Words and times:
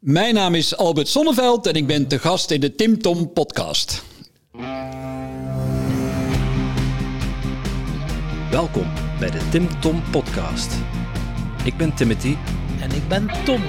Mijn 0.00 0.34
naam 0.34 0.54
is 0.54 0.76
Albert 0.76 1.08
Sonneveld 1.08 1.66
en 1.66 1.74
ik 1.74 1.86
ben 1.86 2.08
te 2.08 2.18
gast 2.18 2.50
in 2.50 2.60
de 2.60 2.74
Tim 2.74 3.02
Tom 3.02 3.32
podcast. 3.32 4.02
Welkom 8.50 8.92
bij 9.18 9.30
de 9.30 9.48
Tim 9.50 9.80
Tom 9.80 10.02
podcast. 10.10 10.72
Ik 11.64 11.76
ben 11.76 11.94
Timothy. 11.94 12.36
En 12.80 12.90
ik 12.90 13.08
ben 13.08 13.30
Tom. 13.44 13.62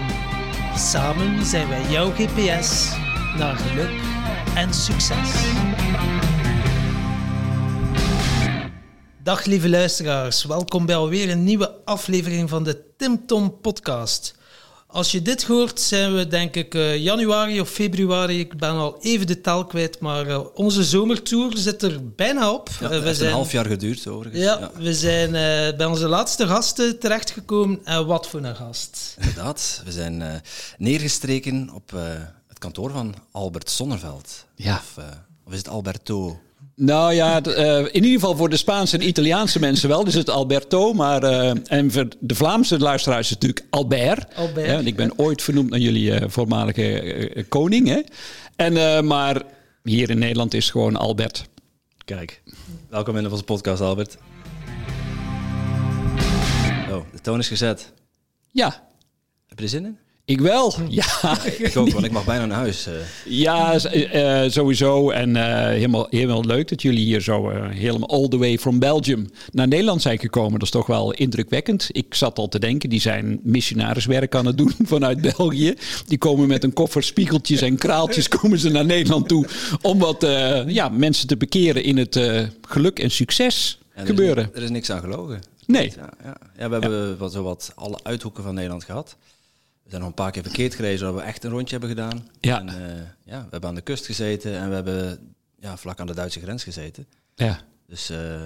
Samen 0.75 1.45
zijn 1.45 1.67
wij 1.67 1.89
jouw 1.89 2.11
GPS 2.11 2.91
naar 3.37 3.55
geluk 3.55 4.01
en 4.55 4.73
succes. 4.73 5.29
Dag 9.23 9.45
lieve 9.45 9.69
luisteraars, 9.69 10.45
welkom 10.45 10.85
bij 10.85 10.95
alweer 10.95 11.29
een 11.29 11.43
nieuwe 11.43 11.85
aflevering 11.85 12.49
van 12.49 12.63
de 12.63 12.95
Tim 12.97 13.25
Tom 13.25 13.59
podcast. 13.61 14.39
Als 14.91 15.11
je 15.11 15.21
dit 15.21 15.43
hoort, 15.43 15.79
zijn 15.79 16.15
we 16.15 16.27
denk 16.27 16.55
ik 16.55 16.73
uh, 16.73 16.97
januari 16.97 17.61
of 17.61 17.69
februari. 17.69 18.39
Ik 18.39 18.57
ben 18.57 18.69
al 18.69 18.97
even 19.01 19.27
de 19.27 19.41
tel 19.41 19.65
kwijt, 19.65 19.99
maar 19.99 20.27
uh, 20.27 20.39
onze 20.53 20.83
zomertour 20.83 21.57
zit 21.57 21.81
er 21.83 22.13
bijna 22.15 22.53
op. 22.53 22.69
Ja, 22.79 22.89
het 22.89 23.03
heeft 23.03 23.17
zijn, 23.17 23.29
een 23.29 23.35
half 23.35 23.51
jaar 23.51 23.65
geduurd, 23.65 24.07
overigens. 24.07 24.43
Ja, 24.43 24.59
ja. 24.59 24.71
we 24.75 24.93
zijn 24.93 25.27
uh, 25.27 25.77
bij 25.77 25.85
onze 25.85 26.07
laatste 26.07 26.47
gasten 26.47 26.99
terechtgekomen. 26.99 27.79
En 27.83 28.05
wat 28.05 28.27
voor 28.27 28.43
een 28.43 28.55
gast. 28.55 29.15
Inderdaad, 29.19 29.81
we 29.85 29.91
zijn 29.91 30.41
neergestreken 30.77 31.69
op 31.73 31.91
het 32.47 32.59
kantoor 32.59 32.91
van 32.91 33.15
Albert 33.31 33.69
Zonneveld. 33.69 34.45
Ja. 34.55 34.75
Of, 34.75 35.03
of 35.45 35.51
is 35.51 35.57
het 35.57 35.69
Alberto? 35.69 36.39
Nou 36.75 37.13
ja, 37.13 37.45
uh, 37.45 37.77
in 37.79 37.93
ieder 37.93 38.11
geval 38.11 38.35
voor 38.35 38.49
de 38.49 38.57
Spaanse 38.57 38.97
en 38.97 39.07
Italiaanse 39.07 39.59
mensen 39.59 39.89
wel. 39.89 40.03
Dus 40.03 40.13
het 40.13 40.29
Alberto. 40.29 40.93
Maar, 40.93 41.23
uh, 41.23 41.51
en 41.65 41.91
voor 41.91 42.07
de 42.19 42.35
Vlaamse 42.35 42.79
luisteraars 42.79 43.23
is 43.23 43.29
het 43.29 43.41
natuurlijk 43.41 43.67
Albert. 43.69 44.35
Albert. 44.35 44.65
Ja, 44.67 44.79
ik 44.79 44.95
ben 44.95 45.17
ooit 45.17 45.41
vernoemd 45.41 45.69
naar 45.69 45.79
jullie 45.79 46.11
uh, 46.11 46.27
voormalige 46.27 47.45
koning. 47.49 47.87
Hè? 47.87 48.01
En, 48.55 49.07
maar 49.07 49.41
hier 49.83 50.09
in 50.09 50.19
Nederland 50.19 50.53
is 50.53 50.63
het 50.63 50.71
gewoon 50.71 50.95
Albert. 50.95 51.45
Kijk, 52.05 52.41
welkom 52.89 53.17
in 53.17 53.31
onze 53.31 53.43
podcast, 53.43 53.81
Albert. 53.81 54.17
Oh, 56.89 57.05
de 57.11 57.21
toon 57.21 57.39
is 57.39 57.47
gezet. 57.47 57.93
Ja. 58.51 58.89
Heb 59.47 59.57
je 59.57 59.63
er 59.63 59.69
zin 59.69 59.85
in? 59.85 59.97
Ik 60.31 60.41
wel, 60.41 60.73
ja. 60.89 61.37
Ik 61.45 61.77
ook, 61.77 61.89
want 61.89 62.05
ik 62.05 62.11
mag 62.11 62.25
bijna 62.25 62.45
naar 62.45 62.57
huis. 62.57 62.87
Uh. 62.87 62.93
Ja, 63.25 63.79
uh, 63.93 64.49
sowieso. 64.49 65.09
En 65.09 65.35
uh, 65.35 65.43
helemaal, 65.65 66.07
helemaal 66.09 66.45
leuk 66.45 66.67
dat 66.67 66.81
jullie 66.81 67.05
hier 67.05 67.21
zo 67.21 67.49
helemaal 67.69 68.09
all 68.09 68.27
the 68.27 68.37
way 68.37 68.57
from 68.57 68.79
Belgium 68.79 69.29
naar 69.51 69.67
Nederland 69.67 70.01
zijn 70.01 70.19
gekomen. 70.19 70.51
Dat 70.51 70.61
is 70.61 70.69
toch 70.69 70.87
wel 70.87 71.13
indrukwekkend. 71.13 71.89
Ik 71.91 72.13
zat 72.13 72.37
al 72.37 72.47
te 72.47 72.59
denken, 72.59 72.89
die 72.89 73.01
zijn 73.01 73.39
missionariswerk 73.43 74.35
aan 74.35 74.45
het 74.45 74.57
doen 74.57 74.73
vanuit 74.93 75.21
België. 75.21 75.73
Die 76.07 76.17
komen 76.17 76.47
met 76.47 76.63
een 76.63 76.73
koffer 76.73 77.03
spiegeltjes 77.03 77.61
en 77.61 77.77
kraaltjes 77.77 78.27
komen 78.37 78.59
ze 78.59 78.69
naar 78.69 78.85
Nederland 78.85 79.27
toe. 79.27 79.45
Om 79.81 79.99
wat 79.99 80.25
ja, 80.67 80.89
mensen 80.89 81.27
te 81.27 81.37
bekeren 81.37 81.83
in 81.83 81.97
het 81.97 82.19
geluk 82.67 82.99
en 82.99 83.11
succes 83.11 83.79
er 83.93 84.05
gebeuren. 84.05 84.43
Is, 84.43 84.57
er 84.57 84.63
is 84.63 84.69
niks 84.69 84.91
aan 84.91 84.99
gelogen. 84.99 85.41
Nee. 85.65 85.93
Ja, 85.95 86.09
ja. 86.23 86.35
ja 86.57 86.69
we 86.69 86.73
hebben 86.73 87.17
wat, 87.17 87.31
zo 87.31 87.43
wat 87.43 87.71
alle 87.75 87.99
uithoeken 88.03 88.43
van 88.43 88.53
Nederland 88.53 88.83
gehad. 88.83 89.15
We 89.91 89.97
zijn 89.97 90.09
nog 90.09 90.17
een 90.17 90.23
paar 90.23 90.33
keer 90.33 90.43
verkeerd 90.43 90.75
gereisd, 90.75 91.01
dat 91.01 91.13
we 91.13 91.21
echt 91.21 91.43
een 91.43 91.51
rondje 91.51 91.77
hebben 91.77 91.89
gedaan. 91.89 92.27
Ja. 92.39 92.59
En, 92.59 92.67
uh, 92.67 92.75
ja, 93.23 93.39
we 93.43 93.47
hebben 93.49 93.69
aan 93.69 93.75
de 93.75 93.81
kust 93.81 94.05
gezeten 94.05 94.57
en 94.57 94.69
we 94.69 94.75
hebben 94.75 95.33
ja, 95.59 95.77
vlak 95.77 95.99
aan 95.99 96.07
de 96.07 96.13
Duitse 96.13 96.39
grens 96.39 96.63
gezeten. 96.63 97.07
Ja. 97.35 97.59
Dus 97.87 98.11
uh, 98.11 98.41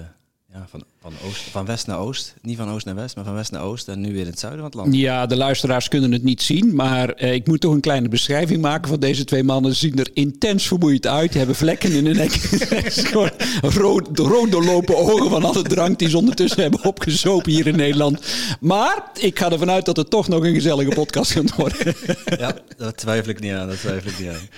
ja, 0.56 0.66
van, 0.68 0.84
van, 1.00 1.12
oost, 1.24 1.40
van 1.40 1.66
west 1.66 1.86
naar 1.86 1.98
oost. 1.98 2.34
Niet 2.42 2.56
van 2.56 2.70
oost 2.70 2.86
naar 2.86 2.94
west, 2.94 3.16
maar 3.16 3.24
van 3.24 3.34
west 3.34 3.50
naar 3.50 3.62
oost. 3.62 3.88
En 3.88 4.00
nu 4.00 4.12
weer 4.12 4.20
in 4.20 4.26
het 4.26 4.38
zuiden 4.38 4.60
van 4.60 4.70
het 4.70 4.80
land. 4.80 4.94
Ja, 4.94 5.26
de 5.26 5.36
luisteraars 5.36 5.88
kunnen 5.88 6.12
het 6.12 6.22
niet 6.22 6.42
zien. 6.42 6.74
Maar 6.74 7.22
uh, 7.22 7.32
ik 7.32 7.46
moet 7.46 7.60
toch 7.60 7.72
een 7.72 7.80
kleine 7.80 8.08
beschrijving 8.08 8.60
maken 8.60 8.88
van 8.88 9.00
deze 9.00 9.24
twee 9.24 9.42
mannen. 9.42 9.72
Ze 9.72 9.78
zien 9.78 9.98
er 9.98 10.10
intens 10.12 10.66
vermoeid 10.66 11.06
uit. 11.06 11.28
Die 11.28 11.38
hebben 11.38 11.56
vlekken 11.56 11.92
in 11.92 12.06
hun 12.06 12.16
nek. 12.16 12.32
Rood, 13.82 14.18
rood 14.18 14.50
doorlopen 14.52 14.96
ogen 14.96 15.30
van 15.30 15.44
alle 15.44 15.62
drank 15.62 15.98
die 15.98 16.08
ze 16.08 16.18
ondertussen 16.18 16.62
hebben 16.62 16.84
opgezopen 16.84 17.52
hier 17.52 17.66
in 17.66 17.76
Nederland. 17.76 18.26
Maar 18.60 19.10
ik 19.20 19.38
ga 19.38 19.50
ervan 19.50 19.70
uit 19.70 19.84
dat 19.84 19.96
het 19.96 20.10
toch 20.10 20.28
nog 20.28 20.44
een 20.44 20.54
gezellige 20.54 20.94
podcast 20.94 21.32
gaat 21.32 21.54
worden. 21.54 21.94
ja, 22.38 22.56
dat 22.76 22.96
twijfel 22.96 23.30
ik 23.30 23.40
niet 23.40 23.52
aan. 23.52 23.68
Dat 23.68 23.78
twijfel 23.78 24.10
ik 24.10 24.18
niet 24.18 24.28
aan. 24.28 24.48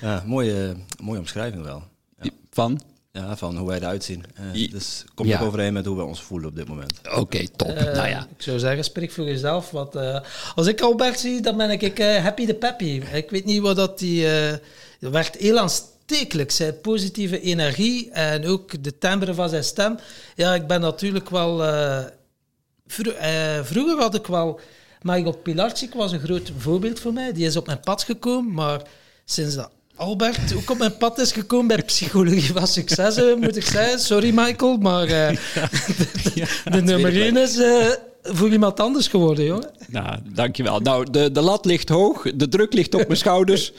Ja, 0.00 0.22
mooie, 0.26 0.76
mooie 1.02 1.18
omschrijving 1.18 1.62
wel. 1.62 1.82
Ja. 2.20 2.30
Van? 2.50 2.80
Ja, 3.16 3.36
van 3.36 3.56
hoe 3.56 3.68
wij 3.68 3.76
eruit 3.76 4.04
zien. 4.04 4.24
Uh, 4.54 4.70
dus 4.70 5.04
komt 5.14 5.28
ja. 5.28 5.40
ook 5.40 5.46
overeen 5.46 5.72
met 5.72 5.86
hoe 5.86 5.96
we 5.96 6.04
ons 6.04 6.22
voelen 6.22 6.48
op 6.48 6.56
dit 6.56 6.68
moment. 6.68 6.98
Oké, 7.04 7.18
okay, 7.18 7.48
top. 7.56 7.68
Uh, 7.68 7.82
nou 7.82 8.08
ja. 8.08 8.26
Ik 8.36 8.42
zou 8.42 8.58
zeggen, 8.58 8.84
spreek 8.84 9.10
voor 9.10 9.24
jezelf. 9.24 9.70
Want, 9.70 9.96
uh, 9.96 10.20
als 10.54 10.66
ik 10.66 10.80
Albert 10.80 11.20
zie, 11.20 11.40
dan 11.40 11.56
ben 11.56 11.70
ik 11.70 11.98
happy 11.98 12.46
de 12.46 12.54
peppy. 12.54 13.02
Ik 13.12 13.30
weet 13.30 13.44
niet 13.44 13.60
wat 13.60 13.76
dat 13.76 13.98
die... 13.98 14.26
werkt 14.98 15.36
heel 15.36 15.58
aanstekelijk. 15.58 16.50
Zijn 16.50 16.80
positieve 16.80 17.40
energie 17.40 18.10
en 18.10 18.46
ook 18.46 18.82
de 18.84 18.98
timbre 18.98 19.34
van 19.34 19.48
zijn 19.48 19.64
stem. 19.64 19.98
Ja, 20.36 20.54
ik 20.54 20.66
ben 20.66 20.80
natuurlijk 20.80 21.30
wel... 21.30 21.56
Vro 22.86 23.12
vroeger 23.62 23.98
had 23.98 24.14
ik 24.14 24.26
wel... 24.26 24.60
Michael 25.02 25.36
Pilarczyk 25.36 25.94
was 25.94 26.12
een 26.12 26.20
groot 26.20 26.52
voorbeeld 26.58 27.00
voor 27.00 27.12
mij. 27.12 27.32
Die 27.32 27.46
is 27.46 27.56
op 27.56 27.66
mijn 27.66 27.80
pad 27.80 28.02
gekomen, 28.02 28.52
maar 28.52 28.82
sinds 29.24 29.54
dat 29.54 29.70
Albert 29.96 30.54
ook 30.56 30.70
op 30.70 30.78
mijn 30.78 30.96
pad 30.96 31.18
is 31.18 31.32
gekomen 31.32 31.66
bij 31.66 31.82
Psychologie 31.82 32.52
van 32.52 32.66
Succes, 32.66 33.16
moet 33.40 33.56
ik 33.56 33.64
zeggen. 33.64 34.00
Sorry 34.00 34.32
Michael, 34.34 34.76
maar 34.76 35.08
uh, 35.08 35.30
ja. 35.54 35.68
de, 36.22 36.30
ja, 36.34 36.46
de 36.70 36.82
nummer 36.82 37.20
1 37.22 37.36
is 37.36 37.58
uh, 37.58 37.86
voor 38.22 38.48
iemand 38.48 38.80
anders 38.80 39.08
geworden, 39.08 39.44
jongen. 39.44 39.70
Nou, 39.88 40.18
dankjewel. 40.32 40.80
Nou, 40.80 41.10
de, 41.10 41.32
de 41.32 41.40
lat 41.40 41.64
ligt 41.64 41.88
hoog, 41.88 42.22
de 42.34 42.48
druk 42.48 42.72
ligt 42.72 42.94
op 42.94 43.06
mijn 43.06 43.18
schouders. 43.18 43.72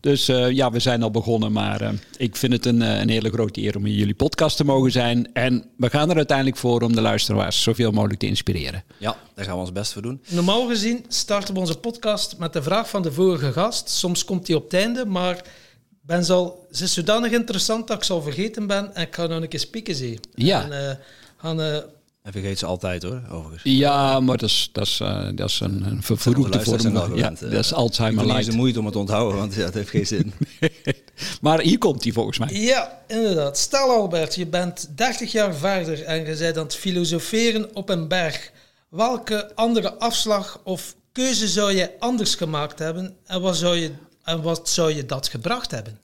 Dus 0.00 0.28
uh, 0.28 0.50
ja, 0.50 0.70
we 0.70 0.78
zijn 0.78 1.02
al 1.02 1.10
begonnen, 1.10 1.52
maar 1.52 1.94
ik 2.16 2.36
vind 2.36 2.52
het 2.52 2.66
een, 2.66 2.80
een 2.80 3.08
hele 3.08 3.30
grote 3.30 3.60
eer 3.60 3.76
om 3.76 3.86
in 3.86 3.94
jullie 3.94 4.14
podcast 4.14 4.56
te 4.56 4.64
mogen 4.64 4.90
zijn. 4.90 5.32
En 5.32 5.64
we 5.76 5.90
gaan 5.90 6.10
er 6.10 6.16
uiteindelijk 6.16 6.56
voor 6.56 6.80
om 6.80 6.94
de 6.94 7.00
luisteraars 7.00 7.62
zoveel 7.62 7.90
mogelijk 7.90 8.18
te 8.18 8.26
inspireren. 8.26 8.84
Ja, 8.98 9.16
daar 9.34 9.44
gaan 9.44 9.54
we 9.54 9.60
ons 9.60 9.72
best 9.72 9.92
voor 9.92 10.02
doen. 10.02 10.20
Normaal 10.28 10.66
gezien 10.66 11.04
starten 11.08 11.54
we 11.54 11.60
onze 11.60 11.78
podcast 11.78 12.38
met 12.38 12.52
de 12.52 12.62
vraag 12.62 12.88
van 12.88 13.02
de 13.02 13.12
vorige 13.12 13.52
gast. 13.52 13.90
Soms 13.90 14.24
komt 14.24 14.46
die 14.46 14.56
op 14.56 14.62
het 14.62 14.74
einde, 14.74 15.06
maar 15.06 15.44
ben 16.02 16.24
zal, 16.24 16.66
ze 16.70 16.84
is 16.84 16.92
zodanig 16.92 17.32
interessant 17.32 17.88
dat 17.88 17.96
ik 17.96 18.04
zal 18.04 18.22
vergeten 18.22 18.66
ben 18.66 18.94
en 18.94 19.02
ik 19.02 19.14
ga 19.14 19.26
nog 19.26 19.42
een 19.42 19.48
keer 19.48 19.60
spieken 19.60 19.94
zien. 19.94 20.20
Ja. 20.34 20.70
En, 20.70 20.70
uh, 20.70 20.94
gaan, 21.36 21.60
uh, 21.60 21.76
en 22.22 22.32
vergeet 22.32 22.58
ze 22.58 22.66
altijd 22.66 23.02
hoor, 23.02 23.22
overigens. 23.30 23.62
Ja, 23.62 24.20
maar 24.20 24.36
dat 24.36 24.48
is, 24.48 24.70
dat 24.72 24.86
is, 24.86 25.00
uh, 25.00 25.28
dat 25.34 25.48
is 25.48 25.60
een, 25.60 25.82
een 25.86 26.02
vervroegde 26.02 26.60
vorm. 26.60 26.94
Ja, 26.94 27.00
gewend, 27.00 27.40
dat 27.40 27.52
is 27.52 27.72
Alzheimer 27.72 28.24
light. 28.24 28.38
Het 28.38 28.48
is 28.48 28.54
moeite 28.54 28.78
om 28.78 28.84
het 28.84 28.94
te 28.94 29.00
onthouden, 29.00 29.38
want 29.38 29.54
ja, 29.54 29.64
het 29.64 29.74
heeft 29.74 29.90
geen 29.90 30.06
zin. 30.06 30.32
maar 31.40 31.60
hier 31.60 31.78
komt 31.78 32.02
hij 32.02 32.12
volgens 32.12 32.38
mij. 32.38 32.48
Ja, 32.52 33.02
inderdaad. 33.06 33.58
Stel 33.58 33.90
Albert, 33.90 34.34
je 34.34 34.46
bent 34.46 34.96
30 34.96 35.32
jaar 35.32 35.54
verder 35.54 36.02
en 36.02 36.26
je 36.26 36.36
bent 36.36 36.56
aan 36.56 36.64
het 36.64 36.74
filosoferen 36.74 37.74
op 37.74 37.88
een 37.88 38.08
berg. 38.08 38.50
Welke 38.88 39.54
andere 39.54 39.94
afslag 39.94 40.60
of 40.64 40.94
keuze 41.12 41.48
zou 41.48 41.72
je 41.72 41.90
anders 41.98 42.34
gemaakt 42.34 42.78
hebben 42.78 43.16
en 43.26 43.40
wat 43.40 43.56
zou 43.56 43.76
je 43.76 43.90
en 44.24 44.42
wat 44.42 44.68
zou 44.68 44.94
je 44.94 45.06
dat 45.06 45.28
gebracht 45.28 45.70
hebben? 45.70 45.98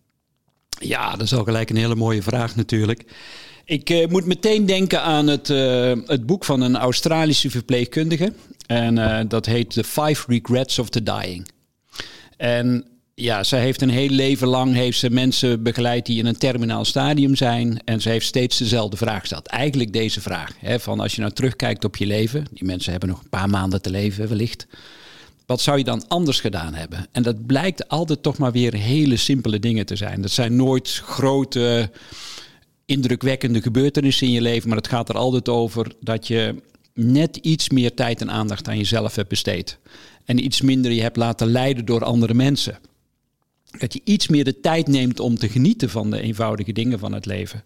Ja, 0.80 1.10
dat 1.10 1.20
is 1.20 1.34
al 1.34 1.44
gelijk 1.44 1.70
een 1.70 1.76
hele 1.76 1.94
mooie 1.94 2.22
vraag 2.22 2.56
natuurlijk. 2.56 3.04
Ik 3.64 3.90
uh, 3.90 4.06
moet 4.06 4.26
meteen 4.26 4.66
denken 4.66 5.02
aan 5.02 5.26
het, 5.26 5.48
uh, 5.48 5.92
het 6.06 6.26
boek 6.26 6.44
van 6.44 6.60
een 6.60 6.76
Australische 6.76 7.50
verpleegkundige. 7.50 8.32
En 8.66 8.96
uh, 8.96 9.20
dat 9.28 9.46
heet 9.46 9.70
The 9.70 9.84
Five 9.84 10.24
Regrets 10.26 10.78
of 10.78 10.88
the 10.88 11.02
Dying. 11.02 11.48
En 12.36 12.84
ja, 13.14 13.42
ze 13.42 13.56
heeft 13.56 13.82
een 13.82 13.90
heel 13.90 14.08
leven 14.08 14.48
lang 14.48 14.74
heeft 14.74 14.98
ze 14.98 15.10
mensen 15.10 15.62
begeleid 15.62 16.06
die 16.06 16.18
in 16.18 16.26
een 16.26 16.38
terminaal 16.38 16.84
stadium 16.84 17.36
zijn. 17.36 17.80
En 17.84 18.00
ze 18.00 18.08
heeft 18.08 18.26
steeds 18.26 18.58
dezelfde 18.58 18.96
vraag 18.96 19.20
gesteld. 19.20 19.46
Eigenlijk 19.46 19.92
deze 19.92 20.20
vraag. 20.20 20.50
Hè, 20.58 20.80
van 20.80 21.00
als 21.00 21.14
je 21.14 21.20
nou 21.20 21.32
terugkijkt 21.32 21.84
op 21.84 21.96
je 21.96 22.06
leven. 22.06 22.46
Die 22.50 22.64
mensen 22.64 22.90
hebben 22.90 23.08
nog 23.08 23.22
een 23.22 23.28
paar 23.28 23.50
maanden 23.50 23.82
te 23.82 23.90
leven 23.90 24.28
wellicht. 24.28 24.66
Wat 25.48 25.60
zou 25.60 25.78
je 25.78 25.84
dan 25.84 26.08
anders 26.08 26.40
gedaan 26.40 26.74
hebben? 26.74 27.06
En 27.12 27.22
dat 27.22 27.46
blijkt 27.46 27.88
altijd 27.88 28.22
toch 28.22 28.38
maar 28.38 28.52
weer 28.52 28.74
hele 28.74 29.16
simpele 29.16 29.58
dingen 29.58 29.86
te 29.86 29.96
zijn. 29.96 30.22
Dat 30.22 30.30
zijn 30.30 30.56
nooit 30.56 31.02
grote, 31.04 31.90
indrukwekkende 32.84 33.62
gebeurtenissen 33.62 34.26
in 34.26 34.32
je 34.32 34.40
leven. 34.40 34.68
Maar 34.68 34.78
het 34.78 34.88
gaat 34.88 35.08
er 35.08 35.16
altijd 35.16 35.48
over 35.48 35.92
dat 36.00 36.26
je 36.26 36.62
net 36.94 37.36
iets 37.36 37.68
meer 37.68 37.94
tijd 37.94 38.20
en 38.20 38.30
aandacht 38.30 38.68
aan 38.68 38.76
jezelf 38.76 39.14
hebt 39.14 39.28
besteed. 39.28 39.78
En 40.24 40.44
iets 40.44 40.60
minder 40.60 40.92
je 40.92 41.02
hebt 41.02 41.16
laten 41.16 41.46
leiden 41.46 41.84
door 41.84 42.04
andere 42.04 42.34
mensen. 42.34 42.78
Dat 43.78 43.92
je 43.92 44.00
iets 44.04 44.28
meer 44.28 44.44
de 44.44 44.60
tijd 44.60 44.86
neemt 44.86 45.20
om 45.20 45.38
te 45.38 45.48
genieten 45.48 45.90
van 45.90 46.10
de 46.10 46.20
eenvoudige 46.20 46.72
dingen 46.72 46.98
van 46.98 47.12
het 47.12 47.26
leven. 47.26 47.64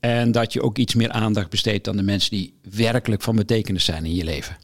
En 0.00 0.32
dat 0.32 0.52
je 0.52 0.62
ook 0.62 0.78
iets 0.78 0.94
meer 0.94 1.10
aandacht 1.10 1.50
besteedt 1.50 1.88
aan 1.88 1.96
de 1.96 2.02
mensen 2.02 2.30
die 2.30 2.54
werkelijk 2.70 3.22
van 3.22 3.36
betekenis 3.36 3.84
zijn 3.84 4.04
in 4.04 4.14
je 4.14 4.24
leven. 4.24 4.56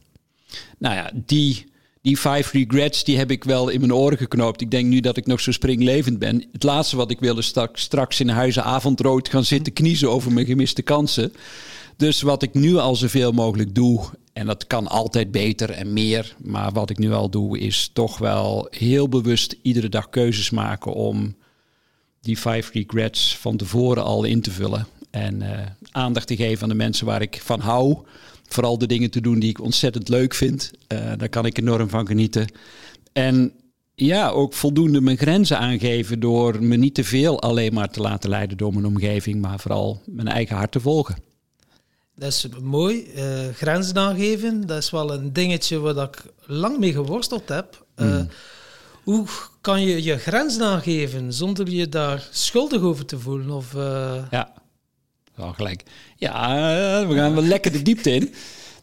Nou 0.77 0.95
ja, 0.95 1.11
die 1.25 1.66
die 2.07 2.17
five 2.17 2.57
regrets, 2.57 3.03
die 3.03 3.17
heb 3.17 3.31
ik 3.31 3.43
wel 3.43 3.69
in 3.69 3.79
mijn 3.79 3.93
oren 3.93 4.17
geknoopt. 4.17 4.61
Ik 4.61 4.71
denk 4.71 4.85
nu 4.85 4.99
dat 4.99 5.17
ik 5.17 5.25
nog 5.25 5.39
zo 5.39 5.51
springlevend 5.51 6.19
ben. 6.19 6.45
Het 6.51 6.63
laatste 6.63 6.95
wat 6.95 7.11
ik 7.11 7.19
wil 7.19 7.37
is 7.37 7.45
straks, 7.45 7.81
straks 7.81 8.19
in 8.19 8.29
huizen 8.29 8.63
avondrood 8.63 9.29
gaan 9.29 9.43
zitten 9.43 9.73
kniezen 9.73 10.09
over 10.09 10.31
mijn 10.31 10.45
gemiste 10.45 10.81
kansen. 10.81 11.33
Dus 11.97 12.21
wat 12.21 12.43
ik 12.43 12.53
nu 12.53 12.75
al 12.75 12.95
zoveel 12.95 13.31
mogelijk 13.31 13.75
doe 13.75 14.05
En 14.33 14.45
dat 14.45 14.67
kan 14.67 14.87
altijd 14.87 15.31
beter 15.31 15.69
en 15.69 15.93
meer. 15.93 16.35
Maar 16.43 16.71
wat 16.71 16.89
ik 16.89 16.97
nu 16.97 17.13
al 17.13 17.29
doe, 17.29 17.59
is 17.59 17.89
toch 17.93 18.17
wel 18.17 18.67
heel 18.69 19.09
bewust 19.09 19.55
iedere 19.61 19.89
dag 19.89 20.09
keuzes 20.09 20.49
maken 20.49 20.93
om 20.93 21.35
die 22.21 22.37
five 22.37 22.69
regrets 22.71 23.37
van 23.37 23.57
tevoren 23.57 24.03
al 24.03 24.23
in 24.23 24.41
te 24.41 24.51
vullen. 24.51 24.87
En 25.09 25.41
uh, 25.41 25.49
aandacht 25.91 26.27
te 26.27 26.35
geven 26.35 26.63
aan 26.63 26.69
de 26.69 26.75
mensen 26.75 27.05
waar 27.05 27.21
ik 27.21 27.41
van 27.43 27.59
hou. 27.59 27.97
Vooral 28.47 28.77
de 28.77 28.87
dingen 28.87 29.11
te 29.11 29.21
doen 29.21 29.39
die 29.39 29.49
ik 29.49 29.61
ontzettend 29.61 30.09
leuk 30.09 30.33
vind. 30.33 30.71
Uh, 30.93 31.11
daar 31.17 31.29
kan 31.29 31.45
ik 31.45 31.57
enorm 31.57 31.89
van 31.89 32.07
genieten. 32.07 32.47
En 33.13 33.51
ja, 33.95 34.29
ook 34.29 34.53
voldoende 34.53 35.01
mijn 35.01 35.17
grenzen 35.17 35.57
aangeven 35.57 36.19
door 36.19 36.63
me 36.63 36.75
niet 36.75 36.95
te 36.95 37.03
veel 37.03 37.41
alleen 37.41 37.73
maar 37.73 37.89
te 37.89 38.01
laten 38.01 38.29
leiden 38.29 38.57
door 38.57 38.73
mijn 38.73 38.85
omgeving, 38.85 39.41
maar 39.41 39.59
vooral 39.59 40.01
mijn 40.05 40.27
eigen 40.27 40.55
hart 40.55 40.71
te 40.71 40.79
volgen. 40.79 41.15
Dat 42.15 42.31
is 42.31 42.47
mooi. 42.61 43.07
Uh, 43.15 43.23
grenzen 43.53 43.97
aangeven, 43.97 44.67
dat 44.67 44.77
is 44.77 44.89
wel 44.89 45.13
een 45.13 45.33
dingetje 45.33 45.79
waar 45.79 46.03
ik 46.03 46.23
lang 46.45 46.77
mee 46.77 46.91
geworsteld 46.91 47.49
heb. 47.49 47.85
Uh, 47.95 48.21
Hoe 49.03 49.25
kan 49.61 49.81
je 49.81 50.03
je 50.03 50.17
grenzen 50.17 50.63
aangeven 50.63 51.33
zonder 51.33 51.69
je 51.69 51.89
daar 51.89 52.27
schuldig 52.31 52.81
over 52.81 53.05
te 53.05 53.19
voelen? 53.19 53.49
Of, 53.49 53.73
uh... 53.73 54.15
Ja, 54.31 54.53
gelijk. 55.37 55.83
Ja, 56.15 57.07
we 57.07 57.15
gaan 57.15 57.33
wel 57.33 57.43
lekker 57.43 57.71
de 57.71 57.81
diepte 57.81 58.11
in. 58.11 58.33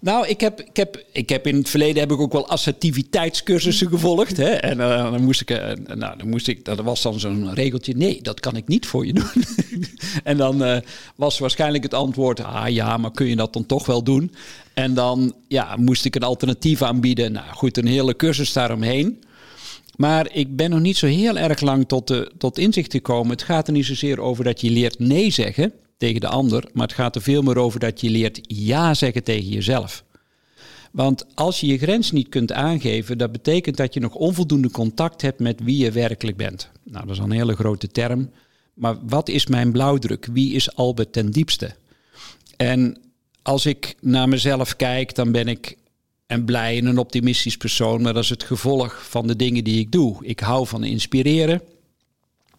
Nou, 0.01 0.27
ik 0.27 0.41
heb, 0.41 0.61
ik, 0.61 0.77
heb, 0.77 1.05
ik 1.12 1.29
heb 1.29 1.47
in 1.47 1.56
het 1.56 1.69
verleden 1.69 2.01
heb 2.01 2.12
ik 2.12 2.21
ook 2.21 2.33
wel 2.33 2.49
assertiviteitscursussen 2.49 3.89
gevolgd. 3.89 4.37
Hè? 4.37 4.51
En 4.51 4.79
uh, 4.79 5.11
dan 5.11 5.25
moest 5.25 5.41
ik, 5.41 5.51
uh, 5.51 5.59
nou, 5.95 6.19
dan 6.19 6.29
moest 6.29 6.49
ik, 6.49 6.65
dat 6.65 6.81
was 6.81 7.03
dan 7.03 7.21
zo'n 7.21 7.55
regeltje. 7.55 7.97
Nee, 7.97 8.23
dat 8.23 8.41
kan 8.41 8.56
ik 8.56 8.69
niet 8.69 8.87
voor 8.87 9.06
je 9.06 9.12
doen. 9.12 9.45
en 10.25 10.37
dan 10.37 10.83
was 11.15 11.39
waarschijnlijk 11.39 11.83
het 11.83 11.95
antwoord: 11.95 12.41
ah 12.41 12.69
ja, 12.69 12.97
maar 12.97 13.11
kun 13.11 13.27
je 13.27 13.37
dat 13.37 13.53
dan 13.53 13.67
toch 13.67 13.87
wel 13.87 14.03
doen? 14.03 14.35
En 14.75 14.95
dan 14.95 15.35
ja, 15.49 15.77
moest 15.77 16.05
ik 16.05 16.15
een 16.15 16.23
alternatief 16.23 16.83
aanbieden. 16.83 17.33
Nou 17.33 17.47
goed, 17.53 17.77
een 17.77 17.87
hele 17.87 18.17
cursus 18.17 18.53
daaromheen. 18.53 19.23
Maar 19.97 20.29
ik 20.33 20.56
ben 20.56 20.71
nog 20.71 20.81
niet 20.81 20.97
zo 20.97 21.06
heel 21.06 21.37
erg 21.37 21.61
lang 21.61 21.89
tot, 21.89 22.09
de, 22.09 22.33
tot 22.39 22.59
inzicht 22.59 22.93
gekomen. 22.93 23.31
Het 23.31 23.43
gaat 23.43 23.67
er 23.67 23.73
niet 23.73 23.87
zozeer 23.87 24.21
over 24.21 24.45
dat 24.45 24.61
je 24.61 24.71
leert 24.71 24.99
nee 24.99 25.31
zeggen 25.31 25.73
tegen 26.05 26.21
de 26.21 26.29
ander, 26.29 26.65
maar 26.73 26.87
het 26.87 26.97
gaat 26.97 27.15
er 27.15 27.23
veel 27.23 27.43
meer 27.43 27.59
over 27.59 27.81
dat 27.81 28.01
je 28.01 28.11
leert 28.11 28.41
ja 28.43 28.95
zeggen 28.95 29.25
tegen 29.25 29.49
jezelf. 29.49 30.05
Want 30.93 31.27
als 31.35 31.61
je 31.61 31.67
je 31.67 31.79
grens 31.79 32.11
niet 32.11 32.29
kunt 32.29 32.53
aangeven, 32.53 33.19
dat 33.19 33.33
betekent 33.33 33.77
dat 33.77 33.95
je 33.95 34.01
nog 34.01 34.15
onvoldoende 34.15 34.71
contact 34.71 35.23
hebt 35.23 35.41
met 35.41 35.61
wie 35.62 35.79
je 35.79 35.91
werkelijk 35.91 36.37
bent. 36.37 36.71
Nou, 36.83 37.06
dat 37.06 37.17
is 37.17 37.23
een 37.23 37.31
hele 37.31 37.55
grote 37.55 37.89
term. 37.89 38.31
Maar 38.75 38.97
wat 39.06 39.29
is 39.29 39.47
mijn 39.47 39.73
blauwdruk? 39.73 40.29
Wie 40.33 40.53
is 40.53 40.77
Albert 40.77 41.12
ten 41.12 41.31
diepste? 41.31 41.75
En 42.56 42.97
als 43.43 43.67
ik 43.67 43.95
naar 44.01 44.29
mezelf 44.29 44.77
kijk, 44.77 45.15
dan 45.15 45.33
ben 45.33 45.49
ik 45.49 45.77
een 46.27 46.45
blij 46.45 46.79
en 46.79 46.87
een 46.87 46.99
optimistisch 46.99 47.56
persoon. 47.56 48.03
Maar 48.03 48.12
dat 48.15 48.23
is 48.23 48.31
het 48.31 48.43
gevolg 48.43 49.06
van 49.09 49.27
de 49.27 49.37
dingen 49.37 49.65
die 49.65 49.79
ik 49.79 49.93
doe. 49.93 50.17
Ik 50.21 50.41
hou 50.41 50.67
van 50.67 50.85
inspireren. 50.85 51.62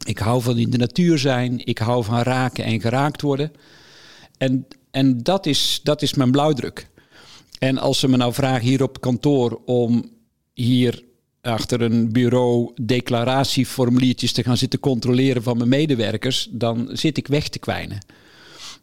Ik 0.06 0.18
hou 0.18 0.42
van 0.42 0.58
in 0.58 0.70
de 0.70 0.78
natuur 0.78 1.18
zijn. 1.18 1.66
Ik 1.66 1.78
hou 1.78 2.04
van 2.04 2.22
raken 2.22 2.64
en 2.64 2.82
geraakt 2.82 3.22
worden. 3.22 3.52
En, 4.38 4.68
en 4.92 5.24
dat, 5.24 5.46
is, 5.46 5.80
dat 5.84 6.02
is 6.02 6.14
mijn 6.14 6.32
blauwdruk. 6.32 6.88
En 7.60 7.78
als 7.78 8.00
ze 8.00 8.08
me 8.08 8.18
nou 8.18 8.34
vragen 8.34 8.68
hier 8.68 8.84
op 8.84 9.02
kantoor 9.02 9.62
om 9.66 10.10
hier 10.54 11.04
achter 11.42 11.82
een 11.82 12.12
bureau 12.12 12.72
declaratieformuliertjes 12.82 14.32
te 14.32 14.44
gaan 14.44 14.58
zitten 14.58 14.80
controleren 14.80 15.44
van 15.44 15.58
mijn 15.58 15.70
medewerkers, 15.70 16.48
dan 16.52 16.90
zit 16.92 17.18
ik 17.18 17.28
weg 17.28 17.48
te 17.50 17.60
kwijnen. 17.60 18.06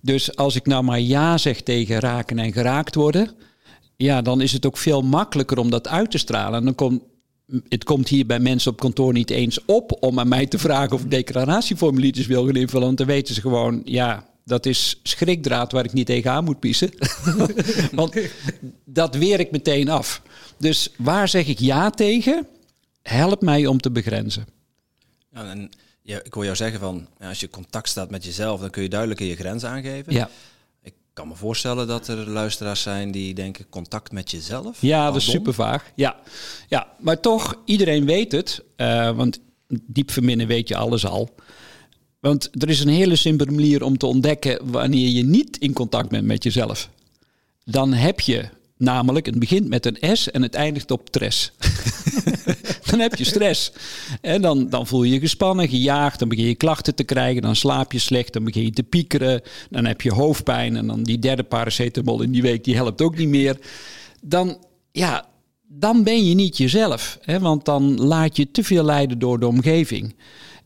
Dus 0.01 0.37
als 0.37 0.55
ik 0.57 0.67
nou 0.67 0.85
maar 0.85 1.01
ja 1.01 1.39
zeg 1.39 1.61
tegen 1.61 2.01
raken 2.01 2.39
en 2.39 2.53
geraakt 2.53 2.95
worden, 2.95 3.31
ja, 3.97 4.23
dan 4.23 4.41
is 4.41 4.53
het 4.53 4.67
ook 4.67 4.77
veel 4.77 5.03
makkelijker 5.03 5.59
om 5.59 5.71
dat 5.71 5.89
uit 5.89 6.11
te 6.11 6.19
stralen. 6.19 6.59
En 6.59 6.65
dan 6.65 6.75
komt 6.75 7.03
het 7.69 7.84
komt 7.84 8.08
hier 8.08 8.26
bij 8.26 8.40
mensen 8.40 8.70
op 8.72 8.81
kantoor 8.81 9.12
niet 9.12 9.31
eens 9.31 9.64
op 9.64 9.96
om 10.00 10.19
aan 10.19 10.28
mij 10.28 10.46
te 10.46 10.58
vragen 10.58 10.93
of 10.93 11.02
ik 11.02 11.10
declaratieformuliertjes 11.10 12.26
wil 12.26 12.46
gaan 12.46 12.56
invullen. 12.56 12.87
Want 12.87 12.99
dan 12.99 13.06
weten 13.06 13.34
ze 13.34 13.40
gewoon, 13.40 13.82
ja, 13.84 14.25
dat 14.44 14.66
is 14.66 15.00
schrikdraad 15.02 15.72
waar 15.72 15.84
ik 15.84 15.93
niet 15.93 16.06
tegenaan 16.06 16.44
moet 16.44 16.60
piezen. 16.60 16.90
Want 17.93 18.16
dat 18.84 19.14
weer 19.14 19.40
ik 19.40 19.50
meteen 19.50 19.88
af. 19.88 20.22
Dus 20.58 20.88
waar 20.99 21.28
zeg 21.28 21.46
ik 21.46 21.58
ja 21.58 21.90
tegen? 21.90 22.46
Help 23.02 23.43
mij 23.43 23.66
om 23.66 23.81
te 23.81 23.90
begrenzen. 23.90 24.46
Ja, 25.32 25.50
en 25.50 25.70
ja, 26.02 26.20
ik 26.22 26.34
wil 26.34 26.44
jou 26.44 26.56
zeggen 26.56 26.81
van, 26.81 27.08
als 27.20 27.40
je 27.40 27.50
contact 27.50 27.88
staat 27.88 28.10
met 28.10 28.25
jezelf, 28.25 28.60
dan 28.60 28.70
kun 28.70 28.82
je 28.82 28.88
duidelijk 28.88 29.20
je 29.20 29.37
grenzen 29.37 29.69
aangeven. 29.69 30.12
Ja. 30.12 30.31
Ik 31.12 31.19
kan 31.19 31.29
me 31.29 31.35
voorstellen 31.35 31.87
dat 31.87 32.09
er 32.09 32.29
luisteraars 32.29 32.82
zijn 32.82 33.11
die 33.11 33.35
denken 33.35 33.69
contact 33.69 34.12
met 34.12 34.31
jezelf. 34.31 34.76
Ja, 34.81 35.06
dat 35.06 35.17
is 35.17 35.31
super 35.31 35.55
vaag. 35.55 35.91
Ja. 35.94 36.17
ja, 36.69 36.87
maar 36.99 37.20
toch, 37.20 37.55
iedereen 37.64 38.05
weet 38.05 38.32
het. 38.32 38.62
Uh, 38.76 39.17
want 39.17 39.41
diep 39.82 40.11
verminnen 40.11 40.47
weet 40.47 40.69
je 40.69 40.76
alles 40.76 41.06
al. 41.06 41.35
Want 42.20 42.62
er 42.62 42.69
is 42.69 42.81
een 42.81 42.88
hele 42.88 43.17
simpele 43.17 43.50
manier 43.50 43.82
om 43.82 43.99
te 43.99 44.06
ontdekken 44.06 44.70
wanneer 44.70 45.09
je 45.09 45.25
niet 45.25 45.56
in 45.56 45.73
contact 45.73 46.09
bent 46.09 46.26
met 46.26 46.43
jezelf. 46.43 46.88
Dan 47.64 47.93
heb 47.93 48.20
je 48.20 48.49
namelijk, 48.76 49.26
het 49.26 49.38
begint 49.38 49.69
met 49.69 49.87
een 49.87 50.17
S 50.17 50.31
en 50.31 50.43
het 50.43 50.55
eindigt 50.55 50.91
op 50.91 51.11
tres. 51.11 51.53
dan 52.93 53.00
heb 53.00 53.15
je 53.15 53.25
stress. 53.25 53.73
En 54.21 54.43
dan, 54.43 54.69
dan 54.69 54.87
voel 54.87 55.03
je 55.03 55.12
je 55.12 55.21
gespannen, 55.21 55.69
gejaagd, 55.69 56.19
dan 56.19 56.29
begin 56.29 56.47
je 56.47 56.55
klachten 56.55 56.94
te 56.94 57.05
krijgen, 57.05 57.43
dan 57.43 57.56
slaap 57.56 57.93
je 57.93 57.99
slecht, 57.99 58.33
dan 58.33 58.44
begin 58.44 58.62
je 58.62 58.71
te 58.71 58.83
piekeren, 58.83 59.41
dan 59.71 59.85
heb 59.85 60.00
je 60.00 60.12
hoofdpijn 60.12 60.77
en 60.77 60.87
dan 60.87 61.03
die 61.03 61.19
derde 61.19 61.43
paracetamol 61.43 62.23
in 62.23 62.33
die 62.33 62.43
week, 62.43 62.65
die 62.65 62.75
helpt 62.75 63.03
ook 63.03 63.17
niet 63.17 63.29
meer. 63.29 63.56
Dan, 64.21 64.59
ja, 64.93 65.27
dan 65.69 66.03
ben 66.03 66.29
je 66.29 66.35
niet 66.35 66.56
jezelf, 66.56 67.19
hè, 67.23 67.39
want 67.39 67.65
dan 67.65 68.00
laat 68.00 68.37
je 68.37 68.50
te 68.50 68.65
veel 68.65 68.85
leiden 68.85 69.19
door 69.19 69.41
de 69.41 69.47
omgeving. 69.47 70.15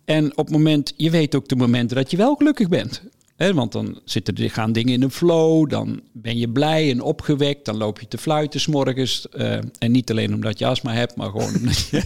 En 0.05 0.31
op 0.31 0.47
het 0.47 0.57
moment, 0.57 0.93
je 0.97 1.11
weet 1.11 1.35
ook 1.35 1.49
de 1.49 1.57
momenten 1.57 1.97
dat 1.97 2.11
je 2.11 2.17
wel 2.17 2.35
gelukkig 2.35 2.69
bent. 2.69 3.03
Want 3.37 3.73
dan 3.73 4.01
zitten 4.05 4.51
gaan 4.51 4.73
dingen 4.73 4.93
in 4.93 5.03
een 5.03 5.11
flow, 5.11 5.71
dan 5.71 6.01
ben 6.13 6.39
je 6.39 6.49
blij 6.49 6.91
en 6.91 7.01
opgewekt, 7.01 7.65
dan 7.65 7.77
loop 7.77 8.01
je 8.01 8.09
te 8.09 8.19
fluiten 8.19 8.61
s'morgens. 8.61 9.27
Uh, 9.35 9.59
en 9.79 9.93
niet 9.93 10.11
alleen 10.11 10.35
omdat 10.35 10.59
je 10.59 10.67
astma 10.67 10.93
hebt, 10.93 11.17
maar 11.17 11.31
gewoon 11.31 11.55
omdat 11.59 11.89
je, 11.89 12.03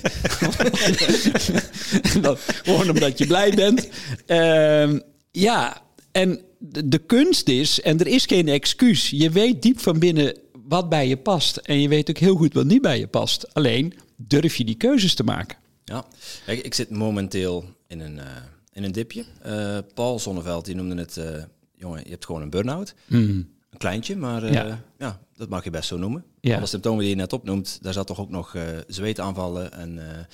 gewoon 2.65 2.91
omdat 2.91 3.19
je 3.19 3.27
blij 3.27 3.51
bent. 3.55 3.89
Uh, 4.27 5.01
ja, 5.31 5.83
en 6.13 6.41
de, 6.59 6.99
kunst 6.99 7.49
is, 7.49 7.81
en 7.81 7.99
er 8.01 8.07
is 8.07 8.27
geen 8.27 8.49
excuus, 8.49 9.11
je 9.11 9.31
weet 9.31 9.63
diep 9.63 9.81
van 9.81 9.99
binnen 9.99 10.37
wat 10.69 10.89
bij 10.89 11.09
je 11.09 11.17
past. 11.17 11.57
En 11.57 11.81
je 11.81 11.89
weet 11.89 12.11
ook 12.11 12.19
heel 12.19 12.37
goed 12.37 12.55
wat 12.55 12.65
niet 12.65 12.83
bij 12.83 12.99
je 12.99 13.07
past. 13.07 13.55
Alleen 13.55 13.95
durf 14.17 14.57
je 14.57 14.65
die 14.65 14.75
keuzes 14.75 15.15
te 15.15 15.25
maken. 15.25 15.59
Ja, 15.85 16.05
ik 16.47 16.75
zit 16.75 16.91
momenteel 16.91 17.65
in 17.87 18.01
een... 18.01 18.17
Uh 18.17 18.25
in 18.73 18.85
een 18.85 18.93
dipje. 18.93 19.25
Uh, 19.47 19.79
Paul 19.95 20.19
Zonneveld 20.19 20.65
die 20.65 20.75
noemde 20.75 20.95
het, 20.95 21.17
uh, 21.17 21.45
jongen, 21.75 22.05
je 22.05 22.11
hebt 22.11 22.25
gewoon 22.25 22.43
een 22.43 22.51
burn-out. 22.51 22.95
Mm. 23.07 23.49
Een 23.71 23.79
kleintje, 23.79 24.17
maar 24.17 24.45
uh, 24.45 24.53
ja. 24.53 24.83
ja. 24.99 25.21
dat 25.37 25.49
mag 25.49 25.65
je 25.65 25.71
best 25.71 25.89
zo 25.89 25.97
noemen. 25.97 26.25
Ja. 26.41 26.57
Alle 26.57 26.67
symptomen 26.67 27.01
die 27.01 27.09
je 27.09 27.17
net 27.17 27.33
opnoemt, 27.33 27.79
daar 27.83 27.93
zat 27.93 28.07
toch 28.07 28.21
ook 28.21 28.31
nog 28.31 28.57
zweetaanvallen 28.87 29.73
en 29.73 30.27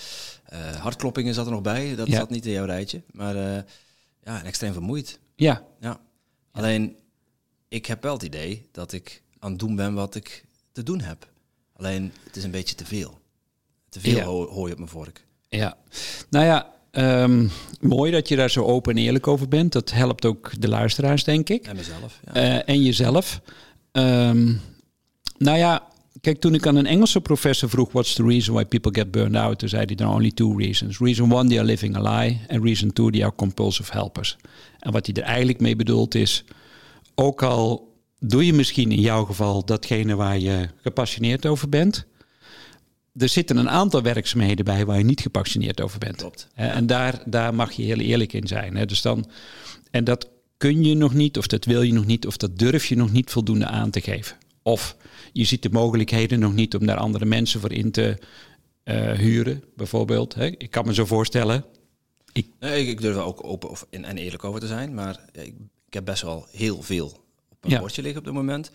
hartkloppingen 0.78 1.34
zat 1.34 1.46
er 1.46 1.52
nog 1.52 1.62
bij. 1.62 1.94
Dat 1.94 2.06
ja. 2.06 2.16
zat 2.16 2.30
niet 2.30 2.46
in 2.46 2.52
jouw 2.52 2.64
rijtje. 2.64 3.02
Maar 3.10 3.34
ja, 4.22 4.44
extreem 4.44 4.72
vermoeid. 4.72 5.18
Ja. 5.34 5.62
ja. 5.80 6.00
Alleen, 6.52 6.96
ik 7.68 7.86
heb 7.86 8.02
wel 8.02 8.12
het 8.12 8.22
idee 8.22 8.68
dat 8.72 8.92
ik 8.92 9.22
aan 9.38 9.50
het 9.50 9.58
doen 9.58 9.76
ben 9.76 9.94
wat 9.94 10.14
ik 10.14 10.44
te 10.72 10.82
doen 10.82 11.00
heb. 11.00 11.28
Alleen, 11.72 12.12
het 12.24 12.36
is 12.36 12.44
een 12.44 12.50
beetje 12.50 12.74
te 12.74 12.86
veel. 12.86 13.18
Te 13.88 14.00
veel 14.00 14.20
ho 14.20 14.46
hoor 14.46 14.66
je 14.66 14.72
op 14.72 14.78
mijn 14.78 14.90
vork. 14.90 15.26
Ja, 15.48 15.76
nou 16.30 16.44
ja, 16.44 16.75
Um, 16.98 17.50
mooi 17.80 18.10
dat 18.10 18.28
je 18.28 18.36
daar 18.36 18.50
zo 18.50 18.64
open 18.64 18.96
en 18.96 19.02
eerlijk 19.02 19.26
over 19.26 19.48
bent. 19.48 19.72
Dat 19.72 19.90
helpt 19.90 20.24
ook 20.24 20.50
de 20.58 20.68
luisteraars, 20.68 21.24
denk 21.24 21.48
ik. 21.48 21.66
En 21.66 21.76
mezelf. 21.76 22.20
Ja. 22.32 22.42
Uh, 22.42 22.62
en 22.68 22.82
jezelf. 22.82 23.40
Um, 23.92 24.60
nou 25.38 25.58
ja, 25.58 25.82
kijk, 26.20 26.40
toen 26.40 26.54
ik 26.54 26.66
aan 26.66 26.76
een 26.76 26.86
Engelse 26.86 27.20
professor 27.20 27.68
vroeg... 27.68 27.92
what's 27.92 28.14
the 28.14 28.22
reason 28.22 28.54
why 28.54 28.64
people 28.64 28.94
get 28.94 29.10
burned 29.10 29.36
out? 29.36 29.58
Toen 29.58 29.68
zei 29.68 29.84
hij, 29.84 29.94
there 29.94 30.08
are 30.08 30.18
only 30.18 30.30
two 30.30 30.56
reasons. 30.56 30.98
Reason 30.98 31.32
one, 31.32 31.48
they 31.48 31.58
are 31.58 31.66
living 31.66 31.96
a 31.96 32.18
lie. 32.18 32.40
And 32.48 32.64
reason 32.64 32.92
two, 32.92 33.10
they 33.10 33.22
are 33.22 33.34
compulsive 33.34 33.92
helpers. 33.92 34.36
En 34.78 34.92
wat 34.92 35.06
hij 35.06 35.14
er 35.14 35.28
eigenlijk 35.28 35.60
mee 35.60 35.76
bedoelt 35.76 36.14
is... 36.14 36.44
ook 37.14 37.42
al 37.42 37.94
doe 38.18 38.46
je 38.46 38.52
misschien 38.52 38.92
in 38.92 39.00
jouw 39.00 39.24
geval 39.24 39.64
datgene 39.64 40.14
waar 40.14 40.38
je 40.38 40.68
gepassioneerd 40.82 41.46
over 41.46 41.68
bent 41.68 42.06
er 43.18 43.28
zitten 43.28 43.56
een 43.56 43.70
aantal 43.70 44.02
werkzaamheden 44.02 44.64
bij 44.64 44.84
waar 44.84 44.98
je 44.98 45.04
niet 45.04 45.20
gepassioneerd 45.20 45.80
over 45.80 45.98
bent. 45.98 46.16
Klopt. 46.16 46.48
En 46.54 46.86
daar, 46.86 47.22
daar 47.24 47.54
mag 47.54 47.72
je 47.72 47.82
heel 47.82 47.98
eerlijk 47.98 48.32
in 48.32 48.46
zijn. 48.46 48.76
Hè. 48.76 48.86
Dus 48.86 49.02
dan, 49.02 49.30
en 49.90 50.04
dat 50.04 50.28
kun 50.56 50.84
je 50.84 50.94
nog 50.94 51.14
niet, 51.14 51.38
of 51.38 51.46
dat 51.46 51.64
wil 51.64 51.82
je 51.82 51.92
nog 51.92 52.06
niet, 52.06 52.26
of 52.26 52.36
dat 52.36 52.58
durf 52.58 52.86
je 52.86 52.96
nog 52.96 53.12
niet 53.12 53.30
voldoende 53.30 53.66
aan 53.66 53.90
te 53.90 54.00
geven. 54.00 54.36
Of 54.62 54.96
je 55.32 55.44
ziet 55.44 55.62
de 55.62 55.70
mogelijkheden 55.70 56.38
nog 56.38 56.54
niet 56.54 56.74
om 56.74 56.86
daar 56.86 56.96
andere 56.96 57.24
mensen 57.24 57.60
voor 57.60 57.72
in 57.72 57.90
te 57.90 58.18
uh, 58.84 59.12
huren, 59.12 59.64
bijvoorbeeld. 59.76 60.34
Hè. 60.34 60.46
Ik 60.46 60.70
kan 60.70 60.86
me 60.86 60.94
zo 60.94 61.04
voorstellen. 61.04 61.64
Ik, 62.32 62.46
nee, 62.60 62.86
ik 62.86 63.00
durf 63.00 63.16
er 63.16 63.22
ook 63.22 63.44
open 63.44 63.70
of, 63.70 63.86
en 63.90 64.16
eerlijk 64.16 64.44
over 64.44 64.60
te 64.60 64.66
zijn, 64.66 64.94
maar 64.94 65.20
ik, 65.32 65.54
ik 65.86 65.94
heb 65.94 66.04
best 66.04 66.22
wel 66.22 66.46
heel 66.50 66.82
veel 66.82 67.24
op 67.66 67.72
mijn 67.72 67.80
bordje 67.80 68.02
liggen 68.02 68.20
op 68.20 68.26
dit 68.26 68.34
moment. 68.34 68.70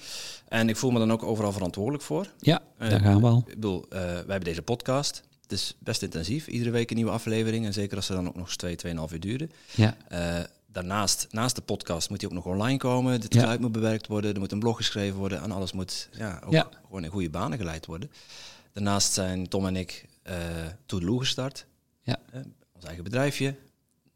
En 0.47 0.69
ik 0.69 0.75
voel 0.75 0.91
me 0.91 0.99
dan 0.99 1.11
ook 1.11 1.23
overal 1.23 1.51
verantwoordelijk 1.51 2.03
voor. 2.03 2.27
Ja, 2.39 2.61
daar 2.77 2.99
gaan 2.99 3.21
we 3.21 3.27
al. 3.27 3.43
Ik 3.47 3.53
bedoel, 3.53 3.85
wij 3.89 4.09
hebben 4.09 4.43
deze 4.43 4.61
podcast. 4.61 5.23
Het 5.41 5.51
is 5.51 5.75
best 5.79 6.01
intensief, 6.01 6.47
iedere 6.47 6.71
week 6.71 6.89
een 6.89 6.95
nieuwe 6.95 7.11
aflevering. 7.11 7.65
En 7.65 7.73
zeker 7.73 7.95
als 7.95 8.05
ze 8.05 8.13
dan 8.13 8.27
ook 8.27 8.35
nog 8.35 8.45
eens 8.45 8.55
twee, 8.55 8.75
tweeënhalf 8.75 9.13
uur 9.13 9.19
duren. 9.19 9.51
Ja 9.71 9.97
daarnaast, 10.71 11.27
naast 11.31 11.55
de 11.55 11.61
podcast, 11.61 12.09
moet 12.09 12.21
hij 12.21 12.29
ook 12.29 12.35
nog 12.35 12.45
online 12.45 12.77
komen. 12.77 13.11
Het 13.11 13.33
geluid 13.33 13.59
moet 13.59 13.71
bewerkt 13.71 14.07
worden, 14.07 14.33
er 14.33 14.39
moet 14.39 14.51
een 14.51 14.59
blog 14.59 14.77
geschreven 14.77 15.17
worden 15.17 15.41
en 15.41 15.51
alles 15.51 15.71
moet 15.71 16.09
ja, 16.11 16.41
ook 16.45 16.69
gewoon 16.85 17.03
in 17.03 17.09
goede 17.09 17.29
banen 17.29 17.57
geleid 17.57 17.85
worden. 17.85 18.11
Daarnaast 18.73 19.13
zijn 19.13 19.47
Tom 19.47 19.67
en 19.67 19.75
ik 19.75 20.05
uh, 20.29 20.35
Toedeloe 20.85 21.19
gestart. 21.19 21.65
Ja. 22.03 22.19
ons 22.73 22.85
eigen 22.85 23.03
bedrijfje. 23.03 23.55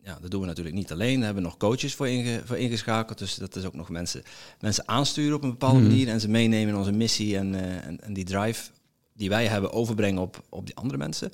Ja, 0.05 0.17
dat 0.21 0.31
doen 0.31 0.41
we 0.41 0.47
natuurlijk 0.47 0.75
niet 0.75 0.91
alleen. 0.91 1.19
We 1.19 1.25
hebben 1.25 1.43
nog 1.43 1.57
coaches 1.57 1.95
voor, 1.95 2.09
inge, 2.09 2.41
voor 2.45 2.57
ingeschakeld. 2.57 3.17
Dus 3.17 3.35
dat 3.35 3.55
is 3.55 3.65
ook 3.65 3.74
nog 3.74 3.89
mensen, 3.89 4.24
mensen 4.59 4.88
aansturen 4.88 5.35
op 5.35 5.43
een 5.43 5.50
bepaalde 5.50 5.79
mhm. 5.79 5.88
manier 5.88 6.07
en 6.07 6.19
ze 6.19 6.29
meenemen 6.29 6.74
in 6.74 6.79
onze 6.79 6.91
missie 6.91 7.38
en, 7.38 7.53
uh, 7.53 7.85
en, 7.85 8.01
en, 8.01 8.13
die 8.13 8.24
drive 8.24 8.69
die 9.13 9.29
wij 9.29 9.47
hebben 9.47 9.71
overbrengen 9.71 10.21
op, 10.21 10.43
op 10.50 10.65
die 10.65 10.75
andere 10.75 10.97
mensen. 10.97 11.31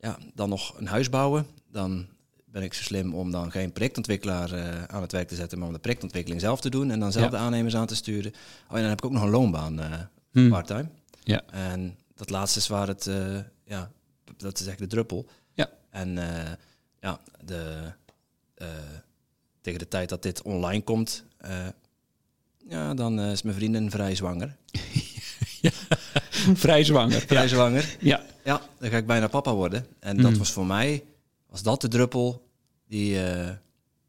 Ja, 0.00 0.18
dan 0.34 0.48
nog 0.48 0.78
een 0.78 0.86
huis 0.86 1.10
bouwen. 1.10 1.46
Dan 1.70 2.06
ben 2.44 2.62
ik 2.62 2.74
zo 2.74 2.82
slim 2.82 3.14
om 3.14 3.30
dan 3.30 3.50
geen 3.50 3.72
projectontwikkelaar 3.72 4.52
uh, 4.52 4.84
aan 4.84 5.02
het 5.02 5.12
werk 5.12 5.28
te 5.28 5.34
zetten, 5.34 5.58
maar 5.58 5.66
om 5.66 5.74
de 5.74 5.80
projectontwikkeling 5.80 6.40
zelf 6.40 6.60
te 6.60 6.70
doen 6.70 6.90
en 6.90 7.00
dan 7.00 7.12
zelf 7.12 7.30
de 7.30 7.36
aannemers 7.36 7.76
aan 7.76 7.86
te 7.86 7.96
sturen. 7.96 8.32
Oh, 8.68 8.76
en 8.76 8.80
dan 8.80 8.88
heb 8.88 8.98
ik 8.98 9.04
ook 9.04 9.12
nog 9.12 9.22
een 9.22 9.30
loonbaan 9.30 9.80
uh, 10.32 10.50
part-time. 10.50 10.88
Ja. 11.22 11.42
En 11.50 11.96
dat 12.14 12.30
laatste 12.30 12.58
is 12.58 12.68
waar 12.68 12.88
het, 12.88 13.10
ja, 13.64 13.90
dat 14.36 14.60
is 14.60 14.66
echt 14.66 14.78
de 14.78 14.86
druppel. 14.86 15.26
Ja. 15.52 15.70
En 15.90 16.18
ja, 17.00 17.20
de, 17.44 17.92
tegen 19.60 19.78
de 19.78 19.88
tijd 19.88 20.08
dat 20.08 20.22
dit 20.22 20.42
online 20.42 20.82
komt, 20.82 21.24
ja, 22.68 22.94
dan 22.94 23.20
is 23.20 23.42
mijn 23.42 23.56
vriendin 23.56 23.90
vrij 23.90 24.14
zwanger. 24.14 24.56
ja. 25.60 25.70
vrij 26.54 26.84
zwanger. 26.84 27.20
vrij 27.20 27.48
zwanger. 27.48 27.96
Ja. 28.00 28.22
Ja, 28.44 28.62
dan 28.78 28.90
ga 28.90 28.96
ik 28.96 29.06
bijna 29.06 29.26
papa 29.26 29.54
worden. 29.54 29.86
En 29.98 30.16
dat 30.16 30.26
hmm. 30.26 30.38
was 30.38 30.52
voor 30.52 30.66
mij 30.66 31.04
was 31.46 31.62
dat 31.62 31.80
de 31.80 31.88
druppel 31.88 32.48
die, 32.86 33.14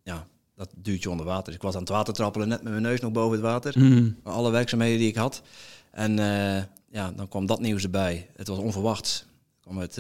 ja, 0.04 0.28
dat 0.56 0.70
duwtje 0.76 1.10
onder 1.10 1.26
water. 1.26 1.46
Dus 1.46 1.56
ik 1.56 1.62
was 1.62 1.74
aan 1.74 1.80
het 1.80 1.90
water 1.90 2.14
trappelen, 2.14 2.48
net 2.48 2.62
met 2.62 2.72
mijn 2.72 2.84
neus 2.84 3.00
nog 3.00 3.12
boven 3.12 3.32
het 3.32 3.42
water. 3.42 3.80
Mm. 3.80 4.18
Alle 4.24 4.52
werkzaamheden 4.52 4.98
die 4.98 5.08
ik 5.08 5.16
had. 5.16 5.42
En 5.92 6.16
ja, 6.92 7.12
dan 7.16 7.28
kwam 7.28 7.46
dat 7.46 7.60
nieuws 7.60 7.84
erbij. 7.84 8.30
Het 8.36 8.48
was 8.48 8.58
onverwachts. 8.58 9.26
Kwam 9.62 9.78
het, 9.78 9.94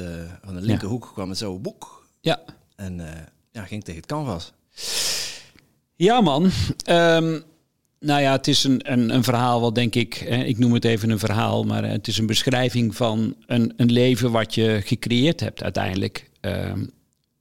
van 0.43 0.55
de 0.55 0.62
linkerhoek 0.62 1.10
kwam 1.13 1.29
het 1.29 1.38
zo, 1.38 1.60
boek. 1.60 2.08
Ja. 2.22 2.39
En 2.79 3.01
ja, 3.51 3.63
ging 3.63 3.83
tegen 3.83 4.01
het 4.01 4.09
canvas. 4.09 4.53
Ja, 5.95 6.21
man. 6.21 6.43
Um, 6.89 7.43
nou 8.00 8.21
ja, 8.21 8.31
het 8.31 8.48
is 8.48 8.63
een, 8.63 8.91
een, 8.91 9.13
een 9.13 9.24
verhaal 9.24 9.62
wat 9.62 9.75
denk 9.75 9.95
ik, 9.95 10.19
ik 10.21 10.57
noem 10.57 10.74
het 10.74 10.86
even 10.86 11.09
een 11.09 11.19
verhaal, 11.19 11.63
maar 11.63 11.83
het 11.83 12.07
is 12.07 12.17
een 12.17 12.25
beschrijving 12.25 12.95
van 12.95 13.36
een, 13.45 13.74
een 13.77 13.91
leven 13.91 14.31
wat 14.31 14.55
je 14.55 14.81
gecreëerd 14.86 15.39
hebt 15.39 15.63
uiteindelijk. 15.63 16.29
Um, 16.41 16.91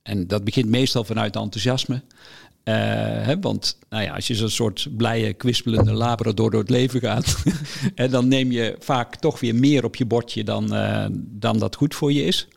en 0.02 0.26
dat 0.26 0.44
begint 0.44 0.68
meestal 0.68 1.04
vanuit 1.04 1.36
enthousiasme. 1.36 1.94
Uh, 1.94 2.74
hè, 3.24 3.40
want 3.40 3.78
nou 3.88 4.02
ja, 4.02 4.14
als 4.14 4.26
je 4.26 4.34
zo'n 4.34 4.48
soort 4.48 4.88
blije, 4.96 5.32
kwispelende 5.32 5.92
labrador 5.92 6.50
door 6.50 6.60
het 6.60 6.70
leven 6.70 7.00
gaat, 7.00 7.42
en 7.94 8.10
dan 8.10 8.28
neem 8.28 8.52
je 8.52 8.76
vaak 8.78 9.16
toch 9.16 9.40
weer 9.40 9.54
meer 9.54 9.84
op 9.84 9.96
je 9.96 10.06
bordje 10.06 10.44
dan, 10.44 10.74
uh, 10.74 11.06
dan 11.12 11.58
dat 11.58 11.76
goed 11.76 11.94
voor 11.94 12.12
je 12.12 12.24
is. 12.24 12.48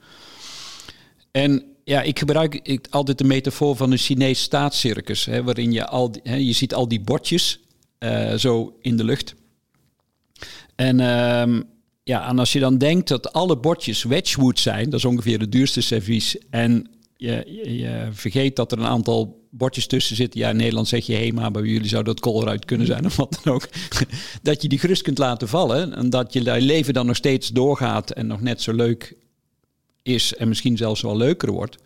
En 1.31 1.63
ja, 1.83 2.01
ik 2.01 2.19
gebruik 2.19 2.59
ik, 2.63 2.87
altijd 2.89 3.17
de 3.17 3.23
metafoor 3.23 3.75
van 3.75 3.91
een 3.91 3.97
Chinees 3.97 4.41
staatscircus, 4.41 5.25
hè, 5.25 5.43
waarin 5.43 5.71
je 5.71 5.87
al 5.87 6.13
hè, 6.23 6.35
je 6.35 6.53
ziet 6.53 6.73
al 6.73 6.87
die 6.87 7.01
bordjes 7.01 7.59
uh, 7.99 8.33
zo 8.33 8.77
in 8.81 8.97
de 8.97 9.03
lucht. 9.03 9.35
En 10.75 10.99
um, 10.99 11.63
ja, 12.03 12.29
en 12.29 12.39
als 12.39 12.53
je 12.53 12.59
dan 12.59 12.77
denkt 12.77 13.07
dat 13.07 13.33
alle 13.33 13.57
bordjes 13.57 14.03
Wedgwood 14.03 14.59
zijn, 14.59 14.89
dat 14.89 14.99
is 14.99 15.05
ongeveer 15.05 15.39
het 15.39 15.51
duurste 15.51 15.81
servies, 15.81 16.37
en 16.49 16.87
je, 17.17 17.61
je, 17.77 18.07
vergeet 18.11 18.55
dat 18.55 18.71
er 18.71 18.77
een 18.77 18.85
aantal 18.85 19.47
bordjes 19.49 19.87
tussen 19.87 20.15
zitten. 20.15 20.39
Ja, 20.39 20.49
in 20.49 20.55
Nederland 20.55 20.87
zeg 20.87 21.05
je 21.05 21.15
HEMA, 21.15 21.51
bij 21.51 21.61
jullie 21.61 21.87
zou 21.87 22.03
dat 22.03 22.19
koolruit 22.19 22.65
kunnen 22.65 22.87
zijn 22.87 23.05
of 23.05 23.15
wat 23.15 23.39
dan 23.43 23.53
ook. 23.53 23.69
dat 24.41 24.61
je 24.61 24.67
die 24.67 24.79
gerust 24.79 25.01
kunt 25.01 25.17
laten 25.17 25.47
vallen 25.47 25.93
en 25.93 26.09
dat 26.09 26.33
je 26.33 26.61
leven 26.61 26.93
dan 26.93 27.05
nog 27.05 27.15
steeds 27.15 27.49
doorgaat 27.49 28.11
en 28.11 28.27
nog 28.27 28.41
net 28.41 28.61
zo 28.61 28.73
leuk 28.73 29.15
is 30.03 30.35
en 30.35 30.47
misschien 30.47 30.77
zelfs 30.77 31.01
wel 31.01 31.17
leuker 31.17 31.51
wordt. 31.51 31.77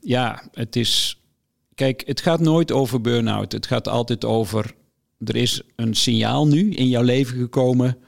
Ja, 0.00 0.48
het 0.52 0.76
is. 0.76 1.18
Kijk, 1.74 2.02
het 2.06 2.20
gaat 2.20 2.40
nooit 2.40 2.72
over 2.72 3.00
burn-out. 3.00 3.52
Het 3.52 3.66
gaat 3.66 3.88
altijd 3.88 4.24
over. 4.24 4.74
Er 5.24 5.36
is 5.36 5.62
een 5.76 5.94
signaal 5.94 6.46
nu 6.46 6.74
in 6.74 6.88
jouw 6.88 7.02
leven 7.02 7.38
gekomen 7.38 7.98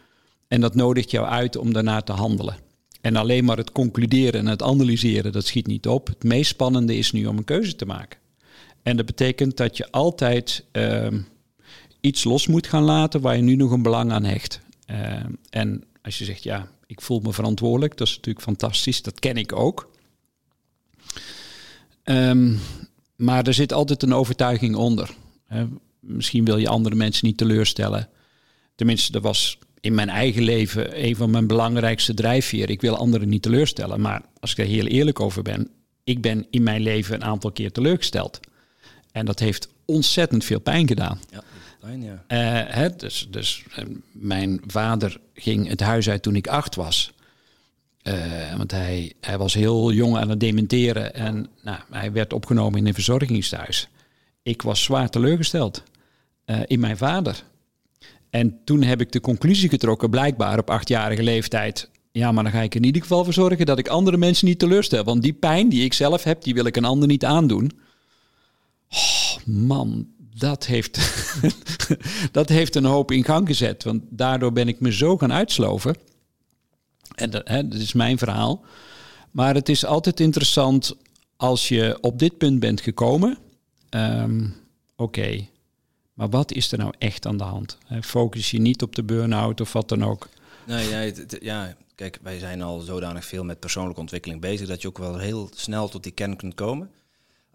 en 0.48 0.60
dat 0.60 0.74
nodigt 0.74 1.10
jou 1.10 1.26
uit 1.26 1.56
om 1.56 1.72
daarna 1.72 2.00
te 2.00 2.12
handelen. 2.12 2.56
En 3.00 3.16
alleen 3.16 3.44
maar 3.44 3.56
het 3.56 3.72
concluderen 3.72 4.40
en 4.40 4.46
het 4.46 4.62
analyseren, 4.62 5.32
dat 5.32 5.46
schiet 5.46 5.66
niet 5.66 5.86
op. 5.88 6.06
Het 6.06 6.24
meest 6.24 6.50
spannende 6.50 6.96
is 6.96 7.12
nu 7.12 7.26
om 7.26 7.36
een 7.36 7.44
keuze 7.44 7.76
te 7.76 7.86
maken. 7.86 8.18
En 8.82 8.96
dat 8.96 9.06
betekent 9.06 9.56
dat 9.56 9.76
je 9.76 9.90
altijd 9.90 10.64
ehm, 10.72 11.20
iets 12.00 12.24
los 12.24 12.46
moet 12.46 12.66
gaan 12.66 12.82
laten 12.82 13.20
waar 13.20 13.36
je 13.36 13.42
nu 13.42 13.56
nog 13.56 13.70
een 13.70 13.82
belang 13.82 14.12
aan 14.12 14.24
hecht. 14.24 14.60
Ehm, 14.86 15.32
en 15.50 15.84
als 16.02 16.18
je 16.18 16.24
zegt, 16.24 16.42
ja, 16.42 16.68
ik 16.86 17.00
voel 17.00 17.20
me 17.20 17.32
verantwoordelijk, 17.32 17.96
dat 17.96 18.06
is 18.06 18.16
natuurlijk 18.16 18.44
fantastisch, 18.44 19.02
dat 19.02 19.20
ken 19.20 19.36
ik 19.36 19.52
ook. 19.52 19.90
Ehm, 22.02 22.54
maar 23.16 23.46
er 23.46 23.54
zit 23.54 23.72
altijd 23.72 24.02
een 24.02 24.14
overtuiging 24.14 24.76
onder. 24.76 25.14
misschien 26.00 26.44
wil 26.44 26.56
je 26.56 26.68
andere 26.68 26.94
mensen 26.94 27.26
niet 27.26 27.36
teleurstellen. 27.36 28.08
Tenminste, 28.74 29.12
er 29.12 29.20
was 29.20 29.58
in 29.80 29.94
mijn 29.94 30.08
eigen 30.08 30.42
leven 30.42 31.04
een 31.04 31.16
van 31.16 31.30
mijn 31.30 31.46
belangrijkste 31.46 32.14
drijfveren. 32.14 32.68
Ik 32.68 32.80
wil 32.80 32.96
anderen 32.96 33.28
niet 33.28 33.42
teleurstellen, 33.42 34.00
maar 34.00 34.22
als 34.40 34.50
ik 34.50 34.58
er 34.58 34.66
heel 34.66 34.86
eerlijk 34.86 35.20
over 35.20 35.42
ben, 35.42 35.70
ik 36.04 36.20
ben 36.20 36.46
in 36.50 36.62
mijn 36.62 36.82
leven 36.82 37.14
een 37.14 37.24
aantal 37.24 37.52
keer 37.52 37.72
teleurgesteld. 37.72 38.40
En 39.12 39.26
dat 39.26 39.38
heeft 39.38 39.68
ontzettend 39.84 40.44
veel 40.44 40.60
pijn 40.60 40.88
gedaan. 40.88 41.20
Ja, 41.30 41.42
ja. 41.92 42.12
Uh, 42.12 42.74
hè, 42.74 42.96
dus 42.96 43.28
dus 43.30 43.64
uh, 43.78 43.84
mijn 44.12 44.60
vader 44.66 45.20
ging 45.34 45.68
het 45.68 45.80
huis 45.80 46.08
uit 46.08 46.22
toen 46.22 46.36
ik 46.36 46.46
acht 46.46 46.74
was. 46.74 47.12
Uh, 48.02 48.56
want 48.56 48.70
hij, 48.70 49.12
hij 49.20 49.38
was 49.38 49.54
heel 49.54 49.92
jong 49.92 50.16
aan 50.16 50.30
het 50.30 50.40
dementeren 50.40 51.14
en 51.14 51.48
nou, 51.62 51.78
hij 51.90 52.12
werd 52.12 52.32
opgenomen 52.32 52.78
in 52.78 52.86
een 52.86 52.94
verzorgingstehuis. 52.94 53.88
Ik 54.42 54.62
was 54.62 54.82
zwaar 54.82 55.08
teleurgesteld 55.08 55.82
in 56.66 56.80
mijn 56.80 56.96
vader. 56.96 57.44
En 58.30 58.58
toen 58.64 58.82
heb 58.82 59.00
ik 59.00 59.12
de 59.12 59.20
conclusie 59.20 59.68
getrokken, 59.68 60.10
blijkbaar 60.10 60.58
op 60.58 60.70
achtjarige 60.70 61.22
leeftijd. 61.22 61.90
Ja, 62.12 62.32
maar 62.32 62.42
dan 62.44 62.52
ga 62.52 62.60
ik 62.60 62.74
in 62.74 62.84
ieder 62.84 63.02
geval 63.02 63.24
voor 63.24 63.32
zorgen 63.32 63.66
dat 63.66 63.78
ik 63.78 63.88
andere 63.88 64.16
mensen 64.16 64.46
niet 64.46 64.58
teleurstel. 64.58 65.04
Want 65.04 65.22
die 65.22 65.32
pijn 65.32 65.68
die 65.68 65.84
ik 65.84 65.92
zelf 65.92 66.24
heb, 66.24 66.42
die 66.42 66.54
wil 66.54 66.64
ik 66.64 66.76
een 66.76 66.84
ander 66.84 67.08
niet 67.08 67.24
aandoen. 67.24 67.70
Oh, 68.90 69.46
man, 69.46 70.06
dat 70.38 70.66
heeft, 70.66 70.98
dat 72.32 72.48
heeft 72.48 72.74
een 72.74 72.84
hoop 72.84 73.10
in 73.10 73.24
gang 73.24 73.46
gezet. 73.46 73.84
Want 73.84 74.02
daardoor 74.08 74.52
ben 74.52 74.68
ik 74.68 74.80
me 74.80 74.92
zo 74.92 75.16
gaan 75.16 75.32
uitsloven. 75.32 75.96
En 77.14 77.30
dat, 77.30 77.48
hè, 77.48 77.62
is 77.68 77.92
mijn 77.92 78.18
verhaal. 78.18 78.64
Maar 79.30 79.54
het 79.54 79.68
is 79.68 79.84
altijd 79.84 80.20
interessant 80.20 80.96
als 81.36 81.68
je 81.68 81.98
op 82.00 82.18
dit 82.18 82.38
punt 82.38 82.60
bent 82.60 82.80
gekomen. 82.80 83.38
Um, 83.90 84.54
Oké, 84.96 85.46
maar 86.14 86.28
wat 86.28 86.52
is 86.52 86.72
er 86.72 86.78
nou 86.78 86.92
echt 86.98 87.26
aan 87.26 87.36
de 87.36 87.44
hand? 87.44 87.78
Focus 88.00 88.50
je 88.50 88.58
niet 88.58 88.82
op 88.82 88.96
de 88.96 89.02
burn-out 89.02 89.60
of 89.60 89.72
wat 89.72 89.88
dan 89.88 90.04
ook? 90.04 90.28
Nee, 90.66 90.88
ja, 90.88 91.12
ja, 91.40 91.76
kijk, 91.94 92.18
wij 92.22 92.38
zijn 92.38 92.62
al 92.62 92.80
zodanig 92.80 93.24
veel 93.24 93.44
met 93.44 93.60
persoonlijke 93.60 94.00
ontwikkeling 94.00 94.40
bezig 94.40 94.68
dat 94.68 94.82
je 94.82 94.88
ook 94.88 94.98
wel 94.98 95.18
heel 95.18 95.50
snel 95.54 95.88
tot 95.88 96.02
die 96.02 96.12
kern 96.12 96.36
kunt 96.36 96.54
komen. 96.54 96.90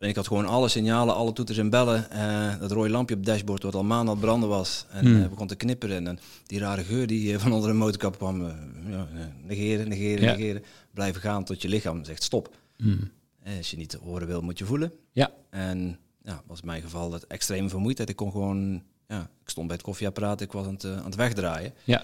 En 0.01 0.09
ik 0.09 0.15
had 0.15 0.27
gewoon 0.27 0.45
alle 0.45 0.67
signalen, 0.67 1.15
alle 1.15 1.33
toeters 1.33 1.57
en 1.57 1.69
bellen. 1.69 2.07
Uh, 2.13 2.59
dat 2.59 2.71
rode 2.71 2.89
lampje 2.89 3.15
op 3.15 3.21
het 3.21 3.29
dashboard 3.29 3.63
wat 3.63 3.75
al 3.75 3.83
maanden 3.83 4.07
aan 4.07 4.15
het 4.15 4.25
branden 4.25 4.49
was. 4.49 4.85
En 4.89 5.05
hmm. 5.05 5.21
uh, 5.21 5.27
begon 5.27 5.47
te 5.47 5.55
knipperen. 5.55 6.07
En 6.07 6.19
die 6.45 6.59
rare 6.59 6.83
geur 6.83 7.07
die 7.07 7.31
uh, 7.31 7.39
van 7.39 7.51
onder 7.51 7.69
de 7.69 7.75
motorkap 7.75 8.17
kwam. 8.17 8.45
ja, 8.89 9.07
negeren, 9.43 9.87
negeren, 9.87 10.25
negeren. 10.25 10.63
Blijven 10.93 11.21
gaan 11.21 11.43
tot 11.43 11.61
je 11.61 11.67
lichaam 11.67 12.03
zegt 12.03 12.23
stop. 12.23 12.55
Hmm. 12.77 13.11
als 13.57 13.71
je 13.71 13.77
niet 13.77 13.93
horen 13.93 14.27
wil, 14.27 14.41
moet 14.41 14.57
je 14.57 14.65
voelen. 14.65 14.91
Ja. 15.11 15.31
En 15.49 15.97
ja, 16.23 16.41
was 16.45 16.59
in 16.59 16.65
mijn 16.65 16.81
geval 16.81 17.09
dat 17.09 17.23
extreme 17.23 17.69
vermoeidheid. 17.69 18.09
Ik 18.09 18.15
kon 18.15 18.31
gewoon, 18.31 18.83
ja, 19.07 19.21
ik 19.21 19.49
stond 19.49 19.67
bij 19.67 19.75
het 19.75 19.85
koffieapparaat, 19.85 20.41
ik 20.41 20.51
was 20.51 20.65
aan 20.65 20.73
het, 20.73 20.85
aan 20.85 21.05
het 21.05 21.15
wegdraaien. 21.15 21.73
Ja. 21.83 22.03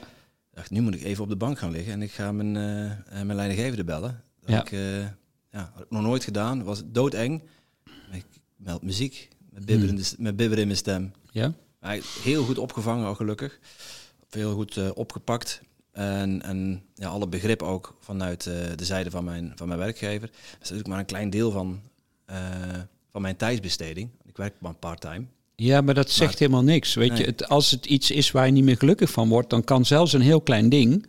dacht, 0.54 0.72
nu 0.72 0.82
moet 0.82 0.96
ik 0.96 1.04
even 1.04 1.24
op 1.24 1.30
de 1.30 1.36
bank 1.36 1.60
gaan 1.60 1.72
liggen 1.72 1.94
en 1.94 2.02
ik 2.02 2.12
ga 2.12 2.32
mijn, 2.32 2.56
uh, 2.56 3.22
mijn 3.24 3.36
leidinggevende 3.36 3.84
bellen. 3.84 4.24
Dat 4.40 4.50
ja. 4.50 4.62
Ik, 4.62 4.72
ja, 5.52 5.72
had 5.74 5.84
ik 5.84 5.90
nog 5.90 6.02
nooit 6.02 6.24
gedaan, 6.24 6.64
was 6.64 6.82
doodeng. 6.86 7.42
Ik 8.12 8.26
meld 8.56 8.82
muziek, 8.82 9.30
met 9.50 9.66
bibber, 9.66 9.90
in, 9.90 9.96
de, 9.96 10.14
met 10.18 10.36
bibber 10.36 10.58
in 10.58 10.66
mijn 10.66 10.78
stem. 10.78 11.12
Ja. 11.32 11.54
Maar 11.80 12.00
heel 12.24 12.44
goed 12.44 12.58
opgevangen 12.58 13.06
al 13.06 13.16
gelukkig. 13.16 13.60
Heel 14.30 14.54
goed 14.54 14.94
opgepakt. 14.94 15.62
En, 15.92 16.42
en 16.42 16.84
ja, 16.96 17.08
alle 17.08 17.28
begrip 17.28 17.62
ook 17.64 17.98
vanuit 18.00 18.44
de 18.44 18.86
zijde 18.86 19.10
van 19.10 19.24
mijn, 19.24 19.52
van 19.56 19.68
mijn 19.68 19.80
werkgever. 19.80 20.28
Dat 20.28 20.38
is 20.52 20.58
natuurlijk 20.60 20.88
maar 20.88 21.00
een 21.00 21.06
klein 21.06 21.30
deel 21.30 21.52
van 21.52 21.82
van 23.18 23.26
mijn 23.26 23.38
tijdsbesteding. 23.38 24.10
Ik 24.26 24.38
werk 24.38 24.54
maar 24.60 24.74
part-time. 24.74 25.26
Ja, 25.56 25.82
maar 25.82 25.94
dat 25.94 26.12
zegt 26.12 26.40
helemaal 26.40 26.64
niks. 26.64 26.94
Weet 26.94 27.18
je, 27.18 27.24
het, 27.24 27.48
als 27.48 27.72
het 27.72 27.86
iets 27.86 28.12
is 28.12 28.32
waar 28.32 28.46
je 28.46 28.52
niet 28.52 28.64
meer 28.64 28.78
gelukkig 28.78 29.10
van 29.10 29.30
wordt, 29.30 29.50
dan 29.50 29.64
kan 29.64 29.86
zelfs 29.86 30.14
een 30.14 30.22
heel 30.22 30.42
klein 30.42 30.70
ding 30.70 31.06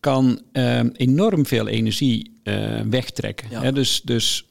kan, 0.00 0.42
ehm, 0.52 0.88
enorm 0.92 1.46
veel 1.46 1.66
energie 1.66 2.40
wegtrekken. 2.88 3.74
dus, 3.74 4.02
dus 4.02 4.46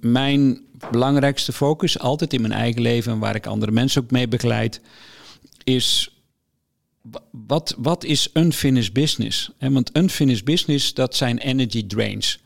mijn 0.00 0.60
belangrijkste 0.90 1.52
focus, 1.52 1.98
altijd 1.98 2.32
in 2.32 2.40
mijn 2.40 2.52
eigen 2.52 2.82
leven 2.82 3.12
en 3.12 3.18
waar 3.18 3.34
ik 3.34 3.46
andere 3.46 3.72
mensen 3.72 4.02
ook 4.02 4.10
mee 4.10 4.28
begeleid, 4.28 4.80
is 5.64 6.14
wat, 7.30 7.74
wat 7.78 8.04
is 8.04 8.28
unfinished 8.32 8.92
business? 8.92 9.50
want 9.58 9.96
unfinished 9.96 10.44
business, 10.44 10.94
dat 10.94 11.16
zijn 11.16 11.38
energy 11.38 11.86
drains. 11.86 12.38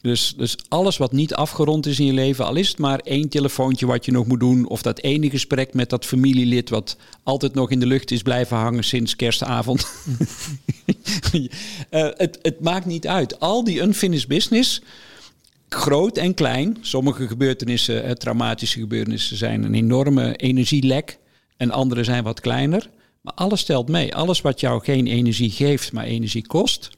Dus, 0.00 0.34
dus 0.36 0.56
alles 0.68 0.96
wat 0.96 1.12
niet 1.12 1.34
afgerond 1.34 1.86
is 1.86 2.00
in 2.00 2.06
je 2.06 2.12
leven, 2.12 2.44
al 2.44 2.54
is 2.54 2.68
het 2.68 2.78
maar 2.78 2.98
één 2.98 3.28
telefoontje 3.28 3.86
wat 3.86 4.04
je 4.04 4.12
nog 4.12 4.26
moet 4.26 4.40
doen, 4.40 4.68
of 4.68 4.82
dat 4.82 5.00
ene 5.00 5.30
gesprek 5.30 5.74
met 5.74 5.90
dat 5.90 6.04
familielid 6.04 6.70
wat 6.70 6.96
altijd 7.22 7.54
nog 7.54 7.70
in 7.70 7.80
de 7.80 7.86
lucht 7.86 8.10
is 8.10 8.22
blijven 8.22 8.56
hangen 8.56 8.84
sinds 8.84 9.16
kerstavond. 9.16 9.86
uh, 11.32 11.48
het, 12.16 12.38
het 12.42 12.60
maakt 12.60 12.86
niet 12.86 13.06
uit. 13.06 13.40
Al 13.40 13.64
die 13.64 13.80
unfinished 13.80 14.28
business, 14.28 14.82
groot 15.68 16.16
en 16.16 16.34
klein, 16.34 16.76
sommige 16.80 17.26
gebeurtenissen, 17.26 18.04
uh, 18.04 18.10
traumatische 18.10 18.80
gebeurtenissen, 18.80 19.36
zijn 19.36 19.62
een 19.62 19.74
enorme 19.74 20.36
energielek 20.36 21.18
en 21.56 21.70
andere 21.70 22.04
zijn 22.04 22.24
wat 22.24 22.40
kleiner. 22.40 22.90
Maar 23.20 23.34
alles 23.34 23.60
stelt 23.60 23.88
mee. 23.88 24.14
Alles 24.14 24.40
wat 24.40 24.60
jou 24.60 24.84
geen 24.84 25.06
energie 25.06 25.50
geeft, 25.50 25.92
maar 25.92 26.04
energie 26.04 26.46
kost, 26.46 26.90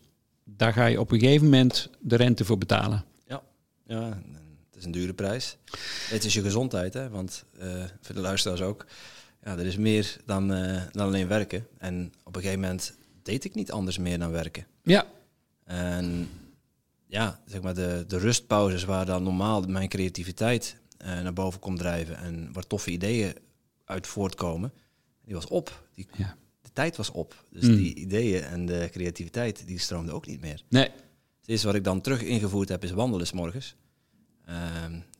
daar 0.44 0.72
ga 0.72 0.86
je 0.86 1.00
op 1.00 1.10
een 1.10 1.18
gegeven 1.18 1.44
moment 1.44 1.90
de 2.00 2.16
rente 2.16 2.44
voor 2.44 2.58
betalen. 2.58 3.04
Ja, 3.26 3.42
ja 3.86 4.22
het 4.70 4.78
is 4.78 4.84
een 4.84 4.90
dure 4.90 5.14
prijs. 5.14 5.56
Het 6.08 6.24
is 6.24 6.34
je 6.34 6.42
gezondheid, 6.42 6.94
hè? 6.94 7.08
want 7.08 7.44
uh, 7.62 7.84
voor 8.00 8.14
de 8.14 8.20
luisteraars 8.20 8.60
ook. 8.60 8.86
Ja, 9.44 9.58
er 9.58 9.66
is 9.66 9.76
meer 9.76 10.16
dan, 10.26 10.52
uh, 10.52 10.82
dan 10.92 11.06
alleen 11.06 11.28
werken. 11.28 11.66
En 11.78 12.12
op 12.24 12.36
een 12.36 12.42
gegeven 12.42 12.60
moment 12.60 12.94
deed 13.22 13.44
ik 13.44 13.54
niet 13.54 13.72
anders 13.72 13.98
meer 13.98 14.18
dan 14.18 14.30
werken. 14.30 14.66
Ja. 14.82 15.06
En 15.64 16.28
ja, 17.10 17.42
zeg 17.46 17.62
maar 17.62 17.74
de, 17.74 18.04
de 18.06 18.18
rustpauzes 18.18 18.84
waar 18.84 19.06
dan 19.06 19.22
normaal 19.22 19.62
mijn 19.62 19.88
creativiteit 19.88 20.76
uh, 21.02 21.06
naar 21.06 21.32
boven 21.32 21.60
komt 21.60 21.78
drijven 21.78 22.16
en 22.16 22.52
waar 22.52 22.66
toffe 22.66 22.90
ideeën 22.90 23.34
uit 23.84 24.06
voortkomen, 24.06 24.72
die 25.24 25.34
was 25.34 25.46
op. 25.46 25.88
Die, 25.94 26.06
ja 26.16 26.36
tijd 26.72 26.96
was 26.96 27.10
op. 27.10 27.44
Dus 27.50 27.64
mm. 27.64 27.76
die 27.76 27.94
ideeën 27.94 28.42
en 28.42 28.66
de 28.66 28.88
creativiteit, 28.90 29.66
die 29.66 29.78
stroomde 29.78 30.12
ook 30.12 30.26
niet 30.26 30.40
meer. 30.40 30.62
Nee. 30.68 30.88
Het 31.40 31.48
eerste 31.48 31.66
wat 31.66 31.76
ik 31.76 31.84
dan 31.84 32.00
terug 32.00 32.22
ingevoerd 32.22 32.68
heb, 32.68 32.84
is 32.84 32.90
wandelen 32.90 33.26
s 33.26 33.32
morgens. 33.32 33.76
Uh, 34.48 34.56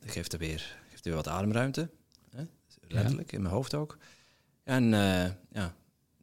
dat 0.00 0.11
geeft 0.11 0.32
er 0.32 0.38
weer, 0.38 0.76
geeft 0.90 1.04
er 1.04 1.12
weer 1.12 1.23
wat 1.23 1.28
ademruimte. 1.28 1.90
Hè? 2.30 2.42
Letterlijk, 2.88 3.32
in 3.32 3.42
mijn 3.42 3.54
hoofd 3.54 3.75
ook. 3.75 3.99
En 4.64 4.85
uh, 4.85 5.26
ja, 5.52 5.75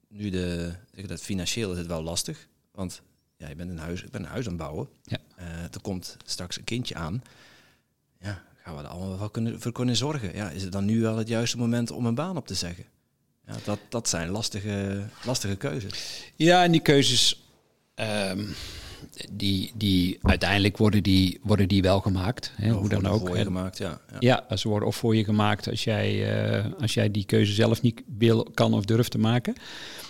nu 0.07 0.29
de, 0.29 0.73
zeg 0.91 1.05
dat 1.05 1.21
financieel 1.21 1.71
is 1.71 1.77
het 1.77 1.87
wel 1.87 2.03
lastig. 2.03 2.47
Want 2.71 3.01
ja, 3.37 3.47
je 3.49 3.55
bent 3.55 3.69
een 3.69 3.77
huis, 3.77 4.03
ik 4.03 4.11
ben 4.11 4.21
een 4.21 4.29
huis 4.29 4.45
aan 4.45 4.51
het 4.51 4.61
bouwen. 4.61 4.87
Ja. 5.03 5.17
Uh, 5.39 5.45
er 5.63 5.81
komt 5.81 6.17
straks 6.25 6.57
een 6.57 6.63
kindje 6.63 6.95
aan. 6.95 7.23
Ja, 8.19 8.43
gaan 8.63 8.75
we 8.75 8.81
er 8.81 8.87
allemaal 8.87 9.19
wel 9.19 9.29
kunnen, 9.29 9.61
voor 9.61 9.71
kunnen 9.71 9.95
zorgen? 9.95 10.35
Ja, 10.35 10.49
is 10.49 10.63
het 10.63 10.71
dan 10.71 10.85
nu 10.85 11.01
wel 11.01 11.17
het 11.17 11.27
juiste 11.27 11.57
moment 11.57 11.91
om 11.91 12.05
een 12.05 12.15
baan 12.15 12.37
op 12.37 12.47
te 12.47 12.53
zeggen? 12.53 12.85
Ja, 13.47 13.55
dat, 13.63 13.79
dat 13.89 14.09
zijn 14.09 14.29
lastige, 14.29 15.03
lastige 15.25 15.55
keuzes. 15.55 16.23
Ja, 16.35 16.63
en 16.63 16.71
die 16.71 16.81
keuzes, 16.81 17.49
um, 17.95 18.55
die, 19.31 19.71
die, 19.75 20.19
uiteindelijk 20.21 20.77
worden 20.77 21.03
die, 21.03 21.39
worden 21.43 21.67
die 21.67 21.81
wel 21.81 21.99
gemaakt. 21.99 22.51
Hè, 22.55 22.71
hoe 22.71 22.89
dan 22.89 23.05
ook. 23.05 23.27
Voor 23.27 23.37
je 23.37 23.43
gemaakt, 23.43 23.77
ja. 23.77 24.01
Ja, 24.19 24.43
ja 24.49 24.57
ze 24.57 24.67
worden 24.67 24.87
of 24.87 24.95
voor 24.95 25.15
je 25.15 25.23
gemaakt 25.23 25.69
als 25.69 25.83
jij, 25.83 26.37
uh, 26.65 26.73
als 26.81 26.93
jij 26.93 27.11
die 27.11 27.25
keuze 27.25 27.53
zelf 27.53 27.81
niet 27.81 28.01
wil, 28.17 28.43
kan 28.43 28.73
of 28.73 28.85
durft 28.85 29.11
te 29.11 29.17
maken. 29.17 29.55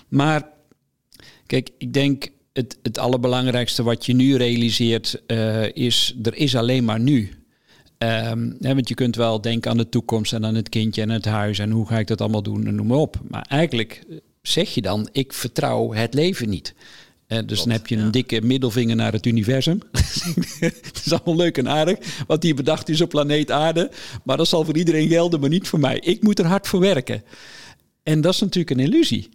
Maar 0.07 0.49
kijk, 1.45 1.69
ik 1.77 1.93
denk 1.93 2.27
het, 2.57 2.77
het 2.81 2.97
allerbelangrijkste 2.97 3.83
wat 3.83 4.05
je 4.05 4.13
nu 4.13 4.35
realiseert 4.35 5.21
uh, 5.27 5.63
is, 5.73 6.15
er 6.23 6.35
is 6.35 6.55
alleen 6.55 6.85
maar 6.85 6.99
nu. 6.99 7.29
Um, 7.97 8.57
want 8.59 8.87
je 8.87 8.95
kunt 8.95 9.15
wel 9.15 9.41
denken 9.41 9.71
aan 9.71 9.77
de 9.77 9.89
toekomst 9.89 10.33
en 10.33 10.45
aan 10.45 10.55
het 10.55 10.69
kindje 10.69 11.01
en 11.01 11.09
het 11.09 11.25
huis 11.25 11.59
en 11.59 11.71
hoe 11.71 11.87
ga 11.87 11.99
ik 11.99 12.07
dat 12.07 12.21
allemaal 12.21 12.43
doen 12.43 12.67
en 12.67 12.75
noem 12.75 12.87
maar 12.87 12.97
op. 12.97 13.19
Maar 13.27 13.45
eigenlijk 13.49 14.03
eh, 14.09 14.17
zeg 14.41 14.73
je 14.73 14.81
dan, 14.81 15.09
ik 15.11 15.33
vertrouw 15.33 15.93
het 15.93 16.13
leven 16.13 16.49
niet. 16.49 16.73
Uh, 17.27 17.39
dus 17.45 17.59
dan 17.59 17.69
heb 17.69 17.87
je 17.87 17.97
een 17.97 18.11
dikke 18.11 18.41
middelvinger 18.41 18.95
naar 18.95 19.11
het 19.11 19.25
universum. 19.25 19.79
het 20.59 21.01
is 21.05 21.13
allemaal 21.13 21.35
leuk 21.35 21.57
en 21.57 21.69
aardig 21.69 21.97
wat 22.27 22.43
hier 22.43 22.55
bedacht 22.55 22.89
is 22.89 23.01
op 23.01 23.09
planeet 23.09 23.51
aarde. 23.51 23.91
Maar 24.23 24.37
dat 24.37 24.47
zal 24.47 24.65
voor 24.65 24.77
iedereen 24.77 25.07
gelden, 25.07 25.39
maar 25.39 25.49
niet 25.49 25.67
voor 25.67 25.79
mij. 25.79 25.99
Ik 25.99 26.23
moet 26.23 26.39
er 26.39 26.45
hard 26.45 26.67
voor 26.67 26.79
werken. 26.79 27.23
En 28.03 28.21
dat 28.21 28.33
is 28.33 28.39
natuurlijk 28.39 28.79
een 28.79 28.85
illusie. 28.85 29.29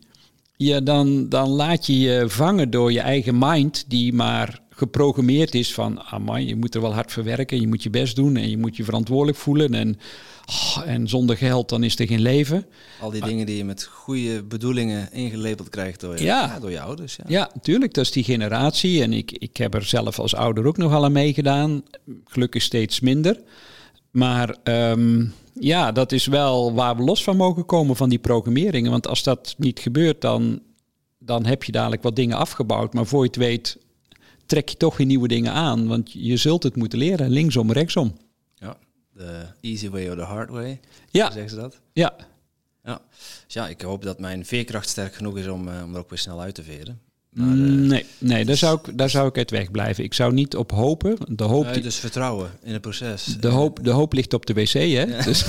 Ja, 0.63 0.81
dan, 0.81 1.29
dan 1.29 1.49
laat 1.49 1.87
je 1.87 1.99
je 1.99 2.25
vangen 2.29 2.71
door 2.71 2.93
je 2.93 3.01
eigen 3.01 3.39
mind, 3.39 3.85
die 3.89 4.13
maar 4.13 4.61
geprogrammeerd 4.71 5.55
is 5.55 5.75
van, 5.75 6.01
amai, 6.03 6.47
je 6.47 6.57
moet 6.57 6.75
er 6.75 6.81
wel 6.81 6.95
hard 6.95 7.13
voor 7.13 7.25
werken, 7.25 7.61
je 7.61 7.67
moet 7.67 7.83
je 7.83 7.91
best 7.91 8.17
doen 8.17 8.37
en 8.37 8.51
je 8.51 8.59
moet 8.59 8.77
je 8.77 8.85
verantwoordelijk 8.85 9.39
voelen 9.39 9.75
en, 9.75 9.99
oh, 10.47 10.83
en 10.87 11.09
zonder 11.09 11.37
geld 11.37 11.69
dan 11.69 11.83
is 11.83 11.99
er 11.99 12.07
geen 12.07 12.21
leven. 12.21 12.67
Al 13.01 13.11
die 13.11 13.25
dingen 13.25 13.47
die 13.47 13.57
je 13.57 13.65
met 13.65 13.85
goede 13.85 14.43
bedoelingen 14.43 15.13
ingelepeld 15.13 15.69
krijgt 15.69 16.01
door 16.01 16.19
je, 16.19 16.25
ja. 16.25 16.59
door 16.61 16.71
je 16.71 16.81
ouders. 16.81 17.17
Ja. 17.17 17.25
ja, 17.27 17.51
natuurlijk, 17.55 17.95
dat 17.95 18.05
is 18.05 18.11
die 18.11 18.25
generatie 18.25 19.03
en 19.03 19.13
ik, 19.13 19.33
ik 19.33 19.57
heb 19.57 19.75
er 19.75 19.85
zelf 19.85 20.19
als 20.19 20.35
ouder 20.35 20.67
ook 20.67 20.77
nogal 20.77 21.05
aan 21.05 21.13
meegedaan, 21.13 21.83
gelukkig 22.25 22.63
steeds 22.63 23.01
minder. 23.01 23.41
Maar 24.11 24.57
ehm, 24.63 25.25
ja, 25.53 25.93
dat 25.93 26.13
is 26.13 26.27
wel 26.27 26.75
waar 26.75 26.97
we 26.97 27.03
los 27.03 27.25
van 27.25 27.37
mogen 27.37 27.67
komen 27.67 27.97
van 27.97 28.09
die 28.09 28.19
programmeringen. 28.19 28.91
Want 28.91 29.07
als 29.07 29.23
dat 29.23 29.55
niet 29.59 29.79
gebeurt, 29.79 30.21
dan, 30.21 30.63
dan 31.19 31.47
heb 31.47 31.65
je 31.65 31.73
dadelijk 31.73 32.03
wat 32.03 32.17
dingen 32.17 32.37
afgebouwd. 32.37 32.95
Maar 32.95 33.07
voor 33.07 33.21
je 33.21 33.27
het 33.27 33.37
weet, 33.37 33.79
trek 34.47 34.69
je 34.69 34.77
toch 34.77 34.97
weer 34.97 35.07
nieuwe 35.07 35.29
dingen 35.29 35.53
aan. 35.53 35.89
Want 35.89 36.13
je 36.13 36.37
zult 36.37 36.63
het 36.63 36.77
moeten 36.77 36.99
leren, 36.99 37.31
linksom, 37.31 37.73
rechtsom. 37.73 38.17
Ja, 38.55 38.77
de 39.13 39.47
easy 39.61 39.91
way 39.91 40.09
or 40.09 40.17
the 40.17 40.23
hard 40.23 40.51
way. 40.51 40.81
Ja. 41.11 41.31
Zeggen 41.31 41.51
ze 41.51 41.57
dat? 41.57 41.81
Ja. 41.93 42.17
Ja. 42.85 43.01
Dus 43.45 43.55
ja, 43.55 43.69
ik 43.69 43.81
hoop 43.81 44.03
dat 44.03 44.19
mijn 44.19 44.47
veerkracht 44.47 44.89
sterk 44.89 45.15
genoeg 45.15 45.39
is 45.39 45.47
om, 45.47 45.69
uh, 45.69 45.83
om 45.85 45.95
er 45.95 46.01
ook 46.01 46.11
weer 46.11 46.19
snel 46.19 46.41
uit 46.41 46.55
te 46.55 46.63
veren. 46.63 47.01
Maar, 47.33 47.57
uh, 47.57 47.89
nee, 47.89 48.07
nee 48.19 48.45
daar, 48.45 48.57
zou 48.57 48.79
ik, 48.83 48.99
daar 48.99 49.11
zou 49.11 49.29
ik 49.29 49.37
uit 49.37 49.51
weg 49.51 49.71
blijven. 49.71 50.05
Ik 50.05 50.15
zou 50.15 50.33
niet 50.33 50.57
op 50.57 50.71
hopen. 50.71 51.17
De 51.27 51.45
hoop 51.45 51.65
nee, 51.65 51.81
dus 51.81 51.97
vertrouwen 51.97 52.51
in 52.63 52.73
het 52.73 52.81
proces. 52.81 53.25
De 53.41 53.49
hoop, 53.49 53.85
de 53.85 53.91
hoop 53.91 54.13
ligt 54.13 54.35
op 54.35 54.47
de 54.47 54.53
wc, 54.53 54.73
hè? 54.73 54.81
Ja. 54.81 55.23
Dus, 55.23 55.45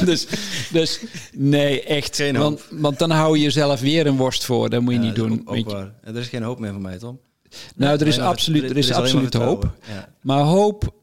dus, 0.04 0.26
dus, 0.72 1.00
nee, 1.32 1.82
echt. 1.82 2.16
Geen 2.16 2.36
want, 2.36 2.62
want, 2.70 2.98
dan 2.98 3.10
hou 3.10 3.36
je 3.36 3.42
jezelf 3.42 3.80
weer 3.80 4.06
een 4.06 4.16
worst 4.16 4.44
voor. 4.44 4.70
Dat 4.70 4.82
moet 4.82 4.92
je 4.92 4.98
ja, 4.98 5.06
niet 5.06 5.14
doen. 5.14 5.42
Ook, 5.44 5.56
ook 5.56 5.70
waar. 5.70 5.92
Er 6.02 6.16
is 6.16 6.28
geen 6.28 6.42
hoop 6.42 6.58
meer 6.58 6.72
voor 6.72 6.80
mij, 6.80 6.98
Tom. 6.98 7.20
Nou, 7.74 7.98
er 7.98 8.06
is 8.06 8.18
absoluut, 8.18 8.70
er 8.70 8.76
is, 8.76 8.88
er 8.88 8.92
is 8.94 8.98
absoluut 8.98 9.34
hoop. 9.34 9.74
Ja. 9.88 10.14
Maar 10.20 10.42
hoop 10.42 10.94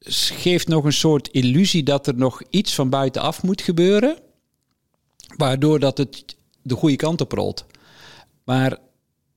geeft 0.00 0.68
nog 0.68 0.84
een 0.84 0.92
soort 0.92 1.28
illusie 1.28 1.82
dat 1.82 2.06
er 2.06 2.14
nog 2.16 2.42
iets 2.50 2.74
van 2.74 2.90
buitenaf 2.90 3.42
moet 3.42 3.62
gebeuren. 3.62 4.16
Waardoor 5.36 5.78
dat 5.78 5.98
het 5.98 6.36
de 6.62 6.74
goede 6.74 6.96
kant 6.96 7.20
op 7.20 7.32
rolt. 7.32 7.66
Maar 8.48 8.78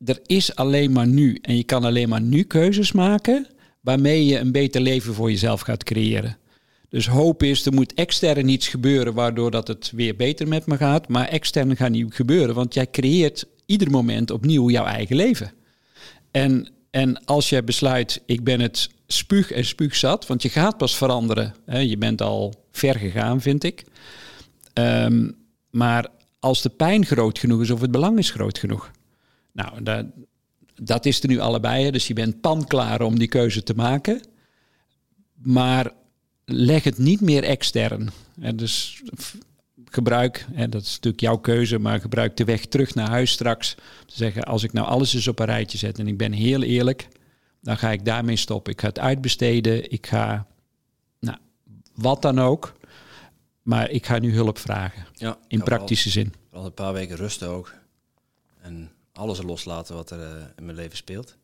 er 0.05 0.19
is 0.25 0.55
alleen 0.55 0.91
maar 0.91 1.07
nu. 1.07 1.37
En 1.41 1.57
je 1.57 1.63
kan 1.63 1.83
alleen 1.83 2.09
maar 2.09 2.21
nu 2.21 2.43
keuzes 2.43 2.91
maken 2.91 3.47
waarmee 3.81 4.25
je 4.25 4.39
een 4.39 4.51
beter 4.51 4.81
leven 4.81 5.13
voor 5.13 5.29
jezelf 5.29 5.61
gaat 5.61 5.83
creëren. 5.83 6.37
Dus 6.89 7.07
hoop 7.07 7.43
is, 7.43 7.65
er 7.65 7.73
moet 7.73 7.93
extern 7.93 8.47
iets 8.47 8.67
gebeuren 8.67 9.13
waardoor 9.13 9.51
dat 9.51 9.67
het 9.67 9.91
weer 9.95 10.15
beter 10.15 10.47
met 10.47 10.65
me 10.65 10.77
gaat. 10.77 11.07
Maar 11.07 11.27
extern 11.27 11.75
gaat 11.75 11.89
niet 11.89 12.13
gebeuren, 12.13 12.55
want 12.55 12.73
jij 12.73 12.89
creëert 12.89 13.45
ieder 13.65 13.91
moment 13.91 14.31
opnieuw 14.31 14.69
jouw 14.69 14.85
eigen 14.85 15.15
leven. 15.15 15.51
En, 16.31 16.69
en 16.91 17.25
als 17.25 17.49
jij 17.49 17.63
besluit, 17.63 18.21
ik 18.25 18.43
ben 18.43 18.59
het 18.59 18.89
spuug 19.07 19.51
en 19.51 19.65
spuugzat, 19.65 20.27
want 20.27 20.41
je 20.41 20.49
gaat 20.49 20.77
pas 20.77 20.97
veranderen. 20.97 21.55
Hè, 21.65 21.79
je 21.79 21.97
bent 21.97 22.21
al 22.21 22.53
ver 22.71 22.95
gegaan, 22.95 23.41
vind 23.41 23.63
ik. 23.63 23.83
Um, 24.73 25.35
maar 25.69 26.07
als 26.39 26.61
de 26.61 26.69
pijn 26.69 27.05
groot 27.05 27.39
genoeg 27.39 27.61
is 27.61 27.71
of 27.71 27.81
het 27.81 27.91
belang 27.91 28.17
is 28.17 28.29
groot 28.29 28.57
genoeg, 28.57 28.91
nou, 29.51 29.83
dat, 29.83 30.05
dat 30.75 31.05
is 31.05 31.21
er 31.21 31.29
nu 31.29 31.39
allebei. 31.39 31.91
Dus 31.91 32.07
je 32.07 32.13
bent 32.13 32.41
panklaar 32.41 33.01
om 33.01 33.19
die 33.19 33.27
keuze 33.27 33.63
te 33.63 33.73
maken. 33.73 34.21
Maar 35.33 35.91
leg 36.45 36.83
het 36.83 36.97
niet 36.97 37.21
meer 37.21 37.43
extern. 37.43 38.09
En 38.39 38.55
dus 38.55 39.03
gebruik, 39.85 40.45
en 40.53 40.69
dat 40.69 40.81
is 40.81 40.93
natuurlijk 40.93 41.21
jouw 41.21 41.37
keuze, 41.37 41.79
maar 41.79 42.01
gebruik 42.01 42.37
de 42.37 42.43
weg 42.43 42.65
terug 42.65 42.95
naar 42.95 43.09
huis 43.09 43.31
straks. 43.31 43.75
Te 44.05 44.15
zeggen, 44.15 44.43
als 44.43 44.63
ik 44.63 44.73
nou 44.73 44.87
alles 44.87 45.13
eens 45.13 45.27
op 45.27 45.39
een 45.39 45.45
rijtje 45.45 45.77
zet 45.77 45.99
en 45.99 46.07
ik 46.07 46.17
ben 46.17 46.31
heel 46.31 46.63
eerlijk, 46.63 47.07
dan 47.61 47.77
ga 47.77 47.91
ik 47.91 48.05
daarmee 48.05 48.35
stoppen. 48.35 48.73
Ik 48.73 48.81
ga 48.81 48.87
het 48.87 48.99
uitbesteden, 48.99 49.91
ik 49.91 50.07
ga, 50.07 50.47
nou, 51.19 51.37
wat 51.95 52.21
dan 52.21 52.39
ook. 52.39 52.79
Maar 53.61 53.89
ik 53.89 54.05
ga 54.05 54.19
nu 54.19 54.33
hulp 54.33 54.57
vragen. 54.57 55.05
Ja, 55.13 55.37
in 55.47 55.63
praktische 55.63 56.09
zin. 56.09 56.33
Al 56.51 56.65
een 56.65 56.73
paar 56.73 56.93
weken 56.93 57.15
rusten 57.15 57.47
ook. 57.47 57.73
En 58.61 58.91
alles 59.21 59.41
loslaten 59.41 59.95
wat 59.95 60.09
er 60.09 60.19
uh, 60.19 60.43
in 60.55 60.65
mijn 60.65 60.77
leven 60.77 60.97
speelt. 60.97 61.37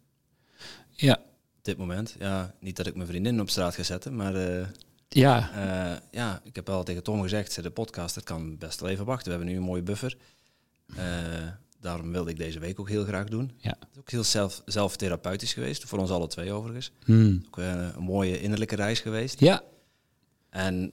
Ja. 0.90 1.14
Op 1.58 1.64
dit 1.64 1.78
moment. 1.78 2.16
Ja, 2.20 2.56
niet 2.60 2.76
dat 2.76 2.88
ik 2.88 2.96
mijn 2.96 3.08
vriendin 3.08 3.42
op 3.42 3.50
straat 3.50 3.76
ga 3.76 3.84
zetten, 3.84 4.16
maar... 4.16 4.36
Uh, 4.36 4.66
Ja. 5.10 5.50
Uh, 5.56 5.98
ja, 6.12 6.42
ik 6.44 6.56
heb 6.56 6.70
al 6.70 6.84
tegen 6.84 7.04
Tom 7.04 7.22
gezegd, 7.22 7.64
de 7.64 7.70
podcast, 7.70 8.16
het 8.16 8.24
kan 8.24 8.58
best 8.58 8.80
wel 8.80 8.90
even 8.90 9.06
wachten. 9.06 9.26
We 9.26 9.38
hebben 9.38 9.48
nu 9.50 9.60
een 9.60 9.68
mooie 9.68 9.82
buffer. 9.82 10.18
Daarom 11.80 12.12
wilde 12.12 12.30
ik 12.30 12.38
deze 12.38 12.60
week 12.60 12.80
ook 12.80 12.90
heel 12.90 13.04
graag 13.04 13.28
doen. 13.28 13.52
Ja. 13.58 13.76
Het 13.80 13.90
is 13.94 14.00
ook 14.00 14.12
heel 14.12 14.24
zelf, 14.24 14.62
zelftherapeutisch 14.66 15.54
geweest, 15.54 15.84
voor 15.84 16.00
ons 16.00 16.10
alle 16.10 16.28
twee 16.28 16.52
overigens. 16.52 16.92
Hmm. 17.06 17.44
Ook 17.46 17.58
een 17.58 18.04
mooie 18.04 18.42
innerlijke 18.42 18.76
reis 18.76 19.00
geweest. 19.00 19.40
Ja. 19.40 19.62
En 20.50 20.92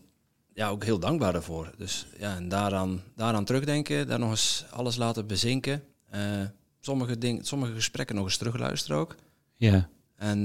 ja, 0.55 0.68
ook 0.68 0.85
heel 0.85 0.99
dankbaar 0.99 1.33
daarvoor. 1.33 1.70
Dus 1.77 2.07
ja, 2.18 2.37
en 2.37 2.49
daaraan, 2.49 3.03
daaraan 3.16 3.44
terugdenken, 3.44 4.07
daar 4.07 4.18
nog 4.18 4.31
eens 4.31 4.64
alles 4.70 4.97
laten 4.97 5.27
bezinken. 5.27 5.83
Sommige, 6.85 7.18
dingen, 7.18 7.44
sommige 7.44 7.73
gesprekken 7.73 8.16
nog 8.16 8.25
eens 8.25 8.37
terugluisteren 8.37 8.97
ook. 8.97 9.16
Ja. 9.57 9.88
En 10.16 10.44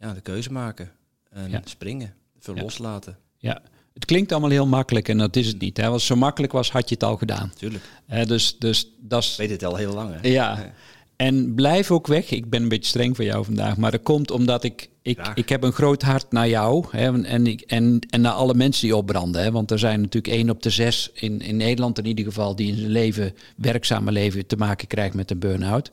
ja, 0.00 0.12
de 0.12 0.20
keuze 0.20 0.52
maken. 0.52 0.90
En 1.30 1.62
springen. 1.64 2.14
Veel 2.38 2.54
loslaten. 2.54 3.18
Ja, 3.36 3.62
het 3.94 4.04
klinkt 4.04 4.32
allemaal 4.32 4.50
heel 4.50 4.66
makkelijk 4.66 5.08
en 5.08 5.18
dat 5.18 5.36
is 5.36 5.46
het 5.46 5.60
niet. 5.60 5.76
Hè? 5.76 5.86
Als 5.86 5.94
het 5.94 6.02
zo 6.02 6.16
makkelijk 6.16 6.52
was, 6.52 6.70
had 6.70 6.88
je 6.88 6.94
het 6.94 7.04
al 7.04 7.16
gedaan. 7.16 7.52
Tuurlijk. 7.54 7.84
Uh, 8.12 8.24
dus, 8.24 8.58
dus 8.58 8.90
dat 9.00 9.22
is... 9.22 9.36
Weet 9.36 9.50
het 9.50 9.64
al 9.64 9.76
heel 9.76 9.92
lang, 9.94 10.20
hè? 10.20 10.28
Ja. 10.28 10.72
En 11.16 11.54
blijf 11.54 11.90
ook 11.90 12.06
weg. 12.06 12.30
Ik 12.30 12.50
ben 12.50 12.62
een 12.62 12.68
beetje 12.68 12.88
streng 12.88 13.16
voor 13.16 13.24
jou 13.24 13.44
vandaag, 13.44 13.76
maar 13.76 13.90
dat 13.90 14.02
komt 14.02 14.30
omdat 14.30 14.64
ik, 14.64 14.88
ik, 15.08 15.30
ik 15.34 15.48
heb 15.48 15.62
een 15.62 15.72
groot 15.72 16.02
hart 16.02 16.32
naar 16.32 16.48
jou 16.48 16.84
hè, 16.90 17.22
en, 17.22 17.46
ik, 17.46 17.60
en, 17.60 17.98
en 18.10 18.20
naar 18.20 18.32
alle 18.32 18.54
mensen 18.54 18.86
die 18.86 18.96
opbranden. 18.96 19.42
Hè, 19.42 19.50
want 19.50 19.70
er 19.70 19.78
zijn 19.78 20.00
natuurlijk 20.00 20.34
één 20.34 20.50
op 20.50 20.62
de 20.62 20.70
zes 20.70 21.10
in, 21.14 21.40
in 21.40 21.56
Nederland 21.56 21.98
in 21.98 22.06
ieder 22.06 22.24
geval 22.24 22.56
die 22.56 22.68
in 22.68 22.76
zijn 22.76 22.90
leven, 22.90 23.34
werkzame 23.56 24.12
leven, 24.12 24.46
te 24.46 24.56
maken 24.56 24.86
krijgt 24.86 25.14
met 25.14 25.30
een 25.30 25.38
burn-out. 25.38 25.92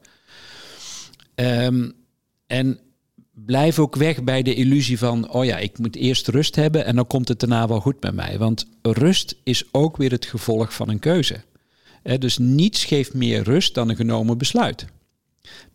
Um, 1.35 1.93
en 2.47 2.79
blijf 3.33 3.79
ook 3.79 3.95
weg 3.95 4.23
bij 4.23 4.41
de 4.41 4.53
illusie 4.53 4.97
van, 4.97 5.29
oh 5.29 5.45
ja, 5.45 5.57
ik 5.57 5.77
moet 5.77 5.95
eerst 5.95 6.27
rust 6.27 6.55
hebben 6.55 6.85
en 6.85 6.95
dan 6.95 7.07
komt 7.07 7.27
het 7.27 7.39
daarna 7.39 7.67
wel 7.67 7.79
goed 7.79 8.01
met 8.01 8.13
mij. 8.13 8.37
Want 8.37 8.67
rust 8.81 9.35
is 9.43 9.63
ook 9.71 9.97
weer 9.97 10.11
het 10.11 10.25
gevolg 10.25 10.73
van 10.73 10.89
een 10.89 10.99
keuze. 10.99 11.41
dus 12.19 12.37
niets 12.37 12.85
geeft 12.85 13.13
meer 13.13 13.43
rust 13.43 13.73
dan 13.73 13.89
een 13.89 13.95
genomen 13.95 14.37
besluit. 14.37 14.85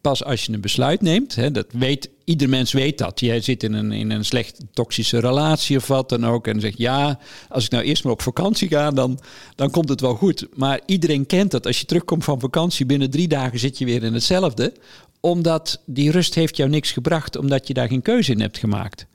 Pas 0.00 0.24
als 0.24 0.44
je 0.44 0.52
een 0.52 0.60
besluit 0.60 1.00
neemt, 1.00 1.54
dat 1.54 1.66
weet, 1.72 2.10
ieder 2.24 2.48
mens 2.48 2.72
weet 2.72 2.98
dat. 2.98 3.20
Jij 3.20 3.40
zit 3.40 3.62
in 3.62 3.72
een, 3.72 3.92
in 3.92 4.10
een 4.10 4.24
slecht 4.24 4.60
toxische 4.72 5.18
relatie 5.18 5.76
of 5.76 5.86
wat 5.86 6.08
dan 6.08 6.26
ook. 6.26 6.46
En 6.46 6.60
zegt 6.60 6.78
ja, 6.78 7.18
als 7.48 7.64
ik 7.64 7.70
nou 7.70 7.84
eerst 7.84 8.04
maar 8.04 8.12
op 8.12 8.22
vakantie 8.22 8.68
ga, 8.68 8.90
dan, 8.90 9.20
dan 9.54 9.70
komt 9.70 9.88
het 9.88 10.00
wel 10.00 10.14
goed. 10.14 10.46
Maar 10.54 10.80
iedereen 10.86 11.26
kent 11.26 11.50
dat. 11.50 11.66
Als 11.66 11.80
je 11.80 11.86
terugkomt 11.86 12.24
van 12.24 12.40
vakantie, 12.40 12.86
binnen 12.86 13.10
drie 13.10 13.28
dagen 13.28 13.58
zit 13.58 13.78
je 13.78 13.84
weer 13.84 14.02
in 14.02 14.14
hetzelfde 14.14 14.72
omdat 15.20 15.82
die 15.86 16.10
rust 16.10 16.34
heeft 16.34 16.56
jou 16.56 16.70
niks 16.70 16.92
gebracht, 16.92 17.36
omdat 17.36 17.66
je 17.66 17.74
daar 17.74 17.88
geen 17.88 18.02
keuze 18.02 18.32
in 18.32 18.40
hebt 18.40 18.58
gemaakt. 18.58 19.06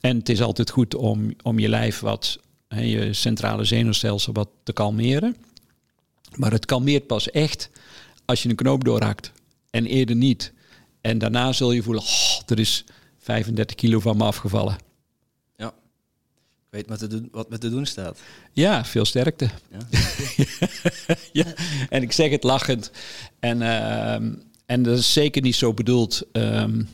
En 0.00 0.16
het 0.16 0.28
is 0.28 0.42
altijd 0.42 0.70
goed 0.70 0.94
om, 0.94 1.34
om 1.42 1.58
je 1.58 1.68
lijf 1.68 2.00
wat, 2.00 2.38
je 2.68 3.12
centrale 3.12 3.64
zenuwstelsel 3.64 4.32
wat 4.32 4.48
te 4.62 4.72
kalmeren. 4.72 5.36
Maar 6.36 6.52
het 6.52 6.66
kalmeert 6.66 7.06
pas 7.06 7.30
echt 7.30 7.70
als 8.24 8.42
je 8.42 8.48
een 8.48 8.54
knoop 8.54 8.84
doorhakt 8.84 9.32
en 9.72 9.86
eerder 9.86 10.16
niet. 10.16 10.52
En 11.00 11.18
daarna 11.18 11.52
zul 11.52 11.72
je 11.72 11.82
voelen, 11.82 12.02
oh, 12.02 12.40
er 12.46 12.58
is 12.58 12.84
35 13.18 13.76
kilo 13.76 14.00
van 14.00 14.16
me 14.16 14.24
afgevallen. 14.24 14.76
Ja, 15.56 15.66
ik 15.66 16.70
weet 16.70 16.88
wat, 16.88 16.98
te 16.98 17.06
doen, 17.06 17.28
wat 17.32 17.50
met 17.50 17.60
te 17.60 17.70
doen 17.70 17.86
staat. 17.86 18.20
Ja, 18.52 18.84
veel 18.84 19.04
sterkte. 19.04 19.50
Ja. 19.70 19.78
ja. 21.42 21.54
En 21.88 22.02
ik 22.02 22.12
zeg 22.12 22.30
het 22.30 22.42
lachend. 22.42 22.90
En 23.40 23.60
uh, 23.60 24.14
en 24.66 24.82
dat 24.82 24.98
is 24.98 25.12
zeker 25.12 25.42
niet 25.42 25.54
zo 25.54 25.74
bedoeld. 25.74 26.22
Um, 26.32 26.88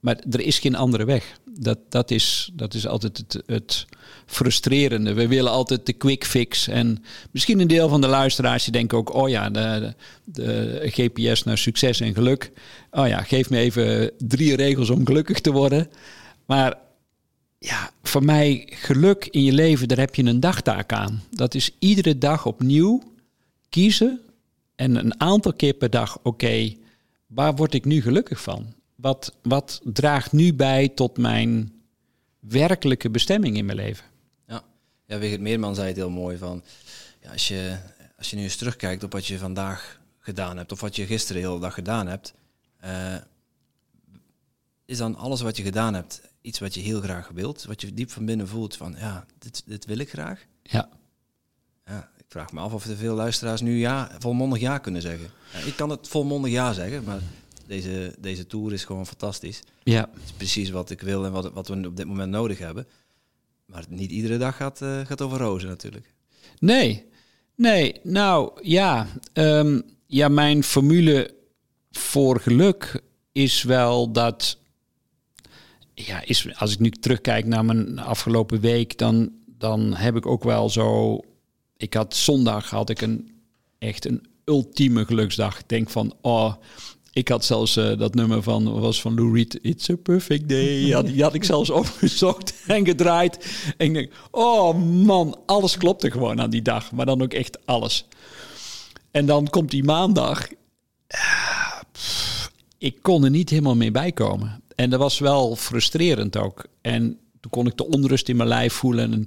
maar 0.00 0.18
er 0.30 0.40
is 0.40 0.58
geen 0.58 0.74
andere 0.74 1.04
weg. 1.04 1.38
Dat, 1.58 1.78
dat, 1.88 2.10
is, 2.10 2.50
dat 2.52 2.74
is 2.74 2.86
altijd 2.86 3.16
het, 3.16 3.42
het 3.46 3.86
frustrerende. 4.26 5.12
We 5.12 5.28
willen 5.28 5.52
altijd 5.52 5.86
de 5.86 5.92
quick 5.92 6.24
fix. 6.24 6.68
En 6.68 7.04
misschien 7.30 7.60
een 7.60 7.66
deel 7.66 7.88
van 7.88 8.00
de 8.00 8.06
luisteraars 8.06 8.64
die 8.64 8.72
denken 8.72 8.98
ook... 8.98 9.14
oh 9.14 9.28
ja, 9.28 9.50
de, 9.50 9.94
de, 10.24 10.80
GPS 10.84 11.42
naar 11.42 11.58
succes 11.58 12.00
en 12.00 12.14
geluk. 12.14 12.52
Oh 12.90 13.08
ja, 13.08 13.22
geef 13.22 13.50
me 13.50 13.58
even 13.58 14.10
drie 14.18 14.56
regels 14.56 14.90
om 14.90 15.06
gelukkig 15.06 15.40
te 15.40 15.52
worden. 15.52 15.88
Maar 16.46 16.78
ja, 17.58 17.90
voor 18.02 18.24
mij 18.24 18.68
geluk 18.70 19.26
in 19.30 19.42
je 19.42 19.52
leven, 19.52 19.88
daar 19.88 19.98
heb 19.98 20.14
je 20.14 20.24
een 20.24 20.40
dagtaak 20.40 20.92
aan. 20.92 21.22
Dat 21.30 21.54
is 21.54 21.70
iedere 21.78 22.18
dag 22.18 22.46
opnieuw 22.46 23.02
kiezen 23.68 24.20
en 24.76 24.96
een 24.96 25.20
aantal 25.20 25.52
keer 25.52 25.74
per 25.74 25.90
dag, 25.90 26.18
oké, 26.22 26.74
waar 27.26 27.54
word 27.54 27.74
ik 27.74 27.84
nu 27.84 28.02
gelukkig 28.02 28.40
van? 28.40 28.74
Wat, 28.96 29.36
wat 29.42 29.80
draagt 29.84 30.32
nu 30.32 30.54
bij 30.54 30.88
tot 30.88 31.18
mijn 31.18 31.72
werkelijke 32.38 33.10
bestemming 33.10 33.56
in 33.56 33.64
mijn 33.64 33.78
leven? 33.78 34.04
Ja, 34.46 34.62
ja 35.06 35.18
Wigert 35.18 35.40
Meerman 35.40 35.74
zei 35.74 35.86
het 35.86 35.96
heel 35.96 36.10
mooi 36.10 36.36
van, 36.36 36.62
ja, 37.22 37.32
als, 37.32 37.48
je, 37.48 37.76
als 38.16 38.30
je 38.30 38.36
nu 38.36 38.42
eens 38.42 38.56
terugkijkt 38.56 39.02
op 39.02 39.12
wat 39.12 39.26
je 39.26 39.38
vandaag 39.38 40.00
gedaan 40.18 40.56
hebt, 40.56 40.72
of 40.72 40.80
wat 40.80 40.96
je 40.96 41.06
gisteren 41.06 41.42
de 41.42 41.48
hele 41.48 41.60
dag 41.60 41.74
gedaan 41.74 42.06
hebt, 42.06 42.34
uh, 42.84 43.16
is 44.84 44.98
dan 44.98 45.16
alles 45.16 45.40
wat 45.40 45.56
je 45.56 45.62
gedaan 45.62 45.94
hebt 45.94 46.20
iets 46.46 46.58
wat 46.58 46.74
je 46.74 46.80
heel 46.80 47.00
graag 47.00 47.28
wilt, 47.28 47.64
wat 47.64 47.80
je 47.80 47.94
diep 47.94 48.10
van 48.10 48.24
binnen 48.24 48.48
voelt 48.48 48.76
van, 48.76 48.94
ja, 48.98 49.26
dit, 49.38 49.62
dit 49.66 49.84
wil 49.84 49.98
ik 49.98 50.10
graag? 50.10 50.46
Ja. 50.62 50.88
Ja, 51.84 52.10
ik 52.16 52.24
vraag 52.28 52.52
me 52.52 52.60
af 52.60 52.72
of 52.72 52.86
er 52.86 52.96
veel 52.96 53.14
luisteraars 53.14 53.60
nu 53.60 53.78
ja, 53.78 54.10
volmondig 54.18 54.60
ja 54.60 54.78
kunnen 54.78 55.02
zeggen. 55.02 55.30
Ja, 55.52 55.58
ik 55.58 55.76
kan 55.76 55.90
het 55.90 56.08
volmondig 56.08 56.50
ja 56.50 56.72
zeggen, 56.72 57.04
maar 57.04 57.20
deze, 57.66 58.14
deze 58.18 58.46
tour 58.46 58.72
is 58.72 58.84
gewoon 58.84 59.06
fantastisch. 59.06 59.62
Ja. 59.82 60.08
Het 60.12 60.22
is 60.24 60.32
precies 60.32 60.70
wat 60.70 60.90
ik 60.90 61.00
wil 61.00 61.24
en 61.24 61.32
wat, 61.32 61.52
wat 61.52 61.68
we 61.68 61.86
op 61.86 61.96
dit 61.96 62.06
moment 62.06 62.30
nodig 62.30 62.58
hebben. 62.58 62.86
Maar 63.66 63.84
niet 63.88 64.10
iedere 64.10 64.38
dag 64.38 64.56
gaat, 64.56 64.80
uh, 64.80 65.06
gaat 65.06 65.22
over 65.22 65.38
rozen 65.38 65.68
natuurlijk. 65.68 66.12
Nee, 66.58 67.04
nee, 67.54 68.00
nou 68.02 68.50
ja, 68.62 69.06
um, 69.32 69.82
ja, 70.06 70.28
mijn 70.28 70.62
formule 70.62 71.34
voor 71.90 72.40
geluk 72.40 73.02
is 73.32 73.62
wel 73.62 74.12
dat, 74.12 74.58
ja, 75.94 76.22
is, 76.24 76.58
als 76.58 76.72
ik 76.72 76.78
nu 76.78 76.90
terugkijk 76.90 77.46
naar 77.46 77.64
mijn 77.64 77.98
afgelopen 77.98 78.60
week, 78.60 78.98
dan, 78.98 79.30
dan 79.46 79.94
heb 79.94 80.16
ik 80.16 80.26
ook 80.26 80.44
wel 80.44 80.70
zo 80.70 81.20
ik 81.76 81.94
had 81.94 82.16
zondag 82.16 82.70
had 82.70 82.90
ik 82.90 83.00
een 83.00 83.30
echt 83.78 84.04
een 84.04 84.26
ultieme 84.44 85.04
geluksdag. 85.04 85.58
Ik 85.58 85.68
denk 85.68 85.90
van, 85.90 86.14
oh, 86.20 86.54
ik 87.16 87.28
had 87.28 87.44
zelfs 87.44 87.76
uh, 87.76 87.98
dat 87.98 88.14
nummer 88.14 88.42
van, 88.42 88.80
was 88.80 89.00
van 89.00 89.14
Lou 89.14 89.34
Reed, 89.34 89.58
It's 89.62 89.90
a 89.90 89.96
Perfect 89.96 90.48
Day. 90.48 90.66
Die 90.66 90.94
had, 90.94 91.06
die 91.06 91.22
had 91.22 91.34
ik 91.34 91.44
zelfs 91.44 91.70
opgezocht 91.80 92.54
en 92.66 92.86
gedraaid. 92.86 93.62
En 93.76 93.86
ik 93.86 93.94
denk, 93.94 94.12
oh 94.30 94.78
man, 95.04 95.38
alles 95.46 95.76
klopte 95.76 96.10
gewoon 96.10 96.40
aan 96.40 96.50
die 96.50 96.62
dag. 96.62 96.92
Maar 96.92 97.06
dan 97.06 97.22
ook 97.22 97.32
echt 97.32 97.66
alles. 97.66 98.06
En 99.10 99.26
dan 99.26 99.48
komt 99.50 99.70
die 99.70 99.84
maandag. 99.84 100.48
ik 102.78 102.98
kon 103.02 103.24
er 103.24 103.30
niet 103.30 103.50
helemaal 103.50 103.76
mee 103.76 103.90
bijkomen. 103.90 104.62
En 104.74 104.90
dat 104.90 105.00
was 105.00 105.18
wel 105.18 105.56
frustrerend 105.56 106.36
ook. 106.36 106.66
En 106.80 107.18
toen 107.40 107.50
kon 107.50 107.66
ik 107.66 107.76
de 107.76 107.86
onrust 107.86 108.28
in 108.28 108.36
mijn 108.36 108.48
lijf 108.48 108.72
voelen. 108.72 109.12
En, 109.12 109.26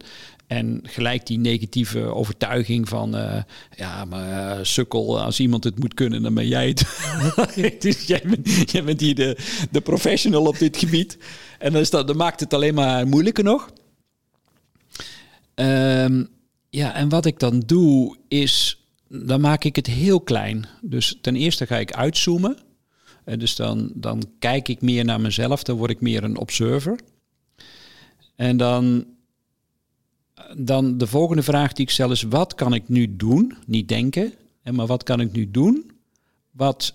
en 0.50 0.80
gelijk 0.84 1.26
die 1.26 1.40
negatieve 1.40 2.00
overtuiging 2.00 2.90
van, 2.90 3.16
uh, 3.16 3.42
ja, 3.76 4.06
maar 4.06 4.58
uh, 4.58 4.64
sukkel, 4.64 5.22
als 5.22 5.40
iemand 5.40 5.64
het 5.64 5.80
moet 5.80 5.94
kunnen, 5.94 6.22
dan 6.22 6.34
ben 6.34 6.48
jij 6.48 6.68
het. 6.68 6.80
dus 7.80 8.06
jij, 8.06 8.24
bent, 8.26 8.72
jij 8.72 8.84
bent 8.84 9.00
hier 9.00 9.16
de, 9.16 9.38
de 9.72 9.82
professional 9.82 10.46
op 10.46 10.58
dit 10.58 10.78
gebied. 10.78 11.18
En 11.60 11.72
dan, 11.72 11.82
is 11.82 11.90
dat, 11.90 12.08
dan 12.08 12.18
maakt 12.18 12.40
het 12.40 12.54
alleen 12.54 12.74
maar 12.74 13.08
moeilijker 13.08 13.44
nog. 13.44 13.70
Um, 15.56 16.30
ja, 16.70 16.94
en 16.94 17.10
wat 17.10 17.26
ik 17.26 17.40
dan 17.40 17.60
doe, 17.60 18.18
is, 18.28 18.84
dan 19.08 19.42
maak 19.42 19.64
ik 19.64 19.76
het 19.76 19.88
heel 19.88 20.22
klein. 20.22 20.68
Dus 20.82 21.18
ten 21.22 21.36
eerste 21.36 21.66
ga 21.66 21.78
ik 21.78 21.94
uitzoomen. 21.94 22.58
En 23.26 23.40
dus 23.40 23.56
dan, 23.56 23.92
dan 23.96 24.32
kijk 24.40 24.68
ik 24.68 24.82
meer 24.82 25.06
naar 25.06 25.22
mezelf, 25.22 25.64
dan 25.64 25.78
word 25.78 25.92
ik 25.92 26.02
meer 26.02 26.24
een 26.24 26.38
observer. 26.38 27.00
En 28.36 28.58
dan 28.58 29.06
dan 30.58 30.98
de 30.98 31.08
volgende 31.08 31.44
vraag 31.44 31.74
die 31.74 31.86
ik 31.86 31.92
stel 31.92 32.12
is: 32.12 32.22
wat 32.22 32.56
kan 32.56 32.74
ik 32.74 32.90
nu 32.90 33.16
doen? 33.16 33.58
Niet 33.66 33.88
denken, 33.88 34.34
maar 34.72 34.88
wat 34.88 35.04
kan 35.04 35.20
ik 35.20 35.32
nu 35.32 35.52
doen? 35.52 35.92
Wat 36.52 36.94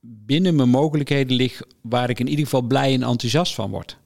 binnen 0.00 0.54
mijn 0.54 0.68
mogelijkheden 0.68 1.36
ligt, 1.36 1.62
waar 1.80 2.10
ik 2.10 2.20
in 2.20 2.28
ieder 2.28 2.44
geval 2.44 2.62
blij 2.62 2.94
en 2.94 3.02
enthousiast 3.02 3.54
van 3.54 3.70
word. 3.70 3.98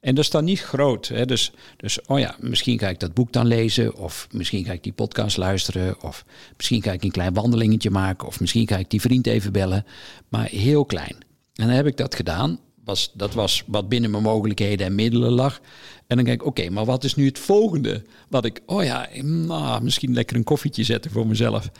En 0.00 0.14
dat 0.14 0.24
is 0.24 0.30
dan 0.30 0.44
niet 0.44 0.60
groot. 0.60 1.08
Hè? 1.08 1.26
Dus, 1.26 1.52
dus, 1.76 2.06
oh 2.06 2.18
ja, 2.18 2.36
misschien 2.38 2.78
ga 2.78 2.88
ik 2.88 3.00
dat 3.00 3.14
boek 3.14 3.32
dan 3.32 3.46
lezen. 3.46 3.96
Of 3.96 4.28
misschien 4.30 4.64
ga 4.64 4.72
ik 4.72 4.82
die 4.82 4.92
podcast 4.92 5.36
luisteren. 5.36 6.02
Of 6.02 6.24
misschien 6.56 6.82
ga 6.82 6.92
ik 6.92 7.02
een 7.02 7.10
klein 7.10 7.34
wandelingetje 7.34 7.90
maken. 7.90 8.26
Of 8.26 8.40
misschien 8.40 8.68
ga 8.68 8.76
ik 8.76 8.90
die 8.90 9.00
vriend 9.00 9.26
even 9.26 9.52
bellen. 9.52 9.84
Maar 10.28 10.48
heel 10.48 10.84
klein. 10.84 11.16
En 11.54 11.66
dan 11.66 11.76
heb 11.76 11.86
ik 11.86 11.96
dat 11.96 12.14
gedaan. 12.14 12.58
Was, 12.90 13.10
dat 13.14 13.34
was 13.34 13.64
wat 13.66 13.88
binnen 13.88 14.10
mijn 14.10 14.22
mogelijkheden 14.22 14.86
en 14.86 14.94
middelen 14.94 15.32
lag. 15.32 15.60
En 16.06 16.16
dan 16.16 16.24
denk 16.24 16.40
ik, 16.40 16.46
oké, 16.46 16.70
maar 16.70 16.84
wat 16.84 17.04
is 17.04 17.14
nu 17.14 17.26
het 17.26 17.38
volgende? 17.38 18.02
Wat 18.28 18.44
ik, 18.44 18.62
oh 18.66 18.84
ja, 18.84 19.08
nou, 19.22 19.82
misschien 19.82 20.12
lekker 20.12 20.36
een 20.36 20.44
koffietje 20.44 20.84
zetten 20.84 21.10
voor 21.10 21.26
mezelf. 21.26 21.70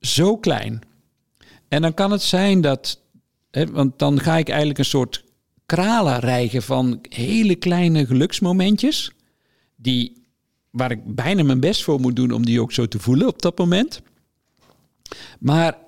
Zo 0.00 0.36
klein. 0.36 0.80
En 1.68 1.82
dan 1.82 1.94
kan 1.94 2.10
het 2.10 2.22
zijn 2.22 2.60
dat, 2.60 3.00
hè, 3.50 3.66
want 3.66 3.98
dan 3.98 4.20
ga 4.20 4.36
ik 4.36 4.48
eigenlijk 4.48 4.78
een 4.78 4.84
soort 4.84 5.24
kralen 5.66 6.18
rijgen 6.18 6.62
van 6.62 6.98
hele 7.08 7.54
kleine 7.54 8.06
geluksmomentjes, 8.06 9.10
die, 9.76 10.22
waar 10.70 10.90
ik 10.90 11.14
bijna 11.14 11.42
mijn 11.42 11.60
best 11.60 11.82
voor 11.82 12.00
moet 12.00 12.16
doen 12.16 12.30
om 12.30 12.44
die 12.44 12.60
ook 12.60 12.72
zo 12.72 12.86
te 12.86 12.98
voelen 12.98 13.26
op 13.26 13.42
dat 13.42 13.58
moment. 13.58 14.02
Maar 15.38 15.78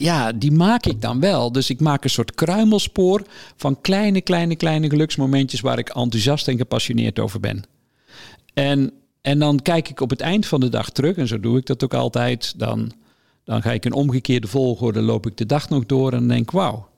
ja, 0.00 0.32
die 0.32 0.52
maak 0.52 0.86
ik 0.86 1.00
dan 1.00 1.20
wel. 1.20 1.52
Dus 1.52 1.70
ik 1.70 1.80
maak 1.80 2.04
een 2.04 2.10
soort 2.10 2.34
kruimelspoor 2.34 3.22
van 3.56 3.80
kleine, 3.80 4.20
kleine, 4.20 4.56
kleine 4.56 4.88
geluksmomentjes 4.88 5.60
waar 5.60 5.78
ik 5.78 5.88
enthousiast 5.88 6.48
en 6.48 6.56
gepassioneerd 6.56 7.18
over 7.18 7.40
ben. 7.40 7.62
En, 8.54 8.92
en 9.20 9.38
dan 9.38 9.62
kijk 9.62 9.88
ik 9.88 10.00
op 10.00 10.10
het 10.10 10.20
eind 10.20 10.46
van 10.46 10.60
de 10.60 10.68
dag 10.68 10.90
terug, 10.90 11.16
en 11.16 11.28
zo 11.28 11.40
doe 11.40 11.58
ik 11.58 11.66
dat 11.66 11.84
ook 11.84 11.94
altijd. 11.94 12.54
Dan, 12.56 12.92
dan 13.44 13.62
ga 13.62 13.72
ik 13.72 13.84
in 13.84 13.92
omgekeerde 13.92 14.46
volgorde, 14.46 15.00
loop 15.00 15.26
ik 15.26 15.36
de 15.36 15.46
dag 15.46 15.68
nog 15.68 15.86
door 15.86 16.12
en 16.12 16.28
denk, 16.28 16.50
wauw, 16.50 16.88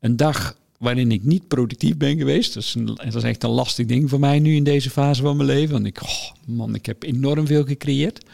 een 0.00 0.16
dag 0.16 0.56
waarin 0.78 1.12
ik 1.12 1.24
niet 1.24 1.48
productief 1.48 1.96
ben 1.96 2.18
geweest. 2.18 2.54
Dat 2.54 2.62
is, 2.62 2.74
een, 2.74 2.86
dat 2.86 3.14
is 3.14 3.22
echt 3.22 3.42
een 3.42 3.50
lastig 3.50 3.86
ding 3.86 4.10
voor 4.10 4.20
mij 4.20 4.38
nu 4.38 4.54
in 4.54 4.64
deze 4.64 4.90
fase 4.90 5.22
van 5.22 5.36
mijn 5.36 5.48
leven. 5.48 5.72
Want 5.72 5.86
ik, 5.86 6.02
oh 6.02 6.30
man, 6.46 6.74
ik 6.74 6.86
heb 6.86 7.02
enorm 7.02 7.46
veel 7.46 7.64
gecreëerd. 7.64 8.24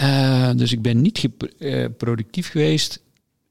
Uh, 0.00 0.50
dus 0.56 0.72
ik 0.72 0.82
ben 0.82 1.00
niet 1.00 1.28
uh, 1.58 1.86
productief 1.96 2.48
geweest. 2.48 3.02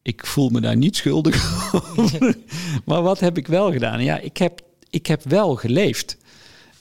Ik 0.01 0.25
voel 0.25 0.49
me 0.49 0.61
daar 0.61 0.77
niet 0.77 0.95
schuldig 0.95 1.73
over. 1.95 2.37
maar 2.85 3.01
wat 3.01 3.19
heb 3.19 3.37
ik 3.37 3.47
wel 3.47 3.71
gedaan? 3.71 4.03
Ja, 4.03 4.19
ik 4.19 4.37
heb, 4.37 4.61
ik 4.89 5.07
heb 5.07 5.23
wel 5.23 5.55
geleefd. 5.55 6.17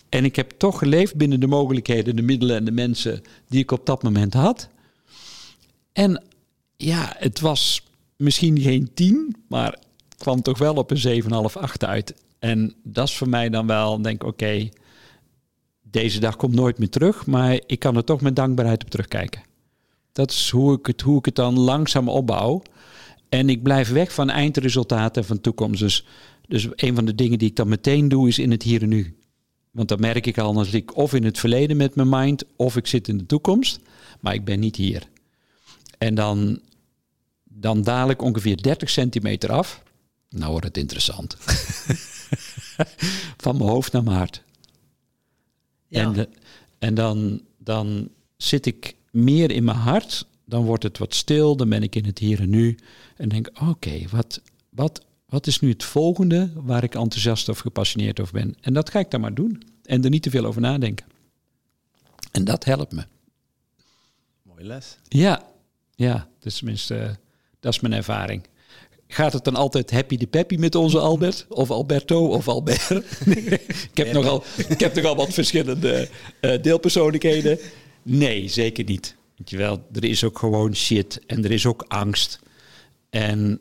En 0.08 0.24
ik 0.24 0.36
heb 0.36 0.50
toch 0.50 0.78
geleefd 0.78 1.16
binnen 1.16 1.40
de 1.40 1.46
mogelijkheden, 1.46 2.16
de 2.16 2.22
middelen 2.22 2.56
en 2.56 2.64
de 2.64 2.70
mensen 2.70 3.22
die 3.48 3.60
ik 3.60 3.70
op 3.70 3.86
dat 3.86 4.02
moment 4.02 4.34
had. 4.34 4.68
En 5.92 6.24
ja, 6.76 7.14
het 7.18 7.40
was 7.40 7.82
misschien 8.16 8.60
geen 8.60 8.90
tien, 8.94 9.36
maar 9.48 9.72
het 10.08 10.18
kwam 10.18 10.42
toch 10.42 10.58
wel 10.58 10.74
op 10.74 10.90
een 10.90 11.22
7,5, 11.22 11.28
8 11.52 11.84
uit. 11.84 12.14
En 12.38 12.74
dat 12.82 13.08
is 13.08 13.16
voor 13.16 13.28
mij 13.28 13.48
dan 13.48 13.66
wel, 13.66 14.02
denk 14.02 14.24
oké, 14.24 14.68
deze 15.82 16.20
dag 16.20 16.36
komt 16.36 16.54
nooit 16.54 16.78
meer 16.78 16.90
terug, 16.90 17.26
maar 17.26 17.60
ik 17.66 17.78
kan 17.78 17.96
er 17.96 18.04
toch 18.04 18.20
met 18.20 18.36
dankbaarheid 18.36 18.82
op 18.82 18.90
terugkijken. 18.90 19.42
Dat 20.12 20.30
is 20.30 20.50
hoe 20.50 20.78
ik 20.78 20.86
het, 20.86 21.00
hoe 21.00 21.18
ik 21.18 21.24
het 21.24 21.34
dan 21.34 21.58
langzaam 21.58 22.08
opbouw. 22.08 22.62
En 23.28 23.48
ik 23.48 23.62
blijf 23.62 23.88
weg 23.88 24.12
van 24.12 24.30
eindresultaten 24.30 25.24
van 25.24 25.40
toekomst. 25.40 25.80
Dus, 25.80 26.06
dus 26.48 26.68
een 26.74 26.94
van 26.94 27.04
de 27.04 27.14
dingen 27.14 27.38
die 27.38 27.48
ik 27.48 27.56
dan 27.56 27.68
meteen 27.68 28.08
doe, 28.08 28.28
is 28.28 28.38
in 28.38 28.50
het 28.50 28.62
hier 28.62 28.82
en 28.82 28.88
nu. 28.88 29.16
Want 29.70 29.88
dan 29.88 30.00
merk 30.00 30.26
ik 30.26 30.38
al, 30.38 30.52
dan 30.52 30.64
zit 30.64 30.74
ik 30.74 30.96
of 30.96 31.14
in 31.14 31.24
het 31.24 31.38
verleden 31.38 31.76
met 31.76 31.94
mijn 31.94 32.08
mind, 32.08 32.44
of 32.56 32.76
ik 32.76 32.86
zit 32.86 33.08
in 33.08 33.18
de 33.18 33.26
toekomst. 33.26 33.80
Maar 34.20 34.34
ik 34.34 34.44
ben 34.44 34.60
niet 34.60 34.76
hier. 34.76 35.08
En 35.98 36.14
dan, 36.14 36.60
dan 37.44 37.82
daal 37.82 38.10
ik 38.10 38.22
ongeveer 38.22 38.62
30 38.62 38.90
centimeter 38.90 39.52
af. 39.52 39.82
Nou 40.28 40.50
wordt 40.50 40.66
het 40.66 40.76
interessant. 40.76 41.36
Van 43.44 43.56
mijn 43.56 43.70
hoofd 43.70 43.92
naar 43.92 44.02
mijn 44.02 44.16
hart. 44.16 44.42
Ja. 45.86 46.02
En, 46.02 46.12
de, 46.12 46.28
en 46.78 46.94
dan, 46.94 47.42
dan 47.58 48.08
zit 48.36 48.66
ik 48.66 48.94
meer 49.10 49.50
in 49.50 49.64
mijn 49.64 49.76
hart. 49.76 50.26
Dan 50.44 50.64
wordt 50.64 50.82
het 50.82 50.98
wat 50.98 51.14
stil. 51.14 51.56
Dan 51.56 51.68
ben 51.68 51.82
ik 51.82 51.96
in 51.96 52.04
het 52.04 52.18
hier 52.18 52.40
en 52.40 52.50
nu. 52.50 52.78
En 53.16 53.28
denk, 53.28 53.50
oké, 53.62 54.00
wat, 54.10 54.40
wat, 54.70 55.04
wat 55.26 55.46
is 55.46 55.60
nu 55.60 55.68
het 55.68 55.84
volgende 55.84 56.50
waar 56.54 56.82
ik 56.82 56.94
enthousiast 56.94 57.48
of 57.48 57.58
gepassioneerd 57.58 58.20
over 58.20 58.32
ben? 58.32 58.56
En 58.60 58.72
dat 58.72 58.90
ga 58.90 58.98
ik 58.98 59.10
dan 59.10 59.20
maar 59.20 59.34
doen. 59.34 59.62
En 59.84 60.04
er 60.04 60.10
niet 60.10 60.22
te 60.22 60.30
veel 60.30 60.44
over 60.44 60.60
nadenken. 60.60 61.06
En 62.30 62.44
dat 62.44 62.64
helpt 62.64 62.92
me. 62.92 63.04
Mooie 64.42 64.64
les. 64.64 64.96
Ja, 65.08 65.42
ja, 65.94 66.28
dus 66.38 66.56
tenminste, 66.56 67.18
dat 67.60 67.72
is 67.72 67.80
mijn 67.80 67.94
ervaring. 67.94 68.42
Gaat 69.12 69.32
het 69.32 69.44
dan 69.44 69.56
altijd 69.56 69.90
happy 69.90 70.16
de 70.16 70.26
peppy 70.26 70.56
met 70.56 70.74
onze 70.74 70.98
Albert? 70.98 71.46
Of 71.48 71.70
Alberto 71.70 72.26
of 72.26 72.48
Albert? 72.48 72.90
ik, 73.90 73.90
heb 73.94 74.12
nogal, 74.12 74.44
ik 74.68 74.80
heb 74.80 74.94
nogal 74.94 75.16
wat 75.16 75.32
verschillende 75.32 76.08
uh, 76.40 76.62
deelpersoonlijkheden. 76.62 77.58
Nee, 78.02 78.48
zeker 78.48 78.84
niet. 78.84 79.16
Weet 79.36 79.50
je 79.50 79.56
wel, 79.56 79.86
er 79.92 80.04
is 80.04 80.24
ook 80.24 80.38
gewoon 80.38 80.76
shit 80.76 81.20
en 81.26 81.44
er 81.44 81.50
is 81.50 81.66
ook 81.66 81.84
angst. 81.88 82.38
En, 83.10 83.60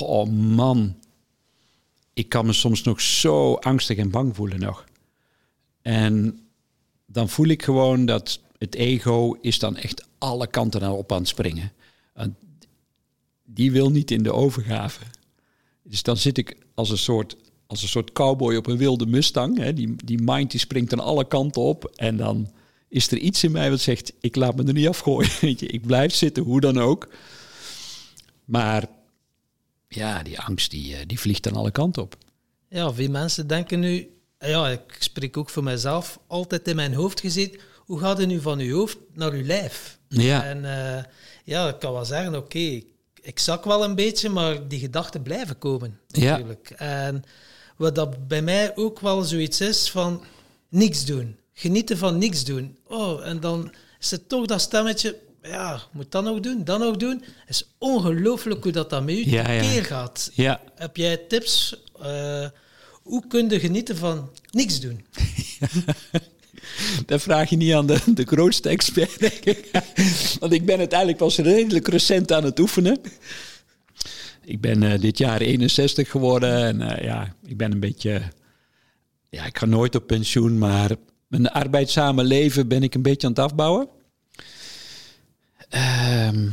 oh 0.00 0.28
man, 0.30 0.96
ik 2.14 2.28
kan 2.28 2.46
me 2.46 2.52
soms 2.52 2.82
nog 2.82 3.00
zo 3.00 3.54
angstig 3.54 3.96
en 3.96 4.10
bang 4.10 4.36
voelen 4.36 4.60
nog. 4.60 4.84
En 5.82 6.40
dan 7.06 7.28
voel 7.28 7.46
ik 7.46 7.62
gewoon 7.62 8.06
dat 8.06 8.40
het 8.58 8.74
ego 8.74 9.32
is 9.40 9.58
dan 9.58 9.76
echt 9.76 10.06
alle 10.18 10.46
kanten 10.46 10.80
naar 10.80 10.92
op 10.92 11.12
aan 11.12 11.18
het 11.18 11.28
springen. 11.28 11.72
Die 13.44 13.72
wil 13.72 13.90
niet 13.90 14.10
in 14.10 14.22
de 14.22 14.32
overgave. 14.32 15.04
Dus 15.82 16.02
dan 16.02 16.16
zit 16.16 16.38
ik 16.38 16.56
als 16.74 16.90
een 16.90 16.98
soort, 16.98 17.36
als 17.66 17.82
een 17.82 17.88
soort 17.88 18.12
cowboy 18.12 18.56
op 18.56 18.66
een 18.66 18.76
wilde 18.76 19.06
Mustang. 19.06 19.58
Hè. 19.58 19.72
Die, 19.72 19.94
die 20.04 20.22
mind 20.22 20.50
die 20.50 20.60
springt 20.60 20.92
aan 20.92 21.00
alle 21.00 21.26
kanten 21.26 21.62
op. 21.62 21.84
En 21.84 22.16
dan 22.16 22.50
is 22.92 23.10
er 23.10 23.18
iets 23.18 23.44
in 23.44 23.52
mij 23.52 23.70
wat 23.70 23.80
zegt, 23.80 24.12
ik 24.20 24.36
laat 24.36 24.56
me 24.56 24.64
er 24.64 24.72
niet 24.72 24.88
afgooien. 24.88 25.30
Weet 25.40 25.60
je, 25.60 25.66
ik 25.66 25.86
blijf 25.86 26.14
zitten, 26.14 26.42
hoe 26.42 26.60
dan 26.60 26.78
ook. 26.78 27.08
Maar 28.44 28.86
ja, 29.88 30.22
die 30.22 30.40
angst 30.40 30.70
die, 30.70 30.96
eh, 30.96 31.06
die 31.06 31.20
vliegt 31.20 31.46
aan 31.46 31.54
alle 31.54 31.70
kanten 31.70 32.02
op. 32.02 32.16
Ja, 32.68 32.92
veel 32.92 33.10
mensen 33.10 33.46
denken 33.46 33.80
nu, 33.80 34.10
ja, 34.38 34.68
ik 34.68 34.96
spreek 34.98 35.36
ook 35.36 35.50
voor 35.50 35.62
mezelf, 35.62 36.18
altijd 36.26 36.68
in 36.68 36.76
mijn 36.76 36.94
hoofd 36.94 37.20
gezien, 37.20 37.58
hoe 37.76 37.98
gaat 37.98 38.18
het 38.18 38.28
nu 38.28 38.40
van 38.40 38.58
uw 38.58 38.74
hoofd 38.74 38.98
naar 39.14 39.32
uw 39.32 39.44
lijf? 39.44 39.98
Ja. 40.08 40.44
En 40.44 40.58
uh, 40.58 41.02
ja, 41.44 41.68
ik 41.68 41.78
kan 41.78 41.92
wel 41.92 42.04
zeggen, 42.04 42.34
oké, 42.34 42.82
ik 43.20 43.38
zak 43.38 43.64
wel 43.64 43.84
een 43.84 43.94
beetje, 43.94 44.28
maar 44.28 44.68
die 44.68 44.78
gedachten 44.78 45.22
blijven 45.22 45.58
komen. 45.58 45.98
Natuurlijk. 46.08 46.68
Ja. 46.68 46.76
En 46.76 47.24
wat 47.76 47.94
dat 47.94 48.28
bij 48.28 48.42
mij 48.42 48.76
ook 48.76 49.00
wel 49.00 49.22
zoiets 49.22 49.60
is 49.60 49.90
van 49.90 50.22
niks 50.68 51.04
doen. 51.04 51.36
Genieten 51.62 51.98
van 51.98 52.18
niks 52.18 52.44
doen. 52.44 52.76
Oh, 52.86 53.26
en 53.26 53.40
dan 53.40 53.72
is 54.00 54.10
het 54.10 54.28
toch 54.28 54.46
dat 54.46 54.60
stemmetje, 54.60 55.18
ja, 55.42 55.82
moet 55.92 56.10
dat 56.10 56.24
nog 56.24 56.40
doen, 56.40 56.64
dat 56.64 56.78
nog 56.78 56.96
doen. 56.96 57.22
Het 57.24 57.48
is 57.48 57.68
ongelooflijk 57.78 58.62
hoe 58.62 58.72
dat, 58.72 58.90
dat 58.90 59.04
met 59.04 59.14
u 59.14 59.30
ja, 59.30 59.42
keer 59.42 59.84
gaat. 59.84 60.30
Ja. 60.34 60.60
Heb 60.74 60.96
jij 60.96 61.16
tips? 61.16 61.76
Uh, 62.00 62.46
hoe 63.02 63.26
kun 63.28 63.48
je 63.48 63.60
genieten 63.60 63.96
van 63.96 64.30
niks 64.50 64.80
doen? 64.80 65.04
Dat 67.06 67.22
vraag 67.22 67.50
je 67.50 67.56
niet 67.56 67.72
aan 67.72 67.86
de, 67.86 67.98
de 68.06 68.24
grootste 68.24 68.68
expert, 68.68 69.18
denk 69.18 69.44
ik. 69.44 69.70
Want 70.40 70.52
ik 70.52 70.66
ben 70.66 70.80
het 70.80 70.92
eigenlijk 70.92 71.22
pas 71.22 71.36
redelijk 71.36 71.88
recent 71.88 72.32
aan 72.32 72.44
het 72.44 72.58
oefenen. 72.58 73.00
Ik 74.44 74.60
ben 74.60 74.82
uh, 74.82 75.00
dit 75.00 75.18
jaar 75.18 75.40
61 75.40 76.10
geworden 76.10 76.64
en 76.64 76.80
uh, 76.80 77.04
ja, 77.04 77.34
ik 77.46 77.56
ben 77.56 77.72
een 77.72 77.80
beetje... 77.80 78.22
Ja, 79.28 79.44
ik 79.44 79.58
ga 79.58 79.66
nooit 79.66 79.94
op 79.94 80.06
pensioen, 80.06 80.58
maar 80.58 80.90
mijn 81.32 81.50
arbeidzame 81.50 82.24
leven 82.24 82.68
ben 82.68 82.82
ik 82.82 82.94
een 82.94 83.02
beetje 83.02 83.26
aan 83.26 83.32
het 83.32 83.42
afbouwen. 83.42 83.88
Um, 86.28 86.52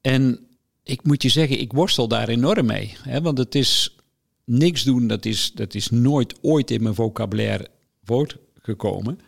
en 0.00 0.46
ik 0.82 1.04
moet 1.04 1.22
je 1.22 1.28
zeggen, 1.28 1.60
ik 1.60 1.72
worstel 1.72 2.08
daar 2.08 2.28
enorm 2.28 2.66
mee. 2.66 2.96
Hè, 3.02 3.20
want 3.20 3.38
het 3.38 3.54
is 3.54 3.96
niks 4.44 4.82
doen, 4.82 5.06
dat 5.06 5.24
is, 5.24 5.52
dat 5.52 5.74
is 5.74 5.90
nooit 5.90 6.34
ooit 6.40 6.70
in 6.70 6.82
mijn 6.82 6.94
vocabulaire 6.94 7.68
woord 8.04 8.36
gekomen. 8.62 9.20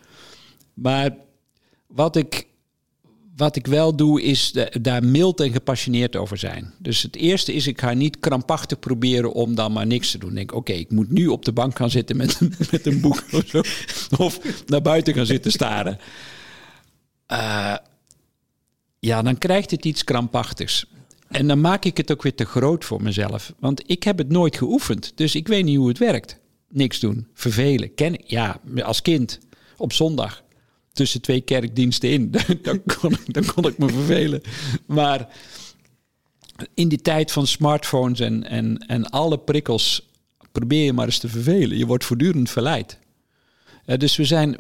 Maar 0.75 1.17
wat 1.87 2.17
ik, 2.17 2.47
wat 3.39 3.57
ik 3.57 3.67
wel 3.67 3.97
doe, 3.97 4.23
is 4.23 4.55
daar 4.81 5.05
mild 5.05 5.41
en 5.41 5.53
gepassioneerd 5.53 6.17
over 6.17 6.39
zijn. 6.39 6.73
Dus 6.79 7.03
het 7.03 7.17
eerste 7.17 7.53
is, 7.53 7.67
ik 7.67 7.81
ga 7.81 7.93
niet 7.93 8.21
krampachtig 8.21 8.79
proberen 8.79 9.33
om 9.33 9.55
dan 9.55 9.73
maar 9.73 9.87
niks 9.87 10.11
te 10.11 10.19
doen. 10.19 10.35
Denk, 10.35 10.55
oké, 10.55 10.73
ik 10.73 10.91
moet 10.91 11.11
nu 11.11 11.27
op 11.27 11.45
de 11.45 11.53
bank 11.53 11.77
gaan 11.77 11.91
zitten 11.91 12.17
met, 12.17 12.41
met 12.71 12.87
een 12.87 13.01
boek 13.01 13.25
of 13.33 13.47
zo. 13.47 13.63
Of 14.17 14.41
naar 14.67 14.83
buiten 14.83 15.15
gaan 15.15 15.27
zitten 15.27 15.53
staren. 15.53 15.99
Uh, 17.33 17.75
ja, 18.99 19.23
dan 19.23 19.39
krijgt 19.39 19.71
het 19.71 19.85
iets 19.85 20.05
krampachtigs. 20.05 20.87
En 21.29 21.47
dan 21.47 21.61
maak 21.61 21.85
ik 21.85 21.97
het 21.97 22.13
ook 22.13 22.23
weer 22.23 22.35
te 22.35 22.45
groot 22.45 22.85
voor 22.85 23.03
mezelf. 23.03 23.53
Want 23.59 23.83
ik 23.91 24.03
heb 24.03 24.19
het 24.19 24.29
nooit 24.29 24.57
geoefend. 24.57 25.13
Dus 25.15 25.35
ik 25.35 25.49
weet 25.49 25.65
niet 25.65 25.77
hoe 25.77 25.89
het 25.89 25.99
werkt. 25.99 26.39
Niks 26.71 27.01
doen, 27.01 27.27
vervelen. 27.35 27.91
Ja, 28.25 28.61
als 28.83 29.03
kind 29.03 29.39
op 29.77 29.93
zondag 29.93 30.43
tussen 30.99 31.21
twee 31.21 31.41
kerkdiensten 31.41 32.11
in. 32.11 32.31
dan, 32.63 32.83
kon 33.01 33.17
dan 33.27 33.45
kon 33.45 33.67
ik 33.67 33.79
me 33.79 33.89
vervelen. 33.89 34.41
Maar 34.87 35.29
in 36.75 36.89
die 36.89 37.03
tijd 37.03 37.33
van 37.33 37.47
smartphones 37.47 38.21
en, 38.21 38.45
en, 38.45 38.79
en 38.87 39.11
alle 39.11 39.39
prikkels 39.39 40.09
probeer 40.53 40.85
je 40.85 40.93
maar 40.93 41.07
eens 41.07 41.19
te 41.19 41.29
vervelen. 41.29 41.79
Je 41.79 41.87
wordt 41.87 42.05
voortdurend 42.05 42.51
verleid. 42.51 42.99
Uh, 43.87 43.97
dus 43.97 44.17
we, 44.17 44.25
zijn, 44.25 44.57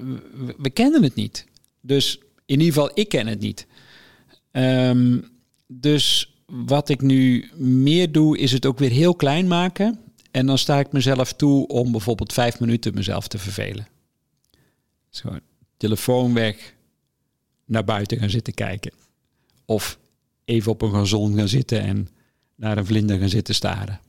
we, 0.58 0.70
kennen 0.70 1.02
het 1.02 1.14
niet. 1.14 1.46
Dus 1.80 2.18
in 2.46 2.60
ieder 2.60 2.74
geval, 2.74 2.90
ik 2.94 3.08
ken 3.08 3.26
het 3.26 3.40
niet. 3.40 3.66
Um, 4.52 5.30
dus 5.66 6.34
wat 6.46 6.88
ik 6.88 7.00
nu 7.00 7.50
meer 7.56 8.12
doe, 8.12 8.38
is 8.38 8.52
het 8.52 8.66
ook 8.66 8.78
weer 8.78 8.90
heel 8.90 9.14
klein 9.14 9.46
maken. 9.46 9.98
En 10.30 10.46
dan 10.46 10.58
sta 10.58 10.78
ik 10.78 10.92
mezelf 10.92 11.32
toe 11.32 11.66
om 11.66 11.90
bijvoorbeeld 11.92 12.32
vijf 12.32 12.60
minuten 12.60 12.94
mezelf 12.94 13.28
te 13.28 13.38
vervelen. 13.38 13.88
Zo, 15.10 15.38
telefoon 15.78 16.34
weg, 16.34 16.74
naar 17.64 17.84
buiten 17.84 18.18
gaan 18.18 18.30
zitten 18.30 18.54
kijken. 18.54 18.92
Of 19.64 19.98
even 20.44 20.72
op 20.72 20.82
een 20.82 20.92
gazon 20.92 21.36
gaan 21.36 21.48
zitten 21.48 21.80
en 21.80 22.08
naar 22.54 22.78
een 22.78 22.86
vlinder 22.86 23.18
gaan 23.18 23.28
zitten 23.28 23.54
staren. 23.54 24.00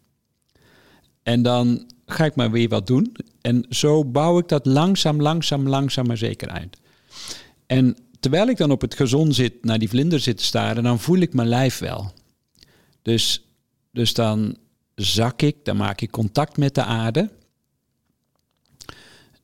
En 1.24 1.42
dan 1.42 1.92
ga 2.06 2.26
ik 2.26 2.36
maar 2.36 2.52
weer 2.52 2.70
wat 2.70 2.88
doen. 2.88 3.16
En 3.42 3.66
zo 3.70 4.06
bouw 4.06 4.40
ik 4.40 4.48
dat 4.48 4.66
langzaam, 4.66 5.22
langzaam, 5.22 5.68
langzaam 5.68 6.08
maar 6.08 6.18
zeker 6.18 6.50
uit. 6.50 6.78
En 7.66 7.98
terwijl 8.20 8.48
ik 8.48 8.58
dan 8.58 8.72
op 8.72 8.82
het 8.82 8.96
gezond 8.96 9.36
zit, 9.36 9.64
naar 9.64 9.80
die 9.80 9.90
vlinder 9.90 10.20
zit 10.20 10.38
te 10.38 10.44
staren, 10.44 10.84
dan 10.84 11.00
voel 11.00 11.18
ik 11.18 11.34
mijn 11.34 11.48
lijf 11.48 11.78
wel. 11.78 12.14
Dus, 13.02 13.46
dus 13.92 14.14
dan 14.14 14.58
zak 14.96 15.42
ik, 15.42 15.56
dan 15.64 15.78
maak 15.78 16.02
ik 16.02 16.12
contact 16.12 16.58
met 16.58 16.76
de 16.76 16.84
aarde. 16.84 17.30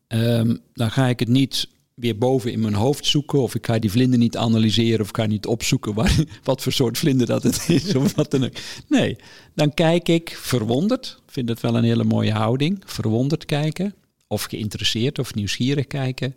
Ehm, 0.08 0.56
dan 0.74 0.92
ga 0.92 1.08
ik 1.08 1.20
het 1.20 1.30
niet 1.30 1.68
weer 1.96 2.18
boven 2.18 2.52
in 2.52 2.60
mijn 2.60 2.74
hoofd 2.74 3.06
zoeken. 3.06 3.42
Of 3.42 3.56
ik 3.56 3.66
ga 3.66 3.80
die 3.80 3.92
vlinder 3.92 4.20
niet 4.20 4.38
analyseren. 4.38 5.02
Of 5.02 5.10
ik 5.10 5.16
ga 5.16 5.26
niet 5.26 5.46
opzoeken 5.46 5.94
wat 6.44 6.62
voor 6.62 6.72
soort 6.72 6.98
vlinder 6.98 7.28
dat 7.28 7.44
het 7.44 7.70
is. 7.70 7.96
Of 7.96 8.16
wat 8.16 8.32
dan 8.32 8.44
ook. 8.44 8.54
Nee, 8.88 9.16
dan 9.54 9.74
kijk 9.74 10.08
ik 10.08 10.30
verwonderd. 10.30 11.22
Vind 11.28 11.50
het 11.50 11.60
wel 11.60 11.76
een 11.78 11.84
hele 11.84 12.04
mooie 12.04 12.34
houding. 12.34 12.82
Verwonderd 12.86 13.46
kijken. 13.46 13.96
Of 14.28 14.44
geïnteresseerd 14.44 15.20
of 15.20 15.34
nieuwsgierig 15.34 15.88
kijken. 15.88 16.36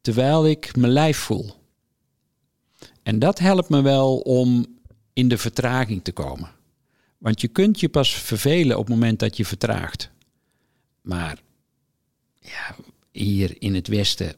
Terwijl 0.00 0.46
ik 0.46 0.76
mijn 0.76 0.92
lijf 0.92 1.18
voel. 1.18 1.54
En 3.02 3.18
dat 3.18 3.38
helpt 3.38 3.68
me 3.68 3.82
wel 3.82 4.18
om 4.18 4.66
in 5.12 5.28
de 5.28 5.38
vertraging 5.38 6.04
te 6.04 6.12
komen. 6.12 6.50
Want 7.18 7.40
je 7.40 7.48
kunt 7.48 7.80
je 7.80 7.88
pas 7.88 8.14
vervelen 8.14 8.78
op 8.78 8.86
het 8.86 8.94
moment 8.94 9.18
dat 9.18 9.36
je 9.36 9.44
vertraagt. 9.44 10.10
Maar 11.00 11.42
ja, 12.40 12.76
hier 13.12 13.54
in 13.58 13.74
het 13.74 13.88
Westen 13.88 14.34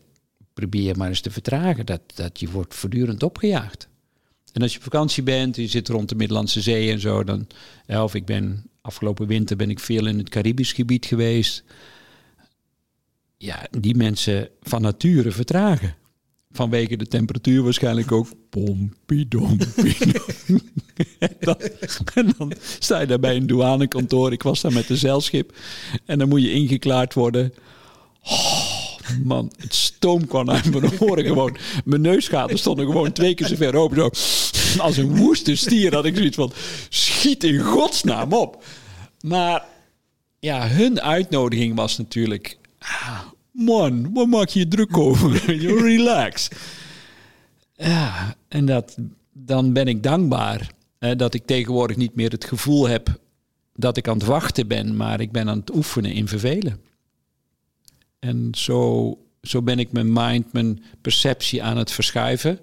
probeer 0.54 0.96
maar 0.96 1.08
eens 1.08 1.20
te 1.20 1.30
vertragen. 1.30 1.86
Dat, 1.86 2.00
dat 2.14 2.40
je 2.40 2.50
wordt 2.50 2.74
voortdurend 2.74 3.22
opgejaagd. 3.22 3.88
En 4.52 4.62
als 4.62 4.72
je 4.72 4.78
op 4.78 4.84
vakantie 4.84 5.22
bent, 5.22 5.56
je 5.56 5.66
zit 5.66 5.88
rond 5.88 6.08
de 6.08 6.14
Middellandse 6.14 6.60
Zee 6.60 6.90
en 6.90 7.00
zo, 7.00 7.24
dan, 7.24 7.46
of 7.86 8.14
ik 8.14 8.24
ben 8.24 8.70
afgelopen 8.84 9.26
winter 9.26 9.56
ben 9.56 9.70
ik 9.70 9.80
veel 9.80 10.06
in 10.06 10.18
het 10.18 10.28
Caribisch 10.28 10.72
gebied 10.72 11.06
geweest. 11.06 11.64
Ja, 13.36 13.66
die 13.70 13.94
mensen 13.94 14.48
van 14.60 14.82
nature 14.82 15.30
vertragen. 15.30 15.94
Vanwege 16.50 16.96
de 16.96 17.06
temperatuur 17.06 17.62
waarschijnlijk 17.62 18.12
ook. 18.12 18.28
Pompidompie. 18.50 19.96
en, 21.18 21.36
en 22.14 22.34
dan 22.38 22.52
sta 22.78 23.00
je 23.00 23.06
daar 23.06 23.20
bij 23.20 23.36
een 23.36 23.46
douanekantoor. 23.46 24.32
Ik 24.32 24.42
was 24.42 24.60
daar 24.60 24.72
met 24.72 24.90
een 24.90 24.96
zeilschip. 24.96 25.56
En 26.04 26.18
dan 26.18 26.28
moet 26.28 26.42
je 26.42 26.52
ingeklaard 26.52 27.14
worden. 27.14 27.54
Oh, 28.24 28.98
man, 29.22 29.52
het 29.56 29.74
stoom 29.74 30.26
kwam 30.26 30.50
uit 30.50 30.70
mijn 30.70 31.00
oren 31.00 31.24
gewoon. 31.24 31.56
Mijn 31.84 32.00
neusgaten 32.00 32.58
stonden 32.58 32.86
gewoon 32.86 33.12
twee 33.12 33.34
keer 33.34 33.46
zo 33.46 33.56
ver 33.56 33.76
open. 33.76 33.96
Zo. 33.96 34.10
Als 34.80 34.96
een 34.96 35.16
woeste 35.16 35.56
stier 35.56 35.94
had 35.94 36.04
ik 36.04 36.16
zoiets 36.16 36.36
van... 36.36 36.52
Schiet 36.88 37.44
in 37.44 37.60
godsnaam 37.60 38.32
op. 38.32 38.64
Maar 39.20 39.64
ja, 40.38 40.68
hun 40.68 41.00
uitnodiging 41.00 41.76
was 41.76 41.98
natuurlijk... 41.98 42.58
Ah, 42.78 43.20
man, 43.50 44.12
wat 44.12 44.26
maak 44.26 44.48
je 44.48 44.68
druk 44.68 44.96
over? 44.96 45.44
Relax. 45.82 46.48
Ja, 47.76 48.36
en 48.48 48.66
dat, 48.66 48.96
dan 49.32 49.72
ben 49.72 49.86
ik 49.86 50.02
dankbaar 50.02 50.70
hè, 50.98 51.16
dat 51.16 51.34
ik 51.34 51.46
tegenwoordig 51.46 51.96
niet 51.96 52.14
meer 52.14 52.30
het 52.30 52.44
gevoel 52.44 52.88
heb 52.88 53.18
dat 53.74 53.96
ik 53.96 54.08
aan 54.08 54.18
het 54.18 54.26
wachten 54.26 54.68
ben, 54.68 54.96
maar 54.96 55.20
ik 55.20 55.32
ben 55.32 55.48
aan 55.48 55.58
het 55.58 55.74
oefenen 55.74 56.12
in 56.12 56.28
vervelen. 56.28 56.80
En 58.24 58.48
zo, 58.52 59.18
zo 59.42 59.62
ben 59.62 59.78
ik 59.78 59.92
mijn 59.92 60.12
mind, 60.12 60.52
mijn 60.52 60.82
perceptie 61.00 61.62
aan 61.62 61.76
het 61.76 61.90
verschuiven. 61.90 62.58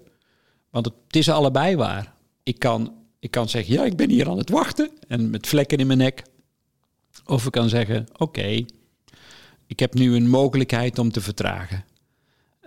Want 0.70 0.86
het, 0.86 1.16
is 1.16 1.30
allebei 1.30 1.76
waar. 1.76 2.14
Ik 2.44 2.60
kan, 2.60 2.94
ik 3.20 3.32
kan 3.32 3.50
zeggen, 3.50 3.74
ja, 3.74 3.86
ik 3.86 3.96
ben 3.96 4.10
hier 4.10 4.30
aan 4.30 4.38
het 4.38 4.50
wachten 4.50 4.92
en 5.08 5.30
met 5.30 5.48
vlekken 5.48 5.78
in 5.78 5.88
mijn 5.88 6.00
nek. 6.00 6.24
Of 7.26 7.46
ik 7.46 7.52
kan 7.52 7.70
zeggen, 7.70 8.08
oké, 8.18 8.66
ik 9.68 9.80
heb 9.80 9.94
nu 9.94 10.16
een 10.16 10.30
mogelijkheid 10.30 11.00
om 11.00 11.12
te 11.12 11.22
vertragen. 11.22 11.86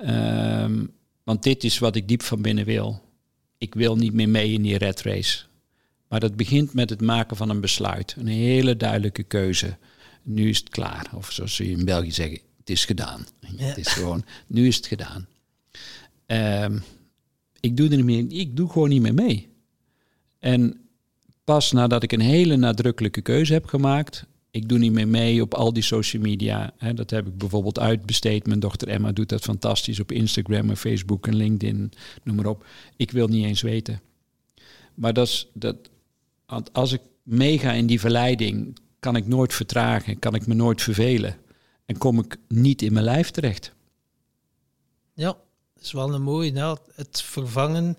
Um, 0.06 0.92
want 1.22 1.42
dit 1.42 1.64
is 1.64 1.78
wat 1.78 1.96
ik 1.96 2.08
diep 2.08 2.22
van 2.22 2.42
binnen 2.42 2.64
wil. 2.64 3.02
Ik 3.58 3.74
wil 3.74 3.96
niet 3.96 4.12
meer 4.12 4.28
mee 4.28 4.52
in 4.52 4.62
die 4.62 4.78
red 4.78 5.02
race. 5.02 5.44
Maar 6.08 6.20
dat 6.20 6.36
begint 6.36 6.74
met 6.74 6.90
het 6.90 7.00
maken 7.00 7.36
van 7.36 7.50
een 7.50 7.60
besluit. 7.60 8.14
Een 8.18 8.26
hele 8.26 8.76
duidelijke 8.76 9.22
keuze. 9.22 9.76
Nu 10.22 10.48
is 10.48 10.58
het 10.58 10.68
klaar. 10.68 11.10
Of 11.14 11.32
zoals 11.32 11.54
ze 11.54 11.70
in 11.70 11.84
België 11.84 12.12
zeggen, 12.12 12.40
het 12.64 12.76
is 12.76 12.84
gedaan. 12.84 13.26
Het 13.56 13.76
is 13.76 13.88
gewoon, 13.88 14.24
nu 14.46 14.66
is 14.66 14.76
het 14.76 14.86
gedaan. 14.86 15.26
Um, 16.26 16.82
ik 17.60 17.76
doe 17.76 17.88
er 17.88 17.96
niet 17.96 18.04
meer, 18.04 18.40
ik 18.40 18.56
doe 18.56 18.70
gewoon 18.70 18.88
niet 18.88 19.02
meer 19.02 19.14
mee. 19.14 19.48
En 20.38 20.80
pas 21.44 21.72
nadat 21.72 22.02
ik 22.02 22.12
een 22.12 22.20
hele 22.20 22.56
nadrukkelijke 22.56 23.20
keuze 23.20 23.52
heb 23.52 23.66
gemaakt, 23.66 24.26
ik 24.50 24.68
doe 24.68 24.78
niet 24.78 24.92
meer 24.92 25.08
mee 25.08 25.42
op 25.42 25.54
al 25.54 25.72
die 25.72 25.82
social 25.82 26.22
media. 26.22 26.72
Hè, 26.78 26.94
dat 26.94 27.10
heb 27.10 27.26
ik 27.26 27.38
bijvoorbeeld 27.38 27.78
uitbesteed. 27.78 28.46
Mijn 28.46 28.60
dochter 28.60 28.88
Emma 28.88 29.12
doet 29.12 29.28
dat 29.28 29.42
fantastisch 29.42 30.00
op 30.00 30.12
Instagram 30.12 30.70
en 30.70 30.76
Facebook 30.76 31.26
en 31.26 31.34
LinkedIn, 31.34 31.92
noem 32.22 32.36
maar 32.36 32.46
op. 32.46 32.66
Ik 32.96 33.10
wil 33.10 33.28
niet 33.28 33.44
eens 33.44 33.62
weten. 33.62 34.00
Maar 34.94 35.12
dat 35.12 35.26
is, 35.26 35.48
dat, 35.52 35.76
als 36.72 36.92
ik 36.92 37.00
meega 37.22 37.72
in 37.72 37.86
die 37.86 38.00
verleiding, 38.00 38.78
kan 39.00 39.16
ik 39.16 39.26
nooit 39.26 39.54
vertragen, 39.54 40.18
kan 40.18 40.34
ik 40.34 40.46
me 40.46 40.54
nooit 40.54 40.82
vervelen. 40.82 41.36
En 41.86 41.98
kom 41.98 42.18
ik 42.18 42.36
niet 42.48 42.82
in 42.82 42.92
mijn 42.92 43.04
lijf 43.04 43.30
terecht. 43.30 43.72
Ja, 45.14 45.36
dat 45.74 45.84
is 45.84 45.92
wel 45.92 46.14
een 46.14 46.22
mooie. 46.22 46.52
Nou, 46.52 46.78
het 46.94 47.22
vervangen 47.22 47.96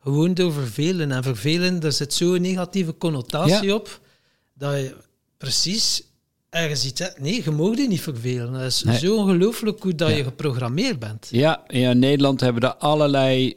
gewoon 0.00 0.34
door 0.34 0.52
vervelen. 0.52 1.12
En 1.12 1.22
vervelen, 1.22 1.80
daar 1.80 1.92
zit 1.92 2.14
zo'n 2.14 2.40
negatieve 2.40 2.96
connotatie 2.96 3.74
op. 3.74 4.00
Dat 4.54 4.72
je 4.72 4.96
precies 5.36 6.02
ergens 6.50 6.84
iets 6.84 7.00
hebt. 7.00 7.20
Nee, 7.20 7.44
je 7.44 7.50
mag 7.50 7.76
je 7.76 7.88
niet 7.88 8.00
vervelen. 8.00 8.52
Dat 8.52 8.62
is 8.62 8.78
zo 8.78 9.16
ongelooflijk 9.16 9.82
hoe 9.82 9.94
dat 9.94 10.16
je 10.16 10.22
geprogrammeerd 10.22 10.98
bent. 10.98 11.28
Ja, 11.30 11.68
in 11.68 11.98
Nederland 11.98 12.40
hebben 12.40 12.62
we 12.62 12.76
allerlei 12.76 13.56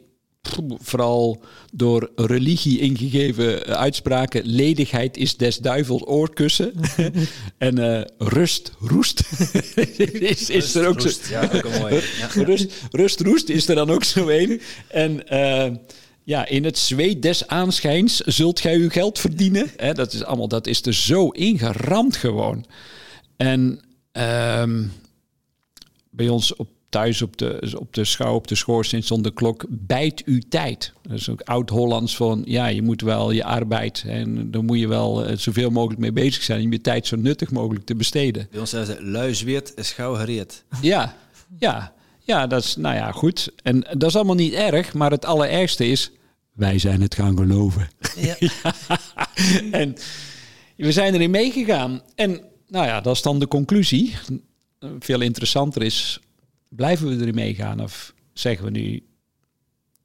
vooral 0.78 1.42
door 1.72 2.10
religie 2.16 2.78
ingegeven 2.78 3.66
uitspraken. 3.66 4.42
Ledigheid 4.44 5.16
is 5.16 5.36
des 5.36 5.58
duivels 5.58 6.06
oorkussen. 6.06 6.72
en 7.58 7.78
uh, 7.78 8.00
rust, 8.18 8.72
roest. 8.78 9.22
is, 10.12 10.50
is 10.50 10.74
er 10.74 10.86
ook 10.86 11.00
zo. 11.00 11.10
Ja, 11.30 11.50
ook 11.54 11.78
mooi. 11.78 11.94
Ja. 11.94 12.28
Rust, 12.44 12.72
rust, 12.90 13.20
roest 13.20 13.48
is 13.48 13.68
er 13.68 13.74
dan 13.74 13.90
ook 13.90 14.04
zo 14.04 14.28
een. 14.28 14.60
En 14.88 15.22
uh, 15.30 15.76
ja, 16.24 16.46
in 16.46 16.64
het 16.64 16.78
zweet 16.78 17.22
des 17.22 17.46
aanschijns 17.46 18.16
zult 18.16 18.60
gij 18.60 18.76
uw 18.76 18.90
geld 18.90 19.18
verdienen. 19.18 19.70
Hè, 19.76 19.92
dat 19.92 20.12
is 20.12 20.24
allemaal, 20.24 20.48
dat 20.48 20.66
is 20.66 20.82
er 20.82 20.94
zo 20.94 21.28
ingeramd 21.28 22.16
gewoon. 22.16 22.64
En 23.36 23.80
um, 24.12 24.92
bij 26.10 26.28
ons 26.28 26.56
op, 26.56 26.68
thuis 26.92 27.22
op 27.22 27.36
de, 27.36 27.76
op 27.78 27.94
de 27.94 28.04
schouw, 28.04 28.34
op 28.34 28.48
de 28.48 28.54
schoorsteen 28.54 29.02
stond 29.02 29.24
de 29.24 29.32
klok, 29.32 29.64
bijt 29.68 30.22
u 30.24 30.40
tijd. 30.48 30.92
Dat 31.02 31.18
is 31.18 31.28
ook 31.28 31.40
oud-Hollands 31.40 32.16
van, 32.16 32.42
ja, 32.46 32.66
je 32.66 32.82
moet 32.82 33.00
wel 33.00 33.30
je 33.30 33.44
arbeid, 33.44 34.04
en 34.06 34.50
dan 34.50 34.64
moet 34.64 34.78
je 34.78 34.88
wel 34.88 35.30
uh, 35.30 35.36
zoveel 35.36 35.70
mogelijk 35.70 36.00
mee 36.00 36.12
bezig 36.12 36.42
zijn, 36.42 36.64
om 36.64 36.72
je 36.72 36.80
tijd 36.80 37.06
zo 37.06 37.16
nuttig 37.16 37.50
mogelijk 37.50 37.86
te 37.86 37.94
besteden. 37.94 38.48
Bij 38.50 38.60
ons 38.60 38.70
zeggen 38.70 38.96
ze, 38.96 39.04
lui 39.04 39.34
zweert 39.34 39.72
is 39.76 39.92
gauw 39.92 40.14
gereed. 40.14 40.64
Ja, 40.80 41.16
ja. 41.58 41.92
Ja, 42.24 42.46
dat 42.46 42.64
is, 42.64 42.76
nou 42.76 42.94
ja, 42.94 43.12
goed. 43.12 43.52
En 43.62 43.80
dat 43.80 44.08
is 44.08 44.16
allemaal 44.16 44.34
niet 44.34 44.52
erg, 44.52 44.94
maar 44.94 45.10
het 45.10 45.24
allerergste 45.24 45.86
is, 45.86 46.10
wij 46.52 46.78
zijn 46.78 47.00
het 47.00 47.14
gaan 47.14 47.36
geloven. 47.36 47.88
Ja. 48.16 48.36
En 49.70 49.96
we 50.76 50.92
zijn 50.92 51.14
erin 51.14 51.30
meegegaan. 51.30 52.02
En 52.14 52.40
nou 52.68 52.86
ja, 52.86 53.00
dat 53.00 53.14
is 53.16 53.22
dan 53.22 53.38
de 53.38 53.48
conclusie. 53.48 54.14
Veel 54.98 55.20
interessanter 55.20 55.82
is, 55.82 56.20
blijven 56.76 57.08
we 57.08 57.20
erin 57.20 57.34
meegaan 57.34 57.80
of 57.80 58.14
zeggen 58.32 58.64
we 58.64 58.70
nu, 58.70 59.02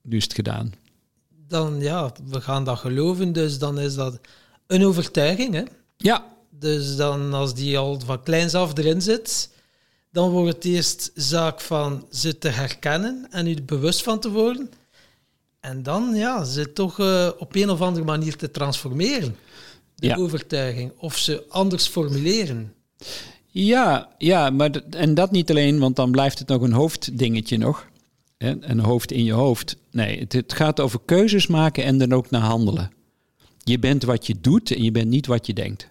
nu 0.01 0.17
is 0.17 0.23
het 0.23 0.33
gedaan? 0.33 0.73
Dan 1.47 1.79
ja, 1.79 2.11
we 2.25 2.41
gaan 2.41 2.63
dat 2.63 2.77
geloven, 2.77 3.33
dus 3.33 3.59
dan 3.59 3.79
is 3.79 3.95
dat 3.95 4.19
een 4.67 4.85
overtuiging. 4.85 5.53
Hè? 5.53 5.63
Ja. 5.97 6.35
Dus 6.49 6.95
dan 6.95 7.33
als 7.33 7.53
die 7.53 7.77
al 7.77 7.99
van 8.05 8.23
kleins 8.23 8.53
af 8.53 8.77
erin 8.77 9.01
zit, 9.01 9.49
dan 10.11 10.29
wordt 10.29 10.53
het 10.53 10.65
eerst 10.65 11.11
zaak 11.15 11.61
van 11.61 12.07
ze 12.11 12.37
te 12.37 12.49
herkennen 12.49 13.27
en 13.31 13.47
u 13.47 13.53
er 13.53 13.65
bewust 13.65 14.03
van 14.03 14.19
te 14.19 14.31
worden. 14.31 14.71
En 15.59 15.83
dan 15.83 16.15
ja, 16.15 16.43
ze 16.43 16.73
toch 16.73 16.99
uh, 16.99 17.29
op 17.37 17.55
een 17.55 17.69
of 17.69 17.81
andere 17.81 18.05
manier 18.05 18.35
te 18.35 18.51
transformeren, 18.51 19.35
de 19.95 20.17
overtuiging, 20.17 20.91
of 20.97 21.17
ze 21.17 21.45
anders 21.49 21.87
formuleren. 21.87 22.73
Ja, 23.59 24.09
ja 24.17 24.49
maar 24.49 24.71
en 24.89 25.13
dat 25.13 25.31
niet 25.31 25.49
alleen, 25.49 25.79
want 25.79 25.95
dan 25.95 26.11
blijft 26.11 26.39
het 26.39 26.47
nog 26.47 26.61
een 26.61 26.71
hoofddingetje 26.71 27.57
nog. 27.57 27.89
Een 28.37 28.79
hoofd 28.79 29.11
in 29.11 29.23
je 29.23 29.31
hoofd. 29.31 29.77
Nee, 29.91 30.19
het, 30.19 30.33
het 30.33 30.53
gaat 30.53 30.79
over 30.79 30.99
keuzes 31.05 31.47
maken 31.47 31.83
en 31.83 31.97
dan 31.97 32.13
ook 32.13 32.29
naar 32.29 32.41
handelen. 32.41 32.91
Je 33.57 33.79
bent 33.79 34.03
wat 34.03 34.27
je 34.27 34.35
doet 34.41 34.71
en 34.71 34.83
je 34.83 34.91
bent 34.91 35.07
niet 35.07 35.25
wat 35.25 35.45
je 35.45 35.53
denkt. 35.53 35.89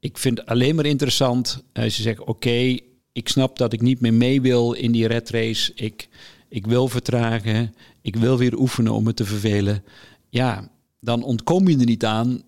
Ik 0.00 0.18
vind 0.18 0.38
het 0.38 0.48
alleen 0.48 0.74
maar 0.74 0.86
interessant 0.86 1.62
als 1.72 1.96
je 1.96 2.02
zegt: 2.02 2.20
Oké, 2.20 2.78
ik 3.12 3.28
snap 3.28 3.58
dat 3.58 3.72
ik 3.72 3.80
niet 3.80 4.00
meer 4.00 4.14
mee 4.14 4.40
wil 4.40 4.72
in 4.72 4.92
die 4.92 5.06
red 5.06 5.30
race. 5.30 5.72
Ik, 5.74 6.08
ik 6.48 6.66
wil 6.66 6.88
vertragen. 6.88 7.74
Ik 8.02 8.16
wil 8.16 8.38
weer 8.38 8.58
oefenen 8.58 8.92
om 8.92 9.04
me 9.04 9.14
te 9.14 9.24
vervelen. 9.24 9.84
Ja, 10.28 10.70
dan 11.00 11.22
ontkom 11.22 11.68
je 11.68 11.78
er 11.78 11.84
niet 11.84 12.04
aan 12.04 12.42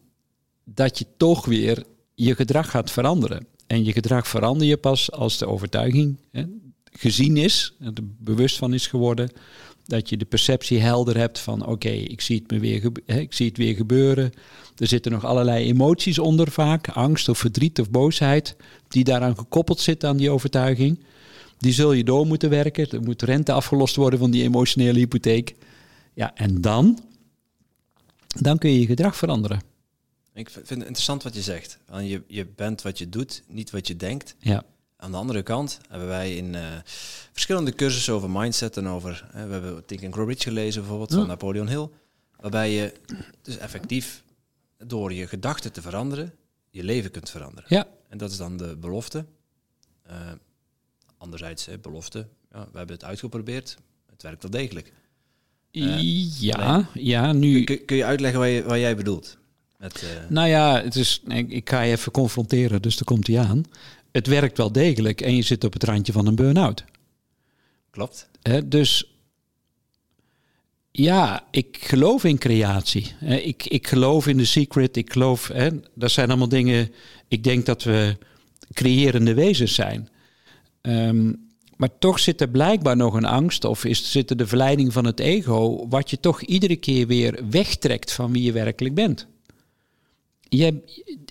dat 0.64 0.99
je 0.99 1.07
toch 1.16 1.45
weer 1.45 1.84
je 2.14 2.34
gedrag 2.34 2.70
gaat 2.70 2.91
veranderen. 2.91 3.47
En 3.70 3.84
je 3.84 3.92
gedrag 3.92 4.28
verander 4.28 4.66
je 4.66 4.76
pas 4.76 5.12
als 5.12 5.38
de 5.38 5.46
overtuiging 5.46 6.16
hè, 6.32 6.44
gezien 6.92 7.36
is, 7.36 7.74
er 7.80 7.92
bewust 8.18 8.56
van 8.56 8.74
is 8.74 8.86
geworden. 8.86 9.30
Dat 9.84 10.08
je 10.08 10.16
de 10.16 10.24
perceptie 10.24 10.78
helder 10.78 11.16
hebt 11.16 11.38
van 11.38 11.66
oké, 11.66 11.88
ik 11.88 12.20
zie 12.20 12.44
het 12.46 12.60
weer 12.60 12.90
ik 13.06 13.32
zie 13.32 13.48
het 13.48 13.56
weer 13.56 13.74
gebeuren. 13.74 14.32
Er 14.76 14.86
zitten 14.86 15.12
nog 15.12 15.24
allerlei 15.24 15.64
emoties 15.64 16.18
onder 16.18 16.50
vaak, 16.50 16.88
angst 16.88 17.28
of 17.28 17.38
verdriet 17.38 17.80
of 17.80 17.90
boosheid, 17.90 18.56
die 18.88 19.04
daaraan 19.04 19.38
gekoppeld 19.38 19.80
zitten 19.80 20.08
aan 20.08 20.16
die 20.16 20.30
overtuiging. 20.30 21.04
Die 21.58 21.72
zul 21.72 21.92
je 21.92 22.04
door 22.04 22.26
moeten 22.26 22.50
werken. 22.50 22.90
Er 22.90 23.02
moet 23.02 23.22
rente 23.22 23.52
afgelost 23.52 23.96
worden 23.96 24.18
van 24.18 24.30
die 24.30 24.42
emotionele 24.42 24.98
hypotheek. 24.98 25.54
Ja, 26.14 26.34
en 26.34 26.60
dan, 26.60 26.98
dan 28.40 28.58
kun 28.58 28.70
je 28.70 28.80
je 28.80 28.86
gedrag 28.86 29.16
veranderen. 29.16 29.69
Ik 30.35 30.51
vind 30.51 30.68
het 30.68 30.78
interessant 30.78 31.22
wat 31.22 31.35
je 31.35 31.43
zegt. 31.43 31.78
Je, 31.93 32.22
je 32.26 32.47
bent 32.47 32.83
wat 32.83 32.99
je 32.99 33.09
doet, 33.09 33.43
niet 33.49 33.70
wat 33.70 33.87
je 33.87 33.97
denkt. 33.97 34.35
Ja. 34.39 34.64
Aan 34.97 35.11
de 35.11 35.16
andere 35.16 35.43
kant 35.43 35.81
hebben 35.89 36.09
wij 36.09 36.37
in 36.37 36.55
uh, 36.55 36.62
verschillende 37.33 37.74
cursussen 37.74 38.14
over 38.14 38.31
mindset 38.31 38.76
en 38.76 38.87
over... 38.87 39.26
Uh, 39.26 39.45
we 39.45 39.53
hebben 39.53 39.85
Think 39.87 40.05
and 40.05 40.14
Grow 40.14 40.28
Rich 40.28 40.43
gelezen 40.43 40.81
bijvoorbeeld 40.81 41.14
van 41.14 41.26
Napoleon 41.26 41.68
Hill. 41.68 41.89
Waarbij 42.37 42.72
je 42.72 42.93
dus 43.43 43.57
effectief 43.57 44.22
door 44.78 45.12
je 45.12 45.26
gedachten 45.26 45.72
te 45.72 45.83
veranderen, 45.83 46.35
je 46.70 46.85
leven 46.85 47.11
kunt 47.11 47.31
veranderen. 47.31 47.64
Ja. 47.68 47.87
En 48.09 48.18
dat 48.18 48.31
is 48.31 48.37
dan 48.37 48.57
de 48.57 48.76
belofte. 48.76 49.24
Uh, 50.11 50.16
anderzijds, 51.16 51.68
belofte. 51.81 52.28
Ja, 52.53 52.68
we 52.72 52.78
hebben 52.78 52.97
het 52.97 53.05
uitgeprobeerd. 53.05 53.76
Het 54.11 54.22
werkt 54.22 54.43
wel 54.43 54.51
degelijk. 54.51 54.93
ja, 55.70 56.89
ja, 56.95 57.33
nu... 57.33 57.64
Kun, 57.64 57.85
kun 57.85 57.97
je 57.97 58.05
uitleggen 58.05 58.41
wat, 58.41 58.49
je, 58.49 58.62
wat 58.62 58.78
jij 58.78 58.97
bedoelt? 58.97 59.39
Met, 59.81 60.05
Nou 60.28 60.49
ja, 60.49 60.83
het 60.83 60.95
is, 60.95 61.22
ik, 61.28 61.51
ik 61.51 61.70
ga 61.70 61.81
je 61.81 61.93
even 61.93 62.12
confronteren, 62.12 62.83
dus 62.83 62.95
daar 62.95 63.05
komt 63.05 63.26
hij 63.26 63.39
aan 63.39 63.64
het 64.12 64.26
werkt 64.26 64.57
wel 64.57 64.72
degelijk 64.72 65.20
en 65.20 65.37
je 65.37 65.43
zit 65.43 65.64
op 65.64 65.72
het 65.72 65.85
randje 65.85 66.12
van 66.12 66.26
een 66.26 66.35
burn-out. 66.35 66.85
Klopt. 67.91 68.28
dus 68.64 69.14
ja, 70.91 71.47
ik 71.51 71.78
geloof 71.81 72.24
in 72.24 72.39
creatie. 72.39 73.12
ik, 73.20 73.66
ik 73.66 73.87
geloof 73.87 74.26
in 74.26 74.37
de 74.37 74.45
secret. 74.45 74.97
Ik 74.97 75.12
geloof, 75.12 75.49
hè, 75.49 75.68
dat 75.95 76.11
zijn 76.11 76.28
allemaal 76.28 76.49
dingen. 76.49 76.93
Ik 77.28 77.45
denk 77.45 77.66
dat 77.66 77.83
we 77.83 78.16
creërende 78.72 79.35
wezens 79.35 79.74
zijn. 79.74 80.09
Ehm, 80.81 81.33
maar 81.76 81.99
toch 81.99 82.18
zit 82.18 82.41
er 82.41 82.49
blijkbaar 82.49 82.97
nog 82.97 83.14
een 83.14 83.24
angst 83.24 83.64
of 83.64 83.85
is, 83.85 84.11
zit 84.11 84.31
er 84.31 84.37
de 84.37 84.47
verleiding 84.47 84.93
van 84.93 85.05
het 85.05 85.20
ego, 85.20 85.89
wat 85.89 86.11
je 86.11 86.20
toch 86.20 86.43
iedere 86.43 86.76
keer 86.76 87.07
weer 87.07 87.41
wegtrekt 87.51 88.12
van 88.12 88.33
wie 88.33 88.43
je 88.43 88.53
werkelijk 88.53 88.95
bent 88.95 89.26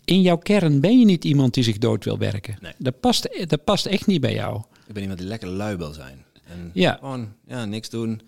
in 0.05 0.21
jouw 0.21 0.37
kern 0.37 0.79
ben 0.79 0.99
je 0.99 1.05
niet 1.05 1.23
iemand 1.23 1.53
die 1.53 1.63
zich 1.63 1.77
dood 1.77 2.03
wil 2.03 2.17
werken. 2.17 2.57
Nee. 2.61 2.73
Dat, 2.77 2.99
past, 2.99 3.29
dat 3.47 3.63
past 3.63 3.85
echt 3.85 4.07
niet 4.07 4.21
bij 4.21 4.33
jou. 4.33 4.61
Ik 4.87 4.93
ben 4.93 5.01
iemand 5.01 5.19
die 5.19 5.27
lekker 5.27 5.47
lui 5.47 5.75
wil 5.75 5.93
zijn. 5.93 6.25
En 6.43 6.71
ja. 6.73 6.97
gewoon 6.99 7.33
ja, 7.47 7.65
niks 7.65 7.89
doen. 7.89 8.21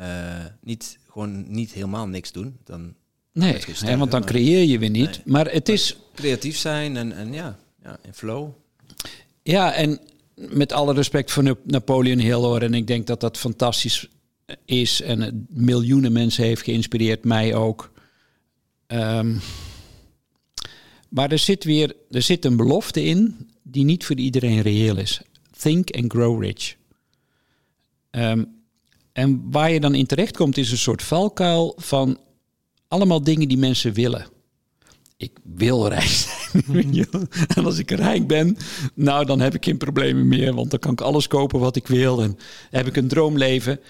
Uh, 0.00 0.44
niet, 0.60 0.98
gewoon 1.10 1.44
niet 1.48 1.72
helemaal 1.72 2.06
niks 2.06 2.32
doen. 2.32 2.56
Dan 2.64 2.94
nee, 3.32 3.60
sterker, 3.60 3.98
want 3.98 4.10
dan 4.10 4.24
creëer 4.24 4.64
je 4.64 4.78
weer 4.78 4.90
niet. 4.90 5.20
Maar 5.24 5.50
het 5.52 5.68
is... 5.68 5.96
Creatief 6.14 6.56
zijn 6.56 6.96
en, 6.96 7.12
en 7.12 7.32
ja, 7.32 7.58
ja, 7.82 7.98
in 8.02 8.14
flow. 8.14 8.48
Ja, 9.42 9.72
en 9.72 10.00
met 10.34 10.72
alle 10.72 10.94
respect 10.94 11.30
voor 11.30 11.58
Napoleon 11.64 12.18
Hill 12.18 12.32
hoor. 12.32 12.62
En 12.62 12.74
ik 12.74 12.86
denk 12.86 13.06
dat 13.06 13.20
dat 13.20 13.38
fantastisch 13.38 14.08
is. 14.64 15.02
En 15.02 15.46
miljoenen 15.50 16.12
mensen 16.12 16.44
heeft 16.44 16.62
geïnspireerd, 16.62 17.24
mij 17.24 17.54
ook. 17.54 17.92
Um, 18.86 19.40
maar 21.08 21.32
er 21.32 21.38
zit 21.38 21.64
weer 21.64 21.96
er 22.10 22.22
zit 22.22 22.44
een 22.44 22.56
belofte 22.56 23.04
in 23.04 23.50
die 23.62 23.84
niet 23.84 24.04
voor 24.04 24.16
iedereen 24.16 24.60
reëel 24.60 24.96
is. 24.96 25.20
Think 25.58 25.90
and 25.90 26.12
grow 26.12 26.42
rich. 26.42 26.76
Ehm, 28.10 28.44
en 29.12 29.50
waar 29.50 29.70
je 29.70 29.80
dan 29.80 29.94
in 29.94 30.06
terecht 30.06 30.36
komt 30.36 30.56
is 30.56 30.70
een 30.70 30.78
soort 30.78 31.02
valkuil 31.02 31.74
van 31.76 32.18
allemaal 32.88 33.22
dingen 33.22 33.48
die 33.48 33.58
mensen 33.58 33.92
willen. 33.92 34.26
Ik 35.16 35.38
wil 35.42 35.88
rijk 35.88 36.04
zijn. 36.06 37.06
en 37.56 37.64
als 37.64 37.78
ik 37.78 37.90
rijk 37.90 38.26
ben, 38.26 38.56
nou 38.94 39.24
dan 39.24 39.40
heb 39.40 39.54
ik 39.54 39.64
geen 39.64 39.76
problemen 39.76 40.28
meer. 40.28 40.54
Want 40.54 40.70
dan 40.70 40.78
kan 40.78 40.92
ik 40.92 41.00
alles 41.00 41.26
kopen 41.26 41.60
wat 41.60 41.76
ik 41.76 41.86
wil. 41.86 42.22
En 42.22 42.38
heb 42.70 42.86
ik 42.86 42.96
een 42.96 43.08
droomleven. 43.08 43.80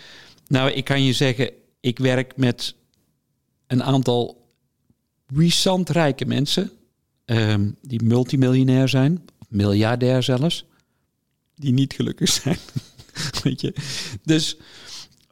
Nou, 0.48 0.70
ik 0.70 0.84
kan 0.84 1.04
je 1.04 1.12
zeggen, 1.12 1.50
ik 1.80 1.98
werk 1.98 2.36
met 2.36 2.74
een 3.66 3.82
aantal 3.82 4.46
puissant 5.34 5.88
rijke 5.88 6.24
mensen. 6.24 6.70
Ehm, 7.26 7.70
die 7.82 8.02
multimiljonair 8.02 8.88
zijn, 8.88 9.24
miljardair 9.48 10.22
zelfs, 10.22 10.64
die 11.54 11.72
niet 11.72 11.92
gelukkig 11.92 12.28
zijn. 12.28 12.58
Weet 13.42 13.60
je? 13.60 13.74
Dus 14.22 14.56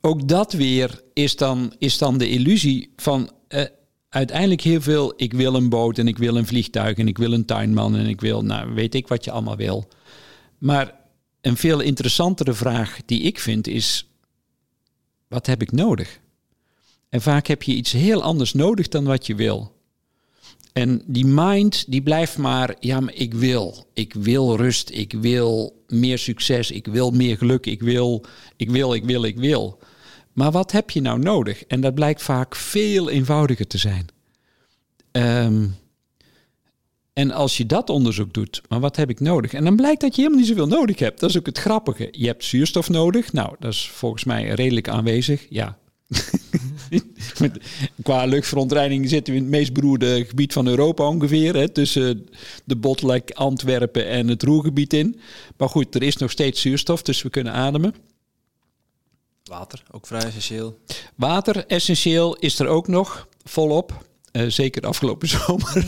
ook 0.00 0.28
dat 0.28 0.52
weer 0.52 1.02
is 1.12 1.36
dan, 1.36 1.74
is 1.78 1.98
dan 1.98 2.18
de 2.18 2.28
illusie 2.28 2.92
van 2.96 3.30
uh, 3.48 3.64
uiteindelijk 4.08 4.60
heel 4.60 4.80
veel. 4.80 5.12
Ik 5.16 5.32
wil 5.32 5.54
een 5.54 5.68
boot 5.68 5.98
en 5.98 6.08
ik 6.08 6.18
wil 6.18 6.36
een 6.36 6.46
vliegtuig 6.46 6.96
en 6.96 7.08
ik 7.08 7.18
wil 7.18 7.32
een 7.32 7.44
tuinman 7.44 7.96
en 7.96 8.06
ik 8.06 8.20
wil, 8.20 8.44
nou 8.44 8.74
weet 8.74 8.94
ik 8.94 9.08
wat 9.08 9.24
je 9.24 9.30
allemaal 9.30 9.56
wil. 9.56 9.88
Maar 10.58 10.94
een 11.40 11.56
veel 11.56 11.80
interessantere 11.80 12.54
vraag 12.54 12.98
die 13.06 13.20
ik 13.20 13.38
vind 13.38 13.66
is: 13.66 14.08
wat 15.28 15.46
heb 15.46 15.62
ik 15.62 15.72
nodig? 15.72 16.20
En 17.08 17.22
vaak 17.22 17.46
heb 17.46 17.62
je 17.62 17.74
iets 17.74 17.92
heel 17.92 18.22
anders 18.22 18.52
nodig 18.52 18.88
dan 18.88 19.04
wat 19.04 19.26
je 19.26 19.34
wil. 19.34 19.73
En 20.74 21.02
die 21.06 21.26
mind, 21.26 21.84
die 21.90 22.02
blijft 22.02 22.38
maar, 22.38 22.76
ja, 22.80 23.00
maar 23.00 23.14
ik 23.14 23.34
wil. 23.34 23.86
Ik 23.92 24.14
wil 24.14 24.56
rust, 24.56 24.90
ik 24.90 25.12
wil 25.12 25.82
meer 25.88 26.18
succes, 26.18 26.70
ik 26.70 26.86
wil 26.86 27.10
meer 27.10 27.36
geluk, 27.36 27.66
ik 27.66 27.82
wil, 27.82 28.24
ik 28.56 28.70
wil, 28.70 28.94
ik 28.94 29.04
wil, 29.04 29.24
ik 29.24 29.36
wil. 29.36 29.78
Maar 30.32 30.50
wat 30.50 30.72
heb 30.72 30.90
je 30.90 31.00
nou 31.00 31.18
nodig? 31.18 31.64
En 31.64 31.80
dat 31.80 31.94
blijkt 31.94 32.22
vaak 32.22 32.56
veel 32.56 33.10
eenvoudiger 33.10 33.66
te 33.66 33.78
zijn. 33.78 34.06
Ehm, 35.10 35.66
en 37.12 37.30
als 37.30 37.56
je 37.56 37.66
dat 37.66 37.90
onderzoek 37.90 38.34
doet, 38.34 38.62
maar 38.68 38.80
wat 38.80 38.96
heb 38.96 39.10
ik 39.10 39.20
nodig? 39.20 39.52
En 39.52 39.64
dan 39.64 39.76
blijkt 39.76 40.00
dat 40.00 40.14
je 40.14 40.20
helemaal 40.22 40.40
niet 40.40 40.50
zoveel 40.50 40.78
nodig 40.78 40.98
hebt. 40.98 41.20
Dat 41.20 41.30
is 41.30 41.38
ook 41.38 41.46
het 41.46 41.58
grappige. 41.58 42.08
Je 42.10 42.26
hebt 42.26 42.44
zuurstof 42.44 42.88
nodig. 42.88 43.32
Nou, 43.32 43.56
dat 43.58 43.72
is 43.72 43.88
volgens 43.90 44.24
mij 44.24 44.48
redelijk 44.48 44.88
aanwezig. 44.88 45.46
Ja, 45.48 45.78
Qua 48.02 48.24
luchtverontreiniging 48.24 49.08
zitten 49.08 49.32
we 49.32 49.38
in 49.38 49.44
het 49.44 49.54
meest 49.54 49.72
beroerde 49.72 50.24
gebied 50.24 50.52
van 50.52 50.66
Europa 50.66 51.08
ongeveer. 51.08 51.54
Hè, 51.54 51.68
tussen 51.68 52.28
de 52.64 52.76
Botlek, 52.76 53.30
Antwerpen 53.30 54.08
en 54.08 54.28
het 54.28 54.42
Roergebied 54.42 54.92
in. 54.92 55.20
Maar 55.56 55.68
goed, 55.68 55.94
er 55.94 56.02
is 56.02 56.16
nog 56.16 56.30
steeds 56.30 56.60
zuurstof, 56.60 57.02
dus 57.02 57.22
we 57.22 57.30
kunnen 57.30 57.52
ademen. 57.52 57.94
Water, 59.44 59.82
ook 59.90 60.06
vrij 60.06 60.24
essentieel. 60.24 60.78
Water, 61.14 61.66
essentieel, 61.66 62.36
is 62.36 62.58
er 62.58 62.66
ook 62.66 62.88
nog 62.88 63.28
volop. 63.44 64.06
Uh, 64.32 64.46
zeker 64.48 64.80
de 64.80 64.86
afgelopen 64.86 65.28
zomer. 65.38 65.84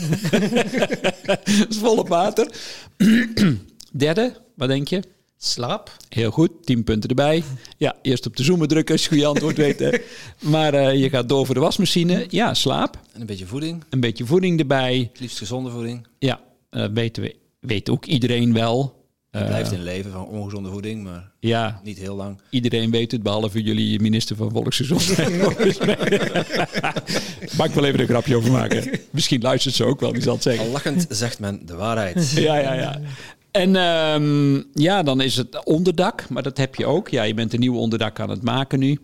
volop 1.79 2.07
water. 2.07 2.51
Derde, 3.91 4.41
wat 4.55 4.67
denk 4.67 4.87
je? 4.87 5.01
Slaap. 5.39 5.91
Heel 6.09 6.31
goed, 6.31 6.51
10 6.65 6.83
punten 6.83 7.09
erbij. 7.09 7.43
Ja, 7.77 7.95
eerst 8.01 8.25
op 8.25 8.35
de 8.35 8.43
zoomer 8.43 8.67
drukken 8.67 8.93
als 8.93 9.03
je 9.03 9.09
goede 9.09 9.25
antwoord 9.25 9.57
weet. 9.57 9.99
Maar 10.39 10.73
uh, 10.73 11.01
je 11.01 11.09
gaat 11.09 11.29
door 11.29 11.45
voor 11.45 11.55
de 11.55 11.61
wasmachine. 11.61 12.25
Ja, 12.29 12.53
slaap. 12.53 12.99
En 13.13 13.21
een 13.21 13.27
beetje 13.27 13.45
voeding. 13.45 13.83
Een 13.89 13.99
beetje 13.99 14.25
voeding 14.25 14.59
erbij. 14.59 15.09
Het 15.11 15.19
liefst 15.19 15.37
gezonde 15.37 15.69
voeding. 15.69 16.07
Ja, 16.19 16.39
uh, 16.71 16.85
weten 16.93 17.23
we, 17.23 17.35
weet 17.59 17.89
ook 17.89 18.05
iedereen 18.05 18.53
wel. 18.53 18.95
Je 19.31 19.45
blijft 19.45 19.71
in 19.71 19.83
leven 19.83 20.11
van 20.11 20.25
ongezonde 20.25 20.69
voeding, 20.69 21.03
maar 21.03 21.31
ja, 21.39 21.79
niet 21.83 21.97
heel 21.97 22.15
lang. 22.15 22.39
Iedereen 22.49 22.91
weet 22.91 23.11
het, 23.11 23.23
behalve 23.23 23.61
jullie 23.61 23.99
minister 23.99 24.35
van 24.35 24.51
Volksgezondheid. 24.51 25.29
Mag 27.57 27.67
ik 27.67 27.73
wel 27.73 27.85
even 27.85 27.99
een 27.99 28.07
grapje 28.07 28.35
over 28.35 28.51
maken. 28.51 28.99
Misschien 29.11 29.41
luistert 29.41 29.75
ze 29.75 29.83
ook 29.83 29.99
wel, 29.99 30.11
wie 30.11 30.21
zal 30.21 30.33
het 30.33 30.43
zeggen. 30.43 30.65
Al 30.65 30.71
lachend 30.71 31.05
zegt 31.09 31.39
men 31.39 31.65
de 31.65 31.75
waarheid. 31.75 32.31
ja, 32.31 32.57
ja, 32.57 32.73
ja. 32.73 32.99
En 33.51 33.75
um, 33.75 34.69
ja, 34.73 35.03
dan 35.03 35.21
is 35.21 35.35
het 35.35 35.65
onderdak, 35.65 36.29
maar 36.29 36.43
dat 36.43 36.57
heb 36.57 36.75
je 36.75 36.85
ook. 36.85 37.09
Ja, 37.09 37.23
je 37.23 37.33
bent 37.33 37.53
een 37.53 37.59
nieuw 37.59 37.77
onderdak 37.77 38.19
aan 38.19 38.29
het 38.29 38.41
maken 38.41 38.79
nu. 38.79 38.99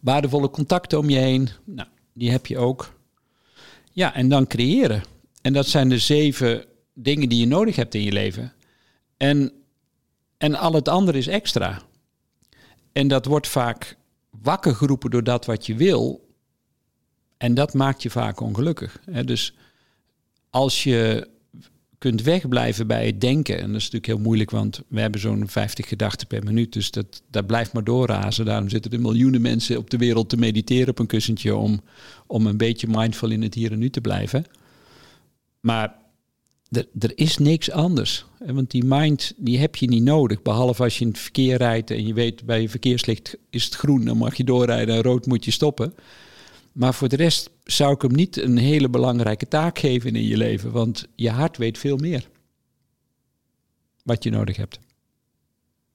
Waardevolle 0.00 0.50
contacten 0.50 0.98
om 0.98 1.10
je 1.10 1.18
heen, 1.18 1.48
nou, 1.64 1.88
die 2.12 2.30
heb 2.30 2.46
je 2.46 2.58
ook. 2.58 2.94
Ja, 3.92 4.14
en 4.14 4.28
dan 4.28 4.46
creëren. 4.46 5.02
En 5.42 5.52
dat 5.52 5.66
zijn 5.66 5.88
de 5.88 5.98
zeven 5.98 6.64
dingen 6.94 7.28
die 7.28 7.40
je 7.40 7.46
nodig 7.46 7.76
hebt 7.76 7.94
in 7.94 8.02
je 8.02 8.12
leven. 8.12 8.52
En, 9.16 9.52
en 10.38 10.54
al 10.54 10.72
het 10.72 10.88
andere 10.88 11.18
is 11.18 11.26
extra. 11.26 11.82
En 12.92 13.08
dat 13.08 13.26
wordt 13.26 13.48
vaak 13.48 13.96
wakker 14.42 14.74
geroepen 14.74 15.10
door 15.10 15.24
dat 15.24 15.44
wat 15.44 15.66
je 15.66 15.74
wil. 15.74 16.28
En 17.36 17.54
dat 17.54 17.74
maakt 17.74 18.02
je 18.02 18.10
vaak 18.10 18.40
ongelukkig. 18.40 19.00
Dus 19.24 19.54
als 20.50 20.82
je 20.82 21.28
kunt 22.06 22.22
wegblijven 22.22 22.86
bij 22.86 23.06
het 23.06 23.20
denken. 23.20 23.54
En 23.54 23.66
dat 23.66 23.76
is 23.76 23.84
natuurlijk 23.84 24.06
heel 24.06 24.18
moeilijk, 24.18 24.50
want 24.50 24.82
we 24.88 25.00
hebben 25.00 25.20
zo'n 25.20 25.48
50 25.48 25.88
gedachten 25.88 26.26
per 26.26 26.44
minuut. 26.44 26.72
Dus 26.72 26.90
dat, 26.90 27.22
dat 27.30 27.46
blijft 27.46 27.72
maar 27.72 27.84
doorrazen. 27.84 28.44
Daarom 28.44 28.68
zitten 28.68 28.92
er 28.92 29.00
miljoenen 29.00 29.40
mensen 29.40 29.78
op 29.78 29.90
de 29.90 29.96
wereld 29.96 30.28
te 30.28 30.36
mediteren 30.36 30.88
op 30.88 30.98
een 30.98 31.06
kussentje 31.06 31.56
om, 31.56 31.80
om 32.26 32.46
een 32.46 32.56
beetje 32.56 32.86
mindful 32.90 33.30
in 33.30 33.42
het 33.42 33.54
hier 33.54 33.72
en 33.72 33.78
nu 33.78 33.90
te 33.90 34.00
blijven. 34.00 34.44
Maar 35.60 35.94
er, 36.70 37.12
is 37.14 37.38
niks 37.38 37.70
anders. 37.70 38.24
Want 38.38 38.70
die 38.70 38.84
mind, 38.84 39.32
die 39.36 39.58
heb 39.58 39.76
je 39.76 39.88
niet 39.88 40.02
nodig. 40.02 40.42
Behalve 40.42 40.82
als 40.82 40.98
je 40.98 41.04
in 41.04 41.10
het 41.10 41.18
verkeer 41.18 41.56
rijdt 41.56 41.90
en 41.90 42.06
je 42.06 42.14
weet 42.14 42.44
bij 42.44 42.60
je 42.60 42.68
verkeerslicht 42.68 43.36
is 43.50 43.64
het 43.64 43.74
groen, 43.74 44.04
dan 44.04 44.16
mag 44.16 44.34
je 44.34 44.44
doorrijden 44.44 44.94
en 44.94 45.02
rood 45.02 45.26
moet 45.26 45.44
je 45.44 45.50
stoppen. 45.50 45.94
Maar 46.76 46.94
voor 46.94 47.08
de 47.08 47.16
rest 47.16 47.50
zou 47.64 47.94
ik 47.94 48.02
hem 48.02 48.14
niet 48.14 48.42
een 48.42 48.56
hele 48.56 48.88
belangrijke 48.88 49.48
taak 49.48 49.78
geven 49.78 50.16
in 50.16 50.26
je 50.26 50.36
leven, 50.36 50.72
want 50.72 51.06
je 51.14 51.30
hart 51.30 51.56
weet 51.56 51.78
veel 51.78 51.96
meer 51.96 52.28
wat 54.02 54.24
je 54.24 54.30
nodig 54.30 54.56
hebt. 54.56 54.78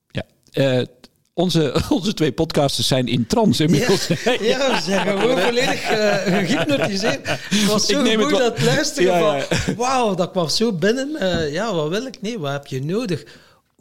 Ja, 0.07 0.23
uh, 0.53 0.85
onze, 1.33 1.81
onze 1.89 2.13
twee 2.13 2.31
podcasters 2.31 2.87
zijn 2.87 3.07
in 3.07 3.27
trance 3.27 3.63
inmiddels. 3.63 4.07
Ja, 4.07 4.15
ja 4.41 4.75
we 4.75 4.81
zijn 4.83 5.07
gewoon 5.07 5.39
volledig 5.39 5.91
uh, 5.91 6.15
gehypnotiseerd. 6.15 7.27
Het 7.27 7.65
was 7.65 7.85
zo 7.85 8.03
ik 8.03 8.19
goed 8.19 8.37
dat 8.37 8.61
luisteren 8.61 9.19
ja. 9.19 9.45
Wauw, 9.75 10.15
dat 10.15 10.31
kwam 10.31 10.49
zo 10.49 10.73
binnen. 10.73 11.09
Uh, 11.19 11.53
ja, 11.53 11.73
wat 11.73 11.89
wil 11.89 12.05
ik? 12.05 12.21
Nee, 12.21 12.39
wat 12.39 12.51
heb 12.51 12.67
je 12.67 12.83
nodig? 12.83 13.23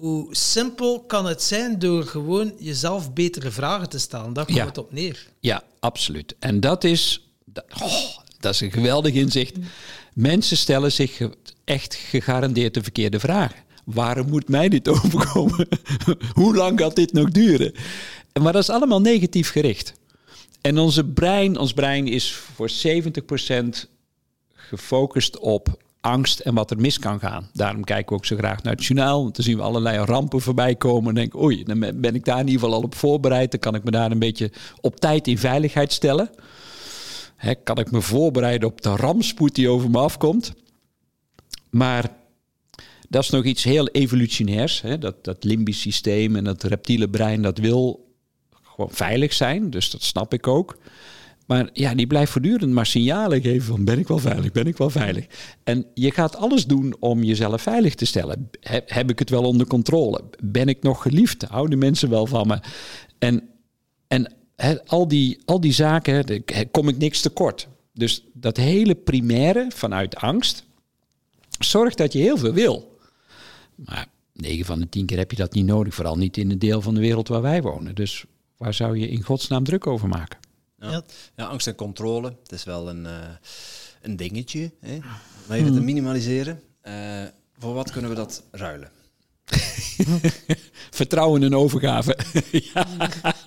Hoe 0.01 0.35
simpel 0.35 1.05
kan 1.07 1.27
het 1.27 1.43
zijn 1.43 1.79
door 1.79 2.05
gewoon 2.05 2.53
jezelf 2.59 3.13
betere 3.13 3.51
vragen 3.51 3.89
te 3.89 3.99
stellen? 3.99 4.33
Daar 4.33 4.45
komt 4.45 4.59
het 4.59 4.79
op 4.79 4.93
neer. 4.93 5.27
Ja, 5.41 5.63
absoluut. 5.81 6.35
En 6.39 6.61
dat 6.61 6.85
is... 6.85 7.31
Oh, 7.83 8.19
dat 8.39 8.55
is 8.55 8.61
een 8.61 8.73
geweldig 8.73 9.15
inzicht. 9.15 9.57
Mensen 10.15 10.57
stellen 10.57 10.93
zich 10.93 11.21
echt 11.65 11.95
gegarandeerd 11.95 12.75
de 12.75 12.83
verkeerde 12.83 13.21
vragen 13.21 13.57
waarom 13.85 14.29
moet 14.29 14.49
mij 14.49 14.69
dit 14.69 14.89
overkomen? 15.05 15.69
Hoe 16.33 16.57
lang 16.57 16.81
gaat 16.81 16.97
dit 16.97 17.13
nog 17.13 17.31
duren? 17.31 17.73
Maar 18.43 18.53
dat 18.53 18.63
is 18.63 18.71
allemaal 18.71 19.01
negatief 19.01 19.51
gericht. 19.51 19.95
En 20.61 20.79
onze 20.79 21.05
brein, 21.05 21.59
ons 21.59 21.73
brein 21.73 22.07
is 22.07 22.33
voor 22.33 22.71
70% 22.71 23.69
gefocust 24.53 25.39
op 25.39 25.79
angst 26.01 26.41
en 26.41 26.55
wat 26.55 26.71
er 26.71 26.81
mis 26.81 26.99
kan 26.99 27.21
gaan. 27.21 27.51
Daarom 27.53 27.85
kijken 27.85 28.09
we 28.09 28.15
ook 28.15 28.27
zo 28.27 28.37
graag 28.37 28.63
naar 28.63 28.73
het 28.73 28.85
journaal. 28.85 29.23
Want 29.23 29.37
dan 29.37 29.45
zien 29.45 29.57
we 29.57 29.63
allerlei 29.63 29.99
rampen 29.99 30.41
voorbij 30.41 30.75
komen. 30.75 31.09
En 31.09 31.15
denk 31.15 31.37
oei, 31.37 31.65
dan 31.65 31.79
ben 31.79 32.15
ik 32.15 32.25
daar 32.25 32.41
in 32.41 32.47
ieder 32.47 32.61
geval 32.61 32.77
al 32.77 32.83
op 32.83 32.95
voorbereid. 32.95 33.51
Dan 33.51 33.61
kan 33.61 33.75
ik 33.75 33.85
me 33.85 33.91
daar 33.91 34.11
een 34.11 34.19
beetje 34.19 34.51
op 34.81 35.01
tijd 35.01 35.29
in 35.29 35.39
veiligheid 35.39 35.93
stellen. 35.93 36.31
kan 37.65 37.79
ik 37.79 37.91
me 37.91 38.01
voorbereiden 38.01 38.69
op 38.69 38.83
de 38.83 38.97
ramspoed 38.97 39.55
die 39.55 39.69
over 39.69 39.91
me 39.91 39.99
afkomt. 39.99 40.53
Maar 41.71 42.11
dat 43.09 43.23
is 43.23 43.31
nog 43.31 43.45
iets 43.45 43.65
heel 43.65 43.89
evolutionairs. 43.89 44.81
Hè? 44.81 44.99
Dat, 44.99 45.25
dat 45.25 45.45
limbisch 45.45 45.81
systeem 45.81 46.37
en 46.37 46.45
dat 46.45 46.63
reptiele 46.63 47.09
brein, 47.09 47.43
dat 47.43 47.59
wil 47.59 48.09
gewoon 48.63 48.91
veilig 48.91 49.33
zijn. 49.33 49.71
Dus 49.71 49.91
dat 49.91 50.03
snap 50.03 50.33
ik 50.35 50.47
ook. 50.47 50.79
Maar 51.51 51.71
ja, 51.73 51.95
die 51.95 52.07
blijft 52.07 52.33
voortdurend 52.33 52.73
maar 52.73 52.87
signalen 52.87 53.41
geven 53.41 53.67
van 53.67 53.85
ben 53.85 53.99
ik 53.99 54.09
wel 54.09 54.19
veilig, 54.19 54.53
ben 54.53 54.67
ik 54.67 54.77
wel 54.77 54.91
veilig. 54.91 55.27
En 55.65 55.87
je 55.95 56.11
gaat 56.11 56.37
alles 56.37 56.67
doen 56.67 56.97
om 56.99 57.23
jezelf 57.23 57.63
veilig 57.63 57.95
te 57.95 58.05
stellen. 58.05 58.51
Heb, 58.87 59.11
ik 59.11 59.19
het 59.19 59.31
wel 59.31 59.43
onder 59.43 59.67
controle? 59.67 60.25
Ben 60.43 60.69
ik 60.69 60.83
nog 60.83 61.03
geliefd? 61.03 61.43
Houden 61.43 61.79
mensen 61.79 62.11
wel 62.11 62.27
van 62.27 62.47
me? 62.47 62.61
En, 63.19 63.49
en 64.07 64.33
al, 64.87 65.09
die, 65.09 65.39
al 65.45 65.61
die 65.61 65.73
zaken, 65.73 66.45
kom 66.71 66.89
ik 66.89 66.99
niks 66.99 67.21
tekort. 67.21 67.69
Dus 67.95 68.25
dat 68.33 68.57
hele 68.57 68.95
primaire 68.95 69.67
vanuit 69.75 70.17
angst 70.17 70.65
zorgt 71.59 71.99
dat 71.99 72.13
je 72.13 72.19
heel 72.19 72.39
veel 72.39 72.53
wil. 72.53 72.99
Maar 73.75 74.07
9 74.33 74.65
van 74.65 74.81
de 74.81 74.89
10 74.89 75.07
keer 75.07 75.19
heb 75.19 75.31
je 75.31 75.37
dat 75.37 75.55
niet 75.55 75.67
nodig, 75.67 75.95
vooral 75.95 76.17
niet 76.17 76.37
in 76.37 76.51
het 76.51 76.61
deel 76.61 76.81
van 76.81 76.95
de 76.95 77.01
wereld 77.01 77.29
waar 77.29 77.43
wij 77.43 77.63
wonen. 77.63 77.95
Dus 77.95 78.25
waar 78.57 78.75
zou 78.75 78.99
je 78.99 79.09
in 79.09 79.23
godsnaam 79.23 79.65
druk 79.65 79.87
over 79.87 80.09
maken? 80.09 80.39
Ja, 80.81 81.03
ja 81.37 81.45
angst 81.45 81.67
en 81.67 81.75
controle, 81.75 82.37
het 82.43 82.53
is 82.53 82.65
wel 82.65 82.89
een, 82.89 83.05
uh, 83.05 83.13
een 84.03 84.17
dingetje. 84.17 84.71
Hè? 84.81 84.99
Maar 85.47 85.57
even 85.57 85.71
te 85.71 85.77
hmm. 85.77 85.85
minimaliseren. 85.85 86.63
Uh, 86.83 87.23
voor 87.59 87.75
wat 87.75 87.91
kunnen 87.91 88.11
we 88.11 88.17
dat 88.17 88.43
ruilen? 88.51 88.91
Vertrouwen 90.91 91.43
en 91.43 91.55
overgave. 91.55 92.19
ja. 92.75 92.87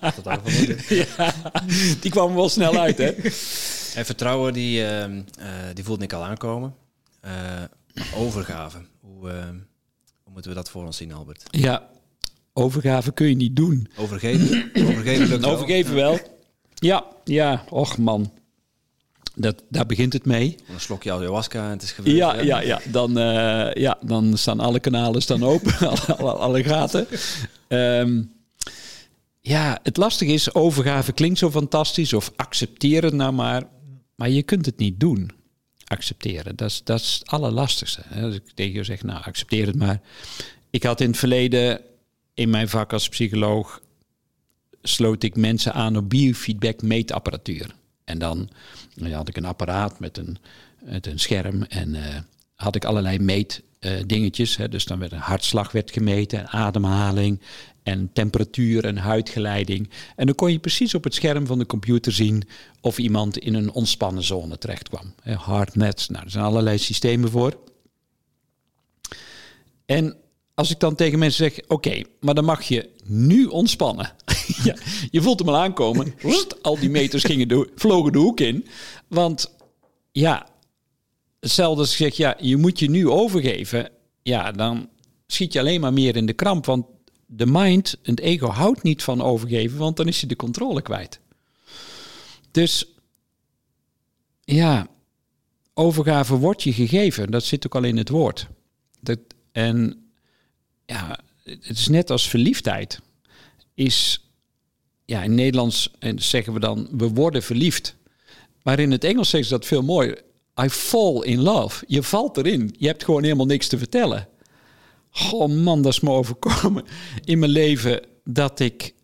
ja. 0.88 1.34
Die 2.00 2.10
kwam 2.10 2.34
wel 2.34 2.48
snel 2.48 2.78
uit, 2.78 2.98
hè? 2.98 3.10
En 3.94 4.04
vertrouwen, 4.04 4.52
die, 4.52 4.80
uh, 4.80 5.04
die 5.74 5.84
voelt 5.84 6.02
ik 6.02 6.12
al 6.12 6.24
aankomen. 6.24 6.74
overgave, 8.14 8.78
hoe 9.00 9.32
moeten 10.32 10.50
we 10.50 10.56
dat 10.56 10.70
voor 10.70 10.84
ons 10.84 10.96
zien, 10.96 11.12
Albert? 11.12 11.42
Ja, 11.50 11.88
overgave 12.52 13.12
kun 13.12 13.28
je 13.28 13.34
niet 13.34 13.56
doen. 13.56 13.88
Overgeven? 13.96 14.70
Overgeven, 14.88 15.40
wel. 15.40 15.50
Overgeven 15.50 15.94
wel. 15.94 16.18
Ja, 16.74 17.04
ja, 17.24 17.64
och 17.70 17.98
man. 17.98 18.32
Dat, 19.34 19.62
daar 19.68 19.86
begint 19.86 20.12
het 20.12 20.24
mee. 20.24 20.56
Een 20.68 20.80
slokje 20.80 21.12
ayahuasca 21.12 21.64
en 21.64 21.70
het 21.70 21.82
is 21.82 21.92
geweest. 21.92 22.16
Ja, 22.16 22.40
ja, 22.40 22.60
ja, 22.60 22.80
Dan, 22.90 23.18
uh, 23.18 23.72
ja, 23.72 23.98
dan 24.00 24.38
staan 24.38 24.60
alle 24.60 24.80
kanalen 24.80 25.22
staan 25.22 25.42
open, 25.42 25.78
alle, 26.18 26.32
alle, 26.32 26.64
gaten. 26.64 27.06
Um, 27.68 28.32
ja, 29.40 29.78
het 29.82 29.96
lastige 29.96 30.32
is, 30.32 30.54
overgave 30.54 31.12
klinkt 31.12 31.38
zo 31.38 31.50
fantastisch 31.50 32.12
of 32.12 32.32
accepteer 32.36 33.02
het 33.02 33.14
nou 33.14 33.32
maar. 33.32 33.62
Maar 34.14 34.30
je 34.30 34.42
kunt 34.42 34.66
het 34.66 34.78
niet 34.78 35.00
doen 35.00 35.30
accepteren. 35.84 36.56
Dat 36.56 36.70
is, 36.70 36.80
dat 36.84 37.00
is 37.00 37.16
het 37.18 37.30
allerlastigste. 37.30 38.02
Als 38.22 38.34
ik 38.34 38.42
tegen 38.54 38.74
je 38.74 38.84
zeg, 38.84 39.02
nou, 39.02 39.24
accepteer 39.24 39.66
het 39.66 39.76
maar. 39.76 40.00
Ik 40.70 40.82
had 40.82 41.00
in 41.00 41.08
het 41.08 41.18
verleden 41.18 41.80
in 42.34 42.50
mijn 42.50 42.68
vak 42.68 42.92
als 42.92 43.08
psycholoog 43.08 43.80
sloot 44.86 45.22
ik 45.22 45.36
mensen 45.36 45.72
aan 45.72 45.96
op 45.96 46.08
biofeedback 46.10 46.82
meetapparatuur. 46.82 47.74
En 48.04 48.18
dan 48.18 48.48
had 49.10 49.28
ik 49.28 49.36
een 49.36 49.44
apparaat 49.44 50.00
met 50.00 50.18
een, 50.18 50.36
met 50.82 51.06
een 51.06 51.18
scherm 51.18 51.62
en 51.62 51.94
uh, 51.94 52.02
had 52.54 52.74
ik 52.74 52.84
allerlei 52.84 53.18
meetdingetjes. 53.18 54.58
Uh, 54.58 54.68
dus 54.68 54.84
dan 54.84 54.98
werd 54.98 55.12
een 55.12 55.18
hartslag 55.18 55.72
werd 55.72 55.90
gemeten, 55.90 56.48
ademhaling 56.48 57.40
en 57.82 58.10
temperatuur 58.12 58.84
en 58.84 58.96
huidgeleiding. 58.96 59.90
En 60.16 60.26
dan 60.26 60.34
kon 60.34 60.52
je 60.52 60.58
precies 60.58 60.94
op 60.94 61.04
het 61.04 61.14
scherm 61.14 61.46
van 61.46 61.58
de 61.58 61.66
computer 61.66 62.12
zien 62.12 62.42
of 62.80 62.98
iemand 62.98 63.38
in 63.38 63.54
een 63.54 63.72
ontspannen 63.72 64.22
zone 64.22 64.58
terecht 64.58 64.88
kwam. 64.88 65.14
HeartNet, 65.22 66.06
nou, 66.10 66.24
er 66.24 66.30
zijn 66.30 66.44
allerlei 66.44 66.78
systemen 66.78 67.30
voor. 67.30 67.58
En 69.86 70.16
als 70.54 70.70
ik 70.70 70.80
dan 70.80 70.94
tegen 70.94 71.18
mensen 71.18 71.50
zeg, 71.50 71.68
oké, 71.68 72.02
maar 72.20 72.34
dan 72.34 72.44
mag 72.44 72.62
je 72.62 72.90
nu 73.04 73.46
ontspannen. 73.46 74.12
ja, 74.64 74.76
je 75.10 75.22
voelt 75.22 75.38
hem 75.38 75.48
al 75.48 75.56
aankomen. 75.56 76.14
al 76.62 76.78
die 76.78 76.90
meters 76.90 77.24
gingen 77.24 77.48
de, 77.48 77.70
vlogen 77.74 78.12
de 78.12 78.18
hoek 78.18 78.40
in. 78.40 78.66
Want 79.08 79.54
ja, 80.12 80.48
hetzelfde 81.40 81.80
als 81.80 82.16
ja, 82.16 82.36
je 82.40 82.56
moet 82.56 82.78
je 82.78 82.90
nu 82.90 83.08
overgeven. 83.08 83.90
Ja, 84.22 84.52
dan 84.52 84.88
schiet 85.26 85.52
je 85.52 85.58
alleen 85.58 85.80
maar 85.80 85.92
meer 85.92 86.16
in 86.16 86.26
de 86.26 86.32
kramp. 86.32 86.66
Want 86.66 86.86
de 87.26 87.46
mind, 87.46 87.96
het 88.02 88.20
ego, 88.20 88.48
houdt 88.48 88.82
niet 88.82 89.02
van 89.02 89.22
overgeven, 89.22 89.78
want 89.78 89.96
dan 89.96 90.08
is 90.08 90.20
je 90.20 90.26
de 90.26 90.36
controle 90.36 90.82
kwijt. 90.82 91.20
Dus 92.50 92.86
ja, 94.44 94.86
overgave 95.74 96.36
wordt 96.36 96.62
je 96.62 96.72
gegeven. 96.72 97.30
Dat 97.30 97.44
zit 97.44 97.66
ook 97.66 97.74
al 97.74 97.84
in 97.84 97.96
het 97.96 98.08
woord. 98.08 98.48
Dat, 99.00 99.18
en 99.52 100.04
ja, 100.86 101.18
het 101.42 101.68
is 101.68 101.88
net 101.88 102.10
als 102.10 102.28
verliefdheid. 102.28 103.00
Is, 103.74 104.23
ja, 105.04 105.22
in 105.22 105.34
Nederlands 105.34 105.90
zeggen 106.16 106.52
we 106.52 106.60
dan, 106.60 106.88
we 106.90 107.08
worden 107.08 107.42
verliefd. 107.42 107.96
Maar 108.62 108.78
in 108.78 108.90
het 108.90 109.04
Engels 109.04 109.30
zeggen 109.30 109.48
ze 109.48 109.54
dat 109.54 109.66
veel 109.66 109.82
mooier. 109.82 110.22
I 110.62 110.68
fall 110.68 111.20
in 111.22 111.40
love. 111.40 111.84
Je 111.86 112.02
valt 112.02 112.36
erin. 112.36 112.74
Je 112.78 112.86
hebt 112.86 113.04
gewoon 113.04 113.22
helemaal 113.22 113.46
niks 113.46 113.68
te 113.68 113.78
vertellen. 113.78 114.28
Oh 115.32 115.48
man, 115.62 115.82
dat 115.82 115.92
is 115.92 116.00
me 116.00 116.10
overkomen 116.10 116.84
in 117.24 117.38
mijn 117.38 117.50
leven 117.50 118.00
dat 118.24 118.60
ik 118.60 118.94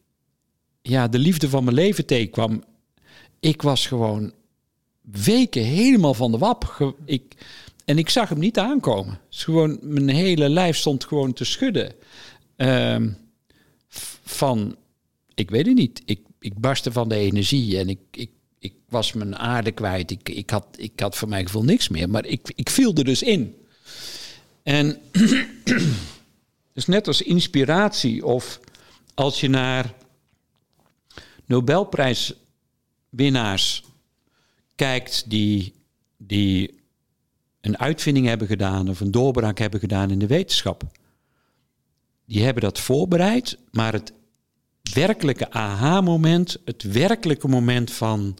ja, 0.83 1.09
de 1.09 1.19
liefde 1.19 1.49
van 1.49 1.65
mijn 1.65 1.77
leven 1.77 2.07
tegenkwam. 2.07 2.65
Ik 3.41 3.63
was 3.63 3.87
gewoon 3.87 4.33
weken 5.03 5.63
helemaal 5.63 6.15
van 6.15 6.31
de 6.31 6.39
wap. 6.39 6.95
Ik, 7.05 7.35
en 7.85 7.99
ik 7.99 8.09
zag 8.09 8.29
hem 8.29 8.39
niet 8.39 8.59
aankomen. 8.59 9.21
gewoon, 9.29 9.79
mijn 9.83 10.09
hele 10.09 10.49
lijf 10.49 10.77
stond 10.77 11.05
gewoon 11.05 11.33
te 11.33 11.45
schudden. 11.45 11.93
Ehm, 12.57 13.11
van, 14.23 14.77
ik 15.41 15.51
weet 15.51 15.67
het 15.67 15.77
niet. 15.77 16.03
Ik, 16.05 16.21
ik 16.39 16.59
barstte 16.59 16.93
van 16.93 17.09
de 17.09 17.15
energie 17.15 17.79
en 17.79 17.89
ik, 17.89 18.01
ik, 18.11 18.31
ik 18.59 18.75
was 18.89 19.13
mijn 19.13 19.37
aarde 19.37 19.73
kwijt. 19.73 20.11
Ik, 20.11 20.29
ik, 20.29 20.51
had, 20.51 20.67
ik 20.77 21.01
had 21.01 21.17
voor 21.17 21.29
mijn 21.29 21.47
gevoel 21.47 21.65
niks 21.65 21.89
meer. 21.89 22.11
Maar 22.11 22.27
ik, 22.27 22.53
ik 22.55 22.71
viel 22.71 22.95
er 22.95 23.05
dus 23.05 23.23
in. 23.23 23.55
En 24.63 25.01
dus 26.75 26.87
net 26.87 27.07
als 27.07 27.23
inspiratie 27.23 28.27
of 28.27 28.61
als 29.15 29.41
je 29.41 29.49
naar 29.49 29.95
Nobelprijswinnaars 31.45 33.85
kijkt 34.75 35.31
die, 35.31 35.75
die 36.17 36.81
een 37.61 37.79
uitvinding 37.79 38.27
hebben 38.27 38.47
gedaan 38.47 38.89
of 38.89 39.01
een 39.01 39.11
doorbraak 39.11 39.59
hebben 39.59 39.81
gedaan 39.81 40.11
in 40.11 40.19
de 40.19 40.27
wetenschap. 40.27 40.83
Die 42.25 42.45
hebben 42.45 42.63
dat 42.63 42.81
voorbereid, 42.81 43.59
maar 43.71 43.93
het 43.93 44.13
werkelijke 44.93 45.51
aha-moment, 45.51 46.57
het 46.65 46.83
werkelijke 46.83 47.49
moment 47.49 47.91
van, 47.91 48.39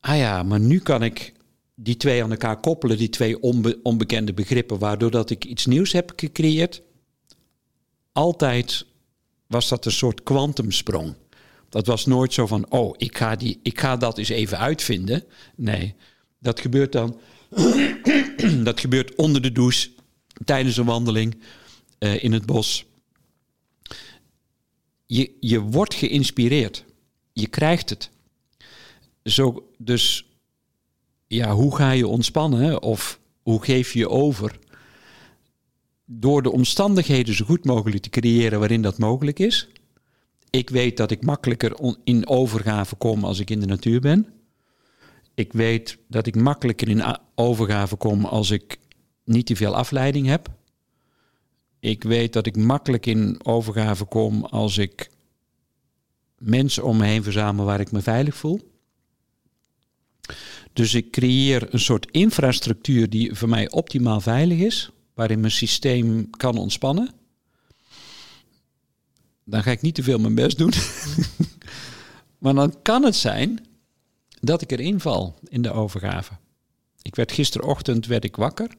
ah 0.00 0.16
ja, 0.16 0.42
maar 0.42 0.60
nu 0.60 0.78
kan 0.78 1.02
ik 1.02 1.32
die 1.74 1.96
twee 1.96 2.22
aan 2.22 2.30
elkaar 2.30 2.60
koppelen, 2.60 2.96
die 2.96 3.08
twee 3.08 3.42
onbekende 3.82 4.32
begrippen, 4.32 4.78
waardoor 4.78 5.10
dat 5.10 5.30
ik 5.30 5.44
iets 5.44 5.66
nieuws 5.66 5.92
heb 5.92 6.12
gecreëerd. 6.16 6.82
Altijd 8.12 8.86
was 9.46 9.68
dat 9.68 9.86
een 9.86 9.92
soort 9.92 10.22
kwantumsprong. 10.22 11.14
Dat 11.68 11.86
was 11.86 12.06
nooit 12.06 12.32
zo 12.32 12.46
van, 12.46 12.70
oh, 12.70 12.94
ik 12.96 13.16
ga, 13.16 13.36
die, 13.36 13.60
ik 13.62 13.80
ga 13.80 13.96
dat 13.96 14.18
eens 14.18 14.28
even 14.28 14.58
uitvinden. 14.58 15.24
Nee, 15.56 15.94
dat 16.38 16.60
gebeurt 16.60 16.92
dan. 16.92 17.20
dat 18.68 18.80
gebeurt 18.80 19.14
onder 19.14 19.42
de 19.42 19.52
douche, 19.52 19.90
tijdens 20.44 20.76
een 20.76 20.84
wandeling 20.84 21.36
uh, 21.98 22.24
in 22.24 22.32
het 22.32 22.46
bos. 22.46 22.84
Je, 25.14 25.30
je 25.40 25.60
wordt 25.60 25.94
geïnspireerd. 25.94 26.84
Je 27.32 27.46
krijgt 27.46 27.90
het. 27.90 28.10
Zo, 29.24 29.68
dus 29.78 30.26
ja, 31.26 31.52
hoe 31.52 31.76
ga 31.76 31.90
je 31.90 32.06
ontspannen? 32.06 32.82
Of 32.82 33.20
hoe 33.42 33.64
geef 33.64 33.92
je 33.92 33.98
je 33.98 34.08
over? 34.08 34.58
Door 36.04 36.42
de 36.42 36.50
omstandigheden 36.50 37.34
zo 37.34 37.44
goed 37.44 37.64
mogelijk 37.64 38.02
te 38.02 38.08
creëren 38.10 38.58
waarin 38.58 38.82
dat 38.82 38.98
mogelijk 38.98 39.38
is. 39.38 39.68
Ik 40.50 40.70
weet 40.70 40.96
dat 40.96 41.10
ik 41.10 41.22
makkelijker 41.22 41.96
in 42.04 42.28
overgave 42.28 42.96
kom 42.96 43.24
als 43.24 43.38
ik 43.38 43.50
in 43.50 43.60
de 43.60 43.66
natuur 43.66 44.00
ben. 44.00 44.26
Ik 45.34 45.52
weet 45.52 45.98
dat 46.08 46.26
ik 46.26 46.34
makkelijker 46.34 46.88
in 46.88 47.18
overgave 47.34 47.96
kom 47.96 48.24
als 48.24 48.50
ik 48.50 48.78
niet 49.24 49.46
te 49.46 49.56
veel 49.56 49.76
afleiding 49.76 50.26
heb. 50.26 50.48
Ik 51.84 52.02
weet 52.02 52.32
dat 52.32 52.46
ik 52.46 52.56
makkelijk 52.56 53.06
in 53.06 53.38
overgave 53.42 54.04
kom 54.04 54.44
als 54.44 54.78
ik 54.78 55.10
mensen 56.38 56.84
om 56.84 56.96
me 56.96 57.04
heen 57.04 57.22
verzamel 57.22 57.64
waar 57.64 57.80
ik 57.80 57.92
me 57.92 58.00
veilig 58.00 58.36
voel. 58.36 58.72
Dus 60.72 60.94
ik 60.94 61.10
creëer 61.10 61.74
een 61.74 61.80
soort 61.80 62.10
infrastructuur 62.10 63.10
die 63.10 63.34
voor 63.34 63.48
mij 63.48 63.70
optimaal 63.70 64.20
veilig 64.20 64.58
is, 64.58 64.90
waarin 65.14 65.40
mijn 65.40 65.52
systeem 65.52 66.30
kan 66.30 66.58
ontspannen. 66.58 67.10
Dan 69.44 69.62
ga 69.62 69.70
ik 69.70 69.82
niet 69.82 69.94
te 69.94 70.02
veel 70.02 70.18
mijn 70.18 70.34
best 70.34 70.58
doen. 70.58 70.72
maar 72.42 72.54
dan 72.54 72.82
kan 72.82 73.02
het 73.02 73.16
zijn 73.16 73.66
dat 74.40 74.62
ik 74.62 74.70
erin 74.70 75.00
val 75.00 75.38
in 75.48 75.62
de 75.62 75.72
overgave. 75.72 76.32
Ik 77.02 77.14
werd 77.14 77.32
gisterochtend 77.32 78.06
werd 78.06 78.24
ik 78.24 78.36
wakker. 78.36 78.76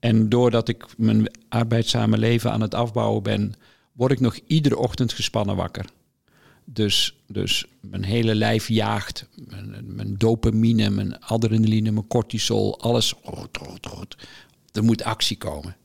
En 0.00 0.28
doordat 0.28 0.68
ik 0.68 0.84
mijn 0.96 1.30
arbeidzame 1.48 2.18
leven 2.18 2.52
aan 2.52 2.60
het 2.60 2.74
afbouwen 2.74 3.22
ben, 3.22 3.54
word 3.92 4.12
ik 4.12 4.20
nog 4.20 4.38
iedere 4.46 4.76
ochtend 4.76 5.12
gespannen 5.12 5.56
wakker. 5.56 5.84
Dus, 6.64 7.16
dus 7.26 7.64
mijn 7.80 8.04
hele 8.04 8.34
lijf 8.34 8.68
jaagt. 8.68 9.28
Mijn, 9.48 9.94
mijn 9.94 10.14
dopamine, 10.16 10.90
mijn 10.90 11.20
adrenaline, 11.20 11.90
mijn 11.90 12.06
cortisol, 12.06 12.80
alles. 12.80 13.14
Er 14.72 14.84
moet 14.84 15.02
actie 15.02 15.36
komen. 15.36 15.76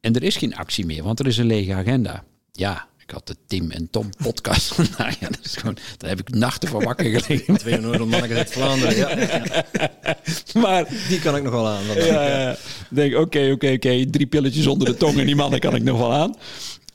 En 0.00 0.14
er 0.14 0.22
is 0.22 0.36
geen 0.36 0.56
actie 0.56 0.86
meer, 0.86 1.02
want 1.02 1.20
er 1.20 1.26
is 1.26 1.36
een 1.36 1.46
lege 1.46 1.74
agenda. 1.74 2.24
Ja, 2.52 2.88
ik 3.06 3.10
had 3.10 3.26
de 3.26 3.36
Tim 3.46 3.70
en 3.70 3.90
Tom 3.90 4.10
podcast. 4.22 4.78
nou 4.98 5.12
ja, 5.20 5.28
dat 5.28 5.44
is 5.44 5.56
gewoon, 5.56 5.76
daar 5.96 6.10
heb 6.10 6.20
ik 6.20 6.34
nachten 6.34 6.68
van 6.68 6.84
wakker 6.84 7.20
gelegen. 7.20 7.56
Twee 7.56 7.78
Noord-Manneken 7.78 8.36
uit 8.36 8.50
Vlaanderen, 8.50 8.96
ja. 8.96 9.64
maar 10.62 10.88
die 11.08 11.18
kan 11.18 11.36
ik 11.36 11.42
nog 11.42 11.52
wel 11.52 11.68
aan. 11.68 11.84
Ja, 11.84 12.26
ja. 12.26 12.56
denk, 12.88 13.14
oké, 13.14 13.50
oké, 13.52 13.72
oké. 13.72 14.10
Drie 14.10 14.26
pilletjes 14.26 14.66
onder 14.66 14.86
de 14.86 14.96
tong 14.96 15.18
en 15.18 15.26
die 15.26 15.36
mannen 15.36 15.60
kan 15.60 15.74
ik 15.74 15.82
nog 15.82 15.98
wel 15.98 16.12
aan. 16.12 16.34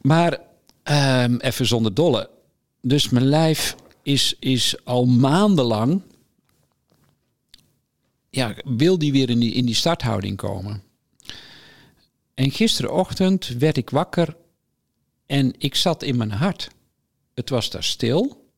Maar 0.02 0.40
um, 0.84 1.40
even 1.40 1.66
zonder 1.66 1.94
dolle 1.94 2.30
dus 2.82 3.10
mijn 3.10 3.26
lijf 3.26 3.76
is, 4.04 4.36
is 4.40 4.76
al 4.84 5.06
maandenlang. 5.06 6.02
Ja, 8.30 8.56
wil 8.64 8.98
die 8.98 9.12
weer 9.12 9.30
in 9.30 9.40
die, 9.40 9.54
in 9.54 9.66
die 9.66 9.76
starthouding 9.76 10.38
komen. 10.38 10.84
En 12.34 12.52
gisterenochtend 12.52 13.48
werd 13.48 13.78
ik 13.78 13.90
wakker 13.90 14.36
en 15.32 15.54
ik 15.58 15.76
zat 15.76 16.04
in 16.04 16.18
mijn 16.18 16.32
hart. 16.32 16.70
Het 17.34 17.50
was 17.50 17.70
daar 17.70 17.84
stil. 17.84 18.50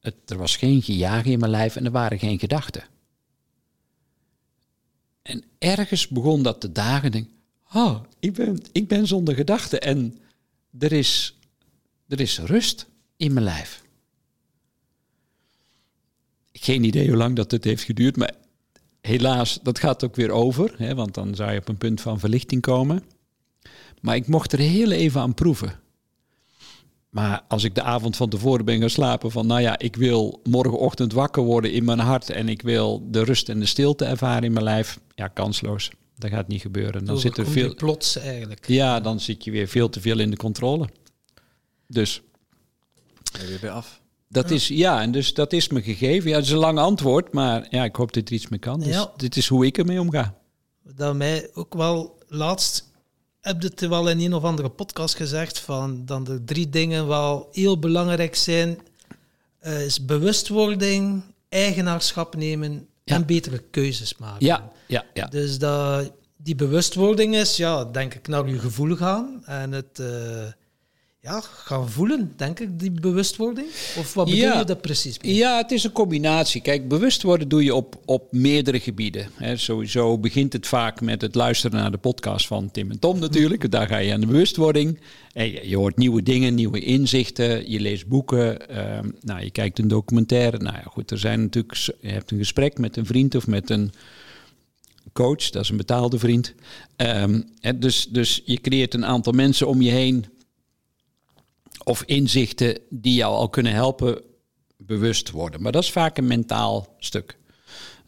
Er 0.00 0.36
was 0.36 0.56
geen 0.56 0.82
gejaag 0.82 1.24
in 1.24 1.38
mijn 1.38 1.50
lijf 1.50 1.76
en 1.76 1.84
er 1.84 1.90
waren 1.90 2.18
geen 2.18 2.38
gedachten. 2.38 2.84
En 5.22 5.44
ergens 5.58 6.08
begon 6.08 6.42
dat 6.42 6.60
te 6.60 6.72
dagen. 6.72 7.28
Oh, 7.72 8.00
ik 8.18 8.32
ben, 8.32 8.58
ik 8.72 8.88
ben 8.88 9.06
zonder 9.06 9.34
gedachten 9.34 9.80
en 9.80 10.18
er 10.78 10.92
is, 10.92 11.38
er 12.08 12.20
is 12.20 12.38
rust 12.38 12.86
in 13.16 13.32
mijn 13.32 13.44
lijf. 13.44 13.82
Geen 16.52 16.84
idee 16.84 17.08
hoe 17.08 17.16
lang 17.16 17.36
dat 17.36 17.50
het 17.50 17.64
heeft 17.64 17.82
geduurd, 17.82 18.16
maar 18.16 18.34
helaas, 19.00 19.58
dat 19.62 19.78
gaat 19.78 20.04
ook 20.04 20.16
weer 20.16 20.30
over, 20.30 20.74
hè, 20.76 20.94
want 20.94 21.14
dan 21.14 21.34
zou 21.34 21.52
je 21.52 21.58
op 21.58 21.68
een 21.68 21.78
punt 21.78 22.00
van 22.00 22.20
verlichting 22.20 22.62
komen. 22.62 23.02
Maar 24.00 24.16
ik 24.16 24.26
mocht 24.26 24.52
er 24.52 24.58
heel 24.58 24.90
even 24.90 25.20
aan 25.20 25.34
proeven. 25.34 25.78
Maar 27.10 27.44
als 27.48 27.64
ik 27.64 27.74
de 27.74 27.82
avond 27.82 28.16
van 28.16 28.28
tevoren 28.28 28.64
ben 28.64 28.80
gaan 28.80 28.90
slapen 28.90 29.30
van, 29.30 29.46
nou 29.46 29.60
ja, 29.60 29.78
ik 29.78 29.96
wil 29.96 30.40
morgenochtend 30.44 31.12
wakker 31.12 31.42
worden 31.42 31.72
in 31.72 31.84
mijn 31.84 31.98
hart 31.98 32.30
en 32.30 32.48
ik 32.48 32.62
wil 32.62 33.06
de 33.10 33.24
rust 33.24 33.48
en 33.48 33.60
de 33.60 33.66
stilte 33.66 34.04
ervaren 34.04 34.44
in 34.44 34.52
mijn 34.52 34.64
lijf, 34.64 34.98
ja, 35.14 35.28
kansloos. 35.28 35.90
Dat 36.16 36.30
gaat 36.30 36.48
niet 36.48 36.60
gebeuren. 36.60 37.04
Dan 37.04 37.18
zit 37.18 37.38
er 37.38 37.46
veel. 37.46 37.74
Plots 37.74 38.16
eigenlijk. 38.16 38.68
Ja, 38.68 39.00
dan 39.00 39.20
zit 39.20 39.44
je 39.44 39.50
weer 39.50 39.68
veel 39.68 39.88
te 39.88 40.00
veel 40.00 40.18
in 40.18 40.30
de 40.30 40.36
controle. 40.36 40.88
Dus. 41.86 42.22
Ben 43.38 43.46
weer 43.46 43.58
bij 43.60 43.70
af. 43.70 44.00
Dat 44.28 44.50
is, 44.50 44.68
ja, 44.68 45.00
en 45.00 45.12
dus 45.12 45.34
dat 45.34 45.52
is 45.52 45.68
me 45.68 45.82
gegeven. 45.82 46.30
Ja, 46.30 46.36
het 46.36 46.44
is 46.44 46.50
een 46.50 46.58
lang 46.58 46.78
antwoord, 46.78 47.32
maar 47.32 47.66
ja, 47.70 47.84
ik 47.84 47.96
hoop 47.96 48.12
dat 48.12 48.28
er 48.28 48.34
iets 48.34 48.48
mee 48.48 48.58
kan. 48.58 48.80
Dus 48.80 48.88
ja. 48.88 49.12
dit 49.16 49.36
is 49.36 49.48
hoe 49.48 49.66
ik 49.66 49.78
ermee 49.78 50.00
omga. 50.00 50.34
Dat 50.82 51.16
mij 51.16 51.50
ook 51.54 51.74
wel 51.74 52.18
laatst 52.28 52.89
heb 53.40 53.62
het 53.62 53.80
wel 53.80 54.08
in 54.08 54.20
een 54.20 54.34
of 54.34 54.42
andere 54.42 54.68
podcast 54.68 55.14
gezegd 55.14 55.58
van 55.58 56.04
dan 56.04 56.24
de 56.24 56.44
drie 56.44 56.68
dingen 56.68 57.06
wel 57.06 57.48
heel 57.52 57.78
belangrijk 57.78 58.34
zijn 58.34 58.78
uh, 59.62 59.84
is 59.84 60.04
bewustwording, 60.04 61.22
eigenaarschap 61.48 62.36
nemen 62.36 62.88
en 63.04 63.26
betere 63.26 63.58
keuzes 63.58 64.16
maken. 64.16 64.46
Ja, 64.46 64.72
ja, 64.86 65.04
ja. 65.14 65.26
Dus 65.26 65.58
dat, 65.58 66.12
die 66.36 66.54
bewustwording 66.54 67.34
is, 67.34 67.56
ja, 67.56 67.84
denk 67.84 68.14
ik, 68.14 68.28
naar 68.28 68.48
je 68.48 68.58
gevoel 68.58 68.96
gaan 68.96 69.42
en 69.44 69.72
het 69.72 69.98
uh, 70.00 70.06
ja, 71.22 71.40
gaan 71.40 71.90
voelen, 71.90 72.32
denk 72.36 72.60
ik, 72.60 72.80
die 72.80 72.90
bewustwording? 72.90 73.66
Of 73.98 74.14
wat 74.14 74.24
bedoel 74.24 74.58
je 74.58 74.64
dat 74.64 74.80
precies? 74.80 75.16
Ja, 75.20 75.56
het 75.56 75.70
is 75.70 75.84
een 75.84 75.92
combinatie. 75.92 76.60
Kijk, 76.60 76.88
bewust 76.88 77.22
worden 77.22 77.48
doe 77.48 77.64
je 77.64 77.74
op, 77.74 78.00
op 78.04 78.32
meerdere 78.32 78.80
gebieden. 78.80 79.28
sowieso 79.54 80.18
begint 80.18 80.52
het 80.52 80.66
vaak 80.66 81.00
met 81.00 81.20
het 81.20 81.34
luisteren 81.34 81.78
naar 81.78 81.90
de 81.90 81.98
podcast 81.98 82.46
van 82.46 82.70
Tim 82.70 82.90
en 82.90 82.98
Tom 82.98 83.18
natuurlijk. 83.18 83.70
Daar 83.70 83.86
ga 83.86 83.96
je 83.96 84.12
aan 84.12 84.20
de 84.20 84.26
bewustwording. 84.26 85.00
En 85.32 85.68
je, 85.68 85.76
hoort 85.76 85.96
nieuwe 85.96 86.22
dingen, 86.22 86.54
nieuwe 86.54 86.80
inzichten. 86.80 87.70
Je 87.70 87.80
leest 87.80 88.06
boeken. 88.06 88.68
Ehm, 88.68 89.10
nou, 89.20 89.44
je 89.44 89.50
kijkt 89.50 89.78
een 89.78 89.88
documentaire. 89.88 90.58
Nou 90.58 90.76
ja, 90.76 90.84
goed, 90.86 91.10
er 91.10 91.18
zijn 91.18 91.40
natuurlijk... 91.40 91.74
Je 92.00 92.08
hebt 92.08 92.30
een 92.30 92.38
gesprek 92.38 92.78
met 92.78 92.96
een 92.96 93.06
vriend 93.06 93.34
of 93.34 93.46
met 93.46 93.70
een 93.70 93.92
coach. 95.12 95.50
Dat 95.50 95.62
is 95.62 95.68
een 95.70 95.76
betaalde 95.76 96.18
vriend. 96.18 96.54
Um, 96.96 97.44
dus, 97.76 98.06
dus 98.10 98.42
je 98.44 98.60
creëert 98.60 98.94
een 98.94 99.06
aantal 99.06 99.32
mensen 99.32 99.66
om 99.66 99.82
je 99.82 99.90
heen 99.90 100.26
of 101.84 102.02
inzichten 102.02 102.78
die 102.90 103.14
jou 103.14 103.34
al 103.34 103.48
kunnen 103.48 103.72
helpen 103.72 104.22
bewust 104.76 105.30
worden. 105.30 105.62
Maar 105.62 105.72
dat 105.72 105.82
is 105.82 105.92
vaak 105.92 106.18
een 106.18 106.26
mentaal 106.26 106.94
stuk. 106.98 107.38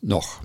Nog. 0.00 0.44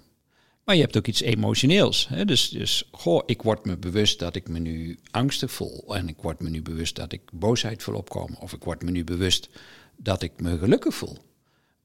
Maar 0.63 0.75
je 0.75 0.81
hebt 0.81 0.97
ook 0.97 1.07
iets 1.07 1.21
emotioneels. 1.21 2.07
Hè? 2.07 2.25
Dus, 2.25 2.49
dus, 2.49 2.87
goh, 2.91 3.23
ik 3.25 3.41
word 3.41 3.65
me 3.65 3.77
bewust 3.77 4.19
dat 4.19 4.35
ik 4.35 4.47
me 4.47 4.59
nu 4.59 4.99
angstig 5.11 5.51
voel. 5.51 5.95
En 5.95 6.07
ik 6.07 6.21
word 6.21 6.39
me 6.39 6.49
nu 6.49 6.61
bewust 6.61 6.95
dat 6.95 7.11
ik 7.11 7.21
boosheid 7.31 7.83
voel 7.83 7.95
opkomen. 7.95 8.39
Of 8.39 8.53
ik 8.53 8.63
word 8.63 8.83
me 8.83 8.91
nu 8.91 9.03
bewust 9.03 9.49
dat 9.95 10.21
ik 10.21 10.31
me 10.41 10.57
gelukkig 10.57 10.95
voel. 10.95 11.17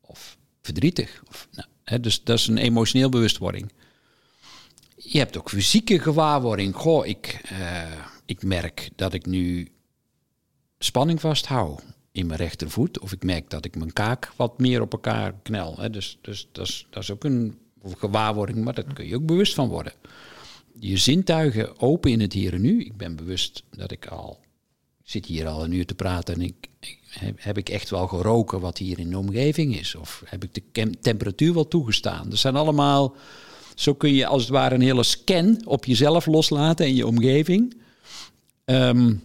Of 0.00 0.36
verdrietig. 0.62 1.22
Of, 1.28 1.48
nou, 1.52 1.68
hè? 1.84 2.00
Dus 2.00 2.24
dat 2.24 2.38
is 2.38 2.46
een 2.46 2.58
emotioneel 2.58 3.08
bewustwording. 3.08 3.72
Je 4.96 5.18
hebt 5.18 5.36
ook 5.38 5.50
fysieke 5.50 5.98
gewaarwording. 5.98 6.74
Goh, 6.74 7.06
ik, 7.06 7.40
uh, 7.52 7.82
ik 8.24 8.42
merk 8.42 8.90
dat 8.96 9.12
ik 9.12 9.26
nu 9.26 9.68
spanning 10.84 11.20
vasthoud 11.20 11.82
in 12.12 12.26
mijn 12.26 12.38
rechtervoet. 12.38 12.98
Of 12.98 13.12
ik 13.12 13.24
merk 13.24 13.50
dat 13.50 13.64
ik 13.64 13.76
mijn 13.76 13.92
kaak 13.92 14.32
wat 14.36 14.58
meer 14.58 14.80
op 14.80 14.92
elkaar 14.92 15.34
knel. 15.42 15.74
Hè. 15.78 15.90
Dus, 15.90 16.18
dus 16.20 16.48
dat, 16.52 16.66
is, 16.66 16.86
dat 16.90 17.02
is 17.02 17.10
ook 17.10 17.24
een 17.24 17.58
gewaarwording, 17.98 18.64
maar 18.64 18.74
daar 18.74 18.94
kun 18.94 19.06
je 19.06 19.16
ook 19.16 19.26
bewust 19.26 19.54
van 19.54 19.68
worden. 19.68 19.92
Je 20.78 20.96
zintuigen 20.96 21.80
open 21.80 22.10
in 22.10 22.20
het 22.20 22.32
hier 22.32 22.54
en 22.54 22.60
nu. 22.60 22.84
Ik 22.84 22.96
ben 22.96 23.16
bewust 23.16 23.62
dat 23.70 23.90
ik 23.90 24.06
al 24.06 24.40
zit 25.02 25.26
hier 25.26 25.46
al 25.46 25.64
een 25.64 25.72
uur 25.72 25.86
te 25.86 25.94
praten 25.94 26.34
en 26.34 26.40
ik, 26.40 26.68
heb 27.36 27.58
ik 27.58 27.68
echt 27.68 27.90
wel 27.90 28.06
geroken 28.06 28.60
wat 28.60 28.78
hier 28.78 28.98
in 28.98 29.10
de 29.10 29.18
omgeving 29.18 29.78
is? 29.78 29.94
Of 29.94 30.22
heb 30.24 30.44
ik 30.44 30.54
de 30.54 30.90
temperatuur 31.00 31.54
wel 31.54 31.68
toegestaan? 31.68 32.28
Dat 32.28 32.38
zijn 32.38 32.56
allemaal, 32.56 33.16
zo 33.74 33.94
kun 33.94 34.14
je 34.14 34.26
als 34.26 34.42
het 34.42 34.50
ware 34.50 34.74
een 34.74 34.80
hele 34.80 35.02
scan 35.02 35.62
op 35.64 35.84
jezelf 35.84 36.26
loslaten 36.26 36.86
en 36.86 36.94
je 36.94 37.06
omgeving. 37.06 37.76
Um, 38.64 39.22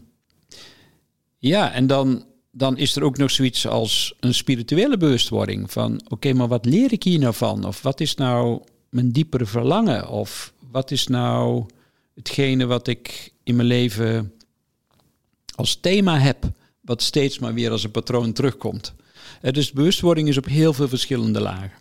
ja, 1.38 1.72
en 1.74 1.88
dan, 1.88 2.26
dan 2.52 2.78
is 2.78 2.96
er 2.96 3.04
ook 3.04 3.18
nog 3.18 3.32
zoiets 3.32 3.68
als 3.68 4.16
een 4.20 4.34
spirituele 4.34 4.98
bewustwording 4.98 5.72
van 5.72 6.02
oké, 6.08 6.34
maar 6.34 6.48
wat 6.48 6.66
leer 6.66 6.92
ik 6.92 7.04
hier 7.04 7.20
nou 7.20 7.34
van? 7.34 7.66
Of 7.66 7.82
wat 7.82 8.00
is 8.00 8.16
nou 8.16 8.62
mijn 8.90 9.12
diepere 9.12 9.46
verlangen? 9.46 10.10
Of 10.10 10.54
wat 10.72 10.92
is 10.92 11.08
nou 11.08 11.66
hetgene 12.16 12.66
wat 12.66 12.88
ik 12.88 13.34
in 13.44 13.56
mijn 13.56 13.68
leven 13.68 14.34
als 15.56 15.76
thema 15.76 16.20
heb, 16.20 16.52
wat 16.82 17.02
steeds 17.02 17.40
maar 17.40 17.54
weer 17.54 17.72
als 17.72 17.84
een 17.84 17.92
patroon 17.92 18.34
terugkomt? 18.34 18.94
Uh, 19.42 19.52
dus 19.52 19.72
bewustwording 19.72 20.28
is 20.28 20.38
op 20.38 20.46
heel 20.46 20.74
veel 20.74 20.88
verschillende 20.88 21.42
lagen. 21.42 21.72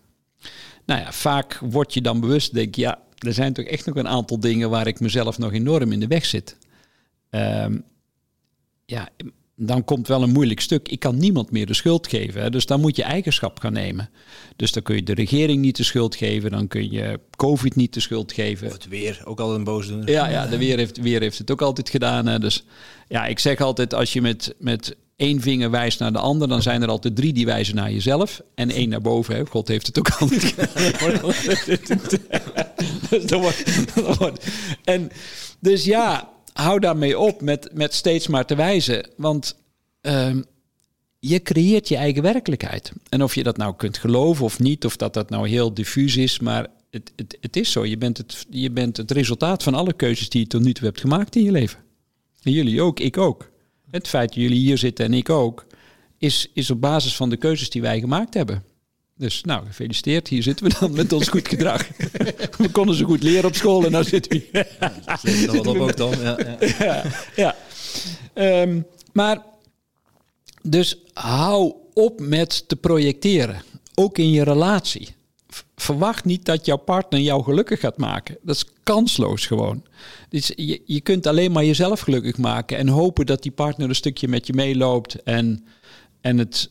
Nou 0.86 1.00
ja, 1.00 1.12
vaak 1.12 1.58
word 1.58 1.94
je 1.94 2.00
dan 2.00 2.20
bewust, 2.20 2.54
denk 2.54 2.74
je, 2.74 2.80
ja, 2.80 3.02
er 3.18 3.32
zijn 3.32 3.52
toch 3.52 3.64
echt 3.64 3.86
nog 3.86 3.96
een 3.96 4.08
aantal 4.08 4.40
dingen 4.40 4.70
waar 4.70 4.86
ik 4.86 5.00
mezelf 5.00 5.38
nog 5.38 5.52
enorm 5.52 5.92
in 5.92 6.00
de 6.00 6.06
weg 6.06 6.24
zit. 6.24 6.56
Um, 7.30 7.84
ja, 8.86 9.08
dan 9.56 9.84
komt 9.84 10.08
wel 10.08 10.22
een 10.22 10.32
moeilijk 10.32 10.60
stuk. 10.60 10.88
Ik 10.88 11.00
kan 11.00 11.18
niemand 11.18 11.50
meer 11.50 11.66
de 11.66 11.74
schuld 11.74 12.08
geven. 12.08 12.42
Hè? 12.42 12.50
Dus 12.50 12.66
dan 12.66 12.80
moet 12.80 12.96
je 12.96 13.02
eigenschap 13.02 13.60
gaan 13.60 13.72
nemen. 13.72 14.10
Dus 14.56 14.72
dan 14.72 14.82
kun 14.82 14.96
je 14.96 15.02
de 15.02 15.14
regering 15.14 15.60
niet 15.60 15.76
de 15.76 15.84
schuld 15.84 16.14
geven. 16.14 16.50
Dan 16.50 16.68
kun 16.68 16.90
je 16.90 17.20
COVID 17.36 17.76
niet 17.76 17.94
de 17.94 18.00
schuld 18.00 18.32
geven. 18.32 18.66
Of 18.66 18.72
het 18.72 18.88
weer, 18.88 19.22
ook 19.24 19.40
altijd 19.40 19.58
een 19.58 19.64
boos 19.64 19.86
doen. 19.86 20.02
Ja, 20.04 20.28
ja 20.28 20.46
de 20.46 20.58
weer 20.58 20.76
heeft, 20.76 21.00
weer 21.00 21.20
heeft 21.20 21.38
het 21.38 21.50
ook 21.50 21.62
altijd 21.62 21.90
gedaan. 21.90 22.26
Hè? 22.26 22.38
Dus 22.38 22.64
ja, 23.08 23.26
ik 23.26 23.38
zeg 23.38 23.60
altijd, 23.60 23.94
als 23.94 24.12
je 24.12 24.20
met, 24.20 24.54
met 24.58 24.96
één 25.16 25.40
vinger 25.40 25.70
wijst 25.70 25.98
naar 25.98 26.12
de 26.12 26.18
ander, 26.18 26.48
dan 26.48 26.62
zijn 26.62 26.82
er 26.82 26.88
altijd 26.88 27.16
drie 27.16 27.32
die 27.32 27.46
wijzen 27.46 27.74
naar 27.74 27.92
jezelf. 27.92 28.40
En 28.54 28.70
één 28.70 28.88
naar 28.88 29.00
boven. 29.00 29.36
Hè? 29.36 29.46
God 29.46 29.68
heeft 29.68 29.86
het 29.86 29.98
ook 29.98 30.08
altijd 30.08 30.44
gedaan. 30.54 30.68
en 34.84 35.10
dus 35.60 35.84
ja, 35.84 36.34
hou 36.56 36.80
daarmee 36.80 37.18
op 37.18 37.40
met, 37.40 37.70
met 37.72 37.94
steeds 37.94 38.26
maar 38.26 38.46
te 38.46 38.54
wijzen. 38.54 39.10
Want 39.16 39.56
ehm, 40.00 40.42
je 41.18 41.42
creëert 41.42 41.88
je 41.88 41.96
eigen 41.96 42.22
werkelijkheid. 42.22 42.92
En 43.08 43.22
of 43.22 43.34
je 43.34 43.42
dat 43.42 43.56
nou 43.56 43.74
kunt 43.76 43.98
geloven 43.98 44.44
of 44.44 44.58
niet, 44.58 44.84
of 44.84 44.96
dat 44.96 45.14
dat 45.14 45.30
nou 45.30 45.48
heel 45.48 45.74
diffuus 45.74 46.16
is, 46.16 46.38
maar 46.38 46.66
het, 46.90 47.12
het, 47.16 47.38
het 47.40 47.56
is 47.56 47.72
zo. 47.72 47.84
Je 47.84 47.98
bent 47.98 48.16
het, 48.16 48.46
je 48.50 48.70
bent 48.70 48.96
het 48.96 49.10
resultaat 49.10 49.62
van 49.62 49.74
alle 49.74 49.92
keuzes 49.92 50.28
die 50.28 50.40
je 50.40 50.46
tot 50.46 50.62
nu 50.62 50.72
toe 50.72 50.84
hebt 50.84 51.00
gemaakt 51.00 51.36
in 51.36 51.42
je 51.42 51.50
leven. 51.50 51.78
En 52.42 52.52
jullie 52.52 52.82
ook, 52.82 53.00
ik 53.00 53.18
ook. 53.18 53.50
Het 53.90 54.08
feit 54.08 54.28
dat 54.28 54.42
jullie 54.42 54.58
hier 54.58 54.78
zitten 54.78 55.04
en 55.04 55.14
ik 55.14 55.30
ook, 55.30 55.66
is, 56.18 56.50
is 56.52 56.70
op 56.70 56.80
basis 56.80 57.16
van 57.16 57.30
de 57.30 57.36
keuzes 57.36 57.70
die 57.70 57.82
wij 57.82 58.00
gemaakt 58.00 58.34
hebben. 58.34 58.64
Dus 59.18 59.42
nou, 59.42 59.66
gefeliciteerd. 59.66 60.28
Hier 60.28 60.42
zitten 60.42 60.66
we 60.66 60.76
dan 60.80 60.92
met 60.92 61.12
ons 61.12 61.28
goed 61.28 61.48
gedrag. 61.48 61.88
we 62.58 62.70
konden 62.72 62.94
ze 62.94 63.04
goed 63.04 63.22
leren 63.22 63.44
op 63.44 63.54
school 63.54 63.84
en 63.84 63.90
nou 63.90 64.04
zitten 64.04 64.32
we 64.32 64.46
hier. 64.52 64.66
ja, 65.52 65.58
op 65.58 65.66
ook 65.66 65.96
dan. 65.96 66.20
Ja, 66.20 66.58
ja. 66.78 67.04
ja, 67.36 67.56
ehm, 68.32 68.80
maar 69.12 69.44
dus 70.62 70.98
hou 71.12 71.74
op 71.92 72.20
met 72.20 72.68
te 72.68 72.76
projecteren. 72.76 73.62
Ook 73.94 74.18
in 74.18 74.30
je 74.30 74.44
relatie. 74.44 75.14
Verwacht 75.76 76.24
niet 76.24 76.44
dat 76.44 76.66
jouw 76.66 76.76
partner 76.76 77.20
jou 77.20 77.42
gelukkig 77.42 77.80
gaat 77.80 77.96
maken. 77.96 78.38
Dat 78.42 78.54
is 78.54 78.64
kansloos 78.82 79.46
gewoon. 79.46 79.84
Dus 80.28 80.52
je, 80.56 80.82
je 80.84 81.00
kunt 81.00 81.26
alleen 81.26 81.52
maar 81.52 81.64
jezelf 81.64 82.00
gelukkig 82.00 82.38
maken 82.38 82.78
en 82.78 82.88
hopen 82.88 83.26
dat 83.26 83.42
die 83.42 83.52
partner 83.52 83.88
een 83.88 83.94
stukje 83.94 84.28
met 84.28 84.46
je 84.46 84.52
meeloopt 84.52 85.22
en, 85.22 85.66
en 86.20 86.38
het 86.38 86.70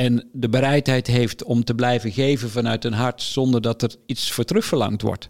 en 0.00 0.28
de 0.32 0.48
bereidheid 0.48 1.06
heeft 1.06 1.42
om 1.42 1.64
te 1.64 1.74
blijven 1.74 2.12
geven 2.12 2.50
vanuit 2.50 2.84
een 2.84 2.92
hart 2.92 3.22
zonder 3.22 3.60
dat 3.60 3.82
er 3.82 3.94
iets 4.06 4.32
voor 4.32 4.44
terug 4.44 4.64
verlangd 4.64 5.02
wordt. 5.02 5.28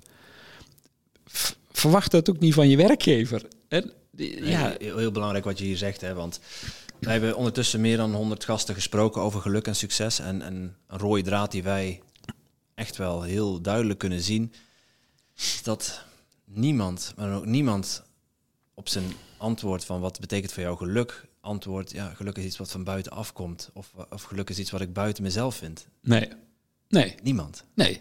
Verwacht 1.73 2.11
dat 2.11 2.31
ook 2.31 2.39
niet 2.39 2.55
van 2.55 2.69
je 2.69 2.77
werkgever. 2.77 3.43
En, 3.69 3.93
ja. 4.17 4.75
heel, 4.79 4.99
heel, 4.99 5.11
belangrijk 5.11 5.45
wat 5.45 5.59
je 5.59 5.65
hier 5.65 5.77
zegt, 5.77 6.01
hè, 6.01 6.15
want 6.15 6.41
wij 6.99 7.13
hebben 7.13 7.37
ondertussen 7.37 7.81
meer 7.81 7.97
dan 7.97 8.15
100 8.15 8.45
gasten 8.45 8.75
gesproken 8.75 9.23
over 9.23 9.41
geluk 9.41 9.67
en 9.67 9.77
succes. 9.77 10.19
En, 10.19 10.43
en 10.43 10.77
een 10.87 10.99
rode 10.99 11.23
draad 11.23 11.51
die 11.51 11.63
wij 11.63 12.03
echt 12.75 12.97
wel 12.97 13.23
heel 13.23 13.61
duidelijk 13.61 13.99
kunnen 13.99 14.21
zien, 14.21 14.53
is 15.37 15.61
dat 15.63 16.05
niemand, 16.45 17.13
maar 17.17 17.35
ook 17.35 17.47
niemand 17.47 18.03
op 18.75 18.89
zijn 18.89 19.13
antwoord 19.37 19.85
van 19.85 20.01
wat 20.01 20.21
betekent 20.21 20.53
voor 20.53 20.63
jou 20.63 20.77
geluk, 20.77 21.29
antwoord, 21.41 21.91
ja, 21.91 22.15
geluk 22.15 22.37
is 22.37 22.45
iets 22.45 22.57
wat 22.57 22.71
van 22.71 22.85
buiten 22.85 23.13
afkomt. 23.13 23.71
Of, 23.75 23.93
of 24.11 24.23
geluk 24.23 24.51
is 24.51 24.59
iets 24.59 24.71
wat 24.71 24.81
ik 24.81 24.93
buiten 24.93 25.23
mezelf 25.23 25.57
vind. 25.57 25.87
Nee. 26.01 26.29
Nee. 26.89 27.15
Niemand. 27.23 27.65
Nee. 27.75 28.01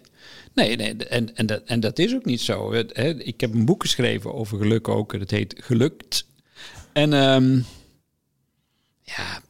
Nee, 0.53 0.75
nee. 0.75 0.95
En, 0.95 1.35
en, 1.35 1.45
dat, 1.45 1.63
en 1.63 1.79
dat 1.79 1.99
is 1.99 2.15
ook 2.15 2.25
niet 2.25 2.41
zo. 2.41 2.71
Ik 3.17 3.41
heb 3.41 3.53
een 3.53 3.65
boek 3.65 3.81
geschreven 3.81 4.33
over 4.33 4.57
geluk 4.57 4.87
ook. 4.87 5.19
Dat 5.19 5.29
heet 5.29 5.55
Gelukt. 5.57 6.27
En 6.93 7.13
um, 7.13 7.65
ja, 9.01 9.41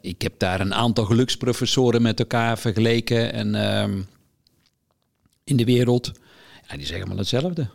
ik 0.00 0.22
heb 0.22 0.38
daar 0.38 0.60
een 0.60 0.74
aantal 0.74 1.04
geluksprofessoren 1.04 2.02
met 2.02 2.18
elkaar 2.18 2.58
vergeleken. 2.58 3.32
En 3.32 3.54
um, 3.54 4.06
in 5.44 5.56
de 5.56 5.64
wereld. 5.64 6.12
Ja, 6.68 6.76
die 6.76 6.86
zeggen 6.86 7.08
maar 7.08 7.16
hetzelfde. 7.16 7.68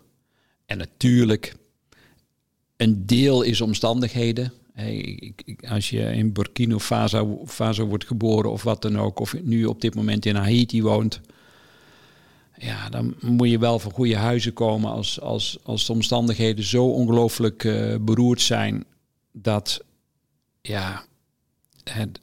En 0.65 0.77
natuurlijk, 0.77 1.55
een 2.77 3.05
deel 3.05 3.41
is 3.41 3.61
omstandigheden. 3.61 4.53
Als 5.69 5.89
je 5.89 5.99
in 5.99 6.33
Burkina 6.33 6.79
Faso, 6.79 7.41
Faso 7.45 7.85
wordt 7.85 8.05
geboren 8.07 8.51
of 8.51 8.63
wat 8.63 8.81
dan 8.81 8.99
ook, 8.99 9.19
of 9.19 9.35
nu 9.41 9.65
op 9.65 9.81
dit 9.81 9.95
moment 9.95 10.25
in 10.25 10.35
Haiti 10.35 10.83
woont, 10.83 11.21
ja, 12.57 12.89
dan 12.89 13.15
moet 13.19 13.49
je 13.49 13.59
wel 13.59 13.79
van 13.79 13.91
goede 13.91 14.15
huizen 14.15 14.53
komen 14.53 14.91
als, 14.91 15.21
als, 15.21 15.57
als 15.63 15.85
de 15.85 15.93
omstandigheden 15.93 16.63
zo 16.63 16.85
ongelooflijk 16.85 17.63
uh, 17.63 17.95
beroerd 18.01 18.41
zijn 18.41 18.85
dat, 19.31 19.83
ja, 20.61 21.03
het, 21.83 22.19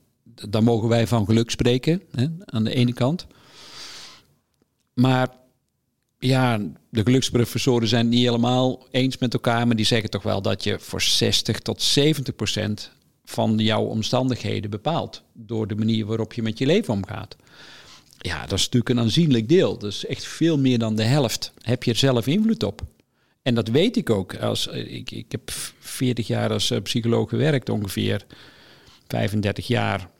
dan 0.48 0.64
mogen 0.64 0.88
wij 0.88 1.06
van 1.06 1.24
geluk 1.24 1.50
spreken, 1.50 2.02
hè, 2.10 2.26
aan 2.44 2.64
de 2.64 2.74
ene 2.74 2.92
kant. 2.92 3.26
Maar 4.94 5.28
ja, 6.20 6.58
de 6.90 7.02
geluksprofessoren 7.02 7.88
zijn 7.88 8.04
het 8.04 8.14
niet 8.14 8.24
helemaal 8.24 8.86
eens 8.90 9.18
met 9.18 9.32
elkaar, 9.32 9.66
maar 9.66 9.76
die 9.76 9.84
zeggen 9.84 10.10
toch 10.10 10.22
wel 10.22 10.42
dat 10.42 10.64
je 10.64 10.78
voor 10.78 11.02
60 11.02 11.58
tot 11.58 11.82
70 11.82 12.34
procent 12.34 12.90
van 13.24 13.58
jouw 13.58 13.82
omstandigheden 13.82 14.70
bepaalt 14.70 15.22
door 15.32 15.66
de 15.66 15.74
manier 15.74 16.06
waarop 16.06 16.32
je 16.32 16.42
met 16.42 16.58
je 16.58 16.66
leven 16.66 16.94
omgaat. 16.94 17.36
Ja, 18.18 18.40
dat 18.40 18.58
is 18.58 18.64
natuurlijk 18.64 18.88
een 18.88 19.00
aanzienlijk 19.00 19.48
deel. 19.48 19.86
Is 19.86 20.06
echt 20.06 20.24
veel 20.24 20.58
meer 20.58 20.78
dan 20.78 20.96
de 20.96 21.02
helft. 21.02 21.52
Heb 21.62 21.82
je 21.82 21.90
er 21.90 21.96
zelf 21.96 22.26
invloed 22.26 22.62
op? 22.62 22.82
En 23.42 23.54
dat 23.54 23.68
weet 23.68 23.96
ik 23.96 24.10
ook. 24.10 24.36
Als, 24.36 24.66
ik, 24.66 25.10
ik 25.10 25.26
heb 25.28 25.50
40 25.78 26.26
jaar 26.26 26.52
als 26.52 26.70
eh, 26.70 26.82
psycholoog 26.82 27.28
gewerkt, 27.28 27.68
ongeveer 27.68 28.26
35 29.06 29.66
jaar. 29.66 30.10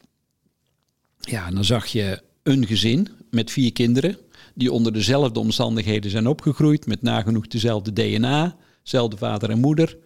Ja, 1.20 1.46
en 1.46 1.54
dan 1.54 1.64
zag 1.64 1.86
je 1.86 2.22
een 2.42 2.66
gezin 2.66 3.08
met 3.30 3.50
vier 3.50 3.72
kinderen 3.72 4.18
die 4.60 4.72
onder 4.72 4.92
dezelfde 4.92 5.40
omstandigheden 5.40 6.10
zijn 6.10 6.26
opgegroeid, 6.26 6.86
met 6.86 7.02
nagenoeg 7.02 7.46
dezelfde 7.46 7.92
DNA, 7.92 8.56
dezelfde 8.82 9.16
vader 9.16 9.50
en 9.50 9.58
moeder. 9.58 9.96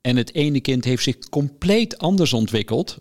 En 0.00 0.16
het 0.16 0.34
ene 0.34 0.60
kind 0.60 0.84
heeft 0.84 1.02
zich 1.02 1.18
compleet 1.18 1.98
anders 1.98 2.32
ontwikkeld 2.32 2.98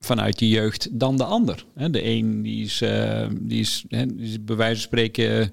vanuit 0.00 0.38
de 0.38 0.48
jeugd 0.48 0.88
dan 0.92 1.16
de 1.16 1.24
ander. 1.24 1.64
De 1.90 2.04
een 2.04 2.42
die 2.42 2.64
is, 2.64 2.82
uh, 2.82 3.26
die 3.40 3.60
is, 3.60 3.84
die 3.88 4.40
bij 4.40 4.56
wijze 4.56 4.74
van 4.74 4.82
spreken 4.82 5.52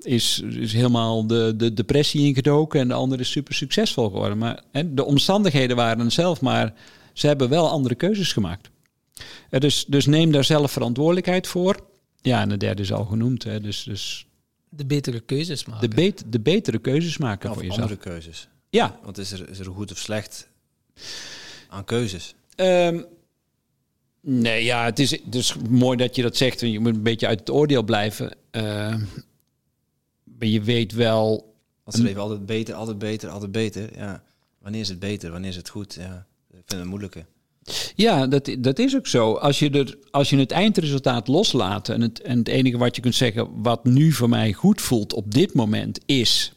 is, 0.00 0.40
is 0.40 0.72
helemaal 0.72 1.26
de, 1.26 1.54
de 1.56 1.74
depressie 1.74 2.26
ingedoken 2.26 2.80
en 2.80 2.88
de 2.88 2.94
ander 2.94 3.20
is 3.20 3.30
super 3.30 3.54
succesvol 3.54 4.10
geworden. 4.10 4.38
Maar 4.38 4.62
de 4.86 5.04
omstandigheden 5.04 5.76
waren 5.76 6.12
zelf, 6.12 6.40
maar 6.40 6.74
ze 7.12 7.26
hebben 7.26 7.48
wel 7.48 7.70
andere 7.70 7.94
keuzes 7.94 8.32
gemaakt. 8.32 8.70
Dus, 9.50 9.84
dus 9.88 10.06
neem 10.06 10.32
daar 10.32 10.44
zelf 10.44 10.72
verantwoordelijkheid 10.72 11.46
voor. 11.46 11.92
Ja, 12.26 12.40
en 12.40 12.48
de 12.48 12.56
derde 12.56 12.82
is 12.82 12.92
al 12.92 13.04
genoemd. 13.04 13.42
Hè. 13.42 13.60
Dus, 13.60 13.82
dus 13.82 14.26
de 14.68 14.86
betere 14.86 15.20
keuzes 15.20 15.64
maken. 15.64 15.90
De, 15.90 15.96
bet 15.96 16.24
de 16.26 16.40
betere 16.40 16.78
keuzes 16.78 17.18
maken 17.18 17.48
of 17.48 17.54
voor 17.54 17.64
jezelf. 17.64 17.82
andere 17.82 18.00
keuzes. 18.00 18.48
Ja. 18.70 18.98
Want 19.02 19.18
is 19.18 19.32
er, 19.32 19.48
is 19.48 19.58
er 19.58 19.66
goed 19.66 19.90
of 19.90 19.98
slecht 19.98 20.48
aan 21.68 21.84
keuzes? 21.84 22.34
Um, 22.56 23.06
nee, 24.20 24.64
ja, 24.64 24.84
het 24.84 24.98
is 24.98 25.20
dus 25.24 25.54
mooi 25.68 25.96
dat 25.96 26.16
je 26.16 26.22
dat 26.22 26.36
zegt. 26.36 26.60
Je 26.60 26.80
moet 26.80 26.94
een 26.94 27.02
beetje 27.02 27.26
uit 27.26 27.40
het 27.40 27.50
oordeel 27.50 27.82
blijven. 27.82 28.36
Uh, 28.52 28.62
maar 30.24 30.48
je 30.48 30.62
weet 30.62 30.92
wel... 30.92 31.54
Als 31.84 31.98
er 31.98 32.06
even 32.06 32.20
altijd 32.20 32.46
beter, 32.46 32.74
altijd 32.74 32.98
beter, 32.98 33.28
altijd 33.30 33.52
beter. 33.52 33.96
Ja. 33.96 34.22
Wanneer 34.58 34.80
is 34.80 34.88
het 34.88 34.98
beter? 34.98 35.30
Wanneer 35.30 35.50
is 35.50 35.56
het 35.56 35.68
goed? 35.68 35.94
Ja, 35.94 36.26
ik 36.50 36.62
vind 36.66 36.80
het 36.80 36.84
moeilijke. 36.84 37.26
Ja, 37.94 38.26
dat, 38.26 38.56
dat 38.58 38.78
is 38.78 38.96
ook 38.96 39.06
zo. 39.06 39.34
Als 39.34 39.58
je, 39.58 39.70
er, 39.70 39.98
als 40.10 40.30
je 40.30 40.36
het 40.36 40.50
eindresultaat 40.50 41.28
loslaat 41.28 41.88
en 41.88 42.00
het, 42.00 42.22
en 42.22 42.38
het 42.38 42.48
enige 42.48 42.78
wat 42.78 42.96
je 42.96 43.02
kunt 43.02 43.14
zeggen, 43.14 43.62
wat 43.62 43.84
nu 43.84 44.12
voor 44.12 44.28
mij 44.28 44.52
goed 44.52 44.80
voelt 44.80 45.12
op 45.12 45.34
dit 45.34 45.54
moment 45.54 46.00
is, 46.06 46.52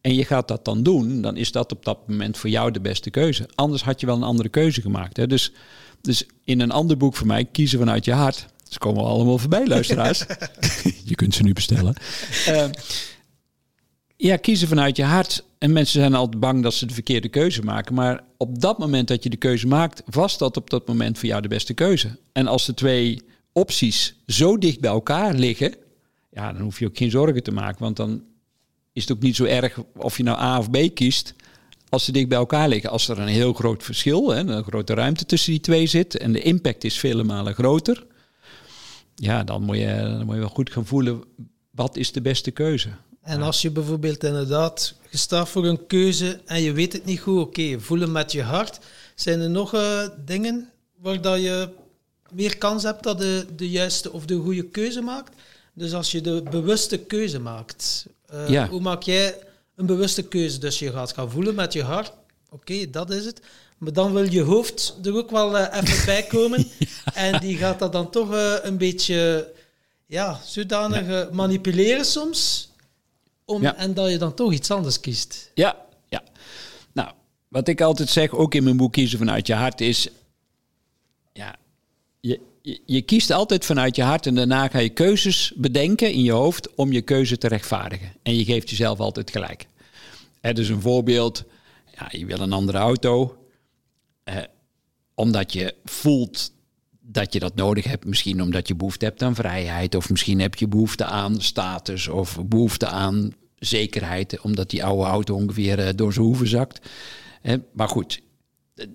en 0.00 0.14
je 0.14 0.24
gaat 0.24 0.48
dat 0.48 0.64
dan 0.64 0.82
doen, 0.82 1.20
dan 1.20 1.36
is 1.36 1.52
dat 1.52 1.72
op 1.72 1.84
dat 1.84 2.08
moment 2.08 2.36
voor 2.36 2.50
jou 2.50 2.70
de 2.70 2.80
beste 2.80 3.10
keuze. 3.10 3.48
Anders 3.54 3.82
had 3.82 4.00
je 4.00 4.06
wel 4.06 4.16
een 4.16 4.22
andere 4.22 4.48
keuze 4.48 4.80
gemaakt. 4.80 5.16
Hè? 5.16 5.26
Dus, 5.26 5.52
dus 6.00 6.26
in 6.44 6.60
een 6.60 6.70
ander 6.70 6.96
boek 6.96 7.16
voor 7.16 7.26
mij, 7.26 7.44
kiezen 7.44 7.78
vanuit 7.78 8.04
je 8.04 8.12
hart. 8.12 8.46
Ze 8.68 8.78
komen 8.78 9.04
allemaal 9.04 9.38
voorbij, 9.38 9.66
luisteraars. 9.66 10.24
je 11.04 11.14
kunt 11.14 11.34
ze 11.34 11.42
nu 11.42 11.52
bestellen. 11.52 11.94
Uh, 12.48 12.64
ja, 14.16 14.36
kiezen 14.36 14.68
vanuit 14.68 14.96
je 14.96 15.04
hart. 15.04 15.44
En 15.58 15.72
mensen 15.72 16.00
zijn 16.00 16.14
altijd 16.14 16.40
bang 16.40 16.62
dat 16.62 16.74
ze 16.74 16.86
de 16.86 16.94
verkeerde 16.94 17.28
keuze 17.28 17.62
maken. 17.62 17.94
Maar 17.94 18.24
op 18.36 18.60
dat 18.60 18.78
moment 18.78 19.08
dat 19.08 19.22
je 19.22 19.30
de 19.30 19.36
keuze 19.36 19.66
maakt, 19.66 20.02
was 20.06 20.38
dat 20.38 20.56
op 20.56 20.70
dat 20.70 20.86
moment 20.86 21.18
voor 21.18 21.28
jou 21.28 21.42
de 21.42 21.48
beste 21.48 21.74
keuze. 21.74 22.18
En 22.32 22.46
als 22.46 22.66
de 22.66 22.74
twee 22.74 23.22
opties 23.52 24.14
zo 24.26 24.58
dicht 24.58 24.80
bij 24.80 24.90
elkaar 24.90 25.34
liggen, 25.34 25.74
ja, 26.30 26.52
dan 26.52 26.62
hoef 26.62 26.78
je 26.78 26.86
ook 26.86 26.96
geen 26.96 27.10
zorgen 27.10 27.42
te 27.42 27.52
maken. 27.52 27.82
Want 27.82 27.96
dan 27.96 28.22
is 28.92 29.02
het 29.02 29.12
ook 29.12 29.22
niet 29.22 29.36
zo 29.36 29.44
erg 29.44 29.78
of 29.96 30.16
je 30.16 30.22
nou 30.22 30.38
A 30.38 30.58
of 30.58 30.70
B 30.70 30.94
kiest 30.94 31.34
als 31.88 32.04
ze 32.04 32.12
dicht 32.12 32.28
bij 32.28 32.38
elkaar 32.38 32.68
liggen. 32.68 32.90
Als 32.90 33.08
er 33.08 33.18
een 33.18 33.28
heel 33.28 33.52
groot 33.52 33.82
verschil, 33.82 34.28
hè, 34.28 34.38
een 34.38 34.64
grote 34.64 34.94
ruimte 34.94 35.26
tussen 35.26 35.50
die 35.50 35.60
twee 35.60 35.86
zit 35.86 36.16
en 36.16 36.32
de 36.32 36.42
impact 36.42 36.84
is 36.84 36.98
vele 36.98 37.24
malen 37.24 37.54
groter, 37.54 38.06
ja, 39.14 39.44
dan 39.44 39.62
moet 39.62 39.76
je, 39.76 39.96
dan 39.96 40.24
moet 40.24 40.34
je 40.34 40.40
wel 40.40 40.48
goed 40.48 40.72
gaan 40.72 40.86
voelen 40.86 41.24
wat 41.70 41.96
is 41.96 42.12
de 42.12 42.20
beste 42.20 42.50
keuze. 42.50 42.88
En 43.26 43.42
als 43.42 43.62
je 43.62 43.70
bijvoorbeeld 43.70 44.24
inderdaad 44.24 44.94
gestaat 45.10 45.48
voor 45.48 45.66
een 45.66 45.86
keuze 45.86 46.40
en 46.44 46.62
je 46.62 46.72
weet 46.72 46.92
het 46.92 47.04
niet 47.04 47.20
goed, 47.20 47.40
oké, 47.40 47.80
voelen 47.80 48.12
met 48.12 48.32
je 48.32 48.42
hart. 48.42 48.78
Zijn 49.14 49.40
er 49.40 49.50
nog 49.50 49.74
uh, 49.74 50.08
dingen 50.24 50.70
waar 51.00 51.20
dat 51.20 51.40
je 51.40 51.68
meer 52.30 52.58
kans 52.58 52.82
hebt 52.82 53.02
dat 53.02 53.22
je 53.22 53.46
de 53.56 53.70
juiste 53.70 54.12
of 54.12 54.24
de 54.24 54.36
goede 54.36 54.62
keuze 54.62 55.00
maakt? 55.00 55.34
Dus 55.72 55.92
als 55.92 56.10
je 56.10 56.20
de 56.20 56.42
bewuste 56.50 56.98
keuze 56.98 57.38
maakt, 57.38 58.06
uh, 58.48 58.68
hoe 58.68 58.80
maak 58.80 59.02
jij 59.02 59.38
een 59.76 59.86
bewuste 59.86 60.22
keuze? 60.22 60.58
Dus 60.58 60.78
je 60.78 60.92
gaat 60.92 61.12
gaan 61.12 61.30
voelen 61.30 61.54
met 61.54 61.72
je 61.72 61.82
hart, 61.82 62.12
oké, 62.50 62.90
dat 62.90 63.10
is 63.10 63.24
het. 63.24 63.40
Maar 63.78 63.92
dan 63.92 64.12
wil 64.12 64.30
je 64.30 64.42
hoofd 64.42 64.98
er 65.04 65.16
ook 65.16 65.30
wel 65.30 65.56
uh, 65.56 65.66
even 65.72 66.04
bij 66.06 66.22
komen. 66.36 66.66
En 67.14 67.40
die 67.40 67.56
gaat 67.56 67.78
dat 67.78 67.92
dan 67.92 68.10
toch 68.10 68.28
een 68.62 68.78
beetje 68.78 69.52
ja, 70.06 70.40
zodanig 70.44 71.30
manipuleren 71.30 72.04
soms 72.04 72.68
om, 73.46 73.64
En 73.64 73.94
dat 73.94 74.10
je 74.10 74.18
dan 74.18 74.34
toch 74.34 74.52
iets 74.52 74.70
anders 74.70 75.00
kiest. 75.00 75.50
Ja, 75.54 75.76
ja. 76.08 76.22
Nou, 76.92 77.10
wat 77.48 77.68
ik 77.68 77.80
altijd 77.80 78.08
zeg, 78.08 78.30
ook 78.30 78.54
in 78.54 78.64
mijn 78.64 78.76
boek 78.76 78.92
Kiezen 78.92 79.18
vanuit 79.18 79.46
je 79.46 79.54
hart, 79.54 79.80
is... 79.80 80.08
Ja, 81.32 81.56
je, 82.20 82.40
je, 82.62 82.80
je 82.86 83.02
kiest 83.02 83.30
altijd 83.30 83.64
vanuit 83.64 83.96
je 83.96 84.02
hart 84.02 84.26
en 84.26 84.34
daarna 84.34 84.68
ga 84.68 84.78
je 84.78 84.88
keuzes 84.88 85.52
bedenken 85.56 86.12
in 86.12 86.22
je 86.22 86.32
hoofd 86.32 86.74
om 86.74 86.92
je 86.92 87.02
keuze 87.02 87.38
te 87.38 87.48
rechtvaardigen. 87.48 88.12
En 88.22 88.36
je 88.36 88.44
geeft 88.44 88.70
jezelf 88.70 88.98
altijd 88.98 89.30
gelijk. 89.30 89.66
Er 90.40 90.54
dus 90.54 90.68
een 90.68 90.80
voorbeeld, 90.80 91.44
ja, 91.94 92.08
je 92.10 92.26
wil 92.26 92.40
een 92.40 92.52
andere 92.52 92.78
auto, 92.78 93.36
eh, 94.24 94.36
omdat 95.14 95.52
je 95.52 95.74
voelt 95.84 96.52
dat 97.06 97.32
je 97.32 97.38
dat 97.38 97.54
nodig 97.54 97.84
hebt. 97.84 98.04
Misschien 98.04 98.42
omdat 98.42 98.68
je 98.68 98.74
behoefte 98.74 99.04
hebt 99.04 99.22
aan 99.22 99.34
vrijheid. 99.34 99.94
Of 99.94 100.10
misschien 100.10 100.40
heb 100.40 100.54
je 100.54 100.68
behoefte 100.68 101.04
aan 101.04 101.40
status. 101.40 102.08
Of 102.08 102.38
behoefte 102.46 102.86
aan 102.86 103.32
zekerheid. 103.58 104.40
Omdat 104.40 104.70
die 104.70 104.84
oude 104.84 105.04
auto 105.04 105.34
ongeveer 105.34 105.78
eh, 105.78 105.88
door 105.94 106.12
zijn 106.12 106.26
hoeven 106.26 106.48
zakt. 106.48 106.88
Maar 107.72 107.88
goed, 107.88 108.20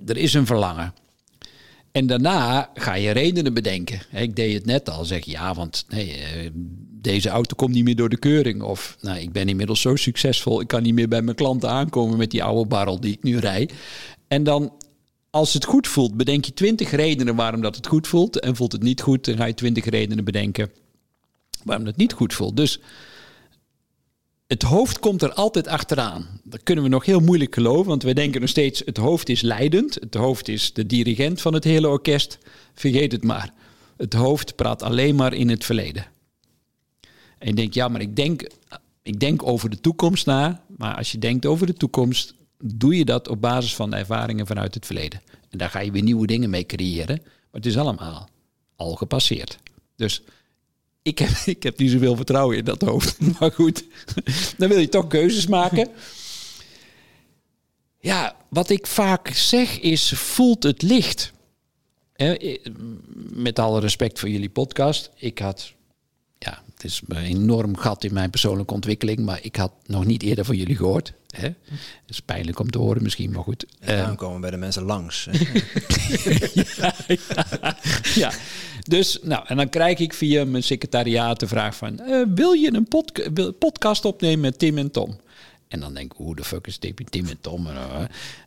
er 0.05 0.17
is 0.17 0.33
een 0.33 0.45
verlangen. 0.45 0.93
En 1.91 2.07
daarna 2.07 2.69
ga 2.73 2.93
je 2.93 3.11
redenen 3.11 3.53
bedenken. 3.53 4.01
Ik 4.11 4.35
deed 4.35 4.53
het 4.53 4.65
net 4.65 4.89
al. 4.89 5.05
Zeg 5.05 5.25
ja, 5.25 5.53
want 5.53 5.85
nee, 5.89 6.13
eh, 6.13 6.49
deze 7.01 7.29
auto 7.29 7.55
komt 7.55 7.73
niet 7.73 7.83
meer 7.83 7.95
door 7.95 8.09
de 8.09 8.17
keuring. 8.17 8.61
Of 8.61 8.97
nou, 9.01 9.19
ik 9.19 9.31
ben 9.31 9.49
inmiddels 9.49 9.81
zo 9.81 9.95
succesvol. 9.95 10.61
Ik 10.61 10.67
kan 10.67 10.83
niet 10.83 10.93
meer 10.93 11.07
bij 11.07 11.21
mijn 11.21 11.35
klanten 11.35 11.69
aankomen 11.69 12.17
met 12.17 12.31
die 12.31 12.43
oude 12.43 12.67
barrel 12.67 12.99
die 12.99 13.13
ik 13.13 13.23
nu 13.23 13.37
rij. 13.37 13.69
En 14.27 14.43
dan 14.43 14.73
als 15.31 15.53
het 15.53 15.65
goed 15.65 15.87
voelt, 15.87 16.17
bedenk 16.17 16.45
je 16.45 16.53
twintig 16.53 16.91
redenen 16.91 17.35
waarom 17.35 17.61
dat 17.61 17.75
het 17.75 17.87
goed 17.87 18.07
voelt. 18.07 18.39
En 18.39 18.55
voelt 18.55 18.71
het 18.71 18.83
niet 18.83 19.01
goed, 19.01 19.25
dan 19.25 19.37
ga 19.37 19.45
je 19.45 19.53
twintig 19.53 19.85
redenen 19.85 20.23
bedenken 20.23 20.71
waarom 21.63 21.85
het 21.85 21.97
niet 21.97 22.13
goed 22.13 22.33
voelt. 22.33 22.57
Dus 22.57 22.79
het 24.47 24.61
hoofd 24.61 24.99
komt 24.99 25.21
er 25.21 25.33
altijd 25.33 25.67
achteraan. 25.67 26.27
Dat 26.43 26.63
kunnen 26.63 26.83
we 26.83 26.89
nog 26.89 27.05
heel 27.05 27.19
moeilijk 27.19 27.53
geloven, 27.53 27.87
want 27.87 28.03
we 28.03 28.13
denken 28.13 28.41
nog 28.41 28.49
steeds: 28.49 28.81
het 28.85 28.97
hoofd 28.97 29.29
is 29.29 29.41
leidend. 29.41 29.93
Het 29.93 30.13
hoofd 30.13 30.47
is 30.47 30.73
de 30.73 30.85
dirigent 30.85 31.41
van 31.41 31.53
het 31.53 31.63
hele 31.63 31.87
orkest. 31.87 32.37
Vergeet 32.73 33.11
het 33.11 33.23
maar. 33.23 33.53
Het 33.97 34.13
hoofd 34.13 34.55
praat 34.55 34.83
alleen 34.83 35.15
maar 35.15 35.33
in 35.33 35.49
het 35.49 35.65
verleden. 35.65 36.05
En 37.37 37.55
je 37.55 37.67
ja, 37.69 37.87
maar 37.87 38.01
ik 38.01 38.15
denk, 38.15 38.49
ik 39.03 39.19
denk 39.19 39.47
over 39.47 39.69
de 39.69 39.79
toekomst 39.79 40.25
na. 40.25 40.63
Maar 40.77 40.95
als 40.95 41.11
je 41.11 41.17
denkt 41.17 41.45
over 41.45 41.67
de 41.67 41.73
toekomst, 41.73 42.33
doe 42.63 42.97
je 42.97 43.05
dat 43.05 43.27
op 43.27 43.41
basis 43.41 43.75
van 43.75 43.93
ervaringen 43.93 44.47
vanuit 44.47 44.73
het 44.73 44.85
verleden. 44.85 45.21
En 45.49 45.57
daar 45.57 45.69
ga 45.69 45.79
je 45.79 45.91
weer 45.91 46.03
nieuwe 46.03 46.27
dingen 46.27 46.49
mee 46.49 46.65
creëren. 46.65 47.19
Maar 47.23 47.61
het 47.61 47.65
is 47.65 47.77
allemaal 47.77 48.29
al 48.75 48.95
gepasseerd. 48.95 49.57
Dus 49.95 50.21
ik 51.01 51.19
heb, 51.19 51.29
ik 51.55 51.63
heb 51.63 51.77
niet 51.77 51.91
zoveel 51.91 52.15
vertrouwen 52.15 52.57
in 52.57 52.65
dat 52.65 52.81
hoofd. 52.81 53.17
Maar 53.39 53.51
goed, 53.51 53.83
dan 54.57 54.69
wil 54.69 54.79
je 54.79 54.89
toch 54.89 55.07
keuzes 55.07 55.47
maken. 55.47 55.89
Ja, 57.99 58.35
wat 58.49 58.69
ik 58.69 58.87
vaak 58.87 59.27
zeg 59.27 59.79
is, 59.79 60.11
voelt 60.15 60.63
het 60.63 60.81
licht. 60.81 61.31
Met 63.33 63.59
alle 63.59 63.79
respect 63.79 64.19
voor 64.19 64.29
jullie 64.29 64.49
podcast. 64.49 65.09
Ik 65.15 65.39
had 65.39 65.73
ja, 66.37 66.63
het 66.81 66.91
is 66.91 67.01
een 67.07 67.17
enorm 67.17 67.77
gat 67.77 68.03
in 68.03 68.13
mijn 68.13 68.29
persoonlijke 68.29 68.73
ontwikkeling, 68.73 69.19
maar 69.19 69.39
ik 69.41 69.55
had 69.55 69.71
nog 69.85 70.05
niet 70.05 70.23
eerder 70.23 70.45
van 70.45 70.55
jullie 70.55 70.75
gehoord. 70.75 71.13
Hè? 71.27 71.43
Het 71.45 72.09
is 72.09 72.19
pijnlijk 72.19 72.59
om 72.59 72.71
te 72.71 72.77
horen 72.77 73.03
misschien, 73.03 73.31
maar 73.31 73.43
goed. 73.43 73.65
En 73.79 74.09
uh, 74.09 74.15
komen 74.15 74.41
bij 74.41 74.51
de 74.51 74.57
mensen 74.57 74.83
langs. 74.83 75.27
ja, 76.53 76.93
ja, 77.37 77.77
ja, 78.13 78.31
dus 78.83 79.19
nou, 79.21 79.45
en 79.47 79.57
dan 79.57 79.69
krijg 79.69 79.99
ik 79.99 80.13
via 80.13 80.45
mijn 80.45 80.63
secretariaat 80.63 81.39
de 81.39 81.47
vraag 81.47 81.75
van, 81.75 81.99
uh, 82.01 82.25
wil 82.35 82.51
je 82.51 82.73
een 82.73 82.87
podcast 83.57 84.05
opnemen 84.05 84.39
met 84.39 84.59
Tim 84.59 84.77
en 84.77 84.91
Tom? 84.91 85.19
En 85.67 85.79
dan 85.79 85.93
denk 85.93 86.11
ik, 86.11 86.17
hoe 86.17 86.35
de 86.35 86.43
fuck 86.43 86.67
is 86.67 86.77
Tim 86.77 87.27
en 87.27 87.41
Tom? 87.41 87.67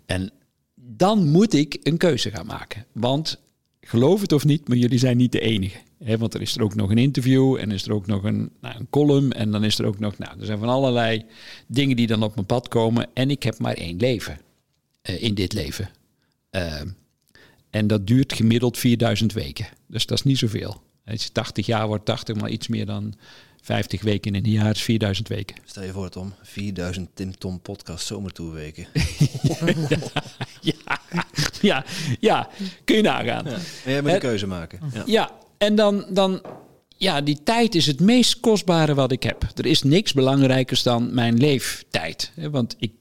En 0.07 0.31
dan 0.75 1.31
moet 1.31 1.55
ik 1.55 1.79
een 1.83 1.97
keuze 1.97 2.31
gaan 2.31 2.47
maken, 2.47 2.87
want 2.93 3.39
geloof 3.85 4.21
het 4.21 4.33
of 4.33 4.45
niet, 4.45 4.69
maar 4.69 4.77
jullie 4.77 4.99
zijn 4.99 5.17
niet 5.17 5.33
de 5.33 5.41
enige 5.41 5.79
want 6.05 6.35
er 6.35 6.41
is 6.41 6.57
er 6.57 6.63
ook 6.63 6.75
nog 6.75 6.91
een 6.91 6.99
interview 6.99 7.57
en 7.57 7.71
is 7.71 7.87
er 7.87 7.93
ook 7.93 8.07
nog 8.07 8.23
een, 8.23 8.51
nou, 8.61 8.79
een 8.79 8.91
column. 8.91 9.33
En 9.33 9.51
dan 9.51 9.65
is 9.65 9.79
er 9.79 9.87
ook 9.87 9.99
nog, 9.99 10.19
nou, 10.19 10.41
er 10.41 10.47
zijn 10.47 10.59
van 10.59 10.69
allerlei 10.69 11.25
dingen 11.67 11.97
die 11.97 12.07
dan 12.07 12.23
op 12.23 12.35
mijn 12.35 12.47
pad 12.47 12.69
komen. 12.69 13.09
En 13.15 13.31
ik 13.31 13.43
heb 13.43 13.59
maar 13.59 13.75
één 13.75 13.97
leven 13.97 14.41
uh, 15.11 15.23
in 15.23 15.35
dit 15.35 15.53
leven. 15.53 15.91
Uh, 16.51 16.81
en 17.71 17.87
dat 17.87 18.07
duurt 18.07 18.33
gemiddeld 18.33 18.79
4000 18.79 19.33
weken. 19.33 19.67
Dus 19.87 20.07
dat 20.07 20.19
is 20.19 20.25
niet 20.25 20.39
zoveel. 20.39 20.83
Als 21.05 21.25
je 21.25 21.33
80 21.33 21.67
jaar 21.67 21.87
wordt, 21.87 22.05
80 22.05 22.37
maar 22.37 22.51
iets 22.51 22.69
meer 22.69 22.87
dan 22.87 23.15
50 23.65 24.03
weken 24.03 24.35
in 24.35 24.45
een 24.45 24.51
jaar 24.51 24.71
is 24.71 24.83
4000 24.83 25.29
weken. 25.29 25.57
Stel 25.65 25.83
je 25.83 25.93
voor, 25.93 26.09
Tom, 26.09 26.35
4000 26.43 27.09
Tim 27.15 27.39
Tom 27.39 27.61
podcast 27.61 28.07
zomertoerweken. 28.07 28.87
ja, 30.61 31.01
ja, 31.61 31.85
ja, 32.21 32.49
kun 32.85 32.97
je 32.97 33.03
nagaan. 33.03 33.45
Ja. 33.45 33.59
Jij 33.85 34.03
moet 34.03 34.11
een 34.11 34.19
keuze 34.19 34.47
maken. 34.47 34.81
Ja, 34.93 35.03
ja 35.07 35.31
en 35.59 35.75
dan, 35.75 36.05
dan, 36.11 36.43
ja, 36.97 37.21
die 37.21 37.43
tijd 37.43 37.75
is 37.75 37.87
het 37.87 38.01
meest 38.01 38.41
kostbare 38.41 38.95
wat 38.95 39.13
ik 39.13 39.23
heb. 39.23 39.47
Er 39.55 39.67
is 39.67 39.83
niks 39.83 40.13
belangrijkers 40.13 40.83
dan 40.83 41.15
mijn 41.15 41.37
leeftijd. 41.39 42.33
Want 42.51 42.77
ik, 42.79 42.93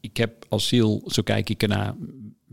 ik 0.00 0.16
heb 0.16 0.44
als 0.48 0.68
ziel, 0.68 1.02
zo 1.06 1.22
kijk 1.22 1.48
ik 1.48 1.62
ernaar, 1.62 1.94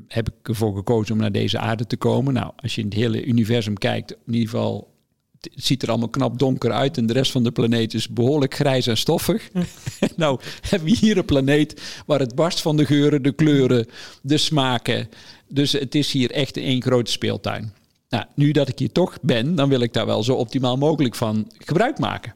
heb 0.07 0.27
ik 0.27 0.47
ervoor 0.47 0.75
gekozen 0.75 1.13
om 1.13 1.21
naar 1.21 1.31
deze 1.31 1.59
aarde 1.59 1.87
te 1.87 1.97
komen. 1.97 2.33
Nou, 2.33 2.51
als 2.55 2.75
je 2.75 2.81
in 2.81 2.87
het 2.87 2.97
hele 2.97 3.23
universum 3.25 3.77
kijkt, 3.77 4.11
in 4.11 4.33
ieder 4.33 4.49
geval 4.49 4.95
het 5.39 5.65
ziet 5.65 5.83
er 5.83 5.89
allemaal 5.89 6.09
knap 6.09 6.39
donker 6.39 6.71
uit 6.71 6.97
en 6.97 7.05
de 7.05 7.13
rest 7.13 7.31
van 7.31 7.43
de 7.43 7.51
planeet 7.51 7.93
is 7.93 8.07
behoorlijk 8.07 8.53
grijs 8.53 8.87
en 8.87 8.97
stoffig. 8.97 9.49
nou, 10.15 10.39
hebben 10.61 10.89
we 10.89 10.97
hier 10.97 11.17
een 11.17 11.25
planeet 11.25 11.81
waar 12.05 12.19
het 12.19 12.35
barst 12.35 12.61
van 12.61 12.77
de 12.77 12.85
geuren, 12.85 13.21
de 13.21 13.31
kleuren, 13.31 13.87
de 14.21 14.37
smaken. 14.37 15.09
Dus 15.47 15.71
het 15.71 15.95
is 15.95 16.11
hier 16.11 16.31
echt 16.31 16.57
één 16.57 16.81
grote 16.81 17.11
speeltuin. 17.11 17.73
Nou, 18.09 18.25
nu 18.35 18.51
dat 18.51 18.69
ik 18.69 18.79
hier 18.79 18.91
toch 18.91 19.17
ben, 19.21 19.55
dan 19.55 19.69
wil 19.69 19.81
ik 19.81 19.93
daar 19.93 20.05
wel 20.05 20.23
zo 20.23 20.33
optimaal 20.33 20.77
mogelijk 20.77 21.15
van 21.15 21.51
gebruik 21.57 21.99
maken. 21.99 22.35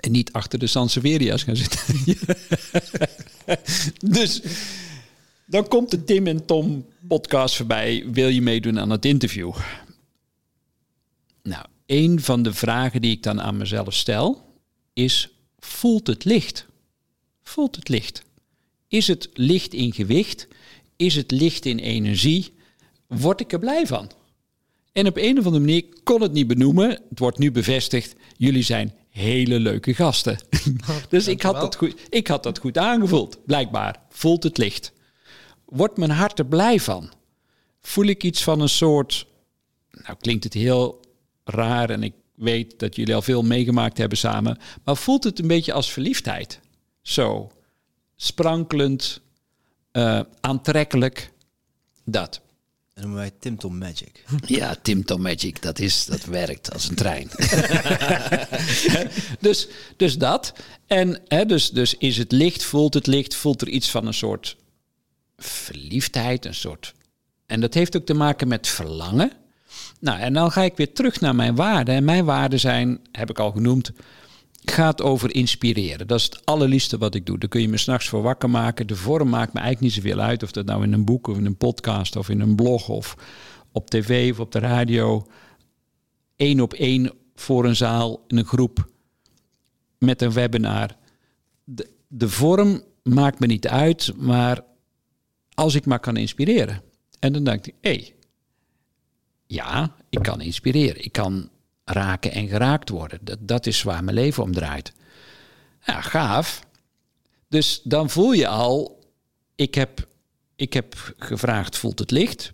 En 0.00 0.10
niet 0.10 0.32
achter 0.32 0.58
de 0.58 0.66
Sanseveria's 0.66 1.42
gaan 1.42 1.56
zitten. 1.56 1.80
dus 4.20 4.42
dan 5.46 5.68
komt 5.68 5.90
de 5.90 6.04
Tim 6.04 6.26
en 6.26 6.44
Tom 6.44 6.84
podcast 7.08 7.56
voorbij. 7.56 8.04
Wil 8.12 8.28
je 8.28 8.42
meedoen 8.42 8.80
aan 8.80 8.90
het 8.90 9.04
interview? 9.04 9.52
Een 11.90 12.20
van 12.20 12.42
de 12.42 12.54
vragen 12.54 13.00
die 13.00 13.10
ik 13.10 13.22
dan 13.22 13.40
aan 13.40 13.56
mezelf 13.56 13.94
stel 13.94 14.42
is: 14.92 15.28
voelt 15.58 16.06
het 16.06 16.24
licht? 16.24 16.66
Voelt 17.42 17.76
het 17.76 17.88
licht? 17.88 18.22
Is 18.88 19.06
het 19.06 19.28
licht 19.32 19.74
in 19.74 19.92
gewicht? 19.92 20.48
Is 20.96 21.14
het 21.14 21.30
licht 21.30 21.64
in 21.64 21.78
energie? 21.78 22.52
Word 23.06 23.40
ik 23.40 23.52
er 23.52 23.58
blij 23.58 23.86
van? 23.86 24.10
En 24.92 25.06
op 25.06 25.16
een 25.16 25.38
of 25.38 25.44
andere 25.44 25.64
manier 25.64 25.84
kon 26.02 26.22
het 26.22 26.32
niet 26.32 26.46
benoemen. 26.46 26.88
Het 26.88 27.18
wordt 27.18 27.38
nu 27.38 27.52
bevestigd. 27.52 28.14
Jullie 28.36 28.62
zijn 28.62 28.94
hele 29.08 29.60
leuke 29.60 29.94
gasten. 29.94 30.38
dus 31.08 31.28
ik 31.28 31.42
had, 31.42 31.60
dat 31.60 31.76
goed, 31.76 31.94
ik 32.08 32.26
had 32.26 32.42
dat 32.42 32.58
goed 32.58 32.78
aangevoeld. 32.78 33.44
Blijkbaar 33.46 34.02
voelt 34.08 34.42
het 34.42 34.58
licht. 34.58 34.92
Wordt 35.64 35.96
mijn 35.96 36.10
hart 36.10 36.38
er 36.38 36.46
blij 36.46 36.80
van? 36.80 37.12
Voel 37.80 38.06
ik 38.06 38.24
iets 38.24 38.42
van 38.42 38.60
een 38.60 38.68
soort. 38.68 39.26
Nou, 39.90 40.16
klinkt 40.20 40.44
het 40.44 40.54
heel 40.54 40.99
raar 41.50 41.90
en 41.90 42.02
ik 42.02 42.14
weet 42.34 42.78
dat 42.78 42.96
jullie 42.96 43.14
al 43.14 43.22
veel 43.22 43.42
meegemaakt 43.42 43.98
hebben 43.98 44.18
samen. 44.18 44.58
Maar 44.84 44.96
voelt 44.96 45.24
het 45.24 45.38
een 45.38 45.46
beetje 45.46 45.72
als 45.72 45.92
verliefdheid? 45.92 46.60
Zo. 47.02 47.50
Sprankelend, 48.16 49.20
uh, 49.92 50.20
aantrekkelijk. 50.40 51.32
Dat. 52.04 52.40
Dat 52.94 53.04
noemen 53.04 53.18
wij 53.18 53.30
Tim 53.38 53.56
Tom 53.56 53.78
Magic. 53.78 54.24
Ja, 54.46 54.76
Tim 54.82 55.04
Tom 55.04 55.22
Magic, 55.22 55.62
dat, 55.62 55.78
is, 55.78 56.04
dat 56.04 56.24
werkt 56.24 56.72
als 56.72 56.88
een 56.88 56.94
trein. 56.94 57.30
dus, 59.40 59.68
dus 59.96 60.18
dat. 60.18 60.52
En 60.86 61.20
hè, 61.28 61.46
dus, 61.46 61.70
dus 61.70 61.94
is 61.94 62.16
het 62.16 62.32
licht, 62.32 62.64
voelt 62.64 62.94
het 62.94 63.06
licht, 63.06 63.34
voelt 63.34 63.62
er 63.62 63.68
iets 63.68 63.90
van 63.90 64.06
een 64.06 64.14
soort 64.14 64.56
verliefdheid, 65.36 66.44
een 66.44 66.54
soort. 66.54 66.94
En 67.46 67.60
dat 67.60 67.74
heeft 67.74 67.96
ook 67.96 68.06
te 68.06 68.14
maken 68.14 68.48
met 68.48 68.68
verlangen. 68.68 69.32
Nou, 70.00 70.18
en 70.18 70.32
dan 70.32 70.50
ga 70.50 70.62
ik 70.62 70.76
weer 70.76 70.92
terug 70.92 71.20
naar 71.20 71.34
mijn 71.34 71.54
waarden. 71.54 71.94
En 71.94 72.04
mijn 72.04 72.24
waarden 72.24 72.60
zijn, 72.60 73.00
heb 73.12 73.30
ik 73.30 73.38
al 73.38 73.50
genoemd, 73.50 73.92
gaat 74.64 75.02
over 75.02 75.34
inspireren. 75.34 76.06
Dat 76.06 76.18
is 76.18 76.24
het 76.24 76.46
allerliefste 76.46 76.98
wat 76.98 77.14
ik 77.14 77.26
doe. 77.26 77.38
Daar 77.38 77.48
kun 77.48 77.60
je 77.60 77.68
me 77.68 77.76
s'nachts 77.76 78.08
voor 78.08 78.22
wakker 78.22 78.50
maken. 78.50 78.86
De 78.86 78.96
vorm 78.96 79.28
maakt 79.28 79.52
me 79.52 79.60
eigenlijk 79.60 79.94
niet 79.94 80.04
zoveel 80.04 80.20
uit. 80.20 80.42
Of 80.42 80.50
dat 80.50 80.66
nou 80.66 80.82
in 80.82 80.92
een 80.92 81.04
boek 81.04 81.26
of 81.26 81.36
in 81.36 81.46
een 81.46 81.56
podcast 81.56 82.16
of 82.16 82.28
in 82.28 82.40
een 82.40 82.54
blog 82.54 82.88
of 82.88 83.16
op 83.72 83.90
tv 83.90 84.32
of 84.32 84.40
op 84.40 84.52
de 84.52 84.58
radio. 84.58 85.26
Eén 86.36 86.62
op 86.62 86.72
één 86.72 87.12
voor 87.34 87.64
een 87.64 87.76
zaal 87.76 88.24
in 88.26 88.36
een 88.36 88.46
groep 88.46 88.88
met 89.98 90.22
een 90.22 90.32
webinar. 90.32 90.96
De, 91.64 91.90
de 92.08 92.28
vorm 92.28 92.82
maakt 93.02 93.40
me 93.40 93.46
niet 93.46 93.68
uit, 93.68 94.12
maar 94.16 94.64
als 95.54 95.74
ik 95.74 95.86
maar 95.86 96.00
kan 96.00 96.16
inspireren. 96.16 96.82
En 97.18 97.32
dan 97.32 97.44
denk 97.44 97.66
ik, 97.66 97.74
hé, 97.80 97.90
hey, 97.90 98.14
ja, 99.50 99.94
ik 100.08 100.22
kan 100.22 100.40
inspireren. 100.40 101.04
Ik 101.04 101.12
kan 101.12 101.48
raken 101.84 102.32
en 102.32 102.48
geraakt 102.48 102.88
worden. 102.88 103.18
Dat, 103.22 103.38
dat 103.40 103.66
is 103.66 103.82
waar 103.82 104.04
mijn 104.04 104.16
leven 104.16 104.42
om 104.42 104.52
draait. 104.52 104.92
Ja, 105.84 106.00
gaaf. 106.00 106.66
Dus 107.48 107.80
dan 107.84 108.10
voel 108.10 108.32
je 108.32 108.48
al, 108.48 109.04
ik 109.54 109.74
heb, 109.74 110.08
ik 110.56 110.72
heb 110.72 111.14
gevraagd, 111.18 111.76
voelt 111.76 111.98
het 111.98 112.10
licht? 112.10 112.50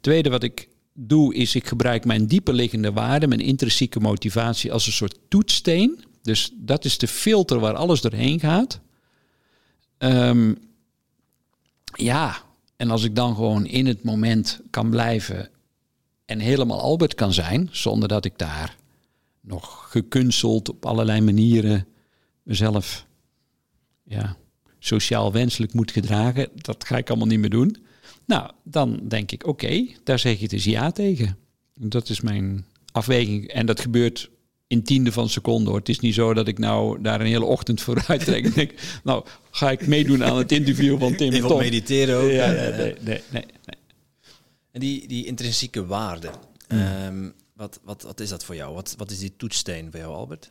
Tweede 0.00 0.30
wat 0.30 0.42
ik 0.42 0.68
doe, 0.92 1.34
is 1.34 1.54
ik 1.54 1.66
gebruik 1.66 2.04
mijn 2.04 2.26
dieper 2.26 2.54
liggende 2.54 2.92
waarden, 2.92 3.28
mijn 3.28 3.40
intrinsieke 3.40 4.00
motivatie 4.00 4.72
als 4.72 4.86
een 4.86 4.92
soort 4.92 5.18
toetssteen. 5.28 6.04
Dus 6.22 6.50
dat 6.54 6.84
is 6.84 6.98
de 6.98 7.08
filter 7.08 7.58
waar 7.58 7.74
alles 7.74 8.00
doorheen 8.00 8.40
gaat. 8.40 8.80
Um, 9.98 10.58
ja, 11.94 12.42
en 12.76 12.90
als 12.90 13.04
ik 13.04 13.14
dan 13.14 13.34
gewoon 13.34 13.66
in 13.66 13.86
het 13.86 14.02
moment 14.02 14.60
kan 14.70 14.90
blijven 14.90 15.48
en 16.24 16.38
helemaal 16.38 16.80
Albert 16.80 17.14
kan 17.14 17.32
zijn, 17.32 17.68
zonder 17.72 18.08
dat 18.08 18.24
ik 18.24 18.38
daar 18.38 18.76
nog 19.40 19.86
gekunsteld 19.90 20.68
op 20.68 20.86
allerlei 20.86 21.20
manieren 21.20 21.86
mezelf 22.42 23.06
ja, 24.02 24.36
sociaal 24.78 25.32
wenselijk 25.32 25.72
moet 25.72 25.90
gedragen, 25.90 26.48
dat 26.54 26.84
ga 26.84 26.96
ik 26.96 27.08
allemaal 27.08 27.26
niet 27.26 27.38
meer 27.38 27.50
doen. 27.50 27.76
Nou, 28.26 28.50
dan 28.62 29.00
denk 29.08 29.32
ik, 29.32 29.46
oké, 29.46 29.86
daar 30.04 30.18
zeg 30.18 30.40
je 30.40 30.48
dus 30.48 30.64
ja 30.64 30.90
tegen. 30.90 31.36
Dat 31.74 32.08
is 32.08 32.20
mijn 32.20 32.64
afweging. 32.92 33.48
En 33.48 33.66
dat 33.66 33.80
gebeurt 33.80 34.30
in 34.66 34.82
tiende 34.82 35.12
van 35.12 35.28
seconde 35.28 35.70
hoor. 35.70 35.78
Het 35.78 35.88
is 35.88 36.00
niet 36.00 36.14
zo 36.14 36.34
dat 36.34 36.48
ik 36.48 36.58
nou 36.58 37.02
daar 37.02 37.20
een 37.20 37.26
hele 37.26 37.44
ochtend 37.44 37.80
voor 37.80 38.04
uittrek 38.08 38.44
en 38.44 38.52
denk, 38.54 38.72
nou 39.04 39.24
ga 39.50 39.70
ik 39.70 39.86
meedoen 39.86 40.24
aan 40.24 40.36
het 40.36 40.52
interview 40.52 40.98
van 40.98 41.16
Tim 41.16 41.32
Even 41.32 41.48
Tom. 41.48 41.58
mediteren 41.58 42.16
ook. 42.16 42.30
Ja, 42.30 42.50
nee, 42.50 42.72
nee, 42.72 42.94
nee, 43.00 43.20
nee, 43.30 43.44
En 44.74 44.80
die, 44.80 45.08
die 45.08 45.26
intrinsieke 45.26 45.86
waarde, 45.86 46.30
hmm. 46.68 46.78
um, 47.06 47.34
wat, 47.52 47.80
wat, 47.84 48.02
wat 48.02 48.20
is 48.20 48.28
dat 48.28 48.44
voor 48.44 48.54
jou? 48.54 48.74
Wat, 48.74 48.94
wat 48.96 49.10
is 49.10 49.18
die 49.18 49.36
toetssteen 49.36 49.90
voor 49.90 50.00
jou, 50.00 50.14
Albert? 50.14 50.50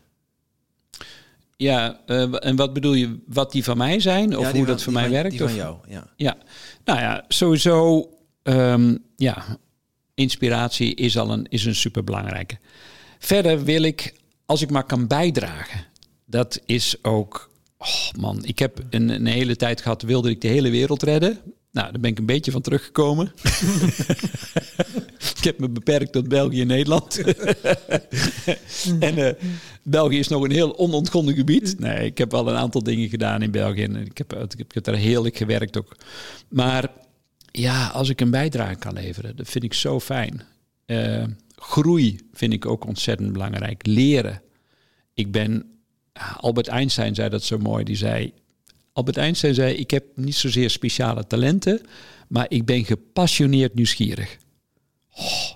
Ja, 1.56 2.02
uh, 2.08 2.46
en 2.46 2.56
wat 2.56 2.74
bedoel 2.74 2.94
je, 2.94 3.20
wat 3.28 3.52
die 3.52 3.64
van 3.64 3.78
mij 3.78 4.00
zijn 4.00 4.38
of 4.38 4.52
hoe 4.52 4.66
dat 4.66 4.84
voor 4.84 4.94
mij 4.94 5.10
werkt? 5.10 5.32
Die 5.32 5.44
of? 5.44 5.50
van 5.50 5.60
jou, 5.60 5.78
ja. 5.88 6.08
Ja, 6.16 6.38
nou 6.84 7.00
ja, 7.00 7.26
sowieso, 7.28 8.10
um, 8.44 9.04
ja, 9.16 9.60
inspiratie 10.14 10.96
is 10.96 11.18
al 11.18 11.32
een, 11.32 11.46
is 11.50 11.66
een 11.66 11.76
superbelangrijke. 11.76 12.58
Verder 13.20 13.64
wil 13.64 13.82
ik, 13.82 14.14
als 14.46 14.62
ik 14.62 14.70
maar 14.70 14.86
kan 14.86 15.08
bijdragen, 15.08 15.86
dat 16.26 16.62
is 16.66 16.96
ook, 17.02 17.52
oh 17.78 18.12
man, 18.20 18.46
ik 18.46 18.60
heb 18.60 18.80
een, 18.90 19.10
een 19.10 19.26
hele 19.26 19.56
tijd 19.56 19.82
gehad, 19.82 20.02
wilde 20.02 20.30
ik 20.30 20.42
de 20.42 20.48
hele 20.48 20.70
wereld 20.70 21.04
redden. 21.04 21.40
Nou, 21.74 21.92
daar 21.92 22.02
ben 22.02 22.12
ik 22.12 22.18
een 22.18 22.26
beetje 22.26 22.52
van 22.52 22.62
teruggekomen. 22.62 23.26
ik 25.38 25.44
heb 25.44 25.60
me 25.60 25.70
beperkt 25.70 26.12
tot 26.12 26.28
België 26.28 26.62
en 26.62 26.68
Nederland. 26.68 27.22
en 29.00 29.18
uh, 29.18 29.30
België 29.84 30.20
is 30.20 30.28
nog 30.28 30.44
een 30.44 30.52
heel 30.52 30.78
onontgonnen 30.78 31.36
gebied. 31.36 31.80
Nee, 31.80 32.06
ik 32.06 32.18
heb 32.18 32.32
wel 32.32 32.50
een 32.50 32.56
aantal 32.56 32.84
dingen 32.84 33.10
gedaan 33.10 33.42
in 33.42 33.52
België. 33.52 33.84
En 33.84 33.96
ik 33.96 34.18
heb, 34.18 34.34
ik 34.58 34.74
heb 34.74 34.84
daar 34.84 34.96
heerlijk 34.96 35.38
gewerkt 35.38 35.78
ook. 35.78 35.96
Maar 36.48 36.92
ja, 37.52 37.88
als 37.88 38.10
ik 38.10 38.22
een 38.22 38.32
bijdrage 38.32 38.76
kan 38.76 38.94
leveren, 38.94 39.36
dat 39.36 39.50
vind 39.50 39.64
ik 39.64 39.74
zo 39.74 40.00
fijn. 40.00 40.42
Uh, 40.86 41.24
groei 41.56 42.20
vind 42.34 42.54
ik 42.54 42.66
ook 42.66 42.86
ontzettend 42.86 43.32
belangrijk. 43.32 43.86
Leren. 43.86 44.42
Ik 45.14 45.32
ben, 45.32 45.66
Albert 46.38 46.68
Einstein 46.68 47.16
zei 47.16 47.30
dat 47.30 47.44
zo 47.44 47.58
mooi. 47.58 47.84
Die 47.84 47.96
zei, 47.96 48.34
Albert 48.94 49.18
Einstein 49.18 49.54
zei, 49.54 49.74
ik 49.76 49.92
heb 49.92 50.04
niet 50.16 50.36
zozeer 50.36 50.70
speciale 50.70 51.28
talenten, 51.28 51.82
maar 52.28 52.46
ik 52.50 52.66
ben 52.66 52.86
gepassioneerd 52.86 53.74
nieuwsgierig. 53.76 54.38
Oh, 55.16 55.52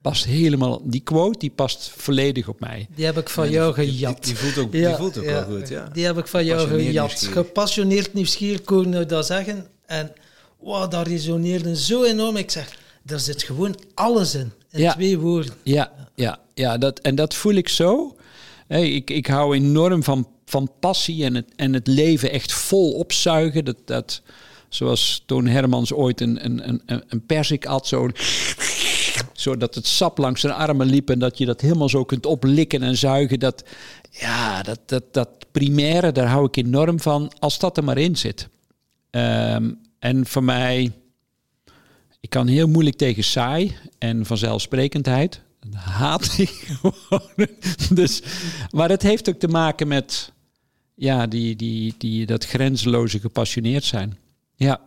past 0.00 0.24
helemaal, 0.24 0.82
die 0.84 1.00
quote 1.00 1.38
die 1.38 1.50
past 1.50 1.92
volledig 1.96 2.48
op 2.48 2.60
mij. 2.60 2.88
Die 2.94 3.04
heb 3.04 3.18
ik 3.18 3.28
van 3.28 3.50
jou 3.50 3.74
gejat. 3.74 4.24
Die, 4.24 4.36
voelt 4.36 4.58
ook, 4.58 4.72
die 4.72 4.88
voelt 4.88 5.18
ook 5.18 5.24
wel 5.24 5.44
goed, 5.44 5.68
ja. 5.68 5.88
Die 5.92 6.04
heb 6.04 6.18
ik 6.18 6.26
van 6.26 6.44
jou 6.44 6.68
gejat. 6.68 7.28
Gepassioneerd 7.30 8.14
nieuwsgierig, 8.14 8.62
kon 8.62 8.88
nou 8.88 9.06
dat 9.06 9.26
zeggen. 9.26 9.66
En 9.86 10.12
wow, 10.58 10.90
dat 10.90 11.06
resoneerde 11.06 11.76
zo 11.76 12.04
enorm. 12.04 12.36
Ik 12.36 12.50
zeg, 12.50 12.78
daar 13.02 13.20
zit 13.20 13.42
gewoon 13.42 13.76
alles 13.94 14.34
in, 14.34 14.52
in 14.70 14.90
twee 14.90 15.18
woorden. 15.18 15.54
Ja, 15.62 15.92
ja, 16.14 16.40
ja 16.54 16.78
dat, 16.78 16.98
en 16.98 17.14
dat 17.14 17.34
voel 17.34 17.54
ik 17.54 17.68
zo. 17.68 18.16
Hey, 18.66 18.90
ik, 18.90 19.10
ik 19.10 19.26
hou 19.26 19.56
enorm 19.56 20.02
van 20.02 20.28
van 20.48 20.70
passie 20.80 21.24
en 21.24 21.34
het, 21.34 21.46
en 21.56 21.72
het 21.72 21.86
leven 21.86 22.32
echt 22.32 22.52
vol 22.52 22.92
opzuigen. 22.92 23.64
Dat, 23.64 23.76
dat, 23.84 24.22
zoals 24.68 25.22
Toon 25.26 25.46
Hermans 25.46 25.92
ooit 25.92 26.20
een, 26.20 26.44
een, 26.44 26.68
een, 26.86 27.02
een 27.08 27.26
persik 27.26 27.66
at, 27.66 27.86
zo, 27.86 28.08
zodat 29.32 29.74
het 29.74 29.86
sap 29.86 30.18
langs 30.18 30.40
zijn 30.40 30.52
armen 30.52 30.86
liep 30.86 31.10
en 31.10 31.18
dat 31.18 31.38
je 31.38 31.46
dat 31.46 31.60
helemaal 31.60 31.88
zo 31.88 32.04
kunt 32.04 32.26
oplikken 32.26 32.82
en 32.82 32.96
zuigen. 32.96 33.38
Dat, 33.38 33.64
ja, 34.10 34.62
dat, 34.62 34.80
dat, 34.86 35.04
dat 35.12 35.28
primaire, 35.52 36.12
daar 36.12 36.28
hou 36.28 36.46
ik 36.46 36.56
enorm 36.56 37.00
van, 37.00 37.32
als 37.38 37.58
dat 37.58 37.76
er 37.76 37.84
maar 37.84 37.98
in 37.98 38.16
zit. 38.16 38.48
Ehm, 39.10 39.70
en 39.98 40.26
voor 40.26 40.44
mij, 40.44 40.92
ik 42.20 42.30
kan 42.30 42.46
heel 42.46 42.68
moeilijk 42.68 42.96
tegen 42.96 43.24
saai 43.24 43.76
en 43.98 44.26
vanzelfsprekendheid. 44.26 45.40
Dat 45.60 45.74
haat 45.74 46.34
ik 46.38 46.48
gewoon. 46.80 47.48
Dus, 47.94 48.22
maar 48.70 48.88
het 48.88 49.02
heeft 49.02 49.28
ook 49.28 49.38
te 49.38 49.48
maken 49.48 49.88
met 49.88 50.32
ja, 50.98 51.26
die, 51.26 51.56
die, 51.56 51.94
die 51.98 52.26
dat 52.26 52.46
grenzeloze 52.46 53.20
gepassioneerd 53.20 53.84
zijn. 53.84 54.18
Ja. 54.54 54.80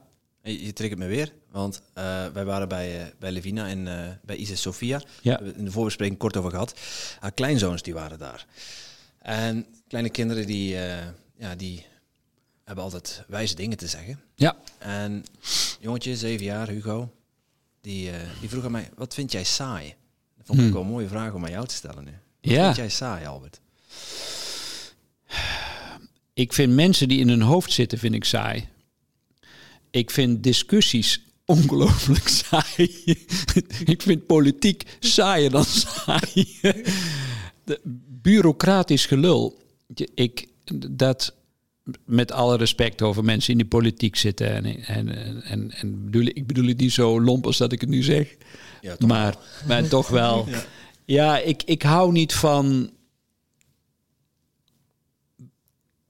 Je, 0.44 0.66
je 0.66 0.74
triggert 0.74 1.00
me 1.00 1.08
weer, 1.08 1.34
want 1.52 1.82
uh, 1.98 2.28
wij 2.28 2.46
waren 2.46 2.68
bij, 2.68 3.00
uh, 3.00 3.06
bij 3.20 3.32
Levina 3.32 3.68
in, 3.68 3.86
uh, 3.86 4.10
bij 4.24 4.36
Isis 4.36 4.62
Sofia. 4.62 5.02
Ja. 5.22 5.40
We 5.44 5.54
in 5.58 5.66
de 5.66 5.72
voorbespreking 5.72 6.20
kort 6.20 6.38
over 6.38 6.52
gehad. 6.52 6.80
Haar 7.20 7.32
kleinzoons 7.32 7.82
die 7.82 7.94
waren 7.94 8.20
daar. 8.20 8.46
En 9.20 9.66
kleine 9.88 10.10
kinderen 10.10 10.46
die, 10.46 10.76
ja, 11.38 11.56
die 11.58 11.86
hebben 12.64 12.84
altijd 12.84 13.24
wijze 13.28 13.56
dingen 13.56 13.78
te 13.78 13.88
zeggen. 13.88 14.20
Ja. 14.36 14.58
En 14.78 15.26
jongetje, 15.80 16.16
zeven 16.16 16.46
jaar, 16.46 16.68
Hugo, 16.68 17.14
die, 17.82 18.10
die 18.40 18.50
vroeg 18.50 18.66
aan 18.66 18.72
mij, 18.72 18.90
wat 18.96 19.14
vind 19.14 19.32
jij 19.32 19.44
saai? 19.44 19.96
Dat 20.38 20.46
vond 20.46 20.58
ik 20.58 20.64
hmm. 20.64 20.74
wel 20.74 20.82
een 20.82 20.88
mooie 20.88 21.08
vraag 21.08 21.34
om 21.34 21.46
aan 21.46 21.52
jou 21.52 21.68
te 21.68 21.76
stellen 21.76 22.04
nu. 22.04 22.12
Wat 22.42 22.52
ja. 22.52 22.64
vind 22.64 22.76
jij 22.76 22.90
saai, 22.90 23.26
Albert? 23.26 23.60
Ik 26.42 26.54
vind 26.54 26.74
mensen 26.74 27.08
die 27.08 27.20
in 27.20 27.30
hun 27.30 27.42
hoofd 27.42 27.72
zitten, 27.72 27.98
vind 27.98 28.14
ik 28.14 28.24
saai. 28.24 28.68
Ik 29.92 30.12
vind 30.12 30.44
discussies 30.44 31.22
ongelooflijk 31.46 32.28
saai. 32.44 33.16
ik 33.86 34.02
vind 34.02 34.26
politiek 34.26 34.84
saaier 35.00 35.50
dan 35.50 35.66
saai. 35.66 36.60
De 37.64 37.80
bureaucratisch 38.22 39.06
gelul. 39.06 39.60
Ik, 40.14 40.48
dat, 40.90 41.34
met 42.06 42.32
alle 42.32 42.58
respect 42.58 43.02
over 43.02 43.24
mensen 43.24 43.52
in 43.52 43.58
de 43.58 43.66
politiek 43.66 44.16
zitten. 44.16 44.66
En, 44.66 44.86
en, 44.86 45.44
en, 45.44 45.72
en 45.72 46.06
bedoel, 46.06 46.26
ik 46.26 46.48
bedoel 46.48 46.68
het 46.68 46.78
niet 46.78 46.94
zo 46.94 47.22
lomp 47.22 47.46
als 47.46 47.58
dat 47.58 47.72
ik 47.72 47.82
het 47.82 47.90
nu 47.90 48.04
zeg. 48.04 48.36
Ja, 48.82 48.96
maar, 49.00 49.36
maar 49.68 49.88
toch 49.88 50.08
wel. 50.08 50.48
ja, 50.50 50.64
ja 51.06 51.38
ik, 51.38 51.64
ik 51.64 51.82
hou 51.82 52.12
niet 52.12 52.34
van 52.34 52.92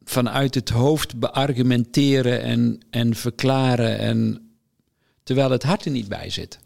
vanuit 0.03 0.55
het 0.55 0.69
hoofd 0.69 1.19
beargumenteren 1.19 2.41
en, 2.41 2.79
en 2.89 3.15
verklaren. 3.15 3.99
En, 3.99 4.49
terwijl 5.23 5.51
het 5.51 5.63
hart 5.63 5.85
er 5.85 5.91
niet 5.91 6.07
bij 6.07 6.29
zit. 6.29 6.59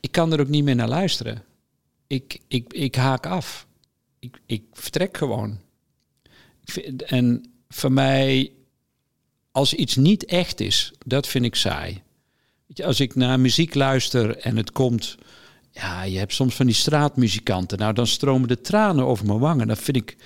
Ik 0.00 0.12
kan 0.12 0.32
er 0.32 0.40
ook 0.40 0.48
niet 0.48 0.64
meer 0.64 0.74
naar 0.74 0.88
luisteren. 0.88 1.42
Ik, 2.06 2.40
ik, 2.48 2.72
ik 2.72 2.94
haak 2.94 3.26
af. 3.26 3.66
Ik, 4.18 4.40
ik 4.46 4.62
vertrek 4.72 5.16
gewoon. 5.16 5.58
En 7.06 7.52
voor 7.68 7.92
mij, 7.92 8.52
als 9.50 9.74
iets 9.74 9.96
niet 9.96 10.24
echt 10.24 10.60
is, 10.60 10.92
dat 11.06 11.26
vind 11.26 11.44
ik 11.44 11.54
saai. 11.54 12.02
Als 12.84 13.00
ik 13.00 13.14
naar 13.14 13.40
muziek 13.40 13.74
luister 13.74 14.36
en 14.36 14.56
het 14.56 14.72
komt... 14.72 15.16
Ja, 15.70 16.02
je 16.02 16.18
hebt 16.18 16.32
soms 16.32 16.54
van 16.54 16.66
die 16.66 16.74
straatmuzikanten. 16.74 17.78
Nou, 17.78 17.92
dan 17.92 18.06
stromen 18.06 18.48
de 18.48 18.60
tranen 18.60 19.04
over 19.04 19.26
mijn 19.26 19.38
wangen. 19.38 19.66
Dat 19.66 19.78
vind 19.78 19.96
ik... 19.96 20.16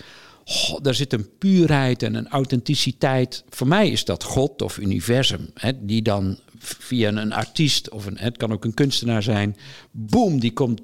Oh, 0.51 0.79
daar 0.83 0.95
zit 0.95 1.13
een 1.13 1.39
puurheid 1.39 2.03
en 2.03 2.15
een 2.15 2.29
authenticiteit. 2.29 3.45
Voor 3.49 3.67
mij 3.67 3.89
is 3.89 4.05
dat 4.05 4.25
God 4.25 4.63
of 4.63 4.79
universum. 4.79 5.51
Hè, 5.55 5.85
die 5.85 6.03
dan 6.03 6.39
via 6.59 7.09
een 7.09 7.33
artiest 7.33 7.91
of 7.91 8.07
een, 8.07 8.19
het 8.19 8.37
kan 8.37 8.53
ook 8.53 8.65
een 8.65 8.75
kunstenaar 8.75 9.23
zijn. 9.23 9.57
Boom, 9.91 10.41
die 10.41 10.53
komt 10.53 10.81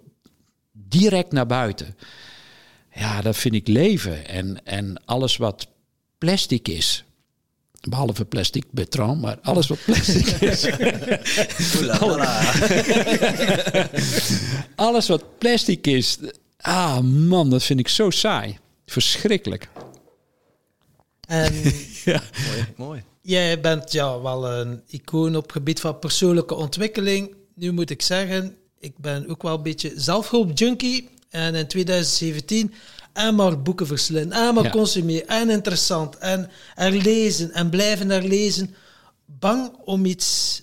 direct 0.72 1.32
naar 1.32 1.46
buiten. 1.46 1.96
Ja, 2.94 3.20
dat 3.20 3.36
vind 3.36 3.54
ik 3.54 3.68
leven. 3.68 4.28
En, 4.28 4.64
en 4.64 5.02
alles 5.04 5.36
wat 5.36 5.66
plastic 6.18 6.68
is, 6.68 7.04
Behalve 7.88 8.24
plastic 8.24 8.64
betron, 8.70 9.20
maar 9.20 9.38
alles 9.42 9.66
wat 9.66 9.78
plastic 9.84 10.26
is. 10.50 10.66
alles 14.74 15.08
wat 15.08 15.38
plastic 15.38 15.86
is. 15.86 16.18
Ah 16.60 17.00
man, 17.00 17.50
dat 17.50 17.62
vind 17.62 17.80
ik 17.80 17.88
zo 17.88 18.10
saai. 18.10 18.58
Verschrikkelijk. 18.87 19.68
En 21.28 21.53
ja. 22.05 22.22
mooi, 22.47 22.66
mooi. 22.76 23.05
Jij 23.20 23.61
bent 23.61 23.93
ja, 23.93 24.20
wel 24.20 24.53
een 24.53 24.82
icoon 24.87 25.37
op 25.37 25.43
het 25.43 25.53
gebied 25.53 25.80
van 25.80 25.99
persoonlijke 25.99 26.55
ontwikkeling. 26.55 27.34
Nu 27.55 27.72
moet 27.72 27.91
ik 27.91 28.03
zeggen, 28.03 28.57
ik 28.78 28.99
ben 28.99 29.28
ook 29.28 29.43
wel 29.43 29.55
een 29.55 29.62
beetje 29.62 29.93
zelfhulpjunkie. 29.97 31.09
En 31.30 31.55
in 31.55 31.66
2017 31.66 32.74
en 33.16 33.34
maar 33.34 33.62
boeken 33.62 33.87
verslinden, 33.87 34.39
en 34.39 34.55
maar 34.55 34.70
consumeren, 34.70 35.28
en 35.28 35.51
interessant, 35.51 36.18
en 36.18 36.51
er 36.74 36.93
lezen, 36.93 37.53
en 37.53 37.70
blijven 37.70 38.11
er 38.11 38.22
lezen. 38.22 38.74
Bang 39.24 39.72
om 39.84 40.05
iets 40.05 40.62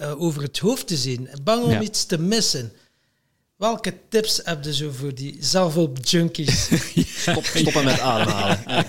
uh, 0.00 0.20
over 0.22 0.42
het 0.42 0.58
hoofd 0.58 0.86
te 0.86 0.96
zien, 0.96 1.28
bang 1.42 1.64
om 1.64 1.80
iets 1.80 2.04
te 2.04 2.18
missen. 2.18 2.72
Welke 3.56 4.08
tips 4.08 4.40
heb 4.44 4.64
je 4.64 4.74
zo 4.74 4.90
voor 4.90 5.14
die 5.14 5.36
zelfhulp-junkies? 5.40 6.70
Stop, 7.20 7.44
stoppen 7.44 7.84
met 7.84 8.00
ademhalen. 8.00 8.86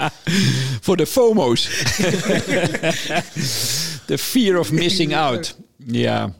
voor 0.84 0.96
de 0.96 1.06
FOMO's. 1.06 1.64
The 4.06 4.18
fear 4.18 4.58
of 4.58 4.72
missing 4.72 5.14
out. 5.14 5.56
Ja. 5.76 6.34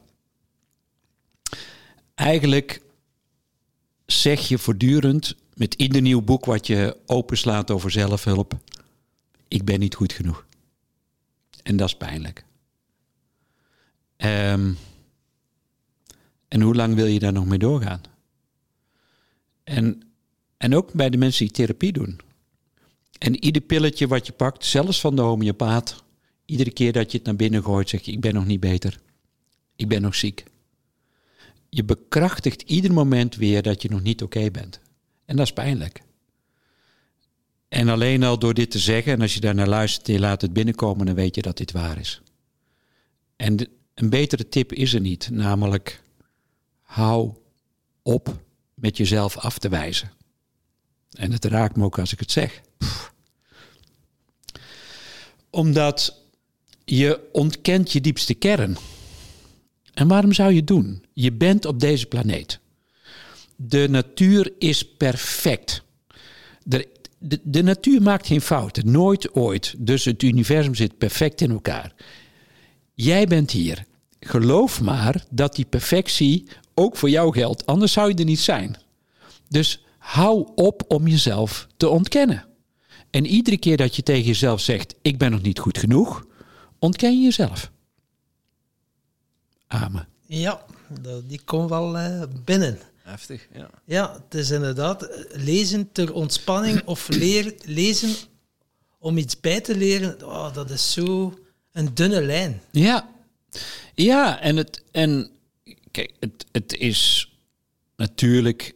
Eigenlijk 2.15 2.81
zeg 4.07 4.49
je 4.49 4.59
voortdurend 4.59 5.35
met 5.55 5.75
ieder 5.75 6.03
nieuw 6.03 6.23
boek 6.23 6.45
wat 6.45 6.67
je 6.67 6.97
openslaat 7.07 7.71
over 7.71 7.91
zelfhulp, 7.91 8.53
ik 9.49 9.65
ben 9.65 9.81
niet 9.81 9.95
goed 9.95 10.13
genoeg. 10.13 10.47
En 11.63 11.77
dat 11.77 11.89
is 11.89 11.97
pijnlijk. 11.97 12.45
Ehm, 14.17 14.73
en 16.49 16.61
hoe 16.61 16.75
lang 16.75 16.95
wil 16.95 17.07
je 17.07 17.19
daar 17.19 17.33
nog 17.33 17.47
mee 17.47 17.59
doorgaan? 17.59 18.01
En, 19.65 20.03
en 20.57 20.75
ook 20.75 20.93
bij 20.93 21.11
de 21.11 21.17
mensen 21.17 21.45
die 21.45 21.55
therapie 21.55 21.93
doen. 21.93 22.21
En 23.19 23.45
ieder 23.45 23.63
pilletje 23.63 24.07
wat 24.07 24.27
je 24.27 24.33
pakt, 24.33 24.65
zelfs 24.65 25.01
van 25.01 25.17
de 25.17 25.23
homeopaat, 25.23 26.05
iedere 26.45 26.71
keer 26.71 26.93
dat 26.93 27.11
je 27.11 27.17
het 27.19 27.27
naar 27.27 27.37
binnen 27.37 27.63
gooit, 27.63 27.89
zeg 27.89 28.03
je: 28.03 28.13
Ik 28.13 28.21
ben 28.21 28.35
nog 28.35 28.47
niet 28.47 28.61
beter. 28.61 29.01
Ik 29.77 29.89
ben 29.89 30.03
nog 30.03 30.15
ziek. 30.15 30.45
Je 31.69 31.85
bekrachtigt 31.85 32.63
ieder 32.63 32.93
moment 32.93 33.37
weer 33.37 33.63
dat 33.63 33.83
je 33.83 33.91
nog 33.91 34.03
niet 34.03 34.23
oké 34.23 34.51
bent. 34.51 34.81
En 35.25 35.37
dat 35.37 35.47
is 35.47 35.53
pijnlijk. 35.53 36.03
En 37.69 37.89
alleen 37.89 38.23
al 38.23 38.39
door 38.39 38.55
dit 38.55 38.71
te 38.71 38.79
zeggen, 38.79 39.13
en 39.13 39.21
als 39.21 39.35
je 39.35 39.41
daar 39.41 39.55
naar 39.55 39.69
luistert 39.69 40.07
en 40.07 40.13
je 40.13 40.21
laat 40.21 40.41
het 40.41 40.53
binnenkomen, 40.53 41.07
dan 41.07 41.15
weet 41.15 41.35
je 41.35 41.43
dat 41.43 41.57
dit 41.57 41.73
waar 41.73 41.99
is. 41.99 42.23
En 43.37 43.69
een 43.95 44.11
betere 44.11 44.49
tip 44.49 44.73
is 44.73 44.95
er 44.95 45.01
niet, 45.01 45.31
namelijk 45.31 46.03
hou 46.87 47.35
op 48.03 48.37
met 48.75 48.97
jezelf 48.97 49.37
af 49.37 49.59
te 49.59 49.69
wijzen. 49.69 50.11
En 51.11 51.33
het 51.33 51.45
raakt 51.45 51.77
me 51.77 51.85
ook 51.85 51.99
als 51.99 52.13
ik 52.13 52.21
het 52.21 52.31
zeg. 52.31 52.61
Omdat 55.51 56.23
je 56.85 57.29
ontkent 57.33 57.93
je 57.93 58.01
diepste 58.01 58.35
kern. 58.35 58.77
En 59.95 60.09
waarom 60.09 60.33
zou 60.33 60.51
je 60.51 60.57
het 60.57 60.67
doen? 60.67 61.05
Je 61.13 61.33
bent 61.33 61.65
op 61.65 61.81
deze 61.81 62.07
planeet. 62.07 62.59
De 63.57 63.89
natuur 63.89 64.53
is 64.59 64.87
perfect. 64.97 65.83
De, 66.63 66.89
de, 67.19 67.41
de 67.43 67.63
natuur 67.63 68.03
maakt 68.03 68.27
geen 68.27 68.41
fouten, 68.41 68.91
nooit 68.91 69.35
ooit. 69.35 69.75
Dus 69.79 70.05
het 70.05 70.23
universum 70.23 70.75
zit 70.75 70.99
perfect 70.99 71.41
in 71.41 71.51
elkaar. 71.51 71.95
Jij 72.95 73.27
bent 73.27 73.51
hier. 73.51 73.85
Geloof 74.21 74.81
maar 74.81 75.25
dat 75.31 75.55
die 75.55 75.65
perfectie 75.65 76.49
ook 76.79 76.97
voor 76.97 77.11
jou 77.11 77.33
geldt, 77.33 77.67
anders 77.67 77.93
zou 77.93 78.09
je 78.09 78.15
er 78.15 78.25
niet 78.25 78.41
zijn. 78.41 78.77
Dus 79.49 79.85
hou 79.99 80.49
op 80.55 80.83
om 80.89 81.09
jezelf 81.09 81.67
te 81.77 81.89
ontkennen. 81.89 82.45
En 83.11 83.27
iedere 83.27 83.59
keer 83.59 83.77
dat 83.77 83.97
je 83.97 84.03
tegen 84.03 84.27
jezelf 84.27 84.61
zegt: 84.61 84.95
Ik 85.03 85.19
ben 85.19 85.31
nog 85.31 85.43
niet 85.43 85.59
goed 85.59 85.79
genoeg, 85.79 86.27
ontken 86.79 87.19
je 87.19 87.25
jezelf. 87.25 87.71
Amen. 89.67 90.09
Ja, 90.27 90.65
die 91.25 91.41
komt 91.45 91.69
wel 91.69 91.97
uh, 91.97 92.23
binnen. 92.45 92.79
Heftig, 93.03 93.49
ja. 93.55 93.71
Ja, 93.85 94.13
het 94.25 94.35
is 94.35 94.51
inderdaad 94.51 95.03
eh, 95.03 95.25
lezen 95.33 95.93
ter 95.93 96.13
ontspanning 96.13 96.83
of 96.85 97.09
leer, 97.09 97.55
lezen 97.65 98.15
om 98.99 99.19
iets 99.19 99.41
bij 99.41 99.61
te 99.61 99.77
leren. 99.77 100.27
Oh, 100.27 100.55
dat 100.55 100.71
is 100.71 100.93
zo 100.93 101.35
een 101.73 101.95
dunne 101.95 102.23
lijn. 102.23 102.61
Ja, 102.71 103.09
ja 103.95 104.41
en, 104.41 104.57
het, 104.57 104.83
en 104.91 105.31
kijk, 105.97 106.13
het, 106.21 106.47
het 106.53 106.77
is 106.77 107.33
natuurlijk, 107.97 108.75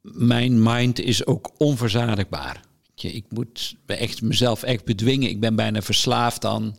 mijn 0.00 0.62
mind 0.62 1.00
is 1.00 1.26
ook 1.26 1.50
onverzadigbaar. 1.56 2.60
Ik 2.94 3.24
moet 3.28 3.76
echt 3.86 4.22
mezelf 4.22 4.62
echt 4.62 4.84
bedwingen. 4.84 5.30
Ik 5.30 5.40
ben 5.40 5.56
bijna 5.56 5.82
verslaafd 5.82 6.44
aan 6.44 6.74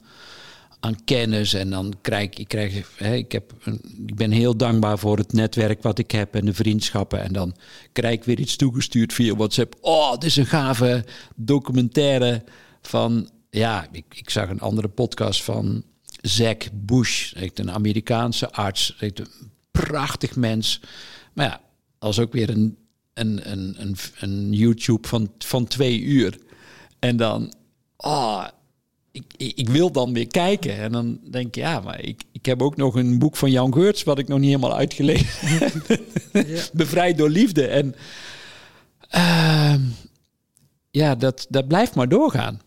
aan 0.84 1.04
kennis. 1.04 1.54
En 1.54 1.70
dan 1.70 1.94
krijg 2.02 2.30
ik, 2.30 2.48
krijg, 2.48 3.00
ik, 3.00 3.32
heb 3.32 3.54
een, 3.64 3.82
ik 4.06 4.16
ben 4.16 4.32
heel 4.32 4.58
dankbaar 4.58 5.00
voor 5.00 5.18
het 5.18 5.34
netwerk 5.34 5.82
wat 5.82 6.00
ik 6.00 6.12
heb 6.12 6.36
en 6.36 6.46
de 6.46 6.54
vriendschappen. 6.54 7.22
En 7.22 7.34
dan 7.34 7.56
krijg 7.92 8.14
ik 8.14 8.24
weer 8.24 8.40
iets 8.40 8.56
toegestuurd 8.56 9.14
via 9.14 9.36
WhatsApp. 9.36 9.76
Oh, 9.82 10.12
dit 10.12 10.24
is 10.24 10.36
een 10.36 10.46
gave 10.46 11.06
documentaire 11.36 12.44
van. 12.82 13.30
Ja, 13.50 13.88
ik, 13.92 14.06
ik 14.16 14.30
zag 14.30 14.50
een 14.50 14.60
andere 14.60 14.88
podcast 14.88 15.44
van 15.44 15.84
Zack 16.24 16.64
Bush, 16.74 17.34
een 17.36 17.72
Amerikaanse 17.72 18.52
arts, 18.52 18.96
een 19.00 19.14
prachtig 19.72 20.36
mens. 20.36 20.80
Maar 21.34 21.46
ja, 21.46 21.62
als 22.00 22.20
ook 22.20 22.34
weer 22.34 22.50
een, 22.50 22.78
een, 23.14 23.52
een, 23.52 23.76
een, 23.78 23.96
een 24.20 24.54
YouTube 24.54 25.08
van, 25.08 25.32
van 25.38 25.68
twee 25.68 26.02
uur. 26.02 26.38
En 27.00 27.18
dan, 27.18 27.54
oh, 27.98 28.46
ik, 29.12 29.24
ik, 29.38 29.70
wil 29.70 29.92
dan 29.92 30.14
weer 30.14 30.28
kijken. 30.28 30.78
En 30.78 30.92
dan 30.92 31.20
denk 31.32 31.56
je, 31.56 31.62
ja, 31.62 31.80
maar 31.80 32.00
ik, 32.02 32.24
ik 32.32 32.46
heb 32.46 32.62
ook 32.62 32.76
nog 32.76 32.96
een 32.96 33.20
boek 33.20 33.36
van 33.36 33.52
Jan 33.52 33.74
Geurts... 33.74 34.04
wat 34.04 34.20
ik 34.20 34.28
nog 34.28 34.40
niet 34.40 34.56
helemaal 34.56 34.78
uitgelezen 34.78 35.28
heb. 35.48 36.02
ja. 36.48 36.64
Bevrijd 36.74 37.18
door 37.18 37.30
liefde. 37.30 37.68
En 37.68 37.96
uh, 39.16 39.76
ja, 40.92 41.16
dat, 41.16 41.46
dat 41.50 41.68
blijft 41.68 41.96
maar 41.96 42.10
doorgaan. 42.10 42.62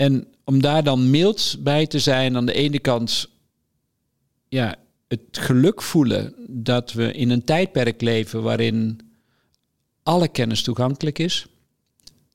En 0.00 0.26
om 0.44 0.62
daar 0.62 0.84
dan 0.84 1.10
mild 1.10 1.56
bij 1.58 1.86
te 1.86 1.98
zijn, 1.98 2.36
aan 2.36 2.46
de 2.46 2.52
ene 2.52 2.78
kant... 2.78 3.28
ja, 4.48 4.76
het 5.08 5.20
geluk 5.30 5.82
voelen 5.82 6.34
dat 6.48 6.92
we 6.92 7.12
in 7.12 7.30
een 7.30 7.44
tijdperk 7.44 8.00
leven... 8.00 8.42
waarin 8.42 9.00
alle 10.02 10.28
kennis 10.28 10.62
toegankelijk 10.62 11.18
is 11.18 11.46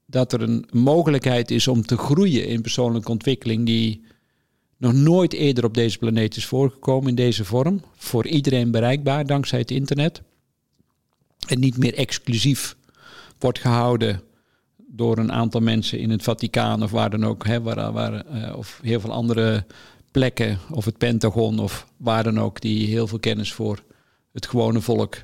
dat 0.05 0.33
er 0.33 0.41
een 0.41 0.65
mogelijkheid 0.71 1.51
is 1.51 1.67
om 1.67 1.85
te 1.85 1.97
groeien 1.97 2.47
in 2.47 2.61
persoonlijke 2.61 3.11
ontwikkeling 3.11 3.65
die 3.65 4.03
nog 4.77 4.93
nooit 4.93 5.33
eerder 5.33 5.65
op 5.65 5.73
deze 5.73 5.97
planeet 5.97 6.35
is 6.35 6.45
voorgekomen 6.45 7.09
in 7.09 7.15
deze 7.15 7.45
vorm. 7.45 7.81
Voor 7.95 8.27
iedereen 8.27 8.71
bereikbaar 8.71 9.25
dankzij 9.25 9.59
het 9.59 9.71
internet. 9.71 10.21
En 11.47 11.59
niet 11.59 11.77
meer 11.77 11.93
exclusief 11.93 12.75
wordt 13.39 13.59
gehouden 13.59 14.21
door 14.95 15.17
een 15.17 15.31
aantal 15.31 15.61
mensen 15.61 15.99
in 15.99 16.09
het 16.09 16.23
Vaticaan 16.23 16.83
of 16.83 16.91
waar 16.91 17.09
dan 17.09 17.25
ook, 17.25 17.45
hè, 17.45 17.61
waar, 17.61 18.25
uh, 18.35 18.57
of 18.57 18.79
heel 18.83 18.99
veel 18.99 19.11
andere 19.11 19.65
plekken, 20.11 20.59
of 20.71 20.85
het 20.85 20.97
Pentagon 20.97 21.59
of 21.59 21.87
waar 21.97 22.23
dan 22.23 22.39
ook, 22.39 22.61
die 22.61 22.87
heel 22.87 23.07
veel 23.07 23.19
kennis 23.19 23.53
voor 23.53 23.83
het 24.31 24.47
gewone 24.47 24.81
volk 24.81 25.15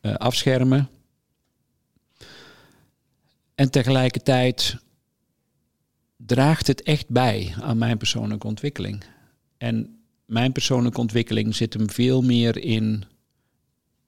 uh, 0.00 0.14
afschermen. 0.14 0.88
En 3.54 3.70
tegelijkertijd 3.70 4.76
draagt 6.16 6.66
het 6.66 6.82
echt 6.82 7.08
bij 7.08 7.54
aan 7.60 7.78
mijn 7.78 7.98
persoonlijke 7.98 8.46
ontwikkeling. 8.46 9.04
En 9.58 10.02
mijn 10.24 10.52
persoonlijke 10.52 11.00
ontwikkeling 11.00 11.54
zit 11.54 11.74
hem 11.74 11.90
veel 11.90 12.22
meer 12.22 12.58
in 12.58 13.04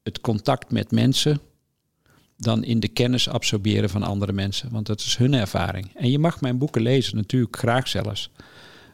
het 0.03 0.21
contact 0.21 0.73
met 0.73 0.91
mensen 0.91 1.41
dan 2.37 2.65
in 2.65 2.81
de 2.81 2.89
kennis 2.89 3.29
absorberen 3.29 3.91
van 3.91 4.03
andere 4.03 4.33
mensen. 4.33 4.71
Want 4.71 4.87
dat 4.87 5.01
is 5.01 5.17
hun 5.17 5.35
ervaring. 5.35 5.91
En 5.95 6.11
je 6.11 6.19
mag 6.19 6.41
mijn 6.41 6.59
boeken 6.59 6.83
lezen, 6.83 7.17
natuurlijk 7.17 7.57
graag 7.57 7.89
zelfs. 7.89 8.31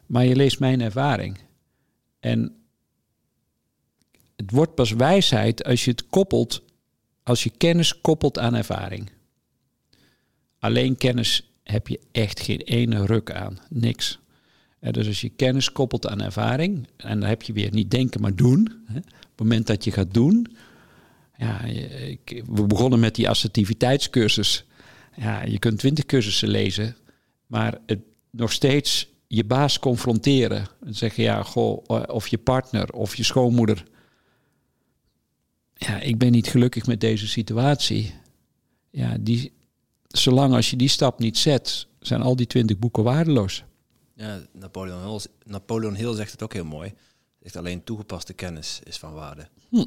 Maar 0.06 0.24
je 0.24 0.36
leest 0.36 0.60
mijn 0.60 0.80
ervaring. 0.80 1.38
En 2.20 2.54
Het 4.36 4.50
wordt 4.50 4.74
pas 4.74 4.90
wijsheid 4.92 5.64
als 5.64 5.84
je 5.84 5.90
het 5.90 6.06
koppelt, 6.06 6.62
als 7.22 7.42
je 7.42 7.50
kennis 7.50 8.00
koppelt 8.00 8.38
aan 8.38 8.54
ervaring. 8.54 9.10
Alleen 10.58 10.96
kennis 10.96 11.52
heb 11.62 11.88
je 11.88 12.00
echt 12.12 12.40
geen 12.40 12.60
ene 12.60 13.06
ruk 13.06 13.32
aan. 13.32 13.58
Niks. 13.68 14.18
dus 14.80 15.06
als 15.06 15.20
je 15.20 15.28
kennis 15.28 15.72
koppelt 15.72 16.06
aan 16.06 16.20
ervaring, 16.20 16.88
en 16.96 17.20
dan 17.20 17.28
heb 17.28 17.42
je 17.42 17.52
weer 17.52 17.72
niet 17.72 17.90
denken, 17.90 18.20
maar 18.20 18.34
doen. 18.34 18.82
Hè. 18.86 18.98
Op 18.98 19.04
het 19.04 19.38
moment 19.38 19.66
dat 19.66 19.84
je 19.84 19.90
gaat 19.90 20.14
doen. 20.14 20.56
Ja, 21.40 21.60
ik, 21.62 22.42
we 22.46 22.66
begonnen 22.66 23.00
met 23.00 23.14
die 23.14 23.28
assertiviteitscursus. 23.28 24.64
Ja, 25.16 25.44
je 25.44 25.58
kunt 25.58 25.78
twintig 25.78 26.06
cursussen 26.06 26.48
lezen, 26.48 26.96
maar 27.46 27.78
het, 27.86 28.00
nog 28.30 28.52
steeds 28.52 29.08
je 29.26 29.44
baas 29.44 29.78
confronteren. 29.78 30.66
En 30.84 30.94
zeggen, 30.94 31.22
ja, 31.22 31.42
goh, 31.42 31.84
eh, 31.86 32.02
of 32.06 32.28
je 32.28 32.38
partner 32.38 32.92
of 32.92 33.16
je 33.16 33.22
schoonmoeder. 33.22 33.84
Ja, 35.74 36.00
ik 36.00 36.18
ben 36.18 36.32
niet 36.32 36.48
gelukkig 36.48 36.86
met 36.86 37.00
deze 37.00 37.28
situatie. 37.28 38.14
Ja, 38.90 39.16
die, 39.20 39.52
zolang 40.08 40.54
als 40.54 40.70
je 40.70 40.76
die 40.76 40.88
stap 40.88 41.18
niet 41.18 41.38
zet, 41.38 41.86
zijn 42.00 42.22
al 42.22 42.36
die 42.36 42.46
twintig 42.46 42.78
boeken 42.78 43.02
waardeloos. 43.02 43.64
Ja, 44.14 44.40
Napoleon 44.52 45.02
Hill, 45.02 45.20
Napoleon 45.44 45.94
Hill 45.94 46.14
zegt 46.14 46.32
het 46.32 46.42
ook 46.42 46.52
heel 46.52 46.64
mooi. 46.64 46.92
Zegt 47.42 47.56
alleen 47.56 47.84
toegepaste 47.84 48.32
kennis 48.32 48.80
is 48.84 48.98
van 48.98 49.12
waarde. 49.12 49.48
Hm. 49.68 49.84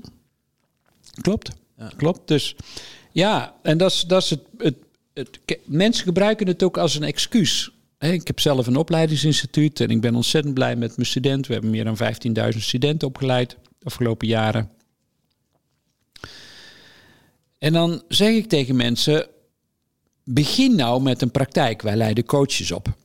Klopt. 1.21 1.51
Ja. 1.77 1.91
Klopt. 1.97 2.27
Dus 2.27 2.55
ja, 3.11 3.55
en 3.61 3.77
dat 3.77 3.91
is, 3.91 4.01
dat 4.01 4.23
is 4.23 4.29
het, 4.29 4.41
het, 4.57 4.75
het, 5.13 5.59
Mensen 5.65 6.03
gebruiken 6.03 6.47
het 6.47 6.63
ook 6.63 6.77
als 6.77 6.95
een 6.95 7.03
excuus. 7.03 7.71
Ik 7.99 8.27
heb 8.27 8.39
zelf 8.39 8.67
een 8.67 8.75
opleidingsinstituut 8.75 9.79
en 9.79 9.89
ik 9.89 10.01
ben 10.01 10.15
ontzettend 10.15 10.53
blij 10.53 10.75
met 10.75 10.95
mijn 10.95 11.07
studenten. 11.07 11.47
We 11.47 11.53
hebben 11.53 11.71
meer 11.71 11.83
dan 11.83 12.53
15.000 12.53 12.59
studenten 12.59 13.07
opgeleid 13.07 13.49
de 13.49 13.85
afgelopen 13.85 14.27
jaren. 14.27 14.69
En 17.57 17.73
dan 17.73 18.03
zeg 18.07 18.29
ik 18.29 18.49
tegen 18.49 18.75
mensen: 18.75 19.27
begin 20.23 20.75
nou 20.75 21.01
met 21.01 21.21
een 21.21 21.31
praktijk. 21.31 21.81
Wij 21.81 21.95
leiden 21.95 22.25
coaches 22.25 22.71
op. 22.71 22.95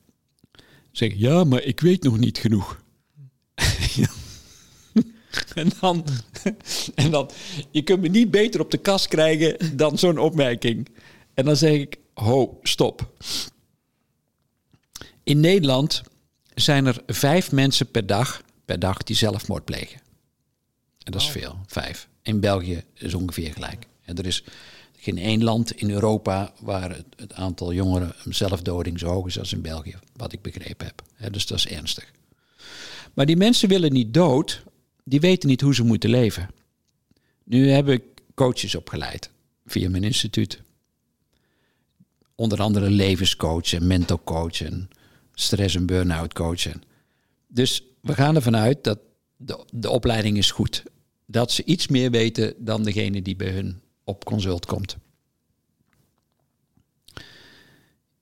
Zeg, 0.93 1.12
ja, 1.16 1.44
maar 1.44 1.62
ik 1.62 1.80
weet 1.80 2.02
nog 2.02 2.18
niet 2.18 2.39
genoeg. 2.39 2.82
en, 5.55 5.70
dan, 5.81 6.05
en 6.94 7.10
dan, 7.10 7.31
je 7.70 7.82
kunt 7.82 8.01
me 8.01 8.09
niet 8.09 8.31
beter 8.31 8.60
op 8.60 8.70
de 8.70 8.78
kast 8.78 9.09
krijgen 9.09 9.77
dan 9.77 9.98
zo'n 9.98 10.19
opmerking. 10.19 10.89
En 11.35 11.44
dan 11.44 11.56
zeg 11.56 11.73
ik, 11.73 11.97
ho, 12.15 12.59
stop. 12.62 13.12
In 15.23 15.40
Nederland 15.40 16.02
zijn 16.55 16.86
er 16.86 17.02
vijf 17.06 17.52
mensen 17.52 17.90
per 17.90 18.06
dag, 18.06 18.43
per 18.65 18.78
dag 18.78 19.02
die 19.02 19.16
zelfmoord 19.16 19.65
plegen. 19.65 20.01
En 21.02 21.12
dat 21.12 21.20
is 21.20 21.28
veel, 21.28 21.59
vijf. 21.66 22.09
In 22.23 22.40
België 22.40 22.85
is 22.94 23.15
ongeveer 23.15 23.52
gelijk. 23.52 23.86
En 24.05 24.16
er 24.16 24.27
is 24.27 24.44
geen 24.97 25.19
één 25.19 25.44
land 25.44 25.73
in 25.73 25.90
Europa 25.90 26.52
waar 26.60 26.90
het, 26.90 27.05
het 27.16 27.32
aantal 27.32 27.73
jongeren 27.73 28.15
zelfdoding 28.24 28.98
zo 28.98 29.06
hoog 29.06 29.27
is 29.27 29.39
als 29.39 29.52
in 29.52 29.62
België, 29.62 29.97
wat 30.16 30.32
ik 30.32 30.43
begrepen 30.43 30.86
heb. 30.86 31.32
dus 31.32 31.47
dat 31.47 31.59
is 31.59 31.66
ernstig. 31.66 32.12
Maar 33.15 33.27
die 33.27 33.36
mensen 33.36 33.69
willen 33.69 33.93
niet 33.93 34.15
dood, 34.15 34.62
die 35.09 35.20
weten 35.20 35.48
niet 35.48 35.60
hoe 35.60 35.74
ze 35.74 35.85
moeten 35.85 36.10
leven. 36.10 36.51
Nu 37.44 37.70
heb 37.70 37.89
ik 37.89 38.02
coaches 38.35 38.74
opgeleid 38.74 39.30
via 39.66 39.90
mijn 39.90 40.05
instituut. 40.05 40.62
Onder 42.35 42.60
andere 42.60 42.90
levenscoach 42.90 43.72
en 43.72 43.86
mental 43.86 44.20
coach 44.24 44.62
en 44.62 44.89
stress- 45.35 45.74
en 45.74 45.86
burn-out 45.86 46.32
coachen. 46.32 46.82
Dus 47.47 47.82
we 48.01 48.14
gaan 48.14 48.35
ervan 48.35 48.56
uit 48.56 48.85
dat 48.85 48.98
de, 49.36 49.64
de 49.72 49.90
opleiding 49.90 50.36
is 50.36 50.51
goed. 50.51 50.82
Dat 51.26 51.52
ze 51.52 51.64
iets 51.64 51.89
meer 51.89 52.10
weten 52.10 52.55
dan 52.59 52.82
degene 52.82 53.22
die 53.22 53.36
bij 53.36 53.51
hun 53.51 53.80
op 54.05 54.24
consult 54.24 54.66
komt. 54.66 54.97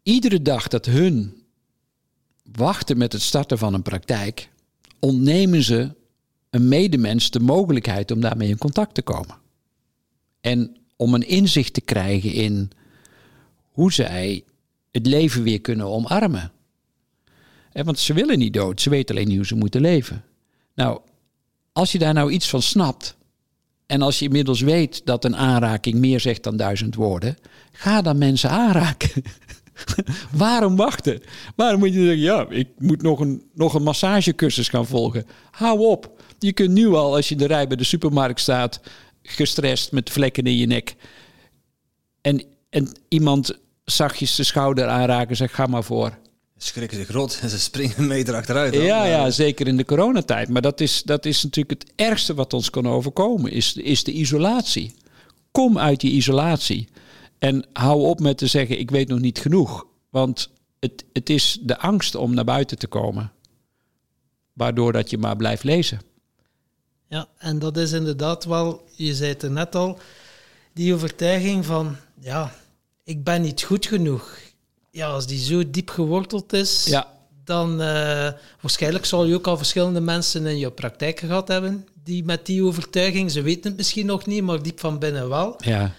Iedere 0.02 0.42
dag 0.42 0.68
dat 0.68 0.86
hun 0.86 1.44
wachten 2.42 2.98
met 2.98 3.12
het 3.12 3.22
starten 3.22 3.58
van 3.58 3.74
een 3.74 3.82
praktijk, 3.82 4.50
ontnemen 4.98 5.62
ze 5.62 5.94
een 6.56 6.68
medemens 6.68 7.30
de 7.30 7.40
mogelijkheid 7.40 8.10
om 8.10 8.20
daarmee 8.20 8.48
in 8.48 8.58
contact 8.58 8.94
te 8.94 9.02
komen. 9.02 9.36
En 10.40 10.76
om 10.96 11.14
een 11.14 11.28
inzicht 11.28 11.72
te 11.72 11.80
krijgen 11.80 12.32
in 12.32 12.70
hoe 13.70 13.92
zij 13.92 14.44
het 14.90 15.06
leven 15.06 15.42
weer 15.42 15.60
kunnen 15.60 15.86
omarmen. 15.86 16.52
Want 17.72 17.98
ze 17.98 18.12
willen 18.12 18.38
niet 18.38 18.52
dood, 18.52 18.80
ze 18.80 18.90
weten 18.90 19.14
alleen 19.14 19.28
niet 19.28 19.36
hoe 19.36 19.46
ze 19.46 19.54
moeten 19.54 19.80
leven. 19.80 20.24
Nou, 20.74 21.00
als 21.72 21.92
je 21.92 21.98
daar 21.98 22.14
nou 22.14 22.30
iets 22.30 22.48
van 22.48 22.62
snapt, 22.62 23.16
en 23.86 24.02
als 24.02 24.18
je 24.18 24.24
inmiddels 24.24 24.60
weet 24.60 25.02
dat 25.04 25.24
een 25.24 25.36
aanraking 25.36 25.98
meer 25.98 26.20
zegt 26.20 26.42
dan 26.42 26.56
duizend 26.56 26.94
woorden, 26.94 27.36
ga 27.72 28.02
dan 28.02 28.18
mensen 28.18 28.50
aanraken. 28.50 29.22
Waarom 30.32 30.76
wachten? 30.76 31.22
Waarom 31.56 31.78
moet 31.78 31.94
je 31.94 32.00
zeggen, 32.00 32.18
ja, 32.18 32.46
ik 32.48 32.68
moet 32.78 33.02
nog 33.02 33.20
een, 33.20 33.42
nog 33.54 33.74
een 33.74 33.82
massagecursus 33.82 34.68
gaan 34.68 34.86
volgen? 34.86 35.26
Hou 35.50 35.78
op. 35.78 36.15
Je 36.38 36.52
kunt 36.52 36.70
nu 36.70 36.88
al, 36.88 37.14
als 37.14 37.28
je 37.28 37.34
in 37.34 37.40
de 37.40 37.46
rij 37.46 37.66
bij 37.66 37.76
de 37.76 37.84
supermarkt 37.84 38.40
staat, 38.40 38.80
gestrest 39.22 39.92
met 39.92 40.10
vlekken 40.10 40.44
in 40.44 40.56
je 40.56 40.66
nek. 40.66 40.96
En, 42.20 42.44
en 42.70 42.92
iemand 43.08 43.58
zachtjes 43.84 44.34
de 44.34 44.44
schouder 44.44 44.86
aanraken 44.86 45.28
en 45.28 45.36
zegt, 45.36 45.54
ga 45.54 45.66
maar 45.66 45.84
voor 45.84 46.18
schrikken 46.56 46.98
zich 46.98 47.10
rot 47.10 47.38
en 47.42 47.50
ze 47.50 47.58
springen 47.58 47.98
een 47.98 48.06
meter 48.06 48.34
achteruit. 48.34 48.74
Ja, 48.74 49.04
ja, 49.04 49.30
zeker 49.30 49.66
in 49.66 49.76
de 49.76 49.84
coronatijd. 49.84 50.48
Maar 50.48 50.62
dat 50.62 50.80
is, 50.80 51.02
dat 51.02 51.24
is 51.24 51.42
natuurlijk 51.42 51.82
het 51.82 51.92
ergste 51.96 52.34
wat 52.34 52.52
ons 52.52 52.70
kan 52.70 52.88
overkomen, 52.88 53.52
is, 53.52 53.74
is 53.74 54.04
de 54.04 54.12
isolatie. 54.12 54.94
Kom 55.50 55.78
uit 55.78 56.00
die 56.00 56.12
isolatie. 56.12 56.88
En 57.38 57.66
hou 57.72 58.02
op 58.02 58.20
met 58.20 58.38
te 58.38 58.46
zeggen, 58.46 58.78
ik 58.78 58.90
weet 58.90 59.08
nog 59.08 59.18
niet 59.18 59.38
genoeg. 59.38 59.86
Want 60.10 60.50
het, 60.80 61.04
het 61.12 61.30
is 61.30 61.58
de 61.62 61.78
angst 61.78 62.14
om 62.14 62.34
naar 62.34 62.44
buiten 62.44 62.78
te 62.78 62.86
komen. 62.86 63.32
Waardoor 64.52 64.92
dat 64.92 65.10
je 65.10 65.18
maar 65.18 65.36
blijft 65.36 65.64
lezen. 65.64 66.00
Ja, 67.08 67.28
en 67.38 67.58
dat 67.58 67.76
is 67.76 67.92
inderdaad 67.92 68.44
wel, 68.44 68.84
je 68.94 69.14
zei 69.14 69.28
het 69.28 69.42
er 69.42 69.50
net 69.50 69.74
al, 69.74 69.98
die 70.72 70.94
overtuiging 70.94 71.64
van, 71.64 71.96
ja, 72.20 72.54
ik 73.04 73.24
ben 73.24 73.42
niet 73.42 73.62
goed 73.62 73.86
genoeg 73.86 74.38
ja, 74.96 75.06
als 75.06 75.26
die 75.26 75.38
zo 75.38 75.70
diep 75.70 75.90
geworteld 75.90 76.52
is, 76.52 76.84
ja. 76.84 77.12
dan 77.44 77.70
uh, 77.72 78.28
waarschijnlijk 78.60 79.04
zal 79.04 79.24
je 79.24 79.34
ook 79.34 79.46
al 79.46 79.56
verschillende 79.56 80.00
mensen 80.00 80.46
in 80.46 80.58
je 80.58 80.70
praktijk 80.70 81.20
gehad 81.20 81.48
hebben 81.48 81.86
die 82.04 82.24
met 82.24 82.46
die 82.46 82.64
overtuiging, 82.64 83.30
ze 83.30 83.42
weten 83.42 83.68
het 83.70 83.76
misschien 83.76 84.06
nog 84.06 84.26
niet, 84.26 84.42
maar 84.42 84.62
diep 84.62 84.80
van 84.80 84.98
binnen 84.98 85.28
wel. 85.28 85.54
Ja. 85.58 85.92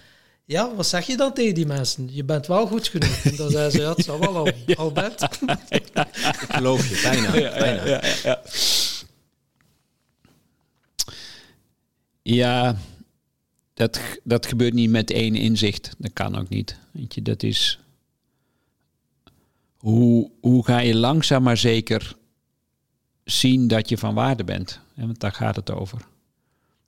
Ja, 0.45 0.75
wat 0.75 0.87
zeg 0.87 1.07
je 1.07 1.17
dan 1.17 1.33
tegen 1.33 1.55
die 1.55 1.65
mensen? 1.65 2.09
Je 2.11 2.23
bent 2.23 2.47
wel 2.47 2.67
goed 2.67 2.87
genoeg. 2.87 3.23
En 3.23 3.35
dan 3.35 3.49
zeggen 3.49 3.71
ze, 3.71 3.81
ja, 3.81 3.89
het 3.89 4.05
zal 4.05 4.19
wel 4.19 4.35
al, 4.35 4.47
ja. 4.65 4.75
al 4.75 4.91
bent. 4.91 5.21
Ik 5.69 5.91
geloof 6.49 6.89
je, 6.89 6.99
bijna. 7.03 7.35
Ja, 7.35 7.57
bijna. 7.59 7.85
ja, 7.85 8.01
ja, 8.23 8.41
ja. 12.35 12.77
dat, 13.73 13.99
dat 14.23 14.45
gebeurt 14.45 14.73
niet 14.73 14.89
met 14.89 15.11
één 15.11 15.35
inzicht. 15.35 15.95
Dat 15.97 16.13
kan 16.13 16.35
ook 16.35 16.49
niet. 16.49 16.77
Weet 16.91 17.13
je, 17.13 17.21
dat 17.21 17.43
is 17.43 17.79
hoe, 19.77 20.31
hoe 20.41 20.65
ga 20.65 20.79
je 20.79 20.95
langzaam 20.95 21.43
maar 21.43 21.57
zeker 21.57 22.15
zien 23.23 23.67
dat 23.67 23.89
je 23.89 23.97
van 23.97 24.13
waarde 24.13 24.43
bent? 24.43 24.79
Want 24.95 25.19
daar 25.19 25.31
gaat 25.31 25.55
het 25.55 25.71
over. 25.71 26.01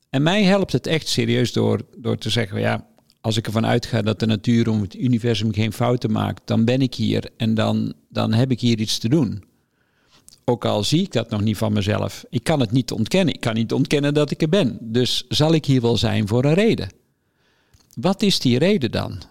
En 0.10 0.24
mij 0.24 0.44
helpt 0.44 0.72
het 0.72 0.88
echt 0.88 1.08
serieus 1.08 1.54
door, 1.54 1.86
door 1.98 2.18
te 2.18 2.30
zeggen, 2.30 2.60
ja, 2.60 2.88
als 3.22 3.38
ik 3.38 3.46
ervan 3.46 3.66
uitga 3.66 4.02
dat 4.02 4.20
de 4.20 4.26
natuur 4.26 4.70
om 4.70 4.82
het 4.82 4.96
universum 4.96 5.54
geen 5.54 5.74
fouten 5.74 6.12
maakt, 6.12 6.42
dan 6.46 6.66
ben 6.66 6.82
ik 6.82 6.96
hier 6.96 7.30
en 7.38 7.54
dan, 7.54 7.94
dan 8.10 8.34
heb 8.34 8.52
ik 8.52 8.60
hier 8.60 8.80
iets 8.80 8.98
te 8.98 9.10
doen. 9.10 9.44
Ook 10.50 10.66
al 10.66 10.84
zie 10.84 11.02
ik 11.02 11.12
dat 11.12 11.30
nog 11.30 11.42
niet 11.42 11.58
van 11.58 11.74
mezelf. 11.74 12.26
Ik 12.30 12.44
kan 12.44 12.60
het 12.60 12.72
niet 12.72 12.92
ontkennen. 12.92 13.34
Ik 13.34 13.40
kan 13.40 13.54
niet 13.54 13.74
ontkennen 13.74 14.14
dat 14.14 14.32
ik 14.32 14.42
er 14.42 14.50
ben. 14.50 14.78
Dus 14.82 15.26
zal 15.28 15.54
ik 15.54 15.66
hier 15.66 15.82
wel 15.82 15.98
zijn 15.98 16.28
voor 16.28 16.46
een 16.46 16.54
reden. 16.54 16.90
Wat 17.96 18.22
is 18.22 18.40
die 18.40 18.58
reden 18.58 18.92
dan? 18.92 19.22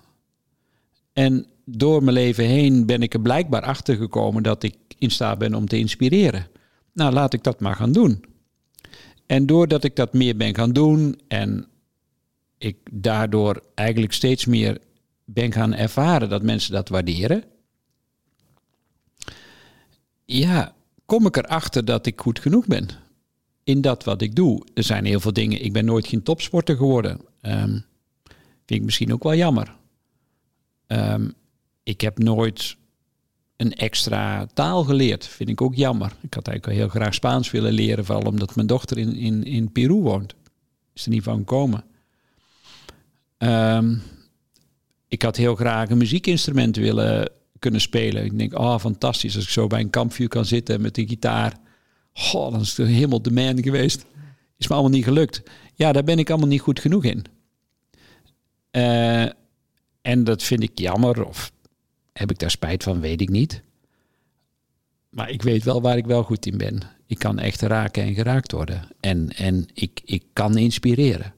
En 1.13 1.47
door 1.65 2.03
mijn 2.03 2.17
leven 2.17 2.45
heen 2.45 2.87
ben 2.87 3.03
ik 3.03 3.15
er 3.15 3.21
blijkbaar 3.21 3.63
achter 3.63 3.97
gekomen 3.97 4.43
dat 4.43 4.63
ik 4.63 4.75
in 4.99 5.11
staat 5.11 5.39
ben 5.39 5.55
om 5.55 5.67
te 5.67 5.79
inspireren. 5.79 6.47
Nou, 6.93 7.13
laat 7.13 7.33
ik 7.33 7.43
dat 7.43 7.61
maar 7.61 7.77
gaan 7.77 7.93
doen. 7.93 8.25
En 9.27 9.47
doordat 9.47 9.85
ik 9.85 9.97
dat 9.97 10.13
meer 10.13 10.37
ben 10.37 10.55
gaan 10.55 10.73
doen 10.73 11.21
en 11.29 11.67
ik 12.59 12.77
daardoor 12.93 13.63
eigenlijk 13.75 14.13
steeds 14.13 14.47
meer 14.47 14.79
ben 15.25 15.53
gaan 15.53 15.75
ervaren 15.75 16.29
dat 16.29 16.43
mensen 16.43 16.73
dat 16.73 16.89
waarderen, 16.89 17.45
ja, 20.25 20.77
kom 21.09 21.27
ik 21.27 21.37
erachter 21.37 21.85
dat 21.85 22.07
ik 22.07 22.21
goed 22.21 22.39
genoeg 22.39 22.67
ben 22.67 22.89
in 23.65 23.81
dat 23.81 24.05
wat 24.05 24.23
ik 24.23 24.35
doe. 24.35 24.63
Er 24.75 24.83
zijn 24.83 25.05
heel 25.05 25.21
veel 25.21 25.33
dingen. 25.33 25.65
Ik 25.65 25.73
ben 25.73 25.85
nooit 25.85 26.07
geen 26.07 26.23
topsporter 26.23 26.77
geworden. 26.77 27.21
Um, 27.43 27.85
vind 28.67 28.81
ik 28.81 28.83
misschien 28.83 29.13
ook 29.13 29.23
wel 29.23 29.35
jammer. 29.35 29.75
Um, 30.87 31.35
ik 31.83 32.01
heb 32.01 32.19
nooit 32.19 32.77
een 33.57 33.75
extra 33.75 34.47
taal 34.47 34.85
geleerd. 34.85 35.27
Vind 35.27 35.49
ik 35.49 35.61
ook 35.61 35.75
jammer. 35.75 36.13
Ik 36.21 36.35
had 36.35 36.49
eigenlijk 36.49 36.79
heel 36.79 36.89
graag 36.89 37.15
Spaans 37.15 37.51
willen 37.51 37.73
leren, 37.73 38.05
vooral 38.05 38.31
omdat 38.31 38.55
mijn 38.55 38.67
dochter 38.67 38.99
in, 38.99 39.15
in, 39.15 39.45
in 39.45 39.73
Peru 39.73 39.95
woont. 39.95 40.35
Is 40.95 41.05
er 41.05 41.11
niet 41.11 41.23
van 41.23 41.39
gekomen. 41.39 41.85
Um, 43.39 44.03
ik 45.09 45.23
had 45.23 45.37
heel 45.37 45.55
graag 45.55 45.91
een 45.91 45.99
muziekinstrument 45.99 46.77
willen 46.77 47.31
kunnen 47.59 47.81
spelen. 47.81 48.25
Ik 48.25 48.39
denk, 48.39 48.59
oh 48.59 48.79
fantastisch, 48.79 49.37
als 49.37 49.45
ik 49.45 49.51
zo 49.51 49.67
bij 49.67 49.81
een 49.81 49.91
kampvuur 49.91 50.29
kan 50.29 50.45
zitten 50.45 50.81
met 50.81 50.99
een 50.99 51.09
gitaar. 51.09 51.57
Goh, 52.13 52.53
dan 52.53 52.61
is 52.61 52.77
het 52.77 52.87
helemaal 52.87 53.23
de 53.23 53.31
man 53.31 53.63
geweest. 53.63 54.05
Is 54.59 54.69
me 54.69 54.75
allemaal 54.75 54.93
niet 54.93 55.05
gelukt. 55.05 55.43
Ja, 55.75 55.93
daar 55.93 56.05
ben 56.05 56.19
ik 56.19 56.31
allemaal 56.31 56.49
niet 56.49 56.61
goed 56.61 56.81
genoeg 56.81 57.05
in. 57.05 57.25
Uh, 58.73 59.23
en 60.03 60.25
dat 60.25 60.43
vind 60.43 60.63
ik 60.63 60.79
jammer, 60.79 61.25
of 61.25 61.53
heb 62.13 62.31
ik 62.31 62.39
daar 62.39 62.51
spijt 62.51 62.83
van, 62.83 63.01
weet 63.01 63.21
ik 63.21 63.29
niet. 63.29 63.63
Maar 65.11 65.31
ik 65.31 65.43
weet 65.43 65.65
wel 65.65 65.83
waar 65.83 65.97
ik 65.97 66.07
wel 66.07 66.23
goed 66.23 66.47
in 66.47 66.59
ben. 66.59 66.81
Ik 67.07 67.19
kan 67.19 67.39
echt 67.39 67.61
raken 67.61 68.03
en 68.03 68.15
geraakt 68.15 68.53
worden. 68.53 68.89
En, 69.01 69.29
en 69.29 69.67
ik, 69.75 70.01
ik 70.05 70.25
kan 70.33 70.57
inspireren. 70.57 71.35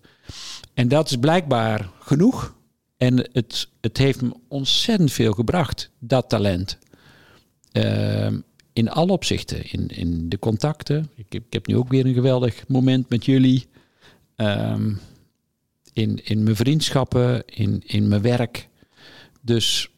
En 0.75 0.89
dat 0.89 1.11
is 1.11 1.17
blijkbaar 1.17 1.91
genoeg. 2.01 2.55
En 3.01 3.29
het, 3.33 3.69
het 3.81 3.99
heeft 3.99 4.23
me 4.23 4.33
ontzettend 4.49 5.13
veel 5.13 5.33
gebracht, 5.33 5.91
dat 5.99 6.29
talent. 6.29 6.79
Uh, 7.73 8.33
in 8.73 8.91
alle 8.91 9.13
opzichten. 9.13 9.71
In, 9.71 9.89
in 9.89 10.29
de 10.29 10.39
contacten. 10.39 11.11
Ik, 11.15 11.35
ik 11.35 11.53
heb 11.53 11.67
nu 11.67 11.77
ook 11.77 11.89
weer 11.89 12.07
een 12.07 12.15
geweldig 12.15 12.69
moment 12.69 13.09
met 13.09 13.25
jullie. 13.25 13.67
Um, 14.37 15.01
in, 15.93 16.25
in 16.25 16.43
mijn 16.43 16.57
vriendschappen, 16.57 17.47
in, 17.47 17.83
in 17.87 18.09
mijn 18.09 18.23
werk. 18.23 18.69
Dus 19.41 19.91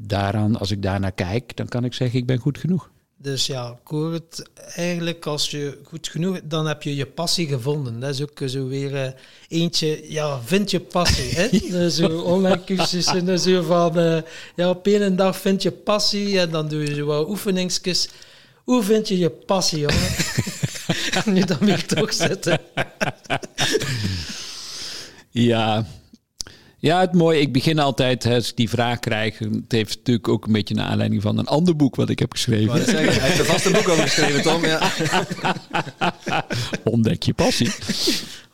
daaraan, 0.00 0.58
als 0.58 0.70
ik 0.70 0.82
daarnaar 0.82 1.12
kijk, 1.12 1.56
dan 1.56 1.68
kan 1.68 1.84
ik 1.84 1.94
zeggen, 1.94 2.18
ik 2.18 2.26
ben 2.26 2.38
goed 2.38 2.58
genoeg. 2.58 2.90
Dus 3.22 3.46
ja, 3.46 3.78
ik 3.82 3.88
hoor 3.88 4.12
het 4.12 4.48
eigenlijk 4.74 5.26
als 5.26 5.50
je 5.50 5.78
goed 5.84 6.08
genoeg, 6.08 6.40
dan 6.44 6.66
heb 6.66 6.82
je 6.82 6.96
je 6.96 7.06
passie 7.06 7.48
gevonden. 7.48 8.00
Dat 8.00 8.14
is 8.14 8.22
ook 8.22 8.40
zo 8.46 8.68
weer 8.68 8.92
uh, 8.92 9.06
eentje, 9.48 10.12
ja, 10.12 10.40
vind 10.44 10.70
je 10.70 10.80
passie. 10.80 11.34
hè? 11.34 11.90
zo 11.90 12.20
online 12.20 12.64
cursussen, 12.64 13.38
zo 13.38 13.62
van, 13.62 13.98
uh, 13.98 14.18
ja, 14.56 14.70
op 14.70 14.86
een 14.86 15.16
dag 15.16 15.36
vind 15.36 15.62
je 15.62 15.70
passie 15.70 16.40
en 16.40 16.50
dan 16.50 16.68
doe 16.68 16.86
je 16.86 16.94
zo 16.94 17.04
wat 17.04 17.28
oefeningsjes. 17.28 18.08
Hoe 18.64 18.82
vind 18.82 19.08
je 19.08 19.18
je 19.18 19.30
passie, 19.30 19.78
jongen? 19.78 20.10
nu 21.34 21.44
dan 21.44 21.58
weer 21.60 21.86
toch 21.86 22.12
zitten. 22.12 22.60
ja, 25.30 25.86
ja, 26.80 27.00
het 27.00 27.12
mooie, 27.12 27.40
ik 27.40 27.52
begin 27.52 27.78
altijd, 27.78 28.26
als 28.26 28.48
ik 28.48 28.56
die 28.56 28.68
vraag 28.68 28.98
krijg, 28.98 29.38
het 29.38 29.72
heeft 29.72 29.96
natuurlijk 29.96 30.28
ook 30.28 30.46
een 30.46 30.52
beetje 30.52 30.74
naar 30.74 30.86
aanleiding 30.86 31.22
van 31.22 31.38
een 31.38 31.46
ander 31.46 31.76
boek 31.76 31.96
wat 31.96 32.08
ik 32.08 32.18
heb 32.18 32.32
geschreven. 32.32 32.84
hij 32.84 33.08
heeft 33.08 33.38
een 33.38 33.44
vaste 33.44 33.70
boek 33.70 33.88
over 33.88 34.02
geschreven, 34.02 34.42
Tom. 34.42 34.64
Ja. 34.64 34.92
Ontdek 36.84 37.22
je 37.22 37.34
passie. 37.34 37.70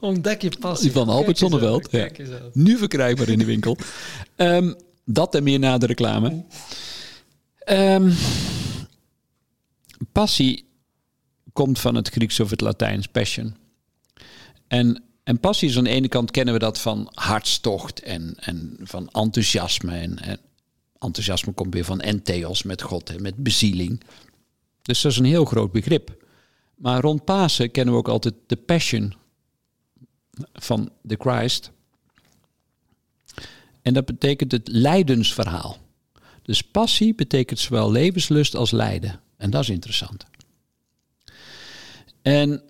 Ontdek 0.00 0.42
je 0.42 0.52
passie. 0.60 0.92
Van 0.92 1.08
Albert 1.08 1.38
Zonneveld. 1.38 1.88
Ja. 1.90 2.08
Nu 2.52 2.78
verkrijgbaar 2.78 3.28
in 3.28 3.38
de 3.38 3.44
winkel. 3.44 3.76
Um, 4.36 4.74
dat 5.04 5.34
en 5.34 5.42
meer 5.42 5.58
na 5.58 5.78
de 5.78 5.86
reclame. 5.86 6.44
Um, 7.70 8.14
passie 10.12 10.68
komt 11.52 11.78
van 11.78 11.94
het 11.94 12.08
Grieks 12.08 12.40
of 12.40 12.50
het 12.50 12.60
Latijns, 12.60 13.06
passion. 13.06 13.56
En 14.68 15.05
en 15.26 15.40
passie 15.40 15.68
is 15.68 15.76
aan 15.76 15.84
de 15.84 15.90
ene 15.90 16.08
kant 16.08 16.30
kennen 16.30 16.54
we 16.54 16.60
dat 16.60 16.80
van 16.80 17.10
hartstocht 17.14 18.00
en, 18.00 18.34
en 18.36 18.76
van 18.82 19.08
enthousiasme. 19.08 19.96
En, 19.96 20.18
en 20.18 20.38
enthousiasme 20.98 21.52
komt 21.52 21.74
weer 21.74 21.84
van 21.84 22.00
entheos 22.00 22.62
met 22.62 22.82
God, 22.82 23.10
en 23.10 23.22
met 23.22 23.36
bezieling. 23.36 24.02
Dus 24.82 25.00
dat 25.00 25.12
is 25.12 25.18
een 25.18 25.24
heel 25.24 25.44
groot 25.44 25.72
begrip. 25.72 26.24
Maar 26.74 27.00
rond 27.00 27.24
Pasen 27.24 27.70
kennen 27.70 27.94
we 27.94 28.00
ook 28.00 28.08
altijd 28.08 28.34
de 28.46 28.56
passion 28.56 29.14
van 30.52 30.90
de 31.02 31.16
Christ. 31.18 31.70
En 33.82 33.94
dat 33.94 34.04
betekent 34.04 34.52
het 34.52 34.68
lijdensverhaal. 34.68 35.78
Dus 36.42 36.62
passie 36.62 37.14
betekent 37.14 37.58
zowel 37.58 37.90
levenslust 37.90 38.54
als 38.54 38.70
lijden. 38.70 39.20
En 39.36 39.50
dat 39.50 39.62
is 39.62 39.68
interessant. 39.68 40.24
En 42.22 42.62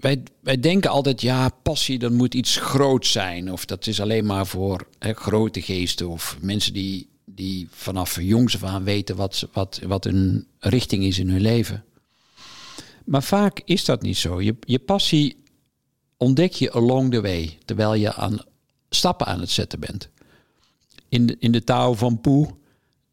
wij, 0.00 0.22
wij, 0.40 0.60
denken 0.60 0.90
altijd, 0.90 1.20
ja, 1.20 1.48
passie, 1.48 1.98
dat 1.98 2.12
moet 2.12 2.34
iets 2.34 2.56
groots 2.56 3.12
zijn. 3.12 3.52
Of 3.52 3.64
dat 3.64 3.86
is 3.86 4.00
alleen 4.00 4.26
maar 4.26 4.46
voor 4.46 4.86
hè, 4.98 5.12
grote 5.12 5.62
geesten 5.62 6.08
of 6.08 6.36
mensen 6.40 6.72
die, 6.72 7.08
die 7.24 7.68
vanaf 7.70 8.20
jongs 8.20 8.54
af 8.54 8.64
aan 8.64 8.84
weten 8.84 9.16
wat, 9.16 9.48
wat, 9.52 9.80
wat 9.86 10.04
een 10.04 10.46
richting 10.58 11.04
is 11.04 11.18
in 11.18 11.28
hun 11.28 11.40
leven. 11.40 11.84
Maar 13.04 13.22
vaak 13.22 13.60
is 13.64 13.84
dat 13.84 14.02
niet 14.02 14.16
zo. 14.16 14.40
Je, 14.40 14.56
je 14.60 14.78
passie 14.78 15.36
ontdek 16.16 16.52
je 16.52 16.72
along 16.72 17.10
the 17.10 17.20
way, 17.20 17.58
terwijl 17.64 17.94
je 17.94 18.14
aan 18.14 18.38
stappen 18.90 19.26
aan 19.26 19.40
het 19.40 19.50
zetten 19.50 19.80
bent. 19.80 20.08
In 21.08 21.26
de, 21.26 21.36
in 21.38 21.52
de 21.52 21.64
touw 21.64 21.94
van 21.94 22.20
Poe, 22.20 22.48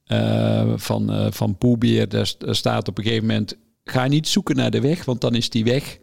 uh, 0.07 0.73
van, 0.75 1.13
uh, 1.13 1.31
van 1.31 1.57
Poebeer, 1.57 2.09
daar 2.09 2.33
staat 2.39 2.87
op 2.87 2.97
een 2.97 3.03
gegeven 3.03 3.27
moment... 3.27 3.55
ga 3.83 4.07
niet 4.07 4.27
zoeken 4.27 4.55
naar 4.55 4.71
de 4.71 4.81
weg, 4.81 5.05
want 5.05 5.21
dan 5.21 5.35
is 5.35 5.49
die 5.49 5.63
weg 5.63 5.99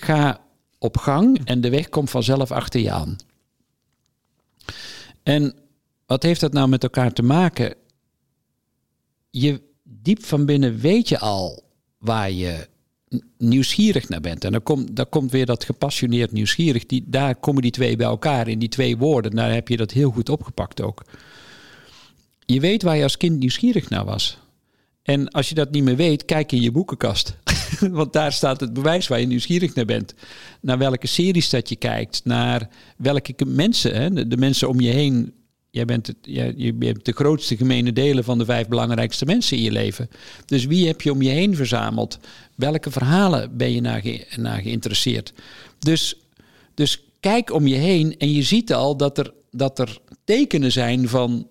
Ga 0.00 0.40
op 0.78 0.96
gang 0.96 1.40
en 1.44 1.60
de 1.60 1.70
weg 1.70 1.88
komt 1.88 2.10
vanzelf 2.10 2.50
achter 2.50 2.80
je 2.80 2.90
aan. 2.90 3.16
En 5.22 5.54
wat 6.06 6.22
heeft 6.22 6.40
dat 6.40 6.52
nou 6.52 6.68
met 6.68 6.82
elkaar 6.82 7.12
te 7.12 7.22
maken? 7.22 7.74
Je 9.30 9.62
diep 9.82 10.24
van 10.24 10.44
binnen 10.44 10.78
weet 10.78 11.08
je 11.08 11.18
al 11.18 11.62
waar 11.98 12.30
je 12.30 12.68
nieuwsgierig 13.38 14.08
naar 14.08 14.20
bent. 14.20 14.44
En 14.44 14.52
dan 14.52 14.62
komt, 14.62 14.96
dan 14.96 15.08
komt 15.08 15.30
weer 15.30 15.46
dat 15.46 15.64
gepassioneerd 15.64 16.32
nieuwsgierig. 16.32 16.86
Die, 16.86 17.04
daar 17.06 17.34
komen 17.34 17.62
die 17.62 17.70
twee 17.70 17.96
bij 17.96 18.06
elkaar 18.06 18.48
in 18.48 18.58
die 18.58 18.68
twee 18.68 18.96
woorden. 18.96 19.30
Daar 19.30 19.52
heb 19.52 19.68
je 19.68 19.76
dat 19.76 19.90
heel 19.90 20.10
goed 20.10 20.28
opgepakt 20.28 20.82
ook. 20.82 21.04
Je 22.46 22.60
weet 22.60 22.82
waar 22.82 22.96
je 22.96 23.02
als 23.02 23.16
kind 23.16 23.38
nieuwsgierig 23.38 23.90
naar 23.90 24.04
was. 24.04 24.38
En 25.02 25.28
als 25.28 25.48
je 25.48 25.54
dat 25.54 25.70
niet 25.70 25.82
meer 25.82 25.96
weet, 25.96 26.24
kijk 26.24 26.52
in 26.52 26.60
je 26.60 26.70
boekenkast. 26.70 27.36
Want 27.90 28.12
daar 28.12 28.32
staat 28.32 28.60
het 28.60 28.72
bewijs 28.72 29.08
waar 29.08 29.20
je 29.20 29.26
nieuwsgierig 29.26 29.74
naar 29.74 29.84
bent. 29.84 30.14
Naar 30.60 30.78
welke 30.78 31.06
series 31.06 31.50
dat 31.50 31.68
je 31.68 31.76
kijkt. 31.76 32.20
Naar 32.24 32.68
welke 32.96 33.34
mensen, 33.46 33.94
hè, 33.94 34.28
de 34.28 34.36
mensen 34.36 34.68
om 34.68 34.80
je 34.80 34.90
heen. 34.90 35.32
Jij 35.70 35.84
bent, 35.84 36.06
het, 36.06 36.16
je 36.56 36.74
bent 36.74 37.04
de 37.04 37.12
grootste 37.12 37.56
gemene 37.56 37.92
delen 37.92 38.24
van 38.24 38.38
de 38.38 38.44
vijf 38.44 38.68
belangrijkste 38.68 39.24
mensen 39.24 39.56
in 39.56 39.62
je 39.62 39.70
leven. 39.70 40.10
Dus 40.46 40.64
wie 40.64 40.86
heb 40.86 41.00
je 41.00 41.12
om 41.12 41.22
je 41.22 41.30
heen 41.30 41.56
verzameld? 41.56 42.18
Welke 42.54 42.90
verhalen 42.90 43.56
ben 43.56 43.72
je 43.72 43.80
naar, 43.80 44.02
naar 44.36 44.60
geïnteresseerd? 44.60 45.32
Dus, 45.78 46.14
dus 46.74 47.02
kijk 47.20 47.52
om 47.52 47.66
je 47.66 47.74
heen 47.74 48.18
en 48.18 48.32
je 48.32 48.42
ziet 48.42 48.72
al 48.72 48.96
dat 48.96 49.18
er, 49.18 49.32
dat 49.50 49.78
er 49.78 49.98
tekenen 50.24 50.72
zijn 50.72 51.08
van 51.08 51.46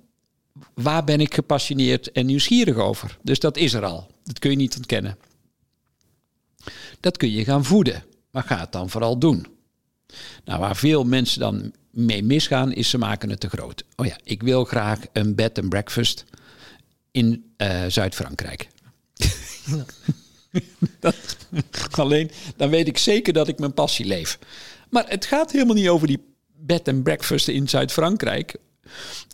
waar 0.73 1.03
ben 1.03 1.19
ik 1.19 1.33
gepassioneerd 1.33 2.11
en 2.11 2.25
nieuwsgierig 2.25 2.75
over? 2.75 3.17
Dus 3.21 3.39
dat 3.39 3.57
is 3.57 3.73
er 3.73 3.85
al. 3.85 4.07
Dat 4.23 4.39
kun 4.39 4.49
je 4.49 4.57
niet 4.57 4.75
ontkennen. 4.75 5.17
Dat 6.99 7.17
kun 7.17 7.31
je 7.31 7.43
gaan 7.43 7.65
voeden, 7.65 8.03
maar 8.31 8.43
ga 8.43 8.59
het 8.59 8.71
dan 8.71 8.89
vooral 8.89 9.19
doen. 9.19 9.47
Nou, 10.45 10.59
waar 10.59 10.75
veel 10.75 11.03
mensen 11.03 11.39
dan 11.39 11.73
mee 11.91 12.23
misgaan, 12.23 12.73
is 12.73 12.89
ze 12.89 12.97
maken 12.97 13.29
het 13.29 13.39
te 13.39 13.49
groot. 13.49 13.83
Oh 13.95 14.05
ja, 14.05 14.17
ik 14.23 14.43
wil 14.43 14.65
graag 14.65 14.99
een 15.13 15.35
bed 15.35 15.59
and 15.59 15.69
breakfast 15.69 16.25
in 17.11 17.53
uh, 17.57 17.85
Zuid-Frankrijk. 17.87 18.67
alleen, 21.91 22.31
dan 22.55 22.69
weet 22.69 22.87
ik 22.87 22.97
zeker 22.97 23.33
dat 23.33 23.47
ik 23.47 23.59
mijn 23.59 23.73
passie 23.73 24.05
leef. 24.05 24.39
Maar 24.89 25.05
het 25.07 25.25
gaat 25.25 25.51
helemaal 25.51 25.75
niet 25.75 25.87
over 25.87 26.07
die 26.07 26.23
bed 26.55 26.87
and 26.87 27.03
breakfast 27.03 27.47
in 27.47 27.69
Zuid-Frankrijk. 27.69 28.55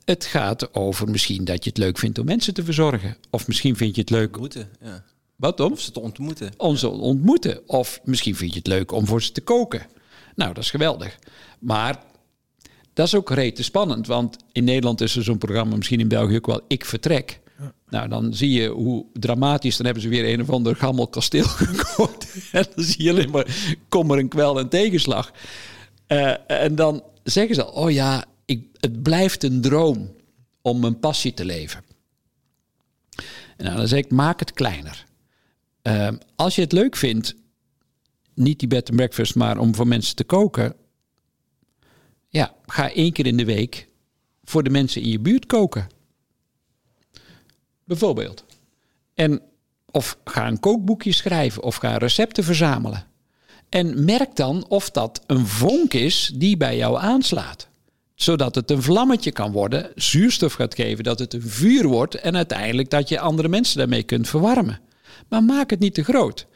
Het 0.06 0.26
gaat 0.26 0.74
over 0.74 1.10
misschien 1.10 1.46
dat 1.46 1.64
je 1.64 1.70
het 1.70 1.80
leuk 1.80 1.98
vindt 1.98 2.20
om 2.20 2.26
mensen 2.26 2.54
te 2.54 2.64
verzorgen. 2.64 3.18
Of 3.30 3.48
misschien 3.48 3.78
vind 3.78 3.96
je 3.96 4.02
het 4.02 4.10
leuk... 4.10 4.38
Ja. 4.82 5.04
Wat 5.36 5.60
om? 5.60 5.72
Of 5.72 5.80
ze 5.80 5.92
te 5.92 6.00
ontmoeten. 6.00 6.52
Om 6.58 6.76
ze 6.76 6.90
ontmoeten. 6.90 7.70
Of 7.70 8.00
misschien 8.04 8.36
vind 8.36 8.52
je 8.52 8.58
het 8.58 8.68
leuk 8.68 8.92
om 8.92 9.06
voor 9.06 9.22
ze 9.22 9.32
te 9.32 9.42
koken. 9.42 9.82
Nou, 10.36 10.54
dat 10.54 10.64
is 10.64 10.70
geweldig. 10.70 11.20
Maar 11.60 12.04
dat 12.94 13.06
is 13.06 13.16
ook 13.16 13.30
rete 13.30 13.64
spannend. 13.64 14.08
Want 14.08 14.38
in 14.52 14.64
Nederland 14.64 15.02
is 15.02 15.16
er 15.16 15.24
zo'n 15.24 15.38
programma, 15.38 15.76
misschien 15.76 16.00
in 16.00 16.08
België 16.08 16.36
ook 16.36 16.46
wel, 16.46 16.62
Ik 16.68 16.86
Vertrek. 16.86 17.40
Nou, 17.90 18.08
dan 18.08 18.34
zie 18.34 18.52
je 18.52 18.68
hoe 18.68 19.06
dramatisch, 19.14 19.76
dan 19.78 19.86
hebben 19.86 20.04
ze 20.04 20.10
weer 20.10 20.34
een 20.34 20.42
of 20.42 20.50
ander 20.50 20.76
gammel 20.76 21.08
kasteel 21.08 21.44
gekookt. 21.64 22.50
en 22.52 22.66
dan 22.76 22.84
zie 22.84 23.04
je 23.04 23.10
alleen 23.10 23.30
maar 23.30 23.78
kommer 23.90 24.18
en 24.18 24.28
kwel 24.28 24.60
en 24.60 24.70
tegenslag. 24.70 25.32
Uh, 26.08 26.34
en 26.48 26.76
dan 26.76 27.04
zeggen 27.24 27.56
ze, 27.56 27.72
oh 27.72 27.92
ja, 27.92 28.26
ik, 28.46 28.68
het 28.80 29.04
blijft 29.04 29.44
een 29.44 29.62
droom 29.62 30.12
om 30.62 30.80
mijn 30.80 31.00
passie 31.00 31.34
te 31.34 31.46
leven. 31.46 31.84
En 33.58 33.66
nou, 33.66 33.78
dan 33.78 33.88
zeg 33.88 34.00
ik, 34.00 34.12
maak 34.12 34.40
het 34.40 34.52
kleiner. 34.54 35.06
Uh, 35.88 36.08
als 36.36 36.56
je 36.56 36.62
het 36.62 36.72
leuk 36.72 36.96
vindt, 36.96 37.36
niet 38.34 38.60
die 38.60 38.68
bed 38.68 38.88
and 38.88 38.96
breakfast, 38.98 39.36
maar 39.36 39.58
om 39.58 39.76
voor 39.76 39.88
mensen 39.88 40.16
te 40.16 40.24
koken. 40.24 40.76
Ja, 42.30 42.54
ga 42.66 42.92
één 42.92 43.12
keer 43.12 43.26
in 43.26 43.38
de 43.38 43.46
week 43.46 43.88
voor 44.44 44.64
de 44.64 44.70
mensen 44.70 45.02
in 45.02 45.10
je 45.10 45.20
buurt 45.20 45.46
koken. 45.46 45.88
Bijvoorbeeld. 47.84 48.46
En, 49.14 49.42
of 49.92 50.18
ga 50.24 50.48
een 50.48 50.60
kookboekje 50.60 51.12
schrijven 51.12 51.64
of 51.64 51.76
ga 51.76 51.98
recepten 51.98 52.44
verzamelen. 52.44 53.06
En 53.70 54.06
merk 54.06 54.36
dan 54.36 54.66
of 54.68 54.92
dat 54.92 55.22
een 55.28 55.48
vonk 55.48 55.94
is 55.94 56.32
die 56.36 56.58
bij 56.58 56.78
jou 56.78 56.98
aanslaat. 56.98 57.68
Zodat 58.16 58.56
het 58.56 58.72
een 58.72 58.82
vlammetje 58.82 59.32
kan 59.32 59.52
worden, 59.52 59.92
zuurstof 59.96 60.54
gaat 60.54 60.76
geven, 60.76 61.04
dat 61.04 61.20
het 61.20 61.34
een 61.34 61.42
vuur 61.42 61.88
wordt 61.88 62.16
en 62.16 62.36
uiteindelijk 62.36 62.90
dat 62.90 63.10
je 63.10 63.20
andere 63.20 63.48
mensen 63.48 63.78
daarmee 63.78 64.04
kunt 64.04 64.30
verwarmen. 64.30 64.80
Maar 65.28 65.44
maak 65.44 65.70
het 65.70 65.80
niet 65.80 65.94
te 65.94 66.04
groot. 66.04 66.48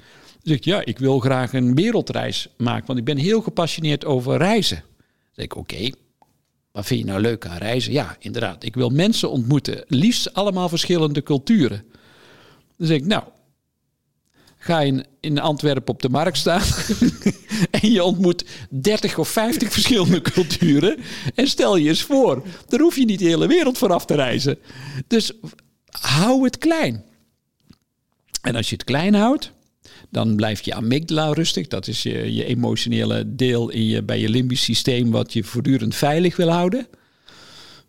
Zegt 0.44 0.64
ja, 0.64 0.86
ik 0.86 1.00
wil 1.00 1.20
graag 1.20 1.54
een 1.54 1.76
wereldreis 1.76 2.48
maken, 2.58 2.88
want 2.88 3.00
ik 3.00 3.06
ben 3.06 3.18
heel 3.18 3.42
gepassioneerd 3.42 4.06
over 4.06 4.38
reizen. 4.38 4.84
Dan 4.98 5.06
zeg 5.32 5.46
ik 5.46 5.56
oké, 5.56 5.90
wat 6.72 6.86
vind 6.86 7.00
je 7.00 7.06
nou 7.06 7.22
leuk 7.22 7.46
aan 7.46 7.58
reizen? 7.58 7.92
Ja, 7.92 8.18
inderdaad, 8.20 8.64
ik 8.64 8.76
wil 8.76 8.90
mensen 8.90 9.32
ontmoeten, 9.32 9.84
liefst 9.88 10.34
allemaal 10.34 10.70
verschillende 10.70 11.24
culturen. 11.24 11.84
Dan 12.78 12.88
zeg 12.88 12.98
ik 12.98 13.06
nou, 13.06 13.24
ga 14.58 14.80
je 14.80 15.06
in 15.20 15.40
Antwerpen 15.40 15.94
op 15.94 16.02
de 16.02 16.10
markt 16.10 16.38
staan 16.38 16.62
en 17.82 17.92
je 17.92 18.04
ontmoet 18.04 18.46
30 18.70 19.18
of 19.18 19.30
50 19.30 19.72
verschillende 19.72 20.22
culturen 20.34 20.98
en 21.36 21.48
stel 21.48 21.76
je 21.76 21.90
eens 21.90 22.02
voor, 22.02 22.44
daar 22.68 22.80
hoef 22.80 22.96
je 22.96 23.06
niet 23.06 23.20
de 23.20 23.26
hele 23.26 23.48
wereld 23.48 23.78
voor 23.78 23.94
af 23.94 24.06
te 24.06 24.16
reizen. 24.16 24.58
Dus 25.08 25.32
hou 25.90 26.44
het 26.44 26.58
klein. 26.58 27.04
En 28.42 28.56
als 28.56 28.70
je 28.70 28.76
het 28.76 28.84
klein 28.84 29.14
houdt, 29.14 29.52
dan 30.10 30.36
blijft 30.36 30.66
je 30.66 30.74
amygdala 30.74 31.34
rustig. 31.34 31.68
Dat 31.68 31.88
is 31.88 32.04
je, 32.04 32.34
je 32.34 32.46
emotionele 32.46 33.36
deel 33.36 33.70
in 33.70 33.86
je, 33.86 34.04
bij 34.04 34.20
je 34.20 34.30
limbisch 34.30 34.64
systeem 34.64 35.12
wat 35.12 35.34
je 35.34 35.44
voortdurend 35.44 35.96
veilig 35.96 36.36
wil 36.36 36.50
houden. 36.50 36.88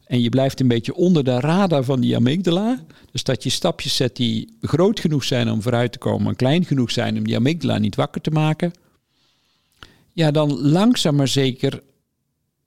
En 0.07 0.21
je 0.21 0.29
blijft 0.29 0.61
een 0.61 0.69
beetje 0.69 0.95
onder 0.95 1.25
de 1.25 1.41
radar 1.41 1.85
van 1.85 2.01
die 2.01 2.17
amygdala. 2.17 2.85
Dus 3.13 3.25
dat 3.25 3.43
je 3.43 3.51
stapjes 3.51 3.97
zet 3.97 4.17
die 4.17 4.57
groot 4.61 5.01
genoeg 5.01 5.25
zijn 5.25 5.51
om 5.51 5.63
vooruit 5.63 5.93
te 5.93 5.99
komen, 5.99 6.29
en 6.29 6.37
klein 6.37 6.65
genoeg 6.65 6.91
zijn 6.91 7.19
om 7.19 7.25
die 7.25 7.37
amygdala 7.37 7.79
niet 7.79 7.95
wakker 7.95 8.21
te 8.21 8.31
maken. 8.31 8.73
Ja, 10.13 10.31
dan 10.31 10.61
langzaam 10.61 11.17
maar 11.17 11.29
zeker 11.29 11.83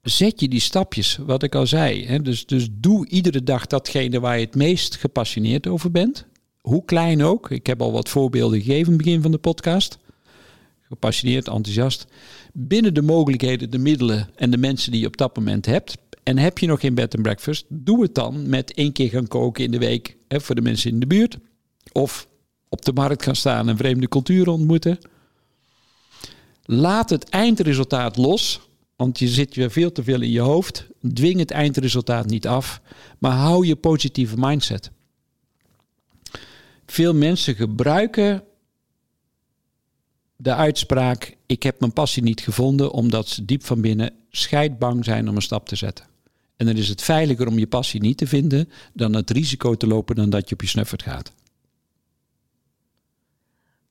zet 0.01 0.39
je 0.39 0.47
die 0.47 0.59
stapjes, 0.59 1.17
wat 1.25 1.43
ik 1.43 1.55
al 1.55 1.67
zei. 1.67 2.05
Hè? 2.05 2.21
Dus, 2.21 2.45
dus 2.45 2.67
doe 2.71 3.07
iedere 3.07 3.43
dag 3.43 3.67
datgene 3.67 4.19
waar 4.19 4.39
je 4.39 4.45
het 4.45 4.55
meest 4.55 4.95
gepassioneerd 4.95 5.67
over 5.67 5.91
bent. 5.91 6.25
Hoe 6.63 6.85
klein 6.85 7.23
ook. 7.23 7.51
Ik 7.51 7.67
heb 7.67 7.81
al 7.81 7.91
wat 7.91 8.09
voorbeelden 8.09 8.61
gegeven 8.61 8.85
in 8.85 8.97
het 8.97 8.97
begin 8.97 9.21
van 9.21 9.31
de 9.31 9.37
podcast. 9.37 9.97
Gepassioneerd, 10.81 11.47
enthousiast. 11.47 12.05
Binnen 12.53 12.93
de 12.93 13.01
mogelijkheden, 13.01 13.69
de 13.69 13.77
middelen 13.77 14.29
en 14.35 14.51
de 14.51 14.57
mensen 14.57 14.91
die 14.91 15.01
je 15.01 15.07
op 15.07 15.17
dat 15.17 15.35
moment 15.35 15.65
hebt. 15.65 15.97
En 16.23 16.37
heb 16.37 16.57
je 16.57 16.67
nog 16.67 16.79
geen 16.79 16.95
bed 16.95 17.13
and 17.13 17.23
breakfast, 17.23 17.65
doe 17.69 18.01
het 18.01 18.15
dan 18.15 18.49
met 18.49 18.73
één 18.73 18.91
keer 18.91 19.09
gaan 19.09 19.27
koken 19.27 19.63
in 19.63 19.71
de 19.71 19.77
week 19.77 20.17
hè, 20.27 20.41
voor 20.41 20.55
de 20.55 20.61
mensen 20.61 20.91
in 20.91 20.99
de 20.99 21.07
buurt. 21.07 21.37
Of 21.91 22.27
op 22.69 22.85
de 22.85 22.93
markt 22.93 23.23
gaan 23.23 23.35
staan 23.35 23.69
en 23.69 23.77
vreemde 23.77 24.07
culturen 24.07 24.53
ontmoeten. 24.53 24.99
Laat 26.65 27.09
het 27.09 27.29
eindresultaat 27.29 28.17
los, 28.17 28.61
want 28.95 29.19
je 29.19 29.27
zit 29.27 29.55
weer 29.55 29.71
veel 29.71 29.91
te 29.91 30.03
veel 30.03 30.21
in 30.21 30.31
je 30.31 30.39
hoofd. 30.39 30.87
Dwing 31.13 31.39
het 31.39 31.51
eindresultaat 31.51 32.25
niet 32.25 32.47
af, 32.47 32.81
maar 33.19 33.31
hou 33.31 33.65
je 33.65 33.75
positieve 33.75 34.35
mindset. 34.37 34.91
Veel 36.85 37.13
mensen 37.13 37.55
gebruiken 37.55 38.43
de 40.35 40.55
uitspraak: 40.55 41.37
Ik 41.45 41.63
heb 41.63 41.79
mijn 41.79 41.93
passie 41.93 42.23
niet 42.23 42.41
gevonden, 42.41 42.91
omdat 42.91 43.27
ze 43.27 43.45
diep 43.45 43.65
van 43.65 43.81
binnen 43.81 44.13
scheidbang 44.29 45.05
zijn 45.05 45.29
om 45.29 45.35
een 45.35 45.41
stap 45.41 45.67
te 45.67 45.75
zetten. 45.75 46.05
En 46.55 46.65
dan 46.65 46.75
is 46.77 46.89
het 46.89 47.01
veiliger 47.01 47.47
om 47.47 47.59
je 47.59 47.67
passie 47.67 48.01
niet 48.01 48.17
te 48.17 48.27
vinden 48.27 48.69
dan 48.93 49.13
het 49.13 49.29
risico 49.29 49.75
te 49.75 49.87
lopen 49.87 50.15
dan 50.15 50.29
dat 50.29 50.49
je 50.49 50.55
op 50.55 50.61
je 50.61 50.67
snuffert 50.67 51.03
gaat. 51.03 51.31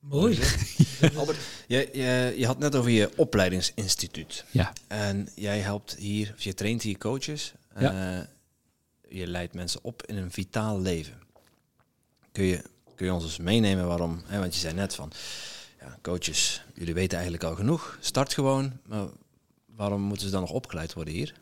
Mooi. 0.01 0.39
Albert, 1.16 1.39
je, 1.66 1.89
je, 1.93 2.35
je, 2.36 2.47
had 2.47 2.59
net 2.59 2.77
over 2.77 2.90
je 2.90 3.10
opleidingsinstituut. 3.16 4.44
Ja. 4.51 4.73
En 4.86 5.28
jij 5.35 5.59
helpt 5.59 5.97
hier, 5.98 6.32
of 6.35 6.43
je 6.43 6.55
traint 6.55 6.82
hier 6.82 6.98
coaches. 6.98 7.52
Ja. 7.78 8.19
Uh, 8.19 8.24
je 9.09 9.27
leidt 9.27 9.55
mensen 9.55 9.81
op 9.82 10.06
in 10.06 10.16
een 10.16 10.31
vitaal 10.31 10.81
leven. 10.81 11.20
Kun 12.32 12.44
je, 12.44 12.62
kun 13.02 13.12
ons 13.12 13.24
eens 13.24 13.38
meenemen 13.38 13.86
waarom? 13.86 14.22
Hè, 14.26 14.38
want 14.38 14.54
je 14.54 14.60
zei 14.60 14.74
net 14.74 14.94
van, 14.94 15.12
ja, 15.80 15.98
coaches, 16.02 16.62
jullie 16.74 16.94
weten 16.94 17.18
eigenlijk 17.18 17.44
al 17.44 17.54
genoeg. 17.54 17.98
Start 18.00 18.34
gewoon. 18.34 18.72
Maar 18.86 19.06
waarom 19.76 20.02
moeten 20.02 20.26
ze 20.26 20.32
dan 20.32 20.40
nog 20.40 20.50
opgeleid 20.50 20.94
worden 20.94 21.14
hier? 21.14 21.34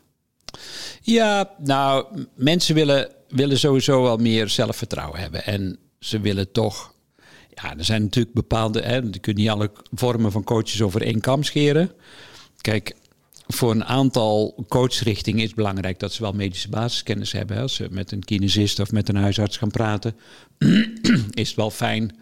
Ja, 1.01 1.55
nou, 1.57 2.25
mensen 2.35 2.75
willen, 2.75 3.11
willen 3.27 3.59
sowieso 3.59 4.01
wel 4.01 4.17
meer 4.17 4.49
zelfvertrouwen 4.49 5.19
hebben. 5.19 5.45
En 5.45 5.77
ze 5.99 6.19
willen 6.19 6.51
toch. 6.51 6.93
Ja, 7.53 7.77
er 7.77 7.85
zijn 7.85 8.01
natuurlijk 8.01 8.35
bepaalde. 8.35 8.81
Hè, 8.81 8.95
je 8.95 9.19
kunt 9.19 9.37
niet 9.37 9.49
alle 9.49 9.71
vormen 9.91 10.31
van 10.31 10.43
coaches 10.43 10.81
over 10.81 11.01
één 11.01 11.19
kam 11.19 11.43
scheren. 11.43 11.91
Kijk, 12.61 12.95
voor 13.53 13.71
een 13.71 13.85
aantal 13.85 14.65
coachrichtingen 14.67 15.39
is 15.39 15.47
het 15.47 15.55
belangrijk 15.55 15.99
dat 15.99 16.13
ze 16.13 16.21
wel 16.21 16.33
medische 16.33 16.69
basiskennis 16.69 17.31
hebben. 17.31 17.57
Als 17.57 17.75
ze 17.75 17.87
met 17.91 18.11
een 18.11 18.23
kinesist 18.23 18.79
of 18.79 18.91
met 18.91 19.09
een 19.09 19.15
huisarts 19.15 19.57
gaan 19.57 19.71
praten, 19.71 20.15
is 21.31 21.47
het 21.47 21.55
wel 21.55 21.71
fijn 21.71 22.15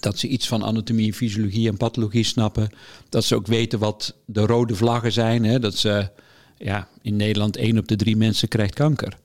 dat 0.00 0.18
ze 0.18 0.28
iets 0.28 0.48
van 0.48 0.64
anatomie, 0.64 1.14
fysiologie 1.14 1.68
en 1.68 1.76
pathologie 1.76 2.24
snappen. 2.24 2.70
Dat 3.08 3.24
ze 3.24 3.34
ook 3.34 3.46
weten 3.46 3.78
wat 3.78 4.14
de 4.26 4.46
rode 4.46 4.74
vlaggen 4.74 5.12
zijn. 5.12 5.44
Hè? 5.44 5.58
Dat 5.58 5.76
ze 5.76 6.10
ja, 6.58 6.88
in 7.02 7.16
Nederland 7.16 7.56
één 7.56 7.78
op 7.78 7.88
de 7.88 7.96
drie 7.96 8.16
mensen 8.16 8.48
krijgt 8.48 8.74
kanker. 8.74 9.18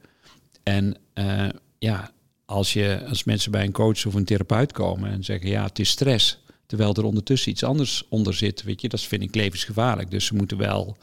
En 0.63 0.97
uh, 1.15 1.49
ja, 1.79 2.11
als, 2.45 2.73
je, 2.73 3.05
als 3.09 3.23
mensen 3.23 3.51
bij 3.51 3.63
een 3.63 3.71
coach 3.71 4.05
of 4.05 4.13
een 4.13 4.25
therapeut 4.25 4.71
komen 4.71 5.11
en 5.11 5.23
zeggen 5.23 5.49
ja, 5.49 5.63
het 5.63 5.79
is 5.79 5.89
stress. 5.89 6.39
Terwijl 6.67 6.93
er 6.93 7.03
ondertussen 7.03 7.51
iets 7.51 7.63
anders 7.63 8.03
onder 8.09 8.33
zit, 8.33 8.63
weet 8.63 8.81
je, 8.81 8.89
dat 8.89 9.01
vind 9.01 9.21
ik 9.21 9.35
levensgevaarlijk. 9.35 10.11
Dus 10.11 10.25
ze 10.25 10.35
moeten 10.35 10.57
wel, 10.57 10.97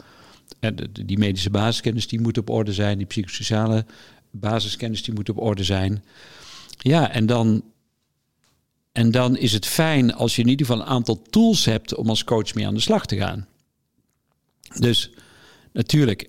uh, 0.61 0.71
die 0.93 1.19
medische 1.19 1.51
basiskennis 1.51 2.09
die 2.09 2.21
moet 2.21 2.39
op 2.39 2.51
orde 2.51 2.73
zijn, 2.73 2.99
die 2.99 3.07
psychosociale 3.07 3.87
basiskennis 4.31 5.03
die 5.03 5.15
moet 5.15 5.29
op 5.29 5.41
orde 5.41 5.65
zijn. 5.65 6.05
Ja, 6.79 7.11
en 7.11 7.27
dan 7.27 7.63
en 8.93 9.11
dan 9.11 9.37
is 9.37 9.53
het 9.53 9.67
fijn 9.67 10.15
als 10.15 10.37
je 10.37 10.43
in 10.43 10.49
ieder 10.49 10.67
geval 10.67 10.81
een 10.83 10.89
aantal 10.89 11.23
tools 11.23 11.65
hebt 11.65 11.95
om 11.95 12.09
als 12.09 12.25
coach 12.25 12.55
mee 12.55 12.67
aan 12.67 12.75
de 12.75 12.81
slag 12.81 13.07
te 13.07 13.17
gaan. 13.17 13.47
Dus 14.79 15.11
natuurlijk, 15.73 16.29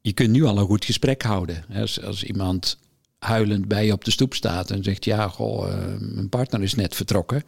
je 0.00 0.12
kunt 0.12 0.30
nu 0.30 0.44
al 0.44 0.58
een 0.58 0.66
goed 0.66 0.84
gesprek 0.84 1.22
houden. 1.22 1.64
Als, 1.74 2.02
als 2.02 2.24
iemand 2.24 2.78
huilend 3.18 3.68
bij 3.68 3.86
je 3.86 3.92
op 3.92 4.04
de 4.04 4.10
stoep 4.10 4.34
staat 4.34 4.70
en 4.70 4.84
zegt: 4.84 5.04
Ja, 5.04 5.28
goh, 5.28 5.68
uh, 5.68 5.74
mijn 5.98 6.28
partner 6.28 6.62
is 6.62 6.74
net 6.74 6.94
vertrokken. 6.94 7.44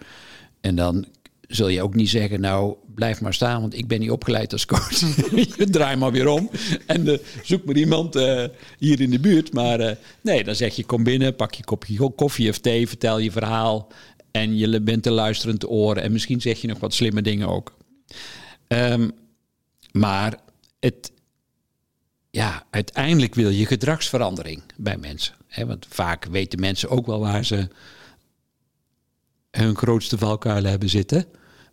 En 0.64 0.76
dan 0.76 1.06
zul 1.48 1.68
je 1.68 1.82
ook 1.82 1.94
niet 1.94 2.08
zeggen: 2.08 2.40
Nou, 2.40 2.74
blijf 2.94 3.20
maar 3.20 3.34
staan, 3.34 3.60
want 3.60 3.78
ik 3.78 3.86
ben 3.86 4.00
niet 4.00 4.10
opgeleid 4.10 4.52
als 4.52 4.66
coach. 4.66 4.98
je 5.56 5.66
draai 5.70 5.96
maar 5.96 6.12
weer 6.12 6.28
om 6.28 6.50
en 6.86 7.06
uh, 7.06 7.18
zoek 7.42 7.64
maar 7.64 7.76
iemand 7.76 8.16
uh, 8.16 8.44
hier 8.78 9.00
in 9.00 9.10
de 9.10 9.20
buurt. 9.20 9.52
Maar 9.52 9.98
nee, 10.20 10.44
dan 10.44 10.54
zeg 10.54 10.76
je: 10.76 10.84
Kom 10.84 11.04
binnen, 11.04 11.36
pak 11.36 11.54
je 11.54 11.64
kopje 11.64 12.10
koffie 12.14 12.50
of 12.50 12.58
thee, 12.58 12.88
vertel 12.88 13.18
je 13.18 13.30
verhaal. 13.30 13.88
En 14.30 14.56
je 14.56 14.80
bent 14.80 15.06
een 15.06 15.12
luisterend 15.12 15.68
oor. 15.68 15.96
En 15.96 16.12
misschien 16.12 16.40
zeg 16.40 16.60
je 16.60 16.68
nog 16.68 16.78
wat 16.78 16.94
slimme 16.94 17.22
dingen 17.22 17.48
ook. 17.48 17.76
Um, 18.68 19.12
maar 19.92 20.38
het, 20.80 21.12
ja, 22.30 22.66
uiteindelijk 22.70 23.34
wil 23.34 23.50
je 23.50 23.66
gedragsverandering 23.66 24.62
bij 24.76 24.96
mensen. 24.96 25.34
Hè? 25.46 25.66
Want 25.66 25.86
vaak 25.88 26.24
weten 26.24 26.60
mensen 26.60 26.88
ook 26.88 27.06
wel 27.06 27.20
waar 27.20 27.44
ze 27.44 27.68
hun 29.62 29.76
grootste 29.76 30.18
valkuilen 30.18 30.70
hebben 30.70 30.88
zitten. 30.88 31.26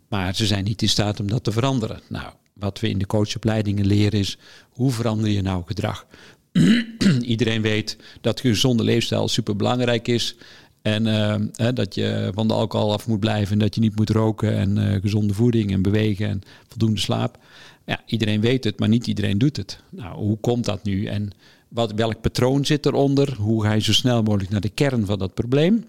Maar 0.08 0.34
ze 0.34 0.46
zijn 0.46 0.64
niet 0.64 0.82
in 0.82 0.88
staat 0.88 1.20
om 1.20 1.28
dat 1.28 1.44
te 1.44 1.52
veranderen. 1.52 2.00
Nou, 2.08 2.32
wat 2.52 2.80
we 2.80 2.88
in 2.88 2.98
de 2.98 3.06
coachopleidingen 3.06 3.86
leren 3.86 4.18
is, 4.18 4.38
hoe 4.70 4.90
verander 4.90 5.30
je 5.30 5.42
nou 5.42 5.62
gedrag? 5.66 6.06
Iedereen 7.22 7.62
weet 7.62 7.96
dat 8.20 8.40
gezonde 8.40 8.82
leefstijl 8.82 9.28
super 9.28 9.56
belangrijk 9.56 10.08
is. 10.08 10.36
En 10.82 11.06
uh, 11.06 11.68
dat 11.74 11.94
je 11.94 12.30
van 12.34 12.48
de 12.48 12.54
alcohol 12.54 12.92
af 12.92 13.06
moet 13.06 13.20
blijven 13.20 13.52
en 13.52 13.58
dat 13.58 13.74
je 13.74 13.80
niet 13.80 13.96
moet 13.96 14.10
roken 14.10 14.56
en 14.56 14.76
uh, 14.76 15.00
gezonde 15.00 15.34
voeding 15.34 15.72
en 15.72 15.82
bewegen 15.82 16.28
en 16.28 16.40
voldoende 16.68 17.00
slaap. 17.00 17.38
Ja, 17.86 18.00
iedereen 18.06 18.40
weet 18.40 18.64
het, 18.64 18.78
maar 18.78 18.88
niet 18.88 19.06
iedereen 19.06 19.38
doet 19.38 19.56
het. 19.56 19.78
Nou, 19.90 20.16
hoe 20.16 20.38
komt 20.38 20.64
dat 20.64 20.84
nu 20.84 21.04
en 21.04 21.30
wat, 21.68 21.92
welk 21.92 22.20
patroon 22.20 22.64
zit 22.64 22.86
eronder? 22.86 23.36
Hoe 23.36 23.62
ga 23.62 23.72
je 23.72 23.80
zo 23.80 23.92
snel 23.92 24.22
mogelijk 24.22 24.50
naar 24.50 24.60
de 24.60 24.68
kern 24.68 25.06
van 25.06 25.18
dat 25.18 25.34
probleem? 25.34 25.84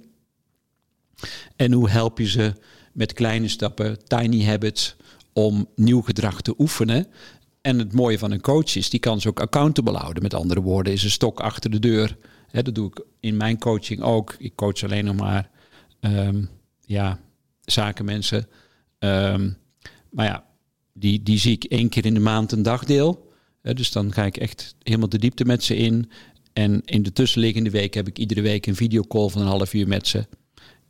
En 1.56 1.72
hoe 1.72 1.90
help 1.90 2.18
je 2.18 2.28
ze 2.28 2.54
met 2.94 3.14
kleine 3.14 3.48
stappen, 3.48 4.08
tiny 4.08 4.44
habits, 4.44 4.96
om 5.34 5.68
nieuw 5.76 6.02
gedrag 6.02 6.42
te 6.42 6.54
oefenen? 6.58 7.08
En 7.62 7.80
het 7.80 7.94
mooie 7.94 8.18
van 8.18 8.32
een 8.32 8.42
coach 8.42 8.76
is, 8.76 8.90
die 8.90 9.00
kan 9.00 9.22
ze 9.22 9.28
ook 9.28 9.40
accountable 9.40 9.98
houden. 9.98 10.24
Met 10.24 10.34
andere 10.34 10.62
woorden, 10.62 10.94
is 10.94 11.04
een 11.04 11.10
stok 11.10 11.40
achter 11.40 11.70
de 11.70 11.80
deur 11.80 12.16
dat 12.62 12.76
doe 12.76 12.88
ik 12.88 13.06
in 13.20 13.38
mijn 13.38 13.60
coaching 13.60 14.02
ook. 14.02 14.36
Ik 14.38 14.56
coach 14.56 14.84
alleen 14.84 15.06
nog 15.06 15.16
maar 15.16 15.50
um, 16.00 16.50
ja, 16.82 17.20
zakenmensen. 17.62 18.48
Um, 19.00 19.58
maar 20.12 20.26
ja, 20.26 20.46
die, 20.94 21.24
die 21.24 21.38
zie 21.38 21.52
ik 21.52 21.64
één 21.64 21.90
keer 21.90 22.06
in 22.06 22.14
de 22.14 22.20
maand 22.20 22.52
een 22.52 22.64
dagdeel. 22.64 23.32
dus 23.62 23.92
dan 23.92 24.14
ga 24.14 24.26
ik 24.26 24.38
echt 24.38 24.76
helemaal 24.84 25.10
de 25.10 25.20
diepte 25.20 25.46
met 25.46 25.64
ze 25.64 25.76
in. 25.76 26.10
En 26.54 26.82
in 26.86 27.04
de 27.04 27.14
tussenliggende 27.14 27.70
week 27.70 27.94
heb 27.94 28.08
ik 28.08 28.18
iedere 28.18 28.42
week 28.42 28.66
een 28.66 28.76
videocall 28.76 29.30
van 29.30 29.42
een 29.42 29.48
half 29.48 29.74
uur 29.74 29.88
met 29.88 30.08
ze. 30.08 30.26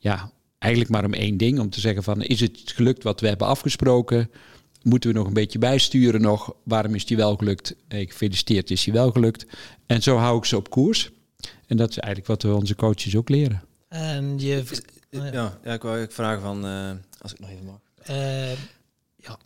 Ja, 0.04 0.32
eigenlijk 0.60 0.92
maar 0.92 1.06
om 1.06 1.14
één 1.14 1.38
ding. 1.38 1.60
Om 1.60 1.70
te 1.70 1.80
zeggen 1.80 2.04
van, 2.04 2.22
is 2.22 2.40
het 2.40 2.62
gelukt 2.66 3.04
wat 3.04 3.20
we 3.20 3.28
hebben 3.28 3.48
afgesproken? 3.48 4.30
Moeten 4.82 5.10
we 5.10 5.16
nog 5.16 5.28
een 5.28 5.34
beetje 5.34 5.60
bijsturen 5.60 6.22
nog? 6.22 6.56
Waarom 6.64 6.96
is 6.96 7.06
die 7.06 7.18
wel 7.18 7.36
gelukt? 7.36 7.76
Ik 7.88 8.12
gefeliciteerd, 8.12 8.72
is 8.72 8.84
die 8.84 8.94
wel 8.94 9.12
gelukt? 9.12 9.46
En 9.86 10.02
zo 10.02 10.18
hou 10.18 10.38
ik 10.38 10.46
ze 10.46 10.58
op 10.58 10.70
koers. 10.70 11.12
En 11.68 11.78
dat 11.78 11.90
is 11.90 11.98
eigenlijk 11.98 12.28
wat 12.28 12.44
we 12.44 12.60
onze 12.60 12.76
coaches 12.76 13.16
ook 13.16 13.30
leren. 13.30 13.64
En 13.88 14.40
je... 14.40 14.64
Ja, 15.10 15.60
ja, 15.64 15.74
ik 15.74 15.82
wou 15.82 16.02
ik 16.02 16.12
vragen 16.12 16.42
van, 16.42 16.66
uh, 16.66 16.92
als 17.22 17.32
ik 17.34 17.40
nog 17.40 17.50
even 17.50 17.66
mag. 17.66 17.80
Uh, 18.10 18.52
ja. 19.24 19.40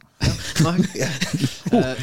Mag 0.63 0.77
ik? 0.77 0.93
Ja. 1.71 1.95
Uh, 1.95 1.99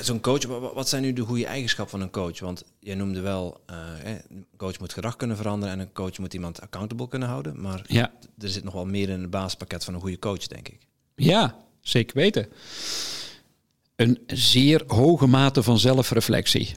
Zo'n 0.00 0.20
coach, 0.20 0.44
wat 0.74 0.88
zijn 0.88 1.02
nu 1.02 1.12
de 1.12 1.22
goede 1.22 1.46
eigenschappen 1.46 1.98
van 1.98 2.06
een 2.06 2.10
coach? 2.12 2.40
Want 2.40 2.64
je 2.78 2.94
noemde 2.94 3.20
wel, 3.20 3.60
een 4.04 4.46
coach 4.56 4.78
moet 4.78 4.92
gedrag 4.92 5.16
kunnen 5.16 5.36
veranderen 5.36 5.74
en 5.74 5.80
een 5.80 5.92
coach 5.92 6.18
moet 6.18 6.34
iemand 6.34 6.60
accountable 6.60 7.08
kunnen 7.08 7.28
houden. 7.28 7.60
Maar 7.60 7.84
ja. 7.86 8.12
er 8.38 8.48
zit 8.48 8.64
nog 8.64 8.74
wel 8.74 8.86
meer 8.86 9.08
in 9.08 9.20
het 9.20 9.30
basispakket 9.30 9.84
van 9.84 9.94
een 9.94 10.00
goede 10.00 10.18
coach, 10.18 10.46
denk 10.46 10.68
ik. 10.68 10.78
Ja, 11.14 11.56
zeker 11.80 12.16
weten. 12.16 12.48
Een 13.96 14.18
zeer 14.26 14.82
hoge 14.86 15.26
mate 15.26 15.62
van 15.62 15.78
zelfreflectie. 15.78 16.74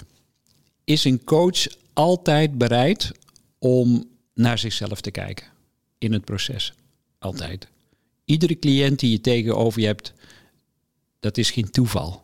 Is 0.83 1.03
een 1.03 1.23
coach 1.23 1.67
altijd 1.93 2.57
bereid 2.57 3.11
om 3.59 4.09
naar 4.33 4.57
zichzelf 4.57 5.01
te 5.01 5.11
kijken 5.11 5.47
in 5.97 6.13
het 6.13 6.25
proces? 6.25 6.73
Altijd. 7.19 7.67
Iedere 8.25 8.59
cliënt 8.59 8.99
die 8.99 9.11
je 9.11 9.21
tegenover 9.21 9.81
je 9.81 9.87
hebt, 9.87 10.13
dat 11.25 11.37
is 11.37 11.51
geen 11.51 11.69
toeval. 11.71 12.21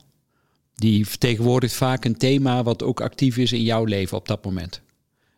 Die 0.76 1.08
vertegenwoordigt 1.08 1.74
vaak 1.74 2.06
een 2.06 2.18
thema 2.18 2.64
wat 2.64 2.84
ook 2.84 3.02
actief 3.02 3.38
is 3.38 3.52
in 3.52 3.62
jouw 3.62 3.86
leven 3.86 4.18
op 4.18 4.28
dat 4.28 4.44
moment. 4.44 4.82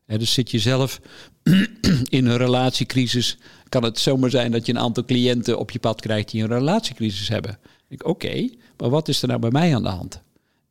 dus 0.06 0.34
zit 0.34 0.52
je 0.52 0.60
zelf 0.60 0.99
in 2.18 2.26
een 2.26 2.38
relatiecrisis, 2.38 3.38
kan 3.69 3.84
het 3.84 3.99
zomaar 3.99 4.30
zijn 4.30 4.52
dat 4.52 4.65
je 4.65 4.72
een 4.72 4.80
aantal 4.80 5.06
cliënten 5.06 5.60
op 5.60 5.72
je 5.72 5.80
pad 5.80 6.02
krijgt 6.02 6.31
die 6.31 6.41
een 6.41 6.48
relatiecrisis 6.48 7.27
hebben. 7.27 7.60
Ik, 7.88 8.06
oké, 8.06 8.49
maar 8.77 8.90
wat 8.90 9.07
is 9.07 9.22
er 9.22 9.27
nou 9.27 9.40
bij 9.40 9.52
mij 9.52 9.76
aan 9.76 9.84
de 9.84 9.90
hand? 9.90 10.22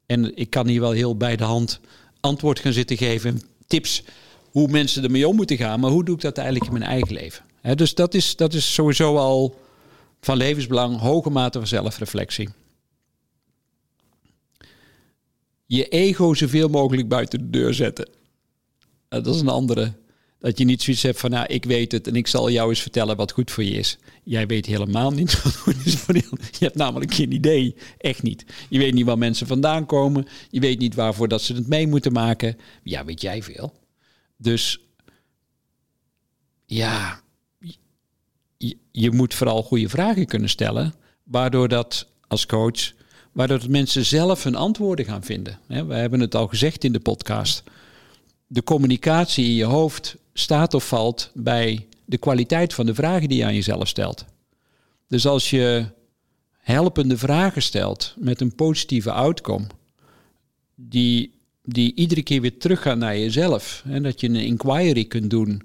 En 0.06 0.36
ik 0.36 0.50
kan 0.50 0.66
hier 0.66 0.80
wel 0.80 0.90
heel 0.90 1.16
bij 1.16 1.36
de 1.36 1.44
hand 1.44 1.80
antwoord 2.20 2.60
gaan 2.60 2.72
zitten 2.72 2.96
geven, 2.96 3.40
tips 3.66 4.02
hoe 4.50 4.68
mensen 4.68 5.04
ermee 5.04 5.28
om 5.28 5.36
moeten 5.36 5.56
gaan, 5.56 5.80
maar 5.80 5.90
hoe 5.90 6.04
doe 6.04 6.14
ik 6.14 6.20
dat 6.20 6.38
eigenlijk 6.38 6.66
in 6.66 6.78
mijn 6.78 6.90
eigen 6.90 7.12
leven? 7.12 7.44
dus 7.74 7.94
dat 7.94 8.14
is, 8.14 8.36
dat 8.36 8.54
is 8.54 8.74
sowieso 8.74 9.16
al 9.16 9.60
van 10.20 10.36
levensbelang, 10.36 10.98
hoge 10.98 11.30
mate 11.30 11.58
van 11.58 11.66
zelfreflectie. 11.66 12.48
Je 15.72 15.88
ego 15.88 16.34
zoveel 16.34 16.68
mogelijk 16.68 17.08
buiten 17.08 17.38
de 17.38 17.50
deur 17.50 17.74
zetten. 17.74 18.08
Dat 19.08 19.26
is 19.26 19.40
een 19.40 19.48
andere. 19.48 19.92
Dat 20.38 20.58
je 20.58 20.64
niet 20.64 20.82
zoiets 20.82 21.02
hebt 21.02 21.20
van, 21.20 21.30
nou, 21.30 21.46
ik 21.46 21.64
weet 21.64 21.92
het 21.92 22.06
en 22.06 22.16
ik 22.16 22.26
zal 22.26 22.50
jou 22.50 22.68
eens 22.68 22.80
vertellen 22.80 23.16
wat 23.16 23.32
goed 23.32 23.50
voor 23.50 23.64
je 23.64 23.70
is. 23.70 23.98
Jij 24.24 24.46
weet 24.46 24.66
helemaal 24.66 25.10
niet 25.10 25.36
wat 25.42 25.56
goed 25.56 25.86
is 25.86 25.94
voor 25.94 26.14
je. 26.14 26.28
Je 26.30 26.64
hebt 26.64 26.76
namelijk 26.76 27.14
geen 27.14 27.32
idee. 27.32 27.76
Echt 27.98 28.22
niet. 28.22 28.44
Je 28.68 28.78
weet 28.78 28.94
niet 28.94 29.06
waar 29.06 29.18
mensen 29.18 29.46
vandaan 29.46 29.86
komen. 29.86 30.26
Je 30.50 30.60
weet 30.60 30.78
niet 30.78 30.94
waarvoor 30.94 31.28
dat 31.28 31.42
ze 31.42 31.54
het 31.54 31.68
mee 31.68 31.86
moeten 31.86 32.12
maken. 32.12 32.56
Ja, 32.82 33.04
weet 33.04 33.20
jij 33.20 33.42
veel. 33.42 33.72
Dus 34.36 34.80
ja, 36.66 37.22
je, 38.56 38.76
je 38.92 39.10
moet 39.10 39.34
vooral 39.34 39.62
goede 39.62 39.88
vragen 39.88 40.26
kunnen 40.26 40.48
stellen. 40.48 40.94
Waardoor 41.24 41.68
dat 41.68 42.08
als 42.28 42.46
coach, 42.46 42.92
waardoor 43.32 43.60
mensen 43.68 44.04
zelf 44.04 44.44
hun 44.44 44.54
antwoorden 44.54 45.04
gaan 45.04 45.22
vinden. 45.22 45.58
We 45.66 45.94
hebben 45.94 46.20
het 46.20 46.34
al 46.34 46.46
gezegd 46.46 46.84
in 46.84 46.92
de 46.92 47.00
podcast. 47.00 47.62
De 48.46 48.62
communicatie 48.62 49.44
in 49.44 49.54
je 49.54 49.64
hoofd 49.64 50.16
staat 50.32 50.74
of 50.74 50.88
valt 50.88 51.30
bij 51.34 51.86
de 52.04 52.18
kwaliteit 52.18 52.74
van 52.74 52.86
de 52.86 52.94
vragen 52.94 53.28
die 53.28 53.38
je 53.38 53.44
aan 53.44 53.54
jezelf 53.54 53.88
stelt. 53.88 54.24
Dus 55.08 55.26
als 55.26 55.50
je 55.50 55.84
helpende 56.58 57.16
vragen 57.16 57.62
stelt 57.62 58.14
met 58.18 58.40
een 58.40 58.54
positieve 58.54 59.12
outcome, 59.12 59.66
die, 60.74 61.34
die 61.62 61.94
iedere 61.94 62.22
keer 62.22 62.40
weer 62.40 62.58
teruggaan 62.58 62.98
naar 62.98 63.18
jezelf, 63.18 63.82
en 63.86 64.02
dat 64.02 64.20
je 64.20 64.28
een 64.28 64.36
inquiry 64.36 65.04
kunt 65.04 65.30
doen 65.30 65.62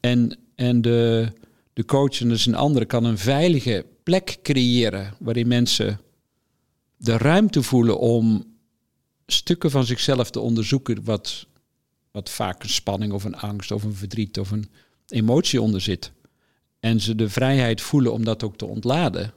en, 0.00 0.38
en 0.54 0.82
de, 0.82 1.28
de 1.72 1.84
coach, 1.84 2.20
en 2.20 2.28
dus 2.28 2.46
een 2.46 2.86
kan 2.86 3.04
een 3.04 3.18
veilige 3.18 3.86
plek 4.02 4.38
creëren 4.42 5.14
waarin 5.18 5.48
mensen 5.48 6.00
de 7.02 7.16
ruimte 7.16 7.62
voelen 7.62 7.98
om 7.98 8.44
stukken 9.26 9.70
van 9.70 9.84
zichzelf 9.84 10.30
te 10.30 10.40
onderzoeken, 10.40 11.04
wat, 11.04 11.46
wat 12.10 12.30
vaak 12.30 12.62
een 12.62 12.68
spanning 12.68 13.12
of 13.12 13.24
een 13.24 13.36
angst 13.36 13.70
of 13.70 13.82
een 13.82 13.94
verdriet 13.94 14.38
of 14.38 14.50
een 14.50 14.70
emotie 15.06 15.62
onder 15.62 15.80
zit. 15.80 16.12
En 16.80 17.00
ze 17.00 17.14
de 17.14 17.28
vrijheid 17.28 17.80
voelen 17.80 18.12
om 18.12 18.24
dat 18.24 18.42
ook 18.42 18.56
te 18.56 18.66
ontladen. 18.66 19.32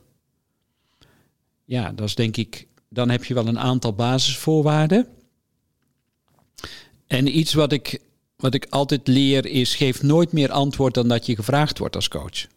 Ja, 1.65 1.91
dat 1.91 2.07
is 2.07 2.15
denk 2.15 2.37
ik, 2.37 2.67
dan 2.89 3.09
heb 3.09 3.23
je 3.23 3.33
wel 3.33 3.47
een 3.47 3.59
aantal 3.59 3.93
basisvoorwaarden. 3.93 5.07
En 7.07 7.37
iets 7.37 7.53
wat 7.53 7.71
ik 7.71 8.01
wat 8.35 8.53
ik 8.53 8.65
altijd 8.69 9.07
leer 9.07 9.45
is, 9.45 9.75
geef 9.75 10.01
nooit 10.01 10.31
meer 10.31 10.51
antwoord 10.51 10.93
dan 10.93 11.07
dat 11.07 11.25
je 11.25 11.35
gevraagd 11.35 11.77
wordt 11.77 11.95
als 11.95 12.07
coach. 12.07 12.47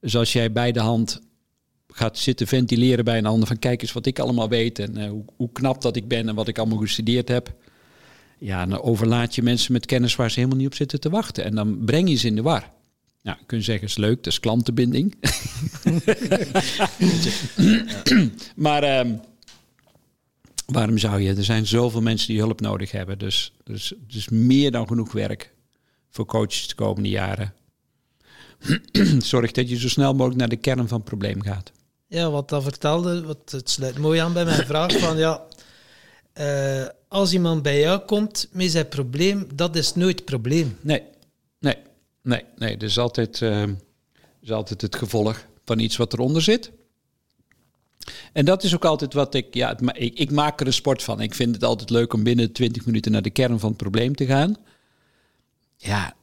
Dus 0.00 0.16
als 0.16 0.32
jij 0.32 0.52
bij 0.52 0.72
de 0.72 0.80
hand 0.80 1.20
gaat 2.00 2.18
zitten 2.18 2.46
ventileren 2.46 3.04
bij 3.04 3.18
een 3.18 3.26
ander 3.26 3.46
van 3.46 3.58
kijk 3.58 3.82
eens 3.82 3.92
wat 3.92 4.06
ik 4.06 4.18
allemaal 4.18 4.48
weet 4.48 4.78
en 4.78 4.98
uh, 4.98 5.08
hoe, 5.08 5.24
hoe, 5.36 5.52
knap 5.52 5.82
dat 5.82 5.96
ik 5.96 6.08
ben 6.08 6.28
en 6.28 6.34
wat 6.34 6.48
ik 6.48 6.58
allemaal 6.58 6.78
gestudeerd 6.78 7.28
heb. 7.28 7.54
Ja, 8.38 8.66
dan 8.66 8.82
overlaat 8.82 9.34
je 9.34 9.42
mensen 9.42 9.72
met 9.72 9.86
kennis 9.86 10.16
waar 10.16 10.30
ze 10.30 10.36
helemaal 10.38 10.58
niet 10.58 10.66
op 10.66 10.74
zitten 10.74 11.00
te 11.00 11.10
wachten. 11.10 11.44
En 11.44 11.54
dan 11.54 11.84
breng 11.84 12.08
je 12.08 12.14
ze 12.14 12.26
in 12.26 12.34
de 12.34 12.42
war. 12.42 12.70
Nou, 13.22 13.38
kun 13.46 13.58
je 13.58 13.64
zeggen, 13.64 13.86
is 13.86 13.96
leuk, 13.96 14.16
dat 14.16 14.26
is 14.26 14.40
klantenbinding. 14.40 15.14
maar 18.66 18.98
um, 18.98 19.20
waarom 20.66 20.98
zou 20.98 21.20
je? 21.20 21.34
Er 21.34 21.44
zijn 21.44 21.66
zoveel 21.66 22.02
mensen 22.02 22.28
die 22.28 22.38
hulp 22.38 22.60
nodig 22.60 22.90
hebben. 22.90 23.18
Dus, 23.18 23.52
dus 23.64 23.88
het 23.88 24.14
is 24.14 24.28
meer 24.28 24.70
dan 24.70 24.86
genoeg 24.86 25.12
werk 25.12 25.52
voor 26.10 26.26
coaches 26.26 26.68
de 26.68 26.74
komende 26.74 27.08
jaren. 27.08 27.54
Zorg 29.32 29.52
dat 29.52 29.68
je 29.68 29.78
zo 29.78 29.88
snel 29.88 30.12
mogelijk 30.12 30.38
naar 30.38 30.48
de 30.48 30.56
kern 30.56 30.88
van 30.88 30.98
het 30.98 31.08
probleem 31.08 31.42
gaat. 31.42 31.72
Ja, 32.10 32.30
wat 32.30 32.48
dat 32.48 32.62
vertelde, 32.62 33.22
wat, 33.22 33.50
het 33.50 33.70
sluit 33.70 33.98
mooi 33.98 34.20
aan 34.20 34.32
bij 34.32 34.44
mijn 34.44 34.66
vraag 34.66 34.98
van 34.98 35.16
ja, 35.16 35.42
uh, 36.34 36.86
als 37.08 37.32
iemand 37.32 37.62
bij 37.62 37.80
jou 37.80 38.00
komt 38.00 38.48
met 38.52 38.70
zijn 38.70 38.88
probleem, 38.88 39.46
dat 39.54 39.76
is 39.76 39.94
nooit 39.94 40.16
het 40.16 40.24
probleem. 40.24 40.78
Nee, 40.80 41.02
nee, 41.58 41.76
nee, 42.22 42.44
nee. 42.56 42.76
Dat 42.76 42.88
is 42.88 42.98
altijd, 42.98 43.40
uh, 43.40 43.62
is 44.40 44.50
altijd 44.50 44.80
het 44.80 44.96
gevolg 44.96 45.44
van 45.64 45.78
iets 45.78 45.96
wat 45.96 46.12
eronder 46.12 46.42
zit. 46.42 46.70
En 48.32 48.44
dat 48.44 48.62
is 48.62 48.74
ook 48.74 48.84
altijd 48.84 49.12
wat 49.12 49.34
ik, 49.34 49.54
ja, 49.54 49.78
ik, 49.92 50.18
ik 50.18 50.30
maak 50.30 50.60
er 50.60 50.66
een 50.66 50.72
sport 50.72 51.02
van. 51.02 51.20
Ik 51.20 51.34
vind 51.34 51.54
het 51.54 51.64
altijd 51.64 51.90
leuk 51.90 52.12
om 52.12 52.22
binnen 52.22 52.52
20 52.52 52.86
minuten 52.86 53.12
naar 53.12 53.22
de 53.22 53.30
kern 53.30 53.58
van 53.58 53.68
het 53.68 53.78
probleem 53.78 54.14
te 54.14 54.26
gaan. 54.26 54.56
Ja, 55.76 56.14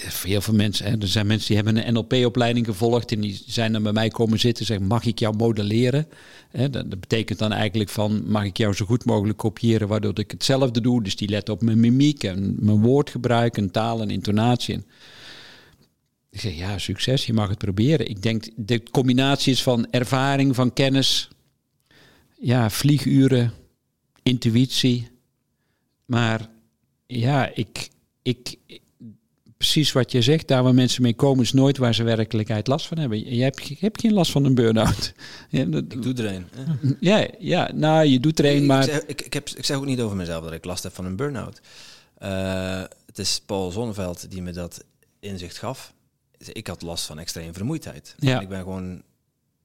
heel 0.00 0.40
veel 0.40 0.54
mensen, 0.54 0.86
hè, 0.86 0.98
er 0.98 1.08
zijn 1.08 1.26
mensen 1.26 1.46
die 1.46 1.56
hebben 1.56 1.86
een 1.86 1.92
NLP-opleiding 1.92 2.66
gevolgd 2.66 3.12
en 3.12 3.20
die 3.20 3.42
zijn 3.46 3.72
dan 3.72 3.82
bij 3.82 3.92
mij 3.92 4.08
komen 4.08 4.38
zitten 4.38 4.60
en 4.60 4.66
zeggen, 4.66 4.86
mag 4.86 5.04
ik 5.04 5.18
jou 5.18 5.36
modelleren? 5.36 6.08
Hè, 6.50 6.70
dat, 6.70 7.00
betekent 7.00 7.38
dan 7.38 7.52
eigenlijk 7.52 7.90
van, 7.90 8.30
mag 8.30 8.44
ik 8.44 8.56
jou 8.56 8.74
zo 8.74 8.86
goed 8.86 9.04
mogelijk 9.04 9.38
kopiëren 9.38 9.88
waardoor 9.88 10.18
ik 10.18 10.30
hetzelfde 10.30 10.80
doe? 10.80 11.02
Dus 11.02 11.16
die 11.16 11.28
let 11.28 11.48
op 11.48 11.62
mijn 11.62 11.80
mimiek 11.80 12.24
en 12.24 12.56
mijn 12.58 12.80
woordgebruik 12.80 13.56
en 13.56 13.70
taal 13.70 14.00
en 14.00 14.10
intonatie. 14.10 14.84
Ik 16.30 16.40
zeg, 16.40 16.56
ja, 16.56 16.78
succes, 16.78 17.26
je 17.26 17.32
mag 17.32 17.48
het 17.48 17.58
proberen. 17.58 18.08
Ik 18.08 18.22
denk, 18.22 18.48
de 18.56 18.82
combinatie 18.90 19.52
is 19.52 19.62
van 19.62 19.90
ervaring, 19.90 20.54
van 20.54 20.72
kennis, 20.72 21.28
ja, 22.40 22.70
vlieguren, 22.70 23.52
intuïtie. 24.22 25.08
Maar 26.04 26.48
ja, 27.06 27.50
ik, 27.54 27.88
ik, 28.22 28.56
precies 29.72 29.92
wat 29.92 30.12
je 30.12 30.22
zegt, 30.22 30.48
daar 30.48 30.62
waar 30.62 30.74
mensen 30.74 31.02
mee 31.02 31.14
komen, 31.14 31.44
is 31.44 31.52
nooit 31.52 31.76
waar 31.76 31.94
ze 31.94 32.02
werkelijkheid 32.02 32.66
last 32.66 32.86
van 32.86 32.98
hebben. 32.98 33.34
Je 33.34 33.42
hebt, 33.42 33.66
je 33.66 33.76
hebt 33.80 34.00
geen 34.00 34.12
last 34.12 34.30
van 34.30 34.44
een 34.44 34.54
burn-out. 34.54 35.12
Ik 35.50 36.02
doe 36.02 36.14
er 36.14 36.34
een. 36.34 36.46
Ja, 37.00 37.26
ja, 37.38 37.70
nou, 37.74 38.04
je 38.04 38.20
doet 38.20 38.38
er 38.38 38.44
een, 38.44 38.66
maar... 38.66 38.82
Ik 38.82 38.90
zeg, 38.90 39.02
ik, 39.02 39.22
ik, 39.22 39.32
heb, 39.32 39.48
ik 39.48 39.64
zeg 39.64 39.76
ook 39.76 39.84
niet 39.84 40.00
over 40.00 40.16
mezelf 40.16 40.44
dat 40.44 40.52
ik 40.52 40.64
last 40.64 40.82
heb 40.82 40.94
van 40.94 41.04
een 41.04 41.16
burn-out. 41.16 41.60
Uh, 42.22 42.82
het 43.06 43.18
is 43.18 43.40
Paul 43.46 43.70
Zonneveld 43.70 44.30
die 44.30 44.42
me 44.42 44.52
dat 44.52 44.84
inzicht 45.20 45.58
gaf 45.58 45.94
ik 46.52 46.66
had 46.66 46.82
last 46.82 47.04
van 47.04 47.18
extreme 47.18 47.52
vermoeidheid. 47.52 48.14
Ja. 48.18 48.40
Ik 48.40 48.48
ben 48.48 48.62
gewoon, 48.62 48.92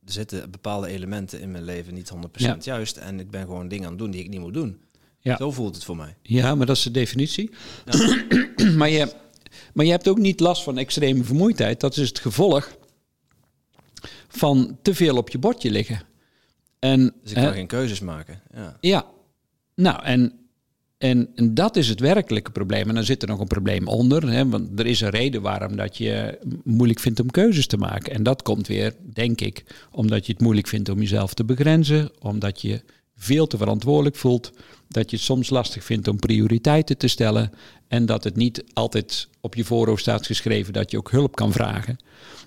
er 0.05 0.11
zitten 0.11 0.51
bepaalde 0.51 0.87
elementen 0.87 1.41
in 1.41 1.51
mijn 1.51 1.63
leven 1.63 1.93
niet 1.93 2.11
100% 2.45 2.57
juist. 2.59 2.97
En 2.97 3.19
ik 3.19 3.31
ben 3.31 3.41
gewoon 3.41 3.67
dingen 3.67 3.85
aan 3.85 3.91
het 3.91 3.99
doen 3.99 4.11
die 4.11 4.23
ik 4.23 4.29
niet 4.29 4.39
moet 4.39 4.53
doen. 4.53 4.79
Ja. 5.19 5.37
Zo 5.37 5.51
voelt 5.51 5.75
het 5.75 5.83
voor 5.83 5.95
mij. 5.95 6.15
Ja, 6.21 6.55
maar 6.55 6.65
dat 6.65 6.77
is 6.77 6.83
de 6.83 6.91
definitie. 6.91 7.49
Ja. 7.85 8.25
maar, 8.77 8.89
je, 8.89 9.13
maar 9.73 9.85
je 9.85 9.91
hebt 9.91 10.07
ook 10.07 10.17
niet 10.17 10.39
last 10.39 10.63
van 10.63 10.77
extreme 10.77 11.23
vermoeidheid. 11.23 11.79
Dat 11.79 11.97
is 11.97 12.07
het 12.07 12.19
gevolg 12.19 12.77
van 14.27 14.77
te 14.81 14.95
veel 14.95 15.17
op 15.17 15.29
je 15.29 15.37
bordje 15.37 15.71
liggen. 15.71 16.01
En, 16.79 17.13
dus 17.21 17.31
ik 17.31 17.43
kan 17.43 17.53
geen 17.53 17.67
keuzes 17.67 17.99
maken. 17.99 18.41
Ja. 18.53 18.77
ja. 18.79 19.05
Nou, 19.75 20.03
en 20.03 20.33
En, 20.97 21.29
en, 21.35 21.53
dat 21.53 21.75
is 21.75 21.87
het 21.87 21.99
werkelijke 21.99 22.51
probleem. 22.51 22.89
En 22.89 22.95
dan 22.95 23.03
zit 23.03 23.21
er 23.21 23.27
nog 23.27 23.39
een 23.39 23.47
probleem 23.47 23.87
onder. 23.87 24.31
Hè, 24.31 24.49
want 24.49 24.79
er 24.79 24.85
is 24.85 25.01
een 25.01 25.09
reden 25.09 25.41
waarom 25.41 25.75
dat 25.75 25.97
je 25.97 26.39
moeilijk 26.63 26.99
vindt 26.99 27.19
om 27.19 27.31
keuzes 27.31 27.67
te 27.67 27.77
maken. 27.77 28.13
En 28.13 28.23
dat 28.23 28.41
komt 28.41 28.67
weer, 28.67 28.95
denk 29.13 29.41
ik, 29.41 29.63
omdat 29.91 30.25
je 30.25 30.31
het 30.31 30.41
moeilijk 30.41 30.67
vindt 30.67 30.89
om 30.89 30.99
jezelf 30.99 31.33
te 31.33 31.43
begrenzen. 31.43 32.11
Omdat 32.19 32.61
je 32.61 32.81
veel 33.21 33.47
te 33.47 33.57
verantwoordelijk 33.57 34.15
voelt. 34.15 34.51
Dat 34.87 35.09
je 35.09 35.15
het 35.15 35.25
soms 35.25 35.49
lastig 35.49 35.83
vindt 35.83 36.07
om 36.07 36.19
prioriteiten 36.19 36.97
te 36.97 37.07
stellen. 37.07 37.51
En 37.87 38.05
dat 38.05 38.23
het 38.23 38.35
niet 38.35 38.63
altijd 38.73 39.27
op 39.41 39.55
je 39.55 39.63
voorhoofd 39.63 40.01
staat 40.01 40.25
geschreven 40.25 40.73
dat 40.73 40.91
je 40.91 40.97
ook 40.97 41.11
hulp 41.11 41.35
kan 41.35 41.51
vragen. 41.51 41.97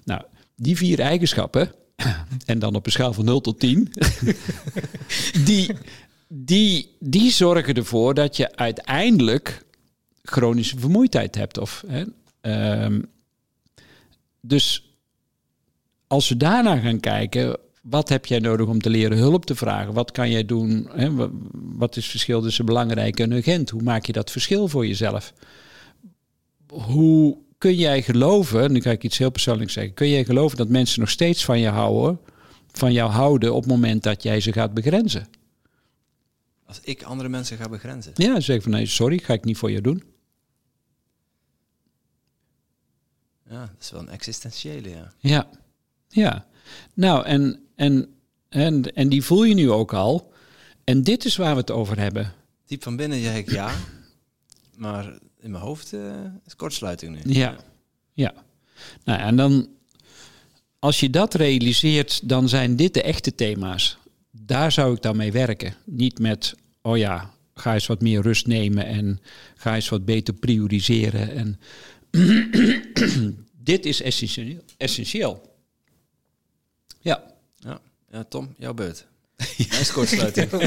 Nou, 0.05 0.23
die 0.57 0.77
vier 0.77 1.01
eigenschappen, 1.01 1.73
en 2.47 2.59
dan 2.59 2.75
op 2.75 2.87
een 2.87 2.93
schaal 2.93 3.13
van 3.13 3.25
0 3.25 3.41
tot 3.41 3.61
10, 3.61 3.93
die, 5.45 5.71
die, 6.29 6.97
die 7.01 7.31
zorgen 7.31 7.75
ervoor 7.75 8.15
dat 8.15 8.37
je 8.37 8.57
uiteindelijk 8.57 9.65
chronische 10.23 10.79
vermoeidheid 10.79 11.35
hebt. 11.35 11.59
Of, 11.59 11.85
hè, 11.87 12.05
um, 12.85 13.07
dus 14.41 14.95
als 16.07 16.29
we 16.29 16.37
daarna 16.37 16.77
gaan 16.77 17.01
kijken, 17.01 17.59
wat 17.85 18.09
heb 18.09 18.27
jij 18.27 18.39
nodig 18.39 18.67
om 18.67 18.81
te 18.81 18.91
leren 18.91 19.19
hulp 19.19 19.45
te 19.45 19.55
vragen? 19.55 19.93
Wat 19.93 20.11
kan 20.11 20.31
jij 20.31 20.45
doen? 20.45 20.89
Hè? 20.93 21.11
Wat 21.53 21.97
is 21.97 22.03
het 22.03 22.11
verschil 22.11 22.43
tussen 22.43 22.65
belangrijk 22.65 23.21
en 23.21 23.33
urgent? 23.33 23.71
Hoe 23.71 23.83
maak 23.83 24.07
je 24.07 24.13
dat 24.13 24.31
verschil 24.31 24.69
voor 24.69 24.87
jezelf? 24.87 25.33
Hoe 26.69 27.39
kun 27.59 27.75
jij 27.75 28.03
geloven, 28.03 28.73
nu 28.73 28.81
ga 28.81 28.91
ik 28.91 29.03
iets 29.03 29.19
heel 29.19 29.31
persoonlijks 29.31 29.73
zeggen, 29.73 29.95
kun 29.95 30.09
jij 30.09 30.25
geloven 30.25 30.57
dat 30.57 30.69
mensen 30.69 31.01
nog 31.01 31.11
steeds 31.11 31.45
van 31.45 31.61
je 31.61 31.69
houden, 31.69 32.21
van 32.73 32.93
jou 32.93 33.11
houden 33.11 33.55
op 33.55 33.63
het 33.63 33.71
moment 33.71 34.03
dat 34.03 34.23
jij 34.23 34.41
ze 34.41 34.53
gaat 34.53 34.75
begrenzen? 34.75 35.29
Als 36.67 36.81
ik 36.81 37.03
andere 37.03 37.29
mensen 37.29 37.57
ga 37.57 37.69
begrenzen? 37.69 38.13
Ja, 38.15 38.41
zeg 38.41 38.63
van 38.63 38.71
nee, 38.71 38.87
sorry, 38.87 39.19
ga 39.19 39.33
ik 39.33 39.45
niet 39.45 39.57
voor 39.57 39.71
je 39.71 39.81
doen. 39.81 40.03
Ja, 43.49 43.61
dat 43.61 43.81
is 43.81 43.91
wel 43.91 44.01
een 44.01 44.09
existentiële, 44.09 44.89
ja. 44.89 45.13
Ja, 45.19 45.51
ja. 46.09 46.47
Nou, 46.95 47.25
en, 47.25 47.64
en, 47.75 48.09
en, 48.49 48.95
en 48.95 49.09
die 49.09 49.23
voel 49.23 49.45
je 49.45 49.55
nu 49.55 49.71
ook 49.71 49.93
al. 49.93 50.33
En 50.85 51.03
dit 51.03 51.25
is 51.25 51.37
waar 51.37 51.55
we 51.55 51.61
het 51.61 51.71
over 51.71 51.99
hebben. 51.99 52.33
Diep 52.67 52.83
van 52.83 52.97
binnen 52.97 53.23
zeg 53.23 53.37
ik 53.37 53.51
ja, 53.51 53.75
maar 54.77 55.19
in 55.41 55.51
mijn 55.51 55.63
hoofd 55.63 55.93
uh, 55.93 56.15
is 56.47 56.57
kortsluiting 56.57 57.25
nu. 57.25 57.33
Ja, 57.33 57.57
ja. 58.13 58.35
Nou, 59.05 59.21
en 59.21 59.37
dan, 59.37 59.69
als 60.79 61.01
je 61.01 61.11
dat 61.11 61.35
realiseert, 61.35 62.29
dan 62.29 62.49
zijn 62.49 62.77
dit 62.77 62.95
de 62.95 63.03
echte 63.03 63.35
thema's. 63.35 63.99
Daar 64.31 64.73
zou 64.73 64.95
ik 64.95 65.03
dan 65.03 65.17
mee 65.17 65.33
werken. 65.33 65.75
Niet 65.85 66.19
met, 66.19 66.55
oh 66.83 66.97
ja, 66.97 67.35
ga 67.55 67.75
eens 67.75 67.87
wat 67.87 68.01
meer 68.01 68.23
rust 68.23 68.47
nemen 68.47 68.87
en 68.87 69.21
ga 69.55 69.75
eens 69.75 69.89
wat 69.89 70.05
beter 70.05 70.35
prioriseren. 70.35 71.31
En 71.31 71.61
dit 73.71 73.87
is 73.87 74.03
essentieel. 74.03 74.61
essentieel. 74.77 75.57
Ja. 77.01 77.34
Ja. 78.15 78.25
Tom, 78.29 78.55
jouw 78.59 78.75
beurt. 78.75 79.07
Nice 79.57 79.93
kortsluiting. 79.93 80.51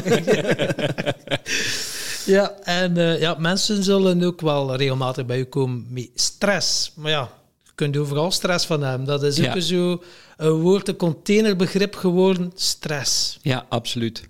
ja, 2.35 2.51
en 2.63 2.97
uh, 2.97 3.19
ja, 3.19 3.35
mensen 3.39 3.83
zullen 3.83 4.23
ook 4.23 4.41
wel 4.41 4.75
regelmatig 4.75 5.25
bij 5.25 5.39
u 5.39 5.43
komen 5.43 5.85
met 5.89 6.09
stress. 6.15 6.91
Maar 6.95 7.11
ja, 7.11 7.29
je 7.63 7.71
kunt 7.75 7.97
overal 7.97 8.31
stress 8.31 8.65
van 8.65 8.83
hebben. 8.83 9.07
Dat 9.07 9.23
is 9.23 9.47
ook 9.47 9.61
zo 9.61 10.03
een 10.37 10.51
woord, 10.51 10.87
een 10.87 10.95
containerbegrip 10.95 11.95
geworden, 11.95 12.51
stress. 12.55 13.37
Ja, 13.41 13.65
absoluut. 13.69 14.27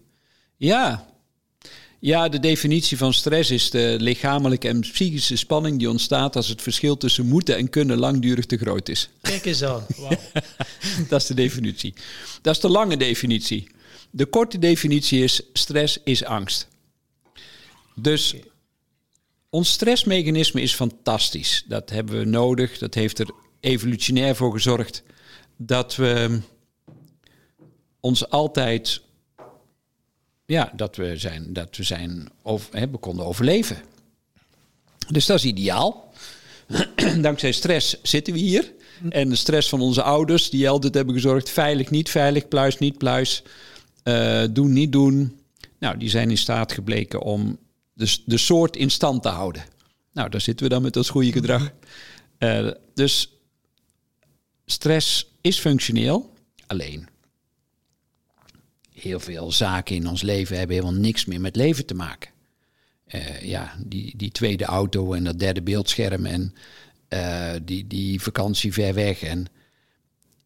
Ja, 0.55 1.05
ja, 1.99 2.29
de 2.29 2.39
definitie 2.39 2.97
van 2.97 3.13
stress 3.13 3.51
is 3.51 3.69
de 3.69 3.95
lichamelijke 3.99 4.67
en 4.67 4.79
psychische 4.79 5.35
spanning 5.35 5.79
die 5.79 5.89
ontstaat 5.89 6.35
als 6.35 6.47
het 6.47 6.61
verschil 6.61 6.97
tussen 6.97 7.25
moeten 7.25 7.57
en 7.57 7.69
kunnen 7.69 7.97
langdurig 7.97 8.45
te 8.45 8.57
groot 8.57 8.89
is. 8.89 9.09
Kijk 9.21 9.45
eens 9.45 9.63
aan. 9.63 9.85
Wow. 9.95 10.11
dat 11.09 11.21
is 11.21 11.27
de 11.27 11.33
definitie. 11.33 11.93
Dat 12.41 12.55
is 12.55 12.61
de 12.61 12.69
lange 12.69 12.97
definitie. 12.97 13.67
De 14.09 14.25
korte 14.25 14.59
definitie 14.59 15.23
is 15.23 15.41
stress 15.53 15.97
is 16.03 16.23
angst. 16.23 16.67
Dus 17.95 18.35
ons 19.49 19.71
stressmechanisme 19.71 20.61
is 20.61 20.73
fantastisch. 20.73 21.63
Dat 21.67 21.89
hebben 21.89 22.19
we 22.19 22.25
nodig. 22.25 22.77
Dat 22.77 22.93
heeft 22.93 23.19
er 23.19 23.29
evolutionair 23.59 24.35
voor 24.35 24.51
gezorgd 24.51 25.03
dat 25.57 25.95
we 25.95 26.39
ons 27.99 28.29
altijd 28.29 29.01
ja, 30.47 30.71
dat 30.75 30.95
we 30.95 31.17
zijn, 31.17 31.53
dat 31.53 31.77
we 31.77 31.83
zijn 31.83 32.29
over, 32.41 32.79
hè, 32.79 32.87
konden 32.87 33.25
overleven. 33.25 33.77
Dus 35.07 35.25
dat 35.25 35.37
is 35.37 35.45
ideaal. 35.45 36.13
Dankzij 37.21 37.51
stress 37.51 38.01
zitten 38.01 38.33
we 38.33 38.39
hier. 38.39 38.73
En 39.09 39.29
de 39.29 39.35
stress 39.35 39.69
van 39.69 39.81
onze 39.81 40.01
ouders, 40.01 40.49
die 40.49 40.69
altijd 40.69 40.93
hebben 40.93 41.13
gezorgd: 41.13 41.49
veilig, 41.49 41.89
niet 41.89 42.09
veilig, 42.09 42.47
pluis, 42.47 42.77
niet 42.77 42.97
pluis, 42.97 43.43
uh, 44.03 44.43
doen, 44.51 44.73
niet 44.73 44.91
doen. 44.91 45.39
Nou, 45.79 45.97
die 45.97 46.09
zijn 46.09 46.29
in 46.29 46.37
staat 46.37 46.71
gebleken 46.71 47.21
om 47.21 47.57
de, 47.93 48.17
de 48.25 48.37
soort 48.37 48.75
in 48.75 48.91
stand 48.91 49.21
te 49.21 49.29
houden. 49.29 49.65
Nou, 50.13 50.29
daar 50.29 50.41
zitten 50.41 50.65
we 50.65 50.73
dan 50.73 50.81
met 50.81 50.93
dat 50.93 51.07
goede 51.07 51.31
gedrag. 51.31 51.71
Uh, 52.39 52.71
dus 52.93 53.31
stress 54.65 55.27
is 55.41 55.59
functioneel, 55.59 56.33
alleen 56.67 57.07
heel 58.99 59.19
veel 59.19 59.51
zaken 59.51 59.95
in 59.95 60.07
ons 60.07 60.21
leven 60.21 60.57
hebben 60.57 60.75
helemaal 60.75 61.01
niks 61.01 61.25
meer 61.25 61.41
met 61.41 61.55
leven 61.55 61.85
te 61.85 61.93
maken. 61.93 62.29
Uh, 63.15 63.41
ja, 63.41 63.75
die, 63.85 64.13
die 64.17 64.31
tweede 64.31 64.65
auto 64.65 65.13
en 65.13 65.23
dat 65.23 65.39
derde 65.39 65.61
beeldscherm 65.61 66.25
en 66.25 66.53
uh, 67.09 67.51
die, 67.63 67.87
die 67.87 68.21
vakantie 68.21 68.73
ver 68.73 68.93
weg. 68.93 69.21
En 69.21 69.45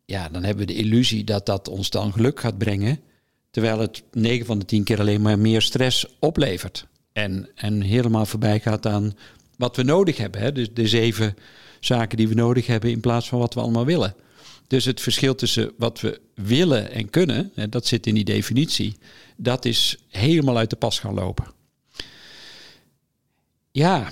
ja, 0.06 0.30
dan 0.30 0.44
hebben 0.44 0.68
we 0.68 0.73
de 0.73 0.80
illusie 0.80 1.23
dat 1.23 1.45
dat 1.45 1.68
ons 1.68 1.90
dan 1.90 2.14
geluk 2.14 2.40
gaat 2.40 2.57
brengen. 2.57 2.99
Terwijl 3.52 3.80
het 3.80 4.03
9 4.11 4.45
van 4.45 4.60
de 4.60 4.65
10 4.65 4.84
keer 4.84 4.99
alleen 4.99 5.22
maar 5.22 5.40
meer 5.40 5.61
stress 5.61 6.06
oplevert. 6.19 6.88
En, 7.14 7.49
en 7.56 7.82
helemaal 7.82 8.26
voorbij 8.26 8.60
gaat 8.60 8.86
aan 8.86 9.14
wat 9.57 9.76
we 9.76 9.84
nodig 9.84 10.18
hebben. 10.18 10.41
Hè? 10.41 10.52
Dus 10.52 10.73
de 10.73 10.88
zeven 10.88 11.36
zaken 11.80 12.18
die 12.18 12.28
we 12.28 12.34
nodig 12.34 12.68
hebben 12.68 12.90
in 12.90 12.99
plaats 12.99 13.30
van 13.30 13.40
wat 13.40 13.53
we 13.53 13.60
allemaal 13.60 13.86
willen. 13.86 14.15
Dus 14.72 14.85
het 14.85 15.02
verschil 15.02 15.35
tussen 15.35 15.72
wat 15.77 16.02
we 16.02 16.22
willen 16.35 16.91
en 16.91 17.10
kunnen, 17.10 17.52
en 17.56 17.69
dat 17.69 17.85
zit 17.85 18.07
in 18.07 18.14
die 18.14 18.23
definitie, 18.23 18.95
dat 19.38 19.65
is 19.65 19.98
helemaal 20.07 20.57
uit 20.57 20.69
de 20.69 20.76
pas 20.76 20.99
gaan 20.99 21.14
lopen. 21.14 21.45
Ja, 23.72 24.11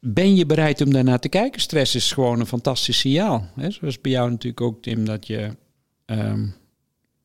ben 0.00 0.36
je 0.36 0.46
bereid 0.46 0.80
om 0.80 0.92
daarnaar 0.92 1.20
te 1.20 1.28
kijken? 1.28 1.60
Stress 1.60 1.94
is 1.94 2.12
gewoon 2.12 2.40
een 2.40 2.46
fantastisch 2.46 2.98
signaal. 2.98 3.50
Hè? 3.54 3.70
Zoals 3.70 4.00
bij 4.00 4.12
jou 4.12 4.30
natuurlijk 4.30 4.60
ook, 4.60 4.82
Tim, 4.82 5.04
dat 5.04 5.26
je 5.26 5.56
ehm, 6.04 6.48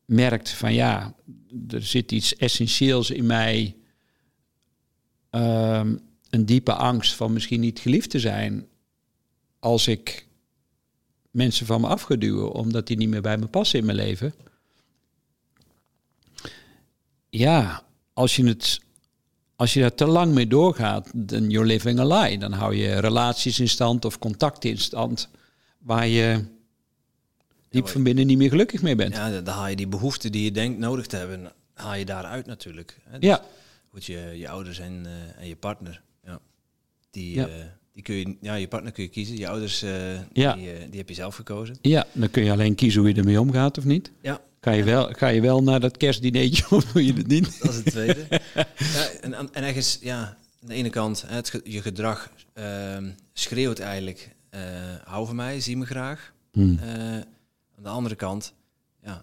merkt 0.04 0.50
van 0.50 0.74
ja, 0.74 1.14
er 1.68 1.82
zit 1.82 2.12
iets 2.12 2.36
essentieels 2.36 3.10
in 3.10 3.26
mij. 3.26 3.76
Ehm, 5.30 5.96
een 6.30 6.46
diepe 6.46 6.74
angst 6.74 7.14
van 7.14 7.32
misschien 7.32 7.60
niet 7.60 7.78
geliefd 7.78 8.10
te 8.10 8.20
zijn 8.20 8.66
als 9.58 9.86
ik 9.86 10.28
mensen 11.30 11.66
van 11.66 11.80
me 11.80 11.86
af 11.86 12.06
duwen, 12.06 12.52
omdat 12.52 12.86
die 12.86 12.96
niet 12.96 13.08
meer 13.08 13.22
bij 13.22 13.38
me 13.38 13.46
passen 13.46 13.78
in 13.78 13.84
mijn 13.84 13.96
leven. 13.96 14.34
Ja, 17.28 17.82
als 18.12 18.36
je, 18.36 18.46
het, 18.46 18.80
als 19.56 19.74
je 19.74 19.80
daar 19.80 19.94
te 19.94 20.06
lang 20.06 20.34
mee 20.34 20.46
doorgaat, 20.46 21.10
dan 21.14 21.50
you're 21.50 21.66
living 21.66 21.98
a 21.98 22.04
lie. 22.04 22.38
Dan 22.38 22.52
hou 22.52 22.74
je 22.74 22.98
relaties 22.98 23.60
in 23.60 23.68
stand 23.68 24.04
of 24.04 24.18
contacten 24.18 24.70
in 24.70 24.78
stand 24.78 25.28
waar 25.78 26.06
je 26.06 26.44
diep 27.68 27.88
van 27.88 28.02
binnen 28.02 28.26
niet 28.26 28.38
meer 28.38 28.50
gelukkig 28.50 28.82
mee 28.82 28.94
bent. 28.94 29.14
Ja, 29.14 29.40
dan 29.40 29.54
haal 29.54 29.66
je 29.66 29.76
die 29.76 29.88
behoeften 29.88 30.32
die 30.32 30.44
je 30.44 30.52
denkt 30.52 30.78
nodig 30.78 31.06
te 31.06 31.16
hebben, 31.16 31.52
haal 31.74 31.94
je 31.94 32.04
daaruit 32.04 32.46
natuurlijk. 32.46 32.98
Hè? 33.04 33.18
Dus 33.18 33.28
ja. 33.28 33.44
Goed, 33.90 34.04
je, 34.04 34.32
je 34.36 34.48
ouders 34.48 34.78
en, 34.78 35.04
uh, 35.06 35.40
en 35.40 35.48
je 35.48 35.56
partner, 35.56 36.02
ja. 36.24 36.40
die... 37.10 37.34
Ja. 37.34 37.48
Uh, 37.48 37.54
die 38.02 38.14
kun 38.24 38.30
je, 38.30 38.36
ja, 38.40 38.54
je 38.54 38.68
partner 38.68 38.92
kun 38.92 39.02
je 39.02 39.08
kiezen. 39.08 39.36
Je 39.36 39.48
ouders, 39.48 39.82
uh, 39.82 39.90
ja. 40.32 40.52
die, 40.52 40.66
uh, 40.66 40.78
die 40.90 40.98
heb 40.98 41.08
je 41.08 41.14
zelf 41.14 41.34
gekozen. 41.34 41.78
Ja, 41.82 42.06
dan 42.12 42.30
kun 42.30 42.44
je 42.44 42.52
alleen 42.52 42.74
kiezen 42.74 43.00
hoe 43.00 43.10
je 43.10 43.16
ermee 43.16 43.40
omgaat 43.40 43.78
of 43.78 43.84
niet. 43.84 44.12
Ja. 44.22 44.40
Ga 44.60 44.70
je, 44.70 44.84
wel, 44.84 45.12
ga 45.12 45.28
je 45.28 45.40
wel 45.40 45.62
naar 45.62 45.80
dat 45.80 45.96
kerstdineetje 45.96 46.64
of 46.76 46.84
doe 46.84 47.06
je 47.06 47.12
het 47.12 47.26
niet? 47.26 47.62
Dat 47.62 47.70
is 47.70 47.76
het 47.76 47.86
tweede. 47.86 48.26
ja, 48.94 49.08
en, 49.20 49.34
en 49.34 49.64
ergens, 49.64 49.98
ja, 50.00 50.18
aan 50.62 50.68
de 50.68 50.74
ene 50.74 50.90
kant, 50.90 51.24
het, 51.26 51.60
je 51.64 51.82
gedrag 51.82 52.30
uh, 52.54 52.96
schreeuwt 53.32 53.78
eigenlijk, 53.78 54.34
uh, 54.50 54.60
hou 55.04 55.26
van 55.26 55.36
mij, 55.36 55.60
zie 55.60 55.76
me 55.76 55.86
graag. 55.86 56.32
Hmm. 56.52 56.78
aan 57.76 57.82
de 57.82 57.88
andere 57.88 58.14
kant, 58.14 58.54
ja, 59.02 59.22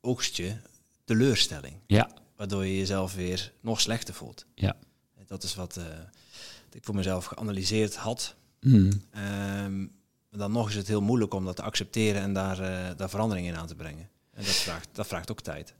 oogst 0.00 0.36
je 0.36 0.52
teleurstelling. 1.04 1.74
Ja. 1.86 2.10
Waardoor 2.36 2.66
je 2.66 2.76
jezelf 2.76 3.14
weer 3.14 3.52
nog 3.60 3.80
slechter 3.80 4.14
voelt. 4.14 4.46
Ja. 4.54 4.76
Dat 5.26 5.42
is 5.42 5.54
wat 5.54 5.80
ik 6.76 6.84
voor 6.84 6.94
mezelf 6.94 7.24
geanalyseerd 7.24 7.96
had. 7.96 8.34
Mm. 8.60 8.90
Um, 9.64 9.92
dan 10.30 10.52
nog 10.52 10.68
is 10.68 10.74
het 10.74 10.88
heel 10.88 11.00
moeilijk 11.00 11.34
om 11.34 11.44
dat 11.44 11.56
te 11.56 11.62
accepteren 11.62 12.22
en 12.22 12.32
daar, 12.32 12.60
uh, 12.60 12.96
daar 12.96 13.10
verandering 13.10 13.46
in 13.46 13.56
aan 13.56 13.66
te 13.66 13.74
brengen. 13.74 14.08
En 14.32 14.44
dat 14.44 14.54
vraagt, 14.54 14.88
dat 14.92 15.06
vraagt 15.06 15.30
ook 15.30 15.40
tijd. 15.40 15.74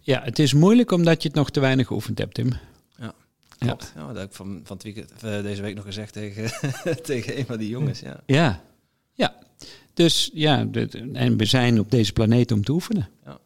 Ja, 0.00 0.22
het 0.22 0.38
is 0.38 0.52
moeilijk 0.52 0.90
omdat 0.90 1.22
je 1.22 1.28
het 1.28 1.36
nog 1.36 1.50
te 1.50 1.60
weinig 1.60 1.86
geoefend 1.86 2.18
hebt, 2.18 2.34
Tim. 2.34 2.52
Ja. 2.98 3.14
klopt. 3.58 3.92
Ja. 3.94 4.06
dat 4.06 4.16
heb 4.16 4.28
ik 4.28 4.34
van, 4.34 4.60
van 4.64 4.78
weekend, 4.82 5.12
uh, 5.12 5.20
deze 5.20 5.62
week 5.62 5.74
nog 5.74 5.84
gezegd 5.84 6.12
tegen, 6.12 6.50
tegen 7.02 7.38
een 7.38 7.46
van 7.46 7.58
die 7.58 7.68
jongens. 7.68 8.00
Ja, 8.00 8.20
ja. 8.26 8.62
ja. 9.12 9.34
Dus 9.94 10.30
ja, 10.32 10.66
en 11.12 11.36
we 11.36 11.44
zijn 11.44 11.80
op 11.80 11.90
deze 11.90 12.12
planeet 12.12 12.52
om 12.52 12.64
te 12.64 12.72
oefenen. 12.72 13.08
Ja. 13.24 13.38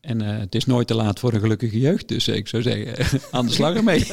En 0.00 0.22
uh, 0.22 0.38
het 0.38 0.54
is 0.54 0.64
nooit 0.64 0.86
te 0.86 0.94
laat 0.94 1.18
voor 1.18 1.32
een 1.32 1.40
gelukkige 1.40 1.78
jeugd. 1.78 2.08
Dus 2.08 2.28
ik 2.28 2.48
zou 2.48 2.62
zeggen, 2.62 3.20
aan 3.30 3.46
de 3.46 3.52
slag 3.52 3.74
ermee. 3.74 4.06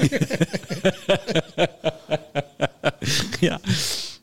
ja. 3.48 3.60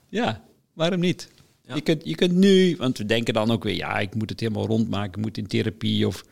ja, 0.09 0.45
waarom 0.73 1.01
niet? 1.01 1.29
Je, 1.75 1.81
kunt, 1.81 2.05
je 2.05 2.15
kunt 2.15 2.33
nu, 2.33 2.77
want 2.77 2.99
we 2.99 3.05
denken 3.05 3.35
dan 3.35 3.51
ook 3.51 3.65
weer, 3.65 3.75
ja, 3.75 3.99
ik 3.99 4.15
moet 4.15 4.31
het 4.31 4.41
helemaal 4.41 4.67
rondmaken, 4.67 5.13
ik 5.13 5.25
moet 5.25 5.39
in 5.39 5.47
therapie 5.47 6.07
of 6.07 6.25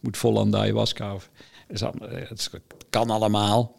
moet 0.00 0.16
vol 0.16 0.40
aan 0.40 0.50
de 0.50 0.56
ayahuasca. 0.56 1.14
Of, 1.14 1.30
het 1.68 2.50
kan 2.90 3.10
allemaal. 3.10 3.76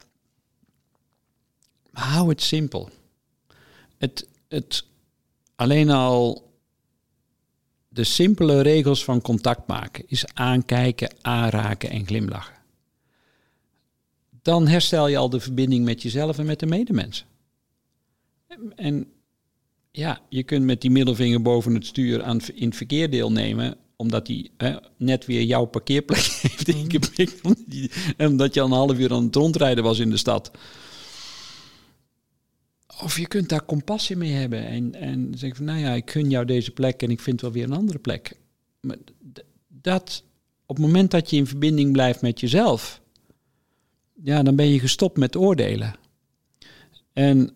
Maar 1.92 2.04
hou 2.04 2.30
het 2.30 2.42
simpel. 2.42 2.90
Het, 3.98 4.28
het, 4.48 4.86
alleen 5.56 5.90
al 5.90 6.49
de 8.00 8.06
simpele 8.06 8.62
regels 8.62 9.04
van 9.04 9.22
contact 9.22 9.68
maken 9.68 10.04
is 10.08 10.26
aankijken, 10.34 11.14
aanraken 11.22 11.90
en 11.90 12.06
glimlachen. 12.06 12.56
Dan 14.42 14.68
herstel 14.68 15.08
je 15.08 15.18
al 15.18 15.30
de 15.30 15.40
verbinding 15.40 15.86
met 15.86 16.02
jezelf 16.02 16.38
en 16.38 16.46
met 16.46 16.60
de 16.60 16.66
medemensen. 16.66 17.26
En 18.76 19.08
ja, 19.92 20.22
je 20.30 20.44
kunt 20.44 20.66
met 20.66 20.82
die 20.82 20.92
middelvinger 20.92 21.42
boven 21.42 21.74
het 21.74 21.86
stuur 21.86 22.24
aan, 22.24 22.40
in 22.54 22.68
het 22.68 22.76
verkeer 22.76 23.10
deelnemen, 23.10 23.78
omdat 23.96 24.28
hij 24.28 24.50
net 24.98 25.26
weer 25.26 25.44
jouw 25.44 25.66
parkeerplek 25.66 26.38
heeft 26.48 26.68
ingepikt. 26.68 27.42
Omdat 28.18 28.54
je 28.54 28.62
al 28.62 28.68
een 28.68 28.74
half 28.74 28.98
uur 28.98 29.14
aan 29.14 29.24
het 29.24 29.36
rondrijden 29.36 29.84
was 29.84 30.00
in 30.00 30.10
de 30.10 30.18
stad. 30.18 30.52
Of 33.04 33.18
je 33.18 33.28
kunt 33.28 33.50
daar 33.50 33.66
compassie 33.66 34.16
mee 34.16 34.32
hebben 34.32 34.66
en, 34.66 34.96
en 34.96 35.32
zeggen 35.38 35.58
van, 35.58 35.66
nou 35.66 35.80
ja, 35.80 35.94
ik 35.94 36.12
gun 36.12 36.30
jou 36.30 36.46
deze 36.46 36.72
plek 36.72 37.02
en 37.02 37.10
ik 37.10 37.20
vind 37.20 37.42
wel 37.42 37.52
weer 37.52 37.64
een 37.64 37.74
andere 37.74 38.00
plek. 38.00 38.40
Maar 38.82 38.98
dat, 39.68 40.24
op 40.66 40.76
het 40.76 40.86
moment 40.86 41.12
dat 41.12 41.30
je 41.30 41.36
in 41.36 41.48
verbinding 41.48 41.92
blijft 41.92 42.22
met 42.22 42.40
jezelf, 42.40 43.02
ja, 44.24 44.44
dan 44.44 44.56
ben 44.56 44.68
je 44.68 44.80
gestopt 44.80 45.18
met 45.18 45.36
oordelen. 45.36 45.96
En, 47.14 47.52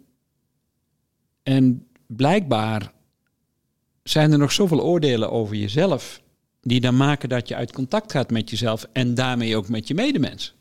en 1.44 1.88
blijkbaar 2.07 2.94
zijn 4.03 4.32
er 4.32 4.38
nog 4.38 4.52
zoveel 4.52 4.82
oordelen 4.82 5.32
over 5.32 5.56
jezelf, 5.56 6.22
die 6.61 6.82
dan 6.82 6.98
maken 6.98 7.30
dat 7.30 7.48
je 7.48 7.56
uit 7.56 7.72
contact 7.72 8.11
gaat 8.11 8.32
met 8.32 8.49
jezelf 8.49 8.88
en 8.94 9.14
daarmee 9.14 9.57
ook 9.57 9.70
met 9.70 9.88
je 9.88 9.94
medemens 9.94 10.56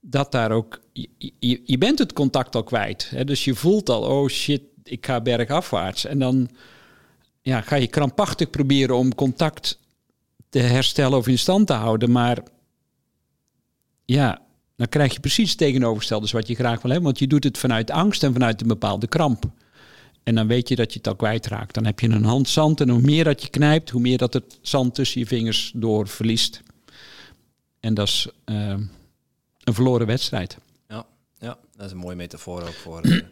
dat 0.00 0.32
daar 0.32 0.50
ook, 0.50 0.80
je, 0.92 1.60
je 1.64 1.78
bent 1.78 1.98
het 1.98 2.12
contact 2.12 2.54
al 2.54 2.64
kwijt. 2.64 3.10
Hè? 3.10 3.24
Dus 3.24 3.44
je 3.44 3.54
voelt 3.54 3.88
al, 3.88 4.02
oh 4.02 4.28
shit, 4.28 4.62
ik 4.82 5.06
ga 5.06 5.20
bergafwaarts. 5.20 6.04
En 6.04 6.18
dan 6.18 6.48
ja, 7.42 7.60
ga 7.60 7.76
je 7.76 7.86
krampachtig 7.86 8.50
proberen 8.50 8.96
om 8.96 9.14
contact 9.14 9.78
te 10.48 10.58
herstellen 10.58 11.18
of 11.18 11.28
in 11.28 11.38
stand 11.38 11.66
te 11.66 11.72
houden. 11.72 12.10
Maar 12.10 12.38
ja, 14.04 14.42
dan 14.76 14.88
krijg 14.88 15.12
je 15.12 15.20
precies 15.20 15.48
het 15.48 15.58
tegenovergestelde 15.58 16.28
wat 16.30 16.48
je 16.48 16.54
graag 16.54 16.82
wil 16.82 16.90
hebben. 16.90 17.08
Want 17.08 17.18
je 17.18 17.26
doet 17.26 17.44
het 17.44 17.58
vanuit 17.58 17.90
angst 17.90 18.22
en 18.22 18.32
vanuit 18.32 18.60
een 18.60 18.68
bepaalde 18.68 19.06
kramp. 19.06 19.44
En 20.22 20.34
dan 20.34 20.46
weet 20.46 20.68
je 20.68 20.76
dat 20.76 20.92
je 20.92 20.98
het 20.98 21.08
al 21.08 21.16
kwijtraakt. 21.16 21.74
Dan 21.74 21.84
heb 21.84 22.00
je 22.00 22.08
een 22.08 22.24
hand 22.24 22.48
zand 22.48 22.80
en 22.80 22.88
hoe 22.88 23.00
meer 23.00 23.24
dat 23.24 23.42
je 23.42 23.48
knijpt, 23.48 23.90
hoe 23.90 24.00
meer 24.00 24.18
dat 24.18 24.32
het 24.32 24.58
zand 24.62 24.94
tussen 24.94 25.20
je 25.20 25.26
vingers 25.26 25.72
door 25.74 26.08
verliest. 26.08 26.62
En 27.80 27.94
dat 27.94 28.08
is... 28.08 28.28
Uh, 28.46 28.74
een 29.68 29.74
verloren 29.74 30.06
wedstrijd. 30.06 30.56
Ja, 30.88 31.06
ja, 31.38 31.58
dat 31.76 31.86
is 31.86 31.92
een 31.92 31.98
mooie 31.98 32.16
metafoor 32.16 32.62
ook 32.62 32.72
voor, 32.72 33.00
uh, 33.06 33.22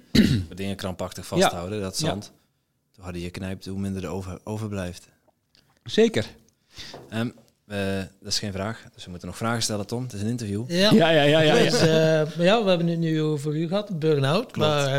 dingen 0.54 0.76
krampachtig 0.76 1.26
vasthouden. 1.26 1.80
Dat 1.80 1.96
zand, 1.96 2.24
ja. 2.24 2.30
hoe 2.94 3.04
harder 3.04 3.22
je 3.22 3.30
knijpt, 3.30 3.66
hoe 3.66 3.78
minder 3.78 4.04
er 4.04 4.10
over, 4.10 4.38
overblijft. 4.44 5.08
Zeker. 5.84 6.26
Um, 7.12 7.34
uh, 7.68 7.98
dat 7.98 8.32
is 8.32 8.38
geen 8.38 8.52
vraag, 8.52 8.84
dus 8.94 9.04
we 9.04 9.10
moeten 9.10 9.28
nog 9.28 9.36
vragen 9.36 9.62
stellen, 9.62 9.86
Tom. 9.86 10.02
Het 10.02 10.12
is 10.12 10.20
een 10.20 10.28
interview. 10.28 10.70
Ja, 10.70 10.92
ja, 10.92 11.10
ja. 11.10 11.22
ja, 11.22 11.40
ja, 11.40 11.54
dus, 11.54 11.82
uh, 11.82 12.46
ja 12.46 12.62
we 12.62 12.68
hebben 12.68 12.86
het 12.86 12.98
nu 12.98 13.22
over 13.22 13.56
u 13.56 13.68
gehad, 13.68 13.98
burn-out. 13.98 14.56
Maar 14.56 14.96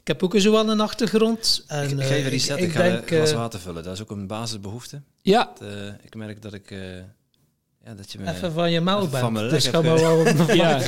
ik 0.00 0.08
heb 0.08 0.22
ook 0.22 0.38
zo 0.38 0.56
aan 0.56 0.68
een 0.68 0.80
achtergrond. 0.80 1.64
En, 1.66 1.84
ik, 1.84 1.90
ik 1.90 2.06
ga 2.06 2.14
even 2.14 2.30
reset, 2.30 2.58
ik, 2.58 2.64
ik 2.64 2.72
ga 2.72 2.82
denk, 2.82 3.06
glas 3.06 3.32
water 3.32 3.60
vullen. 3.60 3.82
Dat 3.82 3.94
is 3.94 4.02
ook 4.02 4.10
een 4.10 4.26
basisbehoefte. 4.26 5.00
Ja. 5.20 5.52
Dat, 5.58 5.68
ik 6.02 6.14
merk 6.14 6.42
dat 6.42 6.52
ik 6.52 6.74
ja, 7.84 7.94
dat 7.94 8.12
je 8.12 8.18
me, 8.18 8.30
even 8.30 8.52
van 8.52 8.70
je 8.70 8.80
mouw 8.80 9.00
bent. 9.00 9.18
Van 9.18 9.32
me 9.32 9.48
dus 9.48 9.64
ja, 10.54 10.80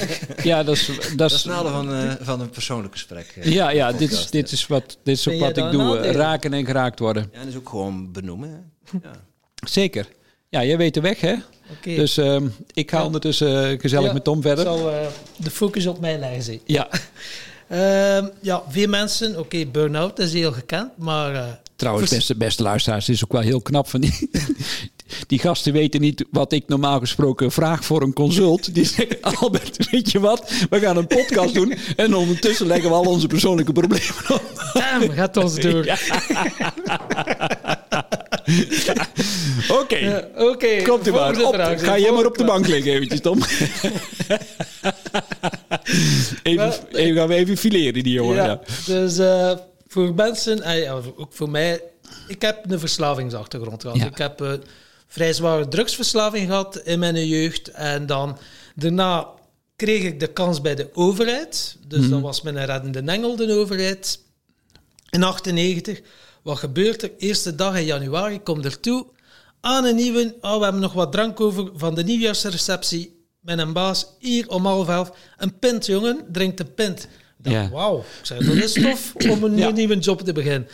ja, 0.43 0.63
dat 0.63 0.75
is... 0.75 0.91
Dat 1.17 1.31
is 1.31 1.43
het 1.43 1.53
van, 1.53 1.93
uh, 1.93 2.13
van 2.21 2.41
een 2.41 2.51
persoonlijk 2.51 2.93
gesprek. 2.93 3.35
Uh, 3.39 3.45
ja, 3.45 3.71
ja 3.71 3.93
dit, 3.93 4.13
is, 4.13 4.31
dit 4.31 4.53
is 4.53 4.67
wat, 4.67 4.99
dit 5.03 5.17
is 5.17 5.29
ook 5.29 5.39
wat 5.39 5.57
ik 5.57 5.71
doe. 5.71 5.97
raken 5.97 6.53
en 6.53 6.67
geraakt 6.67 6.99
worden. 6.99 7.29
Ja, 7.33 7.39
en 7.39 7.47
dus 7.47 7.57
ook 7.57 7.69
gewoon 7.69 8.13
benoemen. 8.13 8.73
Ja. 9.03 9.11
Zeker. 9.67 10.07
Ja, 10.49 10.65
jij 10.65 10.77
weet 10.77 10.95
de 10.95 11.01
weg, 11.01 11.21
hè? 11.21 11.35
Okay. 11.79 11.97
Dus 11.97 12.19
uh, 12.19 12.41
ik 12.73 12.91
ga 12.91 12.99
ja. 12.99 13.05
ondertussen 13.05 13.73
uh, 13.73 13.81
gezellig 13.81 14.07
ja, 14.07 14.13
met 14.13 14.25
Tom 14.25 14.43
verder. 14.43 14.67
Ik 14.67 14.71
zal 14.71 14.93
de 15.37 15.51
focus 15.51 15.87
op 15.87 16.01
mij 16.01 16.19
leggen. 16.19 16.61
Ja. 16.65 16.89
Ehm, 17.69 18.29
ja, 18.41 18.63
veel 18.69 18.89
mensen... 18.89 19.31
Oké, 19.31 19.39
okay, 19.39 19.71
burn-out 19.71 20.19
is 20.19 20.33
heel 20.33 20.53
gekend, 20.53 20.97
maar... 20.97 21.61
Trouwens, 21.77 22.11
beste, 22.11 22.37
beste 22.37 22.63
luisteraars, 22.63 23.07
het 23.07 23.17
is 23.17 23.25
ook 23.25 23.33
wel 23.33 23.41
heel 23.41 23.61
knap 23.61 23.89
van 23.89 24.01
die, 24.01 24.31
die 25.27 25.39
gasten 25.39 25.73
weten 25.73 26.01
niet 26.01 26.25
wat 26.31 26.53
ik 26.53 26.65
normaal 26.67 26.99
gesproken 26.99 27.51
vraag 27.51 27.85
voor 27.85 28.03
een 28.03 28.13
consult. 28.13 28.75
Die 28.75 28.85
zeggen, 28.85 29.19
Albert, 29.41 29.91
weet 29.91 30.11
je 30.11 30.21
wat? 30.21 30.53
We 30.71 30.81
gaan 30.81 30.97
een 30.97 31.07
podcast 31.07 31.55
doen 31.55 31.75
en 31.97 32.15
ondertussen 32.15 32.67
leggen 32.67 32.89
we 32.89 32.97
al 32.97 33.05
onze 33.05 33.27
persoonlijke 33.27 33.73
problemen 33.73 34.09
op. 34.29 34.43
Damn, 34.73 35.11
gaat 35.11 35.37
ons 35.37 35.55
door. 35.65 35.99
Oké, 39.69 39.81
okay. 39.81 40.25
okay. 40.37 40.83
komt 40.83 41.07
u 41.07 41.13
maar. 41.13 41.43
Op, 41.45 41.55
ga 41.55 41.99
jij 41.99 42.13
maar 42.13 42.27
op 42.27 42.39
de 42.39 42.45
bank 42.45 42.67
liggen 42.67 42.93
eventjes, 42.93 43.21
Tom. 43.21 43.39
even, 46.43 46.73
even, 46.93 47.17
gaan 47.17 47.29
we 47.29 47.35
even 47.35 47.57
fileren, 47.57 48.03
die 48.03 48.13
jongen. 48.13 48.35
Ja. 48.35 48.61
Dus 48.87 49.19
uh, 49.19 49.53
voor 49.89 50.15
mensen, 50.15 50.59
uh, 50.87 50.97
ook 51.17 51.33
voor 51.33 51.51
mij, 51.51 51.81
ik 52.29 52.43
heb 52.43 52.71
een 52.71 52.79
verslavingsachtergrond 52.79 53.83
gehad. 53.83 53.97
Ik 53.97 54.19
heb 54.19 54.43
uh, 54.43 54.53
vrij 55.15 55.33
zware 55.33 55.69
drugsverslaving 55.69 56.47
gehad 56.47 56.77
in 56.77 56.99
mijn 56.99 57.27
jeugd. 57.27 57.69
En 57.69 58.07
dan 58.07 58.39
daarna 58.75 59.29
kreeg 59.77 60.03
ik 60.03 60.21
de 60.21 60.27
kans 60.27 60.61
bij 60.61 60.75
de 60.75 60.91
overheid. 60.93 61.77
Dus 61.87 62.01
mm 62.01 62.11
dat 62.11 62.21
was 62.21 62.43
mijn 62.43 62.65
reddende 62.65 63.13
engel, 63.13 63.37
de 63.37 63.53
overheid. 63.53 64.21
In 65.11 65.23
98. 65.23 66.01
Wat 66.43 66.59
gebeurt 66.59 67.03
er? 67.03 67.11
Eerste 67.19 67.55
dag 67.55 67.77
in 67.77 67.85
januari 67.85 68.41
komt 68.43 68.65
er 68.65 68.81
toe 68.81 69.07
aan 69.61 69.85
een 69.85 69.97
nieuwe... 69.97 70.35
Oh, 70.41 70.57
we 70.59 70.63
hebben 70.63 70.83
nog 70.83 70.93
wat 70.93 71.13
drank 71.13 71.41
over 71.41 71.71
van 71.75 71.95
de 71.95 72.05
nieuwjaarsreceptie. 72.05 73.27
Met 73.41 73.59
een 73.59 73.73
baas, 73.73 74.07
hier 74.19 74.49
om 74.49 74.67
half 74.67 74.89
elf. 74.89 75.13
Een 75.37 75.59
pint, 75.59 75.87
jongen, 75.87 76.25
drinkt 76.33 76.61
een 76.61 76.75
pint. 76.75 77.09
Ja. 77.43 77.69
Wauw, 77.69 77.99
ik 77.99 78.27
zei, 78.27 78.47
dat 78.47 78.55
is 78.55 78.73
tof 78.73 79.15
om 79.31 79.45
een 79.45 79.57
ja. 79.67 79.71
nieuwe 79.71 79.99
job 79.99 80.21
te 80.21 80.33
beginnen. 80.33 80.69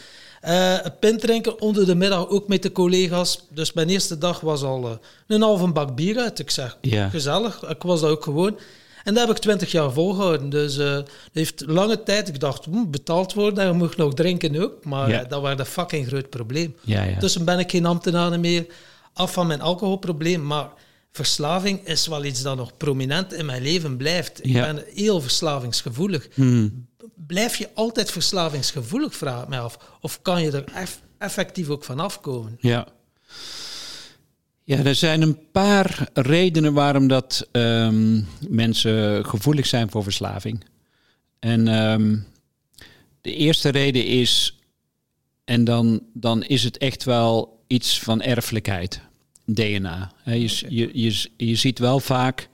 Uh, 0.44 0.78
een 0.82 0.98
pint 0.98 1.20
drinken 1.20 1.60
onder 1.60 1.86
de 1.86 1.94
middag 1.94 2.28
ook 2.28 2.48
met 2.48 2.62
de 2.62 2.72
collega's. 2.72 3.46
Dus 3.50 3.72
mijn 3.72 3.88
eerste 3.88 4.18
dag 4.18 4.40
was 4.40 4.62
al 4.62 4.84
uh, 4.84 4.90
een 5.26 5.42
halve 5.42 5.72
bak 5.72 5.96
bier 5.96 6.18
uit. 6.18 6.38
Ik 6.38 6.50
zeg, 6.50 6.78
gezellig. 7.10 7.62
Ik 7.68 7.82
was 7.82 8.00
dat 8.00 8.10
ook 8.10 8.24
gewoon. 8.24 8.58
En 9.04 9.14
dat 9.14 9.26
heb 9.26 9.36
ik 9.36 9.42
twintig 9.42 9.72
jaar 9.72 9.92
volgehouden. 9.92 10.50
Dus 10.50 10.78
uh, 10.78 10.98
heeft 11.32 11.62
lange 11.66 12.02
tijd, 12.02 12.28
ik 12.28 12.40
dacht, 12.40 12.64
hm, 12.64 12.90
betaald 12.90 13.34
worden, 13.34 13.64
dan 13.64 13.76
moet 13.76 13.90
ik 13.90 13.96
nog 13.96 14.14
drinken 14.14 14.62
ook. 14.62 14.84
Maar 14.84 15.28
dat 15.28 15.40
was 15.40 15.58
een 15.58 15.66
fucking 15.66 16.06
groot 16.06 16.30
probleem. 16.30 16.76
Dus 17.18 17.44
ben 17.44 17.58
ik 17.58 17.70
geen 17.70 17.86
ambtenaar 17.86 18.40
meer, 18.40 18.66
af 19.12 19.32
van 19.32 19.46
mijn 19.46 19.60
alcoholprobleem. 19.60 20.46
Maar 20.46 20.68
verslaving 21.12 21.86
is 21.86 22.06
wel 22.06 22.24
iets 22.24 22.42
dat 22.42 22.56
nog 22.56 22.76
prominent 22.76 23.32
in 23.32 23.46
mijn 23.46 23.62
leven 23.62 23.96
blijft. 23.96 24.44
Ik 24.44 24.52
ben 24.52 24.84
heel 24.94 25.20
verslavingsgevoelig. 25.20 26.28
Hmm 26.34 26.88
blijf 27.14 27.56
je 27.56 27.68
altijd 27.74 28.10
verslavingsgevoelig, 28.10 29.16
vraag 29.16 29.42
ik 29.42 29.48
mij 29.48 29.60
af. 29.60 29.78
Of 30.00 30.22
kan 30.22 30.42
je 30.42 30.50
er 30.50 30.64
eff 30.74 31.00
effectief 31.18 31.68
ook 31.68 31.84
van 31.84 32.00
afkomen? 32.00 32.56
Ja. 32.60 32.86
Ja, 34.64 34.84
er 34.84 34.94
zijn 34.94 35.22
een 35.22 35.50
paar 35.52 36.08
redenen 36.12 36.72
waarom 36.72 37.08
dat 37.08 37.48
um, 37.52 38.26
mensen 38.48 39.24
gevoelig 39.26 39.66
zijn 39.66 39.90
voor 39.90 40.02
verslaving. 40.02 40.64
En 41.38 41.68
um, 41.68 42.26
de 43.20 43.34
eerste 43.34 43.68
reden 43.68 44.06
is, 44.06 44.58
en 45.44 45.64
dan, 45.64 46.02
dan 46.14 46.42
is 46.42 46.64
het 46.64 46.78
echt 46.78 47.04
wel 47.04 47.62
iets 47.66 48.00
van 48.00 48.22
erfelijkheid, 48.22 49.00
DNA. 49.44 50.12
Je, 50.24 50.64
je, 50.68 50.90
je, 50.92 51.28
je 51.36 51.54
ziet 51.54 51.78
wel 51.78 52.00
vaak 52.00 52.48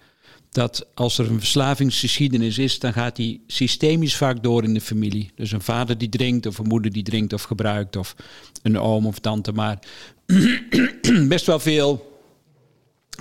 dat 0.56 0.86
als 0.94 1.18
er 1.18 1.30
een 1.30 1.38
verslavingsgeschiedenis 1.38 2.58
is, 2.58 2.78
dan 2.78 2.92
gaat 2.92 3.16
die 3.16 3.40
systemisch 3.46 4.16
vaak 4.16 4.42
door 4.42 4.64
in 4.64 4.74
de 4.74 4.80
familie. 4.80 5.30
Dus 5.34 5.52
een 5.52 5.60
vader 5.60 5.98
die 5.98 6.08
drinkt, 6.08 6.46
of 6.46 6.58
een 6.58 6.66
moeder 6.66 6.92
die 6.92 7.02
drinkt 7.02 7.32
of 7.32 7.42
gebruikt, 7.42 7.96
of 7.96 8.16
een 8.62 8.78
oom 8.78 9.06
of 9.06 9.18
tante. 9.18 9.52
Maar 9.52 9.78
best 11.28 11.46
wel 11.46 11.58
veel 11.58 12.20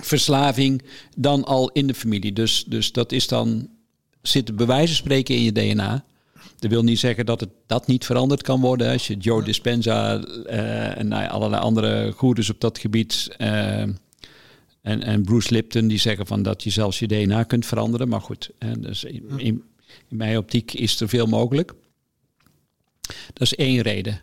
verslaving 0.02 0.82
dan 1.16 1.44
al 1.44 1.70
in 1.72 1.86
de 1.86 1.94
familie. 1.94 2.32
Dus, 2.32 2.64
dus 2.66 2.92
dat 2.92 3.12
is 3.12 3.28
dan 3.28 3.68
zit 4.22 4.56
bij 4.56 4.66
wijze 4.66 4.86
van 4.86 4.96
spreken 4.96 5.34
in 5.34 5.42
je 5.42 5.52
DNA. 5.52 6.04
Dat 6.58 6.70
wil 6.70 6.82
niet 6.82 6.98
zeggen 6.98 7.26
dat 7.26 7.40
het 7.40 7.50
dat 7.66 7.86
niet 7.86 8.04
veranderd 8.04 8.42
kan 8.42 8.60
worden. 8.60 8.92
Als 8.92 9.06
je 9.06 9.16
Joe 9.16 9.42
Dispenza 9.42 10.24
uh, 10.46 10.98
en 10.98 11.08
nou 11.08 11.28
allerlei 11.28 11.62
andere 11.62 12.12
goeders 12.12 12.50
op 12.50 12.60
dat 12.60 12.78
gebied. 12.78 13.28
Uh, 13.38 13.82
en, 14.86 15.02
en 15.02 15.22
Bruce 15.22 15.52
Lipton 15.52 15.88
die 15.88 15.98
zeggen 15.98 16.26
van 16.26 16.42
dat 16.42 16.62
je 16.62 16.70
zelfs 16.70 16.98
je 16.98 17.06
DNA 17.06 17.42
kunt 17.42 17.66
veranderen. 17.66 18.08
Maar 18.08 18.20
goed, 18.20 18.50
dus 18.78 19.04
in, 19.04 19.30
in, 19.36 19.62
mijn 20.08 20.36
optiek 20.36 20.72
is 20.72 21.00
er 21.00 21.08
veel 21.08 21.26
mogelijk. 21.26 21.74
Dat 23.32 23.42
is 23.42 23.54
één 23.54 23.82
reden. 23.82 24.20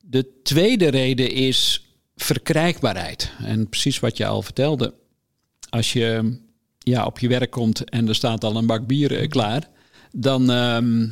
De 0.00 0.40
tweede 0.42 0.88
reden 0.88 1.30
is 1.30 1.86
verkrijgbaarheid. 2.16 3.32
En 3.44 3.68
precies 3.68 4.00
wat 4.00 4.16
je 4.16 4.26
al 4.26 4.42
vertelde. 4.42 4.94
Als 5.68 5.92
je 5.92 6.36
ja, 6.78 7.04
op 7.04 7.18
je 7.18 7.28
werk 7.28 7.50
komt 7.50 7.90
en 7.90 8.08
er 8.08 8.14
staat 8.14 8.44
al 8.44 8.56
een 8.56 8.66
bak 8.66 8.86
bier 8.86 9.18
eh, 9.18 9.28
klaar, 9.28 9.68
dan, 10.12 10.50
ehm, 10.50 11.06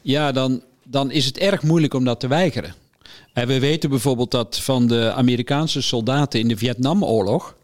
ja, 0.00 0.32
dan, 0.32 0.62
dan 0.84 1.10
is 1.10 1.24
het 1.24 1.38
erg 1.38 1.62
moeilijk 1.62 1.94
om 1.94 2.04
dat 2.04 2.20
te 2.20 2.28
weigeren. 2.28 2.74
We 3.32 3.60
weten 3.60 3.90
bijvoorbeeld 3.90 4.30
dat 4.30 4.58
van 4.60 4.86
de 4.86 5.12
Amerikaanse 5.12 5.82
soldaten 5.82 6.40
in 6.40 6.48
de 6.48 6.56
Vietnamoorlog, 6.56 7.56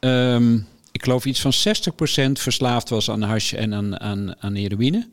um, 0.00 0.66
ik 0.92 1.02
geloof 1.02 1.24
iets 1.24 1.40
van 1.40 1.52
60% 1.52 2.32
verslaafd 2.32 2.88
was 2.88 3.10
aan 3.10 3.22
hash 3.22 3.52
en 3.52 3.74
aan, 3.74 4.00
aan, 4.00 4.42
aan 4.42 4.54
heroïne 4.54 5.08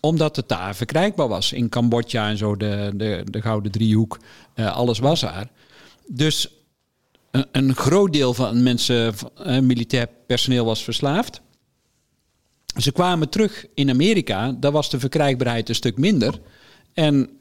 omdat 0.00 0.36
het 0.36 0.48
daar 0.48 0.76
verkrijgbaar 0.76 1.28
was. 1.28 1.52
In 1.52 1.68
Cambodja 1.68 2.28
en 2.28 2.36
zo, 2.36 2.56
de, 2.56 2.90
de, 2.94 3.24
de 3.30 3.42
Gouden 3.42 3.72
Driehoek, 3.72 4.18
uh, 4.54 4.76
alles 4.76 4.98
was 4.98 5.20
daar. 5.20 5.48
Dus 6.06 6.48
een, 7.30 7.46
een 7.52 7.74
groot 7.74 8.12
deel 8.12 8.34
van 8.34 8.62
mensen, 8.62 9.14
uh, 9.46 9.58
militair 9.58 10.08
personeel 10.26 10.64
was 10.64 10.82
verslaafd. 10.84 11.40
Ze 12.76 12.92
kwamen 12.92 13.28
terug 13.28 13.66
in 13.74 13.90
Amerika, 13.90 14.52
daar 14.52 14.72
was 14.72 14.90
de 14.90 15.00
verkrijgbaarheid 15.00 15.68
een 15.68 15.74
stuk 15.74 15.96
minder. 15.96 16.40
En 16.94 17.39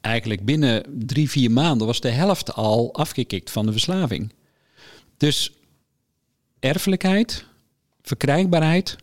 eigenlijk 0.00 0.44
binnen 0.44 0.84
drie, 0.88 1.30
vier 1.30 1.50
maanden 1.50 1.86
was 1.86 2.00
de 2.00 2.10
helft 2.10 2.52
al 2.52 2.94
afgekikt 2.94 3.50
van 3.50 3.66
de 3.66 3.72
verslaving. 3.72 4.32
Dus 5.16 5.52
erfelijkheid, 6.60 7.44
verkrijgbaarheid. 8.02 8.96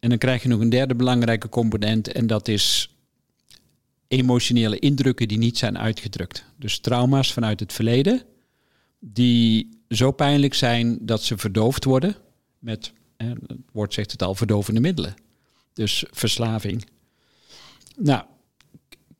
En 0.00 0.08
dan 0.08 0.18
krijg 0.18 0.42
je 0.42 0.48
nog 0.48 0.60
een 0.60 0.70
derde 0.70 0.94
belangrijke 0.94 1.48
component 1.48 2.12
en 2.12 2.26
dat 2.26 2.48
is 2.48 2.88
emotionele 4.08 4.78
indrukken 4.78 5.28
die 5.28 5.38
niet 5.38 5.58
zijn 5.58 5.78
uitgedrukt. 5.78 6.44
Dus 6.56 6.78
trauma's 6.78 7.32
vanuit 7.32 7.60
het 7.60 7.72
verleden 7.72 8.22
die 9.00 9.68
zo 9.88 10.10
pijnlijk 10.10 10.54
zijn 10.54 10.98
dat 11.00 11.22
ze 11.22 11.38
verdoofd 11.38 11.84
worden 11.84 12.16
met, 12.58 12.92
het 13.16 13.38
woord 13.72 13.94
zegt 13.94 14.10
het 14.10 14.22
al, 14.22 14.34
verdovende 14.34 14.80
middelen. 14.80 15.14
Dus 15.72 16.04
verslaving. 16.10 16.84
Nou, 17.96 18.24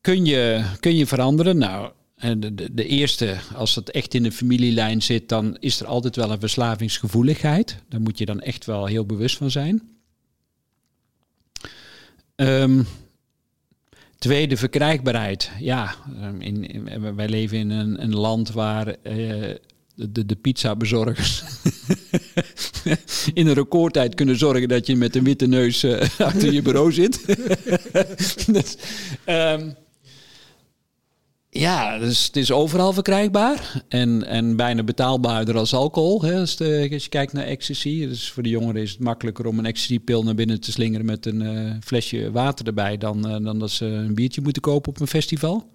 kun 0.05 0.25
je, 0.25 0.63
kun 0.79 0.95
je 0.95 1.07
veranderen? 1.07 1.57
Nou, 1.57 1.91
de, 2.15 2.55
de, 2.55 2.73
de, 2.73 2.87
eerste, 2.87 3.37
als 3.55 3.75
het 3.75 3.91
echt 3.91 4.13
in 4.13 4.23
de 4.23 4.31
familielijn 4.31 5.01
zit, 5.01 5.29
dan 5.29 5.57
is 5.59 5.79
er 5.79 5.87
altijd 5.87 6.15
wel 6.15 6.31
een 6.31 6.39
verslavingsgevoeligheid. 6.39 7.77
Daar 7.89 8.01
moet 8.01 8.17
je 8.17 8.25
dan 8.25 8.41
echt 8.41 8.65
wel 8.65 8.85
heel 8.85 9.05
bewust 9.05 9.37
van 9.37 9.51
zijn. 9.51 9.81
Um, 12.35 12.87
tweede, 14.17 14.57
verkrijgbaarheid. 14.57 15.51
Ja, 15.59 15.95
ehm, 16.21 16.41
in, 16.41 17.15
wij 17.15 17.29
leven 17.29 17.57
in 17.57 17.69
een, 17.69 18.03
een 18.03 18.15
land 18.15 18.51
waar 18.51 18.87
uh, 18.87 18.93
de, 19.95 20.25
de 20.25 20.35
pizzabezorgers 20.35 21.43
in 23.33 23.47
een 23.47 23.53
recordtijd 23.53 24.15
kunnen 24.15 24.37
zorgen 24.37 24.67
dat 24.67 24.87
je 24.87 24.95
met 24.95 25.15
een 25.15 25.23
witte 25.23 25.47
neus 25.47 25.83
uh, 25.83 26.01
achter 26.17 26.53
je 26.53 26.61
bureau 26.61 26.91
zit. 26.91 27.25
dus, 28.53 28.77
um, 29.25 29.75
ja, 31.59 31.97
dus 31.97 32.25
het 32.25 32.35
is 32.35 32.51
overal 32.51 32.93
verkrijgbaar 32.93 33.83
en, 33.87 34.25
en 34.25 34.55
bijna 34.55 34.83
betaalbaarder 34.83 35.57
als 35.57 35.73
alcohol. 35.73 36.21
Hè, 36.21 36.39
als, 36.39 36.57
je 36.57 37.05
kijkt 37.09 37.33
naar 37.33 37.45
ecstasy. 37.45 38.07
Dus 38.07 38.31
voor 38.31 38.43
de 38.43 38.49
jongeren 38.49 38.81
is 38.81 38.91
het 38.91 38.99
makkelijker 38.99 39.45
om 39.45 39.59
een 39.59 39.65
ecstasy-pil 39.65 40.23
naar 40.23 40.35
binnen 40.35 40.59
te 40.59 40.71
slingeren 40.71 41.05
met 41.05 41.25
een 41.25 41.41
uh, 41.41 41.71
flesje 41.83 42.31
water 42.31 42.65
erbij 42.67 42.97
dan, 42.97 43.31
uh, 43.31 43.45
dan 43.45 43.59
dat 43.59 43.71
ze 43.71 43.85
een 43.85 44.15
biertje 44.15 44.41
moeten 44.41 44.61
kopen 44.61 44.89
op 44.89 44.99
een 44.99 45.07
festival. 45.07 45.69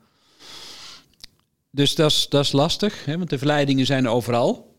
Dus 1.71 1.95
dat 1.95 2.11
is, 2.11 2.27
dat 2.29 2.45
is 2.45 2.53
lastig, 2.53 3.05
hè, 3.05 3.17
want 3.19 3.31
de 3.31 3.39
verleidingen 3.39 3.87
zijn 3.87 4.09
overal. 4.09 4.77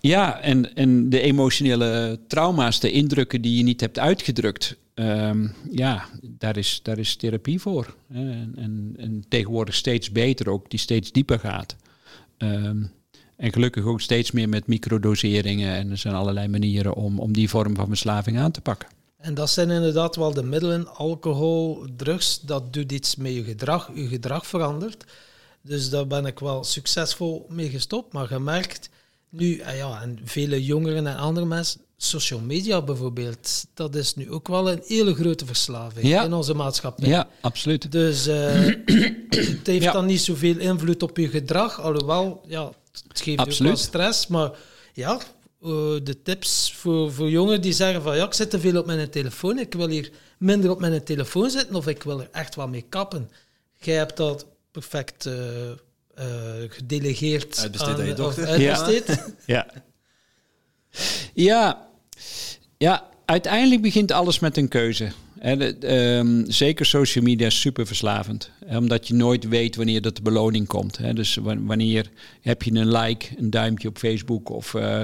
Ja, 0.00 0.40
en, 0.40 0.74
en 0.74 1.10
de 1.10 1.20
emotionele 1.20 2.20
trauma's, 2.28 2.80
de 2.80 2.90
indrukken 2.90 3.40
die 3.40 3.56
je 3.56 3.62
niet 3.62 3.80
hebt 3.80 3.98
uitgedrukt, 3.98 4.76
um, 4.94 5.54
ja, 5.70 6.08
daar 6.22 6.56
is, 6.56 6.80
daar 6.82 6.98
is 6.98 7.16
therapie 7.16 7.60
voor. 7.60 7.94
En, 8.08 8.52
en, 8.56 8.94
en, 8.96 9.24
tegenwoordig 9.28 9.74
steeds 9.74 10.10
beter 10.10 10.48
ook, 10.48 10.70
die 10.70 10.78
steeds 10.78 11.12
dieper 11.12 11.38
gaat. 11.38 11.76
Um, 12.38 12.90
en 13.36 13.52
gelukkig 13.52 13.84
ook 13.84 14.00
steeds 14.00 14.30
meer 14.30 14.48
met 14.48 14.66
microdoseringen. 14.66 15.74
En 15.74 15.90
er 15.90 15.98
zijn 15.98 16.14
allerlei 16.14 16.48
manieren 16.48 16.94
om, 16.94 17.18
om 17.18 17.32
die 17.32 17.48
vorm 17.48 17.74
van 17.74 17.86
verslaving 17.86 18.38
aan 18.38 18.50
te 18.50 18.60
pakken. 18.60 18.88
En 19.16 19.34
dat 19.34 19.50
zijn 19.50 19.70
inderdaad 19.70 20.16
wel 20.16 20.34
de 20.34 20.42
middelen, 20.42 20.94
alcohol, 20.94 21.86
drugs, 21.96 22.40
dat 22.40 22.72
doet 22.72 22.92
iets 22.92 23.16
met 23.16 23.34
je 23.34 23.44
gedrag. 23.44 23.90
Je 23.94 24.06
gedrag 24.06 24.46
verandert. 24.46 25.04
Dus 25.62 25.90
daar 25.90 26.06
ben 26.06 26.26
ik 26.26 26.38
wel 26.38 26.64
succesvol 26.64 27.46
mee 27.48 27.68
gestopt. 27.68 28.12
Maar 28.12 28.26
gemerkt, 28.26 28.90
nu, 29.28 29.62
ah 29.62 29.76
ja, 29.76 30.02
en 30.02 30.18
vele 30.24 30.64
jongeren 30.64 31.06
en 31.06 31.16
andere 31.16 31.46
mensen, 31.46 31.80
social 31.96 32.40
media 32.40 32.82
bijvoorbeeld, 32.82 33.66
dat 33.74 33.94
is 33.94 34.14
nu 34.14 34.30
ook 34.30 34.48
wel 34.48 34.70
een 34.70 34.82
hele 34.86 35.14
grote 35.14 35.46
verslaving 35.46 36.22
in 36.22 36.32
onze 36.32 36.54
maatschappij. 36.54 37.08
Ja, 37.08 37.28
absoluut. 37.40 37.92
Dus 37.92 38.28
uh, 38.28 38.34
het 39.28 39.66
heeft 39.66 39.92
dan 39.92 40.06
niet 40.06 40.20
zoveel 40.20 40.58
invloed 40.58 41.02
op 41.02 41.16
je 41.16 41.28
gedrag, 41.28 41.80
alhoewel, 41.80 42.42
ja, 42.46 42.72
het 43.08 43.20
geeft 43.20 43.38
absoluut. 43.38 43.72
ook 43.72 43.78
wel 43.78 43.86
stress, 43.86 44.26
maar 44.26 44.50
ja, 44.92 45.14
uh, 45.14 45.20
de 46.02 46.22
tips 46.22 46.72
voor, 46.76 47.12
voor 47.12 47.30
jongeren 47.30 47.60
die 47.60 47.72
zeggen 47.72 48.02
van 48.02 48.16
ja, 48.16 48.24
ik 48.24 48.34
zit 48.34 48.50
te 48.50 48.60
veel 48.60 48.78
op 48.78 48.86
mijn 48.86 49.10
telefoon, 49.10 49.58
ik 49.58 49.74
wil 49.74 49.88
hier 49.88 50.10
minder 50.38 50.70
op 50.70 50.80
mijn 50.80 51.04
telefoon 51.04 51.50
zitten 51.50 51.74
of 51.74 51.86
ik 51.86 52.02
wil 52.02 52.20
er 52.20 52.28
echt 52.32 52.54
wel 52.54 52.68
mee 52.68 52.84
kappen. 52.88 53.30
Jij 53.78 53.96
hebt 53.96 54.16
dat 54.16 54.46
perfect 54.70 55.26
uh, 55.26 55.34
gedelegeerd 56.68 57.58
uitbesteed 57.58 57.98
aan 57.98 58.06
je 58.06 58.14
dochter. 58.14 58.46
Uitbesteed. 58.46 59.06
Ja. 59.06 59.24
ja. 59.74 59.82
Ja, 61.34 61.86
ja, 62.78 63.08
uiteindelijk 63.24 63.82
begint 63.82 64.12
alles 64.12 64.38
met 64.38 64.56
een 64.56 64.68
keuze. 64.68 65.12
Ehm, 65.44 66.44
zeker 66.46 66.86
social 66.86 67.24
media 67.24 67.46
is 67.46 67.60
super 67.60 67.86
verslavend. 67.86 68.50
Omdat 68.68 69.08
je 69.08 69.14
nooit 69.14 69.48
weet 69.48 69.76
wanneer 69.76 70.02
dat 70.02 70.16
de 70.16 70.22
beloning 70.22 70.66
komt. 70.66 71.16
Dus 71.16 71.38
wanneer 71.42 72.10
heb 72.40 72.62
je 72.62 72.72
een 72.72 72.92
like, 72.92 73.26
een 73.36 73.50
duimpje 73.50 73.88
op 73.88 73.98
Facebook 73.98 74.50
of 74.50 74.74
uh, 74.74 75.02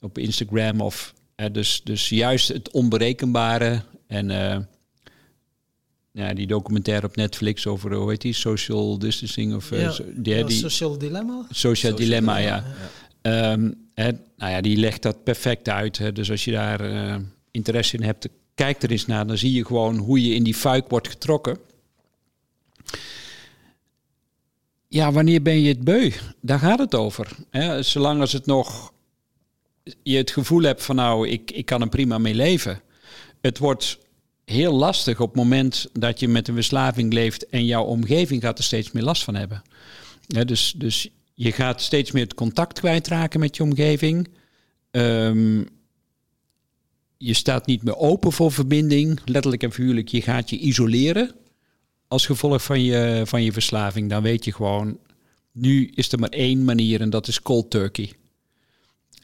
op 0.00 0.18
Instagram. 0.18 0.80
Of, 0.80 1.14
dus, 1.52 1.80
dus 1.84 2.08
juist 2.08 2.48
het 2.48 2.70
onberekenbare. 2.70 3.82
En 4.06 4.30
uh, 4.30 4.56
ja, 6.12 6.34
die 6.34 6.46
documentaire 6.46 7.06
op 7.06 7.16
Netflix 7.16 7.66
over, 7.66 7.94
hoe 7.94 8.10
heet 8.10 8.20
die, 8.20 8.32
social 8.32 8.98
distancing? 8.98 9.54
Of, 9.54 9.70
ja, 9.70 9.92
die, 10.14 10.50
social 10.50 10.98
dilemma? 10.98 11.46
Social, 11.50 11.94
dilemma, 11.94 12.36
ja. 12.36 12.46
ja. 12.46 12.64
Hè, 13.22 14.10
nou 14.36 14.52
ja, 14.52 14.60
die 14.60 14.76
legt 14.76 15.02
dat 15.02 15.24
perfect 15.24 15.68
uit. 15.68 15.98
Hè. 15.98 16.12
Dus 16.12 16.30
als 16.30 16.44
je 16.44 16.50
daar 16.50 16.92
uh, 16.92 17.16
interesse 17.50 17.96
in 17.96 18.02
hebt, 18.02 18.28
kijk 18.54 18.82
er 18.82 18.90
eens 18.90 19.06
naar. 19.06 19.26
Dan 19.26 19.38
zie 19.38 19.52
je 19.52 19.64
gewoon 19.64 19.96
hoe 19.96 20.26
je 20.26 20.34
in 20.34 20.42
die 20.42 20.54
fuik 20.54 20.88
wordt 20.88 21.08
getrokken. 21.08 21.58
Ja, 24.88 25.12
wanneer 25.12 25.42
ben 25.42 25.60
je 25.60 25.68
het 25.68 25.84
beu? 25.84 26.10
Daar 26.40 26.58
gaat 26.58 26.78
het 26.78 26.94
over. 26.94 27.28
Hè. 27.50 27.82
Zolang 27.82 28.20
als 28.20 28.32
het 28.32 28.46
nog 28.46 28.92
je 30.02 30.16
het 30.16 30.30
gevoel 30.30 30.62
hebt 30.62 30.82
van 30.82 30.96
nou, 30.96 31.28
ik, 31.28 31.50
ik 31.50 31.66
kan 31.66 31.80
er 31.80 31.88
prima 31.88 32.18
mee 32.18 32.34
leven. 32.34 32.80
Het 33.40 33.58
wordt 33.58 33.98
heel 34.44 34.72
lastig 34.72 35.20
op 35.20 35.28
het 35.28 35.36
moment 35.36 35.88
dat 35.92 36.20
je 36.20 36.28
met 36.28 36.48
een 36.48 36.54
verslaving 36.54 37.12
leeft 37.12 37.48
en 37.48 37.64
jouw 37.64 37.84
omgeving 37.84 38.42
gaat 38.42 38.58
er 38.58 38.64
steeds 38.64 38.92
meer 38.92 39.02
last 39.02 39.24
van 39.24 39.34
hebben. 39.34 39.62
Dus, 40.26 40.74
dus 40.76 41.08
je 41.38 41.52
gaat 41.52 41.82
steeds 41.82 42.10
meer 42.10 42.22
het 42.22 42.34
contact 42.34 42.78
kwijtraken 42.78 43.40
met 43.40 43.56
je 43.56 43.62
omgeving. 43.62 44.28
Um, 44.90 45.68
je 47.16 47.34
staat 47.34 47.66
niet 47.66 47.82
meer 47.82 47.96
open 47.96 48.32
voor 48.32 48.52
verbinding, 48.52 49.20
letterlijk 49.24 49.62
en 49.62 49.72
figuurlijk. 49.72 50.08
Je 50.08 50.22
gaat 50.22 50.50
je 50.50 50.58
isoleren 50.58 51.34
als 52.08 52.26
gevolg 52.26 52.62
van 52.62 52.82
je, 52.82 53.22
van 53.24 53.42
je 53.42 53.52
verslaving. 53.52 54.10
Dan 54.10 54.22
weet 54.22 54.44
je 54.44 54.52
gewoon, 54.52 54.98
nu 55.52 55.90
is 55.94 56.12
er 56.12 56.18
maar 56.18 56.28
één 56.28 56.64
manier 56.64 57.00
en 57.00 57.10
dat 57.10 57.28
is 57.28 57.42
cold 57.42 57.70
turkey. 57.70 58.12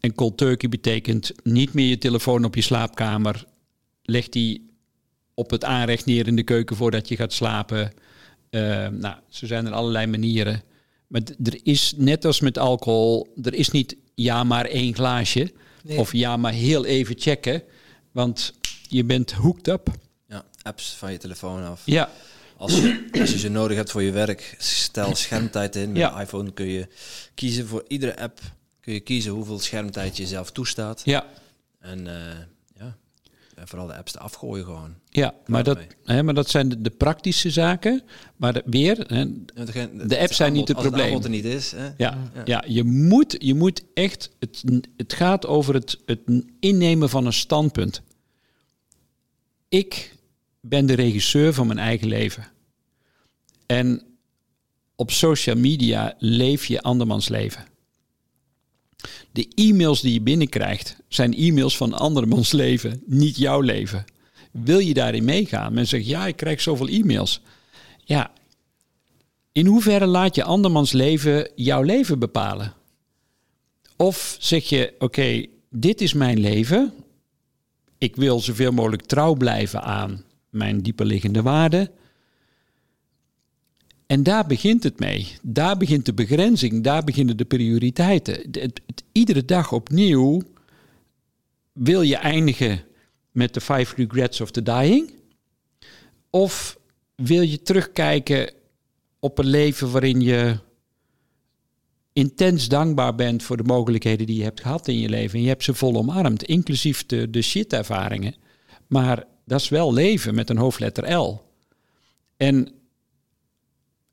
En 0.00 0.14
cold 0.14 0.36
turkey 0.36 0.68
betekent 0.68 1.32
niet 1.42 1.72
meer 1.72 1.88
je 1.88 1.98
telefoon 1.98 2.44
op 2.44 2.54
je 2.54 2.62
slaapkamer. 2.62 3.44
Leg 4.02 4.28
die 4.28 4.70
op 5.34 5.50
het 5.50 5.64
aanrecht 5.64 6.06
neer 6.06 6.26
in 6.26 6.36
de 6.36 6.42
keuken 6.42 6.76
voordat 6.76 7.08
je 7.08 7.16
gaat 7.16 7.32
slapen. 7.32 7.92
Uh, 8.50 8.88
nou, 8.88 9.16
zo 9.28 9.46
zijn 9.46 9.66
er 9.66 9.72
allerlei 9.72 10.06
manieren. 10.06 10.62
Maar 11.14 11.22
er 11.42 11.58
is, 11.62 11.94
net 11.96 12.24
als 12.24 12.40
met 12.40 12.58
alcohol, 12.58 13.34
er 13.42 13.54
is 13.54 13.70
niet 13.70 13.96
ja 14.14 14.44
maar 14.44 14.64
één 14.64 14.94
glaasje. 14.94 15.52
Of 15.86 16.12
ja 16.12 16.36
maar 16.36 16.52
heel 16.52 16.84
even 16.84 17.14
checken. 17.18 17.62
Want 18.12 18.54
je 18.88 19.04
bent 19.04 19.32
hooked 19.32 19.68
up. 19.68 19.88
Ja, 20.28 20.44
apps 20.62 20.94
van 20.94 21.12
je 21.12 21.18
telefoon 21.18 21.64
af. 21.64 21.82
Ja. 21.84 22.10
Als 22.56 22.72
je, 22.72 23.08
als 23.20 23.30
je 23.30 23.38
ze 23.38 23.48
nodig 23.48 23.76
hebt 23.76 23.90
voor 23.90 24.02
je 24.02 24.10
werk, 24.10 24.54
stel 24.58 25.14
schermtijd 25.14 25.76
in. 25.76 25.88
Met 25.92 25.96
ja. 25.96 26.20
iPhone 26.20 26.52
kun 26.52 26.66
je 26.66 26.88
kiezen 27.34 27.66
voor 27.66 27.84
iedere 27.88 28.18
app. 28.18 28.40
Kun 28.80 28.92
je 28.92 29.00
kiezen 29.00 29.32
hoeveel 29.32 29.58
schermtijd 29.58 30.16
je 30.16 30.26
zelf 30.26 30.50
toestaat. 30.50 31.02
Ja. 31.04 31.26
En 31.78 32.06
uh, 32.06 32.14
en 32.16 32.53
vooral 33.68 33.86
de 33.86 33.96
apps 33.96 34.12
te 34.12 34.18
afgooien 34.18 34.64
gewoon. 34.64 34.94
Ja, 35.08 35.34
maar 35.46 35.64
dat, 35.64 35.78
hè, 36.04 36.22
maar 36.22 36.34
dat 36.34 36.50
zijn 36.50 36.68
de, 36.68 36.80
de 36.80 36.90
praktische 36.90 37.50
zaken. 37.50 38.02
Maar 38.36 38.52
de, 38.52 38.62
weer, 38.64 39.04
hè, 39.06 39.26
de 40.06 40.18
apps 40.18 40.36
zijn 40.36 40.52
niet 40.52 40.68
het 40.68 40.76
probleem. 40.76 41.04
Als 41.04 41.14
het 41.14 41.24
er 41.24 41.30
niet 41.30 41.44
is. 41.44 41.72
Hè? 41.72 41.86
Ja, 41.96 42.18
ja. 42.34 42.42
ja, 42.44 42.64
je, 42.66 42.84
moet, 42.84 43.36
je 43.38 43.54
moet 43.54 43.84
echt... 43.94 44.30
Het, 44.38 44.62
het 44.96 45.12
gaat 45.12 45.46
over 45.46 45.74
het, 45.74 45.98
het 46.06 46.20
innemen 46.60 47.08
van 47.08 47.26
een 47.26 47.32
standpunt. 47.32 48.02
Ik 49.68 50.14
ben 50.60 50.86
de 50.86 50.94
regisseur 50.94 51.54
van 51.54 51.66
mijn 51.66 51.78
eigen 51.78 52.08
leven. 52.08 52.46
En 53.66 54.02
op 54.96 55.10
social 55.10 55.56
media 55.56 56.14
leef 56.18 56.64
je 56.64 56.82
andermans 56.82 57.28
leven. 57.28 57.64
De 59.32 59.48
e-mails 59.55 60.01
die 60.01 60.12
je 60.12 60.20
binnenkrijgt 60.20 60.97
zijn 61.09 61.35
e-mails 61.35 61.76
van 61.76 61.93
andermans 61.93 62.52
leven, 62.52 63.02
niet 63.06 63.36
jouw 63.36 63.60
leven. 63.60 64.05
Wil 64.51 64.78
je 64.78 64.94
daarin 64.94 65.24
meegaan? 65.24 65.74
Men 65.74 65.86
zegt 65.86 66.06
ja, 66.06 66.26
ik 66.26 66.36
krijg 66.36 66.60
zoveel 66.60 66.89
e-mails. 66.89 67.40
Ja, 68.05 68.32
in 69.52 69.66
hoeverre 69.66 70.06
laat 70.06 70.35
je 70.35 70.44
andermans 70.44 70.93
leven 70.93 71.51
jouw 71.55 71.82
leven 71.82 72.18
bepalen? 72.18 72.72
Of 73.97 74.36
zeg 74.40 74.68
je, 74.68 74.94
oké, 74.98 75.47
dit 75.70 76.01
is 76.01 76.12
mijn 76.12 76.39
leven. 76.40 76.93
Ik 77.98 78.16
wil 78.16 78.40
zoveel 78.40 78.72
mogelijk 78.72 79.02
trouw 79.02 79.35
blijven 79.35 79.82
aan 79.82 80.24
mijn 80.51 80.82
dieperliggende 80.82 81.43
waarden. 81.43 81.90
En 84.14 84.22
daar 84.22 84.46
begint 84.46 84.82
het 84.82 84.98
mee. 84.98 85.28
Daar 85.42 85.76
begint 85.76 86.06
de 86.06 86.14
begrenzing, 86.14 86.82
daar 86.82 87.04
beginnen 87.04 87.36
de 87.36 87.44
prioriteiten. 87.44 88.50
Iedere 89.12 89.44
dag 89.44 89.72
opnieuw 89.72 90.42
wil 91.72 92.02
je 92.02 92.16
eindigen 92.16 92.84
met 93.30 93.54
de 93.54 93.60
Five 93.60 93.94
Regrets 93.96 94.40
of 94.40 94.50
the 94.50 94.62
Dying? 94.62 95.10
Of 96.30 96.78
wil 97.14 97.40
je 97.40 97.62
terugkijken 97.62 98.52
op 99.18 99.38
een 99.38 99.46
leven 99.46 99.90
waarin 99.90 100.20
je 100.20 100.58
intens 102.12 102.68
dankbaar 102.68 103.14
bent 103.14 103.42
voor 103.42 103.56
de 103.56 103.62
mogelijkheden 103.62 104.26
die 104.26 104.36
je 104.36 104.42
hebt 104.42 104.60
gehad 104.60 104.88
in 104.88 104.98
je 104.98 105.08
leven. 105.08 105.38
En 105.38 105.42
je 105.42 105.48
hebt 105.48 105.64
ze 105.64 105.74
vol 105.74 105.96
omarmd, 105.96 106.42
inclusief 106.42 107.06
de, 107.06 107.30
de 107.30 107.42
shit-ervaringen. 107.42 108.34
Maar 108.86 109.24
dat 109.44 109.60
is 109.60 109.68
wel 109.68 109.92
leven 109.92 110.34
met 110.34 110.50
een 110.50 110.58
hoofdletter 110.58 111.12
L. 111.12 111.42
En 112.36 112.82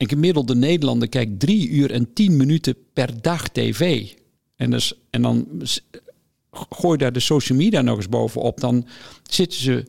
een 0.02 0.10
gemiddelde 0.10 0.56
Nederlander 0.56 1.10
kijkt 1.10 1.40
drie 1.40 1.70
uur 1.70 1.92
en 1.92 2.14
tien 2.14 2.38
minuten 2.38 2.76
per 2.94 3.22
dag 3.22 3.48
tv. 3.48 4.08
En, 4.56 4.72
dus, 4.72 4.94
en 5.10 5.22
dan 5.22 5.48
gooi 6.52 6.98
daar 6.98 7.14
de 7.14 7.20
social 7.20 7.58
media 7.58 7.82
nog 7.82 7.98
eens 7.98 8.10
bovenop. 8.10 8.60
Dan 8.60 8.88
zitten 9.30 9.60
ze 9.60 9.86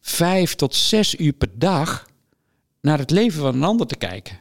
vijf 0.00 0.54
tot 0.54 0.74
zes 0.74 1.18
uur 1.18 1.32
per 1.32 1.48
dag 1.54 2.08
naar 2.80 2.98
het 2.98 3.10
leven 3.10 3.40
van 3.40 3.54
een 3.54 3.62
ander 3.62 3.86
te 3.86 3.96
kijken. 3.96 4.38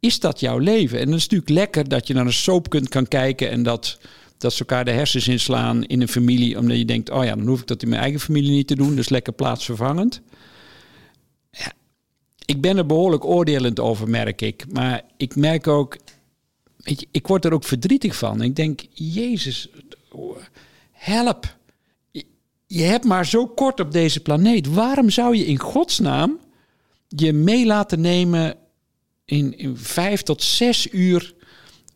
Is 0.00 0.20
dat 0.20 0.40
jouw 0.40 0.58
leven? 0.58 0.98
En 0.98 1.04
dan 1.04 1.14
is 1.14 1.22
natuurlijk 1.22 1.50
lekker 1.50 1.88
dat 1.88 2.06
je 2.06 2.14
naar 2.14 2.26
een 2.26 2.32
soap 2.32 2.70
kunt 2.70 2.92
gaan 2.92 3.08
kijken 3.08 3.50
en 3.50 3.62
dat, 3.62 3.98
dat 4.38 4.52
ze 4.52 4.58
elkaar 4.58 4.84
de 4.84 4.90
hersens 4.90 5.28
inslaan 5.28 5.84
in 5.84 6.00
een 6.00 6.08
familie, 6.08 6.58
omdat 6.58 6.78
je 6.78 6.84
denkt, 6.84 7.10
oh 7.10 7.24
ja, 7.24 7.34
dan 7.34 7.46
hoef 7.46 7.60
ik 7.60 7.66
dat 7.66 7.82
in 7.82 7.88
mijn 7.88 8.02
eigen 8.02 8.20
familie 8.20 8.50
niet 8.50 8.66
te 8.66 8.76
doen, 8.76 8.94
dus 8.94 9.08
lekker 9.08 9.32
plaatsvervangend. 9.32 10.20
Ik 12.44 12.60
ben 12.60 12.76
er 12.76 12.86
behoorlijk 12.86 13.24
oordelend 13.24 13.80
over, 13.80 14.08
merk 14.08 14.40
ik. 14.40 14.64
Maar 14.72 15.02
ik 15.16 15.36
merk 15.36 15.66
ook, 15.66 15.96
je, 16.76 17.06
ik 17.10 17.26
word 17.26 17.44
er 17.44 17.52
ook 17.52 17.64
verdrietig 17.64 18.16
van. 18.16 18.42
Ik 18.42 18.56
denk, 18.56 18.80
Jezus, 18.92 19.68
help. 20.90 21.56
Je 22.66 22.82
hebt 22.82 23.04
maar 23.04 23.26
zo 23.26 23.46
kort 23.46 23.80
op 23.80 23.92
deze 23.92 24.20
planeet. 24.20 24.66
Waarom 24.66 25.10
zou 25.10 25.36
je 25.36 25.46
in 25.46 25.58
godsnaam 25.58 26.38
je 27.08 27.32
mee 27.32 27.66
laten 27.66 28.00
nemen 28.00 28.56
in, 29.24 29.58
in 29.58 29.76
vijf 29.76 30.22
tot 30.22 30.42
zes 30.42 30.92
uur 30.92 31.34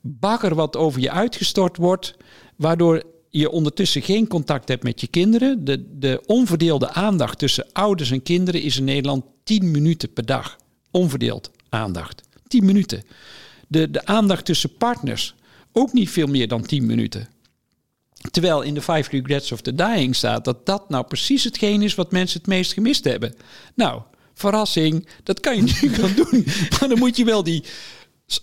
bagger 0.01 0.55
wat 0.55 0.77
over 0.77 1.01
je 1.01 1.11
uitgestort 1.11 1.77
wordt, 1.77 2.17
waardoor 2.57 3.03
je 3.39 3.51
ondertussen 3.51 4.03
geen 4.03 4.27
contact 4.27 4.69
hebt 4.69 4.83
met 4.83 5.01
je 5.01 5.07
kinderen. 5.07 5.65
De, 5.65 5.99
de 5.99 6.23
onverdeelde 6.27 6.91
aandacht 6.91 7.39
tussen 7.39 7.67
ouders 7.73 8.11
en 8.11 8.23
kinderen 8.23 8.63
is 8.63 8.77
in 8.77 8.85
Nederland 8.85 9.25
10 9.45 9.71
minuten 9.71 10.13
per 10.13 10.27
dag. 10.27 10.57
Onverdeeld 10.91 11.51
aandacht. 11.69 12.23
10 12.49 12.65
minuten. 12.65 13.03
De, 13.69 13.91
de 13.91 14.07
aandacht 14.07 14.45
tussen 14.45 14.77
partners 14.77 15.35
ook 15.73 15.93
niet 15.93 16.11
veel 16.11 16.27
meer 16.27 16.49
dan 16.49 16.63
10 16.63 16.87
minuten. 16.87 17.29
Terwijl 18.31 18.63
in 18.63 18.75
de 18.75 18.83
Five 18.83 19.11
Regrets 19.11 19.53
of 19.53 19.61
the 19.61 19.75
Dying 19.75 20.17
staat 20.17 20.45
dat 20.45 20.67
dat 20.67 20.89
nou 20.89 21.05
precies 21.05 21.45
hetgeen 21.45 21.83
is 21.83 21.95
wat 21.95 22.13
mensen 22.13 22.39
het 22.39 22.49
meest 22.49 22.73
gemist 22.73 23.05
hebben. 23.05 23.35
Nou, 23.75 24.03
verrassing, 24.35 25.07
dat 25.23 25.41
kan 25.41 25.57
je 25.57 25.63
nu 25.63 25.89
gaan 25.95 26.15
doen. 26.15 26.45
Maar 26.71 26.89
dan 26.89 26.99
moet 26.99 27.17
je 27.17 27.25
wel 27.25 27.43
die. 27.43 27.65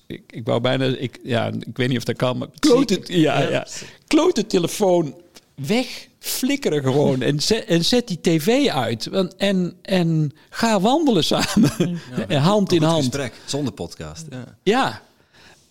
Ik, 0.07 0.23
ik 0.27 0.45
wou 0.45 0.61
bijna, 0.61 0.85
ik, 0.85 1.19
ja, 1.23 1.47
ik 1.47 1.77
weet 1.77 1.87
niet 1.87 1.97
of 1.97 2.03
dat 2.03 2.15
kan, 2.15 2.37
maar 2.37 2.47
klote, 2.59 3.01
ja, 3.05 3.39
ja, 3.39 3.67
klote 4.07 4.45
telefoon 4.45 5.15
weg, 5.55 6.07
flikkeren 6.19 6.83
gewoon 6.83 7.21
en 7.21 7.39
zet, 7.39 7.65
en 7.65 7.85
zet 7.85 8.07
die 8.07 8.21
tv 8.21 8.67
uit. 8.67 9.07
En, 9.37 9.73
en 9.81 10.31
ga 10.49 10.79
wandelen 10.79 11.23
samen, 11.23 11.99
ja, 12.27 12.39
hand 12.51 12.71
in 12.71 12.83
hand. 12.83 13.03
Gesprek, 13.05 13.33
zonder 13.45 13.73
podcast. 13.73 14.25
Ja. 14.63 15.01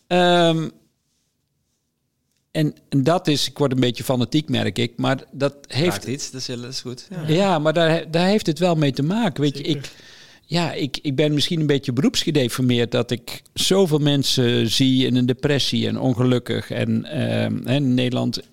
ja. 0.09 0.48
Um, 0.48 0.70
en, 2.51 2.74
en, 2.89 3.02
dat 3.02 3.28
is, 3.28 3.48
ik 3.48 3.59
word 3.59 3.72
een 3.72 3.80
beetje 3.80 4.05
fanatiek, 4.05 4.48
merk 4.48 4.78
ik, 4.78 4.93
maar 4.97 5.24
dat 5.30 5.55
heeft... 5.66 6.05
iets, 6.05 6.30
dat 6.30 6.48
is, 6.48 6.80
goed. 6.80 7.09
Ja, 7.10 7.26
ja 7.26 7.59
maar 7.59 7.72
daar, 7.72 8.10
daar 8.10 8.26
heeft 8.26 8.47
het 8.47 8.59
wel 8.59 8.74
mee 8.74 8.93
te 8.93 9.02
maken. 9.02 9.43
Weet 9.43 9.59
je, 9.59 9.62
ik, 9.62 9.90
ja, 10.52 10.72
ik, 10.72 10.98
ik 11.02 11.16
ben 11.16 11.34
misschien 11.34 11.60
een 11.60 11.66
beetje 11.66 11.92
beroepsgedeformeerd 11.92 12.90
dat 12.90 13.10
ik 13.10 13.42
zoveel 13.54 13.98
mensen 13.98 14.70
zie 14.70 15.06
in 15.06 15.16
een 15.16 15.26
depressie 15.26 15.86
en 15.86 15.98
ongelukkig. 15.98 16.70
En 16.70 17.06
uh, 17.68 17.76
in 17.76 17.94
Nederland 17.94 18.40
1,2 18.42 18.48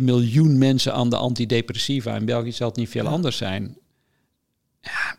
miljoen 0.00 0.58
mensen 0.58 0.92
aan 0.92 1.10
de 1.10 1.16
antidepressiva. 1.16 2.16
In 2.16 2.24
België 2.24 2.52
zal 2.52 2.68
het 2.68 2.76
niet 2.76 2.88
veel 2.88 3.06
anders 3.06 3.36
zijn. 3.36 3.76
Ja, 4.80 5.16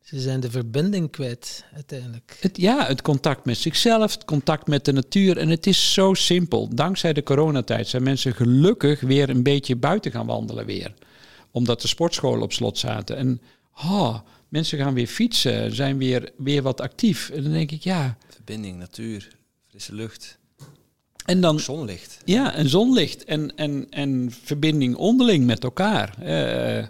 ze 0.00 0.20
zijn 0.20 0.40
de 0.40 0.50
verbinding 0.50 1.10
kwijt 1.10 1.64
uiteindelijk. 1.74 2.36
Het, 2.40 2.56
ja, 2.56 2.86
het 2.86 3.02
contact 3.02 3.44
met 3.44 3.56
zichzelf, 3.56 4.12
het 4.12 4.24
contact 4.24 4.66
met 4.66 4.84
de 4.84 4.92
natuur. 4.92 5.38
En 5.38 5.48
het 5.48 5.66
is 5.66 5.92
zo 5.92 6.14
simpel. 6.14 6.74
Dankzij 6.74 7.12
de 7.12 7.22
coronatijd 7.22 7.88
zijn 7.88 8.02
mensen 8.02 8.34
gelukkig 8.34 9.00
weer 9.00 9.28
een 9.28 9.42
beetje 9.42 9.76
buiten 9.76 10.10
gaan 10.10 10.26
wandelen 10.26 10.66
weer. 10.66 10.94
Omdat 11.54 11.80
de 11.82 11.88
sportscholen 11.88 12.42
op 12.42 12.52
slot 12.52 12.78
zaten. 12.78 13.16
En 13.16 13.40
oh, 13.74 14.18
mensen 14.48 14.78
gaan 14.78 14.94
weer 14.94 15.06
fietsen, 15.06 15.74
zijn 15.74 15.98
weer, 15.98 16.32
weer 16.36 16.62
wat 16.62 16.80
actief. 16.80 17.30
En 17.30 17.42
dan 17.42 17.52
denk 17.52 17.70
ik, 17.70 17.82
ja... 17.82 18.16
Verbinding, 18.28 18.78
natuur, 18.78 19.36
frisse 19.68 19.94
lucht. 19.94 20.38
En 21.24 21.40
dan 21.40 21.60
zonlicht. 21.60 22.18
Ja, 22.24 22.54
en 22.54 22.68
zonlicht. 22.68 23.24
En, 23.24 23.56
en, 23.56 23.86
en 23.90 24.32
verbinding 24.42 24.96
onderling 24.96 25.46
met 25.46 25.64
elkaar. 25.64 26.14
Uh, 26.22 26.86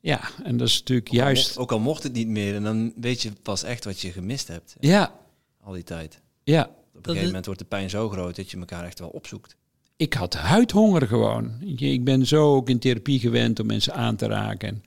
ja, 0.00 0.20
en 0.44 0.56
dat 0.56 0.68
is 0.68 0.78
natuurlijk 0.78 1.10
juist... 1.10 1.58
ook 1.58 1.72
al 1.72 1.80
mocht 1.80 2.02
het 2.02 2.12
niet 2.12 2.28
meer, 2.28 2.54
en 2.54 2.62
dan 2.62 2.92
weet 2.96 3.22
je 3.22 3.32
pas 3.42 3.62
echt 3.62 3.84
wat 3.84 4.00
je 4.00 4.12
gemist 4.12 4.48
hebt. 4.48 4.76
Ja. 4.80 5.14
Al 5.62 5.72
die 5.72 5.82
tijd. 5.82 6.20
Ja. 6.42 6.62
Op 6.62 6.96
een 6.96 7.04
gegeven 7.04 7.26
moment 7.26 7.44
wordt 7.44 7.60
de 7.60 7.66
pijn 7.66 7.90
zo 7.90 8.08
groot 8.08 8.36
dat 8.36 8.50
je 8.50 8.58
elkaar 8.58 8.84
echt 8.84 8.98
wel 8.98 9.08
opzoekt. 9.08 9.56
Ik 9.96 10.12
had 10.12 10.34
huidhonger 10.34 11.06
gewoon. 11.06 11.52
Ik 11.76 12.04
ben 12.04 12.26
zo 12.26 12.54
ook 12.54 12.68
in 12.68 12.78
therapie 12.78 13.18
gewend 13.18 13.60
om 13.60 13.66
mensen 13.66 13.94
aan 13.94 14.16
te 14.16 14.26
raken. 14.26 14.84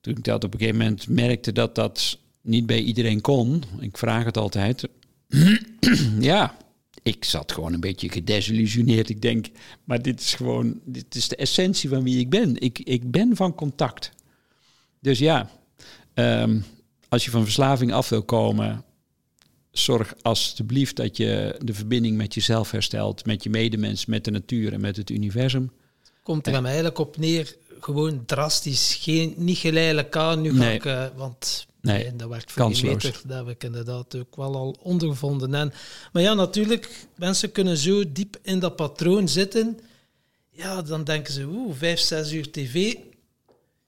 toen 0.00 0.16
ik 0.16 0.24
dat 0.24 0.44
op 0.44 0.52
een 0.52 0.58
gegeven 0.58 0.80
moment 0.80 1.08
merkte 1.08 1.52
dat 1.52 1.74
dat 1.74 2.18
niet 2.40 2.66
bij 2.66 2.82
iedereen 2.82 3.20
kon, 3.20 3.62
ik 3.80 3.98
vraag 3.98 4.24
het 4.24 4.36
altijd. 4.36 4.88
ja, 6.20 6.56
ik 7.02 7.24
zat 7.24 7.52
gewoon 7.52 7.72
een 7.72 7.80
beetje 7.80 8.08
gedesillusioneerd. 8.08 9.08
Ik 9.08 9.22
denk, 9.22 9.46
maar 9.84 10.02
dit 10.02 10.20
is 10.20 10.34
gewoon, 10.34 10.80
dit 10.84 11.14
is 11.14 11.28
de 11.28 11.36
essentie 11.36 11.88
van 11.88 12.02
wie 12.02 12.18
ik 12.18 12.30
ben. 12.30 12.60
Ik, 12.60 12.78
ik 12.78 13.10
ben 13.10 13.36
van 13.36 13.54
contact. 13.54 14.10
Dus 15.00 15.18
ja, 15.18 15.50
ehm, 16.14 16.60
als 17.08 17.24
je 17.24 17.30
van 17.30 17.42
verslaving 17.42 17.92
af 17.92 18.08
wil 18.08 18.22
komen, 18.22 18.84
zorg 19.78 20.14
alsjeblieft 20.22 20.96
dat 20.96 21.16
je 21.16 21.60
de 21.64 21.74
verbinding 21.74 22.16
met 22.16 22.34
jezelf 22.34 22.70
herstelt, 22.70 23.26
met 23.26 23.42
je 23.42 23.50
medemens, 23.50 24.06
met 24.06 24.24
de 24.24 24.30
natuur 24.30 24.72
en 24.72 24.80
met 24.80 24.96
het 24.96 25.10
universum. 25.10 25.72
Komt 26.22 26.46
er 26.46 26.52
mij 26.52 26.64
eigenlijk 26.64 26.98
op 26.98 27.16
neer, 27.16 27.56
gewoon 27.80 28.24
drastisch, 28.26 28.98
geen, 29.00 29.34
niet 29.36 29.58
geleidelijk 29.58 30.16
aan. 30.16 30.40
Nu 30.40 30.56
ga 30.56 30.68
ik, 30.68 30.84
uh, 30.84 31.06
want 31.16 31.66
Nee, 31.86 32.16
dat 32.16 32.28
werkt 32.28 32.52
voor 32.52 32.72
geen 32.72 32.86
meter. 32.86 33.20
Dat 33.26 33.36
heb 33.38 33.54
ik 33.54 33.64
inderdaad 33.64 34.16
ook 34.16 34.36
wel 34.36 34.54
al 34.54 34.76
ondervonden. 34.82 35.54
En, 35.54 35.72
maar 36.12 36.22
ja, 36.22 36.34
natuurlijk, 36.34 37.06
mensen 37.16 37.52
kunnen 37.52 37.76
zo 37.76 38.12
diep 38.12 38.36
in 38.42 38.58
dat 38.58 38.76
patroon 38.76 39.28
zitten. 39.28 39.80
ja, 40.50 40.82
dan 40.82 41.04
denken 41.04 41.32
ze, 41.32 41.44
oeh, 41.44 41.74
vijf, 41.76 41.98
zes 41.98 42.32
uur 42.32 42.50
tv. 42.50 42.94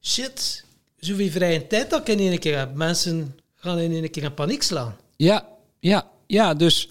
Shit, 0.01 0.65
zoveel 0.97 1.31
vrije 1.31 1.67
tijd 1.67 1.91
dat 1.91 2.01
ik 2.01 2.09
in 2.09 2.19
één 2.19 2.39
keer 2.39 2.59
heb. 2.59 2.75
Mensen 2.75 3.39
gaan 3.55 3.79
in 3.79 3.93
één 3.93 4.11
keer 4.11 4.23
in 4.23 4.35
paniek 4.35 4.63
slaan. 4.63 4.97
Ja, 5.17 5.49
ja, 5.81 6.11
ja, 6.27 6.55
dus... 6.55 6.89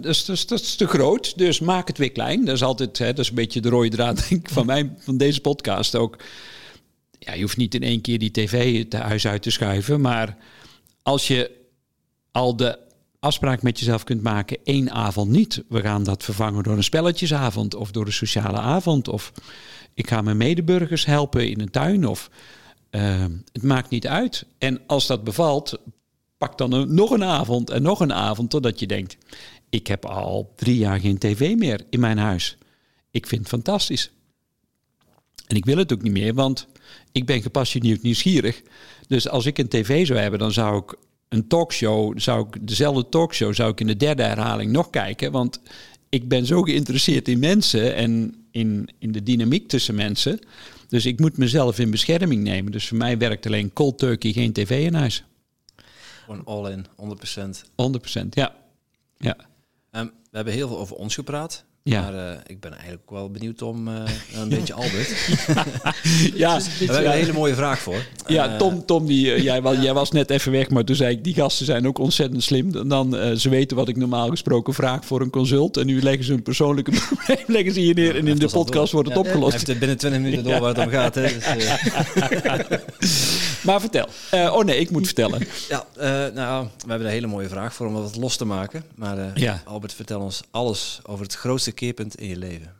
Dus, 0.00 0.24
dat 0.24 0.60
is 0.60 0.74
te 0.74 0.86
groot, 0.86 1.38
dus 1.38 1.60
maak 1.60 1.88
het 1.88 1.98
weer 1.98 2.12
klein. 2.12 2.44
Dat 2.44 2.54
is 2.54 2.62
altijd, 2.62 2.98
hè, 2.98 3.06
dat 3.06 3.18
is 3.18 3.28
een 3.28 3.34
beetje 3.34 3.60
de 3.60 3.68
rode 3.68 3.88
draad 3.88 4.16
denk 4.28 4.48
ik, 4.48 4.48
van, 4.48 4.66
mij, 4.66 4.92
van 4.98 5.16
deze 5.16 5.40
podcast 5.40 5.96
ook. 5.96 6.16
Ja, 7.18 7.32
je 7.32 7.40
hoeft 7.40 7.56
niet 7.56 7.74
in 7.74 7.82
één 7.82 8.00
keer 8.00 8.18
die 8.18 8.30
tv 8.30 8.78
het 8.78 8.92
huis 8.92 9.26
uit 9.26 9.42
te 9.42 9.50
schuiven, 9.50 10.00
maar 10.00 10.36
als 11.02 11.28
je 11.28 11.50
al 12.32 12.56
de 12.56 12.78
afspraak 13.22 13.62
met 13.62 13.78
jezelf 13.78 14.04
kunt 14.04 14.22
maken, 14.22 14.58
één 14.64 14.90
avond 14.90 15.30
niet. 15.30 15.62
We 15.68 15.80
gaan 15.80 16.04
dat 16.04 16.22
vervangen 16.22 16.62
door 16.62 16.76
een 16.76 16.84
spelletjesavond 16.84 17.74
of 17.74 17.90
door 17.90 18.06
een 18.06 18.12
sociale 18.12 18.58
avond. 18.58 19.08
Of 19.08 19.32
ik 19.94 20.08
ga 20.08 20.22
mijn 20.22 20.36
medeburgers 20.36 21.04
helpen 21.04 21.50
in 21.50 21.60
een 21.60 21.70
tuin. 21.70 22.06
Of 22.06 22.30
uh, 22.90 23.24
het 23.52 23.62
maakt 23.62 23.90
niet 23.90 24.06
uit. 24.06 24.46
En 24.58 24.80
als 24.86 25.06
dat 25.06 25.24
bevalt, 25.24 25.78
pak 26.42 26.58
dan 26.58 26.94
nog 26.94 27.10
een 27.10 27.24
avond 27.24 27.70
en 27.70 27.82
nog 27.82 28.00
een 28.00 28.12
avond. 28.12 28.50
Totdat 28.50 28.80
je 28.80 28.86
denkt, 28.86 29.16
ik 29.70 29.86
heb 29.86 30.04
al 30.04 30.52
drie 30.56 30.78
jaar 30.78 31.00
geen 31.00 31.18
tv 31.18 31.56
meer 31.56 31.80
in 31.90 32.00
mijn 32.00 32.18
huis. 32.18 32.56
Ik 33.10 33.26
vind 33.26 33.40
het 33.40 33.50
fantastisch. 33.50 34.10
En 35.46 35.56
ik 35.56 35.64
wil 35.64 35.76
het 35.76 35.92
ook 35.92 36.02
niet 36.02 36.12
meer, 36.12 36.34
want 36.34 36.66
ik 37.12 37.26
ben 37.26 37.42
gepassioneerd 37.42 38.02
nieuwsgierig. 38.02 38.62
Dus 39.06 39.28
als 39.28 39.46
ik 39.46 39.58
een 39.58 39.68
tv 39.68 40.06
zou 40.06 40.18
hebben, 40.18 40.38
dan 40.38 40.52
zou 40.52 40.82
ik 40.82 40.94
een 41.28 41.48
talkshow, 41.48 42.18
zou 42.18 42.46
ik 42.46 42.66
dezelfde 42.66 43.08
talkshow 43.08 43.54
zou 43.54 43.70
ik 43.70 43.80
in 43.80 43.86
de 43.86 43.96
derde 43.96 44.22
herhaling 44.22 44.72
nog 44.72 44.90
kijken. 44.90 45.32
Want 45.32 45.60
ik 46.08 46.28
ben 46.28 46.46
zo 46.46 46.62
geïnteresseerd 46.62 47.28
in 47.28 47.38
mensen 47.38 47.94
en 47.94 48.34
in, 48.50 48.88
in 48.98 49.12
de 49.12 49.22
dynamiek 49.22 49.68
tussen 49.68 49.94
mensen. 49.94 50.38
Dus 50.88 51.06
ik 51.06 51.20
moet 51.20 51.36
mezelf 51.36 51.78
in 51.78 51.90
bescherming 51.90 52.42
nemen. 52.42 52.72
Dus 52.72 52.88
voor 52.88 52.98
mij 52.98 53.18
werkt 53.18 53.46
alleen 53.46 53.72
cold 53.72 53.98
turkey, 53.98 54.32
geen 54.32 54.52
tv 54.52 54.86
in 54.86 54.94
huis. 54.94 55.24
Gewoon 56.24 56.44
all 56.44 56.70
in, 56.70 56.86
100%. 56.86 57.64
100%, 58.24 58.28
ja. 58.30 58.54
ja. 59.18 59.36
Um, 59.90 60.12
we 60.30 60.36
hebben 60.36 60.54
heel 60.54 60.68
veel 60.68 60.78
over 60.78 60.96
ons 60.96 61.14
gepraat. 61.14 61.64
Ja. 61.84 62.00
Maar 62.00 62.14
uh, 62.14 62.32
ik 62.46 62.60
ben 62.60 62.72
eigenlijk 62.72 63.10
wel 63.10 63.30
benieuwd 63.30 63.62
om 63.62 63.88
uh, 63.88 63.94
een 64.40 64.48
beetje 64.48 64.74
Albert. 64.74 65.08
ja, 66.34 66.54
dus 66.54 66.78
we 66.78 66.84
hebben 66.84 67.06
een 67.06 67.18
hele 67.18 67.32
mooie 67.32 67.54
vraag 67.54 67.78
voor. 67.78 68.06
Ja, 68.26 68.52
uh, 68.52 68.56
Tom, 68.56 68.86
Tom 68.86 69.06
die, 69.06 69.42
jij, 69.42 69.62
was, 69.62 69.76
jij 69.82 69.94
was 69.94 70.10
net 70.10 70.30
even 70.30 70.52
weg, 70.52 70.70
maar 70.70 70.84
toen 70.84 70.96
zei 70.96 71.16
ik, 71.16 71.24
die 71.24 71.34
gasten 71.34 71.66
zijn 71.66 71.86
ook 71.86 71.98
ontzettend 71.98 72.42
slim. 72.42 72.88
Dan, 72.88 73.38
ze 73.38 73.48
weten 73.48 73.76
wat 73.76 73.88
ik 73.88 73.96
normaal 73.96 74.28
gesproken 74.28 74.74
vraag 74.74 75.04
voor 75.04 75.20
een 75.20 75.30
consult. 75.30 75.76
En 75.76 75.86
nu 75.86 76.02
leggen 76.02 76.24
ze 76.24 76.32
een 76.32 76.42
persoonlijke 76.42 76.90
probleem 76.90 77.44
leggen 77.46 77.72
ze 77.72 77.80
hier 77.80 77.94
neer. 77.94 78.16
En 78.16 78.26
in 78.26 78.38
de 78.38 78.48
podcast 78.48 78.92
wordt 78.92 79.08
het 79.08 79.18
opgelost. 79.18 79.42
Hij 79.42 79.52
heeft 79.52 79.66
het 79.66 79.78
binnen 79.78 79.96
20 79.96 80.20
minuten 80.20 80.44
door 80.44 80.60
waar 80.60 80.74
het 80.74 80.84
om 80.84 80.88
gaat. 80.88 81.14
Hè, 81.14 81.22
dus, 81.22 81.34
maar 83.62 83.80
vertel. 83.80 84.08
oh 84.32 84.64
nee, 84.64 84.78
ik 84.78 84.90
moet 84.90 85.04
vertellen. 85.04 85.46
Ja, 85.68 85.86
nou, 86.34 86.64
we 86.64 86.88
hebben 86.88 87.06
een 87.06 87.12
hele 87.12 87.26
mooie 87.26 87.48
vraag 87.48 87.74
voor 87.74 87.86
om 87.86 87.92
wat 87.92 88.16
los 88.16 88.36
te 88.36 88.44
maken. 88.44 88.84
Maar 88.94 89.32
Albert, 89.64 89.94
vertel 89.94 90.20
ons 90.20 90.42
alles 90.50 91.00
over 91.02 91.24
het 91.24 91.34
grootste 91.34 91.71
keerpunt 91.74 92.16
in 92.16 92.28
je 92.28 92.36
leven? 92.36 92.74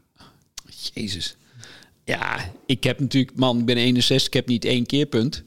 Jezus. 0.94 1.36
Ja, 2.04 2.52
ik 2.66 2.84
heb 2.84 3.00
natuurlijk, 3.00 3.36
man, 3.36 3.58
ik 3.58 3.64
ben 3.64 3.76
61, 3.76 4.26
ik 4.26 4.34
heb 4.34 4.46
niet 4.46 4.64
één 4.64 4.86
keerpunt. 4.86 5.44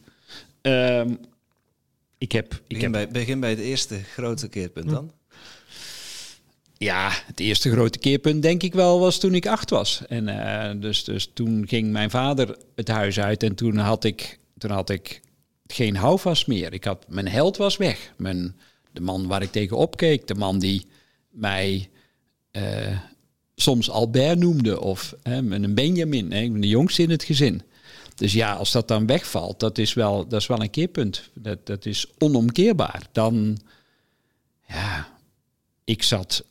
Um, 0.62 1.20
ik 2.18 2.32
heb, 2.32 2.54
ik 2.54 2.62
begin, 2.68 2.84
heb... 2.84 2.92
Bij, 2.92 3.08
begin 3.22 3.40
bij 3.40 3.50
het 3.50 3.60
eerste 3.60 4.04
grote 4.04 4.48
keerpunt 4.48 4.90
dan. 4.90 5.12
Ja, 6.78 7.12
het 7.26 7.40
eerste 7.40 7.72
grote 7.72 8.00
keerpunt 8.00 8.42
denk 8.42 8.64
ik 8.64 8.74
wel 8.74 9.00
was 9.00 9.20
toen 9.20 9.36
ik 9.36 9.48
acht 9.48 9.70
was. 9.70 10.02
En 10.08 10.28
uh, 10.28 10.82
dus, 10.82 11.04
dus 11.04 11.30
toen 11.34 11.68
ging 11.68 11.92
mijn 11.92 12.10
vader 12.10 12.58
het 12.76 12.88
huis 12.88 13.20
uit 13.20 13.44
en 13.44 13.56
toen 13.56 13.78
had 13.78 14.04
ik, 14.04 14.40
toen 14.58 14.72
had 14.72 14.90
ik 14.90 15.22
geen 15.68 15.96
houvast 15.96 16.48
meer. 16.48 16.74
Ik 16.74 16.84
had, 16.84 17.06
mijn 17.08 17.28
held 17.28 17.58
was 17.58 17.78
weg. 17.78 18.14
Mijn, 18.18 18.56
de 18.92 19.02
man 19.02 19.28
waar 19.28 19.42
ik 19.42 19.52
tegen 19.52 19.78
opkeek, 19.78 20.28
de 20.28 20.36
man 20.36 20.60
die 20.60 20.86
mij 21.30 21.90
uh, 22.52 22.98
soms 23.56 23.90
Albert 23.90 24.40
noemde 24.40 24.82
of 24.82 25.16
hè, 25.24 25.36
een 25.38 25.74
Benjamin, 25.74 26.32
hè, 26.32 26.60
de 26.60 26.68
jongste 26.68 27.02
in 27.02 27.10
het 27.10 27.24
gezin. 27.24 27.62
Dus 28.16 28.34
ja, 28.34 28.54
als 28.54 28.72
dat 28.72 28.88
dan 28.88 29.06
wegvalt, 29.06 29.60
dat 29.60 29.78
is 29.78 29.94
wel, 29.94 30.28
dat 30.28 30.42
is 30.42 30.48
wel 30.48 30.62
een 30.62 30.70
keerpunt. 30.70 31.30
Dat, 31.34 31.66
dat 31.66 31.86
is 31.86 32.08
onomkeerbaar. 32.18 33.08
Dan, 33.12 33.58
ja, 34.68 35.18
ik 35.84 36.04
zat 36.04 36.44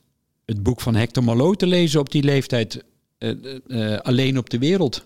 het 0.44 0.62
boek 0.62 0.80
van 0.80 0.94
Hector 0.94 1.24
Malot 1.24 1.58
te 1.58 1.66
lezen 1.66 2.00
op 2.00 2.10
die 2.10 2.22
leeftijd, 2.22 2.84
uh, 3.18 3.34
uh, 3.66 3.98
alleen 3.98 4.38
op 4.38 4.50
de 4.50 4.58
wereld. 4.58 5.04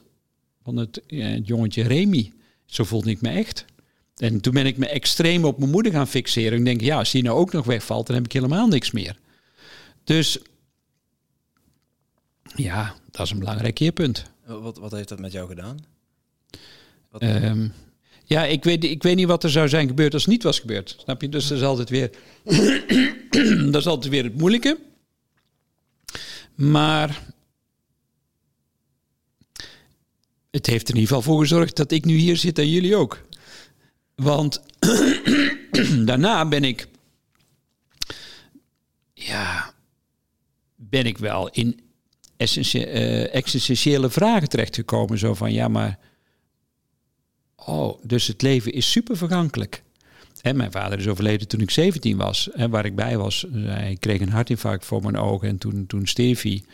Van 0.62 0.76
het, 0.76 1.02
het 1.06 1.46
jongetje 1.46 1.82
Remy. 1.82 2.32
Zo 2.66 2.84
voelde 2.84 3.10
ik 3.10 3.20
me 3.20 3.28
echt. 3.28 3.64
En 4.16 4.40
toen 4.40 4.52
ben 4.52 4.66
ik 4.66 4.76
me 4.76 4.86
extreem 4.86 5.44
op 5.44 5.58
mijn 5.58 5.70
moeder 5.70 5.92
gaan 5.92 6.08
fixeren. 6.08 6.58
Ik 6.58 6.64
denk, 6.64 6.80
ja, 6.80 6.98
als 6.98 7.10
die 7.10 7.22
nou 7.22 7.38
ook 7.38 7.52
nog 7.52 7.66
wegvalt, 7.66 8.06
dan 8.06 8.16
heb 8.16 8.24
ik 8.24 8.32
helemaal 8.32 8.66
niks 8.66 8.90
meer. 8.90 9.16
Dus 10.04 10.38
ja, 12.54 12.94
dat 13.10 13.26
is 13.26 13.32
een 13.32 13.38
belangrijk 13.38 13.74
keerpunt. 13.74 14.24
Wat, 14.46 14.78
wat 14.78 14.92
heeft 14.92 15.08
dat 15.08 15.18
met 15.18 15.32
jou 15.32 15.48
gedaan? 15.48 15.78
Um, 17.18 17.72
ja, 18.24 18.44
ik 18.44 18.64
weet, 18.64 18.84
ik 18.84 19.02
weet 19.02 19.16
niet 19.16 19.26
wat 19.26 19.44
er 19.44 19.50
zou 19.50 19.68
zijn 19.68 19.88
gebeurd 19.88 20.12
als 20.12 20.22
het 20.22 20.32
niet 20.32 20.42
was 20.42 20.58
gebeurd. 20.58 20.96
Snap 20.98 21.20
je? 21.20 21.28
Dus 21.28 21.48
dat 21.48 21.58
is 21.58 21.64
altijd 21.64 21.88
weer, 21.88 22.10
dat 23.72 23.80
is 23.80 23.86
altijd 23.86 24.12
weer 24.12 24.24
het 24.24 24.38
moeilijke. 24.38 24.78
Maar 26.54 27.22
het 30.50 30.66
heeft 30.66 30.88
er 30.88 30.94
in 30.94 31.00
ieder 31.00 31.16
geval 31.16 31.32
voor 31.32 31.40
gezorgd 31.40 31.76
dat 31.76 31.90
ik 31.90 32.04
nu 32.04 32.16
hier 32.16 32.36
zit 32.36 32.58
en 32.58 32.70
jullie 32.70 32.96
ook. 32.96 33.22
Want 34.14 34.62
daarna 36.08 36.48
ben 36.48 36.64
ik, 36.64 36.88
ja, 39.14 39.74
ben 40.76 41.06
ik 41.06 41.18
wel 41.18 41.48
in 41.48 41.80
existentiële 42.39 44.10
vragen 44.10 44.48
terechtgekomen. 44.48 45.19
Zo 45.19 45.35
van, 45.35 45.52
ja, 45.52 45.69
maar... 45.69 45.98
Oh, 47.56 48.02
dus 48.02 48.27
het 48.27 48.43
leven 48.43 48.73
is 48.73 48.90
super 48.90 49.16
vergankelijk. 49.16 49.82
En 50.43 50.56
mijn 50.56 50.70
vader 50.70 50.98
is 50.98 51.09
overleden 51.09 51.48
toen 51.48 51.60
ik 51.60 51.70
17 51.70 52.16
was. 52.16 52.51
En 52.51 52.70
waar 52.70 52.85
ik 52.85 52.94
bij 52.94 53.16
was, 53.16 53.47
hij 53.52 53.97
kreeg 54.01 54.20
een 54.20 54.28
hartinfarct 54.28 54.85
voor 54.85 55.02
mijn 55.02 55.16
ogen. 55.16 55.48
En 55.48 55.59
toen, 55.59 55.86
toen 55.86 56.06
Stevie. 56.06 56.65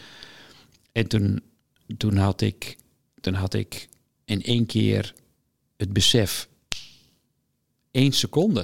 En 0.92 1.06
toen, 1.06 1.42
toen, 1.96 2.16
had 2.16 2.40
ik, 2.40 2.76
toen 3.20 3.34
had 3.34 3.54
ik 3.54 3.88
in 4.24 4.42
één 4.42 4.66
keer 4.66 5.14
het 5.76 5.92
besef. 5.92 6.48
één 7.90 8.12
seconde. 8.12 8.60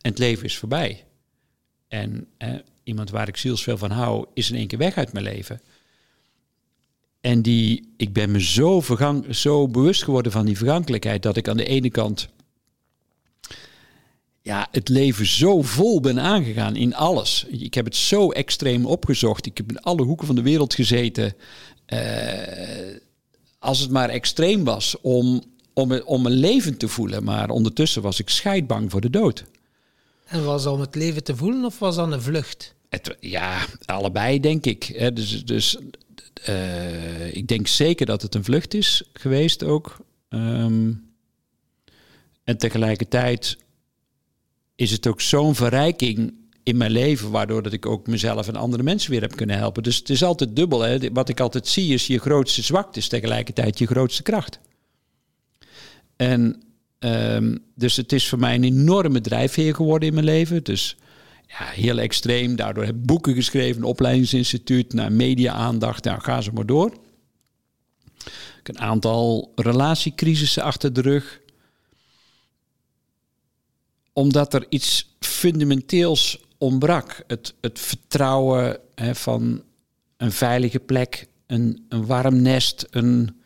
En 0.00 0.10
het 0.10 0.18
leven 0.18 0.44
is 0.44 0.56
voorbij. 0.56 1.04
En 1.88 2.28
iemand 2.82 3.10
waar 3.10 3.28
ik 3.28 3.36
zielsveel 3.36 3.78
van 3.78 3.90
hou, 3.90 4.26
is 4.34 4.50
in 4.50 4.56
één 4.56 4.66
keer 4.66 4.78
weg 4.78 4.96
uit 4.96 5.12
mijn 5.12 5.24
leven. 5.24 5.60
En 7.24 7.42
die, 7.42 7.92
ik 7.96 8.12
ben 8.12 8.30
me 8.30 8.42
zo, 8.42 8.80
vergang, 8.80 9.36
zo 9.36 9.68
bewust 9.68 10.02
geworden 10.02 10.32
van 10.32 10.46
die 10.46 10.56
vergankelijkheid 10.56 11.22
dat 11.22 11.36
ik 11.36 11.48
aan 11.48 11.56
de 11.56 11.64
ene 11.64 11.90
kant 11.90 12.28
ja, 14.42 14.68
het 14.70 14.88
leven 14.88 15.26
zo 15.26 15.62
vol 15.62 16.00
ben 16.00 16.20
aangegaan 16.20 16.76
in 16.76 16.94
alles. 16.94 17.44
Ik 17.48 17.74
heb 17.74 17.84
het 17.84 17.96
zo 17.96 18.30
extreem 18.30 18.86
opgezocht. 18.86 19.46
Ik 19.46 19.56
heb 19.56 19.70
in 19.70 19.80
alle 19.80 20.02
hoeken 20.02 20.26
van 20.26 20.34
de 20.34 20.42
wereld 20.42 20.74
gezeten. 20.74 21.34
Uh, 21.88 21.98
als 23.58 23.78
het 23.78 23.90
maar 23.90 24.08
extreem 24.08 24.64
was 24.64 24.96
om, 25.00 25.42
om, 25.72 25.92
om 25.92 26.22
mijn 26.22 26.34
leven 26.34 26.76
te 26.76 26.88
voelen. 26.88 27.24
Maar 27.24 27.50
ondertussen 27.50 28.02
was 28.02 28.20
ik 28.20 28.28
scheidbang 28.28 28.90
voor 28.90 29.00
de 29.00 29.10
dood. 29.10 29.44
En 30.24 30.44
was 30.44 30.62
dat 30.62 30.72
om 30.72 30.80
het 30.80 30.94
leven 30.94 31.24
te 31.24 31.36
voelen 31.36 31.64
of 31.64 31.78
was 31.78 31.96
dat 31.96 32.12
een 32.12 32.22
vlucht? 32.22 32.74
Het, 32.88 33.16
ja, 33.20 33.66
allebei 33.84 34.40
denk 34.40 34.64
ik. 34.64 35.10
Dus, 35.14 35.44
dus 35.44 35.78
uh, 36.48 37.34
ik 37.34 37.46
denk 37.48 37.66
zeker 37.66 38.06
dat 38.06 38.22
het 38.22 38.34
een 38.34 38.44
vlucht 38.44 38.74
is 38.74 39.02
geweest 39.12 39.64
ook. 39.64 39.96
Um, 40.28 41.12
en 42.44 42.58
tegelijkertijd 42.58 43.58
is 44.74 44.90
het 44.90 45.06
ook 45.06 45.20
zo'n 45.20 45.54
verrijking 45.54 46.34
in 46.62 46.76
mijn 46.76 46.90
leven, 46.90 47.30
waardoor 47.30 47.62
dat 47.62 47.72
ik 47.72 47.86
ook 47.86 48.06
mezelf 48.06 48.48
en 48.48 48.56
andere 48.56 48.82
mensen 48.82 49.10
weer 49.10 49.20
heb 49.20 49.36
kunnen 49.36 49.56
helpen. 49.56 49.82
Dus 49.82 49.96
het 49.96 50.10
is 50.10 50.22
altijd 50.22 50.56
dubbel. 50.56 50.80
Hè? 50.80 51.12
Wat 51.12 51.28
ik 51.28 51.40
altijd 51.40 51.66
zie 51.66 51.94
is 51.94 52.06
je 52.06 52.18
grootste 52.18 52.62
zwakte 52.62 52.98
is 52.98 53.08
tegelijkertijd 53.08 53.78
je 53.78 53.86
grootste 53.86 54.22
kracht. 54.22 54.58
En 56.16 56.62
um, 56.98 57.64
dus 57.74 57.96
het 57.96 58.12
is 58.12 58.28
voor 58.28 58.38
mij 58.38 58.54
een 58.54 58.64
enorme 58.64 59.20
drijfveer 59.20 59.74
geworden 59.74 60.08
in 60.08 60.14
mijn 60.14 60.26
leven. 60.26 60.64
Dus 60.64 60.96
ja, 61.46 61.64
heel 61.64 61.98
extreem. 61.98 62.56
Daardoor 62.56 62.84
heb 62.84 62.94
ik 62.94 63.06
boeken 63.06 63.34
geschreven, 63.34 63.84
opleidingsinstituut, 63.84 64.92
naar 64.92 65.12
media-aandacht. 65.12 66.04
Nou, 66.04 66.20
ga 66.20 66.40
ze 66.40 66.52
maar 66.52 66.66
door. 66.66 66.92
Ik 68.60 68.66
heb 68.66 68.76
een 68.76 68.82
aantal 68.82 69.52
relatiecrisissen 69.54 70.62
achter 70.62 70.92
de 70.92 71.00
rug. 71.00 71.40
Omdat 74.12 74.54
er 74.54 74.66
iets 74.68 75.14
fundamenteels 75.18 76.40
ontbrak. 76.58 77.24
Het, 77.26 77.54
het 77.60 77.78
vertrouwen 77.78 78.78
hè, 78.94 79.14
van 79.14 79.62
een 80.16 80.32
veilige 80.32 80.78
plek 80.78 81.26
een, 81.46 81.84
een 81.88 82.06
warm 82.06 82.42
nest, 82.42 82.86
een, 82.90 83.40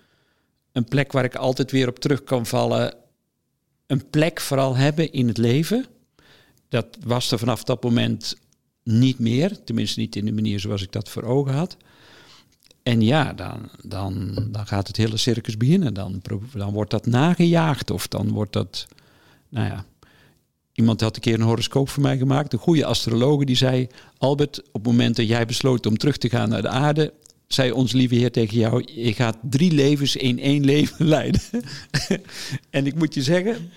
een 0.73 0.85
plek 0.85 1.13
waar 1.13 1.25
ik 1.25 1.35
altijd 1.35 1.71
weer 1.71 1.89
op 1.89 1.99
terug 1.99 2.25
kan 2.25 2.47
vallen. 2.47 2.95
Een 3.87 4.11
plek 4.11 4.41
vooral 4.41 4.77
hebben 4.77 5.13
in 5.13 5.29
het 5.29 5.39
leven. 5.39 5.87
Dat 6.69 6.87
was 7.05 7.31
er 7.31 7.39
vanaf 7.39 7.65
dat 7.65 7.83
moment 7.83 8.37
niet 8.83 9.19
meer. 9.19 9.65
Tenminste 9.65 10.01
niet 10.01 10.17
in 10.17 10.25
de 10.25 10.33
manier 10.33 10.61
zoals 10.61 10.83
ik 10.83 10.93
dat 10.93 11.09
voor 11.09 11.23
ogen 11.23 11.55
had. 11.55 11.77
En 12.83 13.01
ja, 13.01 13.33
dan, 13.33 13.71
dan, 13.83 14.35
dan 14.51 14.67
gaat 14.67 14.87
het 14.87 14.97
hele 14.97 15.17
circus 15.17 15.57
beginnen. 15.57 15.95
Dan, 15.95 16.23
dan 16.53 16.73
wordt 16.73 16.91
dat 16.91 17.07
nagejaagd 17.07 17.91
of 17.91 18.09
dan 18.09 18.31
wordt 18.31 18.53
dat, 18.53 18.87
nou 19.49 19.67
ja. 19.67 19.85
Iemand 20.73 21.01
had 21.01 21.17
een 21.17 21.23
keer 21.23 21.35
een 21.35 21.41
horoscoop 21.41 21.89
voor 21.89 22.03
mij 22.03 22.19
gemaakt, 22.19 22.53
een 22.53 22.59
goede 22.59 22.85
astrologe, 22.85 23.45
die 23.45 23.57
zei: 23.57 23.89
Albert, 24.19 24.59
op 24.59 24.73
het 24.73 24.83
moment 24.83 25.17
dat 25.17 25.29
jij 25.29 25.47
besloot 25.47 25.87
om 25.87 25.97
terug 25.97 26.17
te 26.17 26.29
gaan 26.29 26.49
naar 26.49 26.63
de 26.63 26.69
aarde, 26.69 27.13
zei 27.49 27.73
ons 27.73 27.93
lieve 27.93 28.15
Heer 28.15 28.33
tegen 28.33 28.59
jou: 28.59 28.93
Je 28.93 29.13
gaat 29.15 29.37
drie 29.43 29.73
levens 29.73 30.17
in 30.17 30.39
één 30.39 30.65
leven 30.65 31.07
leiden. 31.17 31.41
en 32.71 32.87
ik 32.87 32.95
moet 32.95 33.15
je 33.15 33.23
zeggen. 33.23 33.55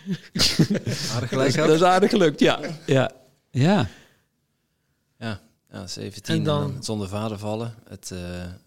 Aardig 1.13 1.29
gelijk 1.29 1.55
dat, 1.55 1.69
is 1.69 1.83
aardig 1.83 2.09
gelukt, 2.09 2.39
ja. 2.39 2.59
Ja. 2.85 3.11
Ja, 3.51 3.87
ja, 5.17 5.41
ja 5.71 5.87
17 5.87 6.35
en 6.35 6.43
dan, 6.43 6.83
zonder 6.83 7.07
vader 7.07 7.37
vallen. 7.37 7.75
Het, 7.89 8.09
uh, 8.13 8.19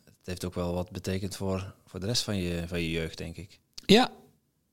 het 0.05 0.25
heeft 0.25 0.45
ook 0.45 0.55
wel 0.55 0.75
wat 0.75 0.91
betekend 0.91 1.37
voor, 1.37 1.75
voor 1.87 2.01
de 2.01 2.07
rest 2.07 2.23
van 2.23 2.37
je, 2.37 2.63
van 2.67 2.81
je 2.81 2.91
jeugd, 2.91 3.19
denk 3.19 3.37
ik. 3.37 3.61
Ja. 3.87 4.11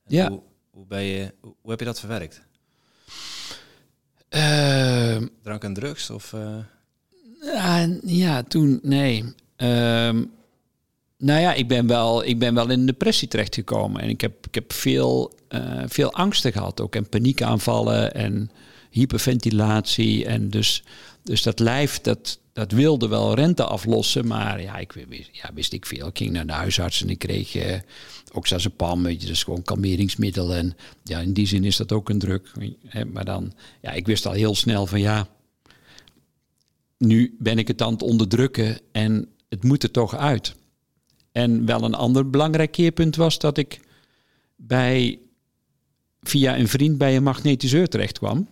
ja. 0.08 0.30
Hoe, 0.30 0.42
hoe, 0.70 0.86
ben 0.86 1.02
je, 1.02 1.34
hoe, 1.42 1.70
heb 1.70 1.80
je 1.80 1.86
dat 1.86 2.00
verwerkt? 2.00 2.42
Uh, 4.30 5.28
Drank 5.42 5.64
en 5.64 5.74
drugs? 5.74 6.10
Of, 6.10 6.34
uh... 6.34 6.58
ja, 7.42 7.98
ja, 8.04 8.44
toen, 8.44 8.80
nee. 8.84 9.34
Uh, 9.62 10.22
nou 11.18 11.40
ja, 11.40 11.54
ik 11.54 11.68
ben 11.68 11.88
wel, 11.88 12.26
ik 12.26 12.40
ben 12.40 12.54
wel 12.54 12.70
in 12.70 12.86
depressie 12.86 13.28
terechtgekomen. 13.28 14.02
En 14.02 14.10
ik 14.10 14.22
heb, 14.22 14.48
ik 14.48 14.56
heb 14.56 14.74
veel, 14.74 15.34
uh, 15.50 15.84
veel 15.88 16.14
angsten 16.14 16.52
gehad 16.52 16.82
ook. 16.82 16.96
En 16.96 17.10
paniekaanvallen 17.10 18.14
en 18.14 18.52
hyperventilatie. 18.90 20.26
En 20.26 20.50
dus, 20.50 20.84
dus 21.24 21.44
dat 21.44 21.60
lijf, 21.60 22.02
dat, 22.02 22.40
dat 22.54 22.72
wilde 22.72 23.08
wel 23.08 23.34
rente 23.34 23.64
aflossen, 23.64 24.28
maar 24.28 24.62
ja, 24.62 24.78
ik 24.78 24.94
ja, 25.32 25.50
wist 25.54 25.74
ik 25.74 25.86
veel. 25.86 26.08
Ik 26.08 26.18
ging 26.18 26.32
naar 26.32 26.48
de 26.48 26.54
huisarts 26.54 27.02
en 27.02 27.10
ik 27.10 27.20
kreeg 27.20 27.56
uh, 27.56 27.76
oxazepam, 28.32 29.04
weet 29.04 29.22
je, 29.22 29.28
dus 29.28 29.44
gewoon 29.44 29.64
kalmeringsmiddel. 29.64 30.54
En 30.54 30.76
ja, 31.04 31.20
in 31.20 31.34
die 31.34 31.48
zin 31.48 31.64
is 31.64 31.78
dat 31.78 31.92
ook 31.92 32.10
een 32.10 32.20
druk. 32.20 32.52
Maar 33.14 33.26
dan, 33.26 33.54
ja, 33.82 33.92
ik 33.92 34.06
wist 34.06 34.26
al 34.26 34.34
heel 34.34 34.56
snel 34.56 34.86
van 34.86 35.00
ja, 35.00 35.28
nu 36.98 37.36
ben 37.40 37.58
ik 37.58 37.68
het 37.68 37.82
aan 37.82 37.94
het 37.94 38.02
onderdrukken 38.02 38.80
en 38.92 39.28
het 39.52 39.64
moet 39.64 39.84
er 39.84 39.92
toch 39.92 40.16
uit. 40.16 40.56
En 41.32 41.66
wel 41.66 41.84
een 41.84 41.94
ander 41.94 42.30
belangrijk 42.30 42.72
keerpunt 42.72 43.16
was 43.16 43.40
dat 43.40 43.58
ik 43.58 43.80
bij, 44.56 45.20
via 46.22 46.58
een 46.58 46.68
vriend 46.68 46.98
bij 46.98 47.16
een 47.16 47.24
magnetiseur 47.24 47.88
terecht 47.88 48.18
kwam. 48.18 48.48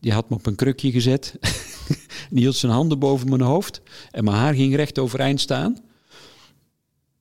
Die 0.00 0.12
had 0.12 0.30
me 0.30 0.36
op 0.36 0.46
een 0.46 0.54
krukje 0.54 0.90
gezet. 0.90 1.34
die 2.30 2.40
hield 2.40 2.56
zijn 2.56 2.72
handen 2.72 2.98
boven 2.98 3.28
mijn 3.28 3.40
hoofd. 3.40 3.80
En 4.10 4.24
mijn 4.24 4.36
haar 4.36 4.54
ging 4.54 4.74
recht 4.74 4.98
overeind 4.98 5.40
staan. 5.40 5.78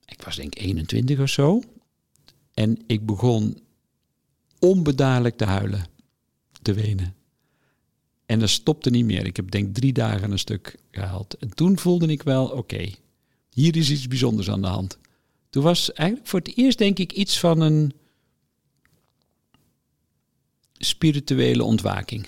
Ik 0.05 0.21
was 0.21 0.35
denk 0.35 0.55
ik 0.55 0.61
21 0.61 1.19
of 1.19 1.29
zo. 1.29 1.61
En 2.53 2.83
ik 2.87 3.05
begon 3.05 3.57
onbedaarlijk 4.59 5.37
te 5.37 5.45
huilen. 5.45 5.85
Te 6.61 6.73
wenen. 6.73 7.15
En 8.25 8.39
dat 8.39 8.49
stopte 8.49 8.89
niet 8.89 9.05
meer. 9.05 9.25
Ik 9.25 9.35
heb 9.35 9.51
denk 9.51 9.75
drie 9.75 9.93
dagen 9.93 10.31
een 10.31 10.39
stuk 10.39 10.77
gehaald. 10.91 11.37
En 11.37 11.49
toen 11.49 11.79
voelde 11.79 12.07
ik 12.07 12.23
wel, 12.23 12.47
oké, 12.47 12.89
hier 13.49 13.75
is 13.75 13.91
iets 13.91 14.07
bijzonders 14.07 14.49
aan 14.49 14.61
de 14.61 14.67
hand. 14.67 14.97
Toen 15.49 15.63
was 15.63 15.93
eigenlijk 15.93 16.29
voor 16.29 16.39
het 16.39 16.57
eerst 16.57 16.77
denk 16.77 16.99
ik 16.99 17.11
iets 17.11 17.39
van 17.39 17.61
een 17.61 17.93
spirituele 20.73 21.63
ontwaking 21.63 22.27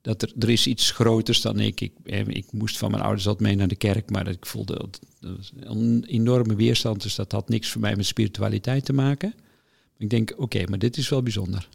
dat 0.00 0.22
er, 0.22 0.32
er 0.38 0.50
is 0.50 0.66
iets 0.66 0.90
groters 0.90 1.40
dan 1.40 1.60
ik. 1.60 1.80
ik. 1.80 1.92
Ik 2.26 2.52
moest 2.52 2.78
van 2.78 2.90
mijn 2.90 3.02
ouders 3.02 3.26
altijd 3.26 3.48
mee 3.48 3.56
naar 3.56 3.68
de 3.68 3.76
kerk, 3.76 4.10
maar 4.10 4.28
ik 4.28 4.46
voelde 4.46 4.88
een 5.60 6.04
enorme 6.04 6.54
weerstand. 6.54 7.02
Dus 7.02 7.14
dat 7.14 7.32
had 7.32 7.48
niks 7.48 7.68
voor 7.68 7.80
mij 7.80 7.96
met 7.96 8.06
spiritualiteit 8.06 8.84
te 8.84 8.92
maken. 8.92 9.34
Ik 9.98 10.10
denk, 10.10 10.32
oké, 10.36 10.64
maar 10.68 10.78
dit 10.78 10.96
is 10.96 11.08
wel 11.08 11.22
bijzonder. 11.22 11.68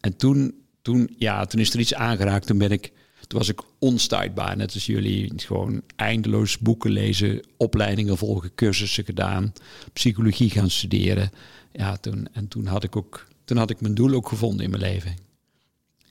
En 0.00 0.16
toen, 0.16 0.54
toen, 0.84 1.14
ja, 1.18 1.46
toen 1.46 1.60
is 1.60 1.72
er 1.72 1.80
iets 1.80 1.94
aangeraakt. 1.94 2.46
Toen 2.46 2.58
ben 2.58 2.70
ik, 2.70 2.92
toen 3.26 3.38
was 3.38 3.48
ik 3.48 3.60
onstuitbaar, 3.78 4.56
net 4.56 4.74
als 4.74 4.86
jullie. 4.86 5.32
Gewoon 5.36 5.82
eindeloos 5.96 6.58
boeken 6.58 6.90
lezen, 6.90 7.46
opleidingen 7.56 8.16
volgen, 8.16 8.54
cursussen 8.54 9.04
gedaan, 9.04 9.52
psychologie 9.92 10.50
gaan 10.50 10.70
studeren. 10.70 11.30
Ja, 11.72 11.96
toen, 11.96 12.28
en 12.32 12.48
toen 12.48 12.66
had 12.66 12.84
ik 12.84 12.96
ook, 12.96 13.26
toen 13.44 13.56
had 13.56 13.70
ik 13.70 13.80
mijn 13.80 13.94
doel 13.94 14.14
ook 14.14 14.28
gevonden 14.28 14.64
in 14.64 14.70
mijn 14.70 14.82
leven. 14.82 15.16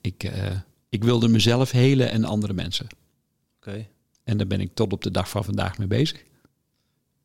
Ik, 0.00 0.24
uh, 0.24 0.32
ik 0.88 1.04
wilde 1.04 1.28
mezelf 1.28 1.70
helen 1.70 2.10
en 2.10 2.24
andere 2.24 2.52
mensen. 2.52 2.86
Oké. 3.56 3.86
En 4.24 4.36
daar 4.36 4.46
ben 4.46 4.60
ik 4.60 4.74
tot 4.74 4.92
op 4.92 5.02
de 5.02 5.10
dag 5.10 5.28
van 5.28 5.44
vandaag 5.44 5.78
mee 5.78 5.88
bezig. 5.88 6.22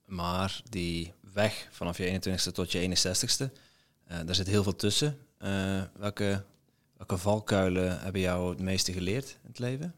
Maar 0.06 0.62
die 0.70 1.14
weg 1.34 1.68
vanaf 1.72 1.98
je 1.98 2.20
21ste 2.20 2.52
tot 2.54 2.72
je 2.72 2.90
61ste, 2.90 3.54
uh, 4.12 4.18
daar 4.26 4.36
zit 4.36 4.48
heel 4.48 4.64
veel 4.64 4.76
tussen. 4.76 5.18
Uh, 5.44 5.82
welke, 5.98 6.44
welke 7.00 7.18
valkuilen 7.18 8.00
hebben 8.00 8.22
jou 8.22 8.50
het 8.50 8.60
meeste 8.60 8.94
geleerd 8.94 9.30
in 9.30 9.48
het 9.48 9.60
leven? 9.60 9.96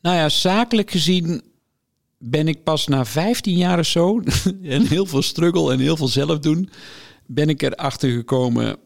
Nou 0.00 0.16
ja, 0.16 0.28
zakelijk 0.28 0.90
gezien 0.90 1.42
ben 2.18 2.48
ik 2.48 2.62
pas 2.62 2.86
na 2.86 3.04
15 3.04 3.56
jaar 3.56 3.78
of 3.78 3.86
zo, 3.86 4.22
en 4.62 4.86
heel 4.86 5.06
veel 5.06 5.22
struggle 5.22 5.72
en 5.72 5.78
heel 5.78 5.96
veel 5.96 6.08
zelf 6.08 6.38
doen, 6.38 6.70
ben 7.26 7.48
ik 7.48 7.62
erachter 7.62 8.10
gekomen. 8.10 8.76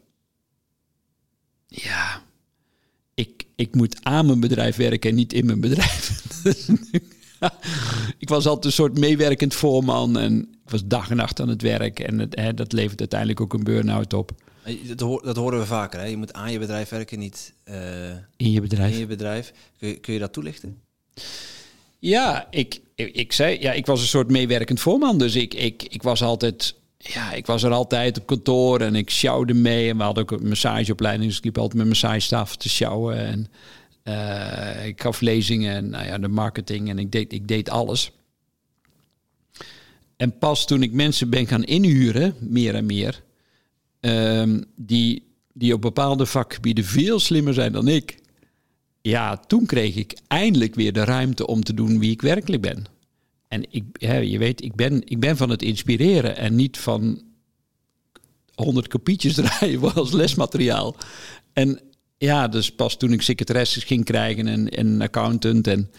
Ja, 1.66 2.22
ik, 3.14 3.46
ik 3.56 3.74
moet 3.74 4.04
aan 4.04 4.26
mijn 4.26 4.40
bedrijf 4.40 4.76
werken 4.76 5.10
en 5.10 5.16
niet 5.16 5.32
in 5.32 5.46
mijn 5.46 5.60
bedrijf. 5.60 6.22
ik 8.18 8.28
was 8.28 8.46
altijd 8.46 8.64
een 8.64 8.72
soort 8.72 8.98
meewerkend 8.98 9.54
voorman 9.54 10.18
en 10.18 10.40
ik 10.64 10.70
was 10.70 10.86
dag 10.86 11.10
en 11.10 11.16
nacht 11.16 11.40
aan 11.40 11.48
het 11.48 11.62
werk. 11.62 12.00
En 12.00 12.28
hè, 12.30 12.54
dat 12.54 12.72
levert 12.72 13.00
uiteindelijk 13.00 13.40
ook 13.40 13.54
een 13.54 13.64
burn-out 13.64 14.12
op. 14.12 14.32
Dat, 14.96 15.24
dat 15.24 15.36
horen 15.36 15.58
we 15.58 15.66
vaker. 15.66 16.00
Hè? 16.00 16.06
Je 16.06 16.16
moet 16.16 16.32
aan 16.32 16.52
je 16.52 16.58
bedrijf 16.58 16.88
werken, 16.88 17.18
niet 17.18 17.52
uh, 17.68 18.10
in 18.36 18.50
je 18.50 18.60
bedrijf. 18.60 18.92
In 18.92 18.98
je 18.98 19.06
bedrijf. 19.06 19.52
Kun, 19.78 19.88
je, 19.88 19.96
kun 19.96 20.12
je 20.12 20.18
dat 20.18 20.32
toelichten? 20.32 20.80
Ja, 21.98 22.46
ik, 22.50 22.80
ik, 22.94 23.14
ik, 23.14 23.32
zei, 23.32 23.60
ja, 23.60 23.72
ik 23.72 23.86
was 23.86 24.00
een 24.00 24.06
soort 24.06 24.30
meewerkend 24.30 24.80
voorman. 24.80 25.18
Dus 25.18 25.34
ik, 25.36 25.54
ik, 25.54 25.82
ik 25.82 26.02
was 26.02 26.22
altijd 26.22 26.74
ja, 26.98 27.32
ik 27.32 27.46
was 27.46 27.62
er 27.62 27.72
altijd 27.72 28.18
op 28.18 28.26
kantoor 28.26 28.80
en 28.80 28.94
ik 28.94 29.10
sjouwde 29.10 29.54
mee. 29.54 29.90
En 29.90 29.96
we 29.96 30.02
hadden 30.02 30.22
ook 30.22 30.30
een 30.30 30.48
massageopleiding, 30.48 31.28
dus 31.28 31.38
ik 31.38 31.44
liep 31.44 31.58
altijd 31.58 31.78
met 31.78 31.88
massagestaf 31.88 32.56
te 32.56 32.68
sjouwen. 32.68 33.16
En 33.16 33.46
uh, 34.04 34.86
ik 34.86 35.02
gaf 35.02 35.20
lezingen 35.20 35.74
en 35.74 35.90
nou 35.90 36.06
ja, 36.06 36.18
de 36.18 36.28
marketing 36.28 36.88
en 36.88 36.98
ik 36.98 37.12
deed, 37.12 37.32
ik 37.32 37.48
deed 37.48 37.70
alles. 37.70 38.10
En 40.16 40.38
pas 40.38 40.66
toen 40.66 40.82
ik 40.82 40.92
mensen 40.92 41.30
ben 41.30 41.46
gaan 41.46 41.64
inhuren, 41.64 42.34
meer 42.40 42.74
en 42.74 42.86
meer, 42.86 43.22
um, 44.06 44.64
die, 44.76 45.22
die 45.52 45.74
op 45.74 45.80
bepaalde 45.80 46.26
vakgebieden 46.26 46.84
veel 46.84 47.20
slimmer 47.20 47.54
zijn 47.54 47.72
dan 47.72 47.88
ik. 47.88 48.18
Ja, 49.02 49.36
toen 49.36 49.66
kreeg 49.66 49.94
ik 49.94 50.18
eindelijk 50.26 50.74
weer 50.74 50.92
de 50.92 51.04
ruimte 51.04 51.46
om 51.46 51.62
te 51.62 51.74
doen 51.74 51.98
wie 51.98 52.10
ik 52.10 52.22
werkelijk 52.22 52.62
ben. 52.62 52.84
En 53.48 53.62
ik, 53.70 53.84
je 54.00 54.38
weet, 54.38 54.62
ik 54.62 54.74
ben, 54.74 55.02
ik 55.04 55.20
ben 55.20 55.36
van 55.36 55.50
het 55.50 55.62
inspireren 55.62 56.36
en 56.36 56.54
niet 56.54 56.78
van 56.78 57.22
honderd 58.54 58.88
kopietjes 58.88 59.34
draaien 59.40 59.94
als 59.94 60.12
lesmateriaal. 60.12 60.96
En 61.52 61.80
ja, 62.18 62.48
dus 62.48 62.72
pas 62.72 62.96
toen 62.96 63.12
ik 63.12 63.22
secretaresses 63.22 63.84
ging 63.84 64.04
krijgen 64.04 64.46
en, 64.46 64.68
en 64.68 64.86
een 64.86 65.02
accountant 65.02 65.66
en, 65.66 65.90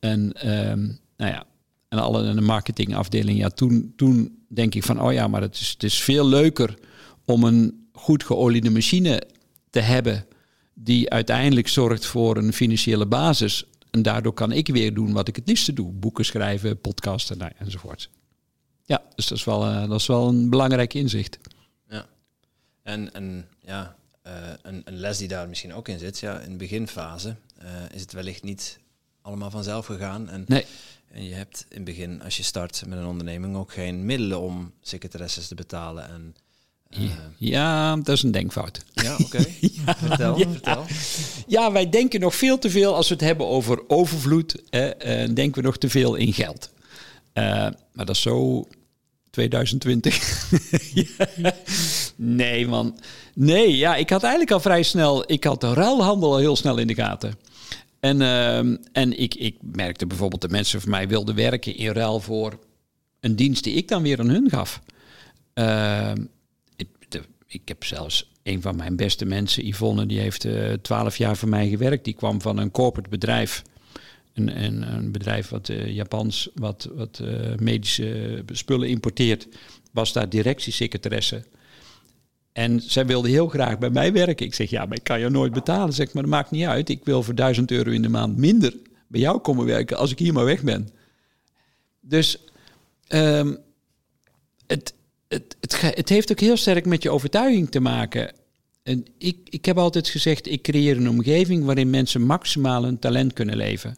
en 0.00 0.50
um, 0.70 0.98
nou 1.16 1.32
ja, 1.32 1.46
en 1.88 1.98
alle 1.98 2.26
en 2.26 2.36
de 2.36 2.42
marketingafdeling, 2.42 3.38
ja, 3.38 3.48
toen, 3.48 3.92
toen 3.96 4.38
denk 4.48 4.74
ik 4.74 4.84
van, 4.84 5.00
oh 5.00 5.12
ja, 5.12 5.28
maar 5.28 5.42
het 5.42 5.54
is, 5.54 5.68
het 5.68 5.82
is 5.82 6.02
veel 6.02 6.28
leuker 6.28 6.78
om 7.24 7.44
een 7.44 7.88
goed 7.92 8.24
geoliede 8.24 8.70
machine 8.70 9.22
te 9.70 9.80
hebben 9.80 10.26
die 10.74 11.10
uiteindelijk 11.10 11.68
zorgt 11.68 12.06
voor 12.06 12.36
een 12.36 12.52
financiële 12.52 13.06
basis 13.06 13.64
en 13.90 14.02
daardoor 14.02 14.32
kan 14.32 14.52
ik 14.52 14.68
weer 14.68 14.94
doen 14.94 15.12
wat 15.12 15.28
ik 15.28 15.36
het 15.36 15.48
liefste 15.48 15.72
doe. 15.72 15.92
Boeken 15.92 16.24
schrijven, 16.24 16.80
podcasten 16.80 17.38
nou, 17.38 17.52
enzovoort. 17.58 18.10
Ja, 18.84 19.02
dus 19.14 19.26
dat 19.26 19.38
is, 19.38 19.44
wel, 19.44 19.68
uh, 19.68 19.88
dat 19.88 20.00
is 20.00 20.06
wel 20.06 20.28
een 20.28 20.50
belangrijk 20.50 20.94
inzicht. 20.94 21.38
Ja, 21.88 22.06
en, 22.82 23.14
en 23.14 23.48
ja, 23.60 23.96
uh, 24.26 24.32
een, 24.62 24.82
een, 24.84 24.96
les 24.96 25.18
die 25.18 25.28
daar 25.28 25.48
misschien 25.48 25.74
ook 25.74 25.88
in 25.88 25.98
zit. 25.98 26.18
Ja, 26.18 26.38
in 26.40 26.50
de 26.50 26.56
beginfase 26.56 27.36
uh, 27.62 27.68
is 27.92 28.00
het 28.00 28.12
wellicht 28.12 28.42
niet 28.42 28.78
allemaal 29.22 29.50
vanzelf 29.50 29.86
gegaan. 29.86 30.28
En, 30.28 30.44
nee. 30.46 30.66
en 31.10 31.24
je 31.24 31.34
hebt 31.34 31.66
in 31.68 31.76
het 31.76 31.84
begin, 31.84 32.22
als 32.22 32.36
je 32.36 32.42
start 32.42 32.82
met 32.86 32.98
een 32.98 33.06
onderneming, 33.06 33.56
ook 33.56 33.72
geen 33.72 34.04
middelen 34.04 34.40
om 34.40 34.72
secretaresses 34.80 35.48
te 35.48 35.54
betalen 35.54 36.08
en 36.08 36.34
ja, 37.38 37.96
dat 37.96 38.16
is 38.16 38.22
een 38.22 38.30
denkfout. 38.30 38.84
Ja, 38.92 39.16
oké. 39.22 39.38
ja, 39.86 39.96
vertel, 39.96 40.38
ja. 40.38 40.48
vertel. 40.48 40.84
Ja, 41.46 41.72
wij 41.72 41.90
denken 41.90 42.20
nog 42.20 42.34
veel 42.34 42.58
te 42.58 42.70
veel 42.70 42.94
als 42.94 43.08
we 43.08 43.14
het 43.14 43.22
hebben 43.22 43.46
over 43.46 43.88
overvloed. 43.88 44.70
Eh, 44.70 44.90
denken 45.34 45.54
we 45.54 45.66
nog 45.66 45.78
te 45.78 45.88
veel 45.88 46.14
in 46.14 46.32
geld. 46.32 46.70
maar 47.34 47.74
dat 47.92 48.10
is 48.10 48.22
zo 48.22 48.66
2020. 49.30 50.48
Nee, 52.16 52.66
man. 52.66 52.98
Nee, 53.34 53.76
ja, 53.76 53.96
ik 53.96 54.10
had 54.10 54.22
eigenlijk 54.22 54.52
al 54.52 54.60
vrij 54.60 54.82
snel... 54.82 55.24
Ik 55.26 55.44
had 55.44 55.60
de 55.60 55.72
ruilhandel 55.72 56.32
al 56.32 56.38
heel 56.38 56.56
snel 56.56 56.78
in 56.78 56.86
de 56.86 56.94
gaten. 56.94 57.38
En, 58.00 58.22
ehm, 58.22 58.76
en 58.92 59.18
ik, 59.18 59.34
ik 59.34 59.56
merkte 59.60 60.06
bijvoorbeeld 60.06 60.40
dat 60.40 60.50
mensen 60.50 60.80
van 60.80 60.90
mij 60.90 61.08
wilden 61.08 61.34
werken 61.34 61.76
in 61.76 61.92
ruil 61.92 62.20
voor 62.20 62.58
een 63.20 63.36
dienst 63.36 63.64
die 63.64 63.74
ik 63.74 63.88
dan 63.88 64.02
weer 64.02 64.20
aan 64.20 64.28
hun 64.28 64.50
gaf. 64.50 64.80
Ik, 65.54 66.12
ik, 67.54 67.68
heb 67.68 67.84
zelfs 67.84 68.30
een 68.42 68.62
van 68.62 68.76
mijn 68.76 68.96
beste 68.96 69.24
mensen, 69.24 69.66
Yvonne, 69.66 70.06
die 70.06 70.20
heeft 70.20 70.44
eh, 70.44 70.72
twaalf 70.72 71.16
jaar 71.16 71.36
voor 71.36 71.48
mij 71.48 71.68
gewerkt. 71.68 72.04
Die 72.04 72.14
kwam 72.14 72.40
van 72.40 72.58
een 72.58 72.70
corporate 72.70 73.10
bedrijf. 73.10 73.62
Een, 74.32 74.64
een, 74.64 74.94
een 74.94 75.12
bedrijf 75.12 75.48
wat 75.48 75.68
uh, 75.68 75.88
Japans, 75.88 76.48
wat, 76.54 76.88
wat 76.94 77.20
uh, 77.22 77.54
medische 77.56 78.42
spullen 78.46 78.88
importeert, 78.88 79.48
was 79.92 80.12
daar 80.12 80.28
directiesecretaresse. 80.28 81.44
En 82.52 82.80
zij 82.80 83.06
wilde 83.06 83.28
heel 83.28 83.48
graag 83.48 83.78
bij 83.78 83.90
mij 83.90 84.12
werken. 84.12 84.46
Ik 84.46 84.54
zeg, 84.54 84.70
ja, 84.70 84.86
maar 84.86 84.96
ik 84.96 85.04
kan 85.04 85.20
je 85.20 85.28
nooit 85.28 85.52
betalen. 85.52 85.94
Zeg, 85.94 86.12
maar 86.12 86.22
dat 86.22 86.32
maakt 86.32 86.50
niet 86.50 86.66
uit. 86.66 86.88
Ik 86.88 87.04
wil 87.04 87.22
voor 87.22 87.34
1000 87.34 87.70
euro 87.70 87.90
in 87.90 88.02
de 88.02 88.08
maand 88.08 88.36
minder 88.36 88.74
bij 89.06 89.20
jou 89.20 89.38
komen 89.38 89.66
werken 89.66 89.96
als 89.96 90.10
ik 90.10 90.18
hier 90.18 90.32
maar 90.32 90.44
weg 90.44 90.62
ben. 90.62 90.88
Dus 92.00 92.38
um, 93.08 93.58
het, 94.66 94.94
het, 95.34 95.56
het, 95.80 96.08
heeft 96.08 96.30
ook 96.30 96.40
heel 96.40 96.56
sterk 96.56 96.86
met 96.86 97.02
je 97.02 97.10
overtuiging 97.10 97.70
te 97.70 97.80
maken. 97.80 98.32
En 98.82 99.06
ik, 99.18 99.36
ik 99.44 99.64
heb 99.64 99.78
altijd 99.78 100.08
gezegd, 100.08 100.50
ik 100.50 100.62
creëer 100.62 100.96
een 100.96 101.08
omgeving 101.08 101.64
waarin 101.64 101.90
mensen 101.90 102.22
maximaal 102.22 102.84
hun 102.84 102.98
talent 102.98 103.32
kunnen 103.32 103.56
leven. 103.56 103.96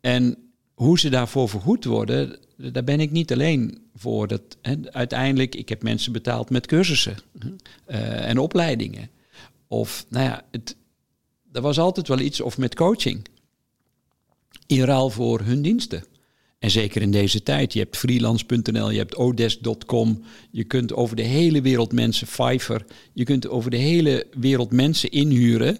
En 0.00 0.36
hoe 0.74 0.98
ze 0.98 1.08
daarvoor 1.08 1.48
vergoed 1.48 1.84
worden, 1.84 2.38
daar 2.56 2.84
ben 2.84 3.00
ik 3.00 3.10
niet 3.10 3.32
alleen 3.32 3.78
voor. 3.94 4.28
Dat, 4.28 4.42
hè, 4.62 4.74
uiteindelijk, 4.90 5.54
ik 5.54 5.68
heb 5.68 5.82
mensen 5.82 6.12
betaald 6.12 6.50
met 6.50 6.66
cursussen 6.66 7.16
uh, 7.88 8.28
en 8.28 8.38
opleidingen. 8.38 9.10
Of, 9.66 10.06
nou 10.08 10.24
ja, 10.24 10.44
het, 10.50 10.76
er 11.52 11.60
was 11.60 11.78
altijd 11.78 12.08
wel 12.08 12.18
iets, 12.18 12.40
of 12.40 12.58
met 12.58 12.74
coaching. 12.74 13.26
In 14.66 14.82
ruil 14.82 15.10
voor 15.10 15.40
hun 15.40 15.62
diensten. 15.62 16.04
En 16.58 16.70
zeker 16.70 17.02
in 17.02 17.10
deze 17.10 17.42
tijd. 17.42 17.72
Je 17.72 17.78
hebt 17.78 17.96
freelance.nl, 17.96 18.90
je 18.90 18.98
hebt 18.98 19.16
odesk.com. 19.16 20.24
Je 20.50 20.64
kunt 20.64 20.92
over 20.92 21.16
de 21.16 21.22
hele 21.22 21.60
wereld 21.60 21.92
mensen, 21.92 22.26
Fiverr. 22.26 22.84
Je 23.12 23.24
kunt 23.24 23.48
over 23.48 23.70
de 23.70 23.76
hele 23.76 24.26
wereld 24.38 24.72
mensen 24.72 25.10
inhuren 25.10 25.78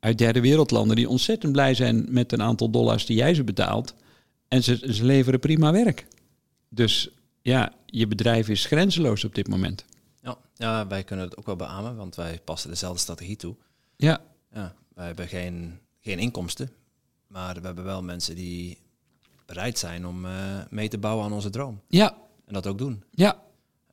uit 0.00 0.18
derde 0.18 0.40
wereldlanden 0.40 0.96
die 0.96 1.08
ontzettend 1.08 1.52
blij 1.52 1.74
zijn 1.74 2.06
met 2.08 2.32
een 2.32 2.42
aantal 2.42 2.70
dollars 2.70 3.06
die 3.06 3.16
jij 3.16 3.34
ze 3.34 3.44
betaalt. 3.44 3.94
En 4.48 4.62
ze, 4.62 4.92
ze 4.92 5.04
leveren 5.04 5.40
prima 5.40 5.72
werk. 5.72 6.06
Dus 6.68 7.10
ja, 7.42 7.72
je 7.86 8.06
bedrijf 8.06 8.48
is 8.48 8.64
grenzeloos 8.64 9.24
op 9.24 9.34
dit 9.34 9.48
moment. 9.48 9.84
Ja, 10.22 10.38
ja, 10.54 10.86
wij 10.86 11.04
kunnen 11.04 11.24
het 11.24 11.36
ook 11.36 11.46
wel 11.46 11.56
beamen, 11.56 11.96
want 11.96 12.14
wij 12.14 12.40
passen 12.44 12.70
dezelfde 12.70 13.00
strategie 13.00 13.36
toe. 13.36 13.56
Ja. 13.96 14.20
ja 14.52 14.74
wij 14.94 15.06
hebben 15.06 15.28
geen, 15.28 15.78
geen 16.00 16.18
inkomsten, 16.18 16.70
maar 17.26 17.54
we 17.54 17.66
hebben 17.66 17.84
wel 17.84 18.02
mensen 18.02 18.34
die 18.34 18.78
bereid 19.50 19.78
zijn 19.78 20.06
om 20.06 20.24
uh, 20.24 20.32
mee 20.68 20.88
te 20.88 20.98
bouwen 20.98 21.24
aan 21.24 21.32
onze 21.32 21.50
droom. 21.50 21.80
Ja. 21.88 22.16
En 22.46 22.52
dat 22.52 22.66
ook 22.66 22.78
doen. 22.78 23.04
Ja. 23.10 23.42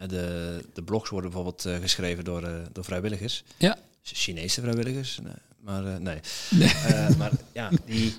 De, 0.08 0.64
de 0.74 0.84
blogs 0.84 1.10
worden 1.10 1.32
bijvoorbeeld 1.32 1.66
uh, 1.66 1.76
geschreven 1.76 2.24
door, 2.24 2.50
door 2.72 2.84
vrijwilligers. 2.84 3.44
Ja. 3.58 3.78
Chinese 4.02 4.62
vrijwilligers. 4.62 5.20
Nee, 5.24 5.34
maar 5.60 5.84
nee. 6.02 6.20
nee. 6.50 6.72
maar 7.18 7.32
ja, 7.52 7.70
die 7.86 8.14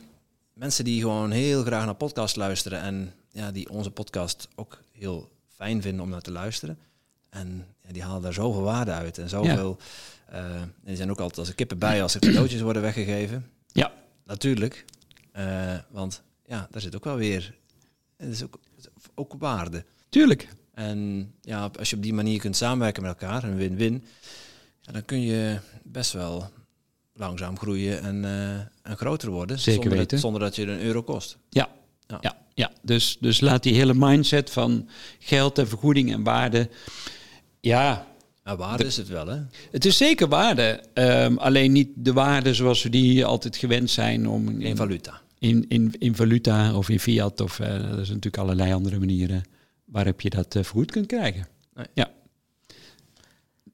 mensen 0.52 0.84
die 0.84 1.00
gewoon 1.00 1.30
heel 1.30 1.64
graag 1.64 1.84
naar 1.84 1.94
podcast 1.94 2.36
luisteren 2.36 2.80
en 2.80 3.12
ja, 3.32 3.52
die 3.52 3.70
onze 3.70 3.90
podcast 3.90 4.48
ook 4.54 4.80
heel 4.92 5.28
fijn 5.48 5.82
vinden 5.82 6.02
om 6.02 6.10
naar 6.10 6.20
te 6.20 6.32
luisteren. 6.32 6.78
En 7.30 7.66
ja, 7.86 7.92
die 7.92 8.02
halen 8.02 8.22
daar 8.22 8.32
zoveel 8.32 8.62
waarde 8.62 8.92
uit 8.92 9.18
en 9.18 9.28
zoveel. 9.28 9.78
Ja. 10.30 10.42
en 10.50 10.74
die 10.84 10.96
zijn 10.96 11.10
ook 11.10 11.20
altijd 11.20 11.38
als 11.38 11.54
kippen 11.54 11.78
bij 11.78 12.02
als 12.02 12.14
er 12.14 12.20
cadeautjes 12.20 12.60
worden 12.60 12.82
weggegeven. 12.82 13.50
Ja. 13.72 13.92
Natuurlijk. 14.24 14.84
want 15.90 16.22
ja, 16.48 16.68
daar 16.70 16.80
zit 16.80 16.96
ook 16.96 17.04
wel 17.04 17.16
weer. 17.16 17.54
Het 18.16 18.28
is 18.28 18.42
ook, 18.42 18.58
ook 19.14 19.34
waarde. 19.38 19.84
Tuurlijk. 20.08 20.48
En 20.74 21.32
ja, 21.40 21.70
als 21.78 21.90
je 21.90 21.96
op 21.96 22.02
die 22.02 22.14
manier 22.14 22.40
kunt 22.40 22.56
samenwerken 22.56 23.02
met 23.02 23.10
elkaar, 23.10 23.44
een 23.44 23.56
win-win, 23.56 24.04
ja, 24.80 24.92
dan 24.92 25.04
kun 25.04 25.20
je 25.20 25.58
best 25.82 26.12
wel 26.12 26.50
langzaam 27.12 27.58
groeien 27.58 28.02
en, 28.02 28.16
uh, 28.16 28.50
en 28.82 28.96
groter 28.96 29.30
worden. 29.30 29.58
Zeker 29.58 29.72
zonder 29.72 29.98
weten. 29.98 30.10
Dat, 30.10 30.20
zonder 30.20 30.40
dat 30.40 30.56
je 30.56 30.66
een 30.66 30.80
euro 30.80 31.02
kost. 31.02 31.38
Ja, 31.48 31.68
ja. 32.06 32.18
ja, 32.20 32.36
ja. 32.54 32.72
Dus, 32.82 33.16
dus 33.20 33.40
laat 33.40 33.62
die 33.62 33.74
hele 33.74 33.94
mindset 33.94 34.50
van 34.50 34.88
geld 35.18 35.58
en 35.58 35.68
vergoeding 35.68 36.12
en 36.12 36.22
waarde. 36.22 36.68
Ja. 37.60 38.06
ja 38.44 38.56
waarde 38.56 38.84
is 38.84 38.96
het 38.96 39.08
wel, 39.08 39.26
hè? 39.26 39.38
Het 39.70 39.84
is 39.84 39.96
zeker 39.96 40.28
waarde. 40.28 40.84
Um, 40.94 41.38
alleen 41.38 41.72
niet 41.72 41.88
de 41.94 42.12
waarde 42.12 42.54
zoals 42.54 42.82
we 42.82 42.88
die 42.88 43.24
altijd 43.24 43.56
gewend 43.56 43.90
zijn 43.90 44.28
om. 44.28 44.60
In 44.60 44.76
valuta 44.76 45.20
in, 45.38 45.64
in, 45.68 45.94
in 45.98 46.16
valuta 46.16 46.74
of 46.74 46.88
in 46.88 47.00
fiat. 47.00 47.40
Of 47.40 47.58
uh, 47.58 47.66
er 47.66 47.80
zijn 47.80 47.96
natuurlijk 47.96 48.38
allerlei 48.38 48.72
andere 48.72 48.98
manieren 48.98 49.42
waarop 49.84 50.20
je 50.20 50.30
dat 50.30 50.54
uh, 50.54 50.62
vergoed 50.62 50.90
kunt 50.90 51.06
krijgen. 51.06 51.48
Nee. 51.74 51.86
Ja. 51.94 52.10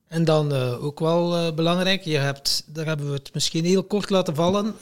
En 0.08 0.24
dan 0.24 0.52
uh, 0.52 0.84
ook 0.84 1.00
wel 1.00 1.54
belangrijk, 1.54 2.02
je 2.02 2.16
hebt, 2.16 2.64
daar 2.66 2.86
hebben 2.86 3.06
we 3.06 3.12
het 3.12 3.34
misschien 3.34 3.64
heel 3.64 3.84
kort 3.84 4.10
laten 4.10 4.34
vallen. 4.34 4.74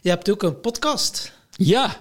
je 0.00 0.08
hebt 0.08 0.30
ook 0.30 0.42
een 0.42 0.60
podcast. 0.60 1.32
Ja, 1.50 2.00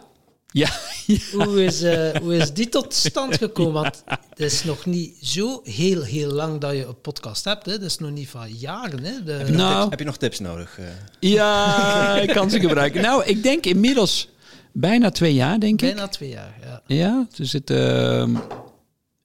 ja, 0.52 0.70
ja. 1.06 1.18
Hoe, 1.46 1.64
is, 1.64 1.84
uh, 1.84 2.16
hoe 2.16 2.36
is 2.36 2.54
die 2.54 2.70
tot 2.70 2.94
stand 2.94 3.38
gekomen? 3.38 3.74
Want 3.74 4.04
het 4.30 4.40
is 4.40 4.64
nog 4.64 4.86
niet 4.86 5.16
zo 5.22 5.62
heel, 5.64 6.04
heel 6.04 6.32
lang 6.32 6.60
dat 6.60 6.72
je 6.72 6.86
een 6.86 7.02
podcast 7.02 7.46
hebt. 7.46 7.66
Hè? 7.66 7.72
Dat 7.72 7.90
is 7.90 7.98
nog 7.98 8.12
niet 8.12 8.30
van 8.30 8.54
jaren. 8.54 9.04
Hè? 9.04 9.24
De... 9.24 9.32
Heb, 9.32 9.48
je 9.48 9.54
nou, 9.54 9.90
heb, 9.90 10.00
je 10.00 10.06
nog 10.06 10.18
tips 10.18 10.40
nodig? 10.40 10.78
Uh? 10.80 10.86
Ja, 11.20 12.20
ik 12.20 12.30
kan 12.30 12.50
ze 12.50 12.60
gebruiken. 12.60 13.02
Nou, 13.02 13.24
ik 13.26 13.44
denk 13.44 13.66
inmiddels 13.66 14.30
bijna 14.72 15.10
twee 15.10 15.34
jaar, 15.34 15.60
denk 15.60 15.80
bijna 15.80 15.92
ik. 15.92 15.96
Bijna 15.96 16.12
twee 16.12 16.30
jaar, 16.30 16.56
ja. 16.62 16.82
Ja, 16.88 17.28
zit, 17.32 17.70
uh, 17.70 18.28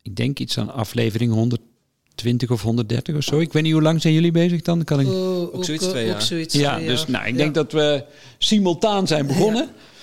ik 0.02 0.16
denk 0.16 0.38
iets 0.38 0.58
aan 0.58 0.72
aflevering 0.72 1.32
120 1.32 2.50
of 2.50 2.62
130 2.62 3.16
of 3.16 3.22
zo. 3.22 3.38
Ik 3.38 3.52
weet 3.52 3.62
niet 3.62 3.72
hoe 3.72 3.82
lang 3.82 4.00
zijn 4.00 4.14
jullie 4.14 4.32
bezig 4.32 4.62
dan? 4.62 4.84
Kan 4.84 5.00
ik... 5.00 5.06
ook, 5.06 5.54
ook 5.54 5.64
zoiets 5.64 5.86
twee 5.86 6.06
jaar. 6.06 6.22
Zoiets 6.22 6.54
ja, 6.54 6.74
twee 6.74 6.86
dus 6.86 7.00
jaar. 7.00 7.10
nou, 7.10 7.26
ik 7.26 7.36
denk 7.36 7.54
dat 7.54 7.72
we 7.72 8.04
simultaan 8.38 9.06
zijn 9.06 9.26
begonnen. 9.26 9.62
Ja. 9.64 9.94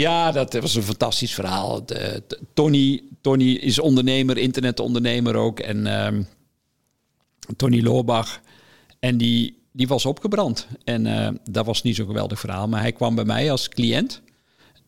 Ja, 0.00 0.32
dat 0.32 0.52
was 0.52 0.74
een 0.74 0.82
fantastisch 0.82 1.34
verhaal. 1.34 1.86
De, 1.86 2.22
de, 2.26 2.38
Tony, 2.54 3.02
Tony 3.20 3.52
is 3.52 3.78
ondernemer, 3.78 4.38
internetondernemer 4.38 5.34
ook. 5.34 5.60
En 5.60 6.04
um, 6.06 6.26
Tony 7.56 7.82
Loorbach. 7.82 8.40
En 8.98 9.16
die, 9.16 9.58
die 9.72 9.88
was 9.88 10.06
opgebrand. 10.06 10.66
En 10.84 11.06
uh, 11.06 11.28
dat 11.50 11.66
was 11.66 11.82
niet 11.82 11.96
zo'n 11.96 12.06
geweldig 12.06 12.40
verhaal. 12.40 12.68
Maar 12.68 12.80
hij 12.80 12.92
kwam 12.92 13.14
bij 13.14 13.24
mij 13.24 13.50
als 13.50 13.68
cliënt. 13.68 14.22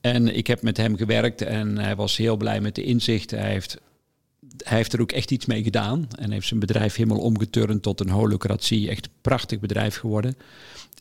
En 0.00 0.36
ik 0.36 0.46
heb 0.46 0.62
met 0.62 0.76
hem 0.76 0.96
gewerkt. 0.96 1.42
En 1.42 1.78
hij 1.78 1.96
was 1.96 2.16
heel 2.16 2.36
blij 2.36 2.60
met 2.60 2.74
de 2.74 2.82
inzichten. 2.82 3.38
Hij 3.38 3.50
heeft, 3.50 3.78
hij 4.64 4.76
heeft 4.76 4.92
er 4.92 5.00
ook 5.00 5.12
echt 5.12 5.30
iets 5.30 5.46
mee 5.46 5.62
gedaan. 5.62 6.08
En 6.18 6.30
heeft 6.30 6.46
zijn 6.46 6.60
bedrijf 6.60 6.94
helemaal 6.94 7.22
omgeturnd 7.22 7.82
tot 7.82 8.00
een 8.00 8.10
holocratie. 8.10 8.88
Echt 8.88 9.06
een 9.06 9.12
prachtig 9.20 9.60
bedrijf 9.60 9.96
geworden. 9.96 10.36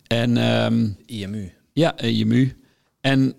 En, 0.08 0.38
um, 0.38 0.98
IMU. 1.06 1.52
Ja, 1.74 2.00
IMU. 2.00 2.58
En 3.02 3.36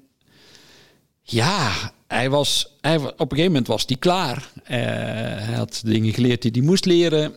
ja, 1.30 1.92
hij 2.06 2.30
was, 2.30 2.76
hij, 2.80 2.96
op 2.96 3.04
een 3.06 3.28
gegeven 3.28 3.46
moment 3.46 3.66
was 3.66 3.84
hij 3.86 3.96
klaar. 3.96 4.52
Uh, 4.62 4.68
hij 4.68 5.54
had 5.54 5.82
dingen 5.84 6.12
geleerd 6.12 6.42
die 6.42 6.50
hij 6.50 6.60
moest 6.60 6.84
leren. 6.84 7.34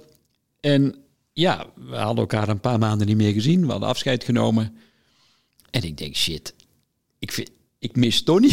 En 0.60 0.96
ja, 1.34 1.66
we 1.76 1.96
hadden 1.96 2.18
elkaar 2.18 2.50
een 2.50 2.60
paar 2.60 2.80
maanden 2.80 3.08
niet 3.08 3.18
meer 3.18 3.34
gezien. 3.34 3.66
We 3.66 3.72
hadden 3.72 3.90
afscheid 3.90 4.24
genomen. 4.24 4.78
En 5.70 5.84
ik 5.84 5.98
denk, 5.98 6.16
shit, 6.16 6.54
ik, 7.20 7.32
vind, 7.32 7.50
ik 7.80 7.96
mis 7.96 8.24
Tony. 8.24 8.52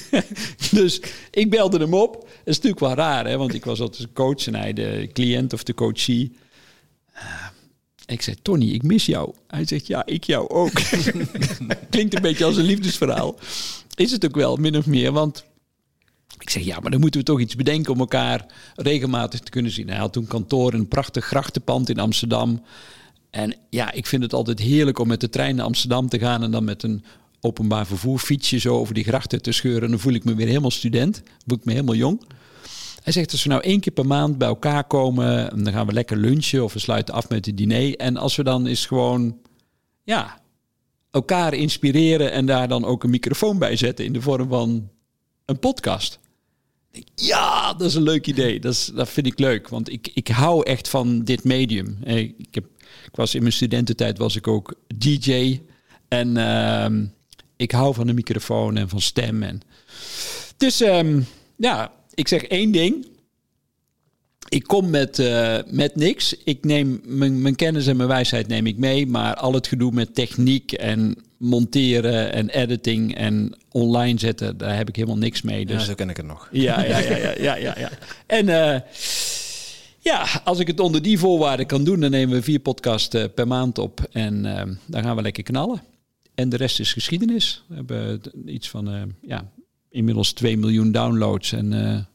dus 0.70 1.00
ik 1.30 1.50
belde 1.50 1.78
hem 1.78 1.94
op. 1.94 2.12
Dat 2.12 2.30
is 2.44 2.54
natuurlijk 2.56 2.80
wel 2.80 2.94
raar, 2.94 3.26
hè? 3.26 3.36
want 3.36 3.54
ik 3.54 3.64
was 3.64 3.80
altijd 3.80 4.12
coach 4.12 4.46
en 4.46 4.54
hij 4.54 4.72
de 4.72 5.10
cliënt 5.12 5.52
of 5.52 5.62
de 5.62 5.74
coachie. 5.74 6.36
Uh, 7.14 7.46
ik 8.06 8.22
zei, 8.22 8.36
Tony, 8.42 8.70
ik 8.70 8.82
mis 8.82 9.06
jou. 9.06 9.34
Hij 9.46 9.66
zegt, 9.66 9.86
ja, 9.86 10.06
ik 10.06 10.24
jou 10.24 10.48
ook. 10.48 10.72
Klinkt 11.90 12.14
een 12.14 12.22
beetje 12.22 12.44
als 12.44 12.56
een 12.56 12.64
liefdesverhaal. 12.64 13.38
Is 13.94 14.10
het 14.10 14.24
ook 14.24 14.34
wel, 14.34 14.56
min 14.56 14.76
of 14.76 14.86
meer. 14.86 15.12
Want 15.12 15.44
ik 16.38 16.50
zeg, 16.50 16.64
ja, 16.64 16.80
maar 16.80 16.90
dan 16.90 17.00
moeten 17.00 17.20
we 17.20 17.26
toch 17.26 17.40
iets 17.40 17.56
bedenken 17.56 17.92
om 17.92 17.98
elkaar 17.98 18.46
regelmatig 18.74 19.40
te 19.40 19.50
kunnen 19.50 19.72
zien. 19.72 19.88
Hij 19.88 19.98
had 19.98 20.12
toen 20.12 20.26
kantoor 20.26 20.72
in 20.72 20.78
een 20.78 20.88
prachtig 20.88 21.24
grachtenpand 21.24 21.88
in 21.88 21.98
Amsterdam. 21.98 22.62
En 23.30 23.56
ja, 23.70 23.92
ik 23.92 24.06
vind 24.06 24.22
het 24.22 24.32
altijd 24.32 24.58
heerlijk 24.58 24.98
om 24.98 25.08
met 25.08 25.20
de 25.20 25.28
trein 25.28 25.56
naar 25.56 25.64
Amsterdam 25.64 26.08
te 26.08 26.18
gaan 26.18 26.42
en 26.42 26.50
dan 26.50 26.64
met 26.64 26.82
een 26.82 27.04
openbaar 27.40 27.86
vervoer 27.86 28.18
fietsje 28.18 28.58
zo 28.58 28.78
over 28.78 28.94
die 28.94 29.04
grachten 29.04 29.42
te 29.42 29.52
scheuren. 29.52 29.90
Dan 29.90 29.98
voel 29.98 30.12
ik 30.12 30.24
me 30.24 30.34
weer 30.34 30.46
helemaal 30.46 30.70
student, 30.70 31.22
voel 31.46 31.58
ik 31.58 31.64
me 31.64 31.72
helemaal 31.72 31.94
jong. 31.94 32.20
Hij 33.02 33.12
zegt, 33.12 33.32
als 33.32 33.42
we 33.42 33.48
nou 33.48 33.62
één 33.62 33.80
keer 33.80 33.92
per 33.92 34.06
maand 34.06 34.38
bij 34.38 34.48
elkaar 34.48 34.84
komen, 34.84 35.50
en 35.50 35.64
dan 35.64 35.72
gaan 35.72 35.86
we 35.86 35.92
lekker 35.92 36.16
lunchen 36.16 36.64
of 36.64 36.72
we 36.72 36.78
sluiten 36.78 37.14
af 37.14 37.28
met 37.28 37.46
een 37.46 37.56
diner. 37.56 37.96
En 37.96 38.16
als 38.16 38.36
we 38.36 38.42
dan 38.42 38.66
eens 38.66 38.86
gewoon, 38.86 39.38
ja, 40.04 40.40
elkaar 41.10 41.54
inspireren 41.54 42.32
en 42.32 42.46
daar 42.46 42.68
dan 42.68 42.84
ook 42.84 43.04
een 43.04 43.10
microfoon 43.10 43.58
bij 43.58 43.76
zetten 43.76 44.04
in 44.04 44.12
de 44.12 44.20
vorm 44.20 44.48
van 44.48 44.90
een 45.44 45.58
podcast. 45.58 46.18
Ja, 47.14 47.74
dat 47.74 47.88
is 47.88 47.94
een 47.94 48.02
leuk 48.02 48.26
idee. 48.26 48.60
Dat, 48.60 48.92
dat 48.94 49.08
vind 49.08 49.26
ik 49.26 49.38
leuk, 49.38 49.68
want 49.68 49.92
ik, 49.92 50.10
ik 50.14 50.28
hou 50.28 50.66
echt 50.66 50.88
van 50.88 51.24
dit 51.24 51.44
medium. 51.44 51.98
Ik, 52.04 52.54
heb, 52.54 52.64
ik 53.04 53.16
was 53.16 53.34
in 53.34 53.40
mijn 53.40 53.52
studententijd 53.52 54.18
was 54.18 54.36
ik 54.36 54.48
ook 54.48 54.74
DJ 54.96 55.60
en 56.08 56.36
ehm, 56.36 57.04
ik 57.56 57.70
hou 57.70 57.94
van 57.94 58.06
de 58.06 58.12
microfoon 58.12 58.76
en 58.76 58.88
van 58.88 59.00
stem. 59.00 59.42
En, 59.42 59.60
dus 60.56 60.80
ehm, 60.80 61.20
ja, 61.56 61.92
ik 62.14 62.28
zeg 62.28 62.42
één 62.42 62.72
ding. 62.72 63.06
Ik 64.48 64.62
kom 64.62 64.90
met, 64.90 65.18
uh, 65.18 65.58
met 65.66 65.96
niks. 65.96 66.36
Ik 66.44 66.64
neem 66.64 67.00
mijn, 67.04 67.42
mijn 67.42 67.56
kennis 67.56 67.86
en 67.86 67.96
mijn 67.96 68.08
wijsheid 68.08 68.48
neem 68.48 68.66
ik 68.66 68.76
mee. 68.76 69.06
Maar 69.06 69.34
al 69.34 69.52
het 69.52 69.66
gedoe 69.66 69.92
met 69.92 70.14
techniek 70.14 70.72
en 70.72 71.16
monteren 71.36 72.32
en 72.32 72.48
editing 72.48 73.14
en 73.16 73.54
online 73.70 74.18
zetten, 74.18 74.56
daar 74.56 74.76
heb 74.76 74.88
ik 74.88 74.96
helemaal 74.96 75.18
niks 75.18 75.42
mee. 75.42 75.66
Dus... 75.66 75.80
Ja, 75.80 75.86
zo 75.86 75.94
ken 75.94 76.10
ik 76.10 76.16
het 76.16 76.26
nog. 76.26 76.48
Ja, 76.52 76.84
ja, 76.84 76.98
ja, 76.98 77.16
ja, 77.16 77.34
ja, 77.38 77.54
ja. 77.56 77.74
ja. 77.78 77.90
En 78.26 78.48
uh, 78.48 78.80
ja, 79.98 80.26
als 80.44 80.58
ik 80.58 80.66
het 80.66 80.80
onder 80.80 81.02
die 81.02 81.18
voorwaarden 81.18 81.66
kan 81.66 81.84
doen, 81.84 82.00
dan 82.00 82.10
nemen 82.10 82.36
we 82.36 82.42
vier 82.42 82.60
podcasts 82.60 83.14
uh, 83.14 83.24
per 83.34 83.46
maand 83.46 83.78
op. 83.78 84.08
En 84.10 84.44
uh, 84.44 84.62
dan 84.86 85.02
gaan 85.02 85.16
we 85.16 85.22
lekker 85.22 85.42
knallen. 85.42 85.82
En 86.34 86.48
de 86.48 86.56
rest 86.56 86.80
is 86.80 86.92
geschiedenis. 86.92 87.64
We 87.68 87.74
hebben 87.74 88.20
iets 88.46 88.68
van, 88.68 89.14
ja, 89.22 89.50
inmiddels 89.92 90.32
2 90.32 90.56
miljoen 90.58 90.92
downloads 90.92 91.52
en 91.52 92.06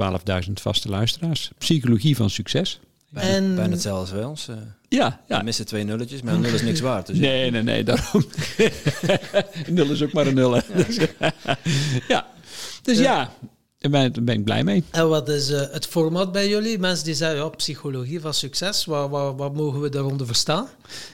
12.000 0.00 0.52
vaste 0.52 0.88
luisteraars. 0.88 1.50
Psychologie 1.58 2.16
van 2.16 2.30
succes. 2.30 2.80
Bijna, 3.12 3.36
en... 3.36 3.54
bijna 3.54 3.70
hetzelfde 3.70 4.00
als 4.00 4.10
bij 4.10 4.24
ons. 4.24 4.48
Uh, 4.48 4.56
ja, 4.88 5.20
ja. 5.28 5.38
We 5.38 5.44
missen 5.44 5.66
twee 5.66 5.84
nulletjes, 5.84 6.22
maar 6.22 6.34
een 6.34 6.40
nul 6.40 6.54
is 6.54 6.62
niks 6.62 6.80
waard. 6.80 7.06
Dus 7.06 7.18
nee, 7.18 7.50
nee, 7.50 7.62
nee, 7.62 7.84
daarom. 7.84 8.24
nul 9.76 9.90
is 9.90 10.02
ook 10.02 10.12
maar 10.12 10.26
een 10.26 10.34
nul. 10.34 10.54
Ja. 10.60 10.62
Dus, 10.74 10.96
ja. 12.08 12.26
dus 12.82 12.98
ja, 12.98 13.32
daar 13.82 14.10
ben, 14.10 14.24
ben, 14.24 14.34
ik 14.38 14.44
blij 14.44 14.64
mee. 14.64 14.84
En 14.90 15.08
wat 15.08 15.28
is 15.28 15.50
uh, 15.50 15.60
het 15.70 15.86
format 15.86 16.32
bij 16.32 16.48
jullie? 16.48 16.78
Mensen 16.78 17.04
die 17.04 17.14
zeggen, 17.14 17.38
ja, 17.38 17.48
psychologie 17.48 18.20
van 18.20 18.34
succes, 18.34 18.84
wat, 18.84 19.10
wat, 19.10 19.34
wat 19.36 19.54
mogen 19.54 19.80
we 19.80 19.88
daaronder 19.88 20.26
verstaan? 20.26 20.66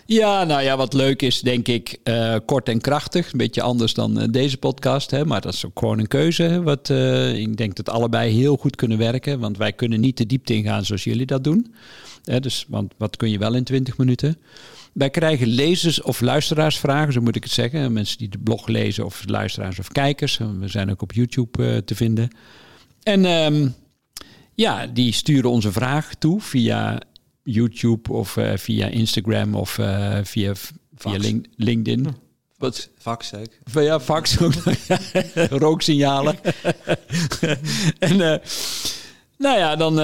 Ja, 0.07 0.45
nou 0.45 0.63
ja, 0.63 0.77
wat 0.77 0.93
leuk 0.93 1.23
is, 1.23 1.41
denk 1.41 1.69
ik, 1.69 1.99
uh, 2.05 2.37
kort 2.45 2.69
en 2.69 2.81
krachtig. 2.81 3.33
Een 3.33 3.39
beetje 3.39 3.63
anders 3.63 3.95
dan 3.95 4.21
uh, 4.21 4.25
deze 4.31 4.57
podcast, 4.57 5.11
hè, 5.11 5.25
maar 5.25 5.41
dat 5.41 5.53
is 5.53 5.67
ook 5.67 5.79
gewoon 5.79 5.99
een 5.99 6.09
keuze. 6.09 6.63
Wat, 6.63 6.89
ik 7.35 7.57
denk 7.57 7.77
dat 7.77 7.89
allebei 7.89 8.33
heel 8.33 8.57
goed 8.57 8.77
kunnen 8.77 8.99
werken, 8.99 9.39
want 9.39 9.57
wij 9.57 9.73
kunnen 9.73 10.01
niet 10.01 10.17
de 10.17 10.27
diepte 10.27 10.55
ingaan 10.55 10.85
zoals 10.85 11.05
jullie 11.05 11.27
dat 11.27 11.45
doen. 11.45 11.75
dus, 12.41 12.65
want 12.69 12.93
wat 12.97 13.17
kun 13.17 13.31
je 13.31 13.39
wel 13.39 13.55
in 13.55 13.65
20 13.65 13.97
minuten? 13.97 14.39
Wij 14.93 15.11
krijgen 15.11 15.47
lezers- 15.47 16.03
of 16.03 16.21
luisteraarsvragen, 16.21 17.13
zo 17.13 17.21
moet 17.21 17.37
ik 17.37 17.43
het 17.43 17.53
zeggen. 17.53 17.93
Mensen 17.93 18.19
die 18.19 18.29
de 18.29 18.39
blog 18.39 18.67
lezen 18.67 19.05
of 19.05 19.23
luisteraars 19.27 19.79
of 19.79 19.89
kijkers. 19.89 20.39
We 20.59 20.69
zijn 20.69 20.91
ook 20.91 21.03
op 21.03 21.13
YouTube 21.13 21.63
uh, 21.63 21.77
te 21.77 21.95
vinden. 21.95 22.37
En 23.03 23.25
um, 23.25 23.75
ja, 24.55 24.87
die 24.87 25.13
sturen 25.13 25.51
onze 25.51 25.73
vraag 25.73 26.15
toe 26.15 26.41
via 26.41 27.01
YouTube 27.43 28.13
of 28.13 28.37
uh, 28.37 28.57
via 28.57 28.87
Instagram 28.87 29.55
of 29.55 29.79
uh, 29.79 30.19
via, 30.23 30.53
via 30.95 31.17
link, 31.17 31.47
LinkedIn. 31.57 32.05
Hm. 32.05 32.13
Wat? 32.57 32.91
Fax, 32.99 33.29
zeker? 33.29 33.83
Ja, 33.83 34.01
fax 34.01 34.41
ook. 34.41 34.53
Rooksignalen. 35.63 36.39
en 37.99 38.17
nou 39.39 39.59
ja, 39.59 39.77
dan, 39.77 40.01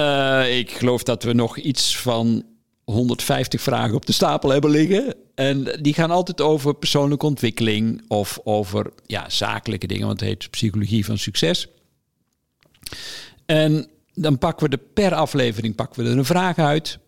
ik 0.47 0.71
geloof 0.71 1.03
dat 1.03 1.23
we 1.23 1.33
nog 1.33 1.57
iets 1.57 1.97
van 1.97 2.43
150 2.85 3.61
vragen 3.61 3.95
op 3.95 4.05
de 4.05 4.13
stapel 4.13 4.49
hebben 4.49 4.69
liggen. 4.69 5.15
En 5.35 5.63
die 5.81 5.93
gaan 5.93 6.11
altijd 6.11 6.41
over 6.41 6.75
persoonlijke 6.75 7.25
ontwikkeling 7.25 8.05
of 8.07 8.39
over 8.43 8.93
ja, 9.05 9.29
zakelijke 9.29 9.87
dingen, 9.87 10.07
want 10.07 10.19
het 10.19 10.29
heet 10.29 10.49
psychologie 10.49 11.05
van 11.05 11.17
succes. 11.17 11.67
En 13.45 13.87
dan 14.13 14.37
pakken 14.37 14.69
we 14.69 14.75
er 14.75 14.83
per 14.93 15.13
aflevering 15.13 15.75
pakken 15.75 16.03
we 16.03 16.09
er 16.09 16.17
een 16.17 16.25
vraag 16.25 16.57
uit. 16.57 16.99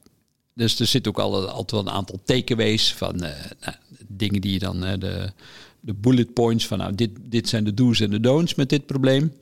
Dus 0.54 0.80
er 0.80 0.86
zit 0.86 1.08
ook 1.08 1.20
al, 1.20 1.50
altijd 1.50 1.72
wel 1.72 1.80
een 1.80 1.98
aantal 2.00 2.20
takeaways 2.26 2.94
van 2.94 3.16
uh, 3.16 3.30
nou, 3.60 3.76
dingen 4.08 4.42
die 4.42 4.54
je 4.54 4.60
dan, 4.60 4.86
uh, 4.86 4.94
de, 5.00 5.32
de 5.80 5.94
bullet 5.94 6.34
points 6.34 6.68
van 6.68 6.78
nou, 6.78 6.96
dit, 6.96 7.10
dit 7.22 7.50
zijn 7.50 7.64
de 7.64 7.74
do's 7.74 8.00
en 8.00 8.10
de 8.10 8.20
don'ts 8.20 8.56
met 8.56 8.70
dit 8.70 8.86
probleem. 8.86 9.34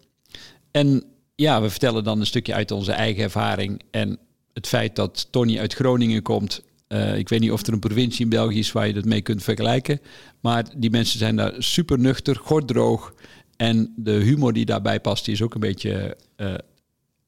En 0.72 1.04
ja, 1.36 1.62
we 1.62 1.70
vertellen 1.70 2.04
dan 2.04 2.20
een 2.20 2.26
stukje 2.26 2.54
uit 2.54 2.72
onze 2.72 2.92
eigen 2.92 3.24
ervaring. 3.24 3.82
En 3.92 4.20
het 4.56 4.68
feit 4.68 4.96
dat 4.96 5.28
Tony 5.32 5.60
uit 5.60 5.74
Groningen 5.74 6.22
komt. 6.22 6.64
Uh, 6.88 7.18
ik 7.18 7.30
weet 7.30 7.40
niet 7.40 7.52
of 7.52 7.68
er 7.68 7.74
een 7.74 7.80
provincie 7.80 8.24
in 8.24 8.30
België 8.30 8.60
is 8.60 8.72
waar 8.72 8.88
je 8.88 8.94
dat 8.94 9.06
mee 9.06 9.22
kunt 9.22 9.44
vergelijken. 9.44 10.00
Maar 10.42 10.66
die 10.76 10.90
mensen 10.90 11.20
zijn 11.20 11.36
daar 11.36 11.54
super 11.58 12.00
nuchter, 12.00 12.36
gordroog. 12.36 13.14
En 13.58 13.94
de 13.96 14.12
humor 14.12 14.54
die 14.54 14.66
daarbij 14.66 15.00
past, 15.00 15.26
die 15.26 15.34
is 15.34 15.42
ook 15.42 15.54
een 15.54 15.60
beetje 15.60 16.18
uh, 16.38 16.54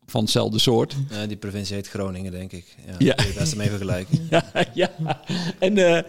van 0.05 0.21
hetzelfde 0.21 0.59
soort. 0.59 0.95
Uh, 1.11 1.17
die 1.27 1.37
provincie 1.37 1.75
heet 1.75 1.89
Groningen, 1.89 2.31
denk 2.31 2.51
ik. 2.51 2.75
Ja, 2.85 2.95
ja. 2.97 3.13
Kun 3.13 3.27
je 3.27 3.33
best 3.33 3.55
mee 3.55 3.69
vergelijken. 3.69 4.27
ja, 4.29 4.51
ja. 4.73 5.21
En 5.59 5.77
uh, 5.77 5.99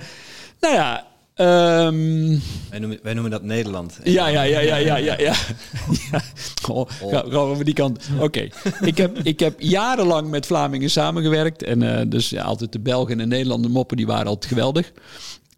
nou 0.60 0.74
ja, 0.74 1.06
Um... 1.40 2.40
Wij, 2.70 2.78
noemen, 2.78 2.98
wij 3.02 3.14
noemen 3.14 3.30
dat 3.30 3.42
Nederland. 3.42 3.98
Ja, 4.04 4.26
ja, 4.26 4.42
ja, 4.42 4.60
ja, 4.60 4.76
ja, 4.76 4.96
ja. 4.96 5.16
ja. 5.18 5.34
Oh, 6.68 6.90
gaan 6.90 7.28
we 7.28 7.36
over 7.36 7.64
die 7.64 7.74
kant. 7.74 8.08
Oké. 8.20 8.48
Ik, 8.80 8.96
heb, 8.96 9.18
ik 9.18 9.40
heb 9.40 9.60
jarenlang 9.60 10.30
met 10.30 10.46
Vlamingen 10.46 10.90
samengewerkt. 10.90 11.62
En 11.62 11.82
uh, 11.82 12.00
dus 12.06 12.30
ja, 12.30 12.42
altijd 12.42 12.72
de 12.72 12.80
Belgen 12.80 13.12
en 13.12 13.18
de 13.18 13.26
Nederlander 13.26 13.70
moppen, 13.70 13.96
die 13.96 14.06
waren 14.06 14.26
altijd 14.26 14.52
geweldig. 14.52 14.92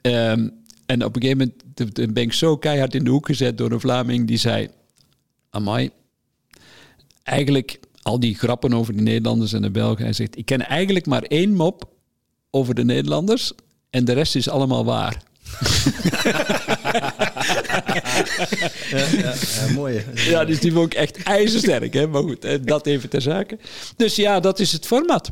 Um, 0.03 0.53
en 0.87 1.05
op 1.05 1.17
een 1.17 1.23
gegeven 1.23 1.53
moment 1.77 2.15
ben 2.15 2.23
ik 2.23 2.33
zo 2.33 2.57
keihard 2.57 2.95
in 2.95 3.05
de 3.05 3.11
hoek 3.11 3.27
gezet 3.27 3.59
door 3.59 3.73
een 3.73 3.81
Vlaming 3.81 4.27
die 4.27 4.39
zei... 4.39 4.69
Amai, 5.51 5.91
eigenlijk 7.23 7.81
al 8.03 8.21
die 8.21 8.35
grappen 8.35 8.75
over 8.75 8.93
die 8.93 9.03
Nederlanders 9.03 9.53
en 9.53 9.63
de 9.63 9.71
Belgen. 9.71 10.05
Hij 10.05 10.13
zegt, 10.13 10.39
ik 10.39 10.45
ken 10.45 10.67
eigenlijk 10.67 11.07
maar 11.07 11.23
één 11.23 11.55
mop 11.55 11.89
over 12.51 12.75
de 12.75 12.85
Nederlanders 12.85 13.53
en 13.91 14.05
de 14.05 14.13
rest 14.13 14.37
is 14.37 14.49
allemaal 14.49 14.85
waar 14.85 15.23
ja, 18.91 19.07
ja, 19.13 19.35
ja, 19.55 19.73
mooi. 19.75 20.05
Ja, 20.15 20.45
dus 20.45 20.61
die 20.61 20.73
vond 20.73 20.93
ik 20.93 20.99
echt 20.99 21.23
ijzersterk. 21.23 21.95
Hè? 21.95 22.07
Maar 22.07 22.23
goed, 22.23 22.67
dat 22.67 22.87
even 22.87 23.09
ter 23.09 23.23
zake. 23.23 23.59
Dus 23.97 24.17
ja, 24.17 24.41
dat 24.41 24.59
is 24.59 24.73
het 24.73 24.87
format. 24.87 25.29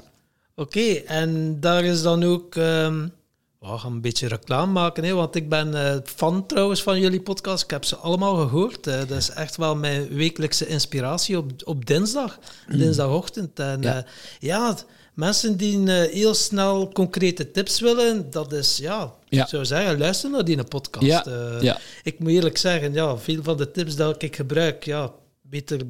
Oké, 0.54 0.92
en 1.06 1.60
daar 1.60 1.84
is 1.84 2.02
dan 2.02 2.24
ook... 2.24 2.54
Um, 2.54 3.12
we 3.58 3.78
gaan 3.78 3.92
een 3.92 4.00
beetje 4.00 4.28
reclame 4.28 4.72
maken, 4.72 5.04
hè, 5.04 5.12
want 5.12 5.34
ik 5.34 5.48
ben 5.48 5.68
uh, 5.74 5.96
fan 6.04 6.46
trouwens 6.46 6.82
van 6.82 7.00
jullie 7.00 7.20
podcast. 7.20 7.64
Ik 7.64 7.70
heb 7.70 7.84
ze 7.84 7.96
allemaal 7.96 8.36
gehoord. 8.36 8.86
Uh, 8.86 8.98
dat 8.98 9.10
is 9.10 9.30
echt 9.30 9.56
wel 9.56 9.76
mijn 9.76 10.08
wekelijkse 10.08 10.66
inspiratie 10.66 11.38
op, 11.38 11.50
op 11.64 11.86
dinsdag, 11.86 12.38
mm. 12.68 12.78
dinsdagochtend. 12.78 13.58
En 13.58 13.82
ja, 13.82 13.96
uh, 13.96 14.02
ja 14.38 14.76
mensen 15.18 15.56
die 15.56 15.78
uh, 15.78 16.02
heel 16.02 16.34
snel 16.34 16.88
concrete 16.92 17.50
tips 17.50 17.80
willen, 17.80 18.30
dat 18.30 18.52
is, 18.52 18.76
ja, 18.76 19.14
ja. 19.28 19.42
ik 19.42 19.48
zou 19.48 19.64
zeggen, 19.64 19.98
luister 19.98 20.30
naar 20.30 20.44
die 20.44 20.64
podcast. 20.64 21.06
Ja. 21.06 21.26
Uh, 21.26 21.60
ja. 21.60 21.78
Ik 22.02 22.18
moet 22.18 22.30
eerlijk 22.30 22.58
zeggen, 22.58 22.92
ja, 22.92 23.16
veel 23.16 23.42
van 23.42 23.56
de 23.56 23.70
tips 23.70 23.96
die 23.96 24.14
ik 24.18 24.36
gebruik, 24.36 24.84
ja, 24.84 25.12
beter 25.42 25.80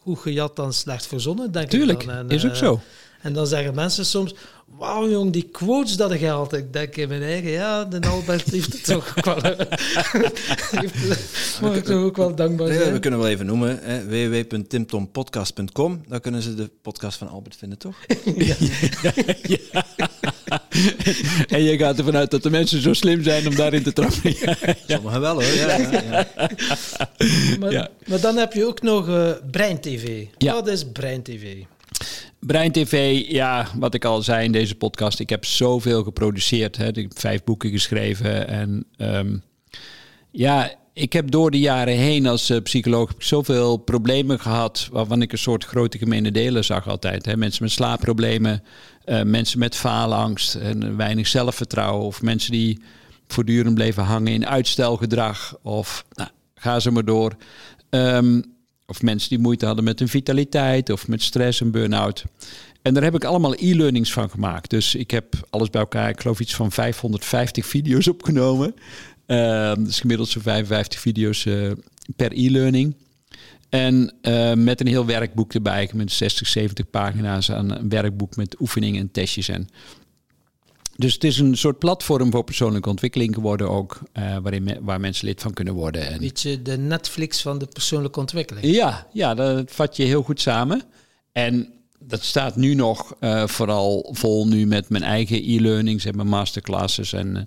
goed 0.00 0.18
gejat 0.18 0.56
dan 0.56 0.72
slecht 0.72 1.06
verzonnen, 1.06 1.52
denk 1.52 1.68
Tuurlijk, 1.68 2.02
ik. 2.02 2.08
En, 2.08 2.28
is 2.28 2.44
ook 2.44 2.50
uh, 2.50 2.56
zo. 2.56 2.80
En 3.22 3.32
dan 3.32 3.46
zeggen 3.46 3.74
mensen 3.74 4.06
soms, 4.06 4.34
wauw 4.78 5.08
jong, 5.08 5.32
die 5.32 5.48
quotes 5.52 5.96
dat 5.96 6.20
je 6.20 6.26
had. 6.26 6.52
Ik 6.52 6.72
denk 6.72 6.96
in 6.96 7.08
mijn 7.08 7.22
eigen, 7.22 7.50
ja, 7.50 7.84
de 7.84 8.08
Albert 8.08 8.50
heeft 8.50 8.72
het 8.72 8.84
toch 8.84 9.14
wel... 9.14 9.36
Mag 11.62 11.76
ik 11.76 11.84
toch 11.84 12.02
ook 12.02 12.16
wel 12.16 12.34
dankbaar 12.34 12.72
zijn. 12.72 12.92
we 12.92 12.98
kunnen 12.98 13.20
wel 13.20 13.28
even 13.28 13.46
noemen, 13.46 13.80
www.timtompodcast.com. 14.08 16.02
Daar 16.08 16.20
kunnen 16.20 16.42
ze 16.42 16.54
de 16.54 16.70
podcast 16.82 17.18
van 17.18 17.28
Albert 17.28 17.56
vinden, 17.56 17.78
toch? 17.78 17.96
ja. 18.36 18.54
ja. 19.42 19.84
en 21.48 21.62
je 21.62 21.78
gaat 21.78 21.98
ervan 21.98 22.16
uit 22.16 22.30
dat 22.30 22.42
de 22.42 22.50
mensen 22.50 22.82
zo 22.82 22.92
slim 22.92 23.22
zijn 23.22 23.46
om 23.46 23.54
daarin 23.54 23.82
te 23.82 23.92
trappen. 23.92 24.34
Sommigen 24.86 25.20
wel 25.20 25.34
hoor. 25.34 25.54
Ja, 25.54 25.76
ja, 25.76 26.26
maar, 27.60 27.90
maar, 28.06 28.20
dan 28.20 28.36
heb 28.36 28.52
je 28.52 28.66
ook 28.66 28.82
nog 28.82 29.08
uh, 29.08 29.30
Brein 29.50 29.80
TV. 29.80 30.24
Wat 30.38 30.68
is 30.68 30.84
Brein 30.92 31.22
TV? 31.22 31.56
Brein 32.40 32.72
TV, 32.72 33.24
ja, 33.28 33.68
wat 33.78 33.94
ik 33.94 34.04
al 34.04 34.22
zei 34.22 34.44
in 34.44 34.52
deze 34.52 34.74
podcast, 34.74 35.20
ik 35.20 35.30
heb 35.30 35.44
zoveel 35.44 36.02
geproduceerd. 36.02 36.76
Hè. 36.76 36.86
Ik 36.86 36.96
heb 36.96 37.18
vijf 37.18 37.44
boeken 37.44 37.70
geschreven. 37.70 38.48
En 38.48 38.86
um, 38.98 39.42
ja, 40.30 40.74
ik 40.92 41.12
heb 41.12 41.30
door 41.30 41.50
de 41.50 41.58
jaren 41.58 41.96
heen 41.96 42.26
als 42.26 42.50
uh, 42.50 42.62
psycholoog 42.62 43.12
zoveel 43.18 43.76
problemen 43.76 44.40
gehad, 44.40 44.88
waarvan 44.92 45.22
ik 45.22 45.32
een 45.32 45.38
soort 45.38 45.64
grote 45.64 45.98
gemene 45.98 46.30
delen 46.30 46.64
zag 46.64 46.88
altijd. 46.88 47.24
Hè. 47.24 47.36
Mensen 47.36 47.62
met 47.62 47.72
slaapproblemen, 47.72 48.62
uh, 49.06 49.22
mensen 49.22 49.58
met 49.58 49.76
faalangst 49.76 50.54
en 50.54 50.96
weinig 50.96 51.26
zelfvertrouwen. 51.26 52.06
Of 52.06 52.22
mensen 52.22 52.52
die 52.52 52.80
voortdurend 53.26 53.74
bleven 53.74 54.02
hangen 54.02 54.32
in 54.32 54.46
uitstelgedrag. 54.46 55.58
Of 55.62 56.04
nou, 56.12 56.30
ga 56.54 56.80
ze 56.80 56.90
maar 56.90 57.04
door. 57.04 57.36
Um, 57.90 58.55
of 58.86 59.02
mensen 59.02 59.28
die 59.28 59.38
moeite 59.38 59.66
hadden 59.66 59.84
met 59.84 59.98
hun 59.98 60.08
vitaliteit 60.08 60.90
of 60.90 61.08
met 61.08 61.22
stress 61.22 61.60
en 61.60 61.70
burn-out. 61.70 62.24
En 62.82 62.94
daar 62.94 63.02
heb 63.02 63.14
ik 63.14 63.24
allemaal 63.24 63.54
e-learnings 63.54 64.12
van 64.12 64.30
gemaakt. 64.30 64.70
Dus 64.70 64.94
ik 64.94 65.10
heb 65.10 65.34
alles 65.50 65.70
bij 65.70 65.80
elkaar, 65.80 66.08
ik 66.08 66.20
geloof 66.20 66.40
iets 66.40 66.54
van 66.54 66.72
550 66.72 67.66
video's 67.66 68.08
opgenomen. 68.08 68.74
Uh, 69.26 69.74
dus 69.74 70.00
gemiddeld 70.00 70.28
zo'n 70.28 70.42
55 70.42 71.00
video's 71.00 71.44
uh, 71.44 71.72
per 72.16 72.32
e-learning. 72.32 72.96
En 73.68 74.12
uh, 74.22 74.52
met 74.52 74.80
een 74.80 74.86
heel 74.86 75.06
werkboek 75.06 75.54
erbij, 75.54 75.90
met 75.94 76.12
60, 76.12 76.46
70 76.46 76.90
pagina's 76.90 77.50
aan 77.50 77.70
een 77.70 77.88
werkboek 77.88 78.36
met 78.36 78.60
oefeningen 78.60 79.00
en 79.00 79.10
testjes. 79.10 79.48
En 79.48 79.68
dus 80.96 81.14
het 81.14 81.24
is 81.24 81.38
een 81.38 81.56
soort 81.56 81.78
platform 81.78 82.30
voor 82.30 82.44
persoonlijke 82.44 82.88
ontwikkeling 82.88 83.34
geworden 83.34 83.70
ook, 83.70 84.00
uh, 84.18 84.36
waarin 84.42 84.78
waar 84.80 85.00
mensen 85.00 85.26
lid 85.26 85.42
van 85.42 85.52
kunnen 85.52 85.74
worden. 85.74 86.06
En... 86.06 86.18
Beetje 86.18 86.62
de 86.62 86.78
Netflix 86.78 87.42
van 87.42 87.58
de 87.58 87.66
persoonlijke 87.66 88.20
ontwikkeling. 88.20 88.66
Ja, 88.66 89.06
ja, 89.12 89.34
dat 89.34 89.72
vat 89.72 89.96
je 89.96 90.04
heel 90.04 90.22
goed 90.22 90.40
samen. 90.40 90.82
En 91.32 91.72
dat 91.98 92.22
staat 92.22 92.56
nu 92.56 92.74
nog 92.74 93.14
uh, 93.20 93.46
vooral 93.46 94.08
vol 94.12 94.46
nu 94.46 94.66
met 94.66 94.88
mijn 94.88 95.02
eigen 95.02 95.42
e-learnings 95.42 96.04
en 96.04 96.16
mijn 96.16 96.28
masterclasses. 96.28 97.12
En, 97.12 97.36
uh, 97.36 97.42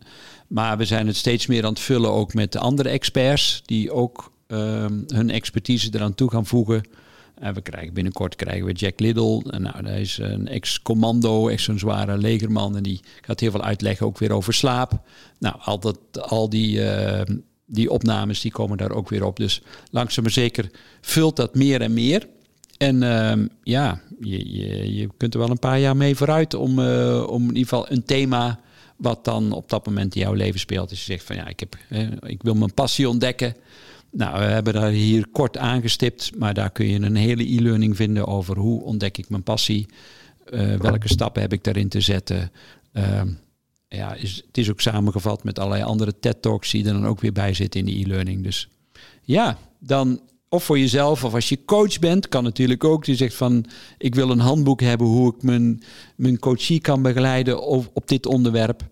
maar 0.48 0.78
we 0.78 0.86
zijn 0.86 1.08
het 1.08 1.16
steeds 1.16 1.48
meer 1.48 1.64
aan 1.64 1.70
het 1.70 1.80
vullen 1.80 2.12
ook 2.12 2.34
met 2.34 2.56
andere 2.56 2.90
experts 2.90 3.62
die 3.66 3.92
ook 3.92 4.32
Ehm, 4.50 5.02
hun 5.08 5.30
expertise 5.30 5.90
eraan 5.92 6.16
toe 6.16 6.30
gaan 6.30 6.46
voegen. 6.46 6.84
En 7.40 7.54
we 7.54 7.62
krijgen 7.62 7.94
binnenkort 7.94 8.36
krijgen 8.36 8.66
we 8.66 8.72
Jack 8.72 9.00
Liddell. 9.00 9.42
Nou, 9.44 9.88
hij 9.88 10.02
is 10.02 10.18
een 10.18 10.48
ex-commando, 10.48 11.48
echt 11.48 11.64
zo'n 11.64 11.80
zware 11.80 12.18
legerman. 12.18 12.76
En 12.76 12.84
die 12.84 13.00
gaat 13.22 13.40
heel 13.40 13.52
veel 13.52 13.64
uitleggen 13.64 14.06
ook 14.06 14.18
weer 14.18 14.32
over 14.32 14.54
slaap. 14.54 15.02
Nou, 15.38 15.56
al, 15.60 15.80
dat, 15.80 16.00
al 16.22 16.50
die, 16.50 16.84
ehm, 16.84 17.38
die 17.66 17.92
opnames 17.92 18.42
die 18.42 18.52
komen 18.52 18.78
daar 18.78 18.92
ook 18.92 19.10
weer 19.10 19.24
op. 19.24 19.38
Dus 19.38 19.62
langzaam 19.92 20.24
maar 20.24 20.34
zeker 20.34 20.72
vult 21.02 21.36
dat 21.36 21.56
meer 21.56 21.82
en 21.82 21.94
meer. 21.94 22.28
En 22.78 23.04
ehm, 23.04 23.48
ja, 23.64 24.02
je, 24.20 24.58
je, 24.58 24.96
je 24.96 25.10
kunt 25.18 25.34
er 25.34 25.40
wel 25.40 25.50
een 25.50 25.60
paar 25.60 25.80
jaar 25.80 25.98
mee 25.98 26.16
vooruit 26.16 26.54
om, 26.54 26.80
uh, 26.80 27.28
om 27.30 27.42
in 27.42 27.48
ieder 27.48 27.64
geval 27.64 27.92
een 27.92 28.04
thema 28.04 28.60
wat 28.96 29.26
dan 29.26 29.52
op 29.52 29.70
dat 29.70 29.86
moment 29.86 30.16
in 30.16 30.22
jouw 30.22 30.34
leven 30.34 30.60
speelt. 30.60 30.90
Dus 30.90 31.06
je 31.06 31.12
zegt 31.12 31.24
van 31.24 31.36
ja, 31.36 31.48
ik, 31.48 31.60
heb, 31.60 31.78
ik 32.26 32.44
wil 32.44 32.54
mijn 32.54 32.74
passie 32.74 33.10
ontdekken. 33.10 33.56
Nou, 34.12 34.40
we 34.40 34.46
hebben 34.46 34.74
daar 34.74 34.90
hier 34.90 35.28
kort 35.28 35.58
aangestipt, 35.58 36.38
maar 36.38 36.54
daar 36.54 36.72
kun 36.72 36.86
je 36.86 37.00
een 37.00 37.16
hele 37.16 37.52
e-learning 37.52 37.96
vinden 37.96 38.28
over 38.28 38.58
hoe 38.58 38.84
ontdek 38.84 39.18
ik 39.18 39.30
mijn 39.30 39.44
passie, 39.44 39.86
uh, 40.54 40.76
welke 40.76 41.08
stappen 41.08 41.42
heb 41.42 41.54
ik 41.54 41.64
daarin 41.64 41.90
te 41.90 42.02
zetten. 42.02 42.52
Uh, 42.94 43.22
ja, 43.88 44.14
is, 44.14 44.44
het 44.48 44.58
is 44.58 44.70
ook 44.70 44.82
samengevat 44.82 45.44
met 45.44 45.60
allerlei 45.60 45.84
andere 45.84 46.20
TED-talks 46.20 46.72
die 46.72 46.86
er 46.86 46.94
dan 46.94 47.08
ook 47.08 47.22
weer 47.22 47.34
bij 47.34 47.54
zitten 47.54 47.80
in 47.80 47.86
de 47.86 48.00
e-learning. 48.00 48.44
Dus 48.44 48.70
ja, 49.22 49.58
dan 49.80 50.22
of 50.50 50.64
voor 50.64 50.80
jezelf 50.80 51.24
of 51.24 51.34
als 51.34 51.50
je 51.50 51.66
coach 51.66 52.00
bent, 52.00 52.30
kan 52.30 52.44
natuurlijk 52.44 52.84
ook. 52.84 53.06
Je 53.06 53.16
zegt 53.16 53.36
van, 53.36 53.66
ik 53.98 54.16
wil 54.16 54.30
een 54.30 54.40
handboek 54.40 54.82
hebben 54.82 55.08
hoe 55.08 55.36
ik 55.36 55.44
mijn, 55.44 55.84
mijn 56.16 56.40
coachie 56.40 56.82
kan 56.82 57.02
begeleiden 57.02 57.62
op, 57.66 57.90
op 57.94 58.08
dit 58.08 58.26
onderwerp. 58.26 58.88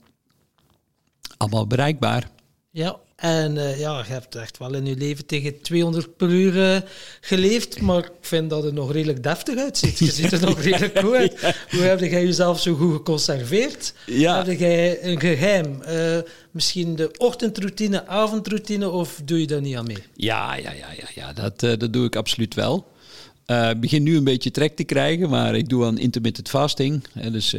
Allemaal 1.37 1.67
bereikbaar. 1.67 2.29
Ja, 2.71 2.99
en 3.17 3.55
uh, 3.55 3.79
ja, 3.79 3.97
je 3.97 4.11
hebt 4.11 4.35
echt 4.35 4.57
wel 4.57 4.73
in 4.73 4.85
je 4.85 4.95
leven 4.95 5.25
tegen 5.25 5.61
200 5.61 6.17
per 6.17 6.29
uur 6.29 6.55
uh, 6.55 6.77
geleefd, 7.21 7.81
maar 7.81 7.97
ik 7.97 8.11
vind 8.21 8.49
dat 8.49 8.63
het 8.63 8.73
nog 8.73 8.91
redelijk 8.91 9.23
deftig 9.23 9.57
uitziet. 9.57 9.99
Je 9.99 10.11
ziet 10.11 10.31
er 10.31 10.41
nog 10.41 10.61
redelijk 10.69 10.99
goed 10.99 11.13
uit. 11.13 11.55
Hoe 11.69 11.79
heb 11.79 11.99
jij 11.99 12.25
jezelf 12.25 12.61
zo 12.61 12.75
goed 12.75 12.93
geconserveerd? 12.93 13.93
Ja. 14.05 14.45
Heb 14.45 14.59
jij 14.59 15.03
een 15.03 15.19
geheim? 15.19 15.81
Uh, 15.87 16.17
misschien 16.51 16.95
de 16.95 17.11
ochtendroutine, 17.17 18.07
avondroutine, 18.07 18.89
of 18.89 19.21
doe 19.25 19.39
je 19.39 19.47
daar 19.47 19.61
niet 19.61 19.75
aan 19.75 19.87
mee? 19.87 20.03
Ja, 20.15 20.55
ja, 20.55 20.71
ja, 20.71 20.91
ja, 20.97 21.07
ja. 21.15 21.33
Dat, 21.33 21.59
dat 21.79 21.93
doe 21.93 22.05
ik 22.05 22.15
absoluut 22.15 22.53
wel. 22.53 22.87
Ik 23.45 23.79
begin 23.79 24.03
nu 24.03 24.17
een 24.17 24.23
beetje 24.23 24.51
trek 24.51 24.75
te 24.75 24.83
krijgen, 24.83 25.29
maar 25.29 25.55
ik 25.55 25.69
doe 25.69 25.85
aan 25.85 25.97
intermittent 25.97 26.49
fasting. 26.49 27.03
dus, 27.31 27.51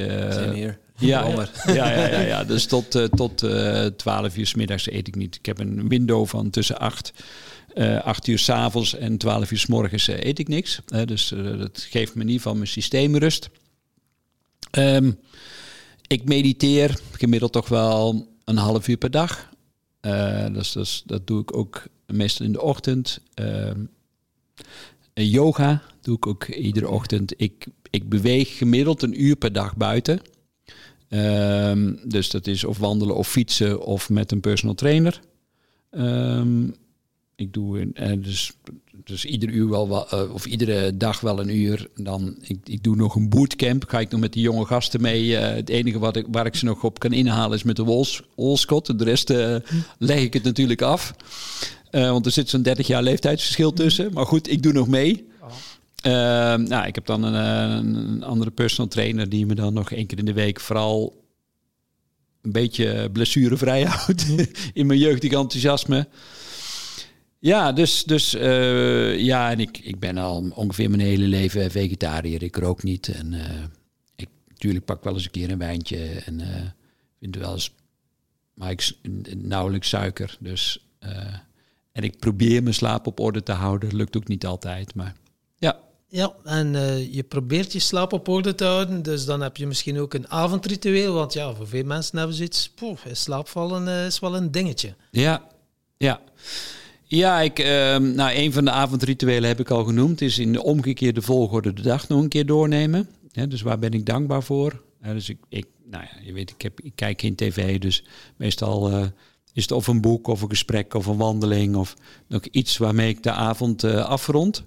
hier. 0.53 0.79
Ja, 0.99 1.27
ja, 1.29 1.49
ja, 1.75 2.07
ja, 2.09 2.21
ja, 2.21 2.45
Dus 2.45 2.67
tot, 2.67 2.97
uh, 2.97 3.05
tot 3.05 3.43
uh, 3.43 3.87
eh, 3.87 3.93
12 3.93 4.37
uur 4.37 4.47
s 4.47 4.55
middags 4.55 4.91
eet 4.91 5.09
ik 5.09 5.15
niet. 5.15 5.35
Ik 5.35 5.47
heb 5.47 5.59
een 5.59 5.89
window 5.89 6.27
van 6.27 6.51
tussen 6.51 6.79
8, 6.79 7.13
uh, 7.75 8.01
8 8.01 8.27
uur 8.27 8.39
s 8.39 8.49
avonds 8.49 8.95
en 8.95 9.19
12 9.19 9.51
uur 9.51 9.59
s 9.59 9.67
morgens 9.67 10.09
uh, 10.09 10.25
eet 10.25 10.39
ik 10.39 10.49
niks. 10.49 10.81
dus 11.05 11.29
dat 11.59 11.87
geeft 11.91 12.15
me 12.15 12.21
in 12.21 12.27
ieder 12.27 12.43
geval 12.43 12.55
mijn 12.55 12.69
systeem 12.69 13.17
rust. 13.17 13.51
Um, 14.79 15.19
ik 16.07 16.25
mediteer 16.25 16.99
gemiddeld 17.13 17.53
toch 17.53 17.69
wel 17.69 18.29
een 18.45 18.57
half 18.57 18.89
uur 18.89 18.97
per 18.97 19.11
dag. 19.11 19.49
dus, 20.53 20.73
dus 20.73 21.03
dat 21.07 21.27
doe 21.27 21.41
ik 21.41 21.57
ook 21.57 21.87
meestal 22.07 22.47
in 22.47 22.53
de 22.53 22.63
ochtend. 22.63 23.21
Ehm, 23.35 23.81
yoga 25.15 25.83
doe 26.03 26.17
ik 26.17 26.27
ook 26.27 26.45
iedere 26.47 26.89
ochtend. 26.89 27.35
Ik, 27.37 27.67
ik 27.91 28.09
beweeg 28.09 28.57
gemiddeld 28.57 29.03
een 29.03 29.23
uur 29.23 29.37
per 29.37 29.53
dag 29.53 29.77
buiten. 29.77 30.21
Um, 31.11 32.01
dus 32.05 32.31
dat 32.31 32.47
is 32.47 32.65
of 32.65 32.79
wandelen 32.79 33.17
of 33.17 33.29
fietsen 33.29 33.81
of 33.81 34.09
met 34.09 34.33
een 34.33 34.41
personal 34.41 34.75
trainer. 34.75 35.21
Um, 35.91 36.75
ik 37.37 37.53
doe 37.53 37.79
uh, 37.79 38.13
dus, 38.19 38.53
dus 39.05 39.25
ieder 39.25 39.49
uur 39.49 39.69
wel, 39.69 40.07
uh, 40.15 40.35
of 40.35 40.47
iedere 40.47 40.97
dag 40.97 41.21
wel 41.21 41.41
een 41.41 41.57
uur. 41.57 41.89
Dan, 41.95 42.37
ik, 42.41 42.59
ik 42.65 42.83
doe 42.83 42.97
nog 42.97 43.15
een 43.15 43.29
bootcamp. 43.29 43.85
Ga 43.89 44.01
ik 44.01 44.11
nog 44.11 44.21
met 44.21 44.33
die 44.33 44.43
jonge 44.43 44.65
gasten 44.65 45.01
mee. 45.01 45.25
Uh, 45.27 45.41
het 45.41 45.69
enige 45.69 45.99
wat 45.99 46.17
ik, 46.17 46.27
waar 46.31 46.47
ik 46.47 46.55
ze 46.55 46.65
nog 46.65 46.85
op 46.85 46.99
kan 46.99 47.13
inhalen 47.13 47.57
is 47.57 47.63
met 47.63 47.77
de 47.77 47.85
Wols, 47.85 48.23
Wolscott. 48.37 48.99
De 48.99 49.05
rest 49.05 49.29
leg 49.99 50.21
ik 50.21 50.33
het 50.33 50.43
natuurlijk 50.43 50.83
af. 50.83 51.15
want 51.91 52.27
er 52.27 52.33
zit 52.33 52.49
zo'n 52.49 52.63
30 52.63 52.87
jaar 52.87 53.03
leeftijdsverschil 53.03 53.73
tussen. 53.73 54.13
Maar 54.13 54.27
goed, 54.27 54.51
ik 54.51 54.63
doe 54.63 54.73
nog 54.73 54.89
mee. 54.89 55.27
Uh, 56.09 56.15
nou, 56.55 56.87
ik 56.87 56.95
heb 56.95 57.07
dan 57.07 57.23
een, 57.23 57.35
een, 57.35 58.23
andere 58.23 58.51
personal 58.51 58.89
trainer 58.91 59.29
die 59.29 59.47
me 59.47 59.55
dan 59.55 59.75
nog 59.75 59.91
één 59.91 60.07
keer 60.07 60.19
in 60.19 60.25
de 60.25 60.33
week 60.33 60.61
vooral 60.61 61.25
een 62.43 62.53
beetje 62.53 63.11
blessurevrij 63.11 63.83
houdt 63.89 64.27
in 64.73 64.87
mijn 64.87 64.99
jeugdig 64.99 65.33
enthousiasme. 65.33 66.09
Ja, 67.39 67.73
dus, 67.73 68.05
dus 68.05 68.35
uh, 68.35 69.19
ja, 69.19 69.51
en 69.51 69.61
ik, 69.61 69.79
ik 69.79 69.99
ben 69.99 70.19
al 70.19 70.51
ongeveer 70.55 70.91
mijn 70.91 71.03
hele 71.03 71.27
leven 71.27 71.71
vegetariër. 71.71 72.43
Ik 72.43 72.57
rook 72.57 72.83
niet 72.83 73.09
en 73.09 73.33
uh, 73.33 73.41
ik 74.17 74.29
natuurlijk 74.49 74.85
pak 74.85 75.05
wel 75.05 75.15
eens 75.15 75.25
een 75.25 75.31
keer 75.31 75.51
een 75.51 75.59
wijntje 75.59 75.99
en 76.25 76.41
vind 77.21 77.37
wel 77.37 77.53
eens, 77.53 77.75
maar 78.55 78.71
ik 78.71 78.93
nauwelijks 79.37 79.89
suiker. 79.89 80.37
Dus 80.41 80.87
en 81.93 82.05
ik 82.05 82.19
probeer 82.19 82.63
mijn 82.63 82.75
slaap 82.75 83.07
op 83.07 83.21
orde 83.21 83.43
te 83.43 83.53
houden. 83.53 83.97
Lukt 83.97 84.17
ook 84.17 84.29
niet 84.29 84.47
altijd, 84.47 84.95
maar 84.95 85.15
ja. 86.09 86.33
En 86.45 86.75
uh, 86.75 87.15
je 87.15 87.23
probeert 87.23 87.73
je 87.73 87.79
slaap 87.79 88.13
op 88.13 88.29
orde 88.29 88.55
te 88.55 88.65
houden. 88.65 89.03
Dus 89.03 89.25
dan 89.25 89.41
heb 89.41 89.57
je 89.57 89.67
misschien 89.67 89.99
ook 89.99 90.15
een 90.15 90.31
avondritueel. 90.31 91.15
Want 91.15 91.33
ja, 91.33 91.55
voor 91.55 91.69
veel 91.69 91.85
mensen 91.85 92.19
hebben 92.19 92.37
ze 92.37 92.43
iets... 92.43 92.73
Slaapvallen 93.13 93.87
uh, 93.87 94.07
is 94.07 94.19
wel 94.19 94.37
een 94.37 94.51
dingetje. 94.51 94.95
Ja, 95.11 95.47
ja. 95.97 96.21
Ja, 97.03 97.41
ik, 97.41 97.59
uh, 97.59 97.67
nou, 97.97 98.35
een 98.35 98.53
van 98.53 98.65
de 98.65 98.71
avondrituelen 98.71 99.49
heb 99.49 99.61
ik 99.61 99.71
al 99.71 99.85
genoemd. 99.85 100.21
Is 100.21 100.39
in 100.39 100.53
de 100.53 100.63
omgekeerde 100.63 101.23
volgorde 101.23 101.73
de 101.73 101.83
dag 101.83 102.09
nog 102.09 102.23
een 102.23 102.29
keer 102.29 102.47
doornemen. 102.47 103.09
Dus 103.49 103.63
waar 103.63 103.79
ben 103.79 103.93
ik 103.93 104.07
dankbaar 104.07 104.43
voor? 104.43 104.83
dus 105.03 105.29
ik, 105.29 105.39
ik, 105.49 105.67
nou 105.85 106.05
ja, 106.05 106.21
je 106.25 106.33
weet, 106.33 106.51
ik, 106.51 106.63
heb, 106.63 106.81
ik 106.81 106.93
kijk 106.95 107.21
geen 107.21 107.35
tv. 107.35 107.79
Dus 107.79 108.05
meestal 108.37 108.91
eh, 108.91 109.07
is 109.53 109.63
het 109.63 109.73
of 109.73 109.87
een 109.87 110.01
boek 110.01 110.27
of 110.27 110.43
een 110.43 110.49
gesprek 110.49 110.95
of 110.95 111.07
een 111.07 111.17
wandeling. 111.17 111.77
Of 111.77 111.95
nog 112.27 112.45
iets 112.45 112.77
waarmee 112.77 113.09
ik 113.09 113.23
de 113.23 113.33
avond 113.33 113.85
afrond. 113.85 114.63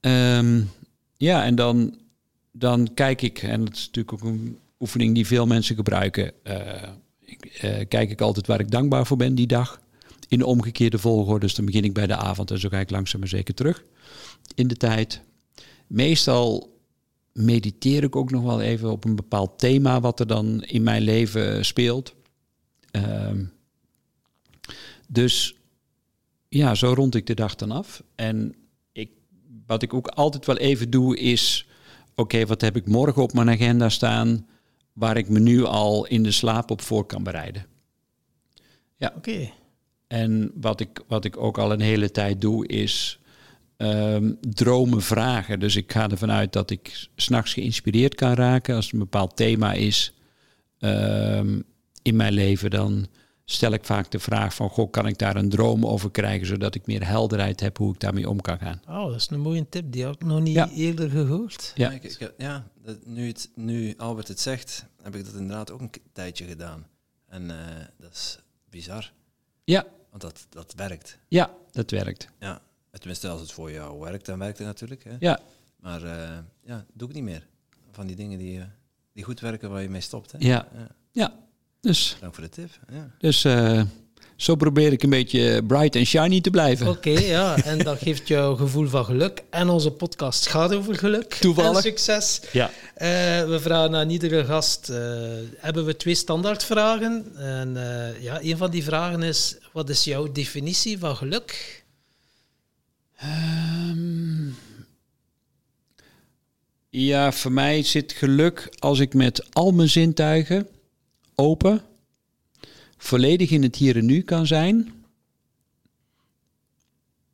Um, 0.00 0.70
ja, 1.16 1.44
en 1.44 1.54
dan, 1.54 1.98
dan 2.52 2.94
kijk 2.94 3.22
ik, 3.22 3.42
en 3.42 3.64
dat 3.64 3.74
is 3.74 3.86
natuurlijk 3.86 4.12
ook 4.12 4.30
een 4.30 4.58
oefening 4.80 5.14
die 5.14 5.26
veel 5.26 5.46
mensen 5.46 5.76
gebruiken. 5.76 6.32
Uh, 6.44 6.82
ik, 7.20 7.60
uh, 7.64 7.88
kijk 7.88 8.10
ik 8.10 8.20
altijd 8.20 8.46
waar 8.46 8.60
ik 8.60 8.70
dankbaar 8.70 9.06
voor 9.06 9.16
ben 9.16 9.34
die 9.34 9.46
dag. 9.46 9.80
In 10.28 10.38
de 10.38 10.46
omgekeerde 10.46 10.98
volgorde. 10.98 11.46
Dus 11.46 11.54
dan 11.54 11.64
begin 11.64 11.84
ik 11.84 11.94
bij 11.94 12.06
de 12.06 12.16
avond 12.16 12.50
en 12.50 12.58
zo 12.58 12.68
ga 12.68 12.78
ik 12.78 12.90
langzaam 12.90 13.20
maar 13.20 13.28
zeker 13.28 13.54
terug 13.54 13.84
in 14.54 14.68
de 14.68 14.76
tijd. 14.76 15.20
Meestal 15.86 16.78
mediteer 17.32 18.02
ik 18.02 18.16
ook 18.16 18.30
nog 18.30 18.42
wel 18.42 18.60
even 18.60 18.90
op 18.90 19.04
een 19.04 19.16
bepaald 19.16 19.58
thema 19.58 20.00
wat 20.00 20.20
er 20.20 20.26
dan 20.26 20.62
in 20.62 20.82
mijn 20.82 21.02
leven 21.02 21.64
speelt. 21.64 22.14
Um, 22.92 23.52
dus 25.08 25.54
ja, 26.48 26.74
zo 26.74 26.92
rond 26.92 27.14
ik 27.14 27.26
de 27.26 27.34
dag 27.34 27.54
dan 27.54 27.70
af. 27.70 28.02
En 28.14 28.54
wat 29.70 29.82
ik 29.82 29.94
ook 29.94 30.08
altijd 30.08 30.46
wel 30.46 30.56
even 30.56 30.90
doe 30.90 31.18
is, 31.18 31.66
oké, 32.14 32.46
wat 32.46 32.60
heb 32.60 32.76
ik 32.76 32.86
morgen 32.86 33.22
op 33.22 33.32
mijn 33.32 33.50
agenda 33.50 33.88
staan 33.88 34.46
waar 34.92 35.16
ik 35.16 35.28
me 35.28 35.38
nu 35.38 35.64
al 35.64 36.06
in 36.06 36.22
de 36.22 36.30
slaap 36.30 36.70
op 36.70 36.82
voor 36.82 37.04
kan 37.04 37.22
bereiden. 37.22 37.66
Ja. 38.96 39.12
Oké. 39.16 39.50
En 40.06 40.52
wat 40.54 40.80
ik, 40.80 41.00
wat 41.08 41.24
ik 41.24 41.36
ook 41.36 41.58
al 41.58 41.72
een 41.72 41.80
hele 41.80 42.10
tijd 42.10 42.40
doe 42.40 42.66
is 42.66 43.18
um, 43.76 44.38
dromen 44.40 45.02
vragen. 45.02 45.60
Dus 45.60 45.76
ik 45.76 45.92
ga 45.92 46.08
ervan 46.08 46.30
uit 46.30 46.52
dat 46.52 46.70
ik 46.70 47.08
s'nachts 47.16 47.52
geïnspireerd 47.52 48.14
kan 48.14 48.34
raken 48.34 48.74
als 48.74 48.92
een 48.92 48.98
bepaald 48.98 49.36
thema 49.36 49.72
is 49.72 50.14
um, 50.78 51.64
in 52.02 52.16
mijn 52.16 52.32
leven. 52.32 52.70
Dan 52.70 53.06
stel 53.52 53.72
ik 53.72 53.84
vaak 53.84 54.10
de 54.10 54.18
vraag 54.18 54.54
van, 54.54 54.68
goh, 54.68 54.90
kan 54.90 55.06
ik 55.06 55.18
daar 55.18 55.36
een 55.36 55.48
droom 55.48 55.86
over 55.86 56.10
krijgen, 56.10 56.46
zodat 56.46 56.74
ik 56.74 56.86
meer 56.86 57.06
helderheid 57.06 57.60
heb 57.60 57.76
hoe 57.76 57.94
ik 57.94 58.00
daarmee 58.00 58.28
om 58.28 58.40
kan 58.40 58.58
gaan. 58.58 58.80
Oh, 58.88 59.06
dat 59.06 59.14
is 59.14 59.30
een 59.30 59.40
mooie 59.40 59.68
tip, 59.68 59.92
die 59.92 60.04
heb 60.04 60.14
ik 60.14 60.24
nog 60.24 60.40
niet 60.40 60.70
eerder 60.74 61.10
gehoord. 61.10 61.72
Ja, 61.74 61.98
ja 62.38 62.66
nu, 63.04 63.26
het, 63.26 63.50
nu 63.54 63.94
Albert 63.96 64.28
het 64.28 64.40
zegt, 64.40 64.86
heb 65.02 65.14
ik 65.14 65.24
dat 65.24 65.34
inderdaad 65.34 65.70
ook 65.70 65.80
een 65.80 65.90
tijdje 66.12 66.44
gedaan. 66.44 66.86
En 67.28 67.42
uh, 67.42 67.56
dat 67.98 68.12
is 68.12 68.38
bizar. 68.70 69.12
Ja. 69.64 69.86
Want 70.10 70.22
dat, 70.22 70.46
dat 70.48 70.72
werkt. 70.76 71.18
Ja, 71.28 71.50
dat 71.72 71.90
werkt. 71.90 72.28
Ja, 72.38 72.60
Tenminste, 72.98 73.28
als 73.28 73.40
het 73.40 73.52
voor 73.52 73.72
jou 73.72 74.00
werkt, 74.00 74.26
dan 74.26 74.38
werkt 74.38 74.58
het 74.58 74.66
natuurlijk. 74.66 75.04
Hè? 75.04 75.16
Ja. 75.18 75.40
Maar 75.76 76.02
uh, 76.02 76.38
ja, 76.62 76.84
doe 76.92 77.08
ik 77.08 77.14
niet 77.14 77.24
meer. 77.24 77.46
Van 77.90 78.06
die 78.06 78.16
dingen 78.16 78.38
die, 78.38 78.62
die 79.12 79.24
goed 79.24 79.40
werken 79.40 79.70
waar 79.70 79.82
je 79.82 79.88
mee 79.88 80.00
stopt. 80.00 80.32
Hè? 80.32 80.38
Ja. 80.40 80.68
ja. 80.74 80.88
ja. 81.12 81.38
Dus. 81.80 82.16
Dank 82.20 82.34
voor 82.34 82.44
de 82.44 82.50
tip. 82.50 82.70
Ja. 82.92 83.10
Dus 83.18 83.44
zo 84.40 84.54
probeer 84.54 84.92
ik 84.92 85.02
een 85.02 85.10
beetje 85.10 85.62
bright 85.66 85.96
en 85.96 86.06
shiny 86.06 86.40
te 86.40 86.50
blijven. 86.50 86.88
Oké, 86.88 87.10
ja. 87.10 87.56
En 87.56 87.78
dat 87.78 87.98
geeft 88.04 88.28
jou 88.28 88.56
gevoel 88.56 88.88
van 88.88 89.04
geluk. 89.04 89.42
En 89.50 89.68
onze 89.68 89.90
podcast 89.90 90.48
gaat 90.48 90.74
over 90.74 90.94
geluk. 90.94 91.34
Toevallig. 91.34 91.76
En 91.76 91.82
succes. 91.82 92.40
Ja. 92.52 92.66
Uh, 92.66 92.74
we 93.48 93.58
vragen 93.60 93.94
aan 93.94 94.10
iedere 94.10 94.44
gast, 94.44 94.88
uh, 94.90 94.96
hebben 95.56 95.84
we 95.84 95.96
twee 95.96 96.14
standaardvragen. 96.14 97.36
En 97.36 97.74
uh, 97.76 98.22
ja, 98.22 98.42
een 98.42 98.56
van 98.56 98.70
die 98.70 98.84
vragen 98.84 99.22
is, 99.22 99.56
wat 99.72 99.88
is 99.88 100.04
jouw 100.04 100.32
definitie 100.32 100.98
van 100.98 101.16
geluk? 101.16 101.82
Um, 103.88 104.56
ja, 106.90 107.32
voor 107.32 107.52
mij 107.52 107.82
zit 107.82 108.12
geluk 108.12 108.68
als 108.78 108.98
ik 108.98 109.14
met 109.14 109.54
al 109.54 109.72
mijn 109.72 109.88
zintuigen 109.88 110.68
open 111.40 111.82
volledig 112.96 113.50
in 113.50 113.62
het 113.62 113.76
hier 113.76 113.96
en 113.96 114.06
nu 114.06 114.22
kan 114.22 114.46
zijn. 114.46 115.04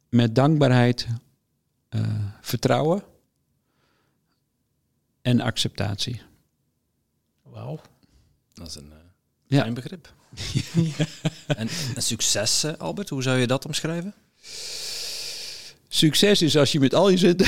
Met 0.09 0.35
dankbaarheid, 0.35 1.07
uh, 1.91 2.01
vertrouwen 2.41 3.03
en 5.23 5.41
acceptatie. 5.41 6.21
Wauw. 7.43 7.81
Dat 8.55 8.67
is 8.67 8.75
een 8.75 8.93
uh, 8.93 8.97
ja. 9.47 9.73
begrip. 9.73 10.15
en, 11.47 11.69
en, 11.95 12.03
succes, 12.03 12.65
uh, 12.65 12.73
Albert, 12.73 13.09
hoe 13.09 13.23
zou 13.23 13.39
je 13.39 13.47
dat 13.47 13.67
omschrijven? 13.67 14.15
Succes 15.89 16.43
is 16.43 16.57
als 16.57 16.73
je 16.73 16.81
met 16.81 16.95
al 16.95 17.09
je 17.09 17.17
zit. 17.17 17.41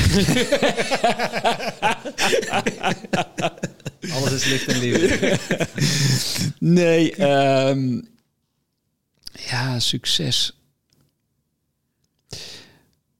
Alles 4.01 4.33
is 4.33 4.45
licht 4.45 4.69
en 4.69 4.79
liefde. 4.79 5.39
nee, 6.59 7.23
um, 7.69 8.09
ja, 9.33 9.79
succes. 9.79 10.53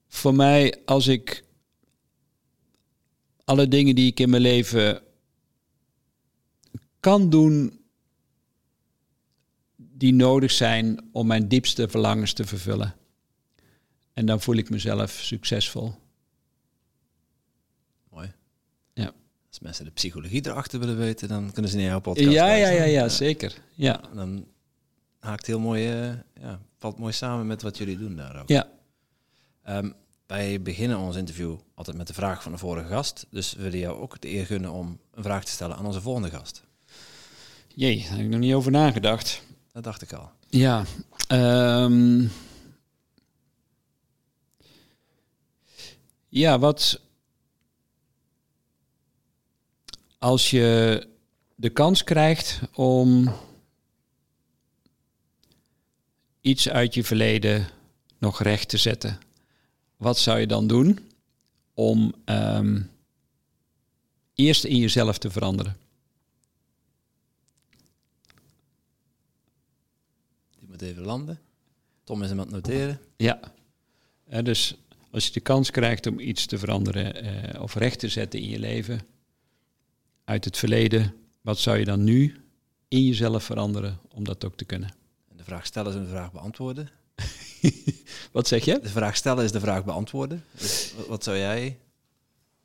Voor 0.07 0.35
mij, 0.35 0.81
als 0.85 1.07
ik 1.07 1.43
alle 3.43 3.67
dingen 3.67 3.95
die 3.95 4.07
ik 4.07 4.19
in 4.19 4.29
mijn 4.29 4.41
leven 4.41 5.01
kan 6.99 7.29
doen, 7.29 7.79
die 9.75 10.13
nodig 10.13 10.51
zijn 10.51 11.09
om 11.11 11.27
mijn 11.27 11.47
diepste 11.47 11.89
verlangens 11.89 12.33
te 12.33 12.45
vervullen. 12.45 12.95
En 14.13 14.25
dan 14.25 14.41
voel 14.41 14.55
ik 14.55 14.69
mezelf 14.69 15.11
succesvol. 15.11 15.95
Als 19.49 19.59
mensen 19.59 19.85
de 19.85 19.91
psychologie 19.91 20.47
erachter 20.47 20.79
willen 20.79 20.97
weten, 20.97 21.27
dan 21.27 21.51
kunnen 21.51 21.71
ze 21.71 21.77
naar 21.77 21.85
jouw 21.85 21.99
podcast 21.99 22.31
Ja, 22.31 22.53
ja, 22.53 22.69
ja, 22.69 22.83
ja, 22.83 23.09
zeker. 23.09 23.61
Ja. 23.75 24.01
Dan 24.13 24.45
haakt 25.19 25.45
heel 25.45 25.59
mooi, 25.59 26.09
uh, 26.09 26.13
ja, 26.41 26.59
valt 26.77 26.97
mooi 26.97 27.13
samen 27.13 27.47
met 27.47 27.61
wat 27.61 27.77
jullie 27.77 27.97
doen 27.97 28.15
daar 28.15 28.41
ook. 28.41 28.49
Ja. 28.49 28.69
Um, 29.67 29.93
wij 30.27 30.61
beginnen 30.61 30.97
ons 30.97 31.15
interview 31.15 31.57
altijd 31.73 31.97
met 31.97 32.07
de 32.07 32.13
vraag 32.13 32.43
van 32.43 32.51
de 32.51 32.57
vorige 32.57 32.87
gast. 32.87 33.25
Dus 33.29 33.53
we 33.53 33.61
willen 33.61 33.79
jou 33.79 33.99
ook 33.99 34.21
de 34.21 34.29
eer 34.29 34.45
gunnen 34.45 34.71
om 34.71 34.99
een 35.13 35.23
vraag 35.23 35.43
te 35.43 35.51
stellen 35.51 35.75
aan 35.75 35.85
onze 35.85 36.01
volgende 36.01 36.29
gast. 36.29 36.63
Jee, 37.67 38.01
daar 38.01 38.09
heb 38.09 38.19
ik 38.19 38.29
nog 38.29 38.39
niet 38.39 38.53
over 38.53 38.71
nagedacht. 38.71 39.43
Dat 39.71 39.83
dacht 39.83 40.01
ik 40.01 40.13
al. 40.13 40.31
Ja. 40.47 40.85
Um, 41.83 42.31
ja, 46.27 46.59
wat 46.59 47.01
als 50.19 50.49
je 50.49 51.07
de 51.55 51.69
kans 51.69 52.03
krijgt 52.03 52.59
om 52.73 53.33
iets 56.41 56.69
uit 56.69 56.93
je 56.93 57.03
verleden 57.03 57.67
nog 58.17 58.41
recht 58.41 58.69
te 58.69 58.77
zetten, 58.77 59.19
wat 59.97 60.17
zou 60.17 60.39
je 60.39 60.47
dan 60.47 60.67
doen 60.67 60.99
om 61.73 62.13
um, 62.25 62.91
eerst 64.33 64.63
in 64.63 64.77
jezelf 64.77 65.17
te 65.17 65.31
veranderen? 65.31 65.77
Die 70.59 70.67
moet 70.67 70.81
even 70.81 71.03
landen. 71.03 71.39
Tom 72.03 72.23
is 72.23 72.29
hem 72.29 72.39
aan 72.39 72.45
het 72.45 72.53
noteren. 72.53 72.99
Ja, 73.17 73.39
dus 74.43 74.75
als 75.11 75.25
je 75.25 75.31
de 75.31 75.39
kans 75.39 75.71
krijgt 75.71 76.07
om 76.07 76.19
iets 76.19 76.45
te 76.45 76.57
veranderen 76.57 77.25
uh, 77.55 77.61
of 77.61 77.75
recht 77.75 77.99
te 77.99 78.09
zetten 78.09 78.39
in 78.39 78.49
je 78.49 78.59
leven, 78.59 79.01
uit 80.29 80.45
het 80.45 80.57
verleden, 80.57 81.13
wat 81.41 81.59
zou 81.59 81.77
je 81.77 81.85
dan 81.85 82.03
nu 82.03 82.35
in 82.87 83.05
jezelf 83.05 83.43
veranderen 83.43 83.99
om 84.13 84.23
dat 84.23 84.45
ook 84.45 84.55
te 84.55 84.65
kunnen? 84.65 84.93
De 85.35 85.43
vraag 85.43 85.65
stellen 85.65 85.91
is 85.91 85.97
een 85.97 86.07
vraag 86.07 86.31
beantwoorden. 86.31 86.89
wat 88.31 88.47
zeg 88.47 88.65
je? 88.65 88.79
De 88.81 88.89
vraag 88.89 89.15
stellen 89.15 89.43
is 89.43 89.51
de 89.51 89.59
vraag 89.59 89.85
beantwoorden. 89.85 90.43
Dus 90.51 90.93
wat 91.07 91.23
zou 91.23 91.37
jij 91.37 91.77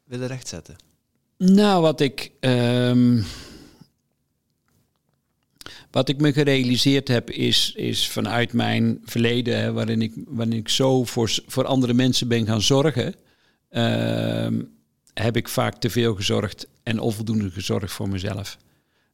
willen 0.04 0.26
rechtzetten? 0.26 0.76
Nou, 1.36 1.82
wat 1.82 2.00
ik, 2.00 2.32
um, 2.40 3.24
wat 5.90 6.08
ik 6.08 6.20
me 6.20 6.32
gerealiseerd 6.32 7.08
heb, 7.08 7.30
is, 7.30 7.72
is 7.76 8.08
vanuit 8.08 8.52
mijn 8.52 9.00
verleden, 9.04 9.58
hè, 9.58 9.72
waarin, 9.72 10.02
ik, 10.02 10.12
waarin 10.26 10.58
ik 10.58 10.68
zo 10.68 11.04
voor, 11.04 11.38
voor 11.46 11.66
andere 11.66 11.94
mensen 11.94 12.28
ben 12.28 12.46
gaan 12.46 12.62
zorgen, 12.62 13.14
uh, 13.70 14.48
heb 15.14 15.36
ik 15.36 15.48
vaak 15.48 15.74
te 15.80 15.90
veel 15.90 16.14
gezorgd 16.14 16.66
en 16.82 16.98
onvoldoende 16.98 17.50
gezorgd 17.50 17.92
voor 17.92 18.08
mezelf. 18.08 18.58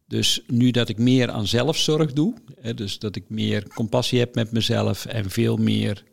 Dus 0.07 0.43
nu 0.47 0.71
dat 0.71 0.89
ik 0.89 0.99
meer 0.99 1.31
aan 1.31 1.47
zelfzorg 1.47 2.13
doe, 2.13 2.35
hè, 2.61 2.75
dus 2.75 2.99
dat 2.99 3.17
ik 3.17 3.25
meer 3.29 3.69
compassie 3.69 4.19
heb 4.19 4.35
met 4.35 4.53
mezelf 4.53 5.07
en 5.07 5.31
veel 5.31 5.57
meer 5.57 6.05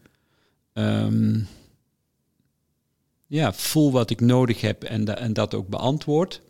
um, 0.74 1.48
ja, 3.28 3.54
voel 3.54 3.92
wat 3.92 4.10
ik 4.10 4.20
nodig 4.20 4.62
heb 4.62 4.84
en, 4.84 5.18
en 5.18 5.34
dat 5.34 5.54
ook 5.54 5.68
beantwoord, 5.68 6.42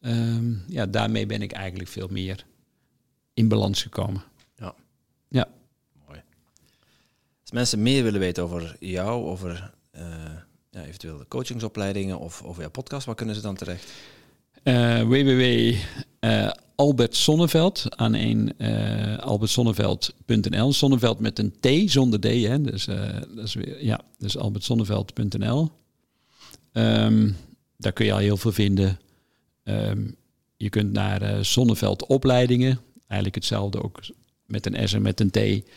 um, 0.00 0.64
ja, 0.68 0.86
daarmee 0.86 1.26
ben 1.26 1.42
ik 1.42 1.52
eigenlijk 1.52 1.88
veel 1.88 2.08
meer 2.10 2.44
in 3.34 3.48
balans 3.48 3.82
gekomen. 3.82 4.22
Ja. 4.56 4.74
Ja. 5.28 5.48
Mooi. 6.06 6.22
Als 7.40 7.50
mensen 7.50 7.82
meer 7.82 8.02
willen 8.02 8.20
weten 8.20 8.42
over 8.42 8.76
jou, 8.80 9.24
over 9.24 9.72
uh, 9.96 10.02
ja, 10.76 10.84
eventueel 10.84 11.18
de 11.18 11.28
coachingsopleidingen 11.28 12.18
of 12.18 12.42
over 12.42 12.60
jouw 12.60 12.70
podcast, 12.70 13.06
waar 13.06 13.14
kunnen 13.14 13.34
ze 13.34 13.40
dan 13.40 13.54
terecht? 13.54 13.92
Uh, 14.64 15.02
www. 15.02 15.74
Uh, 16.20 16.50
Albert 16.74 17.16
Sonneveld 17.16 17.84
aan 17.88 18.14
een 18.14 18.52
uh, 18.58 19.18
albertsonneveld.nl. 19.18 20.72
Sonneveld 20.72 21.20
met 21.20 21.38
een 21.38 21.54
T 21.60 21.90
zonder 21.90 22.20
D, 22.20 22.24
hè? 22.24 22.60
Dus, 22.60 22.84
dat 23.34 23.44
is 23.44 23.54
weer, 23.54 23.84
ja, 23.84 24.00
dus 24.18 24.38
albertsonneveld.nl. 24.38 25.60
Um, 25.60 25.68
ehm, 26.72 27.30
daar 27.76 27.92
kun 27.92 28.06
je 28.06 28.12
al 28.12 28.18
heel 28.18 28.36
veel 28.36 28.52
vinden. 28.52 28.98
Um, 29.64 30.16
je 30.56 30.68
kunt 30.68 30.92
naar 30.92 31.22
uh, 31.56 31.92
opleidingen, 32.06 32.80
eigenlijk 33.06 33.34
hetzelfde 33.34 33.82
ook 33.82 34.00
met 34.46 34.66
een 34.66 34.88
S 34.88 34.92
en 34.92 35.02
met 35.02 35.20
een 35.20 35.30
T. 35.30 35.68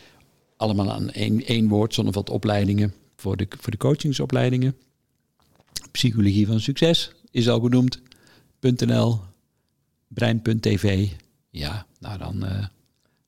Allemaal 0.56 0.92
aan 0.92 1.10
één, 1.10 1.44
één 1.44 1.68
woord, 1.68 1.94
Sonneveld 1.94 2.30
opleidingen 2.30 2.94
voor 3.16 3.36
de, 3.36 3.46
voor 3.60 3.70
de 3.70 3.78
coachingsopleidingen. 3.78 4.76
Psychologie 5.90 6.46
van 6.46 6.60
succes 6.60 7.12
is 7.30 7.48
al 7.48 7.60
genoemd. 7.60 8.00
.nl, 8.60 9.20
brein.tv. 10.08 11.08
Ja, 11.50 11.86
nou 11.98 12.18
dan, 12.18 12.44
uh, 12.44 12.50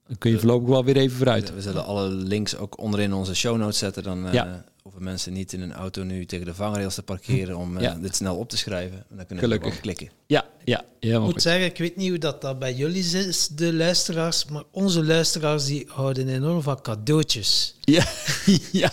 dan 0.06 0.18
kun 0.18 0.30
je 0.30 0.38
voorlopig 0.38 0.68
wel 0.68 0.84
weer 0.84 0.96
even 0.96 1.16
vooruit. 1.16 1.54
We 1.54 1.62
zullen 1.62 1.84
alle 1.84 2.08
links 2.08 2.56
ook 2.56 2.78
onderin 2.78 3.12
onze 3.12 3.34
show 3.34 3.56
notes 3.56 3.78
zetten. 3.78 4.02
Dan 4.02 4.26
uh, 4.26 4.32
ja. 4.32 4.64
hoeven 4.82 5.02
mensen 5.02 5.32
niet 5.32 5.52
in 5.52 5.60
een 5.60 5.72
auto 5.72 6.02
nu 6.02 6.24
tegen 6.24 6.46
de 6.46 6.54
vangrails 6.54 6.94
te 6.94 7.02
parkeren 7.02 7.56
om 7.56 7.76
uh, 7.76 7.82
ja. 7.82 7.94
dit 7.94 8.16
snel 8.16 8.36
op 8.36 8.48
te 8.48 8.56
schrijven. 8.56 8.98
En 8.98 9.16
dan 9.16 9.26
kunnen 9.26 9.44
Gelukkig. 9.44 9.80
klikken. 9.80 10.10
Ja, 10.26 10.44
ja. 10.64 10.84
Ik 11.00 11.20
moet 11.20 11.42
zeggen, 11.42 11.64
ik 11.64 11.78
weet 11.78 11.96
niet 11.96 12.08
hoe 12.08 12.18
dat, 12.18 12.40
dat 12.40 12.58
bij 12.58 12.74
jullie 12.74 13.04
is, 13.04 13.48
de 13.48 13.72
luisteraars, 13.72 14.44
maar 14.44 14.62
onze 14.70 15.04
luisteraars 15.04 15.64
die 15.64 15.86
houden 15.88 16.28
enorm 16.28 16.62
van 16.62 16.80
cadeautjes. 16.80 17.76
Ja, 17.80 18.04
ja. 18.72 18.92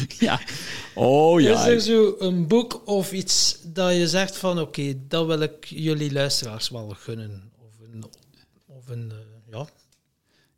ja. 0.18 0.40
Oh 0.94 1.40
ja. 1.40 1.60
Is 1.60 1.66
er 1.66 1.80
zo 1.80 2.14
een 2.18 2.46
boek 2.46 2.82
of 2.84 3.12
iets 3.12 3.58
dat 3.64 3.94
je 3.94 4.08
zegt 4.08 4.36
van 4.36 4.58
oké, 4.60 4.80
okay, 4.80 4.98
dat 5.08 5.26
wil 5.26 5.40
ik 5.40 5.64
jullie 5.64 6.12
luisteraars 6.12 6.68
wel 6.68 6.88
gunnen? 6.88 7.50
Of 7.58 7.86
een, 7.92 8.04
of 8.66 8.88
een 8.88 9.12
uh, 9.12 9.18
ja. 9.50 9.66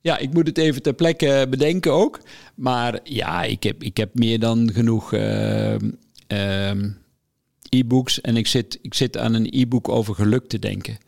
Ja, 0.01 0.19
ik 0.19 0.33
moet 0.33 0.47
het 0.47 0.59
even 0.59 0.83
ter 0.83 0.95
plekke 0.95 1.47
bedenken 1.51 1.93
ook. 1.93 2.21
Maar 2.55 3.01
ja, 3.05 3.43
ik 3.43 3.63
heb, 3.63 3.83
ik 3.83 3.97
heb 3.97 4.15
meer 4.15 4.39
dan 4.39 4.71
genoeg 4.73 5.13
uh, 5.13 5.75
uh, 6.29 6.71
e-books. 7.69 8.21
En 8.21 8.37
ik 8.37 8.47
zit, 8.47 8.79
ik 8.83 8.95
zit 8.95 9.17
aan 9.17 9.35
een 9.35 9.49
e-book 9.51 9.89
over 9.89 10.15
geluk 10.15 10.49
te 10.49 10.59
denken. 10.59 10.99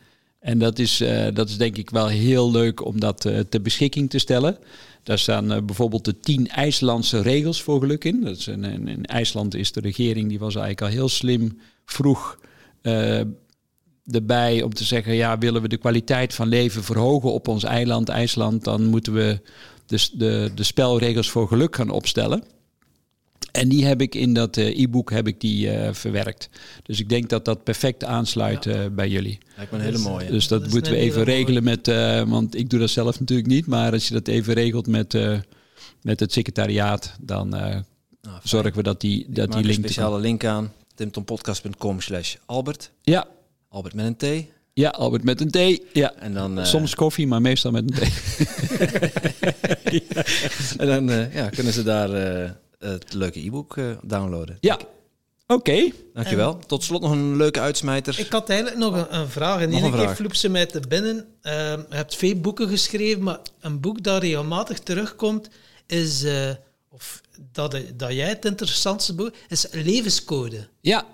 En 0.41 0.59
dat 0.59 0.79
is, 0.79 1.03
dat 1.35 1.49
is 1.49 1.57
denk 1.57 1.77
ik 1.77 1.91
wel 1.91 2.09
heel 2.09 2.51
leuk 2.51 2.85
om 2.85 3.01
dat 3.01 3.21
ter 3.21 3.63
beschikking 3.63 4.11
te 4.11 4.19
stellen. 4.19 4.59
Daar 5.03 5.19
staan 5.19 5.67
bijvoorbeeld 5.67 6.05
de 6.05 6.21
tien 6.21 6.49
IJslandse 6.49 7.21
regels 7.21 7.63
voor 7.63 7.81
geluk 7.81 8.05
in. 8.05 8.21
Dat 8.21 8.37
is 8.37 8.47
een, 8.47 8.89
in 8.89 9.05
IJsland 9.05 9.55
is 9.55 9.73
de 9.73 9.81
regering, 9.81 10.29
die 10.29 10.39
was 10.39 10.55
eigenlijk 10.55 10.81
al 10.93 10.99
heel 10.99 11.09
slim 11.09 11.59
vroeg 11.85 12.39
erbij 14.11 14.63
om 14.63 14.75
te 14.75 14.85
zeggen, 14.85 15.15
ja, 15.15 15.39
willen 15.39 15.63
we 15.63 15.69
de 15.69 15.77
kwaliteit 15.77 16.35
van 16.35 16.49
leven 16.49 16.85
verhogen 16.85 17.33
op 17.33 17.49
ons 17.49 17.65
eiland, 17.65 18.09
IJsland, 18.09 18.65
dan 18.65 18.85
moeten 18.85 19.13
we 19.13 19.41
de, 19.87 20.09
de, 20.13 20.51
de 20.55 20.65
spelregels 20.65 21.31
voor 21.31 21.49
geluk 21.49 21.77
gaan 21.77 21.91
opstellen. 21.91 22.43
En 23.53 23.69
die 23.69 23.87
heb 23.87 24.01
ik 24.01 24.15
in 24.15 24.35
dat 24.35 24.57
uh, 24.57 24.81
e-book 24.81 25.11
heb 25.11 25.27
ik 25.27 25.41
die 25.41 25.67
uh, 25.67 25.89
verwerkt. 25.93 26.49
Dus 26.83 27.01
ik 27.01 27.09
denk 27.09 27.29
dat 27.29 27.45
dat 27.45 27.65
perfect 27.65 28.05
aansluit 28.05 28.65
ja. 28.65 28.85
uh, 28.85 28.91
bij 28.91 29.09
jullie. 29.09 29.39
Lijkt 29.57 29.73
me 29.73 29.79
een 29.79 29.85
hele 29.85 29.99
mooie. 29.99 30.31
Dus 30.31 30.49
dat, 30.49 30.61
dat 30.63 30.71
moeten 30.71 30.93
we 30.93 30.99
even 30.99 31.25
regelen 31.25 31.65
met, 31.65 31.87
want 32.29 32.57
ik 32.57 32.71
doe 32.71 32.81
dat 32.81 32.91
zelf 32.91 33.21
natuurlijk 33.21 33.49
niet, 33.49 33.67
maar 33.67 33.93
als 33.93 34.09
je 34.09 34.15
dat 34.15 34.29
even 34.29 34.55
regelt 34.55 34.87
met, 34.87 35.19
met 36.03 36.21
het 36.21 36.33
secretariaat, 36.33 37.15
dan 37.21 37.49
nou, 37.49 37.85
zorgen 38.43 38.75
we 38.75 38.83
dat 38.83 39.01
die, 39.01 39.27
dat 39.29 39.53
die 39.53 39.63
link. 39.63 39.77
Een 39.77 39.85
speciale 39.85 40.21
link 40.21 40.45
aan 40.45 40.73
timtompodcast.com 40.95 42.01
slash 42.01 42.37
Albert. 42.47 42.91
Ja, 43.03 43.27
Albert 43.69 43.95
met 43.95 44.23
een 44.23 44.45
T. 44.45 44.47
Ja, 44.73 44.89
Albert 44.89 45.25
met 45.25 45.41
een 45.41 45.51
T. 45.51 45.81
Ja. 45.93 46.15
En 46.15 46.35
dan, 46.35 46.59
uh... 46.59 46.65
Soms 46.65 46.95
koffie, 46.95 47.27
maar 47.27 47.41
meestal 47.41 47.71
met 47.71 47.85
een 47.91 47.97
T. 47.97 48.03
En 50.79 50.87
dan 50.87 51.11
uh, 51.11 51.35
ja, 51.35 51.49
kunnen 51.49 51.73
ze 51.73 51.83
daar 51.83 52.41
uh, 52.43 52.51
het 52.79 53.13
leuke 53.13 53.45
e-book 53.45 53.77
downloaden. 54.03 54.57
Ja. 54.61 54.75
Oké. 54.75 55.55
Okay. 55.55 55.93
Dankjewel. 56.15 56.59
En 56.61 56.67
Tot 56.67 56.83
slot 56.83 57.03
nog 57.03 57.11
een 57.11 57.37
leuke 57.37 57.61
uitsmijter. 57.61 58.19
Ik 58.19 58.33
had 58.33 58.49
eigenlijk 58.49 58.79
nog 58.79 58.95
een, 58.95 59.17
een 59.19 59.29
vraag. 59.29 59.61
En 59.61 59.73
één 59.73 59.93
keer 59.93 60.17
vloep 60.17 60.35
ze 60.35 60.49
mij 60.49 60.67
te 60.67 60.81
binnen. 60.89 61.27
je 61.43 61.87
hebt 61.89 62.17
veel 62.17 62.35
boeken 62.35 62.69
geschreven, 62.69 63.23
maar 63.23 63.39
een 63.61 63.81
boek 63.81 64.03
dat 64.03 64.23
regelmatig 64.23 64.79
terugkomt 64.79 65.49
is... 65.87 66.25
of 66.91 67.21
dat, 67.53 67.77
dat 67.95 68.13
jij 68.13 68.29
het 68.29 68.45
interessantste 68.45 69.15
boek 69.15 69.33
is 69.49 69.67
Levenscode. 69.71 70.69
Ja, 70.81 71.05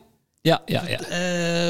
ja, 0.42 0.62
ja, 0.66 0.82
ja. 0.88 1.00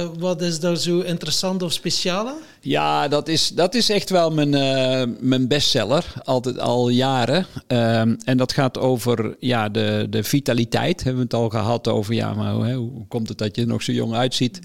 Uh, 0.03 0.09
wat 0.19 0.43
is 0.43 0.61
daar 0.61 0.77
zo 0.77 1.01
interessant 1.01 1.63
of 1.63 1.73
speciaal 1.73 2.29
aan? 2.29 2.39
Ja, 2.61 3.09
dat 3.09 3.29
is, 3.29 3.49
dat 3.49 3.75
is 3.75 3.89
echt 3.89 4.11
wel 4.11 4.31
mijn, 4.31 4.53
uh, 4.53 5.17
mijn 5.21 5.49
bestseller, 5.49 6.13
altijd 6.25 6.59
al 6.59 6.89
jaren. 6.89 7.47
Uh, 7.69 8.01
en 8.01 8.37
dat 8.37 8.53
gaat 8.53 8.79
over 8.79 9.37
ja, 9.39 9.69
de, 9.69 10.07
de 10.11 10.25
vitaliteit. 10.25 11.03
Hebben 11.03 11.21
we 11.21 11.25
het 11.25 11.35
al 11.35 11.49
gehad 11.49 11.89
over, 11.89 12.15
ja, 12.15 12.35
maar 12.35 12.53
hoe, 12.53 12.75
hoe 12.75 13.07
komt 13.09 13.29
het 13.29 13.39
dat 13.39 13.57
je 13.57 13.63
er 13.63 13.69
nog 13.69 13.83
zo 13.83 13.93
jong 13.93 14.15
uitziet? 14.15 14.61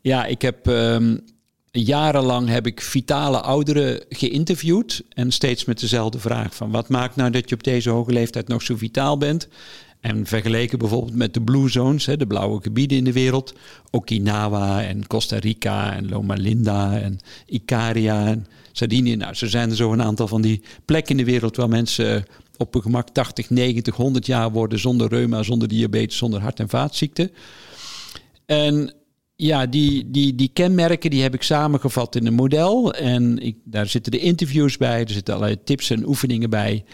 Ja, 0.00 0.26
ik 0.26 0.42
heb 0.42 0.68
ehm, 0.68 1.16
jarenlang 1.70 2.48
heb 2.48 2.66
ik 2.66 2.80
vitale 2.80 3.40
ouderen 3.40 4.04
geïnterviewd. 4.08 5.02
En 5.08 5.32
steeds 5.32 5.64
met 5.64 5.80
dezelfde 5.80 6.18
vraag 6.18 6.54
van 6.54 6.70
wat 6.70 6.88
maakt 6.88 7.16
nou 7.16 7.30
dat 7.30 7.48
je 7.48 7.54
op 7.54 7.62
deze 7.62 7.90
hoge 7.90 8.12
leeftijd 8.12 8.48
nog 8.48 8.62
zo 8.62 8.76
vitaal 8.76 9.18
bent? 9.18 9.48
En 10.04 10.26
vergeleken 10.26 10.78
bijvoorbeeld 10.78 11.14
met 11.14 11.34
de 11.34 11.42
Blue 11.42 11.68
Zones, 11.68 12.04
de 12.04 12.26
blauwe 12.26 12.62
gebieden 12.62 12.98
in 12.98 13.04
de 13.04 13.12
wereld, 13.12 13.54
Okinawa 13.90 14.82
en 14.82 15.06
Costa 15.06 15.38
Rica 15.38 15.94
en 15.94 16.08
Loma 16.08 16.34
Linda 16.34 17.00
en 17.00 17.18
Icaria 17.46 18.26
en 18.26 18.46
Sardinië. 18.72 19.16
Nou, 19.16 19.34
zo 19.34 19.46
zijn 19.46 19.70
er 19.70 19.76
zo 19.76 19.92
een 19.92 20.02
aantal 20.02 20.28
van 20.28 20.42
die 20.42 20.62
plekken 20.84 21.18
in 21.18 21.24
de 21.24 21.30
wereld 21.30 21.56
waar 21.56 21.68
mensen 21.68 22.24
op 22.56 22.74
een 22.74 22.82
gemak 22.82 23.08
80, 23.08 23.50
90, 23.50 23.96
100 23.96 24.26
jaar 24.26 24.52
worden 24.52 24.78
zonder 24.78 25.08
reuma, 25.08 25.42
zonder 25.42 25.68
diabetes, 25.68 26.16
zonder 26.16 26.40
hart- 26.40 26.60
en 26.60 26.68
vaatziekten. 26.68 27.30
En 28.46 28.94
ja, 29.36 29.66
die, 29.66 30.10
die, 30.10 30.34
die 30.34 30.50
kenmerken 30.52 31.10
die 31.10 31.22
heb 31.22 31.34
ik 31.34 31.42
samengevat 31.42 32.16
in 32.16 32.26
een 32.26 32.34
model. 32.34 32.94
En 32.94 33.38
ik, 33.38 33.56
daar 33.64 33.86
zitten 33.86 34.12
de 34.12 34.18
interviews 34.18 34.76
bij, 34.76 35.00
er 35.00 35.10
zitten 35.10 35.34
allerlei 35.34 35.62
tips 35.64 35.90
en 35.90 36.08
oefeningen 36.08 36.50
bij. 36.50 36.84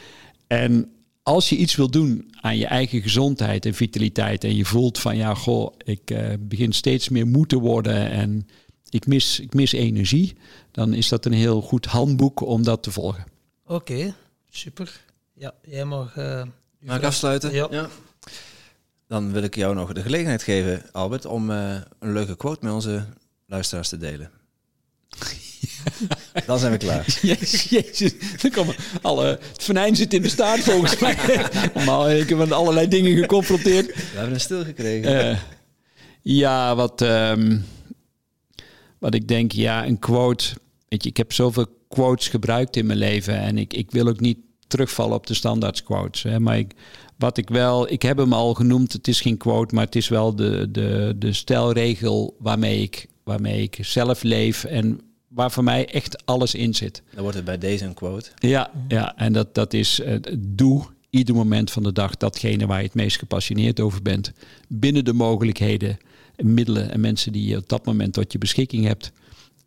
En 0.47 0.91
als 1.23 1.49
je 1.49 1.57
iets 1.57 1.76
wil 1.76 1.90
doen 1.90 2.34
aan 2.40 2.57
je 2.57 2.66
eigen 2.66 3.02
gezondheid 3.02 3.66
en 3.66 3.74
vitaliteit 3.74 4.44
en 4.44 4.57
je 4.57 4.65
voelt 4.65 4.99
van 4.99 5.16
ja, 5.16 5.34
goh, 5.34 5.74
ik 5.84 6.10
uh, 6.10 6.28
begin 6.40 6.73
steeds 6.73 7.08
meer 7.08 7.26
moe 7.26 7.47
te 7.47 7.58
worden 7.58 8.10
en 8.10 8.49
ik 8.89 9.07
mis, 9.07 9.40
ik 9.40 9.55
mis 9.55 9.73
energie, 9.73 10.36
dan 10.70 10.94
is 10.94 11.08
dat 11.08 11.24
een 11.24 11.32
heel 11.32 11.60
goed 11.62 11.86
handboek 11.86 12.40
om 12.40 12.62
dat 12.62 12.82
te 12.82 12.90
volgen. 12.90 13.24
Oké, 13.66 14.15
super. 14.50 15.00
Ja, 15.34 15.55
jij 15.62 15.84
mag. 15.84 16.16
Uh, 16.16 16.42
mag 16.78 16.97
ik 16.97 17.05
afsluiten? 17.05 17.52
Ja. 17.52 17.68
ja. 17.70 17.89
Dan 19.07 19.32
wil 19.32 19.42
ik 19.42 19.55
jou 19.55 19.74
nog 19.74 19.92
de 19.92 20.02
gelegenheid 20.02 20.42
geven, 20.42 20.82
Albert, 20.92 21.24
om 21.24 21.50
uh, 21.50 21.74
een 21.99 22.12
leuke 22.12 22.36
quote 22.36 22.65
met 22.65 22.73
onze 22.73 23.07
luisteraars 23.47 23.89
te 23.89 23.97
delen. 23.97 24.31
Dan 26.47 26.59
zijn 26.59 26.73
we 26.73 26.79
klaar. 26.79 27.05
Jezus, 27.23 27.63
jezus. 27.63 28.13
Dan 28.55 28.67
alle, 29.03 29.25
het 29.25 29.63
venijn 29.63 29.97
zit 29.97 30.15
in 30.15 30.23
de 30.23 30.29
staart 30.29 30.61
volgens 30.61 30.99
mij. 30.99 31.17
Maar 31.87 32.17
ik 32.17 32.29
heb 32.29 32.39
met 32.39 32.53
allerlei 32.53 32.89
dingen 32.89 33.17
geconfronteerd. 33.17 33.87
We 33.87 34.03
hebben 34.15 34.35
een 34.35 34.41
stil 34.41 34.65
gekregen. 34.65 35.31
Uh, 35.31 35.39
ja, 36.23 36.75
wat, 36.75 37.01
um, 37.01 37.65
wat 38.99 39.15
ik 39.15 39.29
denk, 39.29 39.53
ja, 39.53 39.87
een 39.87 39.99
quote. 39.99 40.45
Weet 40.89 41.03
je, 41.03 41.09
ik 41.09 41.17
heb 41.17 41.33
zoveel 41.33 41.67
quotes 41.89 42.29
gebruikt 42.29 42.77
in 42.77 42.87
mijn 42.87 42.99
leven. 42.99 43.39
En 43.39 43.59
ik, 43.59 43.73
ik 43.73 43.91
wil 43.91 44.09
ook 44.09 44.21
niet 44.21 44.39
terugvallen 44.67 45.17
op 45.17 45.27
de 45.27 45.35
standaard 45.35 45.83
quotes. 45.83 46.23
Hè, 46.23 46.41
maar 46.41 46.59
ik, 46.59 46.75
wat 47.19 47.37
ik 47.37 47.49
wel, 47.49 47.93
ik 47.93 48.03
heb 48.03 48.17
hem 48.17 48.33
al 48.33 48.55
genoemd, 48.55 48.93
het 48.93 49.09
is 49.09 49.21
geen 49.21 49.37
quote, 49.37 49.75
maar 49.75 49.85
het 49.85 49.97
is 49.97 50.09
wel 50.09 50.35
de, 50.35 50.71
de, 50.71 51.15
de 51.17 51.33
stelregel 51.33 52.37
waarmee 52.39 52.83
ik, 52.83 53.07
waarmee 53.25 53.63
ik 53.63 53.79
zelf 53.81 54.23
leef 54.23 54.65
en 54.65 55.01
waar 55.31 55.50
voor 55.50 55.65
mij 55.65 55.89
echt 55.89 56.26
alles 56.26 56.55
in 56.55 56.75
zit. 56.75 57.02
Dan 57.12 57.23
wordt 57.23 57.36
het 57.36 57.44
bij 57.44 57.59
deze 57.59 57.84
een 57.84 57.94
quote. 57.94 58.31
Ja, 58.39 58.70
ja 58.89 59.17
en 59.17 59.33
dat, 59.33 59.55
dat 59.55 59.73
is 59.73 60.00
uh, 60.00 60.17
doe 60.39 60.86
ieder 61.10 61.34
moment 61.34 61.70
van 61.70 61.83
de 61.83 61.92
dag 61.92 62.17
datgene 62.17 62.67
waar 62.67 62.78
je 62.78 62.84
het 62.84 62.94
meest 62.94 63.18
gepassioneerd 63.18 63.81
over 63.81 64.02
bent. 64.02 64.33
Binnen 64.68 65.05
de 65.05 65.12
mogelijkheden, 65.12 65.99
middelen 66.36 66.91
en 66.91 67.00
mensen 67.00 67.33
die 67.33 67.47
je 67.47 67.57
op 67.57 67.68
dat 67.68 67.84
moment 67.86 68.12
tot 68.12 68.33
je 68.33 68.39
beschikking 68.39 68.86
hebt. 68.86 69.12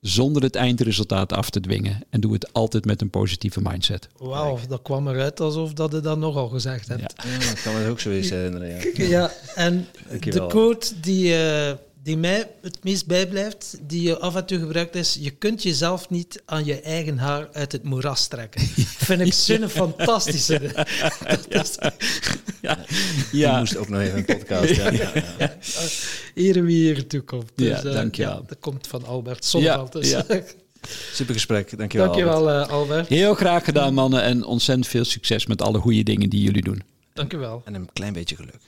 Zonder 0.02 0.44
het 0.44 0.56
eindresultaat 0.56 1.34
af 1.34 1.50
te 1.50 1.60
dwingen. 1.60 2.04
En 2.10 2.22
doe 2.22 2.34
het 2.34 2.54
altijd 2.54 2.86
met 2.86 3.02
een 3.02 3.10
positieve 3.10 3.62
mindset. 3.62 4.08
Wauw, 4.18 4.60
dat 4.68 4.82
kwam 4.82 5.08
eruit 5.08 5.40
alsof 5.40 5.74
dat 5.74 5.92
je 5.92 6.00
dat 6.00 6.18
nogal 6.18 6.48
gezegd 6.48 6.88
hebt. 6.88 7.14
Ja, 7.24 7.32
ja 7.32 7.40
dat 7.40 7.62
kan 7.62 7.74
me 7.74 7.88
ook 7.88 8.00
zo 8.00 8.10
eens 8.10 8.30
herinneren. 8.30 8.70
Ja, 8.70 9.08
ja 9.08 9.32
en 9.56 9.88
de 10.20 10.48
quote 10.48 11.00
die... 11.00 11.28
Uh, 11.28 11.72
die 12.04 12.18
mij 12.18 12.52
het 12.62 12.84
meest 12.84 13.06
bijblijft, 13.06 13.78
die 13.82 14.02
je 14.02 14.20
af 14.20 14.36
en 14.36 14.46
toe 14.46 14.60
gebruikt, 14.60 14.96
is: 14.96 15.18
je 15.20 15.30
kunt 15.30 15.64
jezelf 15.64 16.10
niet 16.10 16.42
aan 16.46 16.66
je 16.66 16.82
eigen 16.82 17.18
haar 17.18 17.50
uit 17.52 17.72
het 17.72 17.84
moeras 17.84 18.28
trekken. 18.28 18.62
Vind 19.08 19.22
ik 19.22 19.34
zo'n 19.34 19.70
fantastische. 19.70 20.62
ja. 21.50 21.66
ja. 22.62 22.78
ja. 23.32 23.60
moest 23.60 23.78
ook 23.78 23.90
nog 23.90 24.02
even 24.02 24.18
een 24.18 24.26
podcast. 24.26 24.76
Ja, 24.76 24.92
ja, 24.92 25.12
ja. 25.38 25.58
Hier 26.36 26.64
wie 26.64 26.84
hier 26.84 27.08
toe 27.08 27.22
komt. 27.22 27.52
Dus, 27.56 27.68
ja, 27.68 27.84
uh, 27.84 27.94
dankjewel. 27.94 28.36
Ja, 28.36 28.44
dat 28.48 28.60
komt 28.60 28.88
van 28.88 29.06
Albert 29.06 29.46
Zonneveld. 29.46 29.92
Dus. 29.92 30.10
Ja, 30.10 30.26
Super 31.14 31.34
gesprek. 31.34 31.78
Dankjewel, 31.78 32.08
dankjewel 32.08 32.50
Albert. 32.50 32.68
Uh, 32.68 32.74
Albert. 32.74 33.08
Heel 33.08 33.34
graag 33.34 33.64
gedaan, 33.64 33.94
mannen. 33.94 34.22
En 34.22 34.44
ontzettend 34.46 34.88
veel 34.88 35.06
succes 35.06 35.46
met 35.46 35.62
alle 35.62 35.80
goede 35.80 36.04
dingen 36.04 36.30
die 36.30 36.42
jullie 36.42 36.64
doen. 36.64 36.84
Dankjewel. 37.14 37.62
En 37.66 37.74
een 37.74 37.90
klein 37.94 38.14
beetje 38.14 38.36
geluk. 38.36 38.62